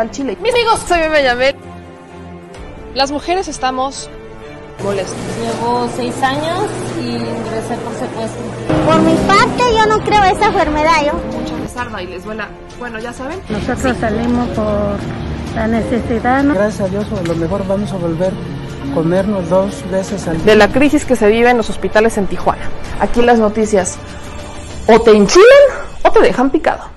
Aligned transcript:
al 0.00 0.10
Chile. 0.10 0.36
Mis 0.40 0.52
amigos, 0.52 0.80
soy 0.86 1.00
Yamel. 1.22 1.56
Las 2.94 3.10
mujeres 3.10 3.48
estamos 3.48 4.08
molestas. 4.82 5.16
Llevo 5.40 5.88
seis 5.96 6.14
años 6.22 6.66
y 7.00 7.08
ingresé 7.16 7.76
por 7.76 7.94
secuestro. 7.94 8.42
Por 8.86 9.00
mi 9.00 9.14
parte, 9.26 9.62
yo 9.74 9.86
no 9.86 10.00
creo 10.04 10.24
esa 10.24 10.46
enfermedad, 10.46 11.06
yo. 11.06 11.12
Mucha 11.38 11.56
les 11.56 12.02
y 12.02 12.06
les 12.06 12.24
duela, 12.24 12.48
bueno, 12.78 12.98
ya 12.98 13.12
saben. 13.12 13.40
Nosotros 13.48 13.96
salimos 13.98 14.48
por 14.48 14.96
la 15.54 15.66
necesidad. 15.68 16.42
¿no? 16.42 16.54
Gracias 16.54 16.80
a 16.80 16.88
Dios, 16.88 17.06
a 17.12 17.22
lo 17.26 17.34
mejor 17.36 17.66
vamos 17.66 17.92
a 17.92 17.96
volver 17.96 18.32
a 18.32 18.94
comernos 18.94 19.48
dos 19.48 19.90
veces 19.90 20.26
al 20.28 20.36
día. 20.36 20.46
De 20.46 20.56
la 20.56 20.68
crisis 20.68 21.04
que 21.04 21.16
se 21.16 21.28
vive 21.28 21.50
en 21.50 21.56
los 21.56 21.70
hospitales 21.70 22.18
en 22.18 22.26
Tijuana. 22.26 22.68
Aquí 23.00 23.22
las 23.22 23.38
noticias 23.38 23.98
o 24.86 25.00
te 25.00 25.12
enchilan 25.12 25.46
o 26.02 26.10
te 26.10 26.20
dejan 26.20 26.50
picado. 26.50 26.91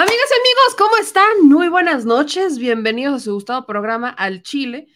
Amigas 0.00 0.30
y 0.30 0.34
amigos, 0.40 0.76
¿cómo 0.78 0.96
están? 0.98 1.48
Muy 1.48 1.68
buenas 1.68 2.04
noches, 2.04 2.60
bienvenidos 2.60 3.14
a 3.14 3.18
su 3.18 3.34
gustado 3.34 3.66
programa 3.66 4.08
Al 4.08 4.42
Chile. 4.42 4.86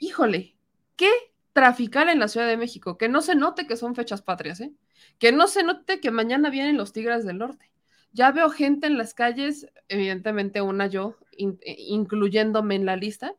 Híjole, 0.00 0.56
qué 0.96 1.12
traficar 1.52 2.08
en 2.08 2.18
la 2.18 2.26
Ciudad 2.26 2.48
de 2.48 2.56
México, 2.56 2.98
que 2.98 3.08
no 3.08 3.22
se 3.22 3.36
note 3.36 3.68
que 3.68 3.76
son 3.76 3.94
fechas 3.94 4.20
patrias, 4.20 4.60
¿eh? 4.60 4.72
Que 5.20 5.30
no 5.30 5.46
se 5.46 5.62
note 5.62 6.00
que 6.00 6.10
mañana 6.10 6.50
vienen 6.50 6.76
los 6.76 6.92
Tigres 6.92 7.24
del 7.24 7.38
Norte. 7.38 7.70
Ya 8.10 8.32
veo 8.32 8.50
gente 8.50 8.88
en 8.88 8.98
las 8.98 9.14
calles, 9.14 9.68
evidentemente 9.86 10.60
una 10.60 10.88
yo, 10.88 11.14
eh, 11.38 11.76
incluyéndome 11.78 12.74
en 12.74 12.84
la 12.84 12.96
lista, 12.96 13.36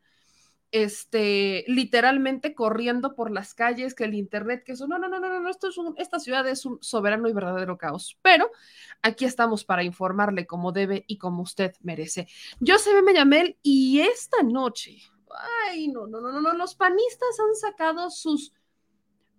este, 0.71 1.65
literalmente 1.67 2.53
corriendo 2.53 3.15
por 3.15 3.31
las 3.31 3.53
calles, 3.53 3.95
que 3.95 4.03
el 4.03 4.13
internet, 4.13 4.63
que 4.63 4.73
eso, 4.73 4.87
no, 4.87 4.99
no, 4.99 5.09
no, 5.09 5.19
no, 5.19 5.39
no, 5.39 5.49
esto 5.49 5.69
es 5.69 5.75
esta 5.97 6.19
ciudad 6.19 6.47
es 6.47 6.65
un 6.65 6.77
soberano 6.81 7.27
y 7.27 7.33
verdadero 7.33 7.77
caos, 7.77 8.17
pero 8.21 8.51
aquí 9.01 9.25
estamos 9.25 9.63
para 9.63 9.83
informarle 9.83 10.45
como 10.45 10.71
debe 10.71 11.05
y 11.07 11.17
como 11.17 11.41
usted 11.41 11.73
merece. 11.81 12.27
Yo 12.59 12.77
soy 12.77 13.01
Mellamel 13.01 13.57
y 13.63 14.01
esta 14.01 14.43
noche, 14.43 14.97
ay, 15.67 15.87
no, 15.87 16.07
no, 16.07 16.21
no, 16.21 16.31
no, 16.31 16.41
no, 16.41 16.53
los 16.53 16.75
panistas 16.75 17.39
han 17.39 17.55
sacado 17.55 18.09
sus 18.09 18.53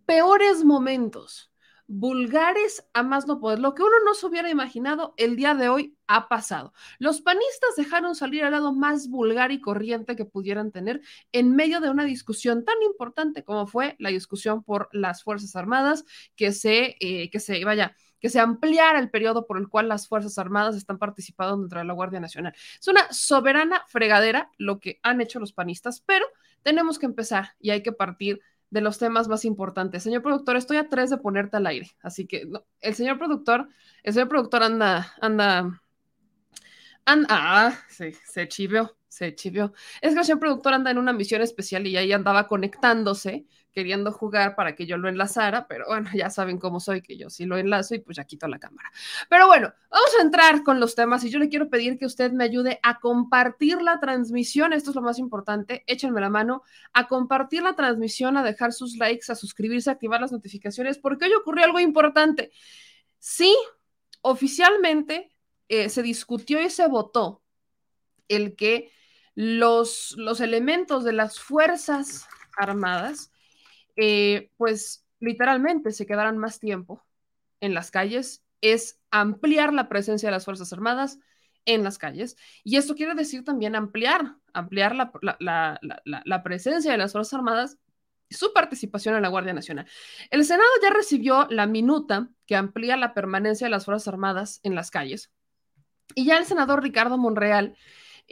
peores 0.07 0.65
momentos 0.65 1.50
vulgares 1.93 2.85
a 2.95 3.03
más 3.03 3.27
no 3.27 3.41
poder. 3.41 3.59
Lo 3.59 3.75
que 3.75 3.83
uno 3.83 3.97
no 4.05 4.15
se 4.15 4.25
hubiera 4.25 4.49
imaginado 4.49 5.13
el 5.17 5.35
día 5.35 5.55
de 5.55 5.69
hoy 5.69 5.97
ha 6.07 6.29
pasado. 6.29 6.73
Los 7.01 7.21
panistas 7.21 7.75
dejaron 7.77 8.15
salir 8.15 8.45
al 8.45 8.53
lado 8.53 8.73
más 8.73 9.09
vulgar 9.09 9.51
y 9.51 9.61
corriente 9.61 10.15
que 10.15 10.25
pudieran 10.25 10.71
tener 10.71 11.01
en 11.33 11.57
medio 11.57 11.81
de 11.81 11.91
una 11.91 12.05
discusión 12.05 12.65
tan 12.65 12.81
importante 12.83 13.43
como 13.43 13.67
fue 13.67 13.97
la 13.99 14.11
discusión 14.11 14.63
por 14.63 14.89
las 14.93 15.25
Fuerzas 15.25 15.57
Armadas, 15.57 16.05
que 16.37 16.53
se, 16.53 16.97
eh, 17.01 17.29
que 17.29 17.41
se 17.41 17.65
vaya 17.65 17.97
que 18.21 18.29
se 18.29 18.39
ampliara 18.39 19.01
el 19.01 19.11
periodo 19.11 19.47
por 19.47 19.57
el 19.57 19.69
cual 19.69 19.89
las 19.89 20.07
Fuerzas 20.07 20.37
Armadas 20.39 20.77
están 20.77 20.99
participando 20.99 21.57
dentro 21.57 21.79
de 21.79 21.87
la 21.87 21.95
Guardia 21.95 22.21
Nacional. 22.21 22.55
Es 22.79 22.87
una 22.87 23.11
soberana 23.11 23.83
fregadera 23.89 24.51
lo 24.59 24.79
que 24.79 25.01
han 25.03 25.23
hecho 25.23 25.41
los 25.41 25.55
panistas, 25.55 26.03
pero 26.05 26.27
tenemos 26.63 26.99
que 26.99 27.07
empezar 27.07 27.55
y 27.59 27.71
hay 27.71 27.83
que 27.83 27.93
partir 27.93 28.43
de 28.71 28.81
los 28.81 28.99
temas 28.99 29.29
más 29.29 29.45
importantes. 29.45 30.03
Señor 30.03 30.23
productor, 30.23 30.57
estoy 30.57 30.77
a 30.79 30.89
tres 30.89 31.11
de 31.11 31.19
ponerte 31.19 31.57
al 31.57 31.67
aire, 31.67 31.91
así 32.03 32.27
que 32.27 32.49
el 32.81 32.95
señor 32.95 33.19
productor, 33.19 33.69
el 34.03 34.13
señor 34.13 34.29
productor 34.29 34.63
anda, 34.63 35.13
anda, 35.21 35.83
anda, 37.05 37.27
ah, 37.31 37.79
se 37.89 38.49
chivió, 38.49 38.97
se 39.11 39.35
chivió. 39.35 39.73
Es 40.01 40.15
que 40.15 40.33
el 40.33 40.39
productor 40.39 40.73
anda 40.73 40.91
en 40.91 40.99
una 40.99 41.13
misión 41.13 41.43
especial 41.43 41.87
y 41.87 41.97
ahí 41.97 42.13
andaba 42.13 42.47
conectándose 42.47 43.45
queriendo 43.73 44.13
jugar 44.13 44.57
para 44.57 44.75
que 44.75 44.87
yo 44.87 44.97
lo 44.97 45.09
enlazara, 45.09 45.67
pero 45.69 45.87
bueno, 45.87 46.11
ya 46.15 46.31
saben 46.31 46.59
cómo 46.59 46.81
soy, 46.81 47.03
que 47.03 47.17
yo 47.17 47.31
sí 47.31 47.45
lo 47.45 47.57
enlazo 47.57 47.95
y 47.95 48.01
pues 48.01 48.17
ya 48.17 48.25
quito 48.25 48.49
la 48.49 48.59
cámara. 48.59 48.91
Pero 49.29 49.47
bueno, 49.47 49.73
vamos 49.91 50.11
a 50.19 50.23
entrar 50.23 50.63
con 50.63 50.81
los 50.81 50.95
temas 50.95 51.25
y 51.25 51.31
yo 51.31 51.39
le 51.39 51.49
quiero 51.49 51.69
pedir 51.69 51.99
que 51.99 52.07
usted 52.07 52.33
me 52.33 52.45
ayude 52.45 52.81
a 52.83 52.99
compartir 53.01 53.81
la 53.83 54.01
transmisión, 54.01 54.73
esto 54.73 54.91
es 54.91 54.97
lo 54.97 55.03
más 55.03 55.19
importante, 55.19 55.85
échenme 55.87 56.21
la 56.21 56.31
mano, 56.31 56.63
a 56.93 57.07
compartir 57.07 57.63
la 57.63 57.75
transmisión, 57.75 58.37
a 58.37 58.43
dejar 58.43 58.73
sus 58.73 58.97
likes, 58.97 59.31
a 59.31 59.35
suscribirse, 59.35 59.91
a 59.91 59.95
activar 59.95 60.21
las 60.21 60.33
notificaciones, 60.33 60.99
porque 60.99 61.27
hoy 61.27 61.35
ocurrió 61.35 61.65
algo 61.65 61.81
importante. 61.81 62.51
Sí, 63.19 63.57
oficialmente 64.23 65.33
eh, 65.69 65.89
se 65.89 66.03
discutió 66.03 66.61
y 66.61 66.71
se 66.71 66.89
votó 66.89 67.43
el 68.29 68.57
que 68.57 68.91
los, 69.41 70.15
los 70.19 70.43
elementos 70.43 71.03
de 71.03 71.15
las 71.15 71.41
Fuerzas 71.41 72.29
Armadas 72.59 73.33
eh, 73.97 74.51
pues 74.59 75.07
literalmente 75.19 75.93
se 75.93 76.05
quedarán 76.05 76.37
más 76.37 76.61
tiempo 76.61 77.03
en 77.61 77.73
las 77.73 77.91
calles, 77.91 78.45
es 78.61 79.01
ampliar 79.11 79.73
la 79.73 79.89
presencia 79.89 80.29
de 80.29 80.33
las 80.33 80.45
Fuerzas 80.45 80.75
Armadas 80.75 81.21
en 81.65 81.83
las 81.85 81.97
calles. 81.97 82.37
Y 82.65 82.77
esto 82.77 82.95
quiere 82.95 83.15
decir 83.15 83.43
también 83.43 83.77
ampliar, 83.77 84.37
ampliar 84.53 84.95
la, 84.95 86.43
presencia 86.45 86.93
de 86.93 86.99
las 86.99 87.13
Fuerzas 87.13 87.33
Armadas 87.33 87.79
su 88.29 88.53
participación 88.53 89.17
en 89.17 89.23
la 89.23 89.29
Guardia 89.29 89.55
Nacional. 89.55 89.87
El 90.31 90.45
Senado 90.45 90.69
ya 90.83 90.91
recibió 90.91 91.47
la 91.49 91.67
minuta 91.67 92.29
que 92.45 92.57
amplía 92.57 92.99
la 92.99 93.15
permanencia 93.15 93.69
de 93.69 93.71
las 93.71 93.87
Fuerzas 93.87 94.09
Armadas 94.09 94.61
en 94.65 94.75
las 94.75 94.91
calles. 94.91 95.33
Y 96.15 96.27
ya 96.27 96.37
el 96.37 96.45
senador 96.45 96.83
Ricardo 96.83 97.17
Monreal 97.17 97.75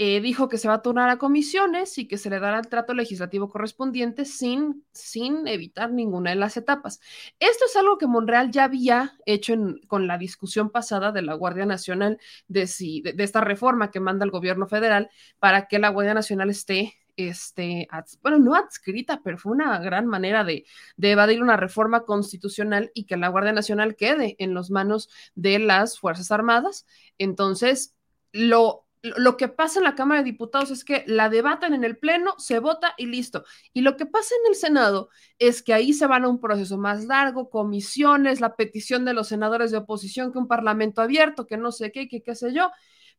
eh, 0.01 0.21
dijo 0.21 0.49
que 0.49 0.59
se 0.59 0.69
va 0.69 0.75
a 0.75 0.83
turnar 0.83 1.11
a 1.11 1.19
comisiones 1.19 1.99
y 1.99 2.07
que 2.07 2.19
se 2.19 2.31
le 2.31 2.39
dará 2.39 2.61
el 2.61 2.69
trato 2.69 2.95
legislativo 2.95 3.49
correspondiente 3.49 4.25
sin, 4.25 4.85
sin 4.93 5.49
evitar 5.49 5.91
ninguna 5.91 6.31
de 6.31 6.37
las 6.37 6.57
etapas. 6.57 7.01
Esto 7.41 7.65
es 7.67 7.75
algo 7.75 7.99
que 7.99 8.07
Monreal 8.07 8.53
ya 8.53 8.63
había 8.63 9.19
hecho 9.27 9.55
con 9.89 10.07
la 10.07 10.17
discusión 10.17 10.71
pasada 10.71 11.11
de 11.11 11.23
la 11.23 11.35
Guardia 11.35 11.67
Nacional, 11.67 12.21
de, 12.47 12.71
de, 13.13 13.25
esta 13.25 13.41
reforma 13.41 13.91
que 13.91 13.99
manda 13.99 14.25
el 14.25 14.31
gobierno 14.31 14.69
federal 14.69 15.11
para 15.41 15.67
que 15.67 15.81
la 15.81 15.89
Guardia 15.89 16.15
Nacional 16.15 16.49
esté 16.51 16.95
este, 17.17 17.89
bueno, 18.23 18.39
no 18.39 18.55
adscrita, 18.55 19.21
pero 19.25 19.37
fue 19.37 19.51
una 19.51 19.81
gran 19.81 20.07
manera 20.07 20.45
de, 20.45 20.65
de, 20.97 21.11
evadir 21.11 21.43
una 21.43 21.57
reforma 21.57 22.05
constitucional 22.05 22.93
y 22.95 23.07
que 23.07 23.17
la 23.17 23.31
Guardia 23.31 23.53
Nacional 23.53 23.97
quede 23.97 24.37
en 24.39 24.55
las 24.55 24.71
manos 24.71 25.11
de 25.35 25.59
las 25.59 25.99
Fuerzas 25.99 26.31
Armadas. 26.31 26.87
Entonces, 27.19 27.97
lo 28.31 28.88
lo 29.03 29.37
que 29.37 29.49
pasa 29.49 29.79
en 29.79 29.85
la 29.85 29.95
Cámara 29.95 30.23
de 30.23 30.31
Diputados 30.31 30.71
es 30.71 30.85
que 30.85 31.05
la 31.07 31.29
debatan 31.29 31.75
en 31.75 31.85
el 31.85 31.99
Pleno, 31.99 32.35
se 32.39 32.59
vota 32.59 32.95
y 32.97 33.07
listo. 33.07 33.45
Y 33.73 33.83
lo 33.83 33.97
que 33.97 34.07
pasa 34.07 34.35
en 34.45 34.51
el 34.53 34.57
Senado 34.57 35.11
es 35.39 35.63
que 35.63 35.75
ahí 35.75 35.93
se 35.93 36.07
van 36.07 36.25
a 36.25 36.29
un 36.29 36.41
proceso 36.41 36.79
más 36.79 37.05
largo, 37.05 37.51
comisiones, 37.51 38.41
la 38.41 38.57
petición 38.57 39.05
de 39.05 39.15
los 39.15 39.29
senadores 39.29 39.71
de 39.71 39.79
oposición, 39.79 40.33
que 40.33 40.39
un 40.39 40.49
parlamento 40.49 41.01
abierto, 41.01 41.47
que 41.47 41.57
no 41.57 41.73
sé 41.73 41.93
qué, 41.93 42.09
que 42.09 42.23
qué 42.23 42.35
sé 42.35 42.53
yo. 42.53 42.71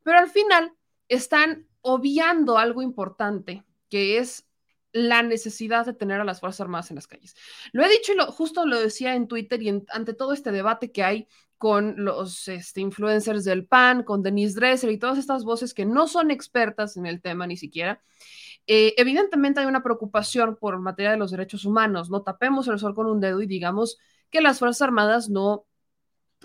Pero 0.03 0.19
al 0.19 0.29
final 0.29 0.73
están 1.07 1.67
obviando 1.81 2.57
algo 2.57 2.81
importante, 2.81 3.63
que 3.89 4.17
es 4.17 4.45
la 4.91 5.21
necesidad 5.21 5.85
de 5.85 5.93
tener 5.93 6.19
a 6.19 6.23
las 6.23 6.39
Fuerzas 6.39 6.61
Armadas 6.61 6.89
en 6.91 6.95
las 6.95 7.07
calles. 7.07 7.35
Lo 7.71 7.83
he 7.83 7.89
dicho 7.89 8.13
y 8.13 8.15
lo, 8.15 8.31
justo 8.31 8.65
lo 8.65 8.79
decía 8.79 9.15
en 9.15 9.27
Twitter 9.27 9.61
y 9.61 9.69
ante 9.69 10.13
todo 10.13 10.33
este 10.33 10.51
debate 10.51 10.91
que 10.91 11.03
hay 11.03 11.27
con 11.59 12.05
los 12.05 12.47
este, 12.47 12.79
influencers 12.81 13.43
del 13.43 13.67
PAN, 13.67 14.03
con 14.03 14.23
Denise 14.23 14.55
Dresser 14.55 14.89
y 14.91 14.97
todas 14.97 15.19
estas 15.19 15.43
voces 15.43 15.73
que 15.73 15.85
no 15.85 16.07
son 16.07 16.31
expertas 16.31 16.97
en 16.97 17.05
el 17.05 17.21
tema 17.21 17.45
ni 17.45 17.57
siquiera. 17.57 18.01
Eh, 18.65 18.95
evidentemente 18.97 19.59
hay 19.59 19.65
una 19.65 19.83
preocupación 19.83 20.55
por 20.55 20.79
materia 20.79 21.11
de 21.11 21.17
los 21.17 21.31
derechos 21.31 21.65
humanos. 21.65 22.09
No 22.09 22.23
tapemos 22.23 22.67
el 22.69 22.79
sol 22.79 22.95
con 22.95 23.07
un 23.07 23.19
dedo 23.19 23.41
y 23.41 23.45
digamos 23.45 23.97
que 24.31 24.41
las 24.41 24.59
Fuerzas 24.59 24.83
Armadas 24.83 25.29
no, 25.29 25.65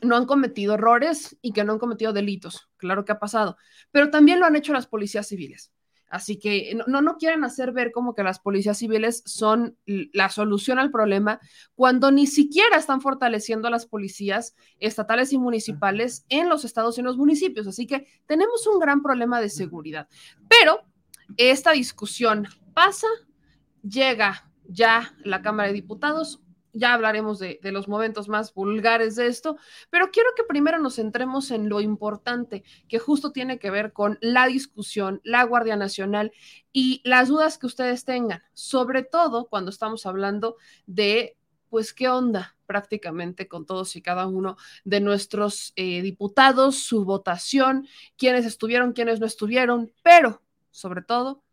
no 0.03 0.17
han 0.17 0.27
cometido 0.27 0.75
errores 0.75 1.39
y 1.41 1.53
que 1.53 1.63
no 1.63 1.75
han 1.75 1.79
cometido 1.79 2.13
delitos. 2.13 2.69
Claro 2.77 3.05
que 3.05 3.13
ha 3.13 3.21
pasado, 3.21 3.57
pero 3.93 4.11
también 4.11 4.41
lo 4.41 4.47
han 4.47 4.57
hecho 4.57 4.73
las 4.73 4.89
policías 4.89 5.29
civiles. 5.29 5.73
Así 6.15 6.39
que 6.39 6.79
no, 6.87 7.01
no 7.01 7.17
quieren 7.17 7.43
hacer 7.43 7.73
ver 7.73 7.91
como 7.91 8.15
que 8.15 8.23
las 8.23 8.39
policías 8.39 8.79
civiles 8.79 9.25
son 9.27 9.77
la 9.85 10.29
solución 10.29 10.79
al 10.79 10.93
problema 10.93 11.41
cuando 11.75 12.13
ni 12.13 12.29
siquiera 12.29 12.77
están 12.77 13.01
fortaleciendo 13.01 13.67
a 13.67 13.73
las 13.73 13.85
policías 13.85 14.55
estatales 14.79 15.33
y 15.33 15.39
municipales 15.39 16.25
en 16.29 16.49
los 16.49 16.65
estados 16.65 16.97
y 16.97 17.01
en 17.01 17.07
los 17.07 17.17
municipios. 17.17 17.67
Así 17.67 17.89
que 17.89 18.07
tenemos 18.27 18.65
un 18.69 18.79
gran 18.79 19.03
problema 19.03 19.41
de 19.41 19.49
seguridad. 19.49 20.09
Pero 20.49 20.83
esta 21.37 21.73
discusión 21.73 22.47
pasa, 22.75 23.09
llega 23.83 24.53
ya 24.69 25.17
la 25.25 25.43
Cámara 25.43 25.67
de 25.67 25.75
Diputados, 25.75 26.44
ya 26.75 26.93
hablaremos 26.93 27.39
de, 27.39 27.59
los 27.63 27.89
momentos 27.89 28.29
más 28.29 28.53
vulgares 28.53 29.17
de 29.17 29.29
esto, 29.29 29.57
pero 29.91 30.11
quiero 30.11 30.31
que 30.37 30.45
primero 30.45 30.79
nos 30.79 30.97
centremos 30.97 31.51
en 31.51 31.69
lo 31.69 31.81
importante 31.81 32.65
que 32.89 32.99
justo 32.99 33.33
tiene 33.33 33.59
que 33.59 33.71
ver 33.71 33.93
con 33.93 34.19
la 34.21 34.47
discusión, 34.47 35.21
la 35.25 35.45
Guardia 35.45 35.77
Nacional 35.77 36.33
y 36.73 37.01
las 37.05 37.29
dudas 37.29 37.57
que 37.57 37.67
ustedes 37.67 38.05
tengan, 38.05 38.43
sobre 38.53 39.05
todo 39.05 39.47
cuando 39.47 39.71
estamos 39.71 40.05
hablando 40.05 40.57
de, 40.87 41.37
pues, 41.71 41.95
qué 41.95 42.09
onda 42.09 42.57
prácticamente 42.67 43.47
con 43.47 43.67
todos 43.67 43.95
y 43.95 44.03
cada 44.03 44.27
uno 44.27 44.57
de 44.85 45.01
nuestros 45.01 45.73
eh, 45.77 46.03
diputados, 46.03 46.79
su 46.79 47.05
votación, 47.05 47.87
quiénes 48.17 48.47
estuvieron, 48.47 48.93
quiénes 48.93 49.21
no 49.21 49.27
estuvieron, 49.27 49.93
pero 50.03 50.43
sobre 50.71 51.03
todo 51.03 51.44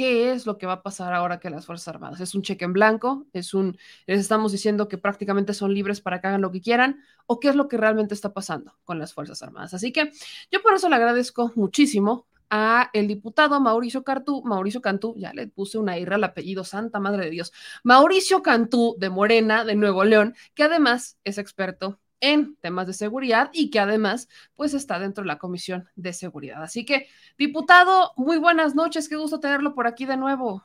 qué 0.00 0.32
es 0.32 0.46
lo 0.46 0.56
que 0.56 0.64
va 0.64 0.72
a 0.72 0.82
pasar 0.82 1.12
ahora 1.12 1.40
que 1.40 1.50
las 1.50 1.66
Fuerzas 1.66 1.88
Armadas. 1.88 2.20
¿Es 2.20 2.34
un 2.34 2.40
cheque 2.40 2.64
en 2.64 2.72
blanco? 2.72 3.26
¿Es 3.34 3.52
un, 3.52 3.76
les 4.06 4.18
estamos 4.18 4.50
diciendo 4.50 4.88
que 4.88 4.96
prácticamente 4.96 5.52
son 5.52 5.74
libres 5.74 6.00
para 6.00 6.22
que 6.22 6.26
hagan 6.26 6.40
lo 6.40 6.50
que 6.50 6.62
quieran? 6.62 7.04
¿O 7.26 7.38
qué 7.38 7.50
es 7.50 7.54
lo 7.54 7.68
que 7.68 7.76
realmente 7.76 8.14
está 8.14 8.32
pasando 8.32 8.78
con 8.84 8.98
las 8.98 9.12
Fuerzas 9.12 9.42
Armadas? 9.42 9.74
Así 9.74 9.92
que 9.92 10.10
yo 10.50 10.62
por 10.62 10.72
eso 10.72 10.88
le 10.88 10.96
agradezco 10.96 11.52
muchísimo 11.54 12.26
a 12.48 12.88
el 12.94 13.08
diputado 13.08 13.60
Mauricio 13.60 14.02
Cantú, 14.02 14.42
Mauricio 14.42 14.80
Cantú, 14.80 15.14
ya 15.18 15.34
le 15.34 15.48
puse 15.48 15.76
una 15.76 15.98
irra 15.98 16.14
al 16.16 16.24
apellido, 16.24 16.64
Santa 16.64 16.98
Madre 16.98 17.26
de 17.26 17.30
Dios, 17.32 17.52
Mauricio 17.84 18.42
Cantú 18.42 18.96
de 18.98 19.10
Morena, 19.10 19.66
de 19.66 19.74
Nuevo 19.74 20.02
León, 20.04 20.34
que 20.54 20.62
además 20.62 21.18
es 21.24 21.36
experto 21.36 22.00
en 22.20 22.56
temas 22.56 22.86
de 22.86 22.92
seguridad 22.92 23.50
y 23.52 23.70
que 23.70 23.80
además 23.80 24.28
pues 24.54 24.74
está 24.74 24.98
dentro 24.98 25.22
de 25.22 25.28
la 25.28 25.38
Comisión 25.38 25.88
de 25.96 26.12
Seguridad. 26.12 26.62
Así 26.62 26.84
que, 26.84 27.08
diputado, 27.38 28.12
muy 28.16 28.38
buenas 28.38 28.74
noches, 28.74 29.08
qué 29.08 29.16
gusto 29.16 29.40
tenerlo 29.40 29.74
por 29.74 29.86
aquí 29.86 30.06
de 30.06 30.16
nuevo. 30.16 30.64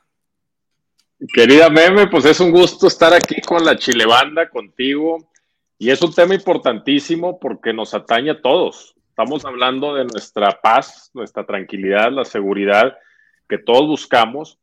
Querida 1.32 1.70
Meme, 1.70 2.08
pues 2.08 2.26
es 2.26 2.40
un 2.40 2.50
gusto 2.50 2.86
estar 2.86 3.14
aquí 3.14 3.40
con 3.40 3.64
la 3.64 3.76
Chilebanda, 3.76 4.50
contigo, 4.50 5.30
y 5.78 5.90
es 5.90 6.02
un 6.02 6.12
tema 6.12 6.34
importantísimo 6.34 7.40
porque 7.40 7.72
nos 7.72 7.94
atañe 7.94 8.30
a 8.30 8.42
todos. 8.42 8.94
Estamos 9.08 9.46
hablando 9.46 9.94
de 9.94 10.04
nuestra 10.04 10.60
paz, 10.60 11.10
nuestra 11.14 11.46
tranquilidad, 11.46 12.12
la 12.12 12.26
seguridad 12.26 12.98
que 13.48 13.56
todos 13.56 13.86
buscamos 13.86 14.58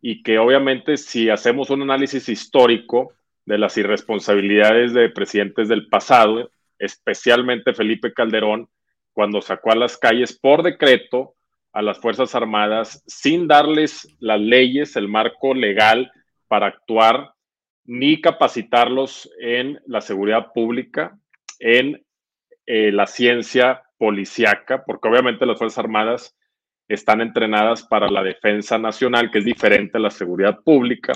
y 0.00 0.24
que 0.24 0.38
obviamente 0.38 0.96
si 0.96 1.30
hacemos 1.30 1.70
un 1.70 1.82
análisis 1.82 2.28
histórico 2.28 3.12
de 3.44 3.58
las 3.58 3.76
irresponsabilidades 3.76 4.92
de 4.92 5.10
presidentes 5.10 5.68
del 5.68 5.88
pasado, 5.88 6.50
especialmente 6.78 7.74
Felipe 7.74 8.12
Calderón, 8.12 8.68
cuando 9.12 9.42
sacó 9.42 9.72
a 9.72 9.76
las 9.76 9.96
calles 9.96 10.38
por 10.38 10.62
decreto 10.62 11.34
a 11.72 11.82
las 11.82 11.98
Fuerzas 11.98 12.34
Armadas 12.34 13.02
sin 13.06 13.48
darles 13.48 14.08
las 14.20 14.40
leyes, 14.40 14.96
el 14.96 15.08
marco 15.08 15.54
legal 15.54 16.12
para 16.48 16.66
actuar, 16.66 17.32
ni 17.84 18.20
capacitarlos 18.20 19.30
en 19.40 19.80
la 19.86 20.00
seguridad 20.00 20.52
pública, 20.52 21.18
en 21.58 22.04
eh, 22.66 22.92
la 22.92 23.06
ciencia 23.06 23.82
policiaca, 23.98 24.84
porque 24.84 25.08
obviamente 25.08 25.46
las 25.46 25.58
Fuerzas 25.58 25.78
Armadas 25.78 26.36
están 26.88 27.20
entrenadas 27.20 27.82
para 27.84 28.10
la 28.10 28.22
defensa 28.22 28.78
nacional, 28.78 29.30
que 29.30 29.38
es 29.38 29.44
diferente 29.44 29.98
a 29.98 30.00
la 30.00 30.10
seguridad 30.10 30.60
pública. 30.62 31.12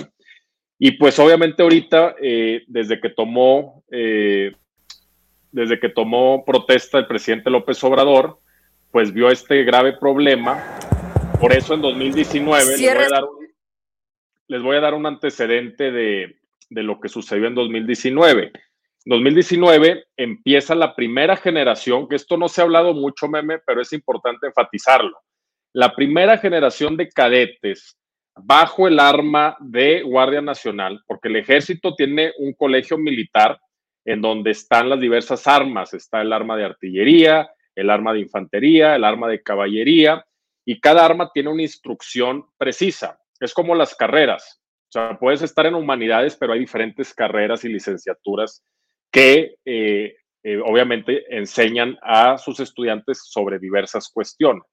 Y 0.79 0.91
pues 0.91 1.17
obviamente 1.17 1.63
ahorita, 1.63 2.15
eh, 2.21 2.63
desde 2.67 2.99
que 2.99 3.09
tomó, 3.09 3.83
eh, 3.91 4.55
desde 5.51 5.79
que 5.79 5.89
tomó 5.89 6.43
protesta 6.45 6.99
el 6.99 7.07
presidente 7.07 7.49
López 7.49 7.83
Obrador, 7.83 8.39
pues 8.91 9.11
vio 9.11 9.29
este 9.29 9.63
grave 9.63 9.93
problema. 9.93 10.63
Por 11.39 11.53
eso 11.53 11.73
en 11.73 11.81
2019 11.81 12.77
les 12.77 12.79
voy, 12.79 12.87
a 12.87 13.09
dar 13.09 13.23
un, 13.23 13.47
les 14.47 14.61
voy 14.61 14.77
a 14.77 14.81
dar 14.81 14.93
un 14.93 15.05
antecedente 15.05 15.91
de, 15.91 16.37
de 16.69 16.83
lo 16.83 16.99
que 16.99 17.09
sucedió 17.09 17.47
en 17.47 17.55
2019. 17.55 18.51
2019 19.05 20.05
empieza 20.17 20.75
la 20.75 20.95
primera 20.95 21.37
generación, 21.37 22.07
que 22.07 22.15
esto 22.15 22.37
no 22.37 22.49
se 22.49 22.61
ha 22.61 22.65
hablado 22.65 22.93
mucho, 22.93 23.27
meme, 23.27 23.59
pero 23.65 23.81
es 23.81 23.93
importante 23.93 24.47
enfatizarlo. 24.47 25.17
La 25.73 25.95
primera 25.95 26.37
generación 26.37 26.97
de 26.97 27.09
cadetes 27.09 27.96
bajo 28.43 28.87
el 28.87 28.99
arma 28.99 29.55
de 29.59 30.03
Guardia 30.03 30.41
Nacional, 30.41 31.01
porque 31.07 31.27
el 31.27 31.37
ejército 31.37 31.95
tiene 31.95 32.33
un 32.37 32.53
colegio 32.53 32.97
militar 32.97 33.59
en 34.05 34.21
donde 34.21 34.51
están 34.51 34.89
las 34.89 34.99
diversas 34.99 35.47
armas. 35.47 35.93
Está 35.93 36.21
el 36.21 36.31
arma 36.31 36.55
de 36.55 36.65
artillería, 36.65 37.49
el 37.75 37.89
arma 37.89 38.13
de 38.13 38.21
infantería, 38.21 38.95
el 38.95 39.03
arma 39.03 39.27
de 39.27 39.43
caballería, 39.43 40.25
y 40.65 40.79
cada 40.79 41.05
arma 41.05 41.29
tiene 41.33 41.49
una 41.49 41.61
instrucción 41.61 42.45
precisa. 42.57 43.19
Es 43.39 43.53
como 43.53 43.75
las 43.75 43.95
carreras. 43.95 44.61
O 44.89 44.91
sea, 44.91 45.17
puedes 45.19 45.41
estar 45.41 45.65
en 45.65 45.75
humanidades, 45.75 46.35
pero 46.35 46.53
hay 46.53 46.59
diferentes 46.59 47.13
carreras 47.13 47.65
y 47.65 47.69
licenciaturas 47.69 48.63
que 49.11 49.55
eh, 49.65 50.15
eh, 50.43 50.61
obviamente 50.65 51.23
enseñan 51.29 51.97
a 52.01 52.37
sus 52.37 52.59
estudiantes 52.59 53.21
sobre 53.25 53.59
diversas 53.59 54.09
cuestiones. 54.09 54.63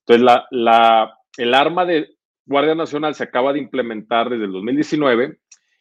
Entonces, 0.00 0.24
la, 0.24 0.46
la, 0.50 1.18
el 1.38 1.54
arma 1.54 1.86
de 1.86 2.08
Guardia 2.46 2.74
Nacional 2.74 3.14
se 3.14 3.24
acaba 3.24 3.52
de 3.52 3.58
implementar 3.58 4.28
desde 4.28 4.44
el 4.44 4.52
2019 4.52 5.38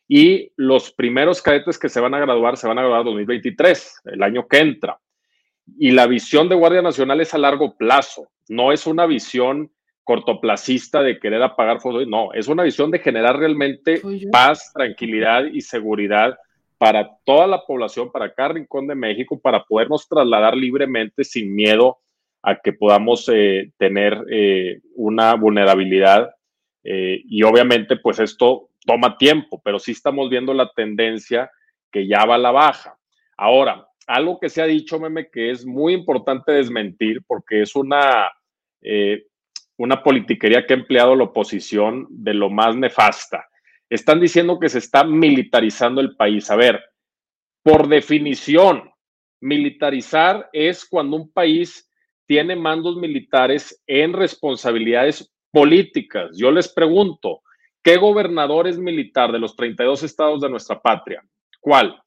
y 0.08 0.52
los 0.58 0.92
primeros 0.92 1.42
cadetes 1.42 1.80
que 1.80 1.90
se 1.90 2.00
van 2.00 2.14
a 2.14 2.20
graduar 2.20 2.58
se 2.58 2.68
van 2.68 2.78
a 2.78 2.82
graduar 2.82 3.02
en 3.02 3.06
2023, 3.08 4.02
el 4.06 4.24
año 4.24 4.48
que 4.48 4.60
entra. 4.60 5.00
Y 5.78 5.92
la 5.92 6.08
visión 6.08 6.50
de 6.50 6.56
Guardia 6.56 6.82
Nacional 6.82 7.22
es 7.22 7.34
a 7.34 7.38
largo 7.38 7.78
plazo, 7.78 8.28
no 8.50 8.72
es 8.72 8.86
una 8.88 9.06
visión 9.06 9.72
cortoplacista 10.04 11.02
de 11.02 11.20
querer 11.20 11.42
apagar 11.42 11.80
fuego, 11.80 12.04
no, 12.06 12.34
es 12.34 12.48
una 12.48 12.64
visión 12.64 12.92
de 12.92 13.00
generar 13.00 13.38
realmente 13.38 14.02
paz, 14.32 14.72
tranquilidad 14.74 15.46
y 15.46 15.62
seguridad 15.62 16.38
para 16.78 17.12
toda 17.24 17.46
la 17.46 17.62
población, 17.64 18.12
para 18.12 18.34
cada 18.34 18.50
rincón 18.50 18.88
de 18.88 18.96
México, 18.96 19.40
para 19.40 19.64
podernos 19.64 20.10
trasladar 20.10 20.58
libremente 20.58 21.24
sin 21.24 21.54
miedo 21.54 22.00
a 22.42 22.60
que 22.60 22.74
podamos 22.74 23.30
eh, 23.32 23.72
tener 23.78 24.26
eh, 24.32 24.82
una 24.96 25.36
vulnerabilidad. 25.36 26.32
Eh, 26.84 27.22
y 27.26 27.44
obviamente, 27.44 27.98
pues 27.98 28.20
esto 28.20 28.70
toma 28.86 29.18
tiempo, 29.18 29.62
pero 29.64 29.80
sí 29.80 29.92
estamos 29.92 30.30
viendo 30.30 30.54
la 30.54 30.72
tendencia 30.72 31.52
que 31.92 32.08
ya 32.08 32.26
va 32.26 32.36
a 32.36 32.40
la 32.40 32.52
baja. 32.52 32.98
Ahora, 33.38 33.88
algo 34.08 34.40
que 34.40 34.50
se 34.50 34.62
ha 34.62 34.66
dicho, 34.66 35.00
meme, 35.00 35.30
que 35.30 35.52
es 35.52 35.66
muy 35.66 35.94
importante 35.94 36.52
desmentir, 36.52 37.22
porque 37.28 37.62
es 37.62 37.76
una, 37.76 38.32
una 39.78 40.02
politiquería 40.02 40.66
que 40.66 40.74
ha 40.74 40.78
empleado 40.78 41.16
la 41.16 41.26
oposición 41.26 42.08
de 42.10 42.34
lo 42.34 42.50
más 42.50 42.76
nefasta 42.76 43.46
están 43.92 44.22
diciendo 44.22 44.58
que 44.58 44.70
se 44.70 44.80
está 44.80 45.04
militarizando 45.04 46.00
el 46.00 46.16
país. 46.16 46.50
A 46.50 46.56
ver, 46.56 46.82
por 47.62 47.90
definición, 47.90 48.90
militarizar 49.42 50.50
es 50.54 50.86
cuando 50.86 51.18
un 51.18 51.32
país 51.32 51.90
tiene 52.26 52.56
mandos 52.56 52.96
militares 52.96 53.84
en 53.86 54.14
responsabilidades 54.14 55.30
políticas. 55.52 56.38
Yo 56.38 56.52
les 56.52 56.68
pregunto, 56.70 57.42
¿qué 57.84 57.98
gobernador 57.98 58.68
es 58.68 58.78
militar 58.78 59.32
de 59.32 59.40
los 59.40 59.56
32 59.56 60.04
estados 60.04 60.42
de 60.42 60.50
nuestra 60.50 60.82
patria? 60.82 61.24
¿Cuál? 61.60 62.02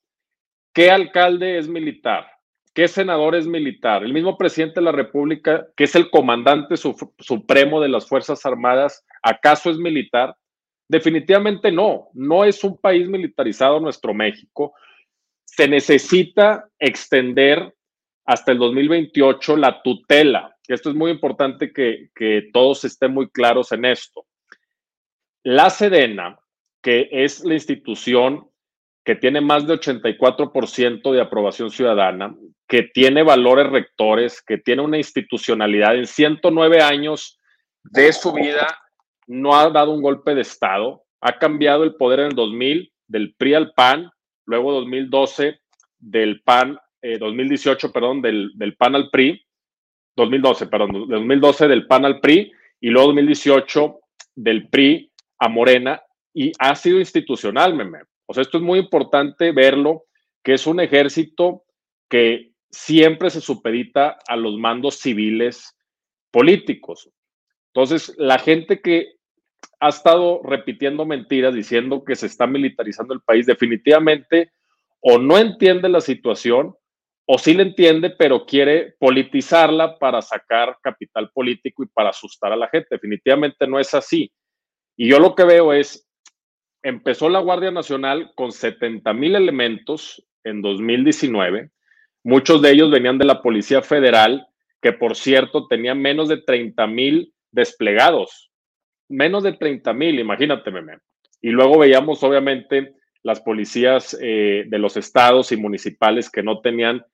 ¿Qué 0.72 0.90
alcalde 0.90 1.58
es 1.58 1.68
militar? 1.68 2.26
¿Qué 2.74 2.88
senador 2.88 3.36
es 3.36 3.46
militar? 3.46 4.02
El 4.02 4.12
mismo 4.12 4.36
presidente 4.36 4.80
de 4.80 4.86
la 4.86 4.92
República, 4.92 5.68
que 5.76 5.84
es 5.84 5.94
el 5.94 6.10
comandante 6.10 6.74
supremo 6.76 7.80
de 7.80 7.88
las 7.88 8.08
Fuerzas 8.08 8.44
Armadas, 8.44 9.06
¿acaso 9.22 9.70
es 9.70 9.78
militar? 9.78 10.36
Definitivamente 10.88 11.70
no, 11.70 12.08
no 12.14 12.44
es 12.44 12.64
un 12.64 12.76
país 12.76 13.08
militarizado 13.08 13.78
nuestro 13.78 14.12
México. 14.12 14.74
Se 15.44 15.68
necesita 15.68 16.68
extender 16.80 17.72
hasta 18.26 18.52
el 18.52 18.58
2028 18.58 19.56
la 19.56 19.80
tutela. 19.82 20.53
Esto 20.68 20.90
es 20.90 20.96
muy 20.96 21.10
importante 21.10 21.72
que, 21.72 22.10
que 22.14 22.50
todos 22.52 22.84
estén 22.84 23.12
muy 23.12 23.28
claros 23.28 23.72
en 23.72 23.84
esto. 23.84 24.26
La 25.42 25.70
Sedena, 25.70 26.38
que 26.82 27.08
es 27.10 27.44
la 27.44 27.54
institución 27.54 28.48
que 29.04 29.14
tiene 29.14 29.40
más 29.40 29.66
de 29.66 29.74
84% 29.74 31.12
de 31.12 31.20
aprobación 31.20 31.70
ciudadana, 31.70 32.34
que 32.66 32.84
tiene 32.84 33.22
valores 33.22 33.70
rectores, 33.70 34.40
que 34.40 34.56
tiene 34.56 34.80
una 34.80 34.96
institucionalidad 34.96 35.96
en 35.96 36.06
109 36.06 36.80
años 36.80 37.38
de 37.82 38.12
su 38.12 38.32
vida 38.32 38.78
no 39.26 39.56
ha 39.56 39.70
dado 39.70 39.92
un 39.92 40.02
golpe 40.02 40.34
de 40.34 40.42
Estado, 40.42 41.04
ha 41.20 41.38
cambiado 41.38 41.84
el 41.84 41.94
poder 41.94 42.20
en 42.20 42.26
el 42.26 42.34
2000 42.34 42.92
del 43.06 43.34
PRI 43.34 43.54
al 43.54 43.72
PAN, 43.72 44.10
luego 44.46 44.72
2012 44.72 45.60
del 45.98 46.42
PAN, 46.42 46.78
2018, 47.02 47.86
eh, 47.86 47.90
perdón, 47.92 48.22
del, 48.22 48.52
del, 48.54 48.76
PAN 48.76 48.94
al 48.94 49.10
PRI, 49.10 49.44
2012, 50.16 50.66
perdón, 50.66 51.08
2012 51.08 51.68
del 51.68 51.86
PAN 51.86 52.04
al 52.04 52.20
PRI 52.20 52.52
y 52.80 52.88
luego 52.88 53.08
2018 53.08 54.00
del 54.36 54.68
PRI 54.68 55.10
a 55.38 55.48
Morena 55.48 56.02
y 56.32 56.52
ha 56.58 56.74
sido 56.74 56.98
institucional, 56.98 57.74
meme. 57.74 58.00
O 58.26 58.34
sea, 58.34 58.42
esto 58.42 58.58
es 58.58 58.64
muy 58.64 58.78
importante 58.78 59.52
verlo, 59.52 60.04
que 60.42 60.54
es 60.54 60.66
un 60.66 60.80
ejército 60.80 61.64
que 62.08 62.52
siempre 62.70 63.30
se 63.30 63.40
supedita 63.40 64.18
a 64.26 64.36
los 64.36 64.58
mandos 64.58 64.96
civiles 64.98 65.76
políticos. 66.30 67.10
Entonces, 67.72 68.14
la 68.18 68.38
gente 68.38 68.80
que 68.80 69.14
ha 69.80 69.88
estado 69.88 70.40
repitiendo 70.42 71.06
mentiras 71.06 71.54
diciendo 71.54 72.04
que 72.04 72.16
se 72.16 72.26
está 72.26 72.46
militarizando 72.46 73.14
el 73.14 73.20
país, 73.20 73.46
definitivamente 73.46 74.52
o 75.00 75.18
no 75.18 75.38
entiende 75.38 75.88
la 75.88 76.00
situación 76.00 76.74
o 77.26 77.38
sí 77.38 77.54
la 77.54 77.62
entiende, 77.62 78.10
pero 78.10 78.44
quiere 78.44 78.94
politizarla 78.98 79.98
para 79.98 80.20
sacar 80.20 80.76
capital 80.82 81.30
político 81.32 81.82
y 81.82 81.86
para 81.86 82.10
asustar 82.10 82.52
a 82.52 82.56
la 82.56 82.68
gente. 82.68 82.88
Definitivamente 82.90 83.66
no 83.66 83.80
es 83.80 83.94
así. 83.94 84.30
Y 84.96 85.08
yo 85.08 85.18
lo 85.18 85.34
que 85.34 85.44
veo 85.44 85.72
es, 85.72 86.06
empezó 86.82 87.30
la 87.30 87.40
Guardia 87.40 87.70
Nacional 87.70 88.32
con 88.34 88.52
70 88.52 89.12
mil 89.14 89.36
elementos 89.36 90.24
en 90.44 90.60
2019. 90.60 91.70
Muchos 92.22 92.60
de 92.60 92.70
ellos 92.72 92.90
venían 92.90 93.18
de 93.18 93.24
la 93.24 93.40
Policía 93.42 93.80
Federal, 93.80 94.46
que 94.82 94.92
por 94.92 95.16
cierto 95.16 95.66
tenía 95.66 95.94
menos 95.94 96.28
de 96.28 96.42
30 96.42 96.86
mil 96.86 97.34
desplegados. 97.50 98.50
menos 99.08 99.42
de 99.42 99.52
30 99.52 99.92
mil, 99.92 100.18
imagínate, 100.18 100.70
meme. 100.70 100.98
Y 101.40 101.50
luego 101.50 101.78
veíamos, 101.78 102.22
obviamente, 102.22 102.94
las 103.22 103.40
policías 103.40 104.16
eh, 104.20 104.64
de 104.66 104.78
los 104.78 104.96
estados 104.96 105.52
y 105.52 105.56
municipales 105.56 106.30
que 106.30 106.42
no 106.42 106.60
tenían 106.60 107.04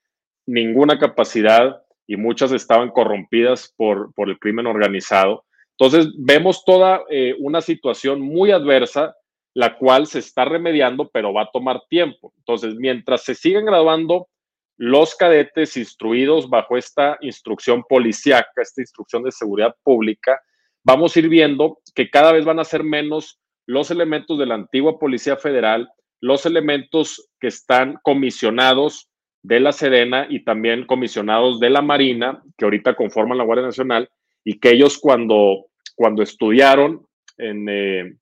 ninguna 0.46 0.98
capacidad 0.98 1.82
y 2.06 2.16
muchas 2.16 2.52
estaban 2.52 2.90
corrompidas 2.90 3.72
por, 3.76 4.12
por 4.14 4.28
el 4.28 4.38
crimen 4.38 4.66
organizado. 4.66 5.44
Entonces, 5.78 6.12
vemos 6.18 6.64
toda 6.64 7.02
eh, 7.08 7.34
una 7.38 7.60
situación 7.60 8.20
muy 8.20 8.50
adversa, 8.50 9.14
la 9.54 9.76
cual 9.76 10.06
se 10.06 10.18
está 10.18 10.44
remediando, 10.44 11.08
pero 11.12 11.32
va 11.32 11.42
a 11.42 11.50
tomar 11.52 11.82
tiempo. 11.88 12.32
Entonces, 12.38 12.74
mientras 12.76 13.24
se 13.24 13.34
siguen 13.34 13.64
graduando 13.64 14.28
los 14.76 15.14
cadetes 15.14 15.76
instruidos 15.76 16.48
bajo 16.48 16.76
esta 16.76 17.18
instrucción 17.20 17.82
policíaca, 17.88 18.62
esta 18.62 18.80
instrucción 18.80 19.22
de 19.22 19.30
seguridad 19.30 19.74
pública, 19.82 20.40
vamos 20.82 21.14
a 21.14 21.18
ir 21.18 21.28
viendo 21.28 21.78
que 21.94 22.08
cada 22.08 22.32
vez 22.32 22.46
van 22.46 22.58
a 22.58 22.64
ser 22.64 22.82
menos 22.82 23.38
los 23.66 23.90
elementos 23.90 24.38
de 24.38 24.46
la 24.46 24.54
antigua 24.54 24.98
Policía 24.98 25.36
Federal, 25.36 25.88
los 26.20 26.46
elementos 26.46 27.30
que 27.38 27.48
están 27.48 27.98
comisionados 28.02 29.09
de 29.42 29.60
la 29.60 29.72
Sedena 29.72 30.26
y 30.28 30.44
también 30.44 30.86
comisionados 30.86 31.60
de 31.60 31.70
la 31.70 31.82
Marina, 31.82 32.42
que 32.56 32.64
ahorita 32.64 32.94
conforman 32.94 33.38
la 33.38 33.44
Guardia 33.44 33.66
Nacional, 33.66 34.08
y 34.44 34.58
que 34.58 34.70
ellos 34.70 34.98
cuando, 34.98 35.66
cuando 35.94 36.22
estudiaron 36.22 37.06
en, 37.38 37.68
eh, 37.68 38.14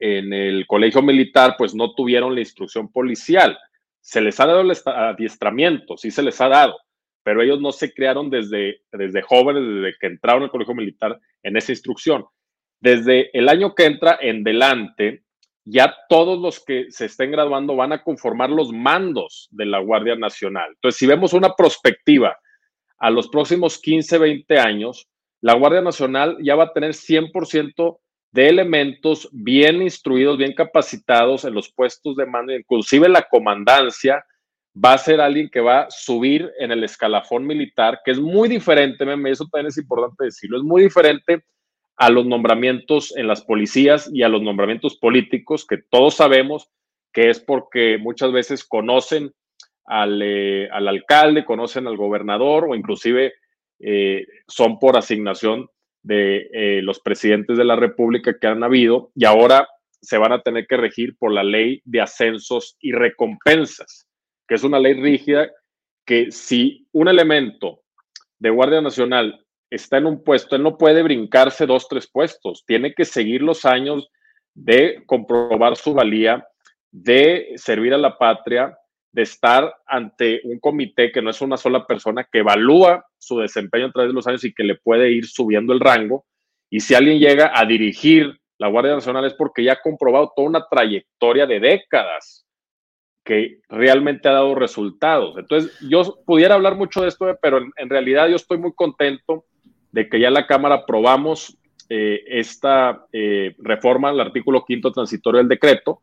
en 0.00 0.32
el 0.32 0.66
colegio 0.66 1.02
militar, 1.02 1.54
pues 1.56 1.74
no 1.74 1.94
tuvieron 1.94 2.34
la 2.34 2.40
instrucción 2.40 2.90
policial. 2.90 3.58
Se 4.00 4.20
les 4.20 4.38
ha 4.40 4.46
dado 4.46 4.60
el 4.60 4.72
adiestramiento, 4.84 5.96
sí 5.96 6.10
se 6.10 6.22
les 6.22 6.40
ha 6.40 6.48
dado, 6.48 6.76
pero 7.22 7.42
ellos 7.42 7.60
no 7.60 7.72
se 7.72 7.92
crearon 7.92 8.30
desde, 8.30 8.82
desde 8.92 9.22
jóvenes, 9.22 9.62
desde 9.62 9.98
que 9.98 10.06
entraron 10.06 10.44
al 10.44 10.50
colegio 10.50 10.74
militar 10.74 11.18
en 11.42 11.56
esa 11.56 11.72
instrucción. 11.72 12.24
Desde 12.80 13.36
el 13.36 13.48
año 13.48 13.74
que 13.74 13.86
entra 13.86 14.18
en 14.20 14.44
delante, 14.44 15.24
ya 15.66 15.94
todos 16.08 16.38
los 16.40 16.64
que 16.64 16.86
se 16.90 17.06
estén 17.06 17.32
graduando 17.32 17.74
van 17.74 17.92
a 17.92 18.02
conformar 18.02 18.50
los 18.50 18.72
mandos 18.72 19.48
de 19.50 19.66
la 19.66 19.80
Guardia 19.80 20.14
Nacional. 20.14 20.70
Entonces, 20.74 20.96
si 20.96 21.06
vemos 21.06 21.32
una 21.32 21.54
perspectiva 21.54 22.38
a 22.98 23.10
los 23.10 23.28
próximos 23.28 23.78
15, 23.78 24.16
20 24.16 24.58
años, 24.58 25.08
la 25.40 25.54
Guardia 25.54 25.82
Nacional 25.82 26.38
ya 26.40 26.54
va 26.54 26.64
a 26.64 26.72
tener 26.72 26.92
100% 26.92 27.98
de 28.30 28.48
elementos 28.48 29.28
bien 29.32 29.82
instruidos, 29.82 30.38
bien 30.38 30.54
capacitados 30.54 31.44
en 31.44 31.54
los 31.54 31.72
puestos 31.72 32.14
de 32.16 32.26
mando, 32.26 32.54
inclusive 32.54 33.08
la 33.08 33.22
comandancia 33.22 34.24
va 34.72 34.92
a 34.92 34.98
ser 34.98 35.20
alguien 35.20 35.48
que 35.48 35.60
va 35.60 35.82
a 35.82 35.90
subir 35.90 36.50
en 36.58 36.70
el 36.70 36.84
escalafón 36.84 37.46
militar, 37.46 38.00
que 38.04 38.12
es 38.12 38.20
muy 38.20 38.48
diferente, 38.48 39.04
eso 39.30 39.46
también 39.50 39.68
es 39.68 39.78
importante 39.78 40.24
decirlo, 40.24 40.58
es 40.58 40.62
muy 40.62 40.82
diferente 40.82 41.42
a 41.96 42.10
los 42.10 42.26
nombramientos 42.26 43.16
en 43.16 43.26
las 43.26 43.42
policías 43.42 44.10
y 44.12 44.22
a 44.22 44.28
los 44.28 44.42
nombramientos 44.42 44.96
políticos, 44.96 45.66
que 45.66 45.78
todos 45.78 46.14
sabemos 46.14 46.70
que 47.12 47.30
es 47.30 47.40
porque 47.40 47.96
muchas 47.98 48.32
veces 48.32 48.64
conocen 48.64 49.32
al, 49.86 50.20
eh, 50.22 50.68
alcalde, 50.70 51.44
conocen 51.44 51.86
al 51.86 51.96
gobernador 51.96 52.66
o 52.68 52.74
inclusive 52.74 53.32
eh, 53.78 54.26
son 54.46 54.78
por 54.78 54.96
asignación 54.96 55.68
de 56.02 56.48
eh, 56.52 56.82
los 56.82 57.00
presidentes 57.00 57.56
de 57.56 57.64
la 57.64 57.76
República 57.76 58.38
que 58.38 58.46
han 58.46 58.62
habido 58.62 59.10
y 59.14 59.24
ahora 59.24 59.66
se 60.00 60.18
van 60.18 60.32
a 60.32 60.42
tener 60.42 60.66
que 60.66 60.76
regir 60.76 61.16
por 61.16 61.32
la 61.32 61.42
ley 61.42 61.80
de 61.84 62.00
ascensos 62.00 62.76
y 62.80 62.92
recompensas, 62.92 64.06
que 64.46 64.54
es 64.54 64.62
una 64.62 64.78
ley 64.78 64.94
rígida 64.94 65.50
que 66.04 66.30
si 66.30 66.86
un 66.92 67.08
elemento 67.08 67.80
de 68.38 68.50
Guardia 68.50 68.80
Nacional 68.80 69.45
está 69.70 69.98
en 69.98 70.06
un 70.06 70.22
puesto, 70.22 70.56
él 70.56 70.62
no 70.62 70.78
puede 70.78 71.02
brincarse 71.02 71.66
dos, 71.66 71.88
tres 71.88 72.08
puestos, 72.10 72.64
tiene 72.66 72.94
que 72.94 73.04
seguir 73.04 73.42
los 73.42 73.64
años 73.64 74.08
de 74.54 75.02
comprobar 75.06 75.76
su 75.76 75.92
valía, 75.94 76.46
de 76.90 77.52
servir 77.56 77.92
a 77.94 77.98
la 77.98 78.16
patria, 78.16 78.76
de 79.12 79.22
estar 79.22 79.74
ante 79.86 80.40
un 80.44 80.58
comité 80.58 81.10
que 81.10 81.22
no 81.22 81.30
es 81.30 81.40
una 81.40 81.56
sola 81.56 81.86
persona, 81.86 82.26
que 82.30 82.38
evalúa 82.38 83.04
su 83.18 83.38
desempeño 83.38 83.86
a 83.86 83.92
través 83.92 84.10
de 84.10 84.14
los 84.14 84.26
años 84.26 84.44
y 84.44 84.52
que 84.54 84.64
le 84.64 84.76
puede 84.76 85.10
ir 85.10 85.26
subiendo 85.26 85.72
el 85.72 85.80
rango. 85.80 86.26
Y 86.70 86.80
si 86.80 86.94
alguien 86.94 87.18
llega 87.18 87.52
a 87.54 87.64
dirigir 87.64 88.38
la 88.58 88.68
Guardia 88.68 88.94
Nacional 88.94 89.24
es 89.24 89.34
porque 89.34 89.64
ya 89.64 89.74
ha 89.74 89.80
comprobado 89.82 90.32
toda 90.34 90.48
una 90.48 90.66
trayectoria 90.68 91.46
de 91.46 91.60
décadas 91.60 92.46
que 93.24 93.60
realmente 93.68 94.28
ha 94.28 94.32
dado 94.32 94.54
resultados. 94.54 95.36
Entonces, 95.36 95.76
yo 95.80 96.18
pudiera 96.24 96.54
hablar 96.54 96.76
mucho 96.76 97.02
de 97.02 97.08
esto, 97.08 97.26
pero 97.42 97.58
en, 97.58 97.90
realidad 97.90 98.28
yo 98.28 98.36
estoy 98.36 98.58
muy 98.58 98.72
contento 98.72 99.44
de 99.92 100.08
que 100.08 100.20
ya 100.20 100.30
la 100.30 100.46
Cámara 100.46 100.76
aprobamos 100.76 101.56
eh, 101.88 102.24
esta 102.26 103.06
eh, 103.12 103.54
reforma 103.58 104.08
al 104.08 104.18
artículo 104.18 104.64
quinto 104.64 104.90
transitorio 104.90 105.38
del 105.38 105.48
decreto 105.48 106.00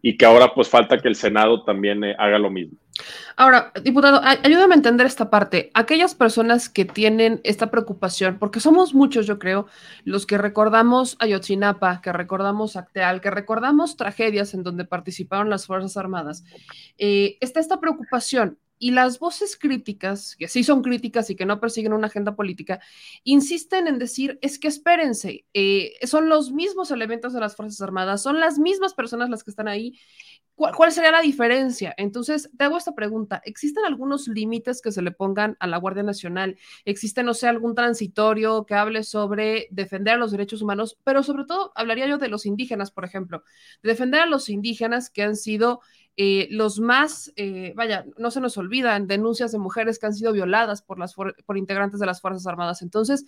y 0.00 0.16
que 0.16 0.24
ahora 0.24 0.54
pues 0.54 0.70
falta 0.70 0.96
que 0.96 1.08
el 1.08 1.14
Senado 1.14 1.62
también 1.62 2.02
eh, 2.04 2.16
haga 2.18 2.38
lo 2.38 2.48
mismo. 2.48 2.78
Ahora, 3.36 3.70
diputado, 3.82 4.22
ayúdame 4.22 4.72
a 4.72 4.76
entender 4.78 5.06
esta 5.06 5.28
parte. 5.28 5.70
Aquellas 5.74 6.14
personas 6.14 6.70
que 6.70 6.86
tienen 6.86 7.42
esta 7.44 7.70
preocupación, 7.70 8.38
porque 8.38 8.60
somos 8.60 8.94
muchos, 8.94 9.26
yo 9.26 9.38
creo, 9.38 9.66
los 10.04 10.24
que 10.24 10.38
recordamos 10.38 11.18
Ayotzinapa, 11.18 12.00
que 12.00 12.14
recordamos 12.14 12.76
Acteal, 12.76 13.20
que 13.20 13.30
recordamos 13.30 13.98
tragedias 13.98 14.54
en 14.54 14.62
donde 14.62 14.86
participaron 14.86 15.50
las 15.50 15.66
Fuerzas 15.66 15.98
Armadas, 15.98 16.44
está 16.96 17.60
esta 17.60 17.78
preocupación 17.78 18.58
y 18.78 18.90
las 18.90 19.18
voces 19.18 19.56
críticas, 19.56 20.36
que 20.36 20.48
sí 20.48 20.64
son 20.64 20.82
críticas 20.82 21.30
y 21.30 21.36
que 21.36 21.46
no 21.46 21.60
persiguen 21.60 21.92
una 21.92 22.08
agenda 22.08 22.36
política, 22.36 22.80
insisten 23.24 23.86
en 23.88 23.98
decir, 23.98 24.38
es 24.42 24.58
que 24.58 24.68
espérense, 24.68 25.46
eh, 25.54 25.94
son 26.06 26.28
los 26.28 26.52
mismos 26.52 26.90
elementos 26.90 27.32
de 27.32 27.40
las 27.40 27.56
Fuerzas 27.56 27.80
Armadas, 27.80 28.22
son 28.22 28.40
las 28.40 28.58
mismas 28.58 28.94
personas 28.94 29.30
las 29.30 29.44
que 29.44 29.50
están 29.50 29.68
ahí. 29.68 29.98
¿Cuál, 30.56 30.90
sería 30.90 31.10
la 31.10 31.20
diferencia? 31.20 31.94
Entonces, 31.98 32.48
te 32.56 32.64
hago 32.64 32.78
esta 32.78 32.94
pregunta. 32.94 33.42
¿Existen 33.44 33.84
algunos 33.84 34.26
límites 34.26 34.80
que 34.80 34.90
se 34.90 35.02
le 35.02 35.10
pongan 35.10 35.54
a 35.60 35.66
la 35.66 35.76
Guardia 35.76 36.02
Nacional? 36.02 36.56
¿Existe, 36.86 37.22
no 37.22 37.34
sé, 37.34 37.46
algún 37.46 37.74
transitorio 37.74 38.64
que 38.64 38.74
hable 38.74 39.02
sobre 39.02 39.68
defender 39.70 40.18
los 40.18 40.30
derechos 40.30 40.62
humanos? 40.62 40.96
Pero 41.04 41.22
sobre 41.22 41.44
todo, 41.44 41.72
hablaría 41.74 42.06
yo 42.06 42.16
de 42.16 42.28
los 42.28 42.46
indígenas, 42.46 42.90
por 42.90 43.04
ejemplo, 43.04 43.44
de 43.82 43.90
defender 43.90 44.22
a 44.22 44.26
los 44.26 44.48
indígenas 44.48 45.10
que 45.10 45.22
han 45.22 45.36
sido 45.36 45.80
eh, 46.18 46.48
los 46.50 46.80
más, 46.80 47.30
eh, 47.36 47.74
vaya, 47.76 48.06
no 48.16 48.30
se 48.30 48.40
nos 48.40 48.56
olvidan, 48.56 49.06
denuncias 49.06 49.52
de 49.52 49.58
mujeres 49.58 49.98
que 49.98 50.06
han 50.06 50.14
sido 50.14 50.32
violadas 50.32 50.80
por, 50.80 50.98
las 50.98 51.14
por 51.14 51.58
integrantes 51.58 52.00
de 52.00 52.06
las 52.06 52.22
Fuerzas 52.22 52.46
Armadas. 52.46 52.80
Entonces, 52.80 53.26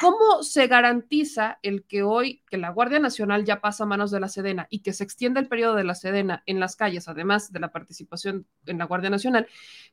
¿cómo 0.00 0.42
se 0.42 0.66
garantiza 0.66 1.58
el 1.62 1.84
que 1.84 2.02
hoy, 2.02 2.42
que 2.50 2.58
la 2.58 2.70
Guardia 2.70 2.98
Nacional 2.98 3.44
ya 3.44 3.60
pasa 3.60 3.84
a 3.84 3.86
manos 3.86 4.10
de 4.10 4.20
la 4.20 4.28
Sedena 4.28 4.66
y 4.68 4.80
que 4.80 4.92
se 4.92 5.04
extienda 5.04 5.40
el 5.40 5.48
periodo 5.48 5.76
de 5.76 5.84
la 5.84 5.94
Sedena 5.94 6.42
en 6.46 6.58
las 6.58 6.74
calles, 6.74 7.06
además 7.08 7.52
de 7.52 7.60
la 7.60 7.70
participación 7.70 8.46
en 8.66 8.78
la 8.78 8.86
Guardia 8.86 9.10
Nacional, 9.10 9.46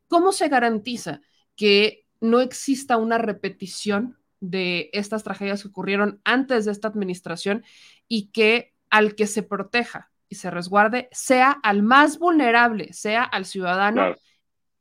¿cómo 0.08 0.32
se 0.32 0.50
garantiza 0.50 1.22
que 1.56 2.08
no 2.22 2.42
exista 2.42 2.98
una 2.98 3.20
repetición 3.20 4.18
de 4.40 4.90
estas 4.94 5.24
tragedias 5.24 5.62
que 5.62 5.68
ocurrieron 5.68 6.22
antes 6.24 6.66
de 6.66 6.72
esta 6.72 6.88
administración 6.88 7.64
y 8.08 8.32
que 8.32 8.74
al 8.90 9.16
que 9.16 9.28
se 9.28 9.44
proteja 9.44 10.11
y 10.32 10.36
se 10.36 10.50
resguarde 10.50 11.10
sea 11.12 11.52
al 11.62 11.84
más 11.84 12.18
vulnerable, 12.18 12.94
sea 12.94 13.24
al 13.24 13.44
ciudadano. 13.44 14.16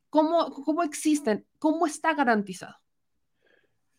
¿Cómo, 0.09 0.49
¿Cómo 0.49 0.81
existen? 0.81 1.45
¿Cómo 1.59 1.85
está 1.85 2.13
garantizado? 2.13 2.75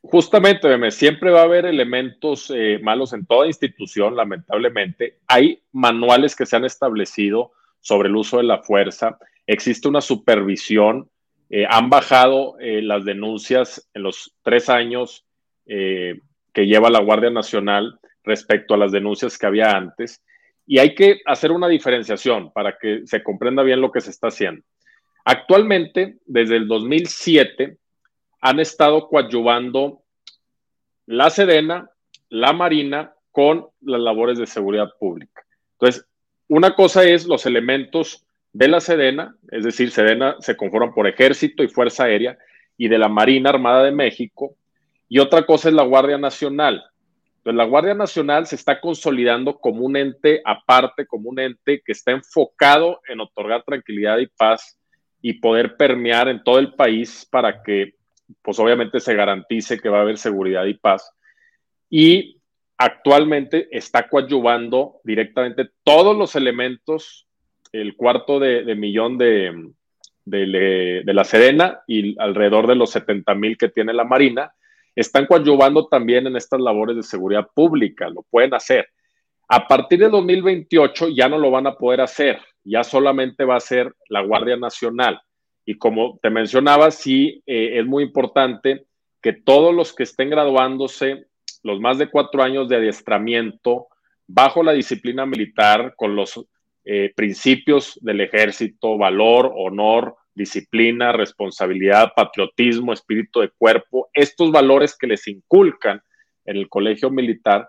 Justamente, 0.00 0.90
siempre 0.90 1.30
va 1.30 1.40
a 1.40 1.44
haber 1.44 1.66
elementos 1.66 2.50
eh, 2.54 2.80
malos 2.82 3.12
en 3.12 3.26
toda 3.26 3.46
institución, 3.46 4.16
lamentablemente. 4.16 5.18
Hay 5.28 5.62
manuales 5.72 6.34
que 6.34 6.46
se 6.46 6.56
han 6.56 6.64
establecido 6.64 7.52
sobre 7.80 8.08
el 8.08 8.16
uso 8.16 8.38
de 8.38 8.44
la 8.44 8.62
fuerza. 8.62 9.18
Existe 9.46 9.88
una 9.88 10.00
supervisión. 10.00 11.10
Eh, 11.50 11.66
han 11.68 11.90
bajado 11.90 12.58
eh, 12.60 12.80
las 12.80 13.04
denuncias 13.04 13.90
en 13.92 14.04
los 14.04 14.34
tres 14.42 14.70
años 14.70 15.26
que 15.64 16.66
lleva 16.66 16.90
la 16.90 17.00
Guardia 17.00 17.30
Nacional 17.30 18.00
respecto 18.24 18.74
a 18.74 18.76
las 18.76 18.90
denuncias 18.90 19.38
que 19.38 19.46
había 19.46 19.70
antes. 19.70 20.22
Y 20.66 20.78
hay 20.78 20.94
que 20.94 21.20
hacer 21.26 21.52
una 21.52 21.68
diferenciación 21.68 22.52
para 22.52 22.76
que 22.78 23.02
se 23.06 23.22
comprenda 23.22 23.62
bien 23.62 23.80
lo 23.80 23.90
que 23.90 24.00
se 24.00 24.10
está 24.10 24.28
haciendo. 24.28 24.64
Actualmente, 25.24 26.18
desde 26.26 26.56
el 26.56 26.68
2007, 26.68 27.76
han 28.40 28.60
estado 28.60 29.08
coadyuvando 29.08 30.02
la 31.06 31.30
Sedena, 31.30 31.90
la 32.28 32.52
Marina, 32.52 33.14
con 33.30 33.66
las 33.80 34.00
labores 34.00 34.38
de 34.38 34.46
seguridad 34.46 34.90
pública. 34.98 35.42
Entonces, 35.72 36.06
una 36.48 36.74
cosa 36.74 37.04
es 37.04 37.26
los 37.26 37.46
elementos 37.46 38.26
de 38.52 38.68
la 38.68 38.80
Sedena, 38.80 39.34
es 39.50 39.64
decir, 39.64 39.90
Sedena 39.90 40.36
se 40.40 40.56
conforman 40.56 40.92
por 40.92 41.06
Ejército 41.06 41.62
y 41.62 41.68
Fuerza 41.68 42.04
Aérea, 42.04 42.36
y 42.76 42.88
de 42.88 42.98
la 42.98 43.08
Marina 43.08 43.50
Armada 43.50 43.84
de 43.84 43.92
México, 43.92 44.56
y 45.08 45.18
otra 45.18 45.44
cosa 45.46 45.68
es 45.68 45.74
la 45.74 45.82
Guardia 45.82 46.18
Nacional. 46.18 46.84
Entonces, 47.42 47.56
la 47.56 47.64
Guardia 47.64 47.94
Nacional 47.94 48.46
se 48.46 48.54
está 48.54 48.80
consolidando 48.80 49.58
como 49.58 49.84
un 49.84 49.96
ente 49.96 50.40
aparte, 50.44 51.06
como 51.06 51.28
un 51.28 51.40
ente 51.40 51.82
que 51.84 51.90
está 51.90 52.12
enfocado 52.12 53.00
en 53.08 53.18
otorgar 53.18 53.64
tranquilidad 53.64 54.18
y 54.18 54.28
paz 54.28 54.78
y 55.20 55.34
poder 55.34 55.76
permear 55.76 56.28
en 56.28 56.44
todo 56.44 56.60
el 56.60 56.74
país 56.74 57.26
para 57.28 57.64
que, 57.64 57.94
pues 58.42 58.60
obviamente, 58.60 59.00
se 59.00 59.16
garantice 59.16 59.80
que 59.80 59.88
va 59.88 59.98
a 59.98 60.02
haber 60.02 60.18
seguridad 60.18 60.66
y 60.66 60.74
paz. 60.74 61.10
Y 61.90 62.40
actualmente 62.78 63.66
está 63.72 64.08
coadyuvando 64.08 65.00
directamente 65.02 65.68
todos 65.82 66.16
los 66.16 66.36
elementos, 66.36 67.26
el 67.72 67.96
cuarto 67.96 68.38
de, 68.38 68.72
millón 68.76 69.18
de, 69.18 69.72
de, 70.24 71.02
la 71.06 71.24
Serena 71.24 71.80
y 71.88 72.14
alrededor 72.20 72.68
de 72.68 72.76
los 72.76 72.90
70 72.90 73.34
mil 73.34 73.58
que 73.58 73.68
tiene 73.68 73.92
la 73.92 74.04
Marina, 74.04 74.52
están 74.94 75.26
coadyuvando 75.26 75.86
también 75.86 76.26
en 76.26 76.36
estas 76.36 76.60
labores 76.60 76.96
de 76.96 77.02
seguridad 77.02 77.48
pública, 77.54 78.08
lo 78.08 78.22
pueden 78.22 78.54
hacer. 78.54 78.86
A 79.48 79.66
partir 79.66 79.98
de 79.98 80.08
2028 80.08 81.08
ya 81.08 81.28
no 81.28 81.38
lo 81.38 81.50
van 81.50 81.66
a 81.66 81.74
poder 81.74 82.00
hacer, 82.00 82.40
ya 82.64 82.84
solamente 82.84 83.44
va 83.44 83.56
a 83.56 83.60
ser 83.60 83.94
la 84.08 84.22
Guardia 84.22 84.56
Nacional. 84.56 85.20
Y 85.64 85.78
como 85.78 86.18
te 86.22 86.30
mencionaba, 86.30 86.90
sí 86.90 87.42
eh, 87.46 87.78
es 87.78 87.86
muy 87.86 88.02
importante 88.02 88.86
que 89.20 89.32
todos 89.32 89.74
los 89.74 89.94
que 89.94 90.02
estén 90.02 90.30
graduándose, 90.30 91.26
los 91.62 91.80
más 91.80 91.98
de 91.98 92.10
cuatro 92.10 92.42
años 92.42 92.68
de 92.68 92.76
adiestramiento, 92.76 93.88
bajo 94.26 94.62
la 94.62 94.72
disciplina 94.72 95.26
militar, 95.26 95.94
con 95.96 96.16
los 96.16 96.44
eh, 96.84 97.12
principios 97.14 97.98
del 98.02 98.22
ejército, 98.22 98.98
valor, 98.98 99.52
honor, 99.54 100.16
disciplina, 100.34 101.12
responsabilidad, 101.12 102.12
patriotismo, 102.14 102.92
espíritu 102.92 103.40
de 103.40 103.50
cuerpo, 103.50 104.08
estos 104.12 104.50
valores 104.50 104.96
que 104.96 105.06
les 105.06 105.26
inculcan 105.28 106.02
en 106.44 106.56
el 106.56 106.68
colegio 106.68 107.10
militar, 107.10 107.68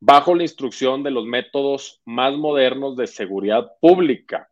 bajo 0.00 0.34
la 0.34 0.42
instrucción 0.42 1.02
de 1.02 1.10
los 1.10 1.26
métodos 1.26 2.00
más 2.04 2.36
modernos 2.36 2.96
de 2.96 3.06
seguridad 3.06 3.72
pública. 3.80 4.48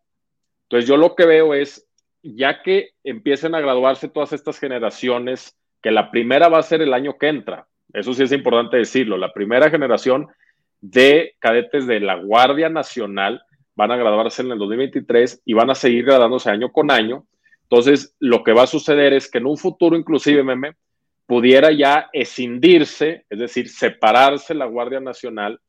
Entonces 0.64 0.88
yo 0.88 0.96
lo 0.96 1.14
que 1.14 1.26
veo 1.26 1.54
es, 1.54 1.86
ya 2.22 2.62
que 2.62 2.90
empiecen 3.02 3.54
a 3.54 3.60
graduarse 3.60 4.08
todas 4.08 4.32
estas 4.32 4.58
generaciones, 4.58 5.56
que 5.82 5.90
la 5.90 6.10
primera 6.10 6.48
va 6.48 6.58
a 6.58 6.62
ser 6.62 6.82
el 6.82 6.94
año 6.94 7.18
que 7.18 7.28
entra, 7.28 7.66
eso 7.92 8.14
sí 8.14 8.22
es 8.22 8.32
importante 8.32 8.76
decirlo, 8.76 9.16
la 9.16 9.32
primera 9.32 9.70
generación 9.70 10.28
de 10.80 11.34
cadetes 11.38 11.86
de 11.86 12.00
la 12.00 12.14
Guardia 12.14 12.68
Nacional 12.68 13.42
van 13.74 13.90
a 13.90 13.96
graduarse 13.96 14.42
en 14.42 14.52
el 14.52 14.58
2023 14.58 15.42
y 15.44 15.54
van 15.54 15.70
a 15.70 15.74
seguir 15.74 16.04
graduándose 16.04 16.50
año 16.50 16.70
con 16.70 16.90
año. 16.90 17.26
Entonces, 17.70 18.16
lo 18.18 18.42
que 18.42 18.52
va 18.52 18.64
a 18.64 18.66
suceder 18.66 19.12
es 19.12 19.30
que 19.30 19.38
en 19.38 19.46
un 19.46 19.56
futuro, 19.56 19.96
inclusive, 19.96 20.42
meme, 20.42 20.74
pudiera 21.24 21.70
ya 21.70 22.10
escindirse, 22.12 23.24
es 23.30 23.38
decir, 23.38 23.68
separarse 23.68 24.54
la 24.54 24.66
Guardia 24.66 24.98
Nacional 24.98 25.60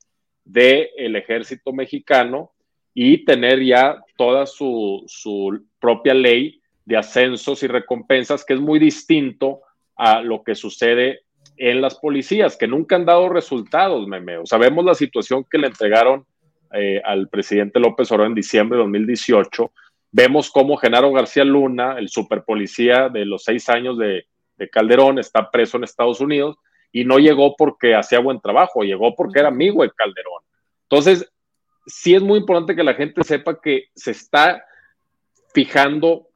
del 0.44 1.16
ejército 1.16 1.72
mexicano 1.72 2.54
y 2.96 3.24
tener 3.24 3.64
ya 3.64 4.04
toda 4.18 4.48
su, 4.48 5.04
su 5.06 5.64
propia 5.80 6.16
ley 6.16 6.60
de 6.86 6.98
ascensos 6.98 7.62
y 7.62 7.68
recompensas, 7.68 8.44
que 8.44 8.56
es 8.56 8.60
muy 8.60 8.80
distinto 8.80 9.62
a 9.96 10.22
lo 10.22 10.44
que 10.44 10.56
sucede 10.56 11.20
en 11.58 11.82
las 11.82 11.96
policías, 12.00 12.58
que 12.58 12.68
nunca 12.68 12.96
han 12.96 13.06
dado 13.06 13.30
resultados, 13.30 14.08
meme. 14.08 14.40
Sabemos 14.46 14.84
la 14.84 14.96
situación 14.96 15.46
que 15.48 15.60
le 15.60 15.68
entregaron 15.68 16.26
eh, 16.74 17.00
al 17.06 17.30
presidente 17.30 17.80
López 17.80 18.12
Obrador 18.12 18.32
en 18.32 18.36
diciembre 18.36 18.78
de 18.78 18.84
2018. 18.84 19.72
Vemos 20.12 20.52
cómo 20.52 20.78
Genaro 20.78 21.12
García 21.12 21.44
Luna, 21.44 21.96
el 21.98 22.10
superpolicía 22.10 23.10
de 23.10 23.26
los 23.26 23.44
seis 23.44 23.70
años 23.70 23.98
de, 23.98 24.26
de 24.58 24.70
Calderón, 24.70 25.20
está 25.20 25.50
preso 25.50 25.78
en 25.78 25.84
Estados 25.84 26.20
Unidos 26.20 26.58
y 26.92 27.06
no 27.06 27.18
llegó 27.18 27.56
porque 27.56 27.96
hacía 27.96 28.20
buen 28.20 28.42
trabajo, 28.42 28.84
llegó 28.84 29.16
porque 29.16 29.40
era 29.40 29.48
amigo 29.48 29.84
de 29.84 29.92
Calderón. 29.92 30.44
Entonces, 30.84 31.32
sí 31.86 32.14
es 32.14 32.22
muy 32.22 32.40
importante 32.40 32.76
que 32.76 32.84
la 32.84 32.94
gente 32.94 33.24
sepa 33.24 33.60
que 33.62 33.86
se 33.96 34.12
está 34.12 34.66
fijando 35.54 36.28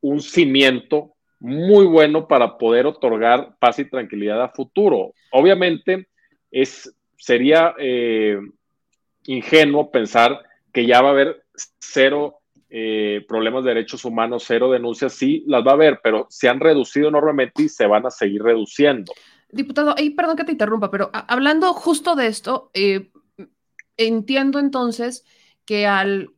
un 0.00 0.20
cimiento 0.20 1.14
muy 1.40 1.86
bueno 1.86 2.28
para 2.28 2.56
poder 2.56 2.86
otorgar 2.86 3.56
paz 3.58 3.78
y 3.78 3.88
tranquilidad 3.88 4.42
a 4.42 4.48
futuro. 4.48 5.14
Obviamente, 5.32 6.08
es, 6.50 6.94
sería 7.16 7.74
eh, 7.78 8.38
ingenuo 9.24 9.90
pensar 9.90 10.40
que 10.72 10.86
ya 10.86 11.02
va 11.02 11.08
a 11.08 11.12
haber 11.12 11.44
cero 11.80 12.41
eh, 12.74 13.22
problemas 13.28 13.64
de 13.64 13.74
derechos 13.74 14.02
humanos, 14.06 14.44
cero 14.46 14.70
denuncias, 14.70 15.12
sí 15.12 15.44
las 15.46 15.62
va 15.62 15.72
a 15.72 15.74
haber, 15.74 16.00
pero 16.02 16.26
se 16.30 16.48
han 16.48 16.58
reducido 16.58 17.08
enormemente 17.08 17.64
y 17.64 17.68
se 17.68 17.86
van 17.86 18.06
a 18.06 18.10
seguir 18.10 18.42
reduciendo. 18.42 19.12
Diputado, 19.50 19.94
y 19.98 20.08
perdón 20.10 20.36
que 20.36 20.44
te 20.44 20.52
interrumpa, 20.52 20.90
pero 20.90 21.10
hablando 21.12 21.74
justo 21.74 22.16
de 22.16 22.28
esto, 22.28 22.70
eh, 22.72 23.10
entiendo 23.98 24.58
entonces 24.58 25.26
que 25.66 25.86
al 25.86 26.30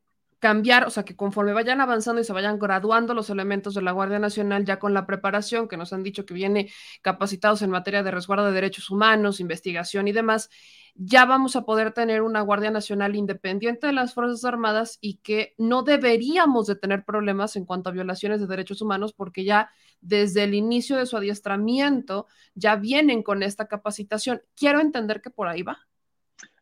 cambiar, 0.45 0.87
o 0.87 0.91
sea, 0.91 1.07
que 1.07 1.17
conforme 1.17 1.55
vayan 1.55 1.81
avanzando 1.81 2.21
y 2.21 2.25
se 2.25 2.35
vayan 2.35 2.59
graduando 2.59 3.15
los 3.15 3.31
elementos 3.31 3.73
de 3.73 3.81
la 3.81 3.93
Guardia 3.93 4.19
Nacional, 4.19 4.67
ya 4.67 4.79
con 4.79 4.93
la 4.93 5.07
preparación 5.07 5.69
que 5.69 5.79
nos 5.79 5.95
han 5.95 6.03
dicho 6.03 6.27
que 6.27 6.35
viene 6.35 6.71
capacitados 7.01 7.63
en 7.63 7.71
materia 7.71 8.03
de 8.03 8.11
resguardo 8.11 8.45
de 8.45 8.53
derechos 8.53 8.91
humanos, 8.91 9.41
investigación 9.41 10.07
y 10.07 10.13
demás, 10.13 10.51
ya 10.97 11.25
vamos 11.25 11.57
a 11.57 11.63
poder 11.63 11.93
tener 11.93 12.21
una 12.21 12.43
Guardia 12.43 12.71
Nacional 12.71 13.17
independiente 13.17 13.87
de 13.87 13.95
las 13.95 14.13
Fuerzas 14.13 14.45
Armadas 14.45 14.99
y 15.01 15.15
que 15.23 15.55
no 15.57 15.83
deberíamos 15.83 16.67
de 16.67 16.77
tener 16.77 17.07
problemas 17.07 17.57
en 17.57 17.65
cuanto 17.65 17.89
a 17.89 17.93
violaciones 17.93 18.39
de 18.43 18.47
derechos 18.47 18.83
humanos 18.83 19.15
porque 19.15 19.45
ya 19.47 19.71
desde 20.03 20.45
el 20.45 20.53
inicio 20.53 20.99
de 20.99 21.07
su 21.07 21.17
adiestramiento 21.17 22.27
ya 22.55 22.77
vienen 22.77 23.23
con 23.23 23.43
esta 23.43 23.67
capacitación. 23.67 24.43
Quiero 24.55 24.81
entender 24.81 25.23
que 25.23 25.31
por 25.31 25.49
ahí 25.49 25.63
va. 25.63 25.79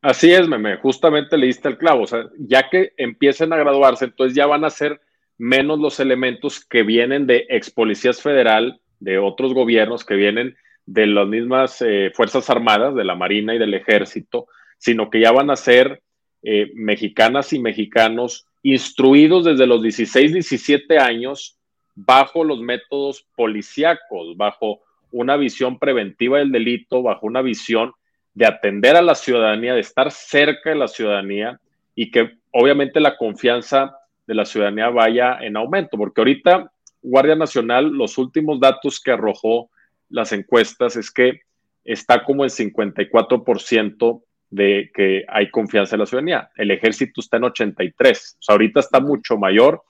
Así 0.00 0.32
es, 0.32 0.48
meme, 0.48 0.76
justamente 0.78 1.38
le 1.38 1.46
diste 1.46 1.68
el 1.68 1.78
clavo. 1.78 2.02
O 2.02 2.06
sea, 2.06 2.28
ya 2.38 2.68
que 2.68 2.92
empiecen 2.96 3.52
a 3.52 3.56
graduarse, 3.56 4.06
entonces 4.06 4.34
ya 4.34 4.46
van 4.46 4.64
a 4.64 4.70
ser 4.70 5.00
menos 5.38 5.78
los 5.78 6.00
elementos 6.00 6.64
que 6.64 6.82
vienen 6.82 7.26
de 7.26 7.46
ex 7.48 7.70
policías 7.70 8.20
federal, 8.20 8.80
de 9.00 9.18
otros 9.18 9.54
gobiernos, 9.54 10.04
que 10.04 10.14
vienen 10.14 10.56
de 10.86 11.06
las 11.06 11.26
mismas 11.28 11.82
eh, 11.82 12.10
Fuerzas 12.14 12.50
Armadas, 12.50 12.94
de 12.94 13.04
la 13.04 13.14
Marina 13.14 13.54
y 13.54 13.58
del 13.58 13.74
Ejército, 13.74 14.46
sino 14.78 15.10
que 15.10 15.20
ya 15.20 15.32
van 15.32 15.50
a 15.50 15.56
ser 15.56 16.02
eh, 16.42 16.72
mexicanas 16.74 17.52
y 17.52 17.60
mexicanos 17.60 18.46
instruidos 18.62 19.44
desde 19.44 19.66
los 19.66 19.82
16, 19.82 20.32
17 20.32 20.98
años 20.98 21.58
bajo 21.94 22.42
los 22.42 22.60
métodos 22.60 23.26
policíacos, 23.36 24.36
bajo 24.36 24.80
una 25.12 25.36
visión 25.36 25.78
preventiva 25.78 26.38
del 26.38 26.50
delito, 26.50 27.02
bajo 27.02 27.26
una 27.26 27.42
visión 27.42 27.92
de 28.34 28.46
atender 28.46 28.96
a 28.96 29.02
la 29.02 29.14
ciudadanía, 29.14 29.74
de 29.74 29.80
estar 29.80 30.10
cerca 30.10 30.70
de 30.70 30.76
la 30.76 30.88
ciudadanía 30.88 31.60
y 31.94 32.10
que 32.10 32.38
obviamente 32.50 33.00
la 33.00 33.16
confianza 33.16 33.96
de 34.26 34.34
la 34.34 34.44
ciudadanía 34.44 34.88
vaya 34.88 35.38
en 35.40 35.56
aumento, 35.56 35.96
porque 35.96 36.20
ahorita 36.20 36.70
Guardia 37.02 37.34
Nacional, 37.34 37.90
los 37.90 38.16
últimos 38.16 38.60
datos 38.60 39.00
que 39.00 39.10
arrojó 39.10 39.70
las 40.08 40.32
encuestas 40.32 40.96
es 40.96 41.10
que 41.10 41.40
está 41.84 42.24
como 42.24 42.44
en 42.44 42.50
54% 42.50 44.22
de 44.50 44.90
que 44.94 45.24
hay 45.28 45.50
confianza 45.50 45.96
en 45.96 46.00
la 46.00 46.06
ciudadanía. 46.06 46.50
El 46.56 46.70
ejército 46.70 47.20
está 47.20 47.38
en 47.38 47.44
83. 47.44 48.36
O 48.38 48.42
sea, 48.42 48.52
ahorita 48.52 48.80
está 48.80 49.00
mucho 49.00 49.36
mayor 49.36 49.82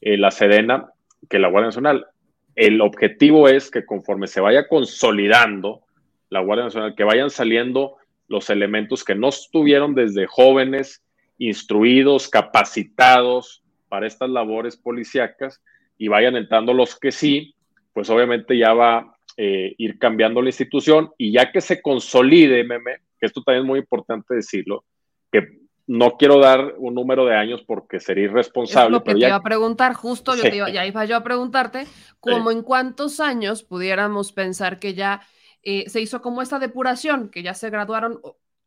eh, 0.00 0.16
la 0.16 0.30
Sedena 0.30 0.90
que 1.28 1.38
la 1.38 1.48
Guardia 1.48 1.68
Nacional. 1.68 2.06
El 2.54 2.80
objetivo 2.80 3.48
es 3.48 3.70
que 3.70 3.84
conforme 3.84 4.26
se 4.26 4.40
vaya 4.40 4.66
consolidando 4.66 5.82
la 6.30 6.40
Guardia 6.40 6.64
Nacional, 6.64 6.94
que 6.94 7.04
vayan 7.04 7.30
saliendo 7.30 7.96
los 8.28 8.50
elementos 8.50 9.04
que 9.04 9.14
no 9.14 9.28
estuvieron 9.28 9.94
desde 9.94 10.26
jóvenes, 10.26 11.02
instruidos, 11.38 12.28
capacitados 12.28 13.62
para 13.88 14.06
estas 14.06 14.30
labores 14.30 14.76
policíacas 14.76 15.62
y 15.98 16.08
vayan 16.08 16.36
entrando 16.36 16.72
los 16.72 16.98
que 16.98 17.12
sí, 17.12 17.54
pues 17.92 18.10
obviamente 18.10 18.58
ya 18.58 18.74
va 18.74 18.98
a 18.98 19.16
eh, 19.36 19.74
ir 19.78 19.98
cambiando 19.98 20.42
la 20.42 20.48
institución 20.48 21.10
y 21.16 21.32
ya 21.32 21.52
que 21.52 21.60
se 21.60 21.80
consolide, 21.80 22.64
meme, 22.64 22.98
que 23.18 23.26
esto 23.26 23.42
también 23.42 23.64
es 23.64 23.68
muy 23.68 23.78
importante 23.78 24.34
decirlo, 24.34 24.84
que 25.30 25.60
no 25.86 26.16
quiero 26.16 26.40
dar 26.40 26.74
un 26.78 26.94
número 26.94 27.24
de 27.26 27.36
años 27.36 27.62
porque 27.64 28.00
sería 28.00 28.24
irresponsable. 28.24 28.88
Es 28.88 28.92
lo 28.92 29.04
que 29.04 29.14
te 29.14 29.26
iba 29.26 29.36
a 29.36 29.42
preguntar, 29.42 29.94
justo 29.94 30.34
yo 30.34 30.42
te 30.42 30.56
iba, 30.56 30.68
ya 30.68 30.84
iba 30.84 31.04
yo 31.04 31.16
a 31.16 31.22
preguntarte, 31.22 31.86
como 32.18 32.50
en 32.50 32.62
cuántos 32.62 33.20
años 33.20 33.62
pudiéramos 33.62 34.32
pensar 34.32 34.80
que 34.80 34.94
ya 34.94 35.20
eh, 35.68 35.90
se 35.90 36.00
hizo 36.00 36.22
como 36.22 36.42
esta 36.42 36.60
depuración, 36.60 37.28
que 37.28 37.42
ya 37.42 37.52
se 37.52 37.70
graduaron. 37.70 38.20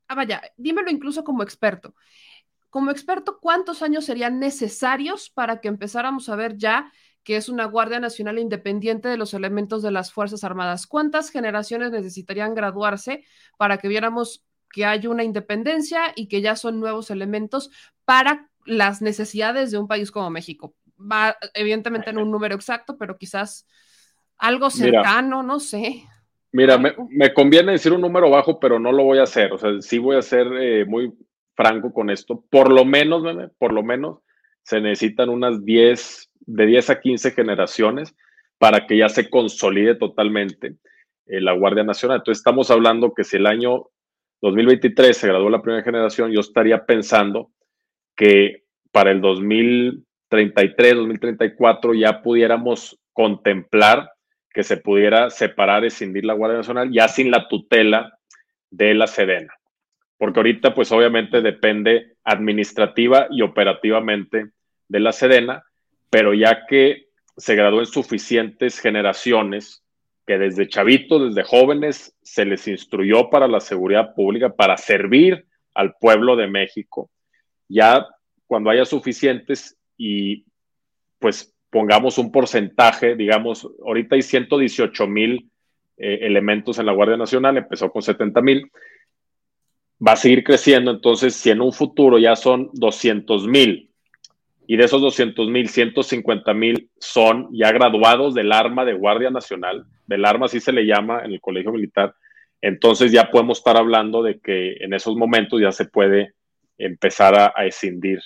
Ah, 0.09 0.15
vaya, 0.15 0.41
dímelo 0.57 0.91
incluso 0.91 1.23
como 1.23 1.43
experto. 1.43 1.95
Como 2.69 2.91
experto, 2.91 3.39
¿cuántos 3.39 3.81
años 3.81 4.03
serían 4.03 4.37
necesarios 4.37 5.29
para 5.29 5.61
que 5.61 5.69
empezáramos 5.69 6.27
a 6.27 6.35
ver 6.35 6.57
ya 6.57 6.91
que 7.23 7.37
es 7.37 7.47
una 7.47 7.63
Guardia 7.63 8.01
Nacional 8.01 8.37
independiente 8.37 9.07
de 9.07 9.15
los 9.15 9.33
elementos 9.33 9.81
de 9.81 9.91
las 9.91 10.11
Fuerzas 10.11 10.43
Armadas? 10.43 10.87
¿Cuántas 10.87 11.29
generaciones 11.29 11.91
necesitarían 11.91 12.53
graduarse 12.53 13.23
para 13.57 13.77
que 13.77 13.87
viéramos 13.87 14.43
que 14.69 14.83
hay 14.83 15.07
una 15.07 15.23
independencia 15.23 16.11
y 16.17 16.27
que 16.27 16.41
ya 16.41 16.57
son 16.57 16.81
nuevos 16.81 17.11
elementos 17.11 17.71
para 18.03 18.49
las 18.65 19.01
necesidades 19.01 19.71
de 19.71 19.77
un 19.77 19.87
país 19.87 20.11
como 20.11 20.29
México? 20.31 20.75
Va 20.99 21.37
evidentemente 21.53 22.09
en 22.09 22.17
un 22.17 22.29
número 22.29 22.55
exacto, 22.55 22.97
pero 22.97 23.17
quizás 23.17 23.65
algo 24.37 24.69
cercano, 24.69 25.43
no 25.43 25.61
sé. 25.61 26.03
Mira, 26.51 26.77
me, 26.77 27.33
conviene 27.33 27.73
decir 27.73 27.93
un 27.93 28.01
número 28.01 28.29
bajo, 28.29 28.59
pero 28.59 28.79
no 28.79 28.91
lo 28.91 29.03
voy 29.03 29.19
a 29.19 29.23
hacer. 29.23 29.53
O 29.53 29.57
sea, 29.57 29.79
sí 29.81 29.99
voy 29.99 30.17
a 30.17 30.21
ser 30.21 30.47
eh, 30.59 30.85
muy 30.85 31.13
franco 31.55 31.93
con 31.93 32.09
esto. 32.09 32.43
Por 32.49 32.71
lo 32.71 32.85
menos, 32.85 33.23
por 33.57 33.71
lo 33.71 33.83
menos, 33.83 34.19
se 34.63 34.81
necesitan 34.81 35.29
unas 35.29 35.63
10, 35.63 36.31
de 36.41 36.65
10 36.65 36.89
a 36.89 36.99
15 36.99 37.31
generaciones 37.31 38.15
para 38.57 38.87
que 38.87 38.97
ya 38.97 39.09
se 39.09 39.29
consolide 39.29 39.95
totalmente 39.95 40.77
eh, 41.27 41.39
la 41.39 41.53
Guardia 41.53 41.83
Nacional. 41.83 42.17
Entonces, 42.17 42.39
estamos 42.39 42.71
hablando 42.71 43.13
que 43.13 43.23
si 43.23 43.37
el 43.37 43.45
año 43.45 43.89
2023 44.41 45.15
se 45.15 45.27
graduó 45.27 45.49
la 45.49 45.61
primera 45.61 45.83
generación, 45.83 46.31
yo 46.31 46.39
estaría 46.39 46.85
pensando 46.85 47.51
que 48.15 48.63
para 48.91 49.11
el 49.11 49.21
2033, 49.21 50.95
2034 50.95 51.93
ya 51.93 52.21
pudiéramos 52.21 52.99
contemplar 53.13 54.09
que 54.53 54.63
se 54.63 54.77
pudiera 54.77 55.29
separar, 55.29 55.85
escindir 55.85 56.25
la 56.25 56.33
Guardia 56.33 56.57
Nacional 56.57 56.91
ya 56.91 57.07
sin 57.07 57.31
la 57.31 57.47
tutela 57.47 58.17
de 58.69 58.93
la 58.93 59.07
Sedena. 59.07 59.53
Porque 60.17 60.39
ahorita 60.39 60.73
pues 60.73 60.91
obviamente 60.91 61.41
depende 61.41 62.17
administrativa 62.23 63.27
y 63.29 63.41
operativamente 63.41 64.51
de 64.87 64.99
la 64.99 65.11
Sedena, 65.11 65.63
pero 66.09 66.33
ya 66.33 66.65
que 66.67 67.09
se 67.37 67.55
graduó 67.55 67.79
en 67.79 67.85
suficientes 67.85 68.79
generaciones, 68.79 69.83
que 70.25 70.37
desde 70.37 70.67
chavitos, 70.67 71.33
desde 71.33 71.47
jóvenes, 71.47 72.15
se 72.21 72.45
les 72.45 72.67
instruyó 72.67 73.29
para 73.29 73.47
la 73.47 73.59
seguridad 73.59 74.13
pública, 74.13 74.49
para 74.49 74.77
servir 74.77 75.45
al 75.73 75.95
pueblo 75.99 76.35
de 76.35 76.47
México. 76.47 77.09
Ya 77.67 78.05
cuando 78.45 78.69
haya 78.69 78.83
suficientes 78.83 79.77
y 79.97 80.45
pues 81.19 81.55
pongamos 81.69 82.17
un 82.17 82.31
porcentaje, 82.31 83.15
digamos, 83.15 83.67
ahorita 83.85 84.15
hay 84.15 84.21
118 84.21 85.07
mil 85.07 85.49
eh, 85.97 86.19
elementos 86.21 86.79
en 86.79 86.85
la 86.85 86.93
Guardia 86.93 87.17
Nacional, 87.17 87.57
empezó 87.57 87.91
con 87.91 88.01
70 88.01 88.41
mil, 88.41 88.71
va 90.05 90.13
a 90.13 90.17
seguir 90.17 90.43
creciendo, 90.43 90.91
entonces 90.91 91.35
si 91.35 91.49
en 91.49 91.61
un 91.61 91.73
futuro 91.73 92.17
ya 92.17 92.35
son 92.35 92.69
200 92.73 93.47
mil 93.47 93.91
y 94.65 94.77
de 94.77 94.85
esos 94.85 95.01
200 95.01 95.49
mil, 95.49 95.67
150 95.67 96.53
mil 96.53 96.89
son 96.99 97.49
ya 97.51 97.71
graduados 97.71 98.33
del 98.33 98.51
arma 98.51 98.85
de 98.85 98.93
Guardia 98.93 99.29
Nacional, 99.29 99.85
del 100.07 100.25
arma 100.25 100.45
así 100.45 100.59
se 100.59 100.71
le 100.71 100.85
llama 100.85 101.21
en 101.23 101.31
el 101.31 101.41
Colegio 101.41 101.71
Militar, 101.71 102.15
entonces 102.61 103.11
ya 103.11 103.29
podemos 103.29 103.59
estar 103.59 103.77
hablando 103.77 104.23
de 104.23 104.39
que 104.39 104.77
en 104.79 104.93
esos 104.93 105.15
momentos 105.15 105.61
ya 105.61 105.71
se 105.71 105.85
puede 105.85 106.33
empezar 106.77 107.35
a, 107.35 107.53
a 107.55 107.65
escindir 107.65 108.19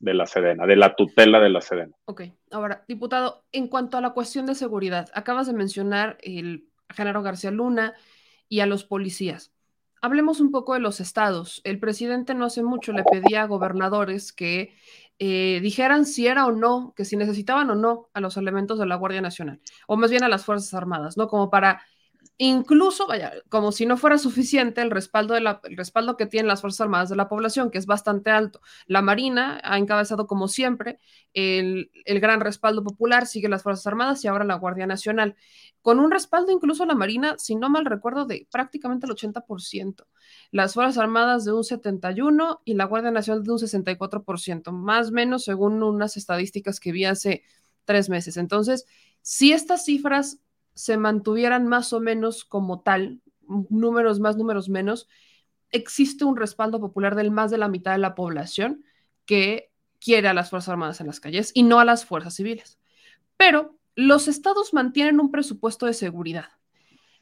de 0.00 0.14
la 0.14 0.26
Sedena, 0.26 0.66
de 0.66 0.76
la 0.76 0.96
tutela 0.96 1.38
de 1.38 1.50
la 1.50 1.60
Sedena. 1.60 1.94
Ok, 2.06 2.22
ahora, 2.50 2.84
diputado, 2.88 3.44
en 3.52 3.68
cuanto 3.68 3.96
a 3.96 4.00
la 4.00 4.10
cuestión 4.10 4.46
de 4.46 4.54
seguridad, 4.54 5.08
acabas 5.14 5.46
de 5.46 5.52
mencionar 5.52 6.18
el 6.22 6.66
Genaro 6.88 7.22
García 7.22 7.50
Luna 7.50 7.94
y 8.48 8.60
a 8.60 8.66
los 8.66 8.84
policías. 8.84 9.52
Hablemos 10.02 10.40
un 10.40 10.50
poco 10.50 10.72
de 10.72 10.80
los 10.80 10.98
estados. 11.00 11.60
El 11.62 11.78
presidente 11.78 12.34
no 12.34 12.46
hace 12.46 12.62
mucho 12.62 12.92
le 12.92 13.04
pedía 13.04 13.42
a 13.42 13.46
gobernadores 13.46 14.32
que 14.32 14.74
eh, 15.18 15.60
dijeran 15.62 16.06
si 16.06 16.26
era 16.26 16.46
o 16.46 16.52
no, 16.52 16.94
que 16.96 17.04
si 17.04 17.18
necesitaban 17.18 17.68
o 17.68 17.74
no 17.74 18.08
a 18.14 18.20
los 18.20 18.38
elementos 18.38 18.78
de 18.78 18.86
la 18.86 18.96
Guardia 18.96 19.20
Nacional, 19.20 19.60
o 19.86 19.98
más 19.98 20.10
bien 20.10 20.24
a 20.24 20.30
las 20.30 20.46
Fuerzas 20.46 20.72
Armadas, 20.72 21.18
¿no? 21.18 21.28
Como 21.28 21.50
para 21.50 21.82
incluso, 22.42 23.06
vaya, 23.06 23.34
como 23.50 23.70
si 23.70 23.84
no 23.84 23.98
fuera 23.98 24.16
suficiente 24.16 24.80
el 24.80 24.90
respaldo, 24.90 25.34
de 25.34 25.42
la, 25.42 25.60
respaldo 25.76 26.16
que 26.16 26.24
tienen 26.24 26.48
las 26.48 26.62
Fuerzas 26.62 26.80
Armadas 26.80 27.10
de 27.10 27.16
la 27.16 27.28
población, 27.28 27.70
que 27.70 27.76
es 27.76 27.84
bastante 27.84 28.30
alto. 28.30 28.62
La 28.86 29.02
Marina 29.02 29.60
ha 29.62 29.76
encabezado, 29.76 30.26
como 30.26 30.48
siempre, 30.48 30.98
el, 31.34 31.90
el, 32.06 32.18
gran 32.18 32.40
respaldo 32.40 32.82
popular, 32.82 33.26
sigue 33.26 33.50
las 33.50 33.62
Fuerzas 33.62 33.86
Armadas 33.86 34.24
y 34.24 34.28
ahora 34.28 34.44
la 34.44 34.54
Guardia 34.54 34.86
Nacional, 34.86 35.36
con 35.82 36.00
un 36.00 36.10
respaldo 36.10 36.50
incluso 36.50 36.86
la 36.86 36.94
Marina, 36.94 37.34
si 37.36 37.56
no 37.56 37.68
mal 37.68 37.84
recuerdo, 37.84 38.24
de 38.24 38.48
prácticamente 38.50 39.04
el 39.04 39.12
80%. 39.12 40.06
Las 40.50 40.72
Fuerzas 40.72 40.96
Armadas 40.96 41.44
de 41.44 41.52
un 41.52 41.62
71% 41.62 42.62
y 42.64 42.72
la 42.72 42.86
Guardia 42.86 43.10
Nacional 43.10 43.44
de 43.44 43.52
un 43.52 43.58
64%, 43.58 44.72
más 44.72 45.10
o 45.10 45.12
menos 45.12 45.44
según 45.44 45.82
unas 45.82 46.16
estadísticas 46.16 46.80
que 46.80 46.92
vi 46.92 47.04
hace 47.04 47.42
tres 47.84 48.08
meses. 48.08 48.38
Entonces, 48.38 48.86
si 49.20 49.52
estas 49.52 49.84
cifras 49.84 50.40
se 50.80 50.96
mantuvieran 50.96 51.66
más 51.66 51.92
o 51.92 52.00
menos 52.00 52.44
como 52.44 52.80
tal, 52.80 53.20
números 53.68 54.20
más, 54.20 54.36
números 54.36 54.68
menos, 54.68 55.08
existe 55.70 56.24
un 56.24 56.36
respaldo 56.36 56.80
popular 56.80 57.14
del 57.14 57.30
más 57.30 57.50
de 57.50 57.58
la 57.58 57.68
mitad 57.68 57.92
de 57.92 57.98
la 57.98 58.14
población 58.14 58.84
que 59.26 59.70
quiere 60.00 60.28
a 60.28 60.34
las 60.34 60.50
Fuerzas 60.50 60.70
Armadas 60.70 61.00
en 61.00 61.06
las 61.06 61.20
calles 61.20 61.52
y 61.54 61.62
no 61.62 61.78
a 61.78 61.84
las 61.84 62.04
fuerzas 62.04 62.34
civiles. 62.34 62.78
Pero 63.36 63.76
los 63.94 64.28
estados 64.28 64.72
mantienen 64.72 65.20
un 65.20 65.30
presupuesto 65.30 65.86
de 65.86 65.94
seguridad. 65.94 66.48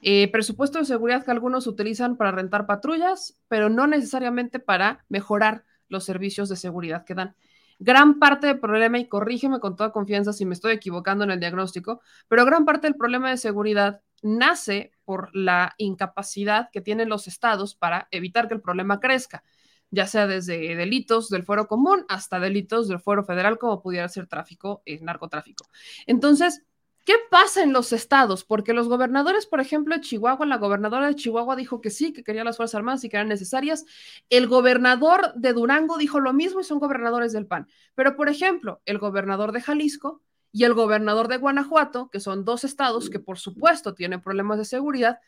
Eh, 0.01 0.31
presupuesto 0.31 0.79
de 0.79 0.85
seguridad 0.85 1.25
que 1.25 1.33
algunos 1.33 1.67
utilizan 1.67 2.17
para 2.17 2.31
rentar 2.31 2.67
patrullas, 2.67 3.37
pero 3.49 3.69
no 3.69 3.89
necesariamente 3.89 4.61
para 4.61 5.05
mejorar 5.09 5.65
los 5.89 6.05
servicios 6.05 6.49
de 6.49 6.57
seguridad 6.57 7.05
que 7.05 7.15
dan 7.15 7.35
gran 7.79 8.19
parte 8.19 8.47
del 8.49 8.59
problema, 8.59 8.99
y 8.99 9.09
corrígeme 9.09 9.61
con 9.61 9.77
toda 9.77 9.93
confianza 9.93 10.33
si 10.33 10.45
me 10.45 10.55
estoy 10.55 10.73
equivocando 10.73 11.25
en 11.25 11.31
el 11.31 11.41
diagnóstico, 11.41 12.01
pero 12.29 12.45
gran 12.45 12.65
parte 12.65 12.87
del 12.87 12.97
problema 12.97 13.31
de 13.31 13.37
seguridad 13.37 14.01
nace 14.23 14.93
por 15.05 15.35
la 15.35 15.75
incapacidad 15.79 16.71
que 16.73 16.81
tienen 16.81 17.09
los 17.09 17.29
estados 17.29 17.75
para 17.75 18.09
evitar 18.11 18.49
que 18.49 18.55
el 18.55 18.61
problema 18.61 19.01
crezca, 19.01 19.45
ya 19.91 20.07
sea 20.07 20.27
desde 20.27 20.75
delitos 20.77 21.29
del 21.29 21.45
fuero 21.45 21.67
común 21.67 22.05
hasta 22.09 22.41
delitos 22.41 22.89
del 22.89 23.01
fuero 23.01 23.25
federal, 23.25 23.59
como 23.59 23.81
pudiera 23.81 24.09
ser 24.09 24.27
tráfico, 24.27 24.83
y 24.85 24.99
narcotráfico. 24.99 25.65
Entonces, 26.07 26.65
¿Qué 27.09 27.15
pasa 27.31 27.63
en 27.63 27.73
los 27.73 27.95
estados? 27.95 28.45
Porque 28.45 28.75
los 28.75 28.87
gobernadores, 28.87 29.47
por 29.47 29.61
ejemplo, 29.61 29.95
de 29.95 30.03
Chihuahua, 30.03 30.45
la 30.45 30.59
gobernadora 30.59 31.07
de 31.07 31.15
Chihuahua 31.15 31.57
dijo 31.57 31.81
que 31.81 31.89
sí, 31.89 32.13
que 32.13 32.23
quería 32.23 32.45
las 32.45 32.59
Fuerzas 32.59 32.75
Armadas 32.75 33.03
y 33.03 33.09
que 33.09 33.17
eran 33.17 33.29
necesarias. 33.29 33.87
El 34.29 34.47
gobernador 34.47 35.33
de 35.35 35.55
Durango 35.55 35.97
dijo 35.97 36.21
lo 36.21 36.35
mismo 36.35 36.61
y 36.61 36.65
son 36.65 36.79
gobernadores 36.79 37.33
del 37.33 37.47
PAN. 37.47 37.67
Pero, 37.95 38.15
por 38.15 38.29
ejemplo, 38.29 38.83
el 38.85 38.99
gobernador 38.99 39.53
de 39.53 39.63
Jalisco 39.63 40.21
y 40.53 40.65
el 40.65 40.75
gobernador 40.75 41.29
de 41.29 41.39
Guanajuato, 41.39 42.11
que 42.11 42.21
son 42.21 42.45
dos 42.45 42.63
estados 42.65 43.09
que 43.09 43.21
por 43.21 43.39
supuesto 43.39 43.95
tienen 43.95 44.21
problemas 44.21 44.59
de 44.59 44.67
seguridad, 44.67 45.19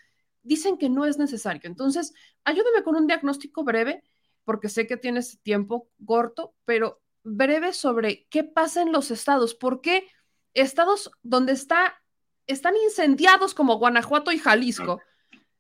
dicen 0.42 0.76
que 0.76 0.90
no 0.90 1.06
es 1.06 1.16
necesario. 1.16 1.62
Entonces, 1.64 2.12
ayúdame 2.44 2.82
con 2.84 2.94
un 2.94 3.06
diagnóstico 3.06 3.64
breve, 3.64 4.02
porque 4.44 4.68
sé 4.68 4.86
que 4.86 4.98
tienes 4.98 5.40
tiempo 5.40 5.88
corto, 6.04 6.52
pero 6.66 7.00
breve 7.22 7.72
sobre 7.72 8.26
qué 8.28 8.44
pasa 8.44 8.82
en 8.82 8.92
los 8.92 9.10
estados. 9.10 9.54
¿Por 9.54 9.80
qué? 9.80 10.06
Estados 10.54 11.10
donde 11.22 11.52
está, 11.52 12.02
están 12.46 12.74
incendiados 12.76 13.54
como 13.54 13.78
Guanajuato 13.78 14.32
y 14.32 14.38
Jalisco, 14.38 15.00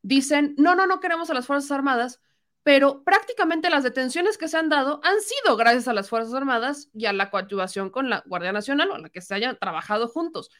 dicen, 0.02 0.54
no, 0.58 0.74
no, 0.74 0.86
no 0.86 1.00
queremos 1.00 1.30
a 1.30 1.34
las 1.34 1.46
Fuerzas 1.46 1.70
Armadas, 1.70 2.20
pero 2.62 3.02
prácticamente 3.04 3.70
las 3.70 3.84
detenciones 3.84 4.36
que 4.36 4.48
se 4.48 4.58
han 4.58 4.68
dado 4.68 5.00
han 5.02 5.20
sido 5.20 5.56
gracias 5.56 5.88
a 5.88 5.94
las 5.94 6.08
Fuerzas 6.08 6.34
Armadas 6.34 6.90
y 6.92 7.06
a 7.06 7.12
la 7.12 7.30
coadyuvación 7.30 7.90
con 7.90 8.10
la 8.10 8.22
Guardia 8.26 8.52
Nacional 8.52 8.90
o 8.90 8.94
a 8.94 8.98
la 8.98 9.08
que 9.08 9.22
se 9.22 9.34
hayan 9.34 9.58
trabajado 9.58 10.08
juntos. 10.08 10.50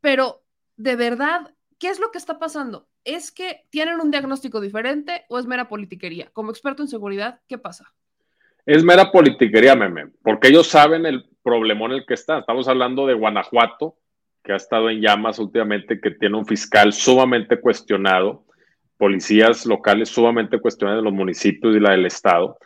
Pero, 0.00 0.44
de 0.76 0.96
verdad, 0.96 1.54
¿qué 1.78 1.88
es 1.88 1.98
lo 1.98 2.10
que 2.10 2.18
está 2.18 2.38
pasando? 2.38 2.88
¿Es 3.04 3.32
que 3.32 3.66
tienen 3.70 4.00
un 4.00 4.10
diagnóstico 4.10 4.60
diferente 4.60 5.26
o 5.28 5.38
es 5.38 5.46
mera 5.46 5.68
politiquería? 5.68 6.30
Como 6.32 6.50
experto 6.50 6.82
en 6.82 6.88
seguridad, 6.88 7.40
¿qué 7.48 7.58
pasa? 7.58 7.94
Es 8.66 8.82
mera 8.82 9.12
politiquería, 9.12 9.76
meme, 9.76 10.08
porque 10.22 10.48
ellos 10.48 10.66
saben 10.66 11.06
el 11.06 11.24
problemón 11.44 11.92
en 11.92 11.98
el 11.98 12.06
que 12.06 12.14
está. 12.14 12.40
Estamos 12.40 12.66
hablando 12.66 13.06
de 13.06 13.14
Guanajuato, 13.14 13.94
que 14.42 14.52
ha 14.52 14.56
estado 14.56 14.90
en 14.90 15.00
llamas 15.00 15.38
últimamente, 15.38 16.00
que 16.00 16.10
tiene 16.10 16.36
un 16.36 16.46
fiscal 16.46 16.92
sumamente 16.92 17.60
cuestionado, 17.60 18.44
policías 18.96 19.66
locales 19.66 20.08
sumamente 20.08 20.58
cuestionados 20.58 21.00
de 21.00 21.04
los 21.04 21.12
municipios 21.12 21.76
y 21.76 21.80
la 21.80 21.92
del 21.92 22.06
estado. 22.06 22.58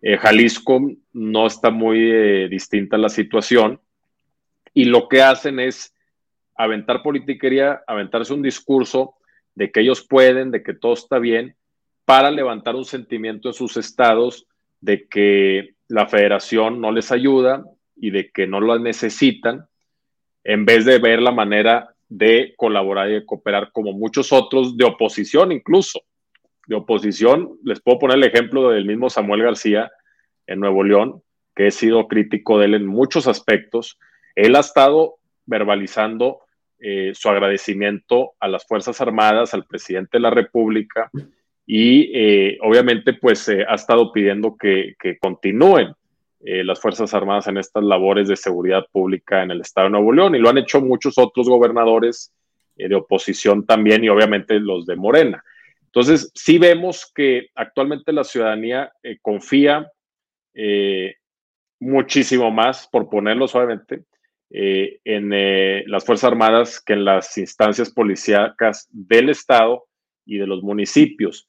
Eh, 0.00 0.16
Jalisco 0.18 0.80
no 1.12 1.46
está 1.48 1.70
muy 1.70 1.98
eh, 1.98 2.48
distinta 2.48 2.96
la 2.96 3.08
situación 3.08 3.80
y 4.72 4.84
lo 4.84 5.08
que 5.08 5.22
hacen 5.22 5.58
es 5.58 5.92
aventar 6.54 7.02
politiquería, 7.02 7.82
aventarse 7.88 8.32
un 8.32 8.42
discurso 8.42 9.16
de 9.56 9.72
que 9.72 9.80
ellos 9.80 10.06
pueden, 10.06 10.52
de 10.52 10.62
que 10.62 10.74
todo 10.74 10.92
está 10.92 11.18
bien, 11.18 11.56
para 12.04 12.30
levantar 12.30 12.76
un 12.76 12.84
sentimiento 12.84 13.48
en 13.48 13.54
sus 13.54 13.76
estados 13.76 14.46
de 14.80 15.06
que 15.08 15.74
la 15.88 16.06
federación 16.06 16.80
no 16.80 16.92
les 16.92 17.12
ayuda 17.12 17.64
y 17.96 18.10
de 18.10 18.30
que 18.30 18.46
no 18.46 18.60
lo 18.60 18.78
necesitan, 18.78 19.66
en 20.44 20.64
vez 20.64 20.84
de 20.84 20.98
ver 20.98 21.20
la 21.20 21.32
manera 21.32 21.94
de 22.08 22.54
colaborar 22.56 23.10
y 23.10 23.14
de 23.14 23.26
cooperar 23.26 23.70
como 23.72 23.92
muchos 23.92 24.32
otros 24.32 24.76
de 24.76 24.84
oposición 24.84 25.52
incluso. 25.52 26.00
De 26.66 26.76
oposición, 26.76 27.58
les 27.64 27.80
puedo 27.80 27.98
poner 27.98 28.16
el 28.16 28.24
ejemplo 28.24 28.70
del 28.70 28.86
mismo 28.86 29.10
Samuel 29.10 29.42
García 29.42 29.90
en 30.46 30.60
Nuevo 30.60 30.84
León, 30.84 31.22
que 31.54 31.68
he 31.68 31.70
sido 31.70 32.08
crítico 32.08 32.58
de 32.58 32.66
él 32.66 32.74
en 32.74 32.86
muchos 32.86 33.26
aspectos. 33.26 33.98
Él 34.34 34.56
ha 34.56 34.60
estado 34.60 35.16
verbalizando 35.46 36.40
eh, 36.78 37.12
su 37.14 37.28
agradecimiento 37.28 38.32
a 38.40 38.48
las 38.48 38.66
Fuerzas 38.66 39.00
Armadas, 39.00 39.52
al 39.52 39.66
presidente 39.66 40.18
de 40.18 40.20
la 40.20 40.30
República, 40.30 41.10
y 41.72 42.10
eh, 42.12 42.58
obviamente 42.62 43.12
pues 43.12 43.48
eh, 43.48 43.64
ha 43.68 43.76
estado 43.76 44.10
pidiendo 44.10 44.56
que, 44.56 44.96
continúen 45.20 45.94
eh, 46.40 46.64
las 46.64 46.80
Fuerzas 46.80 47.14
Armadas 47.14 47.46
en 47.46 47.58
estas 47.58 47.84
labores 47.84 48.26
de 48.26 48.34
seguridad 48.34 48.84
pública 48.90 49.44
en 49.44 49.52
el 49.52 49.60
Estado 49.60 49.84
de 49.84 49.92
Nuevo 49.92 50.12
León 50.12 50.34
y 50.34 50.40
lo 50.40 50.48
han 50.48 50.58
hecho 50.58 50.80
muchos 50.80 51.16
otros 51.16 51.48
gobernadores 51.48 52.32
de 52.74 52.92
oposición 52.92 53.66
también 53.66 54.02
y 54.02 54.08
obviamente 54.08 54.58
los 54.58 54.84
de 54.84 54.96
Morena. 54.96 55.44
Entonces, 55.84 56.32
sí 56.34 56.58
vemos 56.58 57.12
que 57.14 57.50
actualmente 57.54 58.12
la 58.12 58.24
ciudadanía 58.24 58.90
confía 59.22 59.86
muchísimo 61.78 62.50
más, 62.50 62.88
por 62.90 63.08
ponerlo 63.08 63.46
suavemente, 63.46 64.04
en 64.50 65.90
las 65.90 66.04
Fuerzas 66.04 66.32
Armadas 66.32 66.80
que 66.80 66.94
en 66.94 67.04
las 67.04 67.36
instancias 67.38 67.90
policíacas 67.90 68.88
del 68.90 69.28
Estado 69.28 69.84
y 70.24 70.38
de 70.38 70.46
los 70.46 70.62
municipios. 70.62 71.46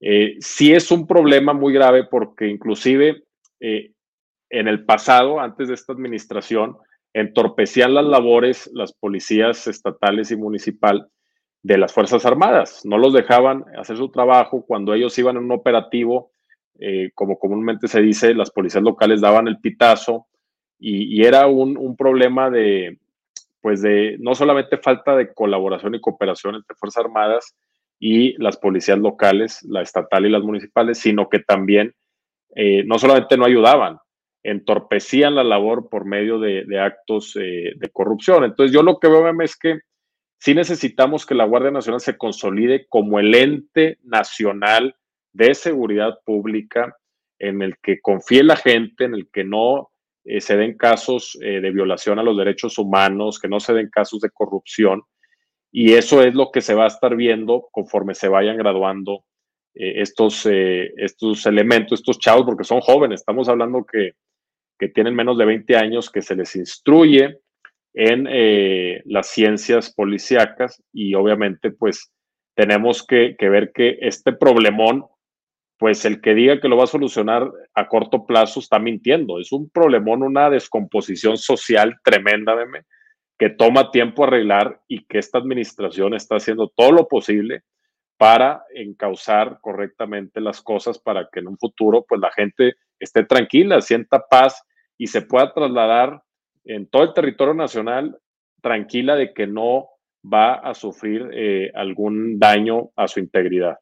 Eh, 0.00 0.36
sí 0.40 0.72
es 0.72 0.90
un 0.90 1.06
problema 1.06 1.52
muy 1.52 1.72
grave 1.72 2.04
porque 2.04 2.46
inclusive 2.46 3.24
eh, 3.60 3.92
en 4.50 4.68
el 4.68 4.84
pasado, 4.84 5.40
antes 5.40 5.68
de 5.68 5.74
esta 5.74 5.92
administración, 5.92 6.76
entorpecían 7.12 7.94
las 7.94 8.04
labores 8.04 8.70
las 8.72 8.92
policías 8.92 9.66
estatales 9.66 10.30
y 10.30 10.36
municipal 10.36 11.08
de 11.62 11.78
las 11.78 11.92
Fuerzas 11.92 12.24
Armadas. 12.24 12.82
No 12.84 12.98
los 12.98 13.12
dejaban 13.12 13.64
hacer 13.76 13.96
su 13.96 14.10
trabajo 14.10 14.64
cuando 14.66 14.94
ellos 14.94 15.18
iban 15.18 15.36
en 15.36 15.44
un 15.44 15.52
operativo, 15.52 16.30
eh, 16.78 17.10
como 17.14 17.38
comúnmente 17.38 17.88
se 17.88 18.00
dice, 18.00 18.34
las 18.34 18.50
policías 18.50 18.84
locales 18.84 19.20
daban 19.20 19.48
el 19.48 19.58
pitazo 19.58 20.26
y, 20.78 21.24
era 21.24 21.48
un, 21.48 21.76
un, 21.76 21.96
problema 21.96 22.50
de, 22.50 23.00
pues 23.60 23.82
de 23.82 24.16
no 24.20 24.36
solamente 24.36 24.78
falta 24.78 25.16
de 25.16 25.34
colaboración 25.34 25.96
y 25.96 26.00
cooperación 26.00 26.54
entre 26.54 26.76
Fuerzas 26.76 27.04
Armadas 27.04 27.56
y 27.98 28.40
las 28.42 28.56
policías 28.56 28.98
locales, 28.98 29.62
la 29.64 29.82
estatal 29.82 30.26
y 30.26 30.30
las 30.30 30.42
municipales, 30.42 30.98
sino 30.98 31.28
que 31.28 31.40
también 31.40 31.94
eh, 32.54 32.84
no 32.84 32.98
solamente 32.98 33.36
no 33.36 33.44
ayudaban, 33.44 33.98
entorpecían 34.42 35.34
la 35.34 35.44
labor 35.44 35.88
por 35.88 36.04
medio 36.04 36.38
de, 36.38 36.64
actos 36.80 37.36
eh, 37.36 37.72
de 37.76 37.88
corrupción. 37.90 38.44
Entonces 38.44 38.72
yo 38.72 38.82
lo 38.82 38.98
que 38.98 39.08
veo 39.08 39.28
es 39.42 39.56
que 39.56 39.80
sí 40.38 40.54
necesitamos 40.54 41.26
que 41.26 41.34
la 41.34 41.44
Guardia 41.44 41.70
Nacional 41.70 42.00
se 42.00 42.16
consolide 42.16 42.86
como 42.88 43.18
el 43.18 43.34
ente 43.34 43.98
nacional 44.04 44.96
de 45.32 45.54
seguridad 45.54 46.20
pública 46.24 46.96
en 47.38 47.62
el 47.62 47.76
que 47.78 48.00
confíe 48.00 48.42
la 48.42 48.56
gente, 48.56 49.04
en 49.04 49.14
el 49.14 49.28
que 49.30 49.44
no 49.44 49.90
eh, 50.24 50.40
se 50.40 50.56
den 50.56 50.76
casos 50.76 51.38
de 51.40 51.70
violación 51.70 52.18
a 52.18 52.22
los 52.22 52.36
derechos 52.36 52.78
humanos, 52.78 53.38
que 53.38 53.48
no 53.48 53.60
se 53.60 53.74
den 53.74 53.90
casos 53.90 54.20
de 54.20 54.30
corrupción. 54.30 55.02
Y 55.78 55.94
eso 55.94 56.22
es 56.22 56.34
lo 56.34 56.50
que 56.50 56.60
se 56.60 56.74
va 56.74 56.84
a 56.84 56.88
estar 56.88 57.14
viendo 57.14 57.68
conforme 57.70 58.14
se 58.14 58.28
vayan 58.28 58.56
graduando 58.56 59.24
estos, 59.74 60.44
estos 60.44 61.46
elementos, 61.46 62.00
estos 62.00 62.18
chavos, 62.18 62.44
porque 62.44 62.64
son 62.64 62.80
jóvenes. 62.80 63.20
Estamos 63.20 63.48
hablando 63.48 63.84
que 63.84 64.14
que 64.78 64.88
tienen 64.88 65.14
menos 65.14 65.36
de 65.36 65.44
20 65.44 65.76
años 65.76 66.10
que 66.10 66.22
se 66.22 66.36
les 66.36 66.54
instruye 66.56 67.40
en 67.94 68.26
eh, 68.30 69.02
las 69.06 69.28
ciencias 69.28 69.92
policíacas 69.92 70.82
y 70.92 71.14
obviamente 71.14 71.72
pues 71.72 72.12
tenemos 72.54 73.04
que, 73.04 73.36
ver 73.40 73.72
que 73.72 73.98
este 74.00 74.32
problemón, 74.32 75.06
pues 75.78 76.04
el 76.04 76.20
que 76.20 76.34
diga 76.34 76.60
que 76.60 76.68
lo 76.68 76.76
va 76.76 76.84
a 76.84 76.88
solucionar 76.88 77.50
a 77.74 77.88
corto 77.88 78.26
plazo 78.26 78.60
está 78.60 78.78
mintiendo. 78.78 79.38
Es 79.38 79.52
un 79.52 79.70
problemón, 79.70 80.22
una 80.22 80.50
descomposición 80.50 81.36
social 81.36 81.96
tremenda, 82.02 82.56
que 83.38 83.50
toma 83.50 83.90
tiempo 83.90 84.24
arreglar 84.24 84.80
y 84.88 85.04
que 85.04 85.18
esta 85.18 85.38
administración 85.38 86.14
está 86.14 86.36
haciendo 86.36 86.68
todo 86.68 86.92
lo 86.92 87.08
posible 87.08 87.62
para 88.16 88.64
encauzar 88.74 89.58
correctamente 89.60 90.40
las 90.40 90.60
cosas 90.60 90.98
para 90.98 91.28
que 91.32 91.38
en 91.38 91.48
un 91.48 91.56
futuro 91.56 92.04
pues 92.06 92.20
la 92.20 92.32
gente 92.32 92.74
esté 92.98 93.24
tranquila, 93.24 93.80
sienta 93.80 94.26
paz 94.28 94.64
y 94.98 95.06
se 95.06 95.22
pueda 95.22 95.54
trasladar 95.54 96.20
en 96.64 96.88
todo 96.88 97.04
el 97.04 97.14
territorio 97.14 97.54
nacional 97.54 98.18
tranquila 98.60 99.14
de 99.14 99.32
que 99.32 99.46
no 99.46 99.88
va 100.22 100.54
a 100.54 100.74
sufrir 100.74 101.30
eh, 101.32 101.70
algún 101.74 102.40
daño 102.40 102.90
a 102.96 103.06
su 103.06 103.20
integridad. 103.20 103.78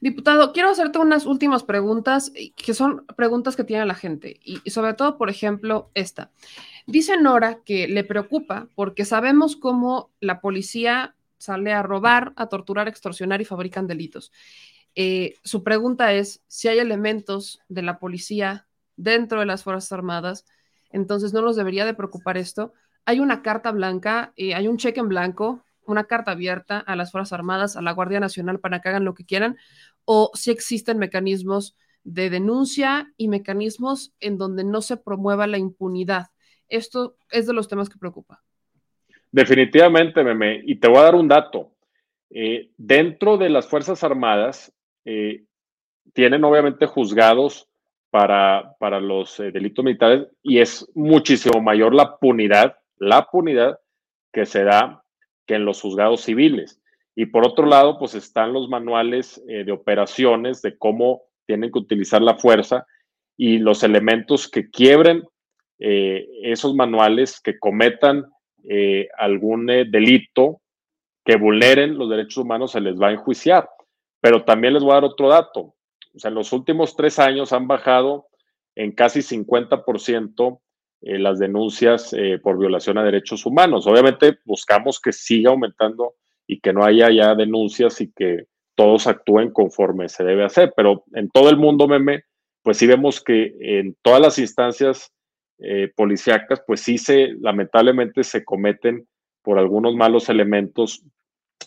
Diputado, 0.00 0.52
quiero 0.52 0.70
hacerte 0.70 0.98
unas 0.98 1.26
últimas 1.26 1.64
preguntas 1.64 2.32
que 2.56 2.74
son 2.74 3.04
preguntas 3.16 3.56
que 3.56 3.64
tiene 3.64 3.84
la 3.86 3.94
gente 3.94 4.38
y, 4.44 4.58
sobre 4.70 4.94
todo, 4.94 5.18
por 5.18 5.30
ejemplo, 5.30 5.90
esta. 5.94 6.30
Dice 6.86 7.16
Nora 7.16 7.60
que 7.64 7.88
le 7.88 8.04
preocupa 8.04 8.68
porque 8.74 9.04
sabemos 9.04 9.56
cómo 9.56 10.10
la 10.20 10.40
policía 10.40 11.16
sale 11.38 11.72
a 11.72 11.82
robar, 11.82 12.32
a 12.36 12.46
torturar, 12.46 12.88
extorsionar 12.88 13.40
y 13.40 13.44
fabrican 13.44 13.86
delitos. 13.86 14.32
Eh, 14.94 15.34
su 15.44 15.62
pregunta 15.62 16.12
es 16.12 16.42
si 16.48 16.68
hay 16.68 16.78
elementos 16.78 17.60
de 17.68 17.82
la 17.82 17.98
policía 17.98 18.66
dentro 18.96 19.40
de 19.40 19.46
las 19.46 19.62
Fuerzas 19.62 19.92
Armadas, 19.92 20.46
entonces 20.90 21.32
no 21.32 21.42
nos 21.42 21.56
debería 21.56 21.84
de 21.84 21.94
preocupar 21.94 22.36
esto. 22.36 22.72
Hay 23.04 23.20
una 23.20 23.42
carta 23.42 23.70
blanca, 23.70 24.32
eh, 24.36 24.54
hay 24.54 24.66
un 24.68 24.76
cheque 24.76 25.00
en 25.00 25.08
blanco, 25.08 25.64
una 25.88 26.04
carta 26.04 26.32
abierta 26.32 26.78
a 26.78 26.96
las 26.96 27.10
Fuerzas 27.10 27.32
Armadas, 27.32 27.76
a 27.76 27.82
la 27.82 27.92
Guardia 27.92 28.20
Nacional 28.20 28.60
para 28.60 28.80
que 28.80 28.88
hagan 28.88 29.04
lo 29.04 29.14
que 29.14 29.24
quieran, 29.24 29.56
o 30.04 30.30
si 30.34 30.50
existen 30.50 30.98
mecanismos 30.98 31.76
de 32.04 32.30
denuncia 32.30 33.12
y 33.16 33.28
mecanismos 33.28 34.14
en 34.20 34.38
donde 34.38 34.64
no 34.64 34.80
se 34.80 34.96
promueva 34.96 35.46
la 35.46 35.58
impunidad. 35.58 36.28
Esto 36.68 37.16
es 37.30 37.46
de 37.46 37.52
los 37.52 37.68
temas 37.68 37.88
que 37.88 37.98
preocupa. 37.98 38.42
Definitivamente, 39.30 40.24
Meme. 40.24 40.62
Y 40.64 40.76
te 40.76 40.88
voy 40.88 40.98
a 40.98 41.02
dar 41.02 41.14
un 41.14 41.28
dato. 41.28 41.72
Eh, 42.30 42.70
dentro 42.76 43.36
de 43.36 43.48
las 43.48 43.68
Fuerzas 43.68 44.02
Armadas 44.04 44.72
eh, 45.04 45.44
tienen 46.12 46.44
obviamente 46.44 46.86
juzgados 46.86 47.68
para, 48.10 48.74
para 48.78 49.00
los 49.00 49.38
eh, 49.40 49.50
delitos 49.50 49.84
militares 49.84 50.28
y 50.42 50.58
es 50.58 50.90
muchísimo 50.94 51.60
mayor 51.60 51.94
la 51.94 52.16
punidad, 52.16 52.76
la 52.96 53.26
punidad 53.26 53.78
que 54.32 54.46
se 54.46 54.64
da 54.64 55.02
que 55.48 55.56
en 55.56 55.64
los 55.64 55.80
juzgados 55.80 56.20
civiles. 56.22 56.80
Y 57.16 57.26
por 57.26 57.44
otro 57.44 57.66
lado, 57.66 57.98
pues 57.98 58.14
están 58.14 58.52
los 58.52 58.68
manuales 58.68 59.42
eh, 59.48 59.64
de 59.64 59.72
operaciones 59.72 60.62
de 60.62 60.78
cómo 60.78 61.22
tienen 61.46 61.72
que 61.72 61.80
utilizar 61.80 62.22
la 62.22 62.36
fuerza 62.36 62.86
y 63.36 63.58
los 63.58 63.82
elementos 63.82 64.48
que 64.48 64.70
quiebren 64.70 65.24
eh, 65.80 66.28
esos 66.44 66.76
manuales, 66.76 67.40
que 67.40 67.58
cometan 67.58 68.26
algún 69.16 69.66
delito, 69.66 70.60
que 71.24 71.36
vulneren 71.36 71.96
los 71.96 72.10
derechos 72.10 72.38
humanos, 72.38 72.72
se 72.72 72.80
les 72.80 73.00
va 73.00 73.08
a 73.08 73.12
enjuiciar. 73.12 73.66
Pero 74.20 74.44
también 74.44 74.74
les 74.74 74.82
voy 74.82 74.92
a 74.92 74.94
dar 74.96 75.04
otro 75.04 75.28
dato 75.28 75.74
o 76.14 76.18
sea, 76.18 76.30
en 76.30 76.34
los 76.34 76.52
últimos 76.52 76.96
tres 76.96 77.20
años 77.20 77.52
han 77.52 77.68
bajado 77.68 78.26
en 78.74 78.90
casi 78.90 79.20
50% 79.20 80.60
eh, 81.02 81.18
las 81.18 81.38
denuncias 81.38 82.12
eh, 82.12 82.38
por 82.42 82.58
violación 82.58 82.98
a 82.98 83.04
derechos 83.04 83.46
humanos. 83.46 83.86
Obviamente 83.86 84.38
buscamos 84.44 85.00
que 85.00 85.12
siga 85.12 85.50
aumentando 85.50 86.14
y 86.46 86.60
que 86.60 86.72
no 86.72 86.84
haya 86.84 87.10
ya 87.10 87.34
denuncias 87.34 88.00
y 88.00 88.12
que 88.12 88.46
todos 88.74 89.06
actúen 89.06 89.50
conforme 89.50 90.08
se 90.08 90.24
debe 90.24 90.44
hacer, 90.44 90.72
pero 90.76 91.04
en 91.14 91.28
todo 91.30 91.50
el 91.50 91.56
mundo, 91.56 91.88
meme, 91.88 92.24
pues 92.62 92.76
sí 92.76 92.86
vemos 92.86 93.22
que 93.22 93.54
en 93.60 93.96
todas 94.02 94.20
las 94.20 94.38
instancias 94.38 95.12
eh, 95.58 95.90
policíacas, 95.96 96.62
pues 96.66 96.80
sí 96.80 96.96
se, 96.96 97.34
lamentablemente 97.40 98.22
se 98.22 98.44
cometen 98.44 99.08
por 99.42 99.58
algunos 99.58 99.94
malos 99.96 100.28
elementos 100.28 101.02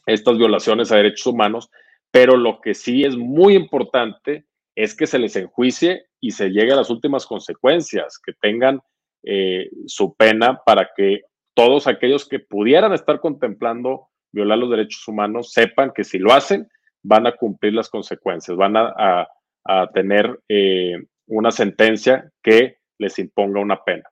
estas 0.06 0.38
violaciones 0.38 0.92
a 0.92 0.96
derechos 0.96 1.28
humanos 1.28 1.70
pero 2.12 2.36
lo 2.36 2.60
que 2.62 2.74
sí 2.74 3.04
es 3.04 3.16
muy 3.16 3.56
importante 3.56 4.46
es 4.76 4.96
que 4.96 5.08
se 5.08 5.18
les 5.18 5.36
enjuicie 5.36 6.06
y 6.20 6.32
se 6.32 6.50
llegue 6.50 6.74
a 6.74 6.78
las 6.78 6.90
últimas 6.90 7.26
consecuencias, 7.26 8.20
que 8.20 8.34
tengan 8.34 8.82
eh, 9.24 9.70
su 9.86 10.16
pena 10.16 10.62
para 10.66 10.90
que 10.96 11.22
todos 11.54 11.88
aquellos 11.88 12.28
que 12.28 12.40
pudieran 12.40 12.94
estar 12.94 13.20
contemplando 13.20 14.10
violar 14.32 14.58
los 14.58 14.70
derechos 14.70 15.08
humanos 15.08 15.52
sepan 15.52 15.92
que 15.94 16.04
si 16.04 16.18
lo 16.18 16.34
hacen 16.34 16.68
van 17.04 17.28
a 17.28 17.36
cumplir 17.36 17.74
las 17.74 17.90
consecuencias, 17.90 18.56
van 18.58 18.76
a, 18.78 19.28
tener 19.94 20.40
eh, 20.50 20.96
una 21.28 21.52
sentencia 21.52 22.32
que 22.42 22.78
les 22.98 23.20
imponga 23.20 23.60
una 23.60 23.84
pena. 23.84 24.04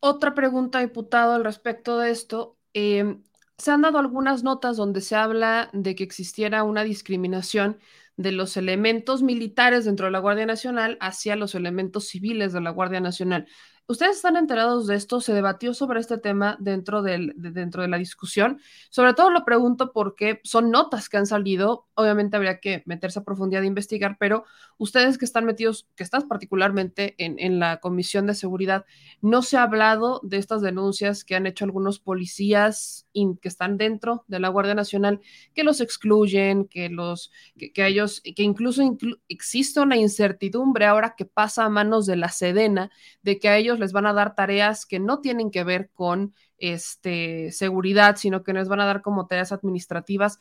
Otra 0.00 0.34
pregunta, 0.34 0.80
diputado, 0.80 1.32
al 1.32 1.44
respecto 1.44 1.98
de 1.98 2.10
esto. 2.10 2.58
Eh, 2.74 3.16
se 3.58 3.70
han 3.70 3.82
dado 3.82 3.98
algunas 3.98 4.42
notas 4.42 4.76
donde 4.76 5.00
se 5.00 5.16
habla 5.16 5.70
de 5.72 5.94
que 5.94 6.04
existiera 6.04 6.62
una 6.62 6.84
discriminación 6.84 7.78
de 8.16 8.32
los 8.32 8.56
elementos 8.56 9.22
militares 9.22 9.84
dentro 9.84 10.06
de 10.06 10.12
la 10.12 10.18
Guardia 10.20 10.46
Nacional 10.46 10.96
hacia 11.00 11.36
los 11.36 11.54
elementos 11.54 12.08
civiles 12.08 12.52
de 12.52 12.60
la 12.60 12.70
Guardia 12.70 13.00
Nacional. 13.00 13.46
¿Ustedes 13.88 14.16
están 14.16 14.36
enterados 14.36 14.88
de 14.88 14.96
esto? 14.96 15.20
¿Se 15.20 15.32
debatió 15.32 15.72
sobre 15.72 16.00
este 16.00 16.18
tema 16.18 16.56
dentro, 16.58 17.02
del, 17.02 17.32
de, 17.36 17.52
dentro 17.52 17.82
de 17.82 17.88
la 17.88 17.98
discusión? 17.98 18.60
Sobre 18.90 19.14
todo 19.14 19.30
lo 19.30 19.44
pregunto 19.44 19.92
porque 19.92 20.40
son 20.42 20.72
notas 20.72 21.08
que 21.08 21.18
han 21.18 21.26
salido, 21.26 21.86
obviamente 21.94 22.36
habría 22.36 22.58
que 22.58 22.82
meterse 22.84 23.20
a 23.20 23.24
profundidad 23.24 23.60
de 23.60 23.68
investigar, 23.68 24.16
pero 24.18 24.44
ustedes 24.76 25.18
que 25.18 25.24
están 25.24 25.44
metidos, 25.44 25.86
que 25.94 26.02
estás 26.02 26.24
particularmente 26.24 27.14
en, 27.18 27.38
en 27.38 27.60
la 27.60 27.76
Comisión 27.76 28.26
de 28.26 28.34
Seguridad, 28.34 28.86
¿no 29.20 29.42
se 29.42 29.56
ha 29.56 29.62
hablado 29.62 30.20
de 30.24 30.38
estas 30.38 30.62
denuncias 30.62 31.22
que 31.22 31.36
han 31.36 31.46
hecho 31.46 31.64
algunos 31.64 32.00
policías 32.00 33.06
que 33.40 33.48
están 33.48 33.78
dentro 33.78 34.24
de 34.28 34.40
la 34.40 34.48
Guardia 34.48 34.74
Nacional, 34.74 35.20
que 35.54 35.64
los 35.64 35.80
excluyen, 35.80 36.66
que 36.66 36.90
los, 36.90 37.32
que, 37.56 37.72
ellos, 37.86 38.20
que 38.20 38.42
incluso 38.42 38.82
existe 39.28 39.80
una 39.80 39.96
incertidumbre 39.96 40.84
ahora 40.84 41.14
que 41.16 41.24
pasa 41.24 41.64
a 41.64 41.70
manos 41.70 42.04
de 42.04 42.16
la 42.16 42.28
Sedena, 42.28 42.90
de 43.22 43.38
que 43.38 43.48
a 43.48 43.56
ellos 43.56 43.75
les 43.78 43.92
van 43.92 44.06
a 44.06 44.12
dar 44.12 44.34
tareas 44.34 44.86
que 44.86 44.98
no 44.98 45.20
tienen 45.20 45.50
que 45.50 45.64
ver 45.64 45.90
con 45.94 46.34
este, 46.58 47.50
seguridad, 47.52 48.16
sino 48.16 48.42
que 48.42 48.52
les 48.52 48.68
van 48.68 48.80
a 48.80 48.86
dar 48.86 49.02
como 49.02 49.26
tareas 49.26 49.52
administrativas. 49.52 50.38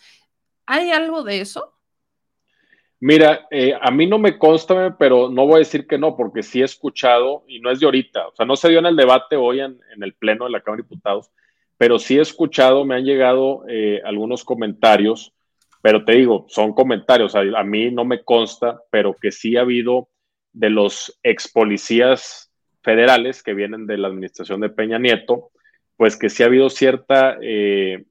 ¿Hay 0.66 0.92
algo 0.92 1.24
de 1.24 1.42
eso? 1.42 1.74
Mira, 3.00 3.48
eh, 3.52 3.74
a 3.80 3.92
mí 3.92 4.08
no 4.08 4.18
me 4.18 4.38
consta, 4.38 4.98
pero 4.98 5.30
no 5.30 5.46
voy 5.46 5.56
a 5.56 5.60
decir 5.60 5.86
que 5.86 5.98
no, 5.98 6.16
porque 6.16 6.42
sí 6.42 6.62
he 6.62 6.66
escuchado, 6.66 7.44
y 7.48 7.60
no 7.60 7.70
es 7.70 7.80
de 7.80 7.86
ahorita, 7.86 8.28
o 8.30 8.36
sea, 8.36 8.46
no 8.46 8.56
se 8.56 8.70
dio 8.70 8.80
en 8.80 8.86
el 8.86 8.96
debate 8.96 9.36
hoy 9.36 9.60
en, 9.60 9.80
el 10.02 10.14
Pleno 10.14 10.46
de 10.46 10.52
la 10.52 10.62
Cámara 10.62 10.82
de 10.82 10.88
Diputados, 10.88 11.30
pero 11.78 12.00
sí 12.00 12.18
he 12.18 12.22
escuchado, 12.22 12.86
me 12.86 12.96
han 12.96 13.04
llegado 13.04 13.64
eh, 13.68 14.02
algunos 14.06 14.44
comentarios 14.44 15.36
pero 15.86 16.04
te 16.04 16.14
digo, 16.14 16.48
son 16.50 16.74
comentarios, 16.74 17.36
a, 17.36 17.42
a 17.42 17.64
mí 17.64 17.92
no 17.92 18.06
me 18.06 18.24
consta, 18.24 18.82
pero 18.90 19.14
que 19.14 19.32
sí 19.32 19.56
ha 19.56 19.62
habido 19.62 20.10
de 20.52 20.72
los 20.72 21.20
ex 21.22 21.48
policías 21.48 22.52
federales 22.86 23.44
que 23.44 23.54
vienen 23.54 23.86
de 23.86 23.98
la 23.98 24.08
administración 24.08 24.62
de 24.62 24.70
Peña 24.70 24.98
Nieto, 24.98 25.50
pues 25.98 26.16
que 26.16 26.30
sí 26.30 26.44
ha 26.44 26.46
habido 26.46 26.70
cierta, 26.70 27.38
eh, 27.42 28.06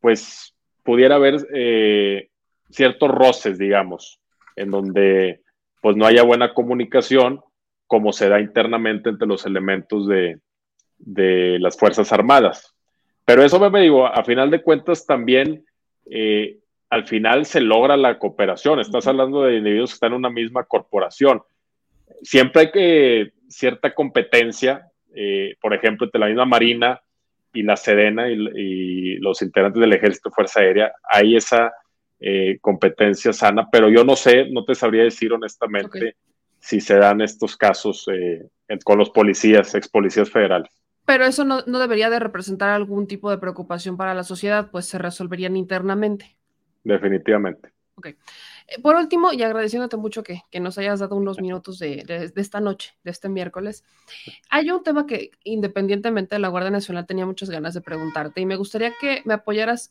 pues 0.00 0.54
pudiera 0.84 1.16
haber 1.16 1.46
eh, 1.52 2.28
ciertos 2.70 3.10
roces, 3.10 3.58
digamos, 3.58 4.20
en 4.54 4.70
donde 4.70 5.40
pues 5.80 5.96
no 5.96 6.06
haya 6.06 6.22
buena 6.22 6.54
comunicación 6.54 7.40
como 7.86 8.12
se 8.12 8.28
da 8.28 8.40
internamente 8.40 9.08
entre 9.08 9.26
los 9.26 9.46
elementos 9.46 10.06
de, 10.06 10.38
de 10.98 11.58
las 11.58 11.76
Fuerzas 11.76 12.12
Armadas. 12.12 12.76
Pero 13.24 13.42
eso 13.42 13.58
me 13.70 13.80
digo, 13.80 14.06
a 14.06 14.22
final 14.24 14.50
de 14.50 14.62
cuentas 14.62 15.06
también 15.06 15.64
eh, 16.10 16.58
al 16.90 17.06
final 17.06 17.46
se 17.46 17.60
logra 17.60 17.96
la 17.96 18.18
cooperación. 18.18 18.80
Estás 18.80 19.06
hablando 19.06 19.42
de 19.42 19.56
individuos 19.56 19.90
que 19.90 19.94
están 19.94 20.12
en 20.12 20.18
una 20.18 20.30
misma 20.30 20.64
corporación. 20.64 21.42
Siempre 22.22 22.62
hay 22.62 22.70
que 22.70 23.32
cierta 23.48 23.94
competencia, 23.94 24.90
eh, 25.14 25.56
por 25.60 25.74
ejemplo, 25.74 26.06
entre 26.06 26.20
la 26.20 26.26
misma 26.26 26.44
Marina 26.44 27.00
y 27.52 27.62
la 27.62 27.76
Sedena 27.76 28.28
y, 28.28 29.16
los 29.16 29.42
integrantes 29.42 29.80
del 29.80 29.92
Ejército 29.92 30.30
Fuerza 30.30 30.60
Aérea, 30.60 30.92
hay 31.10 31.36
esa 31.36 31.72
eh, 32.20 32.58
competencia 32.60 33.32
sana, 33.32 33.68
pero 33.70 33.88
yo 33.88 34.04
no 34.04 34.16
sé, 34.16 34.48
no 34.50 34.64
te 34.64 34.74
sabría 34.74 35.02
decir 35.02 35.32
honestamente 35.32 36.16
si 36.58 36.80
se 36.80 36.96
dan 36.96 37.20
estos 37.20 37.56
casos 37.56 38.06
eh, 38.12 38.48
con 38.84 38.98
los 38.98 39.10
policías, 39.10 39.74
ex 39.74 39.88
policías 39.88 40.30
federales. 40.30 40.70
Pero 41.06 41.24
eso 41.24 41.44
no, 41.44 41.62
no 41.66 41.78
debería 41.78 42.10
de 42.10 42.20
representar 42.20 42.70
algún 42.70 43.06
tipo 43.06 43.30
de 43.30 43.38
preocupación 43.38 43.96
para 43.96 44.14
la 44.14 44.22
sociedad, 44.22 44.70
pues 44.70 44.86
se 44.86 44.98
resolverían 44.98 45.56
internamente. 45.56 46.36
Definitivamente. 46.84 47.72
Ok. 47.96 48.08
Eh, 48.70 48.80
por 48.80 48.96
último, 48.96 49.32
y 49.32 49.42
agradeciéndote 49.42 49.96
mucho 49.96 50.22
que, 50.22 50.42
nos 50.60 50.78
hayas 50.78 51.00
dado 51.00 51.16
unos 51.16 51.40
minutos 51.40 51.78
de, 51.78 52.32
esta 52.36 52.60
noche, 52.60 52.94
de 53.04 53.10
este 53.10 53.28
miércoles, 53.28 53.84
hay 54.48 54.70
un 54.70 54.82
tema 54.82 55.06
que 55.06 55.32
independientemente 55.44 56.36
de 56.36 56.40
la 56.40 56.48
Guardia 56.48 56.70
Nacional 56.70 57.06
tenía 57.06 57.26
muchas 57.26 57.50
ganas 57.50 57.74
de 57.74 57.80
preguntarte 57.80 58.40
y 58.40 58.46
me 58.46 58.56
gustaría 58.56 58.92
que 59.00 59.22
me 59.24 59.34
apoyaras 59.34 59.90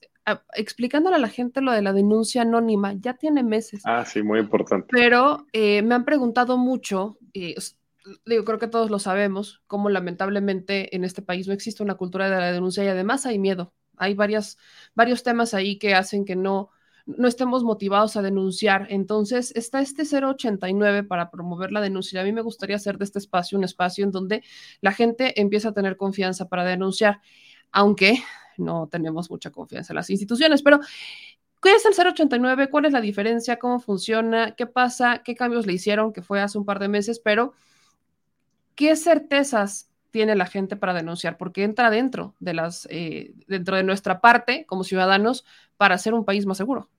explicándole 0.54 1.16
a 1.16 1.20
la 1.20 1.28
gente 1.28 1.62
lo 1.62 1.72
de 1.72 1.82
la 1.82 1.94
denuncia 1.94 2.44
anónima. 2.44 2.94
Ya 2.94 3.16
tiene 3.16 3.44
meses. 3.44 3.82
Ah, 3.86 4.06
sí, 4.06 4.22
muy 4.22 4.40
importante. 4.40 4.88
Pero 4.92 5.46
eh, 5.54 5.82
me 5.82 5.96
han 5.96 6.06
preguntado 6.06 6.58
mucho, 6.58 7.18
y 7.34 7.56
digo, 8.26 8.46
creo 8.46 8.60
que 8.60 8.68
todos 8.68 8.90
lo 8.90 9.00
sabemos, 9.00 9.62
cómo 9.68 9.90
lamentablemente 9.90 10.96
en 10.96 11.04
este 11.04 11.22
país 11.22 11.48
no 11.48 11.54
existe 11.54 11.84
una 11.84 11.96
cultura 11.96 12.30
de 12.30 12.38
la 12.38 12.52
denuncia 12.52 12.84
y 12.84 12.88
además 12.88 13.26
hay 13.26 13.40
miedo. 13.40 13.74
Hay 13.98 14.14
varias, 14.14 14.58
varios 14.96 15.24
temas 15.24 15.54
ahí 15.54 15.78
que 15.78 15.94
hacen 15.94 16.24
que 16.24 16.38
no 16.38 16.70
no 17.18 17.28
estemos 17.28 17.64
motivados 17.64 18.16
a 18.16 18.22
denunciar. 18.22 18.88
Entonces, 18.90 19.52
está 19.56 19.82
este 19.82 20.04
089 20.04 21.04
para 21.04 21.30
promover 21.32 21.72
la 21.72 21.82
denuncia. 21.82 22.22
A 22.22 22.24
mí 22.24 22.32
me 22.32 22.42
gustaría 22.42 22.76
hacer 22.76 22.98
de 22.98 23.06
este 23.06 23.20
espacio 23.20 23.58
un 23.58 23.64
espacio 23.64 24.04
en 24.04 24.12
donde 24.12 24.44
la 24.82 24.92
gente 24.92 25.40
empieza 25.42 25.70
a 25.70 25.74
tener 25.74 25.98
confianza 25.98 26.48
para 26.48 26.64
denunciar, 26.64 27.22
aunque 27.72 28.20
no 28.58 28.88
tenemos 28.88 29.30
mucha 29.32 29.52
confianza 29.52 29.94
en 29.94 29.98
las 29.98 30.10
instituciones, 30.10 30.62
pero 30.62 30.80
¿Qué 31.62 31.74
es 31.74 31.86
el 31.86 31.94
089? 31.94 32.70
¿Cuál 32.70 32.86
es 32.86 32.94
la 32.94 33.02
diferencia? 33.02 33.60
¿Cómo 33.60 33.80
funciona? 33.82 34.56
¿Qué 34.56 34.66
pasa? 34.66 35.24
¿Qué 35.26 35.36
cambios 35.36 35.66
le 35.66 35.74
hicieron? 35.74 36.14
Que 36.14 36.22
fue 36.22 36.40
hace 36.40 36.58
un 36.58 36.64
par 36.64 36.80
de 36.80 36.88
meses, 36.88 37.20
pero 37.20 37.52
¿qué 38.76 38.96
certezas 38.96 39.92
tiene 40.12 40.38
la 40.38 40.46
gente 40.46 40.78
para 40.78 40.94
denunciar? 40.94 41.36
Porque 41.38 41.66
entra 41.66 41.90
dentro 41.90 42.34
de 42.40 42.54
las, 42.54 42.88
eh, 42.90 43.34
dentro 43.48 43.76
de 43.76 43.84
nuestra 43.84 44.22
parte 44.22 44.66
como 44.68 44.86
ciudadanos 44.86 45.44
para 45.76 45.96
hacer 45.96 46.14
un 46.14 46.24
país 46.24 46.46
más 46.46 46.56
seguro. 46.56 46.90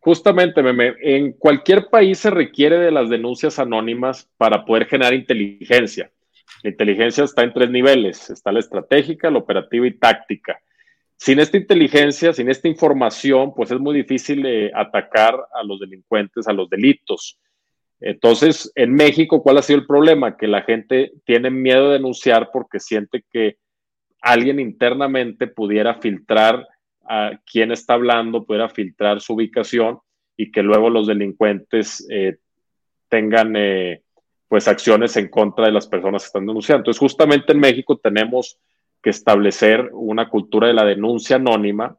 Justamente, 0.00 0.62
Meme, 0.62 0.94
en 1.02 1.32
cualquier 1.32 1.88
país 1.88 2.18
se 2.18 2.30
requiere 2.30 2.78
de 2.78 2.90
las 2.90 3.10
denuncias 3.10 3.58
anónimas 3.58 4.30
para 4.38 4.64
poder 4.64 4.86
generar 4.86 5.12
inteligencia. 5.12 6.10
La 6.62 6.70
inteligencia 6.70 7.24
está 7.24 7.42
en 7.42 7.52
tres 7.52 7.70
niveles, 7.70 8.30
está 8.30 8.50
la 8.50 8.60
estratégica, 8.60 9.30
la 9.30 9.38
operativa 9.38 9.86
y 9.86 9.92
táctica. 9.92 10.58
Sin 11.16 11.38
esta 11.38 11.58
inteligencia, 11.58 12.32
sin 12.32 12.48
esta 12.48 12.66
información, 12.66 13.52
pues 13.54 13.70
es 13.70 13.78
muy 13.78 13.94
difícil 13.94 14.44
eh, 14.46 14.70
atacar 14.74 15.34
a 15.52 15.62
los 15.62 15.78
delincuentes, 15.78 16.48
a 16.48 16.54
los 16.54 16.70
delitos. 16.70 17.38
Entonces, 18.00 18.72
en 18.74 18.94
México, 18.94 19.42
¿cuál 19.42 19.58
ha 19.58 19.62
sido 19.62 19.80
el 19.80 19.86
problema? 19.86 20.38
Que 20.38 20.46
la 20.46 20.62
gente 20.62 21.12
tiene 21.26 21.50
miedo 21.50 21.88
de 21.88 21.98
denunciar 21.98 22.48
porque 22.50 22.80
siente 22.80 23.22
que 23.30 23.58
alguien 24.22 24.60
internamente 24.60 25.46
pudiera 25.46 25.96
filtrar 25.96 26.66
a 27.12 27.40
quién 27.44 27.72
está 27.72 27.94
hablando, 27.94 28.44
pudiera 28.44 28.68
filtrar 28.68 29.20
su 29.20 29.34
ubicación 29.34 29.98
y 30.36 30.52
que 30.52 30.62
luego 30.62 30.88
los 30.90 31.08
delincuentes 31.08 32.06
eh, 32.08 32.36
tengan 33.08 33.56
eh, 33.56 34.02
pues 34.46 34.68
acciones 34.68 35.16
en 35.16 35.26
contra 35.28 35.66
de 35.66 35.72
las 35.72 35.88
personas 35.88 36.22
que 36.22 36.26
están 36.26 36.46
denunciando. 36.46 36.82
Entonces, 36.82 37.00
justamente 37.00 37.52
en 37.52 37.58
México 37.58 37.98
tenemos 37.98 38.60
que 39.02 39.10
establecer 39.10 39.90
una 39.92 40.28
cultura 40.28 40.68
de 40.68 40.74
la 40.74 40.84
denuncia 40.84 41.34
anónima, 41.34 41.96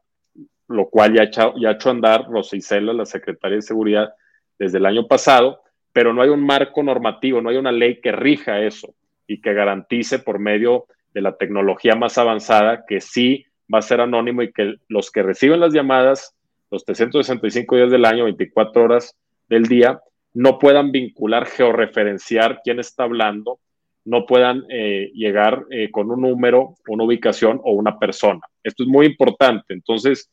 lo 0.69 0.88
cual 0.89 1.13
ya 1.13 1.24
ha 1.24 1.26
hecho, 1.26 1.54
ya 1.60 1.69
ha 1.69 1.74
hecho 1.74 1.89
andar 1.89 2.30
Rosicela, 2.30 2.93
la 2.93 3.06
secretaria 3.06 3.58
de 3.58 3.63
Seguridad, 3.63 4.13
desde 4.58 4.78
el 4.78 4.86
año 4.86 5.08
pasado, 5.08 5.62
pero 5.91 6.13
no 6.13 6.21
hay 6.21 6.30
un 6.30 6.45
marco 6.45 6.84
normativo, 6.84 7.41
no 7.41 7.50
hay 7.50 7.58
una 7.58 7.74
ley 7.74 8.00
que 8.00 8.13
rija 8.13 8.62
eso 8.62 8.93
y 9.28 9.41
que 9.41 9.54
garantice 9.54 10.19
por 10.19 10.39
medio 10.39 10.86
de 11.13 11.21
la 11.21 11.36
tecnología 11.36 11.95
más 11.95 12.17
avanzada 12.17 12.86
que 12.86 13.02
sí 13.02 13.45
va 13.73 13.79
a 13.79 13.84
ser 13.84 14.01
anónimo 14.01 14.41
y 14.41 14.51
que 14.51 14.75
los 14.88 15.12
que 15.12 15.23
reciben 15.23 15.60
las 15.60 15.73
llamadas 15.73 16.36
los 16.71 16.86
365 16.86 17.75
días 17.75 17.91
del 17.91 18.05
año, 18.05 18.23
24 18.23 18.84
horas 18.84 19.17
del 19.49 19.63
día, 19.63 19.99
no 20.34 20.57
puedan 20.57 20.91
vincular, 20.91 21.45
georreferenciar 21.45 22.62
quién 22.63 22.79
está 22.79 23.03
hablando, 23.03 23.60
no 24.05 24.25
puedan 24.25 24.63
eh, 24.69 25.12
llegar 25.13 25.65
eh, 25.69 25.91
con 25.91 26.10
un 26.10 26.21
número, 26.21 26.75
una 26.88 27.03
ubicación 27.03 27.60
o 27.63 27.73
una 27.73 27.99
persona. 27.99 28.39
Esto 28.63 28.84
es 28.84 28.89
muy 28.89 29.05
importante. 29.05 29.73
Entonces, 29.73 30.31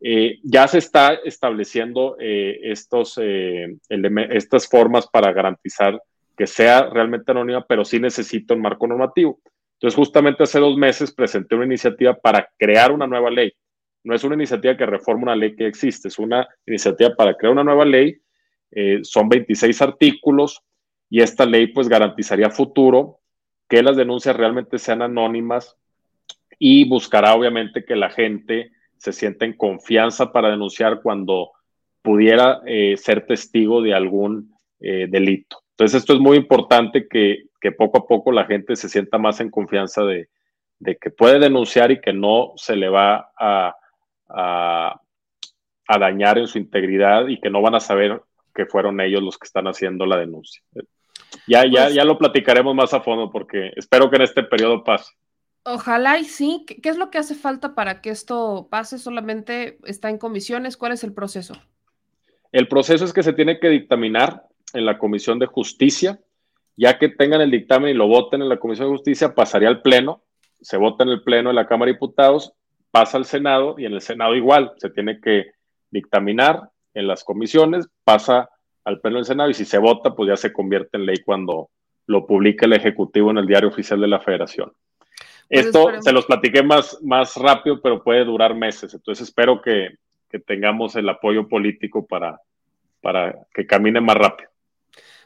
eh, 0.00 0.38
ya 0.44 0.66
se 0.68 0.78
está 0.78 1.14
estableciendo 1.24 2.16
estos, 2.18 3.20
estas 3.88 4.68
formas 4.68 5.06
para 5.08 5.32
garantizar 5.32 6.00
que 6.36 6.46
sea 6.46 6.88
realmente 6.88 7.32
anónima, 7.32 7.66
pero 7.66 7.84
sí 7.84 8.00
necesita 8.00 8.54
un 8.54 8.62
marco 8.62 8.86
normativo. 8.86 9.40
Entonces, 9.80 9.96
justamente 9.96 10.42
hace 10.42 10.60
dos 10.60 10.76
meses 10.76 11.10
presenté 11.10 11.54
una 11.54 11.64
iniciativa 11.64 12.12
para 12.12 12.46
crear 12.58 12.92
una 12.92 13.06
nueva 13.06 13.30
ley. 13.30 13.50
No 14.04 14.14
es 14.14 14.22
una 14.24 14.34
iniciativa 14.34 14.76
que 14.76 14.84
reforma 14.84 15.22
una 15.22 15.36
ley 15.36 15.56
que 15.56 15.66
existe, 15.66 16.08
es 16.08 16.18
una 16.18 16.46
iniciativa 16.66 17.14
para 17.16 17.34
crear 17.34 17.54
una 17.54 17.64
nueva 17.64 17.86
ley. 17.86 18.20
Eh, 18.72 19.00
son 19.02 19.30
26 19.30 19.80
artículos 19.80 20.60
y 21.08 21.22
esta 21.22 21.46
ley 21.46 21.68
pues 21.68 21.88
garantizaría 21.88 22.50
futuro 22.50 23.20
que 23.70 23.82
las 23.82 23.96
denuncias 23.96 24.36
realmente 24.36 24.78
sean 24.78 25.00
anónimas 25.00 25.76
y 26.58 26.86
buscará 26.86 27.34
obviamente 27.34 27.86
que 27.86 27.96
la 27.96 28.10
gente 28.10 28.72
se 28.98 29.12
sienta 29.12 29.46
en 29.46 29.54
confianza 29.54 30.30
para 30.30 30.50
denunciar 30.50 31.00
cuando 31.02 31.52
pudiera 32.02 32.60
eh, 32.66 32.98
ser 32.98 33.26
testigo 33.26 33.80
de 33.80 33.94
algún 33.94 34.54
eh, 34.78 35.06
delito. 35.08 35.62
Entonces 35.70 36.02
esto 36.02 36.12
es 36.12 36.20
muy 36.20 36.36
importante 36.36 37.08
que, 37.08 37.44
que 37.60 37.72
poco 37.72 37.98
a 37.98 38.06
poco 38.06 38.32
la 38.32 38.46
gente 38.46 38.76
se 38.76 38.88
sienta 38.88 39.18
más 39.18 39.40
en 39.40 39.50
confianza 39.50 40.02
de, 40.02 40.28
que 41.00 41.10
puede 41.10 41.38
denunciar 41.38 41.90
y 41.90 42.00
que 42.00 42.12
no 42.12 42.52
se 42.56 42.74
le 42.74 42.88
va 42.88 43.30
a, 43.38 43.76
a, 44.28 45.00
dañar 45.98 46.38
en 46.38 46.46
su 46.46 46.58
integridad 46.58 47.26
y 47.28 47.40
que 47.40 47.50
no 47.50 47.60
van 47.60 47.74
a 47.74 47.80
saber 47.80 48.22
que 48.54 48.64
fueron 48.64 49.00
ellos 49.00 49.22
los 49.22 49.36
que 49.36 49.46
están 49.46 49.66
haciendo 49.66 50.06
la 50.06 50.16
denuncia. 50.16 50.62
Ya, 51.46 51.64
ya, 51.66 51.84
pues 51.84 51.94
ya 51.94 52.04
lo 52.04 52.16
platicaremos 52.16 52.74
más 52.74 52.94
a 52.94 53.00
fondo 53.00 53.30
porque 53.30 53.72
espero 53.76 54.08
que 54.08 54.16
en 54.16 54.22
este 54.22 54.42
periodo 54.42 54.82
pase. 54.82 55.12
Ojalá 55.64 56.18
y 56.18 56.24
sí. 56.24 56.64
¿Qué, 56.66 56.88
es 56.88 56.96
lo 56.96 57.10
que 57.10 57.18
hace 57.18 57.34
falta 57.34 57.74
para 57.74 58.00
que 58.00 58.10
esto 58.10 58.68
pase? 58.70 58.98
¿Solamente 58.98 59.78
está 59.84 60.08
en 60.08 60.18
comisiones? 60.18 60.76
¿Cuál 60.76 60.92
es 60.92 61.04
el 61.04 61.12
proceso? 61.12 61.54
El 62.52 62.66
proceso 62.66 63.04
es 63.04 63.12
que 63.12 63.22
se 63.22 63.32
tiene 63.32 63.60
que 63.60 63.68
dictaminar 63.68 64.46
en 64.72 64.86
la 64.86 64.98
Comisión 64.98 65.38
de 65.38 65.46
Justicia 65.46 66.18
ya 66.80 66.98
que 66.98 67.10
tengan 67.10 67.42
el 67.42 67.50
dictamen 67.50 67.90
y 67.90 67.94
lo 67.94 68.06
voten 68.06 68.40
en 68.40 68.48
la 68.48 68.56
Comisión 68.56 68.88
de 68.88 68.96
Justicia, 68.96 69.34
pasaría 69.34 69.68
al 69.68 69.82
Pleno, 69.82 70.22
se 70.62 70.78
vota 70.78 71.04
en 71.04 71.10
el 71.10 71.22
Pleno 71.22 71.50
de 71.50 71.54
la 71.54 71.66
Cámara 71.66 71.90
de 71.90 71.92
Diputados, 71.92 72.54
pasa 72.90 73.18
al 73.18 73.26
Senado 73.26 73.74
y 73.76 73.84
en 73.84 73.92
el 73.92 74.00
Senado 74.00 74.34
igual, 74.34 74.72
se 74.78 74.88
tiene 74.88 75.20
que 75.20 75.50
dictaminar 75.90 76.70
en 76.94 77.06
las 77.06 77.22
comisiones, 77.22 77.86
pasa 78.02 78.48
al 78.86 78.98
Pleno 78.98 79.18
del 79.18 79.26
Senado 79.26 79.50
y 79.50 79.54
si 79.54 79.66
se 79.66 79.76
vota, 79.76 80.14
pues 80.14 80.30
ya 80.30 80.38
se 80.38 80.54
convierte 80.54 80.96
en 80.96 81.04
ley 81.04 81.18
cuando 81.22 81.68
lo 82.06 82.26
publique 82.26 82.64
el 82.64 82.72
Ejecutivo 82.72 83.30
en 83.30 83.36
el 83.36 83.46
Diario 83.46 83.68
Oficial 83.68 84.00
de 84.00 84.08
la 84.08 84.20
Federación. 84.20 84.72
Pues 85.50 85.66
Esto 85.66 86.00
se 86.00 86.12
los 86.12 86.24
platiqué 86.24 86.62
más, 86.62 86.98
más 87.02 87.36
rápido, 87.36 87.82
pero 87.82 88.02
puede 88.02 88.24
durar 88.24 88.54
meses, 88.54 88.94
entonces 88.94 89.28
espero 89.28 89.60
que, 89.60 89.96
que 90.30 90.38
tengamos 90.38 90.96
el 90.96 91.10
apoyo 91.10 91.46
político 91.46 92.06
para, 92.06 92.40
para 93.02 93.34
que 93.52 93.66
camine 93.66 94.00
más 94.00 94.16
rápido. 94.16 94.49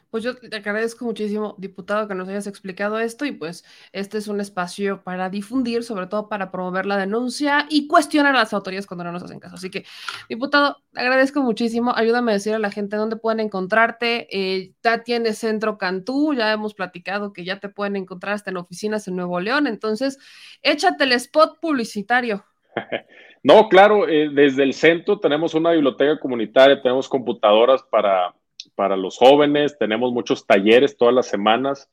Pues 0.09 0.23
yo 0.23 0.35
te 0.35 0.55
agradezco 0.55 1.05
muchísimo, 1.05 1.55
diputado, 1.57 2.07
que 2.07 2.15
nos 2.15 2.27
hayas 2.27 2.47
explicado 2.47 2.99
esto 2.99 3.25
y 3.25 3.31
pues 3.31 3.65
este 3.91 4.17
es 4.17 4.27
un 4.27 4.39
espacio 4.39 5.03
para 5.03 5.29
difundir, 5.29 5.83
sobre 5.83 6.07
todo 6.07 6.29
para 6.29 6.51
promover 6.51 6.85
la 6.85 6.97
denuncia 6.97 7.65
y 7.69 7.87
cuestionar 7.87 8.35
a 8.35 8.39
las 8.39 8.53
autoridades 8.53 8.87
cuando 8.87 9.03
no 9.03 9.11
nos 9.11 9.23
hacen 9.23 9.39
caso. 9.39 9.55
Así 9.55 9.69
que, 9.69 9.85
diputado, 10.29 10.77
agradezco 10.93 11.41
muchísimo. 11.41 11.93
Ayúdame 11.95 12.31
a 12.31 12.35
decir 12.35 12.53
a 12.53 12.59
la 12.59 12.71
gente 12.71 12.95
dónde 12.95 13.17
pueden 13.17 13.39
encontrarte. 13.39 14.27
Eh, 14.31 14.73
ya 14.83 15.03
tienes 15.03 15.39
Centro 15.39 15.77
Cantú, 15.77 16.33
ya 16.33 16.51
hemos 16.53 16.73
platicado 16.73 17.33
que 17.33 17.43
ya 17.43 17.59
te 17.59 17.69
pueden 17.69 17.95
encontrar 17.95 18.33
hasta 18.33 18.51
en 18.51 18.57
oficinas 18.57 19.07
en 19.07 19.15
Nuevo 19.15 19.39
León. 19.39 19.67
Entonces, 19.67 20.17
échate 20.61 21.03
el 21.03 21.11
spot 21.13 21.59
publicitario. 21.59 22.45
No, 23.45 23.69
claro, 23.69 24.09
eh, 24.09 24.29
desde 24.33 24.63
el 24.63 24.73
centro 24.73 25.19
tenemos 25.19 25.53
una 25.53 25.69
biblioteca 25.69 26.19
comunitaria, 26.19 26.81
tenemos 26.81 27.07
computadoras 27.07 27.83
para 27.83 28.33
para 28.75 28.97
los 28.97 29.17
jóvenes, 29.17 29.77
tenemos 29.77 30.11
muchos 30.11 30.45
talleres 30.45 30.97
todas 30.97 31.13
las 31.13 31.27
semanas 31.27 31.89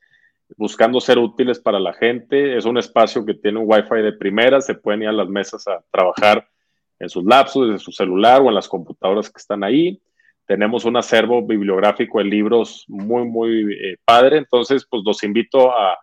buscando 0.57 1.01
ser 1.01 1.18
útiles 1.18 1.61
para 1.61 1.80
la 1.80 1.93
gente. 1.93 2.57
Es 2.57 2.64
un 2.64 2.78
espacio 2.78 3.24
que 3.24 3.35
tiene 3.35 3.59
un 3.59 3.64
wifi 3.66 4.03
de 4.03 4.12
primera, 4.12 4.61
se 4.61 4.74
pueden 4.74 5.03
ir 5.03 5.09
a 5.09 5.12
las 5.12 5.28
mesas 5.28 5.66
a 5.68 5.83
trabajar 5.91 6.49
en 6.99 7.09
sus 7.09 7.24
lapsos, 7.24 7.68
en 7.70 7.78
su 7.78 7.93
celular 7.93 8.41
o 8.41 8.49
en 8.49 8.55
las 8.55 8.68
computadoras 8.68 9.30
que 9.30 9.39
están 9.39 9.64
ahí. 9.64 10.01
Tenemos 10.47 10.85
un 10.85 10.97
acervo 10.97 11.45
bibliográfico 11.45 12.18
de 12.18 12.24
libros 12.24 12.85
muy, 12.89 13.24
muy 13.24 13.72
eh, 13.72 13.97
padre. 14.05 14.39
Entonces, 14.39 14.87
pues 14.89 15.03
los 15.05 15.22
invito 15.22 15.70
a, 15.72 15.99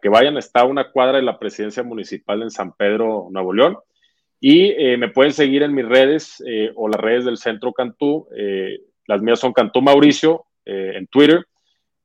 que 0.00 0.08
vayan. 0.08 0.36
Está 0.36 0.60
a 0.60 0.64
una 0.64 0.90
cuadra 0.90 1.18
de 1.18 1.24
la 1.24 1.38
presidencia 1.38 1.82
municipal 1.82 2.42
en 2.42 2.50
San 2.50 2.72
Pedro, 2.72 3.28
Nuevo 3.30 3.52
León. 3.52 3.76
Y 4.40 4.70
eh, 4.70 4.96
me 4.96 5.08
pueden 5.08 5.32
seguir 5.32 5.62
en 5.62 5.74
mis 5.74 5.86
redes 5.86 6.42
eh, 6.46 6.72
o 6.74 6.88
las 6.88 7.00
redes 7.00 7.24
del 7.24 7.36
Centro 7.36 7.72
Cantú. 7.72 8.26
Las 9.12 9.20
mías 9.20 9.40
son 9.40 9.52
Cantú 9.52 9.82
Mauricio 9.82 10.46
eh, 10.64 10.92
en 10.94 11.06
Twitter, 11.06 11.46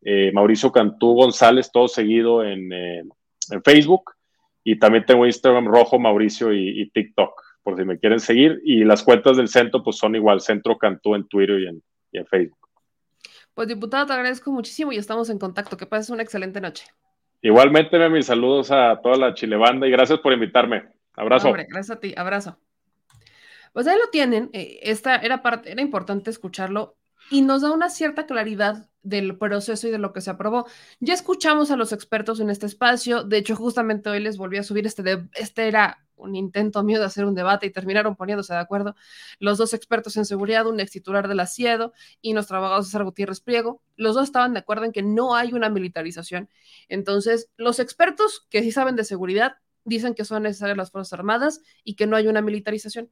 eh, 0.02 0.30
Mauricio 0.34 0.74
Cantú 0.74 1.14
González, 1.14 1.72
todo 1.72 1.88
seguido 1.88 2.44
en, 2.44 2.74
eh, 2.74 3.02
en, 3.50 3.64
Facebook. 3.64 4.12
Y 4.62 4.78
también 4.78 5.06
tengo 5.06 5.26
Instagram 5.26 5.68
rojo 5.68 5.98
Mauricio 5.98 6.54
y, 6.54 6.90
TikTok, 6.94 7.42
por 7.64 7.78
si 7.78 7.86
me 7.86 7.98
quieren 7.98 8.20
seguir. 8.20 8.60
Y 8.66 8.84
las 8.84 9.04
cuentas 9.04 9.38
del 9.38 9.48
centro, 9.48 9.82
pues 9.82 9.96
son 9.96 10.16
igual, 10.16 10.42
Centro 10.42 10.78
Cantú 10.78 11.16
en 11.16 11.26
Twitter 11.30 11.62
y 11.62 11.68
en, 11.68 11.82
y 12.12 12.18
en 12.18 12.26
Facebook. 12.26 12.68
Pues 13.54 13.70
diputado, 13.70 14.06
te 14.06 14.12
agradezco 14.12 14.52
muchísimo 14.52 14.92
y 14.92 14.98
estamos 14.98 15.30
en 15.30 15.40
contacto. 15.40 15.78
Que 15.78 15.86
pases 15.86 16.10
una 16.10 16.24
excelente 16.24 16.60
noche. 16.60 16.88
Igualmente, 17.42 17.98
mis 18.10 18.26
saludos 18.26 18.70
a 18.72 19.00
toda 19.02 19.16
la 19.16 19.34
Chilebanda 19.34 19.88
y 19.88 19.92
gracias 19.92 20.20
por 20.20 20.34
invitarme. 20.34 20.90
Abrazo. 21.14 21.54
gracias 21.54 21.92
a 21.92 22.00
ti, 22.02 22.14
abrazo. 22.18 22.60
Pues 23.74 23.88
ahí 23.88 23.98
lo 23.98 24.10
tienen, 24.10 24.50
eh, 24.54 24.80
esta 24.84 25.18
era 25.18 25.42
parte, 25.42 25.72
era 25.72 25.82
importante 25.82 26.30
escucharlo 26.30 26.98
y 27.30 27.42
nos 27.42 27.62
da 27.62 27.72
una 27.72 27.90
cierta 27.90 28.26
claridad 28.26 28.90
del 29.04 29.38
proceso 29.38 29.88
y 29.88 29.92
de 29.92 29.98
lo 29.98 30.14
que 30.14 30.22
se 30.22 30.30
aprobó. 30.30 30.66
Ya 31.00 31.14
escuchamos 31.14 31.72
a 31.72 31.78
los 31.78 31.94
expertos 31.94 32.40
en 32.40 32.50
este 32.50 32.66
espacio, 32.66 33.24
de 33.24 33.38
hecho 33.38 33.56
justamente 33.56 34.10
hoy 34.10 34.20
les 34.20 34.38
volví 34.38 34.58
a 34.58 34.64
subir 34.64 34.86
este, 34.86 35.04
de, 35.04 35.28
este 35.36 35.68
era 35.68 36.08
un 36.18 36.36
intento 36.36 36.84
mío 36.84 37.00
de 37.00 37.06
hacer 37.06 37.26
un 37.26 37.36
debate 37.36 37.68
y 37.68 37.72
terminaron 37.72 38.16
poniéndose 38.16 38.54
de 38.54 38.60
acuerdo 38.60 38.96
los 39.40 39.58
dos 39.58 39.74
expertos 39.74 40.18
en 40.18 40.26
seguridad, 40.26 40.66
un 40.68 40.80
ex 40.80 40.92
titular 40.92 41.28
del 41.28 41.40
ASIEDO 41.40 41.94
y 42.22 42.34
nuestro 42.34 42.58
abogado 42.58 42.84
César 42.84 43.04
Gutiérrez 43.04 43.40
Priego. 43.40 43.82
Los 43.96 44.16
dos 44.16 44.26
estaban 44.26 44.54
de 44.54 44.60
acuerdo 44.60 44.86
en 44.86 44.92
que 44.92 45.04
no 45.04 45.36
hay 45.36 45.54
una 45.54 45.70
militarización. 45.70 46.50
Entonces, 46.90 47.50
los 47.56 47.80
expertos 47.80 48.46
que 48.50 48.64
sí 48.64 48.72
saben 48.72 48.96
de 48.96 49.04
seguridad 49.04 49.58
dicen 49.88 50.14
que 50.14 50.26
son 50.26 50.44
necesarias 50.44 50.78
las 50.78 50.92
Fuerzas 50.92 51.14
Armadas 51.14 51.62
y 51.84 51.96
que 51.96 52.06
no 52.06 52.16
hay 52.16 52.28
una 52.28 52.42
militarización. 52.42 53.10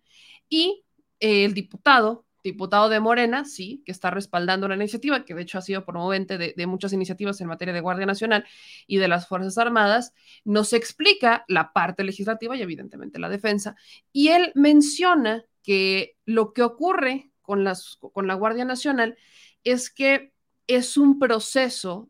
Y 0.50 0.84
eh, 1.20 1.46
el 1.46 1.54
diputado, 1.54 2.26
diputado 2.44 2.90
de 2.90 3.00
Morena, 3.00 3.46
sí, 3.46 3.82
que 3.86 3.92
está 3.92 4.12
respaldando 4.12 4.68
la 4.68 4.76
iniciativa, 4.76 5.26
que 5.26 5.34
de 5.34 5.42
hecho 5.42 5.58
ha 5.58 5.62
sido 5.62 5.86
promovente 5.86 6.38
de, 6.38 6.68
muchas 6.68 6.94
iniciativas 6.94 7.40
en 7.42 7.48
materia 7.48 7.74
de 7.74 7.82
Guardia 7.82 8.06
Nacional 8.06 8.46
y 8.88 8.98
de 8.98 9.08
las 9.08 9.28
Fuerzas 9.28 9.58
Armadas, 9.58 10.14
nos 10.44 10.74
explica 10.74 11.46
la 11.48 11.72
parte 11.74 12.04
legislativa 12.04 12.56
y 12.56 12.62
evidentemente 12.62 13.20
la 13.20 13.30
defensa. 13.30 13.76
Y 14.12 14.28
él 14.28 14.52
menciona 14.54 15.46
que 15.64 16.18
lo 16.26 16.54
que 16.54 16.62
ocurre 16.62 17.32
con, 17.42 17.64
las, 17.64 17.98
con 17.98 18.28
la 18.28 18.36
Guardia 18.36 18.66
Nacional 18.66 19.18
es 19.64 19.90
que 19.90 20.34
es 20.68 20.98
un 20.98 21.20
proceso 21.20 22.10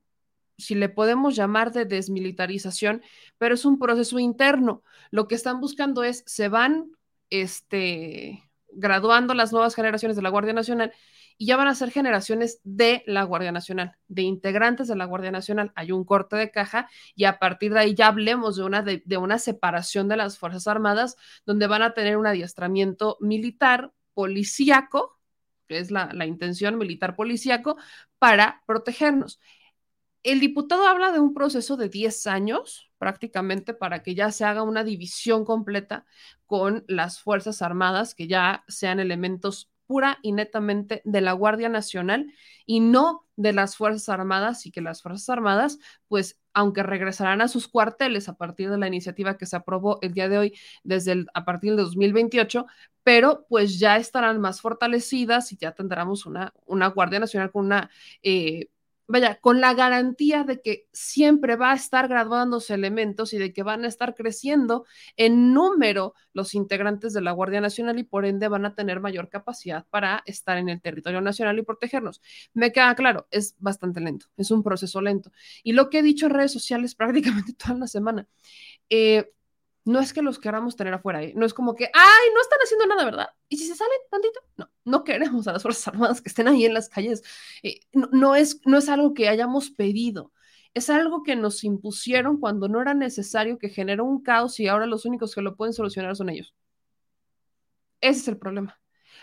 si 0.58 0.76
le 0.76 0.90
podemos 0.90 1.36
llamar 1.36 1.72
de 1.72 1.86
desmilitarización, 1.86 3.02
pero 3.38 3.56
es 3.56 3.66
un 3.66 3.80
proceso 3.80 4.20
interno. 4.20 4.84
Lo 5.12 5.28
que 5.28 5.36
están 5.36 5.60
buscando 5.60 6.04
es, 6.04 6.24
se 6.26 6.48
van 6.48 6.92
este, 7.30 8.44
graduando 8.72 9.34
las 9.34 9.52
nuevas 9.52 9.76
generaciones 9.76 10.16
de 10.16 10.24
la 10.24 10.30
Guardia 10.30 10.54
Nacional 10.54 10.94
y 11.38 11.48
ya 11.48 11.58
van 11.58 11.68
a 11.68 11.76
ser 11.76 11.92
generaciones 11.92 12.62
de 12.64 13.04
la 13.08 13.24
Guardia 13.24 13.52
Nacional, 13.52 13.98
de 14.08 14.22
integrantes 14.22 14.88
de 14.88 14.96
la 14.96 15.06
Guardia 15.06 15.32
Nacional. 15.32 15.72
Hay 15.76 15.92
un 15.92 16.06
corte 16.06 16.36
de 16.36 16.52
caja 16.52 16.90
y 17.16 17.26
a 17.26 17.40
partir 17.40 17.74
de 17.74 17.80
ahí 17.80 17.94
ya 17.94 18.08
hablemos 18.08 18.56
de 18.56 18.64
una, 18.64 18.82
de, 18.82 19.18
una 19.18 19.40
separación 19.40 20.08
de 20.08 20.18
las 20.18 20.38
Fuerzas 20.38 20.68
Armadas, 20.68 21.18
donde 21.46 21.68
van 21.68 21.82
a 21.82 21.94
tener 21.94 22.18
un 22.18 22.28
adiestramiento 22.28 23.18
militar, 23.20 23.92
policíaco, 24.14 25.20
que 25.68 25.80
es 25.80 25.92
la, 25.92 26.10
la 26.14 26.26
intención 26.26 26.78
militar 26.78 27.16
policíaco, 27.16 27.76
para 28.18 28.64
protegernos. 28.66 29.42
El 30.26 30.40
diputado 30.40 30.88
habla 30.88 31.12
de 31.12 31.20
un 31.20 31.36
proceso 31.36 31.78
de 31.78 31.88
10 31.88 32.26
años 32.26 32.90
prácticamente 32.98 33.76
para 33.76 34.02
que 34.02 34.16
ya 34.16 34.32
se 34.32 34.44
haga 34.44 34.64
una 34.64 34.84
división 34.84 35.46
completa 35.46 36.04
con 36.48 36.84
las 36.88 37.22
Fuerzas 37.22 37.62
Armadas, 37.62 38.16
que 38.16 38.28
ya 38.28 38.64
sean 38.68 39.00
elementos 39.00 39.70
pura 39.86 40.18
y 40.24 40.32
netamente 40.32 41.04
de 41.06 41.22
la 41.22 41.34
Guardia 41.34 41.70
Nacional 41.70 42.34
y 42.66 42.80
no 42.80 43.28
de 43.36 43.54
las 43.54 43.78
Fuerzas 43.78 44.10
Armadas 44.10 44.66
y 44.66 44.72
que 44.72 44.82
las 44.82 45.04
Fuerzas 45.04 45.30
Armadas, 45.30 45.78
pues, 46.08 46.42
aunque 46.56 46.82
regresarán 46.82 47.42
a 47.42 47.48
sus 47.48 47.68
cuarteles 47.68 48.28
a 48.28 48.36
partir 48.36 48.72
de 48.72 48.80
la 48.80 48.88
iniciativa 48.88 49.38
que 49.38 49.46
se 49.46 49.58
aprobó 49.58 50.00
el 50.02 50.14
día 50.14 50.28
de 50.28 50.40
hoy, 50.40 50.54
desde 50.84 51.12
el, 51.12 51.28
a 51.36 51.46
partir 51.46 51.76
de 51.76 51.84
2028, 51.84 52.66
pero 53.04 53.46
pues 53.48 53.78
ya 53.78 53.98
estarán 53.98 54.42
más 54.42 54.60
fortalecidas 54.60 55.52
y 55.52 55.58
ya 55.58 55.74
tendremos 55.74 56.26
una, 56.26 56.52
una 56.66 56.88
Guardia 56.88 57.20
Nacional 57.20 57.52
con 57.52 57.66
una 57.68 57.92
eh, 58.24 58.70
vaya, 59.08 59.40
con 59.40 59.62
la 59.62 59.74
garantía 59.74 60.44
de 60.44 60.62
que 60.62 60.88
siempre 60.92 61.56
va 61.56 61.72
a 61.72 61.76
estar 61.76 62.08
graduándose 62.08 62.74
elementos 62.74 63.34
y 63.34 63.38
de 63.38 63.54
que 63.54 63.64
van 63.64 63.84
a 63.86 63.88
estar 63.88 64.16
creciendo 64.16 64.86
en 65.18 65.54
número 65.54 66.14
los 66.34 66.56
integrantes 66.56 67.14
de 67.14 67.22
la 67.22 67.32
Guardia 67.32 67.62
Nacional 67.62 68.00
y 68.00 68.04
por 68.04 68.26
ende 68.26 68.48
van 68.48 68.66
a 68.66 68.76
tener 68.76 69.00
mayor 69.00 69.30
capacidad 69.30 69.86
para 69.90 70.24
estar 70.26 70.58
en 70.58 70.70
el 70.70 70.82
territorio 70.82 71.22
nacional 71.22 71.58
y 71.60 71.64
protegernos. 71.64 72.22
Me 72.54 72.72
queda 72.72 72.96
claro, 72.96 73.28
es 73.32 73.56
bastante 73.60 74.02
lento, 74.02 74.28
es 74.38 74.52
un 74.52 74.64
proceso 74.64 75.02
lento. 75.02 75.32
Y 75.64 75.74
lo 75.74 75.90
que 75.90 76.00
he 76.00 76.04
dicho 76.04 76.26
en 76.26 76.34
redes 76.34 76.52
sociales 76.52 76.96
prácticamente 76.96 77.54
toda 77.54 77.76
la 77.76 77.88
semana, 77.88 78.28
eh, 78.90 79.32
no 79.86 80.00
es 80.00 80.14
que 80.14 80.24
los 80.24 80.40
queramos 80.40 80.76
tener 80.76 80.94
afuera, 80.94 81.24
¿eh? 81.24 81.34
no 81.36 81.46
es 81.46 81.54
como 81.54 81.76
que, 81.76 81.86
ay, 81.86 82.34
no 82.34 82.42
están 82.42 82.60
haciendo 82.64 82.88
nada, 82.88 83.06
¿verdad? 83.06 83.30
Y 83.50 83.58
si 83.58 83.68
se 83.68 83.76
salen 83.76 83.98
tantito, 84.10 84.40
no, 84.58 84.70
no 84.84 85.04
queremos 85.04 85.48
a 85.48 85.54
las 85.54 85.62
Fuerzas 85.62 85.88
Armadas 85.90 86.22
que 86.22 86.30
estén 86.30 86.48
ahí 86.48 86.66
en 86.66 86.74
las 86.74 86.90
calles. 86.90 87.24
Eh, 87.62 87.80
no, 87.94 88.36
es, 88.36 88.62
no 88.66 88.78
es 88.80 88.90
algo 88.90 89.14
que 89.14 89.30
hayamos 89.30 89.70
pedido, 89.70 90.34
es 90.74 90.90
algo 90.90 91.24
que 91.24 91.36
nos 91.36 91.64
impusieron 91.64 92.40
cuando 92.40 92.68
no 92.68 92.82
era 92.82 92.96
necesario, 92.96 93.60
que 93.60 93.70
generó 93.70 94.06
un 94.06 94.24
caos 94.24 94.60
y 94.60 94.68
ahora 94.68 94.88
los 94.88 95.06
únicos 95.06 95.36
que 95.36 95.42
lo 95.42 95.56
pueden 95.56 95.74
solucionar 95.74 96.16
son 96.16 96.30
ellos. 96.30 96.56
Ese 98.02 98.22
es 98.22 98.28
el 98.28 98.38
problema. 98.38 98.80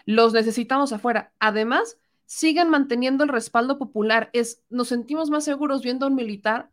Los 0.06 0.32
necesitamos 0.32 0.92
afuera. 0.92 1.32
Además, 1.40 1.98
sigan 2.24 2.70
manteniendo 2.70 3.24
el 3.24 3.30
respaldo 3.30 3.78
popular. 3.78 4.30
Es, 4.32 4.62
nos 4.70 4.88
sentimos 4.88 5.28
más 5.28 5.44
seguros 5.44 5.82
viendo 5.82 6.06
a 6.06 6.08
un 6.08 6.14
militar, 6.14 6.70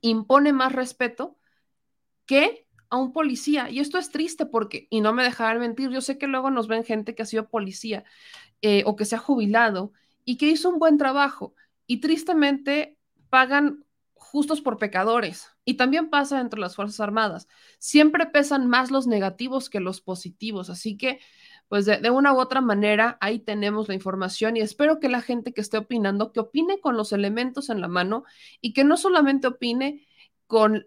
impone 0.00 0.52
más 0.52 0.72
respeto 0.72 1.38
que 2.26 2.63
a 2.94 2.98
un 2.98 3.12
policía. 3.12 3.70
Y 3.70 3.80
esto 3.80 3.98
es 3.98 4.10
triste 4.10 4.46
porque, 4.46 4.86
y 4.90 5.00
no 5.00 5.12
me 5.12 5.22
dejarán 5.22 5.60
mentir, 5.60 5.90
yo 5.90 6.00
sé 6.00 6.16
que 6.18 6.26
luego 6.26 6.50
nos 6.50 6.68
ven 6.68 6.84
gente 6.84 7.14
que 7.14 7.22
ha 7.22 7.26
sido 7.26 7.48
policía 7.48 8.04
eh, 8.62 8.82
o 8.86 8.96
que 8.96 9.04
se 9.04 9.16
ha 9.16 9.18
jubilado 9.18 9.92
y 10.24 10.36
que 10.36 10.46
hizo 10.46 10.70
un 10.70 10.78
buen 10.78 10.96
trabajo 10.96 11.54
y 11.86 12.00
tristemente 12.00 12.98
pagan 13.28 13.84
justos 14.14 14.60
por 14.60 14.78
pecadores. 14.78 15.48
Y 15.64 15.74
también 15.74 16.08
pasa 16.08 16.40
entre 16.40 16.60
las 16.60 16.76
Fuerzas 16.76 17.00
Armadas. 17.00 17.48
Siempre 17.78 18.26
pesan 18.26 18.68
más 18.68 18.90
los 18.90 19.06
negativos 19.06 19.68
que 19.68 19.80
los 19.80 20.00
positivos. 20.00 20.70
Así 20.70 20.96
que, 20.96 21.20
pues 21.68 21.86
de, 21.86 21.98
de, 21.98 22.10
una 22.10 22.32
u 22.32 22.38
otra 22.38 22.60
manera, 22.60 23.18
ahí 23.20 23.40
tenemos 23.40 23.88
la 23.88 23.94
información 23.94 24.56
y 24.56 24.60
espero 24.60 25.00
que 25.00 25.08
la 25.08 25.20
gente 25.20 25.52
que 25.52 25.60
esté 25.60 25.78
opinando, 25.78 26.32
que 26.32 26.40
opine 26.40 26.80
con 26.80 26.96
los 26.96 27.12
elementos 27.12 27.70
en 27.70 27.80
la 27.80 27.88
mano 27.88 28.24
y 28.60 28.72
que 28.72 28.84
no 28.84 28.96
solamente 28.96 29.48
opine 29.48 30.06
con 30.46 30.86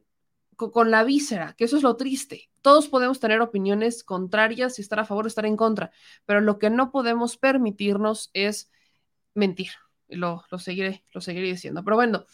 con 0.57 0.91
la 0.91 1.03
víscera, 1.03 1.53
que 1.57 1.65
eso 1.65 1.77
es 1.77 1.83
lo 1.83 1.95
triste. 1.95 2.49
Todos 2.61 2.87
podemos 2.87 3.19
tener 3.19 3.41
opiniones 3.41 4.03
contrarias 4.03 4.77
y 4.77 4.81
estar 4.81 4.99
a 4.99 5.05
favor 5.05 5.25
o 5.25 5.27
estar 5.27 5.45
en 5.45 5.55
contra, 5.55 5.91
pero 6.25 6.41
lo 6.41 6.59
que 6.59 6.69
no 6.69 6.91
podemos 6.91 7.37
permitirnos 7.37 8.31
es 8.33 8.71
mentir. 9.33 9.69
Lo, 10.09 10.43
lo, 10.51 10.57
seguiré, 10.57 11.03
lo 11.13 11.19
seguiré 11.19 11.47
diciendo. 11.47 11.83
Pero 11.83 11.97
bueno, 11.97 12.25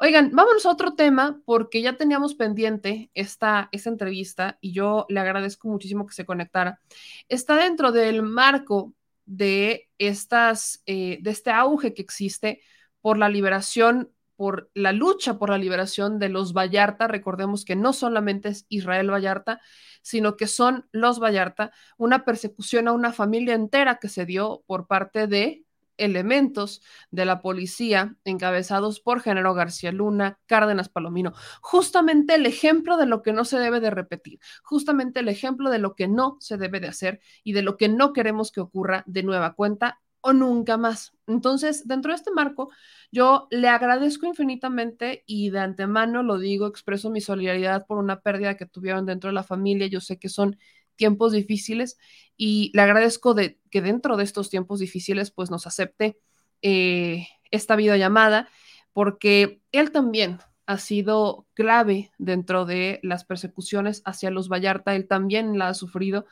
oigan, 0.00 0.30
vámonos 0.32 0.66
a 0.66 0.70
otro 0.70 0.94
tema 0.94 1.40
porque 1.44 1.80
ya 1.80 1.96
teníamos 1.96 2.34
pendiente 2.34 3.10
esta, 3.14 3.68
esta 3.72 3.88
entrevista 3.88 4.58
y 4.60 4.72
yo 4.72 5.06
le 5.08 5.20
agradezco 5.20 5.68
muchísimo 5.68 6.06
que 6.06 6.14
se 6.14 6.26
conectara. 6.26 6.80
Está 7.28 7.56
dentro 7.56 7.92
del 7.92 8.22
marco 8.22 8.94
de, 9.26 9.88
estas, 9.98 10.82
eh, 10.86 11.18
de 11.20 11.30
este 11.30 11.50
auge 11.50 11.94
que 11.94 12.02
existe 12.02 12.60
por 13.00 13.16
la 13.16 13.28
liberación, 13.28 14.12
por 14.40 14.70
la 14.72 14.92
lucha 14.92 15.38
por 15.38 15.50
la 15.50 15.58
liberación 15.58 16.18
de 16.18 16.30
los 16.30 16.54
Vallarta. 16.54 17.06
Recordemos 17.06 17.66
que 17.66 17.76
no 17.76 17.92
solamente 17.92 18.48
es 18.48 18.64
Israel 18.70 19.10
Vallarta, 19.10 19.60
sino 20.00 20.38
que 20.38 20.46
son 20.46 20.88
los 20.92 21.20
Vallarta, 21.20 21.72
una 21.98 22.24
persecución 22.24 22.88
a 22.88 22.92
una 22.92 23.12
familia 23.12 23.52
entera 23.52 23.98
que 23.98 24.08
se 24.08 24.24
dio 24.24 24.62
por 24.66 24.86
parte 24.86 25.26
de 25.26 25.66
elementos 25.98 26.80
de 27.10 27.26
la 27.26 27.42
policía 27.42 28.16
encabezados 28.24 29.00
por 29.00 29.20
Genaro 29.20 29.52
García 29.52 29.92
Luna, 29.92 30.38
Cárdenas 30.46 30.88
Palomino, 30.88 31.34
justamente 31.60 32.36
el 32.36 32.46
ejemplo 32.46 32.96
de 32.96 33.04
lo 33.04 33.20
que 33.20 33.34
no 33.34 33.44
se 33.44 33.58
debe 33.58 33.80
de 33.80 33.90
repetir, 33.90 34.40
justamente 34.62 35.20
el 35.20 35.28
ejemplo 35.28 35.68
de 35.68 35.80
lo 35.80 35.94
que 35.94 36.08
no 36.08 36.38
se 36.40 36.56
debe 36.56 36.80
de 36.80 36.88
hacer 36.88 37.20
y 37.44 37.52
de 37.52 37.60
lo 37.60 37.76
que 37.76 37.90
no 37.90 38.14
queremos 38.14 38.52
que 38.52 38.62
ocurra 38.62 39.04
de 39.04 39.22
nueva 39.22 39.52
cuenta 39.52 40.00
o 40.20 40.32
nunca 40.32 40.76
más. 40.76 41.12
Entonces, 41.26 41.86
dentro 41.86 42.12
de 42.12 42.16
este 42.16 42.30
marco, 42.30 42.70
yo 43.12 43.48
le 43.50 43.68
agradezco 43.68 44.26
infinitamente 44.26 45.24
y 45.26 45.50
de 45.50 45.60
antemano 45.60 46.22
lo 46.22 46.38
digo, 46.38 46.66
expreso 46.66 47.10
mi 47.10 47.20
solidaridad 47.20 47.86
por 47.86 47.98
una 47.98 48.20
pérdida 48.20 48.56
que 48.56 48.66
tuvieron 48.66 49.06
dentro 49.06 49.28
de 49.28 49.34
la 49.34 49.42
familia. 49.42 49.86
Yo 49.86 50.00
sé 50.00 50.18
que 50.18 50.28
son 50.28 50.58
tiempos 50.96 51.32
difíciles 51.32 51.98
y 52.36 52.70
le 52.74 52.82
agradezco 52.82 53.34
de 53.34 53.58
que 53.70 53.80
dentro 53.80 54.16
de 54.16 54.24
estos 54.24 54.50
tiempos 54.50 54.80
difíciles 54.80 55.30
pues 55.30 55.50
nos 55.50 55.66
acepte 55.66 56.18
eh, 56.62 57.26
esta 57.50 57.76
videollamada 57.76 58.48
porque 58.92 59.62
él 59.72 59.92
también 59.92 60.40
ha 60.66 60.78
sido 60.78 61.46
clave 61.54 62.12
dentro 62.18 62.64
de 62.66 63.00
las 63.02 63.24
persecuciones 63.24 64.02
hacia 64.04 64.30
los 64.30 64.48
Vallarta, 64.48 64.94
él 64.94 65.08
también 65.08 65.58
la 65.58 65.68
ha 65.68 65.74
sufrido 65.74 66.26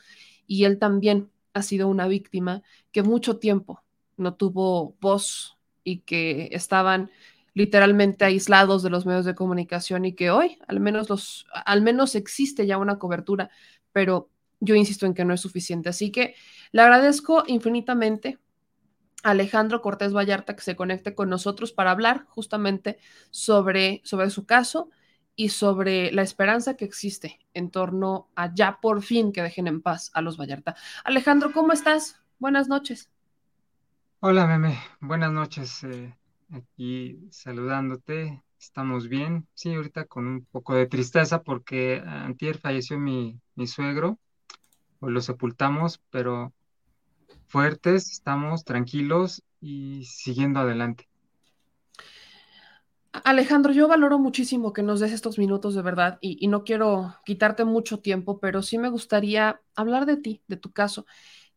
y 0.47 0.65
él 0.65 0.79
también 0.79 1.31
ha 1.59 1.63
sido 1.63 1.89
una 1.89 2.09
víctima 2.09 2.63
que 2.93 3.03
mucho 3.03 3.39
tiempo 3.39 3.83
no 4.17 4.35
tuvo 4.35 4.97
voz 5.01 5.59
y 5.85 6.01
que 6.01 6.49
estaban 6.53 7.11
literalmente 7.55 8.25
aislados 8.25 8.83
de 8.83 8.91
los 8.91 9.07
medios 9.07 9.25
de 9.25 9.35
comunicación 9.35 10.05
y 10.05 10.15
que 10.15 10.31
hoy 10.31 10.59
al 10.67 10.81
menos 10.81 11.09
los 11.09 11.47
al 11.53 11.83
menos 11.83 12.15
existe 12.15 12.67
ya 12.67 12.79
una 12.79 12.99
cobertura, 12.99 13.51
pero 13.93 14.31
yo 14.61 14.75
insisto 14.75 15.07
en 15.07 15.15
que 15.15 15.25
no 15.25 15.35
es 15.35 15.41
suficiente. 15.41 15.89
Así 15.89 16.11
que 16.11 16.35
le 16.73 16.83
agradezco 16.83 17.45
infinitamente 17.47 18.39
a 19.23 19.31
Alejandro 19.31 19.83
Cortés 19.83 20.13
Vallarta 20.13 20.55
que 20.55 20.63
se 20.63 20.77
conecte 20.77 21.15
con 21.15 21.29
nosotros 21.29 21.73
para 21.73 21.91
hablar 21.91 22.27
justamente 22.29 22.99
sobre, 23.31 24.01
sobre 24.05 24.31
su 24.31 24.47
caso 24.47 24.91
y 25.39 25.51
sobre 25.51 26.11
la 26.11 26.23
esperanza 26.23 26.77
que 26.77 26.85
existe 26.85 27.39
en 27.55 27.71
torno 27.71 28.29
a 28.35 28.53
ya 28.53 28.81
por 28.81 29.03
fin 29.03 29.31
que 29.31 29.41
dejen 29.41 29.69
en 29.69 29.81
paz 29.83 30.11
a 30.13 30.21
los 30.21 30.37
Vallarta. 30.37 30.75
Alejandro, 31.05 31.53
¿cómo 31.53 31.73
estás? 31.73 32.21
Buenas 32.41 32.67
noches. 32.69 33.09
Hola, 34.19 34.49
meme. 34.49 34.77
Buenas 35.01 35.31
noches. 35.31 35.85
Eh, 35.85 36.13
aquí 36.51 37.21
saludándote. 37.31 38.43
Estamos 38.59 39.09
bien. 39.09 39.47
Sí, 39.55 39.73
ahorita 39.73 40.07
con 40.07 40.27
un 40.27 40.45
poco 40.47 40.75
de 40.75 40.89
tristeza 40.89 41.41
porque 41.45 42.03
antier 42.05 42.59
falleció 42.59 42.99
mi, 42.99 43.41
mi 43.55 43.69
suegro. 43.69 44.19
Hoy 44.99 45.13
lo 45.13 45.21
sepultamos, 45.21 46.03
pero 46.11 46.53
fuertes, 47.47 48.11
estamos 48.11 48.65
tranquilos 48.65 49.45
y 49.61 50.05
siguiendo 50.05 50.59
adelante. 50.59 51.09
Alejandro, 53.25 53.73
yo 53.73 53.89
valoro 53.89 54.19
muchísimo 54.19 54.73
que 54.73 54.83
nos 54.83 55.01
des 55.01 55.13
estos 55.13 55.39
minutos 55.39 55.75
de 55.75 55.83
verdad 55.83 56.19
y, 56.21 56.47
no 56.49 56.65
quiero 56.65 57.15
quitarte 57.25 57.65
mucho 57.65 58.01
tiempo, 58.01 58.41
pero 58.41 58.63
sí 58.63 58.79
me 58.79 58.89
gustaría 58.89 59.61
hablar 59.75 60.07
de 60.07 60.17
ti, 60.17 60.43
de 60.49 60.57
tu 60.57 60.73
caso. 60.73 61.07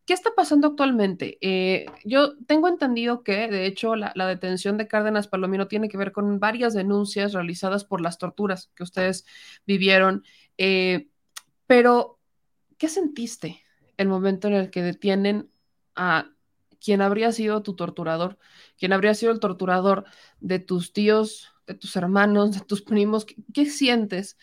¿Qué 0.04 0.14
está 0.14 0.30
pasando 0.36 0.68
actualmente? 0.68 1.38
Eh, 1.40 1.86
yo 2.04 2.36
tengo 2.46 2.68
entendido 2.68 3.22
que, 3.22 3.48
de 3.48 3.66
hecho, 3.66 3.94
la, 3.96 4.12
la, 4.16 4.26
detención 4.26 4.76
de 4.76 4.88
Cárdenas 4.88 5.28
Palomino 5.28 5.68
tiene 5.68 5.88
que 5.88 5.96
ver 5.96 6.12
con 6.12 6.40
varias 6.40 6.74
denuncias 6.74 7.32
realizadas 7.32 7.84
por 7.84 8.00
las 8.00 8.18
torturas 8.18 8.70
que 8.74 8.82
ustedes 8.82 9.24
vivieron, 9.66 10.24
eh, 10.58 11.08
pero 11.66 12.18
¿qué 12.78 12.88
sentiste 12.88 13.62
el 13.96 14.08
momento 14.08 14.48
en 14.48 14.54
el 14.54 14.70
que 14.70 14.82
detienen 14.82 15.50
a 15.94 16.32
quien 16.82 17.00
habría 17.00 17.30
sido 17.32 17.62
tu 17.62 17.76
torturador, 17.76 18.38
quien 18.76 18.92
habría 18.92 19.14
sido 19.14 19.32
el 19.32 19.40
torturador 19.40 20.04
de 20.40 20.58
tus 20.58 20.92
tíos, 20.92 21.51
de 21.66 21.74
tus 21.74 21.96
hermanos, 21.96 22.52
de 22.52 22.60
tus 22.60 22.82
primos? 22.82 23.26
¿Qué, 23.52 23.66
sientes 23.66 24.36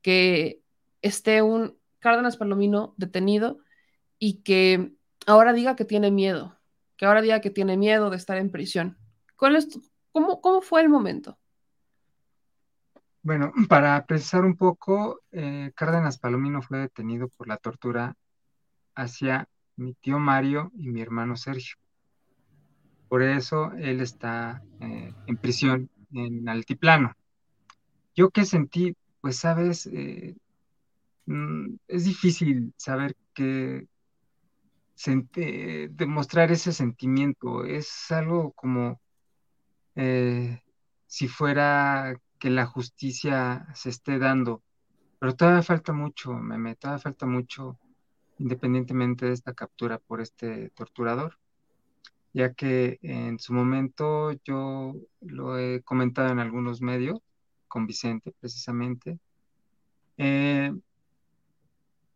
que 0.00 0.62
esté 1.00 1.42
un 1.42 1.76
Cárdenas 1.98 2.36
Palomino 2.36 2.94
detenido 2.96 3.58
y 4.18 4.42
que 4.42 4.92
ahora 5.26 5.52
diga 5.52 5.76
que 5.76 5.84
tiene 5.84 6.10
miedo, 6.10 6.58
que 6.96 7.06
ahora 7.06 7.22
diga 7.22 7.40
que 7.40 7.50
tiene 7.50 7.76
miedo 7.76 8.10
de 8.10 8.16
estar 8.16 8.38
en 8.38 8.50
prisión. 8.50 8.98
¿Cuál 9.36 9.56
es 9.56 9.68
cómo, 10.10 10.40
¿Cómo 10.40 10.62
fue 10.62 10.80
el 10.80 10.88
momento? 10.88 11.38
Bueno, 13.22 13.52
para 13.68 14.04
precisar 14.06 14.44
un 14.44 14.56
poco, 14.56 15.20
eh, 15.30 15.72
Cárdenas 15.74 16.18
Palomino 16.18 16.62
fue 16.62 16.78
detenido 16.78 17.28
por 17.28 17.48
la 17.48 17.56
tortura 17.56 18.16
hacia 18.94 19.48
mi 19.76 19.94
tío 19.94 20.18
Mario 20.18 20.70
y 20.74 20.88
mi 20.88 21.00
hermano 21.00 21.36
Sergio. 21.36 21.76
Por 23.08 23.22
eso 23.22 23.72
él 23.72 24.00
está 24.00 24.62
eh, 24.80 25.12
en 25.26 25.36
prisión 25.36 25.90
en 26.12 26.48
altiplano. 26.48 27.14
¿Yo 28.14 28.30
qué 28.30 28.44
sentí? 28.44 28.96
Pues 29.20 29.36
sabes, 29.36 29.86
eh, 29.86 30.36
mm, 31.26 31.76
es 31.88 32.04
difícil 32.04 32.74
saber 32.76 33.16
qué, 33.34 33.86
demostrar 35.90 36.52
ese 36.52 36.72
sentimiento. 36.72 37.64
Es 37.64 38.10
algo 38.10 38.52
como 38.52 39.00
eh, 39.96 40.62
si 41.06 41.28
fuera 41.28 42.14
que 42.38 42.50
la 42.50 42.66
justicia 42.66 43.66
se 43.74 43.90
esté 43.90 44.18
dando. 44.18 44.62
Pero 45.18 45.36
todavía 45.36 45.62
falta 45.62 45.92
mucho, 45.92 46.32
meme, 46.34 46.76
todavía 46.76 47.02
falta 47.02 47.26
mucho, 47.26 47.78
independientemente 48.38 49.26
de 49.26 49.32
esta 49.32 49.54
captura 49.54 49.98
por 49.98 50.20
este 50.20 50.70
torturador, 50.70 51.38
ya 52.32 52.54
que 52.54 52.98
en 53.02 53.38
su 53.38 53.52
momento 53.52 54.32
yo 54.44 54.94
lo 55.20 55.58
he 55.58 55.82
comentado 55.82 56.30
en 56.30 56.38
algunos 56.38 56.80
medios, 56.80 57.20
con 57.68 57.86
Vicente 57.86 58.34
precisamente, 58.40 59.18
eh, 60.18 60.72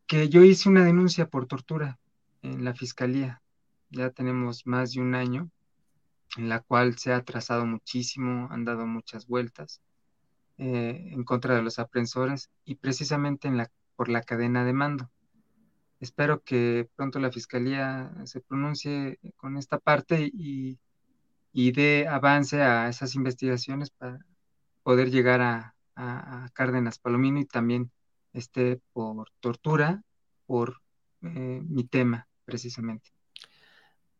que 0.07 0.29
yo 0.29 0.45
hice 0.45 0.69
una 0.69 0.85
denuncia 0.85 1.29
por 1.29 1.47
tortura 1.47 1.99
en 2.43 2.65
la 2.65 2.75
fiscalía. 2.75 3.43
Ya 3.91 4.11
tenemos 4.11 4.67
más 4.67 4.93
de 4.93 5.01
un 5.01 5.15
año 5.15 5.51
en 6.37 6.49
la 6.49 6.61
cual 6.61 6.99
se 6.99 7.13
ha 7.13 7.23
trazado 7.23 7.67
muchísimo, 7.67 8.49
han 8.51 8.65
dado 8.65 8.87
muchas 8.87 9.27
vueltas 9.27 9.81
eh, 10.59 11.11
en 11.13 11.25
contra 11.25 11.55
de 11.55 11.63
los 11.63 11.79
aprensores 11.79 12.51
y 12.65 12.77
precisamente 12.77 13.51
por 13.97 14.09
la 14.09 14.23
cadena 14.23 14.65
de 14.65 14.73
mando. 14.73 15.11
Espero 16.01 16.43
que 16.43 16.89
pronto 16.95 17.19
la 17.19 17.33
fiscalía 17.33 18.13
se 18.25 18.41
pronuncie 18.41 19.19
con 19.37 19.57
esta 19.57 19.79
parte 19.79 20.31
y, 20.33 20.79
y 21.53 21.73
dé 21.73 22.07
avance 22.07 22.63
a 22.63 22.89
esas 22.89 23.15
investigaciones 23.15 23.91
para 23.91 24.19
poder 24.83 25.11
llegar 25.11 25.41
a, 25.41 25.75
a, 25.97 26.49
Cárdenas 26.53 26.99
Palomino 26.99 27.41
y 27.41 27.47
también 27.47 27.91
este, 28.33 28.81
por 28.93 29.31
tortura, 29.41 30.03
por 30.47 30.83
eh, 31.23 31.63
mi 31.67 31.85
tema 31.85 32.29
precisamente. 32.45 33.11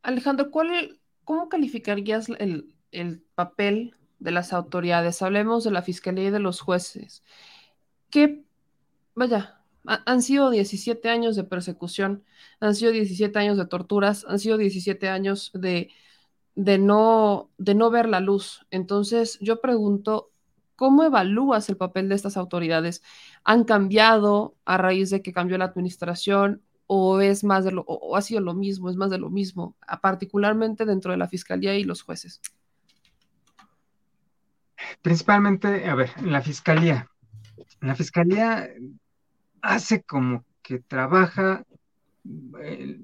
Alejandro, 0.03 0.51
¿cuál, 0.51 1.01
¿cómo 1.25 1.49
calificarías 1.49 2.29
el, 2.29 2.75
el, 2.91 3.23
papel 3.35 3.95
de 4.19 4.31
las 4.31 4.53
autoridades? 4.53 5.23
Hablemos 5.23 5.65
de 5.65 5.71
la 5.71 5.83
fiscalía 5.83 6.29
y 6.29 6.31
de 6.31 6.41
los 6.41 6.61
jueces. 6.61 7.23
¿Qué, 8.11 8.45
vaya, 9.15 9.56
han 9.87 10.23
sido 10.23 10.51
17 10.51 11.09
años 11.09 11.37
de 11.37 11.45
persecución, 11.45 12.25
han 12.61 12.75
sido 12.75 12.93
17 12.93 13.39
años 13.39 13.57
de 13.59 13.67
torturas, 13.67 14.25
han 14.29 14.39
sido 14.39 14.59
17 14.59 15.09
años 15.09 15.51
de, 15.55 15.91
de, 16.55 16.79
no, 16.79 17.51
de 17.59 17.75
no 17.75 17.91
ver 17.91 18.09
la 18.09 18.21
luz. 18.21 18.67
Entonces, 18.71 19.39
yo 19.41 19.61
pregunto, 19.61 20.31
¿cómo 20.77 21.05
evalúas 21.05 21.69
el 21.69 21.77
papel 21.77 22.09
de 22.09 22.15
estas 22.17 22.37
autoridades? 22.37 23.03
¿Han 23.45 23.65
cambiado 23.65 24.57
a 24.65 24.77
raíz 24.79 25.11
de 25.11 25.23
que 25.23 25.33
cambió 25.33 25.59
la 25.59 25.67
administración? 25.67 26.63
o 26.87 27.21
es 27.21 27.45
más 27.45 27.65
de 27.65 27.73
lo, 27.73 27.83
o 27.83 28.17
ha 28.17 28.23
sido 28.23 28.41
lo 28.41 28.55
mismo, 28.55 28.89
es 28.89 28.97
más 28.97 29.11
de 29.11 29.19
lo 29.19 29.31
mismo, 29.31 29.77
particularmente 30.01 30.85
dentro 30.85 31.11
de 31.11 31.19
la 31.19 31.29
fiscalía 31.29 31.75
y 31.75 31.85
los 31.85 32.03
jueces? 32.03 32.41
Principalmente, 35.03 35.89
a 35.89 35.95
ver, 35.95 36.11
en 36.19 36.33
la 36.33 36.43
fiscalía. 36.43 37.09
La 37.81 37.95
fiscalía 37.95 38.69
hace 39.67 40.03
como 40.03 40.45
que 40.63 40.81
trabaja, 40.81 41.65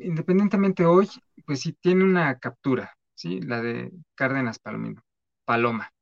independientemente 0.01 0.85
hoy, 0.85 1.09
pues 1.47 1.61
sí 1.61 1.73
tiene 1.81 2.05
una 2.05 2.39
captura, 2.39 2.97
¿sí? 3.15 3.41
La 3.41 3.61
de 3.61 3.93
Cárdenas 4.15 4.59
Palomino, 4.59 5.03
Paloma, 5.45 5.93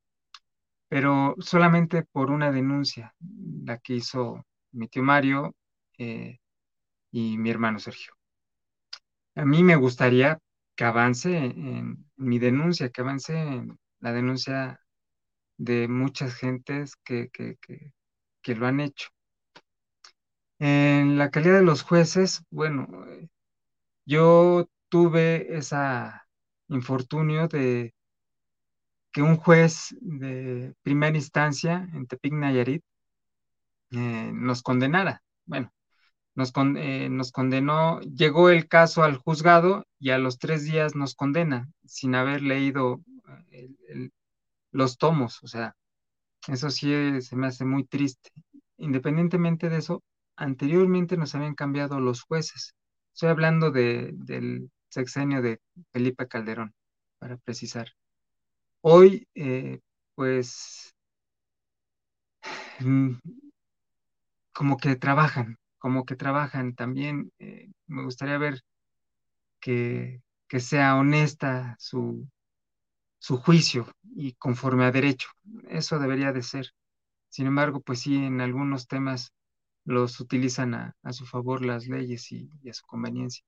pero 0.87 1.35
solamente 1.39 2.03
por 2.03 2.31
una 2.31 2.51
denuncia, 2.51 3.13
la 3.63 3.77
que 3.77 3.95
hizo 3.95 4.45
mi 4.71 4.87
tío 4.87 5.03
Mario, 5.03 5.55
eh, 5.97 6.39
y 7.11 7.37
mi 7.37 7.49
hermano 7.49 7.79
Sergio. 7.79 8.13
A 9.35 9.45
mí 9.45 9.63
me 9.63 9.75
gustaría 9.75 10.39
que 10.75 10.83
avance 10.85 11.35
en, 11.37 12.05
mi 12.15 12.39
denuncia, 12.39 12.89
que 12.89 13.01
avance 13.01 13.37
en, 13.37 13.77
la 13.99 14.13
denuncia 14.13 14.79
de 15.57 15.87
muchas 15.87 16.33
gentes 16.35 16.95
que, 16.95 17.29
que, 17.29 17.57
que, 18.41 18.55
lo 18.55 18.67
han 18.67 18.79
hecho. 18.79 19.09
En 20.63 21.17
la 21.17 21.31
calidad 21.31 21.55
de 21.55 21.63
los 21.63 21.81
jueces, 21.81 22.43
bueno, 22.51 22.87
yo 24.05 24.69
tuve 24.89 25.57
esa 25.57 26.27
infortunio 26.67 27.47
de 27.47 27.95
que 29.11 29.23
un 29.23 29.37
juez 29.37 29.95
de 30.01 30.75
primera 30.83 31.17
instancia 31.17 31.89
en 31.93 32.05
Tepic 32.05 32.33
Nayarit 32.33 32.83
eh, 33.89 34.31
nos 34.35 34.61
condenara. 34.61 35.23
Bueno, 35.45 35.73
nos, 36.35 36.53
eh, 36.77 37.09
nos, 37.09 37.31
condenó, 37.31 37.99
llegó 38.01 38.51
el 38.51 38.67
caso 38.67 39.01
al 39.01 39.17
juzgado 39.17 39.87
y 39.97 40.11
a 40.11 40.19
los 40.19 40.37
tres 40.37 40.63
días 40.65 40.93
nos 40.93 41.15
condena 41.15 41.71
sin 41.85 42.13
haber 42.13 42.43
leído 42.43 43.01
eh, 43.49 44.11
los 44.71 44.99
tomos. 44.99 45.43
O 45.43 45.47
sea, 45.47 45.75
eso 46.47 46.69
sí 46.69 47.19
se 47.23 47.35
me 47.35 47.47
hace 47.47 47.65
muy 47.65 47.83
triste. 47.85 48.29
Independientemente 48.77 49.67
de 49.67 49.77
eso, 49.77 50.03
anteriormente 50.41 51.17
nos 51.17 51.35
habían 51.35 51.55
cambiado 51.55 51.99
los 51.99 52.23
jueces. 52.23 52.75
Estoy 53.13 53.29
hablando 53.29 53.71
de, 53.71 54.11
del 54.13 54.71
sexenio 54.89 55.41
de 55.41 55.61
Felipe 55.93 56.27
Calderón, 56.27 56.73
para 57.19 57.37
precisar. 57.37 57.89
Hoy, 58.81 59.27
eh, 59.35 59.79
pues, 60.15 60.95
mm, 62.79 63.15
como 64.53 64.77
que 64.77 64.95
trabajan, 64.95 65.57
como 65.77 66.05
que 66.05 66.15
trabajan. 66.15 66.73
También 66.75 67.31
eh, 67.39 67.69
me 67.87 68.03
gustaría 68.03 68.37
ver 68.37 68.61
que, 69.59 70.21
que 70.47 70.59
sea 70.59 70.95
honesta 70.95 71.75
su, 71.79 72.27
su 73.19 73.37
juicio 73.37 73.87
y 74.15 74.33
conforme 74.33 74.85
a 74.85 74.91
derecho. 74.91 75.29
Eso 75.69 75.99
debería 75.99 76.33
de 76.33 76.41
ser. 76.43 76.71
Sin 77.29 77.47
embargo, 77.47 77.81
pues 77.81 77.99
sí, 78.01 78.15
en 78.17 78.41
algunos 78.41 78.87
temas 78.87 79.33
los 79.85 80.19
utilizan 80.19 80.73
a, 80.73 80.95
su 81.11 81.25
favor 81.25 81.65
las 81.65 81.87
leyes 81.87 82.31
y, 82.31 82.49
y, 82.63 82.69
a 82.69 82.73
su 82.73 82.85
conveniencia. 82.85 83.43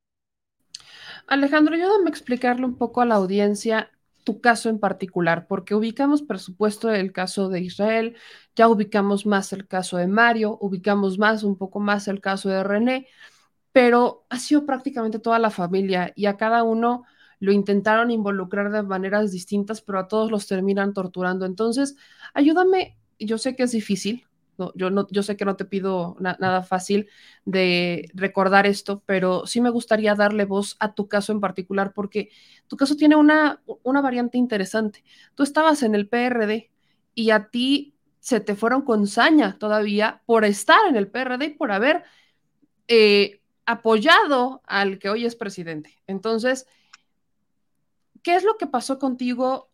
Alejandro, 1.28 1.76
ayúdame 1.76 2.06
a 2.08 2.10
explicarle 2.10 2.66
un 2.66 2.78
poco 2.78 3.02
a 3.02 3.06
la 3.06 3.16
audiencia 3.16 3.92
tu 4.24 4.42
caso 4.42 4.70
en 4.70 4.80
particular, 4.80 5.48
porque 5.48 5.76
ubicamos, 5.76 6.22
por 6.22 6.40
supuesto, 6.40 6.90
el 6.92 7.12
caso 7.12 7.50
de 7.50 7.62
Israel, 7.62 8.16
ya 8.56 8.68
ubicamos 8.68 9.26
más 9.26 9.54
el 9.54 9.68
caso 9.68 9.98
de 9.98 10.08
Mario, 10.08 10.58
ubicamos 10.62 11.18
más, 11.18 11.44
un 11.44 11.58
poco 11.58 11.80
más 11.80 12.08
el 12.08 12.22
caso 12.22 12.50
de 12.50 12.64
René, 12.64 13.08
pero 13.72 14.26
ha 14.30 14.40
sido 14.40 14.66
prácticamente 14.66 15.20
toda 15.20 15.40
la 15.40 15.50
familia 15.50 16.14
y 16.16 16.28
a 16.28 16.38
cada 16.38 16.64
uno 16.64 17.04
lo 17.40 17.52
intentaron 17.52 18.12
involucrar 18.12 18.72
de 18.72 18.84
maneras 18.84 19.32
distintas, 19.32 19.82
pero 19.82 20.00
a 20.00 20.08
todos 20.08 20.32
los 20.32 20.48
terminan 20.48 20.94
torturando. 20.94 21.46
Entonces, 21.46 21.98
ayúdame, 22.34 22.98
yo 23.20 23.38
sé 23.38 23.56
que 23.56 23.64
es 23.64 23.72
difícil, 23.72 24.26
yo, 24.76 24.90
no, 24.90 25.08
yo 25.10 25.24
sé 25.24 25.38
que 25.38 25.46
no 25.46 25.56
te 25.56 25.66
pido 25.66 26.16
nada 26.20 26.64
fácil 26.64 27.10
de 27.46 28.10
recordar 28.14 28.66
esto, 28.66 29.04
pero 29.06 29.46
sí 29.46 29.62
me 29.62 29.70
gustaría 29.70 30.16
darle 30.16 30.46
voz 30.46 30.76
a 30.80 30.94
tu 30.94 31.08
caso 31.08 31.32
en 31.32 31.40
particular 31.40 31.94
porque 31.94 32.30
tu 32.68 32.78
caso 32.78 32.96
tiene 32.96 33.16
una, 33.16 33.62
una 33.84 34.02
variante 34.02 34.38
interesante. 34.38 35.04
Tú 35.36 35.44
estabas 35.44 35.84
en 35.84 35.96
el 35.96 36.08
PRD 36.08 36.72
y 37.16 37.32
a 37.32 37.50
ti 37.50 37.96
se 38.20 38.40
te 38.40 38.56
fueron 38.56 38.84
con 38.84 39.08
saña 39.08 39.58
todavía 39.60 40.22
por 40.26 40.46
estar 40.46 40.80
en 40.88 40.96
el 40.96 41.10
PRD 41.10 41.46
y 41.46 41.50
por 41.50 41.72
haber 41.72 42.04
eh, 42.88 43.42
apoyado 43.66 44.62
al 44.66 45.00
que 45.00 45.10
hoy 45.10 45.26
es 45.26 45.36
presidente. 45.36 46.02
Entonces, 46.08 46.68
¿qué 48.22 48.36
es 48.36 48.44
lo 48.44 48.58
que 48.58 48.68
pasó 48.68 49.00
contigo 49.00 49.73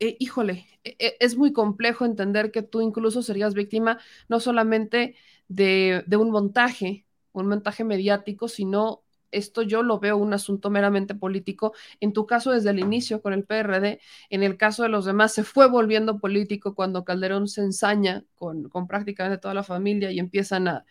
eh, 0.00 0.16
híjole, 0.20 0.66
e, 0.84 0.96
e, 0.98 1.16
es 1.20 1.36
muy 1.36 1.52
complejo 1.52 2.04
entender 2.04 2.50
que 2.52 2.62
tú 2.62 2.80
incluso 2.80 3.22
serías 3.22 3.54
víctima 3.54 3.98
no 4.28 4.40
solamente 4.40 5.16
de, 5.48 6.04
un 6.18 6.30
montaje, 6.30 7.06
un 7.32 7.48
montaje 7.48 7.84
mediático, 7.84 8.48
sino 8.48 9.02
esto 9.30 9.62
yo 9.62 9.82
lo 9.82 9.98
veo 10.00 10.16
un 10.16 10.32
asunto 10.32 10.70
meramente 10.70 11.14
político. 11.14 11.74
En 12.00 12.12
tu 12.12 12.26
caso, 12.26 12.52
desde 12.52 12.70
el 12.70 12.78
inicio 12.78 13.20
con 13.22 13.32
el 13.34 13.44
PRD, 13.44 14.00
en 14.30 14.42
el 14.42 14.56
caso 14.56 14.82
de 14.84 14.88
los 14.88 15.04
demás, 15.04 15.34
se 15.34 15.44
fue 15.44 15.68
volviendo 15.68 16.18
político 16.18 16.74
cuando 16.74 17.04
Calderón 17.04 17.48
se 17.48 17.62
ensaña 17.62 18.24
con, 18.36 18.70
prácticamente 18.88 19.38
toda 19.38 19.54
la 19.54 19.62
familia 19.64 20.10
y 20.12 20.18
empiezan 20.18 20.68
a, 20.68 20.84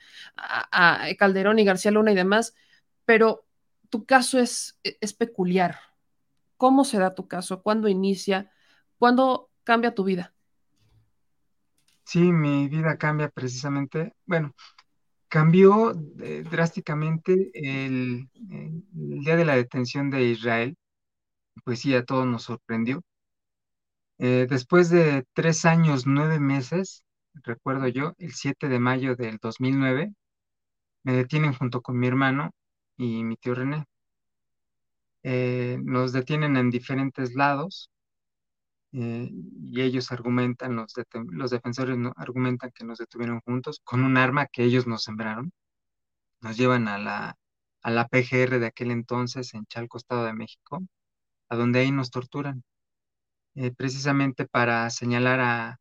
Calderón 1.17 1.59
y 1.59 1.65
García 1.65 1.91
Luna 1.91 2.11
y 2.11 2.15
demás. 2.15 2.55
Pero 3.05 3.45
tu 3.89 4.05
caso 4.05 4.39
es, 4.39 4.79
es 4.83 5.13
peculiar. 5.13 5.77
¿Cómo 6.57 6.85
se 6.85 6.99
da 6.99 7.15
tu 7.15 7.27
caso? 7.27 7.61
¿Cuándo 7.63 7.87
inicia? 7.87 8.51
¿Cuándo 8.97 9.49
cambia 9.63 9.93
tu 9.93 10.03
vida? 10.03 10.33
Sí, 12.03 12.31
mi 12.31 12.69
vida 12.69 12.97
cambia 12.97 13.29
precisamente, 13.29 14.13
bueno, 14.25 14.55
cambió 15.27 15.91
eh, 16.21 16.43
drásticamente 16.49 17.51
el, 17.53 18.29
día 18.33 19.35
de 19.35 19.45
la 19.45 19.55
detención 19.55 20.09
de 20.09 20.23
Israel, 20.23 20.77
pues 21.65 21.81
sí, 21.81 21.93
a 21.95 22.05
todos 22.05 22.25
nos 22.25 22.43
sorprendió. 22.43 23.03
Eh, 24.19 24.47
después 24.49 24.89
de 24.89 25.25
tres 25.33 25.65
años, 25.65 26.07
nueve 26.07 26.39
meses, 26.39 27.03
recuerdo 27.43 27.87
yo, 27.87 28.13
el 28.17 28.33
7 28.33 28.67
de 28.69 28.79
mayo 28.79 29.15
del 29.15 29.37
2009, 29.41 30.13
me 31.03 31.13
detienen 31.13 31.53
junto 31.53 31.81
con 31.81 31.99
mi 31.99 32.07
hermano 32.07 32.51
y 32.97 33.23
mi 33.23 33.37
tío 33.37 33.55
René. 33.55 33.85
Eh, 35.23 35.77
nos 35.83 36.13
detienen 36.13 36.57
en 36.57 36.69
diferentes 36.69 37.35
lados, 37.35 37.91
eh, 38.93 39.29
y 39.31 39.81
ellos 39.81 40.11
argumentan, 40.11 40.75
los, 40.75 40.93
los 41.31 41.51
defensores 41.51 41.97
no, 41.97 42.13
argumentan 42.15 42.71
que 42.71 42.85
nos 42.85 42.99
detuvieron 42.99 43.41
juntos 43.41 43.81
con 43.83 44.03
un 44.03 44.17
arma 44.17 44.47
que 44.47 44.63
ellos 44.63 44.87
nos 44.87 45.03
sembraron. 45.03 45.51
Nos 46.41 46.57
llevan 46.57 46.87
a 46.87 46.97
la, 46.97 47.35
a 47.81 47.91
la 47.91 48.07
PGR 48.07 48.59
de 48.59 48.67
aquel 48.67 48.91
entonces 48.91 49.53
en 49.53 49.65
Chalco, 49.65 49.97
Estado 49.97 50.25
de 50.25 50.33
México, 50.33 50.81
a 51.49 51.55
donde 51.55 51.79
ahí 51.79 51.91
nos 51.91 52.11
torturan, 52.11 52.63
eh, 53.55 53.71
precisamente 53.71 54.45
para 54.47 54.89
señalar 54.89 55.39
a 55.41 55.79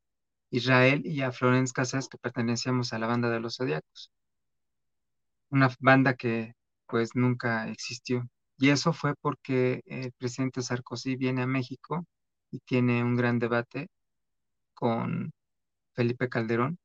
Israel 0.50 1.02
y 1.06 1.22
a 1.22 1.32
Florence 1.32 1.72
Casas 1.72 2.08
que 2.08 2.18
pertenecíamos 2.18 2.92
a 2.92 2.98
la 2.98 3.06
banda 3.06 3.30
de 3.30 3.40
los 3.40 3.56
Zodíacos. 3.56 4.10
Una 5.50 5.70
banda 5.80 6.14
que 6.14 6.54
pues 6.86 7.14
nunca 7.14 7.68
existió. 7.68 8.28
Y 8.58 8.70
eso 8.70 8.92
fue 8.92 9.14
porque 9.20 9.82
el 9.86 10.12
presidente 10.12 10.62
Sarkozy 10.62 11.16
viene 11.16 11.42
a 11.42 11.46
México 11.46 12.06
y 12.50 12.60
tiene 12.60 13.02
un 13.04 13.16
gran 13.16 13.38
debate 13.38 13.88
con 14.74 15.32
Felipe 15.94 16.28
Calderón. 16.28 16.78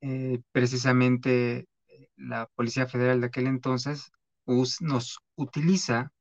Eh, 0.00 0.40
precisamente 0.52 1.66
eh, 1.88 2.08
la 2.16 2.46
Policía 2.54 2.86
Federal 2.86 3.20
de 3.20 3.28
aquel 3.28 3.46
entonces 3.46 4.10
nos 4.46 5.18
utiliza 5.36 6.12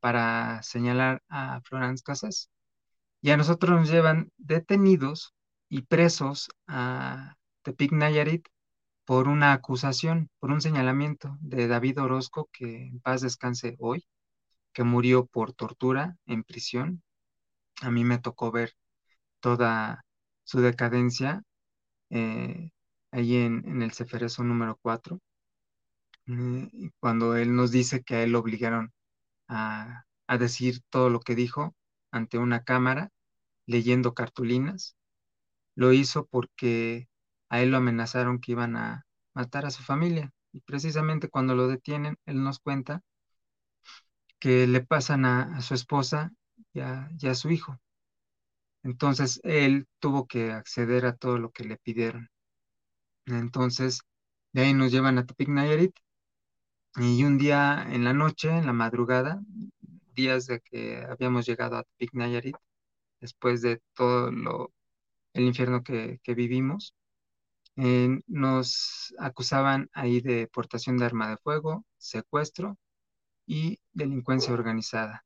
para 0.00 0.62
señalar 0.62 1.22
a 1.28 1.60
Florence 1.62 2.02
Casas 2.04 2.50
y 3.22 3.30
a 3.30 3.36
nosotros 3.36 3.70
nos 3.80 3.90
llevan 3.90 4.30
detenidos 4.36 5.34
y 5.68 5.82
presos 5.82 6.50
a 6.66 7.36
Tepic 7.62 7.92
Nayarit 7.92 8.46
por 9.04 9.28
una 9.28 9.52
acusación, 9.52 10.28
por 10.38 10.50
un 10.50 10.60
señalamiento 10.60 11.36
de 11.40 11.68
David 11.68 12.00
Orozco, 12.00 12.48
que 12.52 12.88
en 12.88 13.00
paz 13.00 13.22
descanse 13.22 13.76
hoy, 13.78 14.06
que 14.72 14.84
murió 14.84 15.26
por 15.26 15.52
tortura 15.52 16.16
en 16.26 16.44
prisión 16.44 17.02
a 17.82 17.90
mí 17.90 18.04
me 18.04 18.18
tocó 18.18 18.50
ver 18.52 18.74
toda 19.40 20.04
su 20.44 20.60
decadencia 20.60 21.42
eh, 22.10 22.70
ahí 23.12 23.36
en, 23.36 23.82
el 23.82 23.92
Ceferezo 23.92 24.44
número 24.44 24.78
4, 24.82 25.20
eh, 26.26 26.90
cuando 27.00 27.36
él 27.36 27.54
nos 27.54 27.70
dice 27.70 28.02
que 28.02 28.16
a 28.16 28.22
él 28.24 28.32
lo 28.32 28.40
obligaron 28.40 28.92
a, 29.48 30.04
a 30.28 30.38
decir 30.38 30.80
todo 30.90 31.10
lo 31.10 31.20
que 31.20 31.34
dijo 31.34 31.74
ante 32.10 32.38
una 32.38 32.64
cámara, 32.64 33.10
leyendo 33.66 34.14
cartulinas. 34.14 34.96
Lo 35.76 35.92
hizo 35.92 36.26
porque 36.26 37.08
a 37.50 37.62
él 37.62 37.70
lo 37.70 37.78
amenazaron 37.78 38.40
que 38.40 38.52
iban 38.52 38.76
a 38.76 39.06
matar 39.34 39.66
a 39.66 39.70
su 39.70 39.82
familia. 39.82 40.32
Y 40.52 40.60
precisamente 40.60 41.28
cuando 41.30 41.54
lo 41.54 41.68
detienen, 41.68 42.16
él 42.26 42.42
nos 42.44 42.60
cuenta 42.60 43.02
que 44.38 44.66
le 44.66 44.80
pasan 44.84 45.24
a, 45.24 45.56
a 45.56 45.62
su 45.62 45.74
esposa 45.74 46.32
ya, 46.74 47.08
ya 47.16 47.34
su 47.34 47.50
hijo. 47.50 47.78
Entonces 48.82 49.40
él 49.44 49.86
tuvo 50.00 50.26
que 50.26 50.52
acceder 50.52 51.06
a 51.06 51.16
todo 51.16 51.38
lo 51.38 51.50
que 51.50 51.64
le 51.64 51.76
pidieron. 51.78 52.28
Entonces, 53.26 54.00
de 54.52 54.62
ahí 54.62 54.74
nos 54.74 54.92
llevan 54.92 55.18
a 55.18 55.26
Tepic 55.26 55.48
Nayarit. 55.48 55.94
Y 56.96 57.24
un 57.24 57.38
día 57.38 57.86
en 57.90 58.04
la 58.04 58.12
noche, 58.12 58.50
en 58.50 58.66
la 58.66 58.72
madrugada, 58.72 59.40
días 60.14 60.46
de 60.46 60.60
que 60.60 61.04
habíamos 61.08 61.46
llegado 61.46 61.76
a 61.76 61.84
Tepic 61.84 62.12
Nayarit, 62.14 62.56
después 63.20 63.62
de 63.62 63.80
todo 63.94 64.30
lo, 64.30 64.72
el 65.32 65.44
infierno 65.44 65.82
que, 65.82 66.20
vivimos, 66.26 66.94
eh, 67.76 68.20
nos 68.26 69.14
acusaban 69.18 69.88
ahí 69.94 70.20
de 70.20 70.48
portación 70.48 70.98
de 70.98 71.06
arma 71.06 71.30
de 71.30 71.38
fuego, 71.38 71.86
secuestro 71.96 72.76
y 73.46 73.78
delincuencia 73.92 74.52
organizada. 74.52 75.24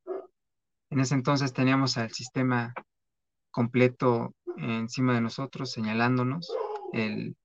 En 0.90 1.00
ese 1.00 1.14
entonces 1.14 1.52
teníamos 1.52 1.96
al 1.96 2.12
sistema 2.12 2.72
completo 3.50 4.34
encima 4.56 5.14
de 5.14 5.20
nosotros, 5.20 5.72
señalándonos, 5.72 6.52
el, 6.92 7.36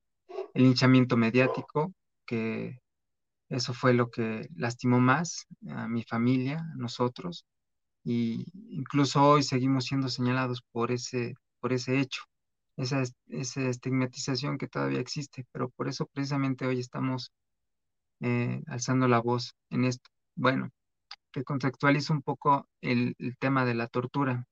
el 0.54 0.66
hinchamiento 0.66 1.18
mediático, 1.18 1.94
que 2.26 2.80
eso 3.50 3.74
fue 3.74 3.94
lo 3.94 4.10
que 4.10 4.48
lastimó 4.56 5.00
más 5.00 5.46
a 5.70 5.88
mi 5.88 6.04
familia, 6.04 6.60
a 6.60 6.76
nosotros, 6.76 7.46
y 8.04 8.46
incluso 8.70 9.24
hoy 9.24 9.44
seguimos 9.44 9.86
siendo 9.86 10.10
señalados 10.10 10.64
por 10.72 10.92
ese, 10.92 11.36
por 11.60 11.74
ese 11.74 12.00
hecho, 12.00 12.24
esa, 12.78 13.04
esa 13.28 13.62
estigmatización 13.68 14.58
que 14.58 14.68
todavía 14.68 15.00
existe, 15.00 15.46
pero 15.52 15.70
por 15.70 15.88
eso 15.88 16.06
precisamente 16.08 16.66
hoy 16.66 16.80
estamos 16.80 17.32
eh, 18.22 18.62
alzando 18.68 19.08
la 19.08 19.20
voz 19.20 19.56
en 19.70 19.86
esto. 19.86 20.10
Bueno, 20.36 20.70
que 21.32 21.44
contextualizo 21.44 22.14
un 22.14 22.22
poco 22.22 22.68
el, 22.82 23.16
el 23.20 23.38
tema 23.38 23.66
de 23.66 23.76
la 23.76 23.88
tortura. 23.88 24.46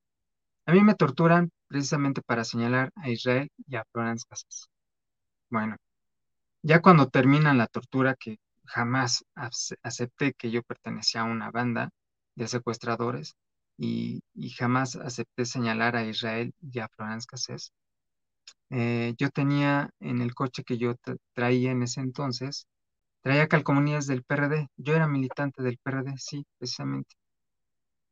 A 0.65 0.73
mí 0.73 0.81
me 0.81 0.95
torturan 0.95 1.51
precisamente 1.67 2.21
para 2.21 2.43
señalar 2.43 2.91
a 2.95 3.09
Israel 3.09 3.49
y 3.67 3.75
a 3.75 3.85
Florence 3.91 4.25
Casas. 4.29 4.69
Bueno, 5.49 5.77
ya 6.61 6.81
cuando 6.81 7.07
terminan 7.09 7.57
la 7.57 7.67
tortura, 7.67 8.15
que 8.15 8.37
jamás 8.65 9.25
acepté 9.83 10.33
que 10.33 10.51
yo 10.51 10.63
pertenecía 10.63 11.21
a 11.21 11.25
una 11.25 11.51
banda 11.51 11.89
de 12.35 12.47
secuestradores 12.47 13.35
y, 13.77 14.21
jamás 14.57 14.95
acepté 14.95 15.45
señalar 15.45 15.95
a 15.95 16.03
Israel 16.05 16.53
y 16.61 16.79
a 16.79 16.89
Florence 16.89 17.27
Cassés. 17.27 17.71
Eh, 18.69 19.15
yo 19.17 19.29
tenía 19.29 19.89
en 19.99 20.21
el 20.21 20.33
coche 20.35 20.63
que 20.63 20.77
yo 20.77 20.95
traía 21.33 21.71
en 21.71 21.83
ese 21.83 22.01
entonces, 22.01 22.67
traía 23.21 23.47
calcomanías 23.47 24.07
del 24.07 24.23
PRD. 24.23 24.67
Yo 24.77 24.95
era 24.95 25.07
militante 25.07 25.63
del 25.63 25.77
PRD, 25.77 26.15
sí, 26.17 26.45
precisamente. 26.57 27.15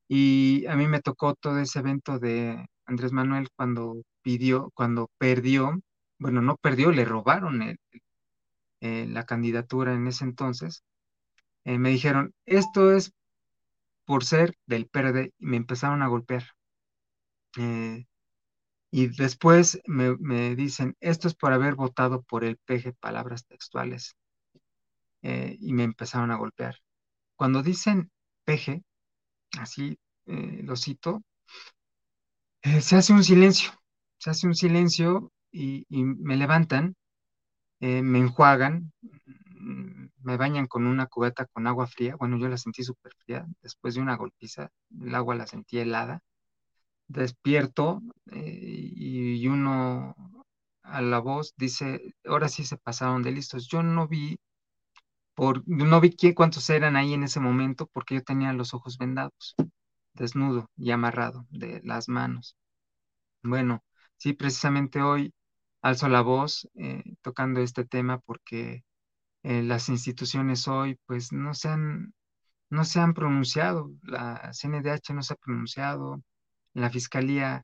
Y 0.08 0.66
a 0.68 0.76
mí 0.76 0.88
me 0.88 1.02
tocó 1.02 1.36
todo 1.36 1.60
ese 1.60 1.80
evento 1.80 2.20
de 2.20 2.66
Andrés 2.86 3.12
Manuel 3.12 3.50
cuando 3.56 4.02
pidió, 4.22 4.72
cuando 4.74 5.10
perdió, 5.18 5.80
bueno, 6.20 6.42
no 6.42 6.56
perdió, 6.58 6.92
le 6.92 7.06
robaron 7.06 7.62
eh, 8.82 9.06
la 9.08 9.26
candidatura 9.26 9.94
en 9.94 10.08
ese 10.08 10.24
entonces, 10.26 10.84
eh, 11.66 11.80
me 11.80 11.90
dijeron, 11.90 12.34
esto 12.46 12.92
es 12.94 13.14
por 14.06 14.24
ser 14.26 14.56
del 14.66 14.88
PRD 14.88 15.34
y 15.38 15.46
me 15.46 15.58
empezaron 15.58 16.02
a 16.02 16.08
golpear. 16.08 16.44
Eh, 17.58 18.06
y 18.92 19.08
después 19.08 19.82
me, 19.86 20.56
dicen, 20.56 20.96
esto 21.02 21.28
es 21.28 21.36
por 21.36 21.54
haber 21.54 21.76
votado 21.76 22.24
por 22.24 22.44
el 22.46 22.58
PG, 22.58 22.94
palabras 23.00 23.46
textuales. 23.46 24.16
Y 25.22 25.74
me 25.74 25.84
empezaron 25.84 26.32
a 26.32 26.38
golpear. 26.38 26.78
Cuando 27.36 27.64
dicen 27.64 28.12
PG, 28.46 28.84
así 29.60 29.98
lo 30.26 30.76
cito, 30.76 31.24
se 32.82 32.96
hace 32.96 33.14
un 33.14 33.24
silencio, 33.24 33.72
se 34.18 34.30
hace 34.30 34.48
un 34.48 34.56
silencio 34.56 35.32
y 35.52 35.86
me 35.90 36.38
levantan 36.38 36.96
eh, 37.80 38.02
me 38.02 38.20
enjuagan, 38.20 38.92
mm, 39.02 40.08
me 40.24 40.38
bañan 40.38 40.68
con 40.68 40.88
una 40.88 41.08
cubeta 41.08 41.46
con 41.46 41.68
agua 41.68 41.88
fría. 41.88 42.16
Bueno, 42.16 42.38
yo 42.38 42.48
la 42.50 42.58
sentí 42.58 42.84
súper 42.84 43.14
fría. 43.16 43.46
Después 43.62 43.96
de 43.96 44.02
una 44.02 44.16
golpiza, 44.18 44.70
el 45.02 45.14
agua 45.16 45.36
la 45.36 45.48
sentí 45.48 45.80
helada. 45.80 46.22
Despierto 47.08 48.02
eh, 48.32 48.60
y, 48.96 49.48
uno 49.48 50.16
a 50.84 51.02
la 51.02 51.20
voz 51.20 51.54
dice, 51.58 52.16
ahora 52.26 52.50
sí 52.50 52.66
se 52.66 52.78
pasaron 52.78 53.24
de 53.24 53.32
listos. 53.32 53.68
Yo 53.70 53.84
no 53.84 54.08
vi, 54.08 54.40
no 55.66 56.02
vi 56.02 56.12
qué, 56.12 56.34
cuántos 56.34 56.70
eran 56.70 56.96
ahí 56.96 57.14
en 57.14 57.24
ese 57.24 57.40
momento 57.40 57.88
porque 57.88 58.16
yo 58.16 58.24
tenía 58.24 58.54
los 58.54 58.74
ojos 58.74 58.98
vendados, 58.98 59.56
desnudo 60.14 60.70
y 60.78 60.92
amarrado 60.92 61.46
de 61.50 61.82
las 61.84 62.10
manos. 62.10 62.58
Bueno, 63.44 63.84
sí, 64.18 64.34
precisamente 64.34 65.02
hoy 65.02 65.34
alzo 65.82 66.10
la 66.10 66.22
voz 66.22 66.68
eh, 66.76 67.04
tocando 67.22 67.62
este 67.62 67.86
tema 67.86 68.20
porque 68.20 68.84
eh, 69.44 69.64
las 69.64 69.90
instituciones 69.90 70.68
hoy 70.68 71.00
pues 71.06 71.32
no 71.32 71.54
se 71.54 71.70
han, 71.70 72.14
no 72.70 72.86
se 72.86 73.00
han 73.00 73.14
pronunciado, 73.14 73.92
la 74.04 74.52
CNDH 74.54 75.14
no 75.14 75.24
se 75.24 75.34
ha 75.34 75.38
pronunciado, 75.38 76.22
la 76.74 76.90
Fiscalía 76.90 77.64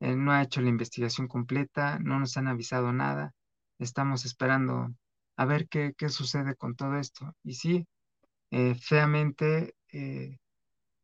eh, 0.00 0.16
no 0.16 0.32
ha 0.32 0.42
hecho 0.42 0.60
la 0.62 0.70
investigación 0.70 1.28
completa, 1.28 1.98
no 2.00 2.18
nos 2.18 2.36
han 2.36 2.48
avisado 2.48 2.92
nada, 2.92 3.32
estamos 3.78 4.24
esperando 4.24 4.90
a 5.36 5.44
ver 5.44 5.68
qué, 5.68 5.94
qué 5.96 6.08
sucede 6.08 6.54
con 6.56 6.76
todo 6.76 6.96
esto. 6.96 7.34
Y 7.42 7.54
sí, 7.54 7.86
feamente, 8.80 9.74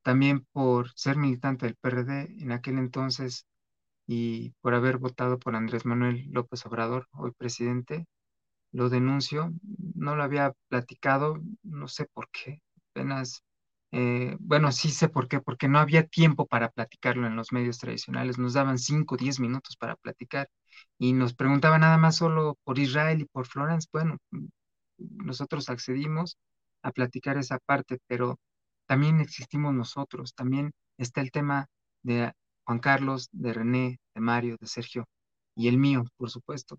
también 0.03 0.47
por 0.53 0.93
ser 0.95 1.17
militante 1.17 1.67
del 1.67 1.77
PRD, 1.77 2.43
en 2.43 2.53
aquel 2.53 2.79
entonces 2.79 3.47
y 4.07 4.51
por 4.61 4.75
haber 4.75 4.99
votado 4.99 5.39
por 5.39 5.57
Andrés 5.57 5.85
Manuel 5.85 6.27
López 6.31 6.65
Obrador, 6.67 7.09
hoy 7.13 7.33
presidente. 7.33 8.07
Lo 8.73 8.89
denuncio, 8.91 9.53
no 9.95 10.17
lo 10.17 10.23
había 10.23 10.53
platicado, 10.69 11.41
no 11.63 11.89
sé 11.89 12.07
por 12.13 12.29
qué, 12.31 12.61
apenas, 12.91 13.43
eh, 13.93 14.37
bueno, 14.41 14.73
sí 14.73 14.91
sé 14.91 15.09
por 15.09 15.29
qué, 15.29 15.41
porque 15.41 15.69
no 15.69 15.79
había 15.79 16.07
tiempo 16.07 16.47
para 16.47 16.71
platicarlo 16.71 17.27
en 17.27 17.37
los 17.37 17.53
medios 17.53 17.79
tradicionales, 17.79 18.39
nos 18.39 18.55
daban 18.55 18.79
5 18.79 19.15
o 19.15 19.19
10 19.19 19.41
minutos 19.41 19.77
para 19.77 19.97
platicar 19.97 20.49
y 20.99 21.13
nos 21.13 21.35
preguntaban 21.35 21.83
nada 21.83 21.99
más 21.99 22.17
solo 22.17 22.59
por 22.65 22.79
Israel 22.79 23.21
y 23.21 23.25
por 23.27 23.47
Florence. 23.47 23.89
Bueno, 23.93 24.19
nosotros 24.99 25.69
accedimos 25.71 26.39
a 26.83 26.93
platicar 26.93 27.39
esa 27.39 27.59
parte, 27.59 27.99
pero 28.07 28.39
también 28.87 29.21
existimos 29.21 29.75
nosotros, 29.75 30.35
también 30.35 30.73
está 30.99 31.21
el 31.21 31.31
tema 31.31 31.67
de 32.03 32.33
Juan 32.65 32.79
Carlos, 32.81 33.29
de 33.33 33.53
René, 33.53 33.99
de 34.15 34.21
Mario, 34.21 34.57
de 34.61 34.67
Sergio 34.67 35.07
y 35.57 35.69
el 35.69 35.79
mío, 35.79 36.05
por 36.17 36.31
supuesto. 36.31 36.79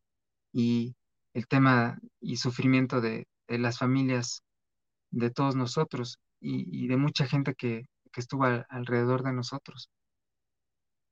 Y 0.53 0.95
el 1.33 1.47
tema 1.47 1.99
y 2.21 2.37
sufrimiento 2.37 3.01
de, 3.01 3.27
las 3.47 3.79
familias 3.79 4.43
de 5.11 5.29
todos 5.29 5.55
nosotros 5.55 6.19
y, 6.39 6.87
de 6.87 6.97
mucha 6.97 7.25
gente 7.27 7.55
que, 7.55 7.85
estuvo 8.15 8.45
alrededor 8.45 9.21
de 9.21 9.31
nosotros. 9.31 9.91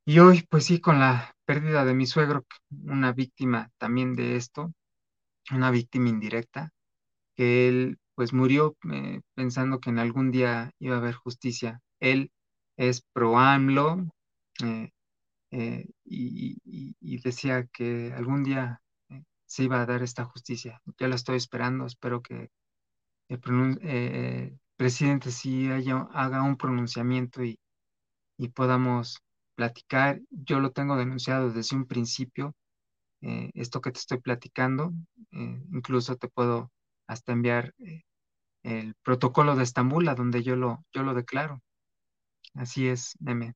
Y 0.07 0.17
hoy, 0.19 0.43
pues 0.49 0.65
sí, 0.65 0.81
con 0.81 0.99
la 0.99 1.35
pérdida 1.45 1.85
de 1.85 1.93
mi 1.93 2.07
suegro, 2.07 2.45
una 2.71 3.13
víctima 3.13 3.69
también 3.77 4.15
de 4.15 4.37
esto, 4.37 4.73
una 5.51 5.69
víctima 5.71 6.09
indirecta, 6.09 6.71
que 7.35 7.67
él 7.67 7.99
pues 8.15 8.33
murió 8.33 8.77
eh, 8.91 9.21
pensando 9.35 9.79
que 9.79 9.91
en 9.91 9.99
algún 9.99 10.31
día 10.31 10.71
iba 10.79 10.95
a 10.95 10.99
haber 10.99 11.15
justicia. 11.15 11.81
Él 11.99 12.31
es 12.77 13.03
pro 13.13 13.37
AMLO, 13.37 14.07
eh, 14.63 14.91
eh, 15.51 15.87
y, 16.03 17.17
decía 17.23 17.65
que 17.67 18.13
algún 18.13 18.43
día 18.43 18.81
se 19.45 19.63
iba 19.63 19.81
a 19.81 19.85
dar 19.85 20.03
esta 20.03 20.25
justicia. 20.25 20.81
Ya 20.99 21.07
la 21.07 21.15
estoy 21.15 21.37
esperando, 21.37 21.85
espero 21.85 22.21
que 22.21 22.49
presidente 24.77 25.31
sí 25.31 25.69
haga 26.13 26.43
un 26.43 26.57
pronunciamiento 26.57 27.43
y, 27.43 27.59
podamos 28.53 29.19
platicar. 29.55 30.19
Yo 30.29 30.59
lo 30.59 30.71
tengo 30.71 30.97
denunciado 30.97 31.51
desde 31.51 31.75
un 31.75 31.85
principio, 31.85 32.53
esto 33.21 33.81
que 33.81 33.91
te 33.91 33.99
estoy 33.99 34.19
platicando, 34.19 34.93
incluso 35.31 36.15
te 36.17 36.27
puedo 36.27 36.71
hasta 37.07 37.31
enviar 37.31 37.73
el 38.63 38.95
protocolo 39.03 39.55
de 39.55 39.63
Estambul, 39.63 40.07
a 40.09 40.15
donde 40.15 40.43
yo 40.43 40.55
lo, 40.55 40.83
yo 40.93 41.03
lo 41.03 41.13
declaro. 41.13 41.61
Así 42.53 42.87
es, 42.87 43.15
Meme. 43.19 43.53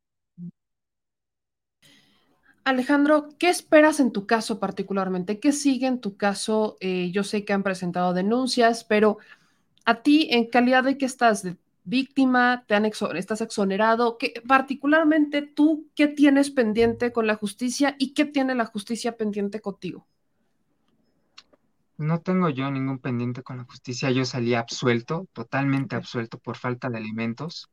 Alejandro, 2.70 3.30
¿qué 3.39 3.49
esperas 3.49 3.99
en 3.99 4.11
tu 4.11 4.28
caso 4.28 4.59
particularmente? 4.59 5.39
¿Qué 5.39 5.51
sigue 5.51 5.88
en 5.88 5.99
tu 5.99 6.17
caso? 6.17 6.78
Eh, 6.82 7.09
yo 7.11 7.24
sé 7.24 7.43
que 7.43 7.53
han 7.53 7.63
presentado 7.63 8.13
denuncias, 8.13 8.84
pero 8.84 9.17
a 9.90 10.04
ti, 10.04 10.28
en 10.30 10.46
calidad 10.46 10.84
de 10.84 10.98
que 10.98 11.06
estás 11.06 11.42
de 11.42 11.58
víctima, 11.84 12.64
te 12.68 12.76
han 12.76 12.86
estás 12.86 13.42
exonerado, 13.42 14.20
¿qué, 14.20 14.34
particularmente 14.48 15.42
tú, 15.42 15.88
¿qué 15.96 16.08
tienes 16.08 16.52
pendiente 16.52 17.12
con 17.12 17.26
la 17.26 17.36
justicia 17.36 17.96
y 17.98 18.14
qué 18.14 18.26
tiene 18.26 18.54
la 18.54 18.66
justicia 18.66 19.18
pendiente 19.18 19.62
contigo? 19.62 20.06
No 21.98 22.22
tengo 22.22 22.50
yo 22.50 22.70
ningún 22.70 23.00
pendiente 23.00 23.42
con 23.42 23.58
la 23.58 23.64
justicia. 23.64 24.12
Yo 24.12 24.26
salí 24.26 24.54
absuelto, 24.54 25.28
totalmente 25.34 25.96
absuelto 25.96 26.38
por 26.38 26.56
falta 26.56 26.90
de 26.90 26.98
alimentos. 26.98 27.70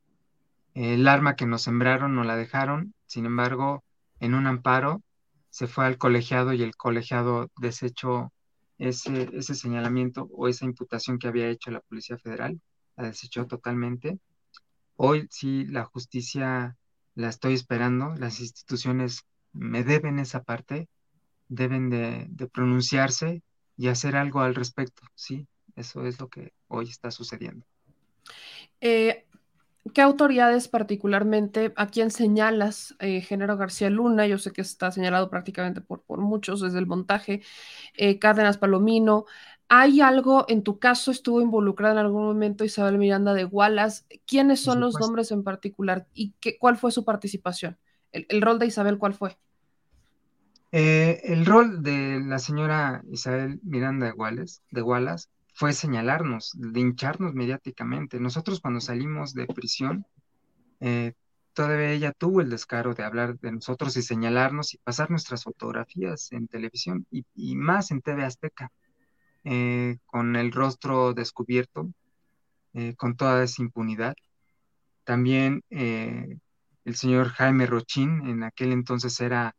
El 0.75 1.07
arma 1.07 1.37
que 1.37 1.47
nos 1.47 1.63
sembraron 1.63 2.15
no 2.15 2.25
la 2.25 2.37
dejaron. 2.37 2.95
Sin 3.07 3.27
embargo, 3.27 3.85
en 4.21 4.35
un 4.35 4.47
amparo, 4.47 5.03
se 5.51 5.67
fue 5.67 5.85
al 5.85 5.99
colegiado 5.99 6.55
y 6.55 6.63
el 6.63 6.77
colegiado 6.77 7.51
desechó 7.59 8.33
ese, 8.79 9.31
ese 9.33 9.55
señalamiento 9.55 10.29
o 10.33 10.49
esa 10.49 10.65
imputación 10.65 11.19
que 11.19 11.29
había 11.29 11.49
hecho 11.49 11.71
la 11.71 11.81
Policía 11.81 12.19
Federal, 12.19 12.61
la 12.97 13.05
desechó 13.05 13.47
totalmente. 13.47 14.19
Hoy 14.97 15.27
sí 15.31 15.67
la 15.67 15.85
justicia 15.85 16.77
la 17.15 17.29
estoy 17.29 17.55
esperando, 17.55 18.15
las 18.17 18.41
instituciones 18.41 19.27
me 19.53 19.83
deben 19.85 20.19
esa 20.19 20.43
parte, 20.43 20.89
deben 21.49 21.91
de, 21.91 22.49
pronunciarse 22.53 23.43
y 23.77 23.89
hacer 23.89 24.17
algo 24.17 24.41
al 24.41 24.55
respecto, 24.55 25.03
¿sí? 25.15 25.47
Eso 25.75 26.07
es 26.07 26.21
lo 26.21 26.29
que 26.29 26.53
hoy 26.69 26.89
está 26.89 27.11
sucediendo. 27.11 27.67
Eh, 28.81 29.26
¿qué 29.95 30.03
autoridades 30.03 30.69
particularmente, 30.69 31.73
a 31.77 31.87
quién 31.87 32.11
señalas, 32.11 32.95
eh, 32.99 33.21
Género 33.21 33.57
García 33.57 33.91
Luna? 33.91 34.27
Yo 34.27 34.39
sé 34.39 34.53
que 34.53 34.61
está 34.61 34.91
señalado 34.91 35.31
prácticamente 35.31 35.81
por, 35.81 36.03
por 36.03 36.21
muchos 36.21 36.61
desde 36.61 36.79
el 36.79 36.87
montaje, 36.87 37.43
eh, 37.95 38.19
Cárdenas 38.19 38.59
Palomino. 38.59 39.25
¿Hay 39.69 40.01
algo, 40.01 40.47
en 40.49 40.63
tu 40.63 40.79
caso, 40.79 41.11
estuvo 41.11 41.41
involucrada 41.41 41.95
en 41.95 41.99
algún 41.99 42.25
momento 42.25 42.65
Isabel 42.65 42.99
Miranda 42.99 43.35
de 43.35 43.45
Wallace? 43.45 44.05
¿Quiénes 44.27 44.61
son 44.61 44.81
los 44.81 44.99
nombres 45.01 45.33
en 45.33 45.43
particular 45.43 46.07
y 46.15 46.35
qué, 46.41 46.57
cuál 46.59 46.77
fue 46.77 46.93
su 46.93 47.05
participación? 47.05 47.77
El, 48.13 48.27
el, 48.29 48.43
rol 48.43 48.59
de 48.59 48.67
Isabel 48.67 48.99
cuál 48.99 49.15
fue? 49.15 49.37
Eh, 50.73 51.21
el 51.25 51.47
rol 51.47 51.83
de 51.83 52.21
la 52.25 52.39
señora 52.39 53.03
Isabel 53.11 53.61
Miranda 53.63 54.07
de 54.07 54.13
Wallace, 54.13 54.61
de 54.71 54.83
Wallace 54.83 55.29
fue 55.57 55.73
señalarnos, 55.73 56.55
lincharnos 56.55 57.33
mediáticamente. 57.33 58.21
Nosotros 58.21 58.61
cuando 58.61 58.79
salimos 58.81 59.33
de 59.33 59.47
prisión, 59.47 60.07
eh, 60.81 61.15
todavía 61.55 61.93
ella 61.93 62.13
tuvo 62.13 62.43
el 62.43 62.51
descaro 62.51 62.93
de 62.93 63.05
hablar 63.05 63.39
de 63.39 63.53
nosotros 63.53 63.97
y 63.97 64.03
señalarnos 64.03 64.75
y 64.75 64.79
pasar 64.79 65.11
nuestras 65.11 65.45
fotografías 65.45 66.31
en 66.33 66.47
televisión 66.47 67.07
y, 67.11 67.25
y 67.35 67.57
más 67.57 67.91
en 67.91 68.03
TV 68.03 68.23
Azteca, 68.25 68.71
eh, 69.45 69.97
con 70.05 70.37
el 70.37 70.53
rostro 70.53 71.15
descubierto, 71.15 71.91
eh, 72.75 72.95
con 72.95 73.17
toda 73.17 73.43
esa 73.43 73.63
impunidad. 73.63 74.15
También 75.05 75.63
eh, 75.71 76.37
el 76.85 76.97
señor 76.97 77.31
Jaime 77.31 77.65
Rochín, 77.65 78.29
en 78.29 78.43
aquel 78.43 78.73
entonces 78.73 79.19
era 79.21 79.57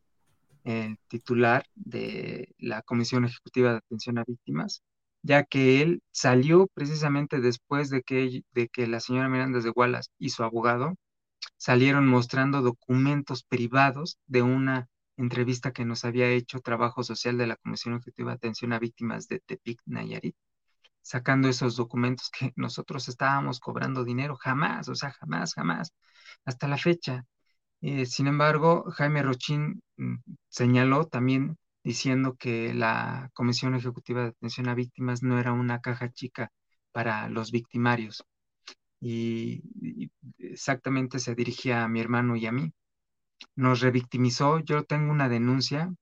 el 0.63 0.99
titular 1.07 1.65
de 1.73 2.53
la 2.59 2.83
Comisión 2.83 3.25
Ejecutiva 3.25 3.71
de 3.71 3.77
Atención 3.77 4.19
a 4.19 4.25
Víctimas, 4.27 4.83
ya 5.21 5.43
que 5.43 5.81
él 5.81 6.01
salió 6.11 6.67
precisamente 6.73 7.39
después 7.39 7.89
de 7.89 8.03
que, 8.03 8.43
de 8.51 8.69
que 8.69 8.87
la 8.87 8.99
señora 8.99 9.29
Miranda 9.29 9.59
de 9.59 9.71
Wallace 9.71 10.09
y 10.19 10.29
su 10.29 10.43
abogado 10.43 10.95
salieron 11.57 12.07
mostrando 12.07 12.61
documentos 12.61 13.43
privados 13.43 14.17
de 14.27 14.41
una 14.43 14.87
entrevista 15.17 15.71
que 15.73 15.85
nos 15.85 16.05
había 16.05 16.29
hecho 16.29 16.59
Trabajo 16.61 17.03
Social 17.03 17.37
de 17.37 17.47
la 17.47 17.55
Comisión 17.57 17.95
Ejecutiva 17.95 18.31
de 18.31 18.35
Atención 18.35 18.73
a 18.73 18.79
Víctimas 18.79 19.27
de 19.27 19.39
Tepic, 19.39 19.81
Nayarit, 19.85 20.35
sacando 21.01 21.49
esos 21.49 21.75
documentos 21.75 22.29
que 22.31 22.53
nosotros 22.55 23.07
estábamos 23.09 23.59
cobrando 23.59 24.03
dinero, 24.03 24.35
jamás, 24.37 24.89
o 24.89 24.95
sea, 24.95 25.11
jamás, 25.11 25.53
jamás, 25.53 25.93
hasta 26.45 26.67
la 26.67 26.77
fecha. 26.77 27.25
Eh, 27.81 28.05
sin 28.05 28.27
embargo, 28.27 28.85
Jaime 28.91 29.23
Rochín 29.23 29.81
mm, 29.97 30.15
señaló 30.49 31.07
también 31.07 31.57
diciendo 31.87 32.35
que 32.35 32.73
la 32.73 33.31
Comisión 33.33 33.73
Ejecutiva 33.73 34.21
de 34.21 34.27
Atención 34.29 34.67
a 34.67 34.75
Víctimas 34.75 35.23
no 35.23 35.39
era 35.39 35.53
una 35.53 35.79
caja 35.79 36.11
chica 36.11 36.51
para 36.91 37.29
los 37.29 37.51
victimarios. 37.51 38.25
Y, 38.99 39.63
exactamente 40.37 41.19
se 41.19 41.33
dirigía 41.33 41.85
a 41.85 41.87
mi 41.87 42.01
hermano 42.01 42.35
y 42.35 42.45
a 42.45 42.51
mí. 42.51 42.73
Nos 43.55 43.79
revictimizó. 43.79 44.59
Yo 44.59 44.83
tengo 44.83 45.13
una 45.13 45.29
denuncia 45.29 45.93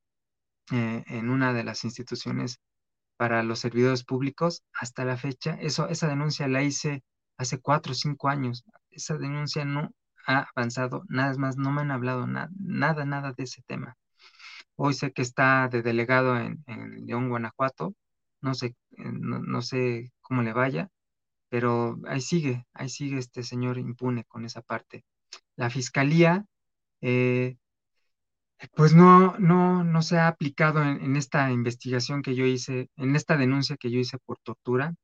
eh, 0.72 1.04
en 1.06 1.30
una 1.30 1.54
de 1.54 1.64
las 1.64 1.84
instituciones 1.84 2.60
para 3.18 3.44
los 3.44 3.60
servidores 3.60 4.04
públicos 4.04 4.64
hasta 4.74 5.06
la 5.06 5.18
fecha. 5.18 5.54
Eso, 5.62 5.88
esa 5.90 6.08
denuncia 6.08 6.48
la 6.48 6.64
hice 6.64 7.04
hace 7.38 7.60
cuatro 7.60 7.92
o 7.92 7.96
cinco 7.96 8.30
años. 8.30 8.66
Esa 8.90 9.20
denuncia 9.20 9.66
no 9.66 9.92
ha 10.26 10.48
avanzado, 10.56 11.04
nada 11.10 11.38
más, 11.38 11.58
no 11.58 11.72
me 11.72 11.82
han 11.82 11.92
hablado 11.92 12.26
nada, 12.26 12.50
nada, 12.58 13.06
nada 13.06 13.34
de 13.34 13.44
ese 13.44 13.62
tema. 13.68 13.96
Hoy 14.78 14.94
sé 14.94 15.12
que 15.14 15.22
está 15.22 15.68
de 15.70 15.82
delegado 15.82 16.38
en, 16.38 16.64
León, 17.06 17.30
Guanajuato. 17.30 17.96
No 18.42 18.54
sé, 18.54 18.76
no, 18.98 19.40
no, 19.40 19.62
sé 19.62 20.12
cómo 20.22 20.42
le 20.44 20.54
vaya, 20.54 20.90
pero 21.50 21.98
ahí 22.08 22.22
sigue, 22.22 22.66
ahí 22.74 22.90
sigue 22.90 23.18
este 23.18 23.44
señor 23.44 23.78
impune 23.78 24.26
con 24.26 24.46
esa 24.46 24.62
parte. 24.62 25.06
La 25.56 25.70
fiscalía, 25.70 26.46
eh, 27.02 27.58
pues 28.76 28.94
no, 28.96 29.38
no, 29.40 29.84
no 29.84 30.02
se 30.02 30.18
ha 30.18 30.28
aplicado 30.28 30.84
en 30.84 31.16
esta 31.16 31.52
investigación 31.52 32.22
que 32.22 32.36
yo 32.36 32.46
hice, 32.46 32.90
en 32.98 33.16
esta 33.16 33.38
denuncia 33.38 33.78
que 33.78 33.92
yo 33.92 34.00
hice 34.00 34.18
por 34.20 34.40
tortura 34.40 34.96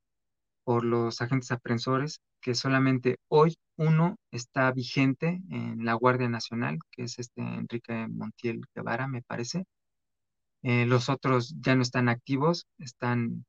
por 0.64 0.84
los 0.84 1.20
agentes 1.20 1.50
aprensores, 1.52 2.20
que 2.40 2.54
solamente 2.54 3.18
hoy 3.28 3.56
uno 3.76 4.16
está 4.30 4.70
vigente 4.72 5.40
en 5.50 5.84
la 5.84 5.94
Guardia 5.94 6.28
Nacional, 6.28 6.78
que 6.90 7.04
es 7.04 7.18
este 7.18 7.42
Enrique 7.42 8.08
Montiel 8.08 8.62
Guevara, 8.74 9.08
me 9.08 9.22
parece. 9.22 9.64
Eh, 10.62 10.86
los 10.86 11.08
otros 11.08 11.54
ya 11.60 11.74
no 11.74 11.82
están 11.82 12.08
activos, 12.08 12.66
están 12.78 13.44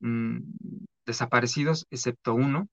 mmm, 0.00 0.38
desaparecidos, 1.06 1.86
excepto 1.90 2.34
uno, 2.34 2.68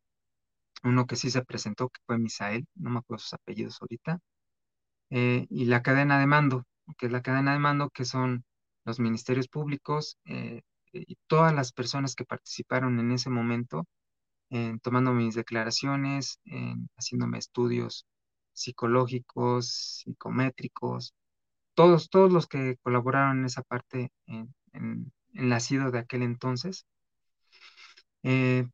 uno 0.83 1.05
que 1.05 1.15
sí 1.15 1.29
se 1.29 1.43
presentó, 1.43 1.89
que 1.89 2.01
fue 2.05 2.17
Misael, 2.17 2.65
no 2.75 2.89
me 2.89 2.99
acuerdo 2.99 3.19
sus 3.19 3.33
apellidos 3.33 3.77
ahorita, 3.81 4.19
eh, 5.11 5.45
y 5.49 5.65
la 5.65 5.81
cadena 5.81 6.19
de 6.19 6.27
mando, 6.27 6.63
que 6.97 7.07
es 7.07 7.11
la 7.11 7.21
cadena 7.21 7.53
de 7.53 7.59
mando, 7.59 7.89
que 7.89 8.05
son 8.05 8.43
los 8.85 8.99
ministerios 8.99 9.47
públicos, 9.47 10.17
eh, 10.25 10.61
y 10.93 11.17
todas 11.27 11.53
las 11.53 11.71
personas 11.73 12.15
que 12.15 12.25
participaron 12.25 12.99
en 12.99 13.11
ese 13.11 13.29
momento, 13.29 13.85
en 14.49 14.79
tomando 14.79 15.13
mis 15.13 15.35
declaraciones, 15.35 16.39
en 16.45 16.89
haciéndome 16.97 17.37
estudios 17.39 18.05
psicológicos, 18.53 20.03
psicométricos, 20.03 21.13
todos, 21.73 22.09
todos 22.09 22.31
los 22.31 22.47
que 22.47 22.77
colaboraron 22.83 23.39
en 23.39 23.45
esa 23.45 23.63
parte 23.63 24.11
en, 24.27 24.53
en, 24.73 25.11
en 25.33 25.49
nacido 25.49 25.91
de 25.91 25.99
aquel 25.99 26.23
entonces. 26.23 26.85
Eh, 28.23 28.67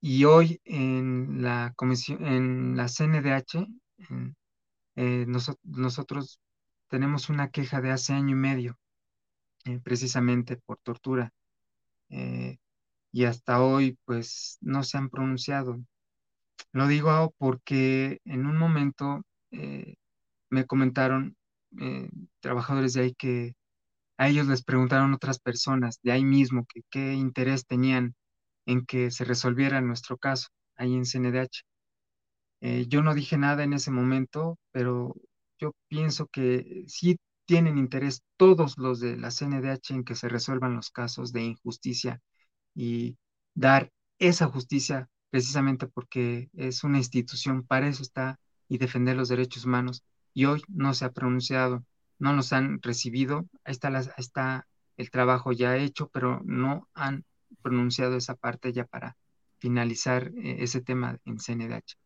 y 0.00 0.24
hoy 0.24 0.60
en 0.64 1.42
la 1.42 1.72
comisión, 1.76 2.24
en 2.24 2.76
la 2.76 2.88
CNDH, 2.88 3.66
eh, 4.96 5.26
nosotros 5.62 6.40
tenemos 6.88 7.28
una 7.28 7.50
queja 7.50 7.80
de 7.80 7.90
hace 7.90 8.12
año 8.14 8.32
y 8.32 8.38
medio, 8.38 8.78
eh, 9.64 9.78
precisamente 9.82 10.56
por 10.56 10.78
tortura 10.78 11.32
eh, 12.10 12.58
y 13.12 13.24
hasta 13.26 13.62
hoy 13.62 13.98
pues 14.06 14.58
no 14.62 14.82
se 14.84 14.98
han 14.98 15.10
pronunciado. 15.10 15.80
Lo 16.72 16.86
digo 16.88 17.34
porque 17.38 18.20
en 18.24 18.46
un 18.46 18.56
momento 18.58 19.22
eh, 19.52 19.96
me 20.50 20.66
comentaron 20.66 21.36
eh, 21.80 22.10
trabajadores 22.40 22.94
de 22.94 23.02
ahí 23.02 23.14
que 23.14 23.54
a 24.18 24.28
ellos 24.28 24.46
les 24.48 24.64
preguntaron 24.64 25.14
otras 25.14 25.38
personas 25.40 26.00
de 26.02 26.12
ahí 26.12 26.24
mismo 26.24 26.66
que 26.66 26.82
qué 26.90 27.14
interés 27.14 27.66
tenían 27.66 28.14
en 28.66 28.86
que 28.86 29.10
se 29.10 29.24
resolviera 29.24 29.80
nuestro 29.80 30.18
caso 30.18 30.48
ahí 30.76 30.94
en 30.94 31.06
CNDH. 31.06 31.64
Yo 32.88 33.02
no 33.02 33.14
dije 33.14 33.38
nada 33.38 33.64
en 33.64 33.72
ese 33.74 33.90
momento, 33.90 34.58
pero 34.72 35.14
yo 35.58 35.72
pienso 35.88 36.26
que 36.28 36.84
sí 36.88 37.18
tienen 37.50 37.78
interés 37.78 38.22
todos 38.36 38.78
los 38.78 39.00
de 39.00 39.16
la 39.16 39.32
CNDH 39.32 39.90
en 39.90 40.04
que 40.04 40.14
se 40.14 40.28
resuelvan 40.28 40.76
los 40.76 40.90
casos 40.90 41.32
de 41.32 41.42
injusticia 41.42 42.22
y 42.76 43.18
dar 43.54 43.90
esa 44.20 44.46
justicia 44.46 45.08
precisamente 45.30 45.88
porque 45.88 46.48
es 46.54 46.84
una 46.84 46.98
institución, 46.98 47.64
para 47.66 47.88
eso 47.88 48.04
está, 48.04 48.38
y 48.68 48.78
defender 48.78 49.16
los 49.16 49.28
derechos 49.28 49.64
humanos. 49.64 50.04
Y 50.32 50.44
hoy 50.44 50.62
no 50.68 50.94
se 50.94 51.04
ha 51.04 51.10
pronunciado, 51.10 51.84
no 52.20 52.32
nos 52.34 52.52
han 52.52 52.80
recibido, 52.82 53.48
está, 53.64 54.68
el 54.96 55.10
trabajo 55.10 55.50
ya 55.50 55.76
hecho, 55.76 56.08
pero 56.08 56.40
no 56.44 56.88
han 56.94 57.24
pronunciado 57.62 58.16
esa 58.16 58.36
parte 58.36 58.72
ya 58.72 58.84
para 58.84 59.16
finalizar 59.58 60.30
eh, 60.36 60.58
ese 60.60 60.82
tema 60.82 61.18
en 61.24 61.40
CNDH. 61.40 61.96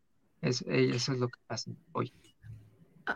Eh, 0.40 0.90
eso 0.94 1.12
es 1.12 1.18
lo 1.18 1.28
que 1.28 1.38
pasa 1.46 1.70
hoy. 1.92 2.14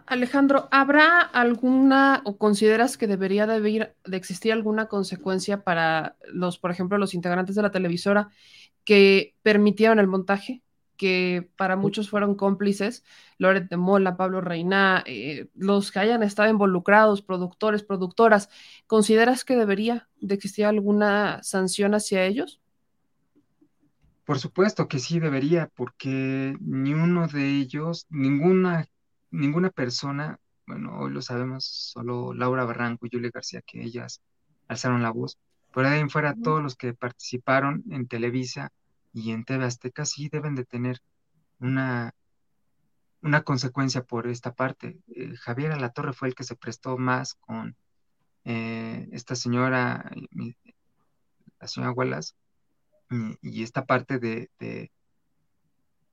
Alejandro, 0.06 0.68
¿habrá 0.70 1.20
alguna 1.20 2.20
o 2.24 2.36
consideras 2.36 2.98
que 2.98 3.06
debería 3.06 3.46
de, 3.46 3.54
haber, 3.54 3.96
de, 4.04 4.16
existir 4.16 4.52
alguna 4.52 4.86
consecuencia 4.86 5.64
para 5.64 6.16
los, 6.30 6.58
por 6.58 6.70
ejemplo, 6.70 6.98
los 6.98 7.14
integrantes 7.14 7.54
de 7.54 7.62
la 7.62 7.70
televisora 7.70 8.28
que 8.84 9.34
permitieron 9.42 9.98
el 9.98 10.06
montaje? 10.06 10.62
que 10.98 11.48
para 11.56 11.76
muchos 11.76 12.10
fueron 12.10 12.34
cómplices, 12.34 13.04
Loret 13.38 13.70
de 13.70 13.76
Mola, 13.76 14.16
Pablo 14.16 14.40
Reina, 14.40 15.04
eh, 15.06 15.46
los 15.54 15.92
que 15.92 16.00
hayan 16.00 16.24
estado 16.24 16.50
involucrados, 16.50 17.22
productores, 17.22 17.84
productoras, 17.84 18.50
¿consideras 18.86 19.44
que 19.44 19.56
debería 19.56 20.08
de 20.20 20.34
existir 20.34 20.66
alguna 20.66 21.40
sanción 21.44 21.94
hacia 21.94 22.24
ellos? 22.24 22.60
Por 24.24 24.40
supuesto 24.40 24.88
que 24.88 24.98
sí 24.98 25.20
debería, 25.20 25.70
porque 25.74 26.56
ni 26.60 26.92
uno 26.92 27.28
de 27.28 27.60
ellos, 27.60 28.06
ninguna 28.10 28.88
ninguna 29.30 29.70
persona, 29.70 30.38
bueno, 30.66 30.98
hoy 30.98 31.10
lo 31.12 31.22
sabemos, 31.22 31.64
solo 31.64 32.32
Laura 32.34 32.64
Barranco 32.64 33.06
y 33.06 33.10
Julia 33.12 33.30
García, 33.32 33.62
que 33.62 33.82
ellas 33.82 34.20
alzaron 34.68 35.02
la 35.02 35.10
voz, 35.10 35.38
pero 35.72 35.88
de 35.88 35.96
ahí 35.96 36.00
en 36.00 36.10
fuera 36.10 36.34
todos 36.34 36.62
los 36.62 36.76
que 36.76 36.94
participaron 36.94 37.84
en 37.90 38.08
Televisa 38.08 38.72
y 39.12 39.32
en 39.32 39.44
TV 39.44 39.64
Azteca 39.64 40.04
sí 40.04 40.28
deben 40.28 40.54
de 40.54 40.64
tener 40.64 41.00
una, 41.58 42.14
una 43.22 43.42
consecuencia 43.42 44.02
por 44.02 44.26
esta 44.26 44.54
parte. 44.54 44.98
Eh, 45.08 45.34
Javier 45.36 45.72
Alatorre 45.72 46.12
fue 46.12 46.28
el 46.28 46.34
que 46.34 46.44
se 46.44 46.56
prestó 46.56 46.98
más 46.98 47.34
con 47.34 47.76
eh, 48.44 49.08
esta 49.12 49.34
señora, 49.34 50.10
la 51.60 51.68
señora 51.68 51.92
Wallace, 51.92 52.34
y, 53.10 53.38
y 53.40 53.62
esta 53.62 53.86
parte 53.86 54.18
de, 54.18 54.50
de 54.58 54.90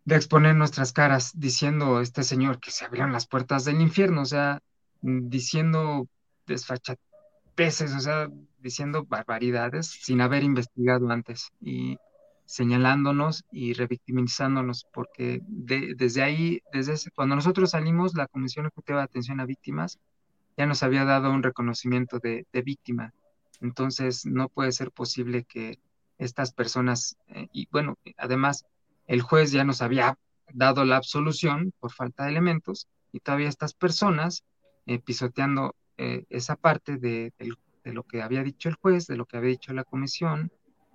de 0.05 0.15
exponer 0.15 0.55
nuestras 0.55 0.93
caras 0.93 1.31
diciendo 1.35 1.99
este 1.99 2.23
señor 2.23 2.59
que 2.59 2.71
se 2.71 2.85
abrieron 2.85 3.11
las 3.11 3.27
puertas 3.27 3.65
del 3.65 3.81
infierno, 3.81 4.21
o 4.21 4.25
sea, 4.25 4.61
diciendo 5.01 6.07
desfachateces, 6.45 7.93
o 7.93 7.99
sea, 7.99 8.29
diciendo 8.59 9.05
barbaridades 9.05 9.87
sin 9.87 10.21
haber 10.21 10.43
investigado 10.43 11.09
antes 11.09 11.51
y 11.59 11.97
señalándonos 12.45 13.43
y 13.51 13.73
revictimizándonos, 13.73 14.85
porque 14.93 15.41
desde 15.47 16.21
ahí, 16.21 16.61
desde 16.71 17.09
cuando 17.11 17.35
nosotros 17.35 17.71
salimos, 17.71 18.13
la 18.13 18.27
Comisión 18.27 18.67
Ejecutiva 18.67 18.99
de 18.99 19.05
Atención 19.05 19.39
a 19.39 19.45
Víctimas 19.45 19.99
ya 20.55 20.67
nos 20.67 20.83
había 20.83 21.03
dado 21.03 21.31
un 21.31 21.43
reconocimiento 21.43 22.19
de, 22.19 22.45
víctima. 22.63 23.13
Entonces, 23.61 24.25
no 24.25 24.47
puede 24.49 24.71
ser 24.71 24.91
posible 24.91 25.43
que 25.43 25.79
estas 26.17 26.53
personas, 26.53 27.17
eh, 27.27 27.47
y 27.51 27.67
bueno, 27.71 27.97
además, 28.17 28.65
el 29.07 29.21
juez 29.21 29.51
ya 29.51 29.63
nos 29.63 29.81
había 29.81 30.17
dado 30.53 30.85
la 30.85 30.97
absolución 30.97 31.73
por 31.79 31.91
falta 31.91 32.23
de 32.23 32.31
elementos, 32.31 32.87
y 33.11 33.19
todavía 33.19 33.49
estas 33.49 33.73
personas 33.73 34.43
eh, 34.85 34.99
pisoteando 34.99 35.75
eh, 35.97 36.25
esa 36.29 36.55
parte 36.55 36.97
de, 36.97 37.33
lo 37.85 38.03
que 38.03 38.21
había 38.21 38.43
dicho 38.43 38.67
el 38.69 38.75
juez, 38.75 39.07
de 39.07 39.15
lo 39.15 39.25
que 39.25 39.37
había 39.37 39.51
dicho 39.51 39.73
la 39.73 39.83
comisión, 39.83 40.51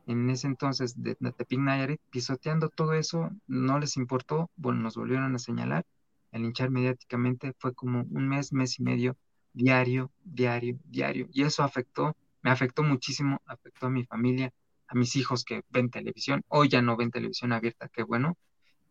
en 0.06 0.28
ese 0.28 0.46
entonces 0.46 1.02
de, 1.02 1.14
Tepic 1.14 1.58
Nayarit, 1.58 2.00
pisoteando 2.10 2.68
todo 2.68 2.94
eso, 2.94 3.30
no 3.46 3.78
les 3.78 3.96
importó, 3.96 4.50
bueno, 4.56 4.80
nos 4.80 4.96
volvieron 4.96 5.34
a 5.34 5.38
señalar, 5.38 5.86
el 6.32 6.44
hinchar 6.44 6.70
mediáticamente 6.70 7.54
fue 7.58 7.74
como 7.74 8.02
un 8.02 8.28
mes, 8.28 8.52
mes 8.52 8.78
y 8.78 8.82
medio, 8.82 9.16
diario, 9.52 10.10
diario, 10.22 10.78
diario, 10.84 11.28
y 11.32 11.42
eso 11.42 11.62
afectó, 11.62 12.16
me 12.42 12.50
afectó 12.50 12.82
muchísimo, 12.82 13.40
afectó 13.46 13.86
a 13.86 13.90
mi 13.90 14.04
familia, 14.04 14.52
a 14.90 14.96
mis 14.96 15.14
hijos 15.14 15.44
que 15.44 15.62
ven 15.70 15.88
televisión, 15.88 16.42
hoy 16.48 16.68
ya 16.68 16.82
no 16.82 16.96
ven 16.96 17.12
televisión 17.12 17.52
abierta, 17.52 17.88
qué 17.88 18.02
bueno, 18.02 18.36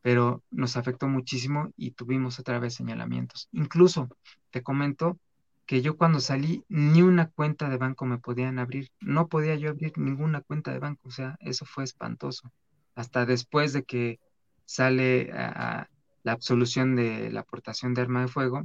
pero 0.01 0.41
nos 0.49 0.77
afectó 0.77 1.09
muchísimo 1.09 1.73
y 1.75 1.91
tuvimos 1.91 2.39
otra 2.39 2.57
vez 2.57 2.73
señalamientos. 2.73 3.49
Incluso 3.51 4.07
te 4.49 4.63
comento 4.63 5.19
que 5.65 5.81
yo 5.81 5.97
cuando 5.97 6.21
salí 6.21 6.63
ni 6.69 7.01
una 7.01 7.29
cuenta 7.29 7.69
de 7.69 7.77
banco 7.77 8.05
me 8.05 8.17
podían 8.17 8.59
abrir, 8.59 8.89
no 9.01 9.27
podía 9.27 9.55
yo 9.55 9.69
abrir 9.69 9.91
ninguna 9.97 10.39
cuenta 10.39 10.71
de 10.71 10.79
banco, 10.79 11.09
o 11.09 11.11
sea, 11.11 11.37
eso 11.41 11.65
fue 11.65 11.83
espantoso. 11.83 12.49
Hasta 12.95 13.25
después 13.25 13.73
de 13.73 13.83
que 13.83 14.19
sale 14.63 15.27
la 15.27 16.31
absolución 16.31 16.95
de 16.95 17.29
la 17.29 17.41
aportación 17.41 17.93
de 17.93 18.01
arma 18.01 18.21
de 18.21 18.29
fuego 18.29 18.63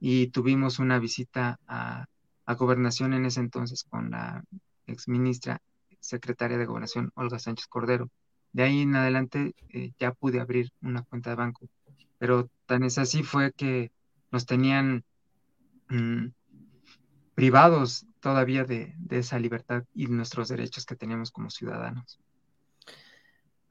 y 0.00 0.28
tuvimos 0.28 0.80
una 0.80 0.98
visita 0.98 1.60
a, 1.68 2.06
a 2.46 2.54
gobernación 2.54 3.14
en 3.14 3.26
ese 3.26 3.40
entonces 3.40 3.84
con 3.84 4.10
la 4.10 4.42
ex 4.86 5.06
ministra 5.06 5.60
secretaria 6.08 6.58
de 6.58 6.66
gobernación 6.66 7.12
Olga 7.14 7.38
Sánchez 7.38 7.66
Cordero 7.66 8.10
de 8.52 8.62
ahí 8.62 8.82
en 8.82 8.96
adelante 8.96 9.54
eh, 9.70 9.92
ya 9.98 10.12
pude 10.12 10.40
abrir 10.40 10.72
una 10.80 11.02
cuenta 11.02 11.30
de 11.30 11.36
banco, 11.36 11.68
pero 12.18 12.50
tan 12.66 12.82
es 12.82 12.98
así 12.98 13.22
fue 13.22 13.52
que 13.52 13.92
nos 14.30 14.46
tenían 14.46 15.04
mm, 15.88 16.28
privados 17.34 18.06
todavía 18.20 18.64
de, 18.64 18.94
de 18.98 19.18
esa 19.18 19.38
libertad 19.38 19.84
y 19.94 20.06
nuestros 20.06 20.48
derechos 20.48 20.86
que 20.86 20.96
teníamos 20.96 21.30
como 21.30 21.50
ciudadanos. 21.50 22.18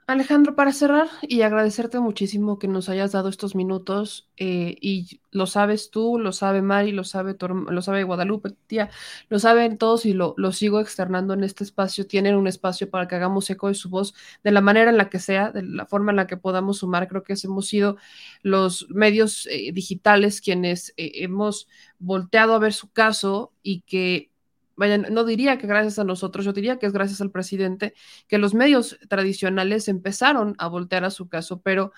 Alejandro, 0.07 0.55
para 0.55 0.71
cerrar 0.71 1.09
y 1.21 1.41
agradecerte 1.41 1.99
muchísimo 1.99 2.59
que 2.59 2.69
nos 2.69 2.87
hayas 2.87 3.11
dado 3.11 3.27
estos 3.27 3.55
minutos 3.55 4.29
eh, 4.37 4.77
y 4.79 5.19
lo 5.31 5.47
sabes 5.47 5.91
tú, 5.91 6.17
lo 6.17 6.31
sabe 6.31 6.61
Mari, 6.61 6.93
lo 6.93 7.03
sabe, 7.03 7.35
lo 7.39 7.81
sabe 7.81 8.03
Guadalupe, 8.03 8.51
tía, 8.67 8.89
lo 9.27 9.37
saben 9.37 9.77
todos 9.77 10.05
y 10.05 10.13
lo, 10.13 10.33
lo, 10.37 10.53
sigo 10.53 10.79
externando 10.79 11.33
en 11.33 11.43
este 11.43 11.65
espacio. 11.65 12.07
Tienen 12.07 12.35
un 12.37 12.47
espacio 12.47 12.89
para 12.89 13.09
que 13.09 13.15
hagamos 13.15 13.49
eco 13.49 13.67
de 13.67 13.73
su 13.73 13.89
voz 13.89 14.13
de 14.45 14.51
la 14.51 14.61
manera 14.61 14.89
en 14.91 14.97
la 14.97 15.09
que 15.09 15.19
sea, 15.19 15.51
de 15.51 15.63
la 15.63 15.85
forma 15.85 16.11
en 16.13 16.15
la 16.15 16.27
que 16.27 16.37
podamos 16.37 16.77
sumar. 16.77 17.09
Creo 17.09 17.23
que 17.23 17.35
hemos 17.43 17.67
sido 17.67 17.97
los 18.43 18.87
medios 18.89 19.45
eh, 19.47 19.73
digitales 19.73 20.39
quienes 20.39 20.93
eh, 20.95 21.11
hemos 21.15 21.67
volteado 21.99 22.53
a 22.53 22.59
ver 22.59 22.71
su 22.71 22.89
caso 22.91 23.51
y 23.61 23.81
que 23.81 24.31
vaya, 24.77 24.97
no 24.97 25.25
diría 25.25 25.57
que 25.57 25.67
gracias 25.67 25.99
a 25.99 26.03
nosotros, 26.05 26.45
yo 26.45 26.53
diría 26.53 26.79
que 26.79 26.85
es 26.85 26.93
gracias 26.93 27.19
al 27.21 27.31
presidente 27.31 27.93
que 28.27 28.37
los 28.37 28.53
medios 28.53 28.97
tradicionales 29.09 29.87
empezaron 29.89 30.55
a 30.59 30.67
voltear 30.67 31.03
a 31.03 31.11
su 31.11 31.27
caso, 31.29 31.61
pero 31.61 31.91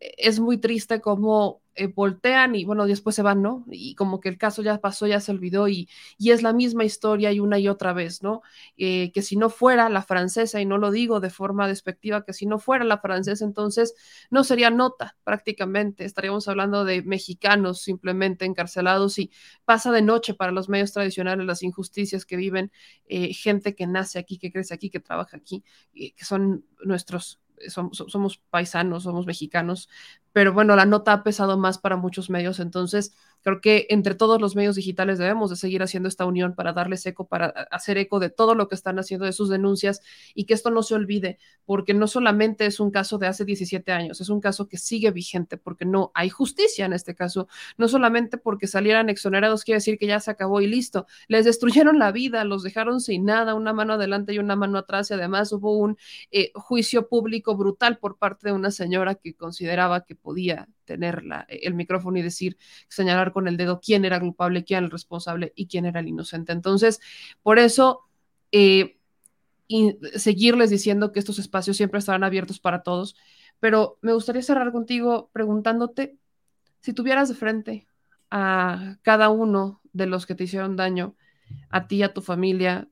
es 0.00 0.40
muy 0.40 0.58
triste 0.58 1.00
cómo 1.00 1.62
eh, 1.76 1.88
voltean 1.88 2.54
y 2.54 2.64
bueno, 2.64 2.86
después 2.86 3.16
se 3.16 3.22
van, 3.22 3.42
¿no? 3.42 3.64
Y 3.68 3.96
como 3.96 4.20
que 4.20 4.28
el 4.28 4.38
caso 4.38 4.62
ya 4.62 4.78
pasó, 4.80 5.08
ya 5.08 5.20
se 5.20 5.32
olvidó 5.32 5.66
y, 5.66 5.88
y 6.18 6.30
es 6.30 6.42
la 6.42 6.52
misma 6.52 6.84
historia 6.84 7.32
y 7.32 7.40
una 7.40 7.58
y 7.58 7.66
otra 7.68 7.92
vez, 7.92 8.22
¿no? 8.22 8.42
Eh, 8.76 9.10
que 9.12 9.22
si 9.22 9.36
no 9.36 9.50
fuera 9.50 9.88
la 9.88 10.02
francesa, 10.02 10.60
y 10.60 10.66
no 10.66 10.78
lo 10.78 10.92
digo 10.92 11.18
de 11.18 11.30
forma 11.30 11.66
despectiva, 11.66 12.24
que 12.24 12.32
si 12.32 12.46
no 12.46 12.60
fuera 12.60 12.84
la 12.84 12.98
francesa, 12.98 13.44
entonces 13.44 13.94
no 14.30 14.44
sería 14.44 14.70
nota 14.70 15.16
prácticamente, 15.24 16.04
estaríamos 16.04 16.46
hablando 16.46 16.84
de 16.84 17.02
mexicanos 17.02 17.80
simplemente 17.80 18.44
encarcelados 18.44 19.18
y 19.18 19.32
pasa 19.64 19.90
de 19.90 20.02
noche 20.02 20.34
para 20.34 20.52
los 20.52 20.68
medios 20.68 20.92
tradicionales 20.92 21.44
las 21.44 21.62
injusticias 21.64 22.24
que 22.24 22.36
viven 22.36 22.70
eh, 23.06 23.32
gente 23.34 23.74
que 23.74 23.86
nace 23.88 24.18
aquí, 24.20 24.38
que 24.38 24.52
crece 24.52 24.74
aquí, 24.74 24.90
que 24.90 25.00
trabaja 25.00 25.36
aquí, 25.36 25.64
que 25.92 26.24
son 26.24 26.64
nuestros 26.84 27.40
somos, 27.68 28.38
paisanos, 28.50 29.04
somos 29.04 29.26
mexicanos, 29.26 29.88
pero 30.32 30.52
bueno, 30.52 30.76
la 30.76 30.86
nota 30.86 31.12
ha 31.12 31.22
pesado 31.24 31.58
más 31.58 31.78
para 31.78 31.96
muchos 31.96 32.30
medios, 32.30 32.60
entonces 32.60 33.14
creo 33.44 33.60
que 33.60 33.86
entre 33.90 34.14
todos 34.14 34.40
los 34.40 34.56
medios 34.56 34.74
digitales 34.74 35.18
debemos 35.18 35.50
de 35.50 35.56
seguir 35.56 35.82
haciendo 35.82 36.08
esta 36.08 36.24
unión 36.24 36.54
para 36.54 36.72
darles 36.72 37.04
eco, 37.06 37.28
para 37.28 37.46
hacer 37.70 37.98
eco 37.98 38.18
de 38.18 38.30
todo 38.30 38.54
lo 38.54 38.68
que 38.68 38.74
están 38.74 38.98
haciendo, 38.98 39.26
de 39.26 39.32
sus 39.32 39.48
denuncias 39.50 40.00
y 40.34 40.46
que 40.46 40.54
esto 40.54 40.70
no 40.70 40.82
se 40.82 40.94
olvide, 40.94 41.38
porque 41.66 41.94
no 41.94 42.08
solamente 42.08 42.66
es 42.66 42.80
un 42.80 42.90
caso 42.90 43.18
de 43.18 43.26
hace 43.26 43.44
17 43.44 43.92
años, 43.92 44.20
es 44.20 44.30
un 44.30 44.40
caso 44.40 44.66
que 44.68 44.78
sigue 44.78 45.10
vigente, 45.10 45.58
porque 45.58 45.84
no 45.84 46.10
hay 46.14 46.30
justicia 46.30 46.86
en 46.86 46.94
este 46.94 47.14
caso, 47.14 47.46
no 47.76 47.86
solamente 47.86 48.38
porque 48.38 48.66
salieran 48.66 49.10
exonerados 49.10 49.62
quiere 49.62 49.76
decir 49.76 49.98
que 49.98 50.06
ya 50.06 50.20
se 50.20 50.30
acabó 50.30 50.60
y 50.60 50.66
listo, 50.66 51.06
les 51.28 51.44
destruyeron 51.44 51.98
la 51.98 52.12
vida, 52.12 52.44
los 52.44 52.62
dejaron 52.62 53.00
sin 53.00 53.26
nada, 53.26 53.54
una 53.54 53.72
mano 53.72 53.92
adelante 53.92 54.32
y 54.32 54.38
una 54.38 54.56
mano 54.56 54.78
atrás 54.78 55.10
y 55.10 55.14
además 55.14 55.52
hubo 55.52 55.76
un 55.76 55.98
eh, 56.30 56.50
juicio 56.54 57.08
público 57.08 57.56
brutal 57.56 57.98
por 57.98 58.16
parte 58.16 58.48
de 58.48 58.52
una 58.52 58.70
señora 58.70 59.14
que 59.16 59.34
consideraba 59.34 60.04
que 60.04 60.14
podía 60.14 60.68
tener 60.84 61.22
el 61.48 61.74
micrófono 61.74 62.18
y 62.18 62.22
decir, 62.22 62.56
señalar 62.88 63.32
con 63.32 63.48
el 63.48 63.56
dedo 63.56 63.80
quién 63.80 64.04
era 64.04 64.20
culpable, 64.20 64.64
quién 64.64 64.78
era 64.78 64.86
el 64.86 64.90
responsable 64.90 65.52
y 65.56 65.66
quién 65.66 65.86
era 65.86 66.00
el 66.00 66.08
inocente. 66.08 66.52
Entonces, 66.52 67.00
por 67.42 67.58
eso, 67.58 68.02
eh, 68.52 68.98
seguirles 70.16 70.70
diciendo 70.70 71.12
que 71.12 71.18
estos 71.18 71.38
espacios 71.38 71.76
siempre 71.76 71.98
estarán 71.98 72.24
abiertos 72.24 72.60
para 72.60 72.82
todos, 72.82 73.16
pero 73.60 73.98
me 74.02 74.12
gustaría 74.12 74.42
cerrar 74.42 74.72
contigo 74.72 75.30
preguntándote 75.32 76.18
si 76.80 76.92
tuvieras 76.92 77.28
de 77.28 77.34
frente 77.34 77.86
a 78.30 78.98
cada 79.02 79.30
uno 79.30 79.80
de 79.92 80.06
los 80.06 80.26
que 80.26 80.34
te 80.34 80.44
hicieron 80.44 80.76
daño, 80.76 81.16
a 81.70 81.86
ti, 81.86 82.02
a 82.02 82.12
tu 82.12 82.20
familia, 82.20 82.88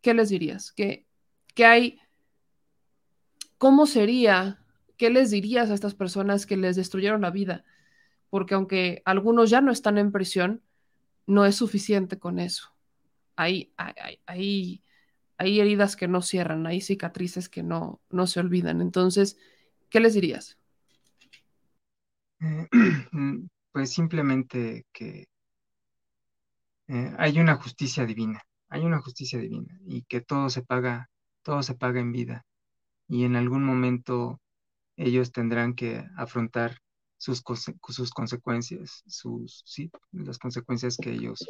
¿qué 0.00 0.14
les 0.14 0.30
dirías? 0.30 0.72
¿Qué, 0.72 1.06
qué 1.54 1.66
hay? 1.66 1.98
¿Cómo 3.58 3.86
sería 3.86 4.60
¿qué 4.98 5.08
les 5.08 5.30
dirías 5.30 5.70
a 5.70 5.74
estas 5.74 5.94
personas 5.94 6.44
que 6.44 6.58
les 6.58 6.76
destruyeron 6.76 7.22
la 7.22 7.30
vida? 7.30 7.64
Porque 8.28 8.54
aunque 8.54 9.00
algunos 9.06 9.48
ya 9.48 9.62
no 9.62 9.72
están 9.72 9.96
en 9.96 10.12
prisión, 10.12 10.62
no 11.26 11.46
es 11.46 11.56
suficiente 11.56 12.18
con 12.18 12.38
eso. 12.38 12.74
Hay, 13.36 13.72
hay, 13.76 14.20
hay, 14.26 14.82
hay 15.38 15.60
heridas 15.60 15.96
que 15.96 16.08
no 16.08 16.20
cierran, 16.20 16.66
hay 16.66 16.80
cicatrices 16.80 17.48
que 17.48 17.62
no, 17.62 18.02
no 18.10 18.26
se 18.26 18.40
olvidan. 18.40 18.80
Entonces, 18.80 19.38
¿qué 19.88 20.00
les 20.00 20.14
dirías? 20.14 20.58
pues 23.72 23.90
simplemente 23.90 24.84
que 24.92 25.28
eh, 26.88 27.14
hay 27.18 27.38
una 27.38 27.56
justicia 27.56 28.04
divina, 28.04 28.42
hay 28.68 28.84
una 28.84 29.00
justicia 29.00 29.38
divina 29.38 29.78
y 29.86 30.02
que 30.02 30.20
todo 30.20 30.50
se 30.50 30.62
paga, 30.62 31.08
todo 31.42 31.62
se 31.62 31.74
paga 31.74 32.00
en 32.00 32.12
vida 32.12 32.44
y 33.08 33.24
en 33.24 33.36
algún 33.36 33.64
momento 33.64 34.40
ellos 34.98 35.32
tendrán 35.32 35.74
que 35.74 36.04
afrontar 36.16 36.78
sus, 37.16 37.42
sus 37.88 38.10
consecuencias, 38.10 39.02
sus, 39.06 39.62
sí, 39.64 39.90
las 40.12 40.38
consecuencias 40.38 40.96
que 41.00 41.12
ellos 41.12 41.48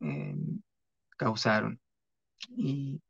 eh, 0.00 0.36
causaron 1.16 1.80
y, 2.48 3.00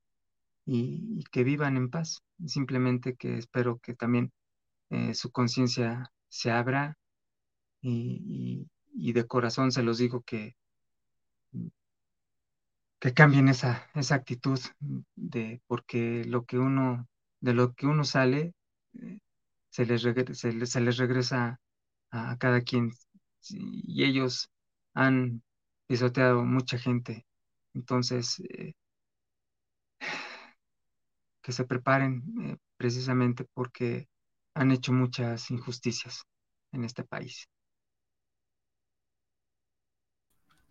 y, 0.66 1.24
que 1.31 1.45
vivan 1.45 1.76
en 1.76 1.91
paz. 1.91 2.22
Simplemente 2.47 3.14
que 3.14 3.39
espero 3.39 3.79
que 3.79 3.95
también 3.95 4.33
eh, 4.91 5.14
su 5.14 5.31
conciencia 5.31 6.12
se 6.29 6.51
abra 6.51 6.97
y, 7.81 8.68
y, 8.95 9.12
de 9.12 9.26
corazón 9.26 9.70
se 9.70 9.83
los 9.83 9.99
digo 9.99 10.22
que, 10.22 10.57
que 12.99 13.14
cambien 13.14 13.49
esa, 13.49 13.89
esa 13.95 14.16
actitud 14.16 14.59
de 15.14 15.61
porque 15.68 16.24
lo 16.24 16.45
que 16.45 16.59
uno, 16.59 17.09
de 17.41 17.55
lo 17.55 17.74
que 17.74 17.87
uno 17.87 18.05
sale, 18.05 18.55
eh, 19.01 19.18
se 19.71 19.87
les, 19.87 20.03
se 20.03 20.81
les, 20.81 20.97
regresa 20.97 21.61
a 22.11 22.37
cada 22.39 22.62
quien 22.62 22.93
y 23.51 24.05
ellos 24.05 24.51
han 24.95 25.43
pisoteado 25.87 26.45
mucha 26.45 26.79
gente. 26.79 27.27
Entonces, 27.75 28.41
eh, 28.41 28.75
que 31.43 31.53
se 31.53 31.64
preparen 31.64 32.23
eh, 32.43 32.57
precisamente 32.77 33.45
porque 33.55 34.09
han 34.55 34.71
hecho 34.73 34.93
muchas 34.93 35.51
injusticias 35.51 36.25
en 36.73 36.85
este 36.85 37.05
país. 37.05 37.49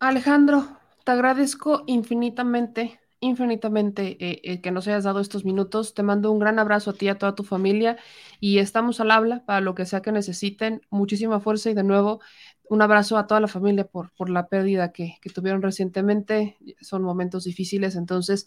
Alejandro, 0.00 0.78
te 1.04 1.12
agradezco 1.12 1.82
infinitamente, 1.86 3.00
infinitamente 3.20 4.16
eh, 4.20 4.60
que 4.60 4.70
nos 4.70 4.86
hayas 4.88 5.04
dado 5.04 5.20
estos 5.20 5.44
minutos. 5.44 5.94
Te 5.94 6.02
mando 6.02 6.30
un 6.30 6.38
gran 6.38 6.58
abrazo 6.58 6.90
a 6.90 6.92
ti 6.94 7.06
y 7.06 7.08
a 7.08 7.18
toda 7.18 7.34
tu 7.34 7.44
familia 7.44 7.96
y 8.40 8.58
estamos 8.58 9.00
al 9.00 9.10
habla 9.10 9.44
para 9.44 9.60
lo 9.60 9.74
que 9.74 9.86
sea 9.86 10.02
que 10.02 10.12
necesiten. 10.12 10.82
Muchísima 10.90 11.40
fuerza 11.40 11.70
y 11.70 11.74
de 11.74 11.84
nuevo 11.84 12.20
un 12.68 12.82
abrazo 12.82 13.16
a 13.16 13.26
toda 13.26 13.40
la 13.40 13.48
familia 13.48 13.86
por, 13.86 14.10
por 14.12 14.28
la 14.28 14.46
pérdida 14.48 14.92
que, 14.92 15.16
que 15.20 15.30
tuvieron 15.30 15.62
recientemente. 15.62 16.56
Son 16.80 17.02
momentos 17.02 17.44
difíciles, 17.44 17.96
entonces 17.96 18.46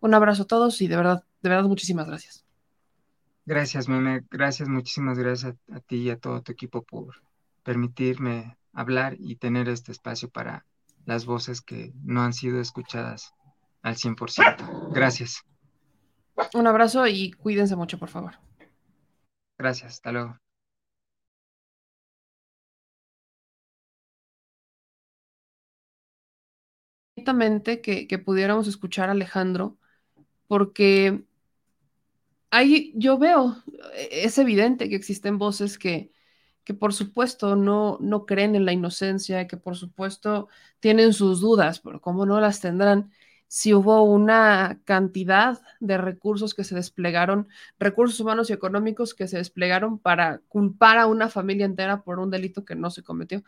un 0.00 0.14
abrazo 0.14 0.44
a 0.44 0.46
todos 0.46 0.80
y 0.80 0.88
de 0.88 0.96
verdad, 0.96 1.24
de 1.42 1.48
verdad, 1.48 1.68
muchísimas 1.68 2.06
gracias. 2.06 2.44
Gracias, 3.44 3.88
Meme. 3.88 4.24
Gracias, 4.30 4.68
muchísimas 4.68 5.18
gracias 5.18 5.56
a 5.72 5.80
ti 5.80 5.96
y 5.96 6.10
a 6.10 6.18
todo 6.18 6.42
tu 6.42 6.52
equipo 6.52 6.82
por 6.82 7.22
permitirme 7.62 8.56
hablar 8.72 9.16
y 9.18 9.36
tener 9.36 9.68
este 9.68 9.90
espacio 9.90 10.28
para 10.28 10.64
las 11.06 11.24
voces 11.24 11.62
que 11.62 11.92
no 12.04 12.22
han 12.22 12.34
sido 12.34 12.60
escuchadas 12.60 13.34
al 13.82 13.96
100%. 13.96 14.90
Gracias. 14.90 15.42
Un 16.54 16.66
abrazo 16.66 17.06
y 17.06 17.32
cuídense 17.32 17.76
mucho, 17.76 17.98
por 17.98 18.08
favor. 18.08 18.34
Gracias, 19.58 19.94
hasta 19.94 20.12
luego. 20.12 20.38
Que, 27.82 28.06
que 28.08 28.18
pudiéramos 28.18 28.68
escuchar 28.68 29.10
a 29.10 29.12
Alejandro, 29.12 29.76
porque 30.46 31.24
ahí 32.50 32.92
yo 32.96 33.18
veo, 33.18 33.62
es 34.10 34.38
evidente 34.38 34.88
que 34.88 34.96
existen 34.96 35.36
voces 35.36 35.78
que, 35.78 36.10
que 36.64 36.74
por 36.74 36.94
supuesto 36.94 37.56
no, 37.56 37.98
no 38.00 38.24
creen 38.24 38.54
en 38.54 38.64
la 38.64 38.72
inocencia, 38.72 39.46
que 39.46 39.56
por 39.56 39.76
supuesto 39.76 40.48
tienen 40.80 41.12
sus 41.12 41.40
dudas, 41.40 41.80
pero 41.80 42.00
cómo 42.00 42.24
no 42.24 42.40
las 42.40 42.60
tendrán 42.60 43.10
si 43.48 43.74
hubo 43.74 44.02
una 44.04 44.80
cantidad 44.84 45.60
de 45.80 45.98
recursos 45.98 46.54
que 46.54 46.64
se 46.64 46.74
desplegaron, 46.74 47.48
recursos 47.78 48.20
humanos 48.20 48.50
y 48.50 48.52
económicos 48.52 49.14
que 49.14 49.26
se 49.28 49.38
desplegaron 49.38 49.98
para 49.98 50.40
culpar 50.48 50.98
a 50.98 51.06
una 51.06 51.28
familia 51.28 51.66
entera 51.66 52.02
por 52.02 52.18
un 52.20 52.30
delito 52.30 52.64
que 52.64 52.74
no 52.76 52.90
se 52.90 53.02
cometió. 53.02 53.42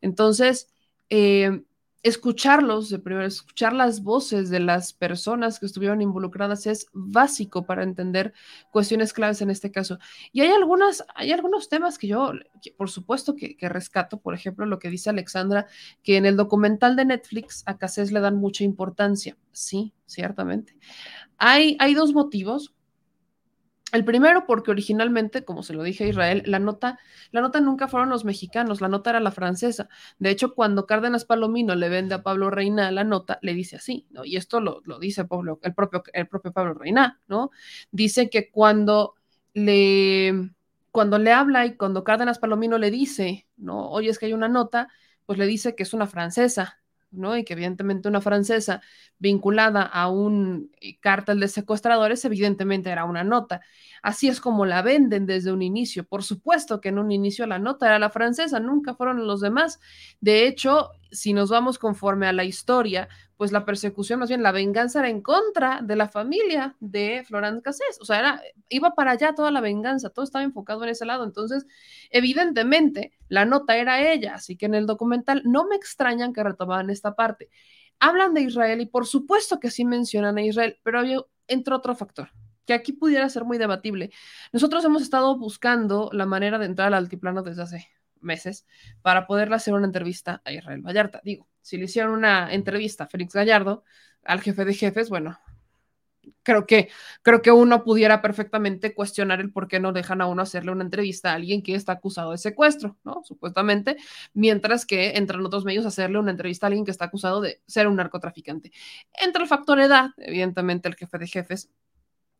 Entonces, 0.00 0.68
eh, 1.10 1.62
escucharlos, 2.06 2.88
de 2.88 3.00
primero, 3.00 3.26
escuchar 3.26 3.72
las 3.72 4.04
voces 4.04 4.48
de 4.48 4.60
las 4.60 4.92
personas 4.92 5.58
que 5.58 5.66
estuvieron 5.66 6.00
involucradas 6.00 6.68
es 6.68 6.86
básico 6.92 7.66
para 7.66 7.82
entender 7.82 8.32
cuestiones 8.70 9.12
claves 9.12 9.42
en 9.42 9.50
este 9.50 9.72
caso. 9.72 9.98
Y 10.30 10.42
hay 10.42 10.52
algunas, 10.52 11.04
hay 11.16 11.32
algunos 11.32 11.68
temas 11.68 11.98
que 11.98 12.06
yo, 12.06 12.30
por 12.76 12.90
supuesto, 12.90 13.34
que, 13.34 13.56
que, 13.56 13.68
rescato, 13.68 14.20
por 14.20 14.34
ejemplo, 14.34 14.66
lo 14.66 14.78
que 14.78 14.88
dice 14.88 15.10
Alexandra, 15.10 15.66
que 16.04 16.16
en 16.16 16.26
el 16.26 16.36
documental 16.36 16.94
de 16.94 17.06
Netflix 17.06 17.64
a 17.66 17.76
Cassés 17.76 18.12
le 18.12 18.20
dan 18.20 18.36
mucha 18.36 18.62
importancia. 18.62 19.36
Sí, 19.50 19.92
ciertamente. 20.06 20.76
Hay, 21.38 21.76
hay 21.80 21.94
dos 21.94 22.12
motivos. 22.12 22.72
El 23.92 24.04
primero, 24.04 24.46
porque 24.46 24.72
originalmente, 24.72 25.44
como 25.44 25.62
se 25.62 25.72
lo 25.72 25.84
dije 25.84 26.04
a 26.04 26.08
Israel, 26.08 26.42
la 26.46 26.58
nota, 26.58 26.98
la 27.30 27.40
nota 27.40 27.60
nunca 27.60 27.86
fueron 27.86 28.08
los 28.08 28.24
mexicanos, 28.24 28.80
la 28.80 28.88
nota 28.88 29.10
era 29.10 29.20
la 29.20 29.30
francesa. 29.30 29.88
De 30.18 30.30
hecho, 30.30 30.54
cuando 30.54 30.86
Cárdenas 30.86 31.24
Palomino 31.24 31.76
le 31.76 31.88
vende 31.88 32.16
a 32.16 32.22
Pablo 32.22 32.50
Reina 32.50 32.90
la 32.90 33.04
nota, 33.04 33.38
le 33.42 33.54
dice 33.54 33.76
así, 33.76 34.06
¿no? 34.10 34.24
Y 34.24 34.36
esto 34.36 34.60
lo, 34.60 34.82
dice 34.98 35.24
Pablo, 35.24 35.60
el, 35.62 35.72
propio, 35.72 36.02
el 36.12 36.26
propio 36.26 36.52
Pablo 36.52 36.74
Reina, 36.74 37.20
¿no? 37.28 37.50
Dice 37.92 38.28
que 38.28 38.50
cuando 38.50 39.14
le, 39.54 40.50
cuando 40.90 41.18
le 41.18 41.32
habla 41.32 41.64
y 41.66 41.76
cuando 41.76 42.02
Cárdenas 42.02 42.40
Palomino 42.40 42.78
le 42.78 42.90
dice, 42.90 43.46
¿no? 43.56 43.88
Oye, 43.90 44.10
es 44.10 44.18
que 44.18 44.26
hay 44.26 44.32
una 44.32 44.48
nota, 44.48 44.88
pues 45.26 45.38
le 45.38 45.46
dice 45.46 45.76
que 45.76 45.84
es 45.84 45.94
una 45.94 46.08
francesa, 46.08 46.80
¿no? 47.10 47.36
Y 47.36 47.44
que 47.44 47.54
evidentemente 47.54 48.08
una 48.08 48.20
francesa 48.20 48.82
vinculada 49.18 49.82
a 49.82 50.08
un 50.08 50.70
eh, 50.80 50.98
cártel 51.00 51.40
de 51.40 51.48
secuestradores, 51.48 52.24
evidentemente 52.24 52.90
era 52.90 53.04
una 53.04 53.24
nota. 53.24 53.60
Así 54.02 54.28
es 54.28 54.40
como 54.40 54.66
la 54.66 54.82
venden 54.82 55.26
desde 55.26 55.52
un 55.52 55.62
inicio. 55.62 56.04
Por 56.04 56.22
supuesto 56.22 56.80
que 56.80 56.90
en 56.90 56.98
un 56.98 57.10
inicio 57.12 57.46
la 57.46 57.58
nota 57.58 57.86
era 57.86 57.98
la 57.98 58.10
francesa, 58.10 58.60
nunca 58.60 58.94
fueron 58.94 59.26
los 59.26 59.40
demás. 59.40 59.80
De 60.20 60.46
hecho, 60.46 60.90
si 61.10 61.32
nos 61.32 61.50
vamos 61.50 61.78
conforme 61.78 62.26
a 62.26 62.32
la 62.32 62.44
historia, 62.44 63.08
pues 63.36 63.52
la 63.52 63.64
persecución, 63.64 64.20
más 64.20 64.28
bien 64.28 64.42
la 64.42 64.52
venganza 64.52 65.00
era 65.00 65.08
en 65.08 65.20
contra 65.20 65.80
de 65.82 65.96
la 65.96 66.08
familia 66.08 66.76
de 66.80 67.24
Florence 67.26 67.62
Cassés. 67.62 67.98
O 68.00 68.04
sea, 68.04 68.18
era, 68.18 68.42
iba 68.68 68.94
para 68.94 69.12
allá 69.12 69.34
toda 69.34 69.50
la 69.50 69.60
venganza, 69.60 70.10
todo 70.10 70.24
estaba 70.24 70.44
enfocado 70.44 70.84
en 70.84 70.90
ese 70.90 71.04
lado. 71.04 71.24
Entonces, 71.24 71.66
evidentemente, 72.10 73.12
la 73.28 73.44
nota 73.44 73.76
era 73.76 74.10
ella. 74.12 74.34
Así 74.34 74.56
que 74.56 74.66
en 74.66 74.74
el 74.74 74.86
documental 74.86 75.42
no 75.44 75.66
me 75.66 75.76
extrañan 75.76 76.32
que 76.32 76.42
retomaban 76.42 76.90
esta 76.90 77.14
parte. 77.14 77.50
Hablan 78.00 78.34
de 78.34 78.42
Israel 78.42 78.80
y 78.80 78.86
por 78.86 79.06
supuesto 79.06 79.60
que 79.60 79.70
sí 79.70 79.84
mencionan 79.84 80.38
a 80.38 80.42
Israel, 80.42 80.78
pero 80.82 81.02
entra 81.48 81.76
otro 81.76 81.94
factor 81.94 82.30
que 82.66 82.74
aquí 82.74 82.92
pudiera 82.92 83.28
ser 83.28 83.44
muy 83.44 83.58
debatible. 83.58 84.10
Nosotros 84.52 84.84
hemos 84.84 85.02
estado 85.02 85.38
buscando 85.38 86.10
la 86.12 86.26
manera 86.26 86.58
de 86.58 86.66
entrar 86.66 86.88
al 86.88 86.94
altiplano 86.94 87.42
desde 87.42 87.62
hace 87.62 87.88
meses 88.26 88.66
para 89.00 89.26
poderle 89.26 89.56
hacer 89.56 89.72
una 89.72 89.86
entrevista 89.86 90.42
a 90.44 90.52
Israel 90.52 90.82
Vallarta. 90.82 91.22
Digo, 91.24 91.48
si 91.62 91.78
le 91.78 91.86
hicieron 91.86 92.12
una 92.12 92.52
entrevista 92.52 93.04
a 93.04 93.06
Félix 93.06 93.32
Gallardo, 93.32 93.84
al 94.22 94.42
jefe 94.42 94.64
de 94.66 94.74
jefes, 94.74 95.08
bueno, 95.08 95.38
creo 96.42 96.66
que, 96.66 96.90
creo 97.22 97.42
que 97.42 97.50
uno 97.50 97.84
pudiera 97.84 98.22
perfectamente 98.22 98.94
cuestionar 98.94 99.40
el 99.40 99.52
por 99.52 99.68
qué 99.68 99.80
no 99.80 99.92
dejan 99.92 100.20
a 100.20 100.26
uno 100.26 100.42
hacerle 100.42 100.72
una 100.72 100.84
entrevista 100.84 101.32
a 101.32 101.34
alguien 101.34 101.62
que 101.62 101.74
está 101.74 101.92
acusado 101.92 102.32
de 102.32 102.38
secuestro, 102.38 102.96
¿no? 103.04 103.22
Supuestamente, 103.24 103.96
mientras 104.32 104.86
que 104.86 105.16
entran 105.16 105.44
otros 105.44 105.64
medios 105.64 105.84
a 105.84 105.88
hacerle 105.88 106.18
una 106.18 106.30
entrevista 106.30 106.66
a 106.66 106.68
alguien 106.68 106.84
que 106.84 106.90
está 106.90 107.06
acusado 107.06 107.40
de 107.40 107.60
ser 107.66 107.86
un 107.88 107.96
narcotraficante. 107.96 108.72
Entre 109.12 109.42
el 109.42 109.48
factor 109.48 109.80
edad, 109.80 110.10
evidentemente 110.18 110.88
el 110.88 110.94
jefe 110.94 111.18
de 111.18 111.26
jefes 111.26 111.70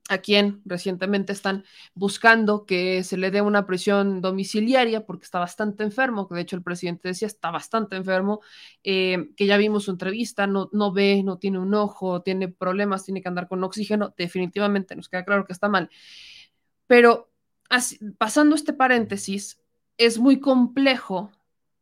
a 0.09 0.19
quien 0.19 0.63
recientemente 0.65 1.33
están 1.33 1.65
buscando 1.95 2.65
que 2.65 3.03
se 3.03 3.17
le 3.17 3.31
dé 3.31 3.41
una 3.41 3.67
prisión 3.67 4.21
domiciliaria 4.21 5.05
porque 5.05 5.25
está 5.25 5.39
bastante 5.39 5.83
enfermo, 5.83 6.29
que 6.29 6.35
de 6.35 6.43
hecho 6.43 6.57
el 6.57 6.63
presidente 6.63 7.09
decía 7.09 7.27
está 7.27 7.51
bastante 7.51 7.97
enfermo, 7.97 8.41
eh, 8.85 9.31
que 9.37 9.47
ya 9.47 9.57
vimos 9.57 9.85
su 9.85 9.91
entrevista, 9.91 10.47
no, 10.47 10.69
no 10.73 10.93
ve, 10.93 11.23
no 11.25 11.39
tiene 11.39 11.59
un 11.59 11.75
ojo, 11.75 12.23
tiene 12.23 12.49
problemas, 12.49 13.05
tiene 13.05 13.23
que 13.23 13.29
andar 13.29 13.49
con 13.49 13.63
oxígeno, 13.65 14.15
definitivamente 14.17 14.95
nos 14.95 15.09
queda 15.09 15.25
claro 15.25 15.45
que 15.45 15.53
está 15.53 15.69
mal. 15.69 15.91
Pero 16.87 17.31
pasando 18.19 18.55
este 18.55 18.73
paréntesis, 18.73 19.61
es 19.99 20.19
muy 20.19 20.41
complejo 20.41 21.31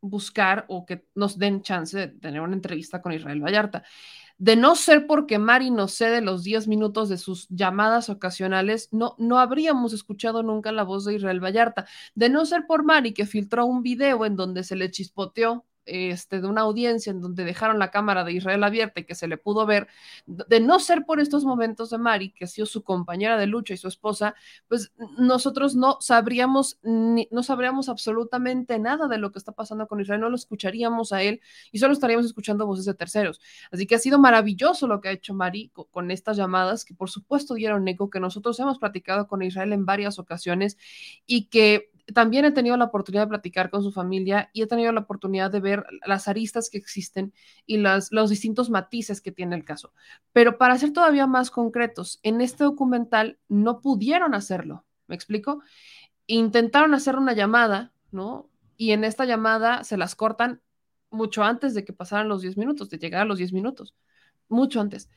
buscar 0.01 0.65
o 0.69 0.85
que 0.87 1.07
nos 1.15 1.39
den 1.39 1.63
chance 1.63 1.97
de 1.97 2.09
tener 2.09 2.41
una 2.41 2.55
entrevista 2.55 3.01
con 3.01 3.13
Israel 3.13 3.43
Vallarta. 3.43 3.85
De 4.39 4.57
no 4.57 4.75
ser 4.75 5.07
porque 5.07 5.39
Mari 5.39 5.71
nos 5.71 5.93
cede 5.93 6.21
los 6.21 6.43
10 6.43 6.67
minutos 6.69 7.09
de 7.09 7.19
sus 7.19 7.49
llamadas 7.49 8.09
ocasionales, 8.11 8.89
no, 8.93 9.15
no 9.19 9.39
habríamos 9.39 9.93
escuchado 9.93 10.43
nunca 10.43 10.73
la 10.73 10.83
voz 10.83 11.05
de 11.05 11.15
Israel 11.15 11.43
Vallarta. 11.43 11.87
De 12.15 12.29
no 12.29 12.45
ser 12.45 12.67
por 12.67 12.85
Mari 12.85 13.15
que 13.15 13.27
filtró 13.27 13.67
un 13.67 13.83
video 13.83 14.27
en 14.27 14.37
donde 14.37 14.65
se 14.65 14.77
le 14.77 14.91
chispoteó 14.91 15.65
este, 15.87 16.41
de 16.41 16.47
una 16.47 16.63
audiencia 16.63 17.11
en 17.11 17.21
donde 17.21 17.45
dejaron 17.45 17.79
la 17.79 17.91
cámara 17.91 18.25
de 18.25 18.33
Israel 18.33 18.65
abierta 18.65 19.01
y 19.01 19.05
que 19.05 19.15
se 19.15 19.29
le 19.29 19.37
pudo 19.37 19.67
ver, 19.67 19.89
de 20.27 20.61
no 20.61 20.79
ser 20.81 21.05
por 21.05 21.21
estos 21.21 21.45
momentos 21.45 21.91
de 21.91 21.99
Mari, 21.99 22.31
que 22.33 22.45
ha 22.45 22.49
sido 22.49 22.67
su 22.67 22.83
compañera 22.83 23.37
de 23.37 23.47
lucha 23.47 23.75
y 23.75 23.77
su 23.77 23.89
esposa, 23.89 24.35
pues 24.69 24.93
nosotros 25.19 25.75
no 25.75 25.99
sabríamos, 26.01 26.79
no 26.83 27.43
sabríamos 27.43 27.89
absolutamente 27.89 28.79
nada 28.79 29.09
de 29.09 29.19
lo 29.19 29.33
que 29.33 29.39
está 29.39 29.53
pasando 29.53 29.87
con 29.87 30.01
Israel, 30.01 30.21
no 30.21 30.31
lo 30.31 30.37
escucharíamos 30.37 31.13
a 31.13 31.23
él 31.23 31.41
y 31.73 31.79
solo 31.79 31.93
estaríamos 31.93 32.27
escuchando 32.27 32.67
voces 32.67 32.85
de 32.85 32.95
terceros. 32.95 33.41
Así 33.71 33.87
que 33.87 33.95
ha 33.95 33.99
sido 33.99 34.19
maravilloso 34.19 34.87
lo 34.87 35.01
que 35.01 35.09
ha 35.09 35.13
hecho 35.13 35.35
Mari 35.35 35.69
con, 35.71 35.87
con 35.91 36.11
estas 36.11 36.37
llamadas, 36.37 36.85
que 36.85 36.95
por 36.95 37.11
supuesto 37.11 37.55
dieron 37.55 37.87
eco, 37.89 38.11
que 38.11 38.21
nosotros 38.21 38.59
hemos 38.61 38.79
platicado 38.79 39.27
con 39.27 39.43
Israel 39.43 39.73
en 39.73 39.85
varias 39.85 40.19
ocasiones 40.19 40.77
y 41.27 41.47
que 41.47 41.94
también 42.13 42.45
he 42.45 42.53
tenido 42.53 42.77
la 42.77 42.85
oportunidad 42.85 43.23
de 43.23 43.29
platicar 43.29 43.71
con 43.71 43.83
su 43.83 43.91
familia 43.91 44.51
y 44.53 44.63
he 44.63 44.67
tenido 44.67 44.93
la 44.93 45.01
oportunidad 45.01 45.51
de 45.51 45.61
ver 45.61 45.87
las 46.07 46.29
aristas 46.29 46.69
que 46.69 46.77
existen 46.77 47.33
y 47.67 47.79
los 47.79 48.31
distintos 48.31 48.69
matices 48.69 49.21
que 49.21 49.33
tiene 49.33 49.57
el 49.57 49.65
caso. 49.65 49.93
Pero 50.33 50.59
para 50.59 50.79
ser 50.79 50.93
todavía 50.93 51.27
más 51.27 51.51
concretos, 51.51 52.21
en 52.23 52.41
este 52.41 52.65
documental 52.65 53.39
no 53.49 53.81
pudieron 53.81 54.35
hacerlo, 54.35 54.85
¿me 55.07 55.15
explico? 55.15 55.63
Intentaron 56.27 56.95
hacer 56.95 57.17
una 57.17 57.33
llamada, 57.33 57.93
¿no? 58.11 58.51
Y 58.77 58.93
en 58.93 59.05
esta 59.05 59.25
llamada 59.25 59.85
se 59.85 59.97
las 59.97 60.15
cortan 60.15 60.61
mucho 61.11 61.45
antes 61.45 61.75
de 61.75 61.85
que 61.85 61.93
pasaran 61.93 62.29
los 62.29 62.43
10 62.43 62.57
minutos, 62.57 62.91
de 62.91 62.99
llegar 62.99 63.23
a 63.23 63.25
los 63.25 63.39
10 63.39 63.53
minutos, 63.53 63.95
mucho 64.49 64.81
antes. 64.81 65.09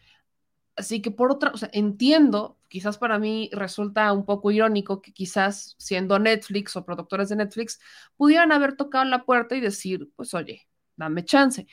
Así 0.77 1.01
que 1.01 1.09
por 1.11 1.31
otra, 1.31 1.51
o 1.53 1.57
sea, 1.57 1.69
entiendo, 1.73 2.59
quizás 2.67 2.99
para 2.99 3.17
mí 3.17 3.49
resulta 3.51 4.13
un 4.13 4.25
poco 4.25 4.51
irónico 4.51 5.01
que 5.01 5.11
quizás 5.11 5.75
siendo 5.79 6.19
Netflix 6.19 6.75
o 6.75 6.85
productores 6.85 7.29
de 7.29 7.35
Netflix 7.37 7.79
pudieran 8.15 8.51
haber 8.51 8.75
tocado 8.75 9.05
la 9.05 9.25
puerta 9.25 9.55
y 9.55 9.59
decir, 9.59 10.11
pues 10.15 10.33
oye, 10.35 10.67
dame 10.95 11.25
chance. 11.25 11.67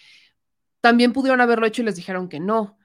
También 0.81 1.13
pudieron 1.13 1.41
haberlo 1.43 1.67
hecho 1.67 1.83
y 1.83 1.85
les 1.85 1.97
dijeron 1.97 2.29
que 2.29 2.41
no, 2.41 2.79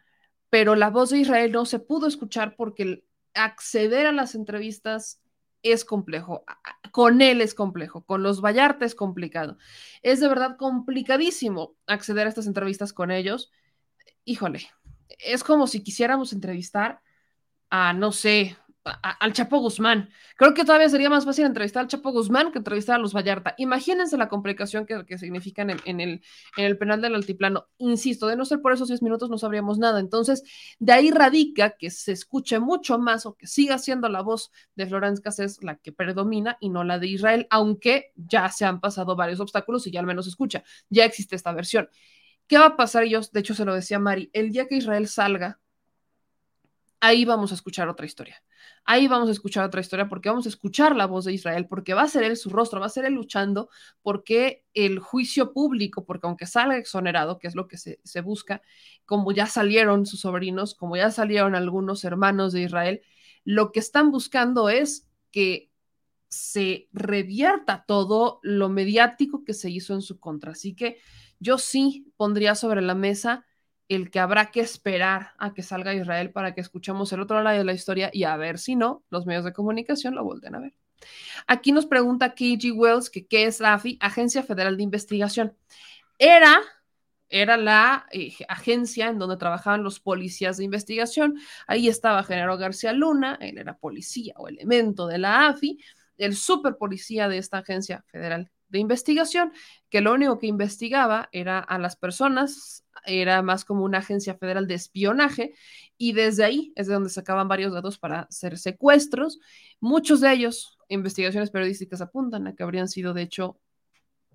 pero 0.50 0.76
la 0.76 0.90
voz 0.90 1.12
de 1.12 1.20
Israel 1.20 1.52
no 1.52 1.66
se 1.66 1.80
pudo 1.80 2.08
escuchar 2.08 2.56
porque 2.58 3.06
acceder 3.34 4.06
a 4.06 4.12
las 4.12 4.36
entrevistas 4.36 5.22
es 5.64 5.86
complejo, 5.86 6.44
con 6.92 7.22
él 7.22 7.42
es 7.42 7.54
complejo, 7.54 8.04
con 8.06 8.24
los 8.24 8.42
Vallarta 8.42 8.86
es 8.86 8.96
complicado. 8.96 9.58
Es 10.02 10.20
de 10.20 10.28
verdad 10.28 10.58
complicadísimo 10.58 11.76
acceder 11.88 12.28
a 12.28 12.30
estas 12.30 12.48
entrevistas 12.48 12.94
con 12.94 13.12
ellos. 13.12 13.52
Híjole, 14.26 14.70
es 15.18 15.44
como 15.44 15.68
si 15.68 15.84
quisiéramos 15.84 16.34
entrevistar 16.34 17.02
a, 17.70 17.94
no 17.94 18.12
sé, 18.12 18.58
al 18.84 19.34
Chapo 19.34 19.60
Guzmán. 19.60 20.10
Creo 20.38 20.54
que 20.54 20.64
todavía 20.64 20.90
sería 20.90 21.10
más 21.10 21.26
fácil 21.26 21.46
entrevistar 21.46 21.82
al 21.82 21.88
Chapo 21.88 22.12
Guzmán 22.12 22.52
que 22.52 22.60
entrevistar 22.60 22.96
a 22.96 23.00
los 23.00 23.14
Vallarta. 23.14 23.54
Imagínense 23.58 24.18
la 24.18 24.30
complicación 24.30 24.86
que, 24.86 25.06
que 25.06 25.18
significan 25.18 25.70
en, 25.70 26.00
el, 26.00 26.22
en 26.58 26.66
el 26.66 26.78
penal 26.78 27.02
del 27.02 27.16
altiplano. 27.16 27.68
Insisto, 27.78 28.28
de 28.28 28.36
no 28.36 28.46
ser 28.46 28.62
por 28.62 28.74
esos 28.74 28.88
10 28.88 29.02
minutos 29.02 29.30
no 29.30 29.38
sabríamos 29.38 29.78
nada. 29.78 30.00
Entonces, 30.00 30.44
de 30.80 30.94
ahí 30.94 31.12
radica 31.12 31.72
que 31.72 31.90
se 31.90 32.12
escuche 32.12 32.60
mucho 32.60 33.00
más 33.00 33.26
o 33.26 33.36
que 33.36 33.48
siga 33.48 33.78
siendo 33.78 34.10
la 34.10 34.22
voz 34.22 34.52
de 34.76 34.88
Florence 34.88 35.22
Cassés 35.22 35.62
la 35.62 35.76
que 35.76 35.92
predomina 35.92 36.58
y 36.60 36.70
no 36.70 36.84
la 36.84 37.00
de 37.00 37.08
Israel, 37.08 37.48
aunque 37.50 38.12
ya 38.16 38.50
se 38.50 38.66
han 38.66 38.80
pasado 38.80 39.16
varios 39.16 39.40
obstáculos 39.40 39.86
y 39.88 39.92
ya 39.92 40.00
al 40.00 40.06
menos 40.06 40.26
se 40.26 40.30
escucha. 40.30 40.64
Ya 40.90 41.06
existe 41.06 41.36
esta 41.36 41.52
versión. 41.54 41.90
¿Qué 42.50 42.58
va 42.58 42.66
a 42.66 42.76
pasar? 42.76 43.06
Yo, 43.06 43.22
de 43.22 43.40
hecho, 43.40 43.56
se 43.56 43.64
lo 43.64 43.74
decía 43.74 44.00
Mari, 44.00 44.30
el 44.34 44.52
día 44.52 44.68
que 44.68 44.76
Israel 44.76 45.08
salga, 45.08 45.62
ahí 47.00 47.24
vamos 47.24 47.54
a 47.54 47.56
escuchar 47.56 47.88
otra 47.88 48.06
historia 48.06 48.44
ahí 48.86 49.08
vamos 49.08 49.30
a 49.30 49.32
escuchar 49.32 49.66
otra 49.66 49.82
historia 49.82 50.10
porque 50.10 50.30
vamos 50.30 50.46
a 50.46 50.50
escuchar 50.50 50.96
la 50.96 51.06
voz 51.06 51.26
de 51.26 51.34
Israel, 51.34 51.68
porque 51.68 51.94
va 51.94 52.04
a 52.04 52.08
ser 52.08 52.24
él 52.24 52.38
su 52.38 52.50
rostro, 52.50 52.80
va 52.80 52.88
a 52.88 52.90
ser 52.90 53.06
él 53.06 53.14
luchando 53.14 53.70
porque 54.02 54.64
el 54.74 55.00
juicio 55.00 55.54
público, 55.54 56.06
porque 56.06 56.28
aunque 56.28 56.46
salga 56.46 56.78
exonerado, 56.78 57.40
que 57.40 57.48
es 57.48 57.56
lo 57.56 57.68
que 57.68 57.78
se 57.78 58.22
busca, 58.22 58.62
como 59.06 59.32
ya 59.32 59.46
salieron 59.46 60.06
sus 60.06 60.22
sobrinos, 60.22 60.76
como 60.76 60.96
ya 60.98 61.12
salieron 61.12 61.56
algunos 61.56 62.04
hermanos 62.04 62.54
de 62.54 62.62
Israel, 62.62 63.02
lo 63.44 63.72
que 63.72 63.80
están 63.80 64.12
buscando 64.12 64.70
es 64.70 65.08
que 65.32 65.69
se 66.30 66.88
revierta 66.94 67.84
todo 67.86 68.40
lo 68.44 68.70
mediático 68.70 69.44
que 69.44 69.54
se 69.54 69.70
hizo 69.70 69.94
en 69.94 70.02
su 70.02 70.20
contra. 70.20 70.52
Así 70.52 70.76
que 70.76 70.98
yo 71.40 71.58
sí 71.58 72.14
pondría 72.18 72.56
sobre 72.56 72.82
la 72.82 72.96
mesa 72.96 73.46
el 73.88 74.12
que 74.12 74.20
habrá 74.20 74.52
que 74.52 74.62
esperar 74.62 75.32
a 75.40 75.54
que 75.54 75.64
salga 75.64 75.96
Israel 75.96 76.32
para 76.32 76.54
que 76.54 76.62
escuchemos 76.62 77.12
el 77.12 77.22
otro 77.22 77.42
lado 77.42 77.58
de 77.58 77.64
la 77.64 77.74
historia 77.74 78.12
y 78.14 78.24
a 78.24 78.38
ver 78.38 78.60
si 78.60 78.76
no, 78.76 79.04
los 79.10 79.26
medios 79.26 79.44
de 79.44 79.54
comunicación 79.54 80.14
lo 80.14 80.24
vuelven 80.24 80.56
a 80.56 80.60
ver. 80.60 80.76
Aquí 81.48 81.72
nos 81.72 81.88
pregunta 81.88 82.36
KG 82.36 82.72
Wells 82.76 83.10
que 83.10 83.26
qué 83.26 83.46
es 83.46 83.60
la 83.60 83.74
AFI, 83.74 83.98
Agencia 84.00 84.44
Federal 84.44 84.78
de 84.78 84.84
Investigación. 84.84 85.58
Era, 86.20 86.60
era 87.30 87.58
la 87.58 88.06
eh, 88.12 88.34
agencia 88.48 89.08
en 89.08 89.18
donde 89.18 89.38
trabajaban 89.38 89.84
los 89.84 90.00
policías 90.00 90.58
de 90.58 90.66
investigación. 90.66 91.40
Ahí 91.66 91.88
estaba 91.88 92.24
General 92.24 92.58
García 92.58 92.94
Luna, 92.94 93.40
él 93.42 93.58
era 93.58 93.78
policía 93.78 94.34
o 94.38 94.48
elemento 94.48 95.08
de 95.08 95.18
la 95.18 95.48
AFI, 95.48 95.80
el 96.20 96.36
super 96.36 96.78
policía 96.78 97.28
de 97.28 97.38
esta 97.38 97.60
agencia 97.60 98.04
federal 98.08 98.52
de 98.70 98.80
investigación, 98.80 99.52
que 99.90 100.02
lo 100.02 100.14
único 100.14 100.38
que 100.40 100.48
investigaba 100.48 101.30
era 101.32 101.60
a 101.60 101.80
las 101.80 101.96
personas 101.96 102.86
era 103.06 103.42
más 103.42 103.66
como 103.66 103.84
una 103.84 104.00
agencia 104.00 104.36
federal 104.36 104.68
de 104.68 104.76
espionaje 104.76 105.54
y 105.98 106.14
desde 106.14 106.44
ahí 106.44 106.74
es 106.76 106.88
de 106.88 106.94
donde 106.94 107.10
sacaban 107.10 107.48
varios 107.48 107.74
datos 107.74 107.98
para 107.98 108.22
hacer 108.22 108.58
secuestros. 108.58 109.40
Muchos 109.80 110.22
de 110.22 110.32
ellos, 110.32 110.78
investigaciones 110.90 111.50
periodísticas 111.50 112.02
apuntan 112.02 112.48
a 112.48 112.56
que 112.56 112.64
habrían 112.64 112.88
sido 112.88 113.14
de 113.14 113.24
hecho 113.24 113.60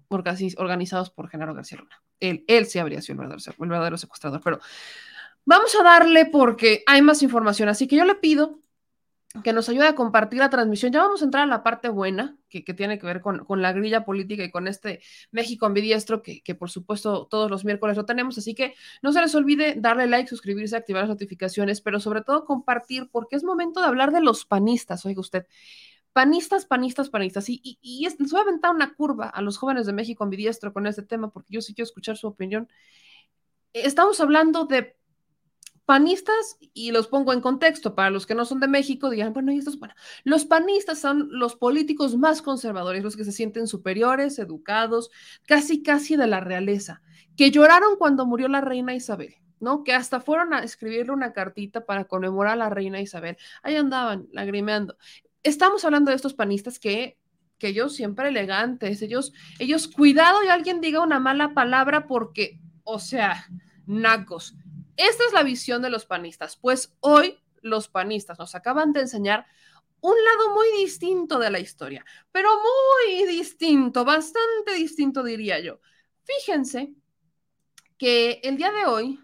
organizados 0.08 1.10
por 1.10 1.28
Genaro 1.28 1.54
García 1.54 1.78
Luna. 1.78 2.02
Él, 2.20 2.44
él 2.46 2.66
sí 2.66 2.78
habría 2.78 3.02
sido 3.02 3.14
el 3.14 3.28
verdadero, 3.28 3.52
el 3.58 3.68
verdadero 3.68 3.98
secuestrador, 3.98 4.40
pero 4.42 4.60
vamos 5.44 5.74
a 5.74 5.82
darle 5.82 6.26
porque 6.26 6.82
hay 6.86 7.02
más 7.02 7.22
información, 7.22 7.68
así 7.68 7.86
que 7.86 7.96
yo 7.96 8.04
le 8.04 8.14
pido 8.14 8.63
que 9.42 9.52
nos 9.52 9.68
ayude 9.68 9.88
a 9.88 9.94
compartir 9.94 10.38
la 10.38 10.50
transmisión. 10.50 10.92
Ya 10.92 11.02
vamos 11.02 11.22
a 11.22 11.24
entrar 11.24 11.42
a 11.44 11.46
la 11.46 11.62
parte 11.62 11.88
buena, 11.88 12.36
que, 12.48 12.62
tiene 12.62 12.98
que 12.98 13.06
ver 13.06 13.20
con, 13.20 13.44
la 13.60 13.72
grilla 13.72 14.04
política 14.04 14.44
y 14.44 14.50
con 14.50 14.68
este 14.68 15.00
México 15.32 15.66
ambidiestro, 15.66 16.22
que, 16.22 16.40
que 16.42 16.54
por 16.54 16.70
supuesto 16.70 17.26
todos 17.26 17.50
los 17.50 17.64
miércoles 17.64 17.96
lo 17.96 18.04
tenemos. 18.06 18.38
Así 18.38 18.54
que 18.54 18.74
no 19.02 19.12
se 19.12 19.20
les 19.20 19.34
olvide 19.34 19.74
darle 19.76 20.06
like, 20.06 20.28
suscribirse, 20.28 20.76
activar 20.76 21.02
las 21.02 21.08
notificaciones, 21.08 21.80
pero 21.80 21.98
sobre 21.98 22.22
todo 22.22 22.44
compartir, 22.44 23.08
porque 23.10 23.34
es 23.36 23.42
momento 23.42 23.80
de 23.80 23.86
hablar 23.86 24.12
de 24.12 24.20
los 24.20 24.44
panistas, 24.46 25.04
oiga 25.04 25.20
usted. 25.20 25.46
Panistas, 26.12 26.64
panistas, 26.64 27.10
panistas. 27.10 27.48
Y, 27.48 27.60
y, 27.64 27.78
y 27.82 28.04
les 28.04 28.30
voy 28.30 28.38
a 28.38 28.42
aventar 28.42 28.72
una 28.72 28.94
curva 28.94 29.28
a 29.28 29.42
los 29.42 29.58
jóvenes 29.58 29.86
de 29.86 29.92
México 29.92 30.22
ambidiestro 30.22 30.72
con 30.72 30.86
este 30.86 31.02
tema, 31.02 31.30
porque 31.32 31.54
yo 31.54 31.60
sí 31.60 31.74
quiero 31.74 31.86
escuchar 31.86 32.16
su 32.16 32.28
opinión. 32.28 32.68
Estamos 33.72 34.20
hablando 34.20 34.66
de 34.66 34.96
panistas, 35.84 36.58
y 36.72 36.90
los 36.90 37.08
pongo 37.08 37.32
en 37.32 37.40
contexto, 37.40 37.94
para 37.94 38.10
los 38.10 38.26
que 38.26 38.34
no 38.34 38.44
son 38.44 38.60
de 38.60 38.68
México, 38.68 39.10
digan, 39.10 39.32
bueno, 39.32 39.52
y 39.52 39.58
estos, 39.58 39.78
bueno, 39.78 39.94
los 40.24 40.44
panistas 40.44 40.98
son 40.98 41.28
los 41.30 41.56
políticos 41.56 42.16
más 42.16 42.42
conservadores, 42.42 43.02
los 43.02 43.16
que 43.16 43.24
se 43.24 43.32
sienten 43.32 43.66
superiores, 43.66 44.38
educados, 44.38 45.10
casi, 45.46 45.82
casi 45.82 46.16
de 46.16 46.26
la 46.26 46.40
realeza, 46.40 47.02
que 47.36 47.50
lloraron 47.50 47.96
cuando 47.96 48.26
murió 48.26 48.48
la 48.48 48.60
reina 48.60 48.94
Isabel. 48.94 49.34
¿no? 49.60 49.82
Que 49.82 49.94
hasta 49.94 50.20
fueron 50.20 50.52
a 50.52 50.58
escribirle 50.58 51.12
una 51.12 51.32
cartita 51.32 51.86
para 51.86 52.04
conmemorar 52.04 52.52
a 52.52 52.56
la 52.56 52.68
reina 52.68 53.00
Isabel. 53.00 53.38
Ahí 53.62 53.76
andaban 53.76 54.26
lagrimeando. 54.30 54.98
Estamos 55.42 55.86
hablando 55.86 56.10
de 56.10 56.16
estos 56.16 56.34
panistas 56.34 56.78
que 56.78 57.16
que 57.58 57.68
ellos 57.68 57.94
siempre 57.94 58.28
elegantes, 58.28 59.02
ellos, 59.02 59.32
ellos, 59.58 59.88
cuidado 59.88 60.42
y 60.44 60.48
alguien 60.48 60.80
diga 60.80 61.00
una 61.00 61.20
mala 61.20 61.54
palabra 61.54 62.06
porque, 62.06 62.60
o 62.82 62.98
sea, 62.98 63.46
nacos, 63.86 64.56
esta 64.96 65.24
es 65.26 65.32
la 65.32 65.42
visión 65.42 65.82
de 65.82 65.90
los 65.90 66.06
panistas, 66.06 66.56
pues 66.56 66.94
hoy 67.00 67.38
los 67.62 67.88
panistas 67.88 68.38
nos 68.38 68.54
acaban 68.54 68.92
de 68.92 69.00
enseñar 69.00 69.46
un 70.00 70.14
lado 70.22 70.54
muy 70.54 70.70
distinto 70.82 71.38
de 71.38 71.50
la 71.50 71.60
historia, 71.60 72.04
pero 72.30 72.50
muy 72.58 73.26
distinto, 73.26 74.04
bastante 74.04 74.74
distinto 74.74 75.22
diría 75.22 75.60
yo. 75.60 75.80
Fíjense 76.24 76.94
que 77.96 78.40
el 78.42 78.58
día 78.58 78.70
de 78.70 78.84
hoy, 78.84 79.20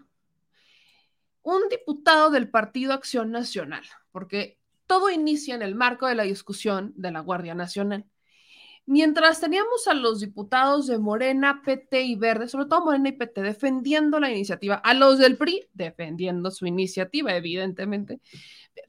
un 1.43 1.69
diputado 1.69 2.31
del 2.31 2.49
Partido 2.49 2.93
Acción 2.93 3.31
Nacional, 3.31 3.83
porque 4.11 4.59
todo 4.87 5.09
inicia 5.09 5.53
en 5.53 5.61
el 5.61 5.75
marco 5.75 6.07
de 6.07 6.15
la 6.15 6.23
discusión 6.23 6.93
de 6.95 7.11
la 7.11 7.19
Guardia 7.19 7.53
Nacional, 7.53 8.05
Mientras 8.91 9.39
teníamos 9.39 9.87
a 9.87 9.93
los 9.93 10.19
diputados 10.19 10.85
de 10.87 10.97
Morena, 10.97 11.61
PT 11.63 12.01
y 12.01 12.15
Verde, 12.17 12.49
sobre 12.49 12.65
todo 12.65 12.83
Morena 12.83 13.07
y 13.07 13.13
PT, 13.13 13.41
defendiendo 13.41 14.19
la 14.19 14.29
iniciativa, 14.29 14.75
a 14.75 14.93
los 14.93 15.17
del 15.17 15.37
PRI 15.37 15.65
defendiendo 15.71 16.51
su 16.51 16.65
iniciativa, 16.65 17.33
evidentemente, 17.33 18.19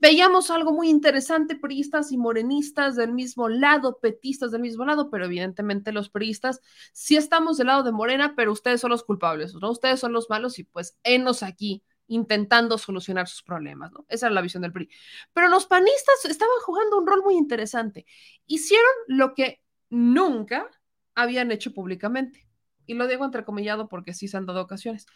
veíamos 0.00 0.50
algo 0.50 0.72
muy 0.72 0.88
interesante, 0.90 1.54
priistas 1.54 2.10
y 2.10 2.18
morenistas 2.18 2.96
del 2.96 3.12
mismo 3.12 3.48
lado, 3.48 4.00
petistas 4.00 4.50
del 4.50 4.62
mismo 4.62 4.84
lado, 4.84 5.08
pero 5.08 5.26
evidentemente 5.26 5.92
los 5.92 6.10
priistas 6.10 6.60
sí 6.92 7.14
estamos 7.14 7.56
del 7.58 7.68
lado 7.68 7.84
de 7.84 7.92
Morena, 7.92 8.34
pero 8.34 8.50
ustedes 8.50 8.80
son 8.80 8.90
los 8.90 9.04
culpables, 9.04 9.54
¿no? 9.54 9.70
Ustedes 9.70 10.00
son 10.00 10.12
los 10.12 10.28
malos 10.28 10.58
y 10.58 10.64
pues 10.64 10.98
enos 11.04 11.44
aquí 11.44 11.84
intentando 12.08 12.76
solucionar 12.76 13.28
sus 13.28 13.44
problemas, 13.44 13.92
¿no? 13.92 14.04
Esa 14.08 14.26
era 14.26 14.34
la 14.34 14.42
visión 14.42 14.62
del 14.62 14.72
PRI. 14.72 14.88
Pero 15.32 15.46
los 15.48 15.66
panistas 15.66 16.24
estaban 16.24 16.58
jugando 16.64 16.98
un 16.98 17.06
rol 17.06 17.22
muy 17.22 17.36
interesante. 17.36 18.04
Hicieron 18.48 18.90
lo 19.06 19.34
que 19.34 19.62
nunca 19.92 20.70
habían 21.14 21.52
hecho 21.52 21.74
públicamente. 21.74 22.48
Y 22.86 22.94
lo 22.94 23.06
digo 23.06 23.24
entrecomillado 23.24 23.88
porque 23.88 24.14
sí 24.14 24.26
se 24.26 24.38
han 24.38 24.46
dado 24.46 24.62
ocasiones. 24.62 25.06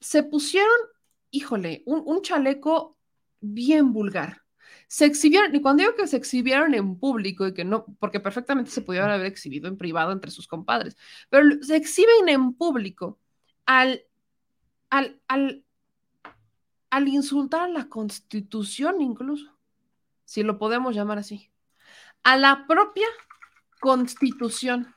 Se 0.00 0.22
pusieron, 0.22 0.70
híjole, 1.30 1.82
un, 1.84 2.22
chaleco 2.22 2.96
bien 3.40 3.92
vulgar. 3.92 4.42
Se 4.88 5.04
exhibieron, 5.04 5.54
y 5.54 5.60
cuando 5.60 5.82
digo 5.82 5.94
que 5.94 6.06
se 6.06 6.16
exhibieron 6.16 6.74
en 6.74 6.98
público 6.98 7.46
y 7.46 7.52
que 7.52 7.64
no, 7.64 7.84
porque 7.98 8.18
perfectamente 8.18 8.70
se 8.70 8.80
pudieron 8.80 9.10
haber 9.10 9.26
exhibido 9.26 9.68
en 9.68 9.76
privado 9.76 10.10
entre 10.10 10.30
sus 10.30 10.48
compadres, 10.48 10.96
pero 11.28 11.62
se 11.62 11.76
exhiben 11.76 12.28
en 12.28 12.54
público 12.54 13.18
al, 13.66 14.02
al, 14.88 15.20
al, 15.28 15.64
al 16.88 17.08
insultar 17.08 17.62
a 17.62 17.68
la 17.68 17.88
constitución 17.88 19.00
incluso, 19.00 19.56
si 20.24 20.42
lo 20.42 20.58
podemos 20.58 20.94
llamar 20.94 21.18
así, 21.18 21.50
a 22.24 22.36
la 22.36 22.66
propia 22.66 23.06
Constitución. 23.80 24.94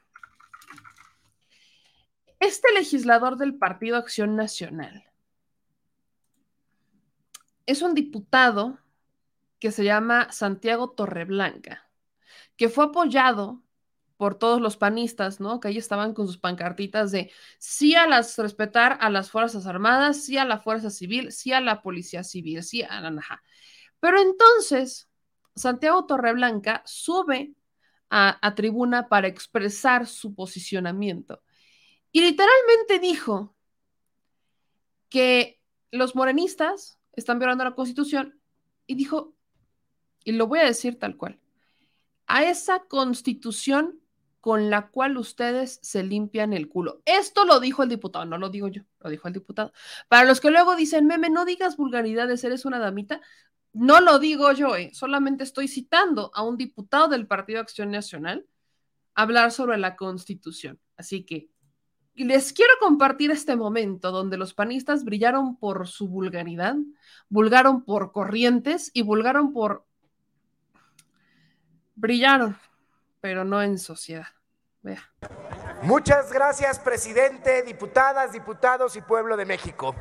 Este 2.38 2.74
legislador 2.74 3.38
del 3.38 3.56
Partido 3.56 3.96
Acción 3.96 4.36
Nacional 4.36 5.06
es 7.66 7.82
un 7.82 7.94
diputado 7.94 8.78
que 9.60 9.72
se 9.72 9.86
llama 9.86 10.30
Santiago 10.34 10.90
Torreblanca, 10.92 11.90
que 12.58 12.68
fue 12.68 12.84
apoyado 12.84 13.64
por 14.18 14.38
todos 14.38 14.60
los 14.60 14.76
panistas, 14.76 15.40
¿no? 15.40 15.62
Que 15.62 15.70
ahí 15.70 15.78
estaban 15.78 16.14
con 16.14 16.28
sus 16.28 16.38
pancartitas 16.38 17.12
de 17.12 17.32
sí 17.60 17.96
a 17.96 18.06
las 18.06 18.38
respetar 18.38 18.98
a 19.00 19.10
las 19.10 19.32
Fuerzas 19.32 19.66
Armadas, 19.66 20.26
sí 20.26 20.38
a 20.38 20.44
la 20.44 20.60
Fuerza 20.60 20.90
Civil, 20.90 21.32
sí 21.32 21.54
a 21.54 21.62
la 21.62 21.82
Policía 21.82 22.26
Civil, 22.26 22.62
sí 22.64 22.84
a 22.84 23.00
la 23.00 23.12
naja. 23.12 23.42
Pero 24.02 24.20
entonces, 24.20 25.10
Santiago 25.56 26.06
Torreblanca 26.06 26.82
sube 26.86 27.54
a, 28.16 28.54
tribuna 28.54 29.10
para 29.10 29.28
expresar 29.28 30.06
su 30.06 30.36
posicionamiento. 30.36 31.42
Y 32.12 32.22
literalmente 32.22 33.00
dijo 33.00 33.56
que 35.10 35.60
los 35.90 36.16
morenistas 36.16 37.00
están 37.14 37.40
violando 37.40 37.64
la 37.64 37.74
constitución 37.74 38.40
y 38.86 38.94
dijo, 38.94 39.34
y 40.24 40.34
lo 40.34 40.46
voy 40.46 40.60
a 40.60 40.66
decir 40.66 41.00
tal 41.00 41.18
cual, 41.18 41.40
a 42.28 42.44
esa 42.44 42.84
constitución 42.84 44.00
con 44.42 44.70
la 44.70 44.90
cual 44.90 45.18
ustedes 45.18 45.80
se 45.82 46.04
limpian 46.04 46.54
el 46.54 46.70
culo. 46.70 47.02
Esto 47.06 47.46
lo 47.46 47.60
dijo 47.60 47.82
el 47.82 47.90
diputado, 47.90 48.26
no 48.26 48.38
lo 48.38 48.50
digo 48.50 48.68
yo, 48.68 48.84
lo 49.00 49.10
dijo 49.10 49.28
el 49.28 49.34
diputado. 49.34 49.74
Para 50.08 50.26
los 50.26 50.40
que 50.40 50.52
luego 50.52 50.76
dicen, 50.76 51.08
meme, 51.08 51.32
no 51.32 51.46
digas 51.46 51.78
vulgaridades, 51.78 52.44
eres 52.44 52.66
una 52.66 52.78
damita, 52.78 53.22
no 53.74 54.00
lo 54.02 54.20
digo 54.20 54.52
yo, 54.54 54.76
eh, 54.76 54.92
solamente 54.94 55.44
estoy 55.44 55.68
citando 55.68 56.32
a 56.34 56.44
un 56.44 56.58
diputado 56.58 57.08
del 57.10 57.28
Partido 57.28 57.60
Acción 57.60 57.92
Nacional 57.92 58.46
hablar 59.16 59.52
sobre 59.52 59.78
la 59.78 59.96
constitución. 59.96 60.80
Así 60.96 61.24
que 61.24 61.50
les 62.16 62.54
quiero 62.54 62.74
compartir 62.80 63.32
este 63.32 63.56
momento 63.56 64.12
donde 64.12 64.38
los 64.38 64.54
panistas 64.54 65.04
brillaron 65.04 65.58
por 65.58 65.88
su 65.88 66.08
vulgaridad, 66.08 66.76
vulgaron 67.30 67.84
por 67.84 68.12
corrientes 68.12 68.92
y 68.94 69.02
vulgaron 69.02 69.54
por... 69.54 69.86
Brillaron, 71.96 72.58
pero 73.22 73.46
no 73.46 73.62
en 73.62 73.78
sociedad. 73.80 74.28
Vea. 74.82 75.02
Muchas 75.84 76.32
gracias, 76.32 76.80
presidente, 76.80 77.62
diputadas, 77.62 78.32
diputados 78.32 78.96
y 78.96 79.02
pueblo 79.02 79.38
de 79.38 79.46
México. 79.46 79.96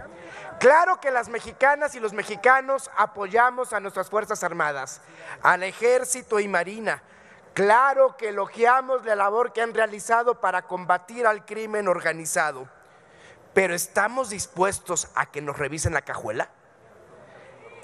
Claro 0.58 1.00
que 1.00 1.10
las 1.10 1.28
mexicanas 1.28 1.94
y 1.94 2.00
los 2.00 2.12
mexicanos 2.12 2.90
apoyamos 2.96 3.72
a 3.72 3.80
nuestras 3.80 4.08
Fuerzas 4.08 4.42
Armadas, 4.44 5.00
al 5.42 5.62
Ejército 5.62 6.40
y 6.40 6.48
Marina, 6.48 7.02
Claro 7.54 8.16
que 8.16 8.30
elogiamos 8.30 9.04
la 9.04 9.14
labor 9.14 9.52
que 9.52 9.60
han 9.60 9.74
realizado 9.74 10.40
para 10.40 10.62
combatir 10.62 11.26
al 11.26 11.44
crimen 11.44 11.86
organizado, 11.86 12.66
pero 13.52 13.74
¿estamos 13.74 14.30
dispuestos 14.30 15.08
a 15.14 15.26
que 15.26 15.42
nos 15.42 15.58
revisen 15.58 15.92
la 15.92 16.00
cajuela? 16.00 16.48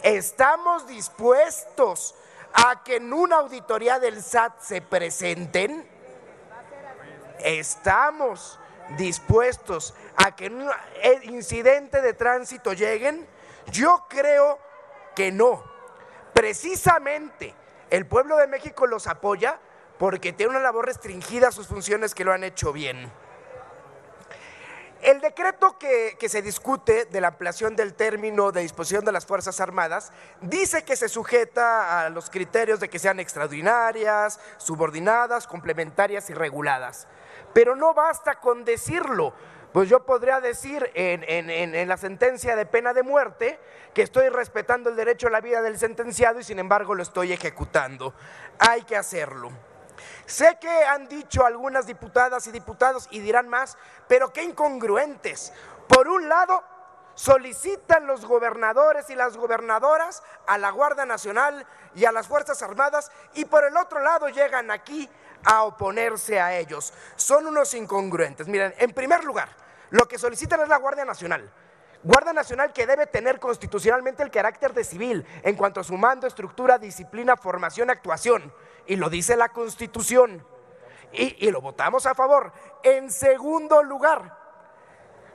¿Estamos 0.03 0.87
dispuestos 0.87 2.15
a 2.55 2.83
que 2.83 2.97
en 2.97 3.13
una 3.13 3.37
auditoría 3.37 3.99
del 3.99 4.23
SAT 4.23 4.61
se 4.61 4.81
presenten? 4.81 5.98
¿Estamos 7.41 8.59
dispuestos 8.97 9.95
a 10.17 10.35
que 10.35 10.49
un 10.49 10.71
incidente 11.25 12.01
de 12.01 12.15
tránsito 12.15 12.73
lleguen? 12.73 13.27
Yo 13.71 14.07
creo 14.09 14.59
que 15.15 15.31
no. 15.33 15.63
Precisamente 16.33 17.55
el 17.91 18.07
pueblo 18.07 18.37
de 18.37 18.47
México 18.47 18.87
los 18.87 19.07
apoya 19.07 19.59
porque 19.99 20.33
tiene 20.33 20.51
una 20.51 20.61
labor 20.61 20.87
restringida 20.87 21.49
a 21.49 21.53
sus 21.53 21.67
funciones 21.67 22.15
que 22.15 22.25
lo 22.25 22.33
han 22.33 22.45
hecho 22.45 22.73
bien. 22.73 23.11
El 25.03 25.21
decreto 25.21 25.79
que, 25.79 26.17
que, 26.19 26.29
se 26.29 26.43
discute 26.43 27.05
de 27.05 27.21
la 27.21 27.29
ampliación 27.29 27.77
del 27.77 27.95
término 27.95 28.51
de 28.51 28.63
disposición 28.63 29.05
de 29.05 29.13
las 29.13 29.27
Fuerzas 29.27 29.61
Armadas 29.61 30.13
dice 30.41 30.83
que 30.83 30.97
se 30.97 31.09
sujeta 31.09 32.05
a 32.05 32.11
los 32.11 32.31
criterios 32.31 32.81
de 32.81 32.89
que 32.89 32.99
sean 32.99 33.21
extraordinarias, 33.21 34.41
subordinadas, 34.57 35.47
complementarias 35.47 36.31
y 36.31 36.35
reguladas. 36.35 37.07
Pero 37.53 37.77
no 37.77 37.95
basta 37.95 38.41
con 38.41 38.65
decirlo, 38.65 39.33
pues 39.73 39.89
yo 39.89 40.05
podría 40.05 40.41
decir 40.41 40.91
en, 40.95 41.89
la 41.89 41.97
sentencia 41.97 42.57
de 42.57 42.67
pena 42.67 42.95
de 42.95 43.03
muerte 43.03 43.61
que 43.95 44.03
estoy 44.03 44.29
respetando 44.29 44.91
el 44.91 44.97
derecho 44.97 45.29
a 45.29 45.31
la 45.31 45.41
vida 45.41 45.63
del 45.63 45.79
sentenciado 45.79 46.41
y 46.41 46.45
sin 46.45 46.59
embargo 46.59 46.95
lo 46.95 47.03
estoy 47.03 47.33
ejecutando. 47.33 48.15
Hay 48.59 48.83
que 48.83 48.97
hacerlo. 48.97 49.51
Sé 50.27 50.59
que 50.61 50.85
han 50.85 51.09
dicho 51.09 51.45
algunas 51.45 51.87
diputadas 51.87 52.47
y 52.47 52.53
diputados 52.53 53.09
y 53.11 53.21
dirán 53.21 53.49
más, 53.49 53.77
pero 54.07 54.33
qué 54.33 54.43
incongruentes. 54.43 55.53
Por 55.89 56.09
un 56.09 56.29
lado, 56.29 56.63
solicitan 57.15 58.07
los 58.07 58.25
gobernadores 58.25 59.11
y 59.11 59.15
las 59.17 59.37
gobernadoras 59.37 60.23
a 60.47 60.57
la 60.57 60.71
Guardia 60.71 61.05
Nacional 61.05 61.67
y 61.95 62.05
a 62.05 62.13
las 62.13 62.29
Fuerzas 62.29 62.63
Armadas 62.63 63.11
y 63.35 63.45
por 63.45 63.65
el 63.65 63.77
otro 63.77 64.01
lado 64.01 64.29
llegan 64.29 64.71
aquí 64.71 65.11
a 65.45 65.65
oponerse 65.65 66.41
a 66.41 66.57
ellos. 66.57 66.93
Son 67.17 67.47
unos 67.47 67.75
incongruentes. 67.75 68.49
Miren, 68.49 68.75
en 68.79 68.93
primer 68.93 69.25
lugar, 69.25 69.49
lo 69.91 70.07
que 70.07 70.19
solicitan 70.19 70.61
es 70.61 70.69
la 70.69 70.77
Guardia 70.79 71.05
Nacional. 71.05 71.51
Guardia 72.03 72.33
Nacional 72.33 72.73
que 72.73 72.87
debe 72.87 73.07
tener 73.07 73.41
constitucionalmente 73.41 74.23
el 74.23 74.31
carácter 74.31 74.73
de 74.73 74.85
civil 74.85 75.27
en 75.43 75.57
cuanto 75.57 75.81
a 75.81 75.85
su 75.85 75.97
mando, 75.97 76.27
estructura, 76.27 76.79
disciplina, 76.79 77.37
formación, 77.37 77.91
actuación. 77.91 78.53
Y 78.87 78.97
lo 78.97 79.11
dice 79.11 79.37
la 79.37 79.49
Constitución. 79.49 80.45
Y, 81.13 81.47
y 81.47 81.51
lo 81.51 81.61
votamos 81.61 82.07
a 82.07 82.15
favor. 82.15 82.53
En 82.83 83.11
segundo 83.11 83.83
lugar, 83.83 84.37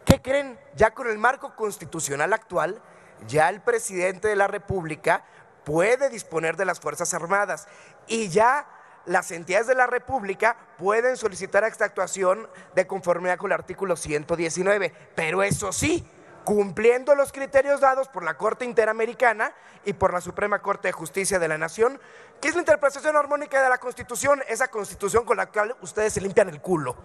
¿qué 0.05 0.21
creen? 0.21 0.59
Ya 0.75 0.91
con 0.91 1.07
el 1.09 1.17
marco 1.17 1.55
constitucional 1.55 2.31
actual, 2.31 2.81
ya 3.27 3.49
el 3.49 3.61
presidente 3.61 4.27
de 4.27 4.35
la 4.35 4.47
República 4.47 5.25
puede 5.63 6.09
disponer 6.09 6.57
de 6.57 6.65
las 6.65 6.79
Fuerzas 6.79 7.13
Armadas 7.13 7.67
y 8.07 8.29
ya 8.29 8.67
las 9.05 9.31
entidades 9.31 9.67
de 9.67 9.75
la 9.75 9.87
República 9.87 10.55
pueden 10.77 11.17
solicitar 11.17 11.63
esta 11.63 11.85
actuación 11.85 12.47
de 12.75 12.87
conformidad 12.87 13.37
con 13.37 13.51
el 13.51 13.59
artículo 13.59 13.95
119, 13.95 14.93
pero 15.15 15.43
eso 15.43 15.71
sí, 15.71 16.07
cumpliendo 16.43 17.15
los 17.15 17.31
criterios 17.31 17.81
dados 17.81 18.07
por 18.07 18.23
la 18.23 18.35
Corte 18.37 18.65
Interamericana 18.65 19.53
y 19.85 19.93
por 19.93 20.13
la 20.13 20.21
Suprema 20.21 20.59
Corte 20.59 20.89
de 20.89 20.93
Justicia 20.93 21.39
de 21.39 21.47
la 21.47 21.57
Nación, 21.57 21.99
que 22.39 22.47
es 22.47 22.55
la 22.55 22.61
interpretación 22.61 23.15
armónica 23.15 23.61
de 23.61 23.69
la 23.69 23.77
Constitución, 23.77 24.41
esa 24.47 24.69
Constitución 24.69 25.25
con 25.25 25.37
la 25.37 25.47
cual 25.47 25.75
ustedes 25.81 26.13
se 26.13 26.21
limpian 26.21 26.49
el 26.49 26.61
culo. 26.61 26.95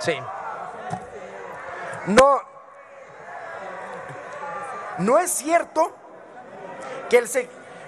Sí. 0.00 0.18
No, 2.06 2.40
no 4.98 5.18
es 5.18 5.30
cierto 5.30 6.01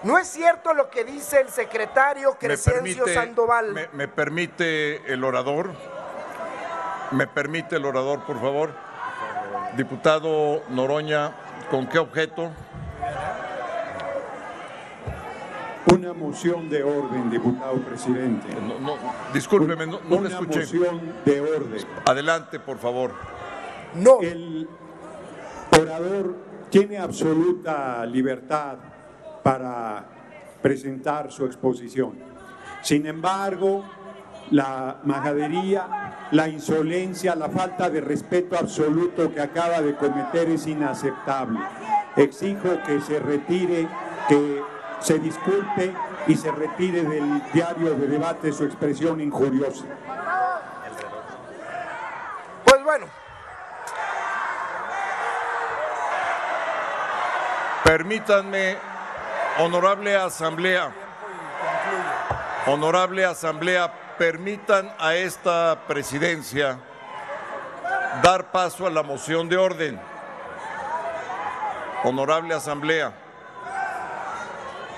no 0.03 0.19
es 0.19 0.29
cierto 0.29 0.75
lo 0.75 0.91
que 0.91 1.05
dice 1.05 1.41
el 1.41 1.49
secretario 1.49 2.37
Crescencio 2.39 3.07
Sandoval. 3.07 3.89
Me, 3.93 4.07
permite 4.09 5.13
el 5.13 5.25
orador? 5.25 5.71
¿Me 7.13 7.27
permite 7.27 7.77
el 7.77 7.87
orador, 7.87 8.25
por 8.25 8.39
favor? 8.41 8.71
Diputado 9.77 10.63
Noroña, 10.69 11.33
¿con 11.71 11.87
qué 11.89 11.99
objeto? 11.99 12.51
Una 15.93 16.13
moción 16.13 16.69
de 16.69 16.83
orden, 16.83 17.31
diputado 17.31 17.77
presidente. 17.79 18.49
No, 18.55 18.79
no, 18.79 18.97
discúlpeme, 19.33 19.87
no, 19.87 20.01
no 20.07 20.27
escuché. 20.27 20.65
Una 20.77 20.93
moción 20.93 21.13
de 21.25 21.41
orden. 21.41 21.87
Adelante, 22.05 22.61
por 22.61 22.79
favor. 22.79 23.13
No. 23.95 24.21
El 24.21 24.69
orador 25.81 26.35
tiene 26.69 26.99
absoluta 26.99 28.05
libertad 28.05 28.77
para 29.45 30.07
presentar 30.63 31.31
su 31.31 31.45
exposición. 31.45 32.15
Sin 32.83 33.07
embargo, 33.07 33.85
la 34.51 34.97
majadería, 35.05 36.29
la 36.33 36.49
insolencia, 36.49 37.37
la 37.37 37.51
falta 37.51 37.91
de 37.91 38.01
respeto 38.01 38.57
absoluto 38.59 39.33
que 39.33 39.41
acaba 39.41 39.83
de 39.83 39.95
cometer 39.95 40.49
es 40.49 40.67
inaceptable. 40.67 41.61
Exijo 42.17 42.83
que 42.87 43.01
se 43.03 43.21
retire, 43.21 43.87
que 44.29 44.63
se 45.01 45.19
disculpe 45.19 45.93
y 46.27 46.35
se 46.37 46.51
retire 46.51 47.05
del 47.05 47.43
diario 47.53 47.95
de 47.95 48.07
debate 48.07 48.51
su 48.53 48.65
expresión 48.65 49.21
injuriosa. 49.21 49.85
Pues 52.65 52.83
bueno. 52.83 53.07
Permítanme 57.85 58.94
Honorable 59.59 60.17
Asamblea, 60.17 60.93
Honorable 62.67 63.25
Asamblea, 63.25 63.93
permitan 64.19 64.93
a 64.99 65.15
esta 65.15 65.79
presidencia 65.87 66.79
dar 68.23 68.51
paso 68.51 68.87
a 68.87 68.91
la 68.91 69.05
moción 69.05 69.49
de 69.49 69.57
orden. 69.57 70.01
Honorable 72.03 72.53
Asamblea, 72.53 73.13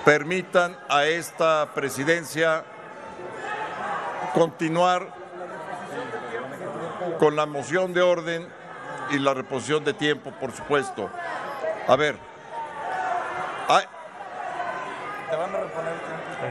permitan 0.07 0.77
a 0.89 1.05
esta 1.05 1.69
presidencia 1.74 2.65
continuar 4.33 5.09
con 7.19 7.37
la 7.37 7.45
moción 7.45 7.93
de 7.93 8.01
orden 8.01 8.49
y 9.11 9.19
la 9.19 9.35
reposición 9.35 9.85
de 9.85 9.93
tiempo, 9.93 10.31
por 10.41 10.53
supuesto. 10.53 11.11
A 11.89 11.97
ver, 11.97 12.16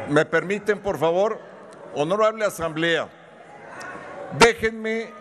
¿Me 0.09 0.25
permiten, 0.25 0.79
por 0.79 0.97
favor? 0.97 1.39
Honorable 1.93 2.43
Asamblea, 2.45 3.07
déjenme 4.37 5.13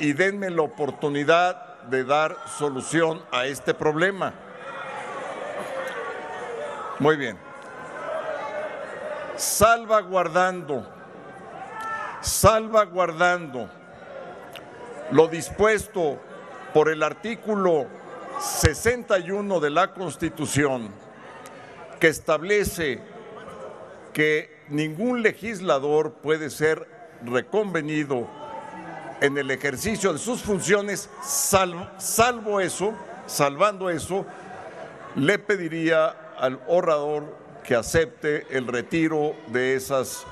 y 0.00 0.12
denme 0.12 0.50
la 0.50 0.62
oportunidad 0.62 1.82
de 1.84 2.04
dar 2.04 2.36
solución 2.58 3.22
a 3.30 3.46
este 3.46 3.72
problema. 3.72 4.32
Muy 6.98 7.16
bien. 7.16 7.38
Salvaguardando, 9.36 10.84
salvaguardando 12.20 13.68
lo 15.12 15.28
dispuesto 15.28 16.18
por 16.74 16.88
el 16.88 17.02
artículo 17.04 17.86
61 18.40 19.60
de 19.60 19.70
la 19.70 19.92
Constitución 19.92 20.90
que 21.98 22.08
establece 22.08 23.00
que 24.12 24.56
ningún 24.68 25.22
legislador 25.22 26.14
puede 26.14 26.50
ser 26.50 26.86
reconvenido 27.24 28.28
en 29.20 29.36
el 29.36 29.50
ejercicio 29.50 30.12
de 30.12 30.18
sus 30.18 30.42
funciones, 30.42 31.10
salvo, 31.22 32.60
eso, 32.60 32.94
salvando 33.26 33.90
eso, 33.90 34.24
le 35.16 35.38
pediría 35.38 36.14
al 36.38 36.60
orador 36.68 37.36
que 37.64 37.74
acepte 37.74 38.46
el 38.50 38.66
retiro 38.66 39.34
de 39.48 39.74
esas 39.74 40.24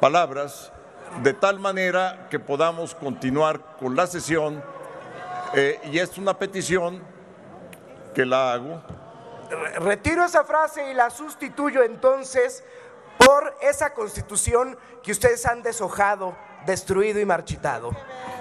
palabras, 0.00 0.72
de 1.22 1.32
tal 1.34 1.60
manera 1.60 2.26
que 2.30 2.40
podamos 2.40 2.94
continuar 2.94 3.76
con 3.78 3.94
la 3.94 4.06
sesión. 4.06 4.62
Eh, 5.54 5.78
y 5.92 5.98
es 5.98 6.18
una 6.18 6.38
petición 6.38 7.00
que 8.14 8.26
la 8.26 8.52
hago. 8.52 8.82
Retiro 9.80 10.24
esa 10.24 10.44
frase 10.44 10.90
y 10.90 10.94
la 10.94 11.10
sustituyo 11.10 11.82
entonces 11.82 12.64
por 13.18 13.54
esa 13.62 13.92
constitución 13.94 14.76
que 15.02 15.12
ustedes 15.12 15.44
han 15.46 15.62
deshojado, 15.62 16.36
destruido 16.66 17.20
y 17.20 17.24
marchitado. 17.24 17.90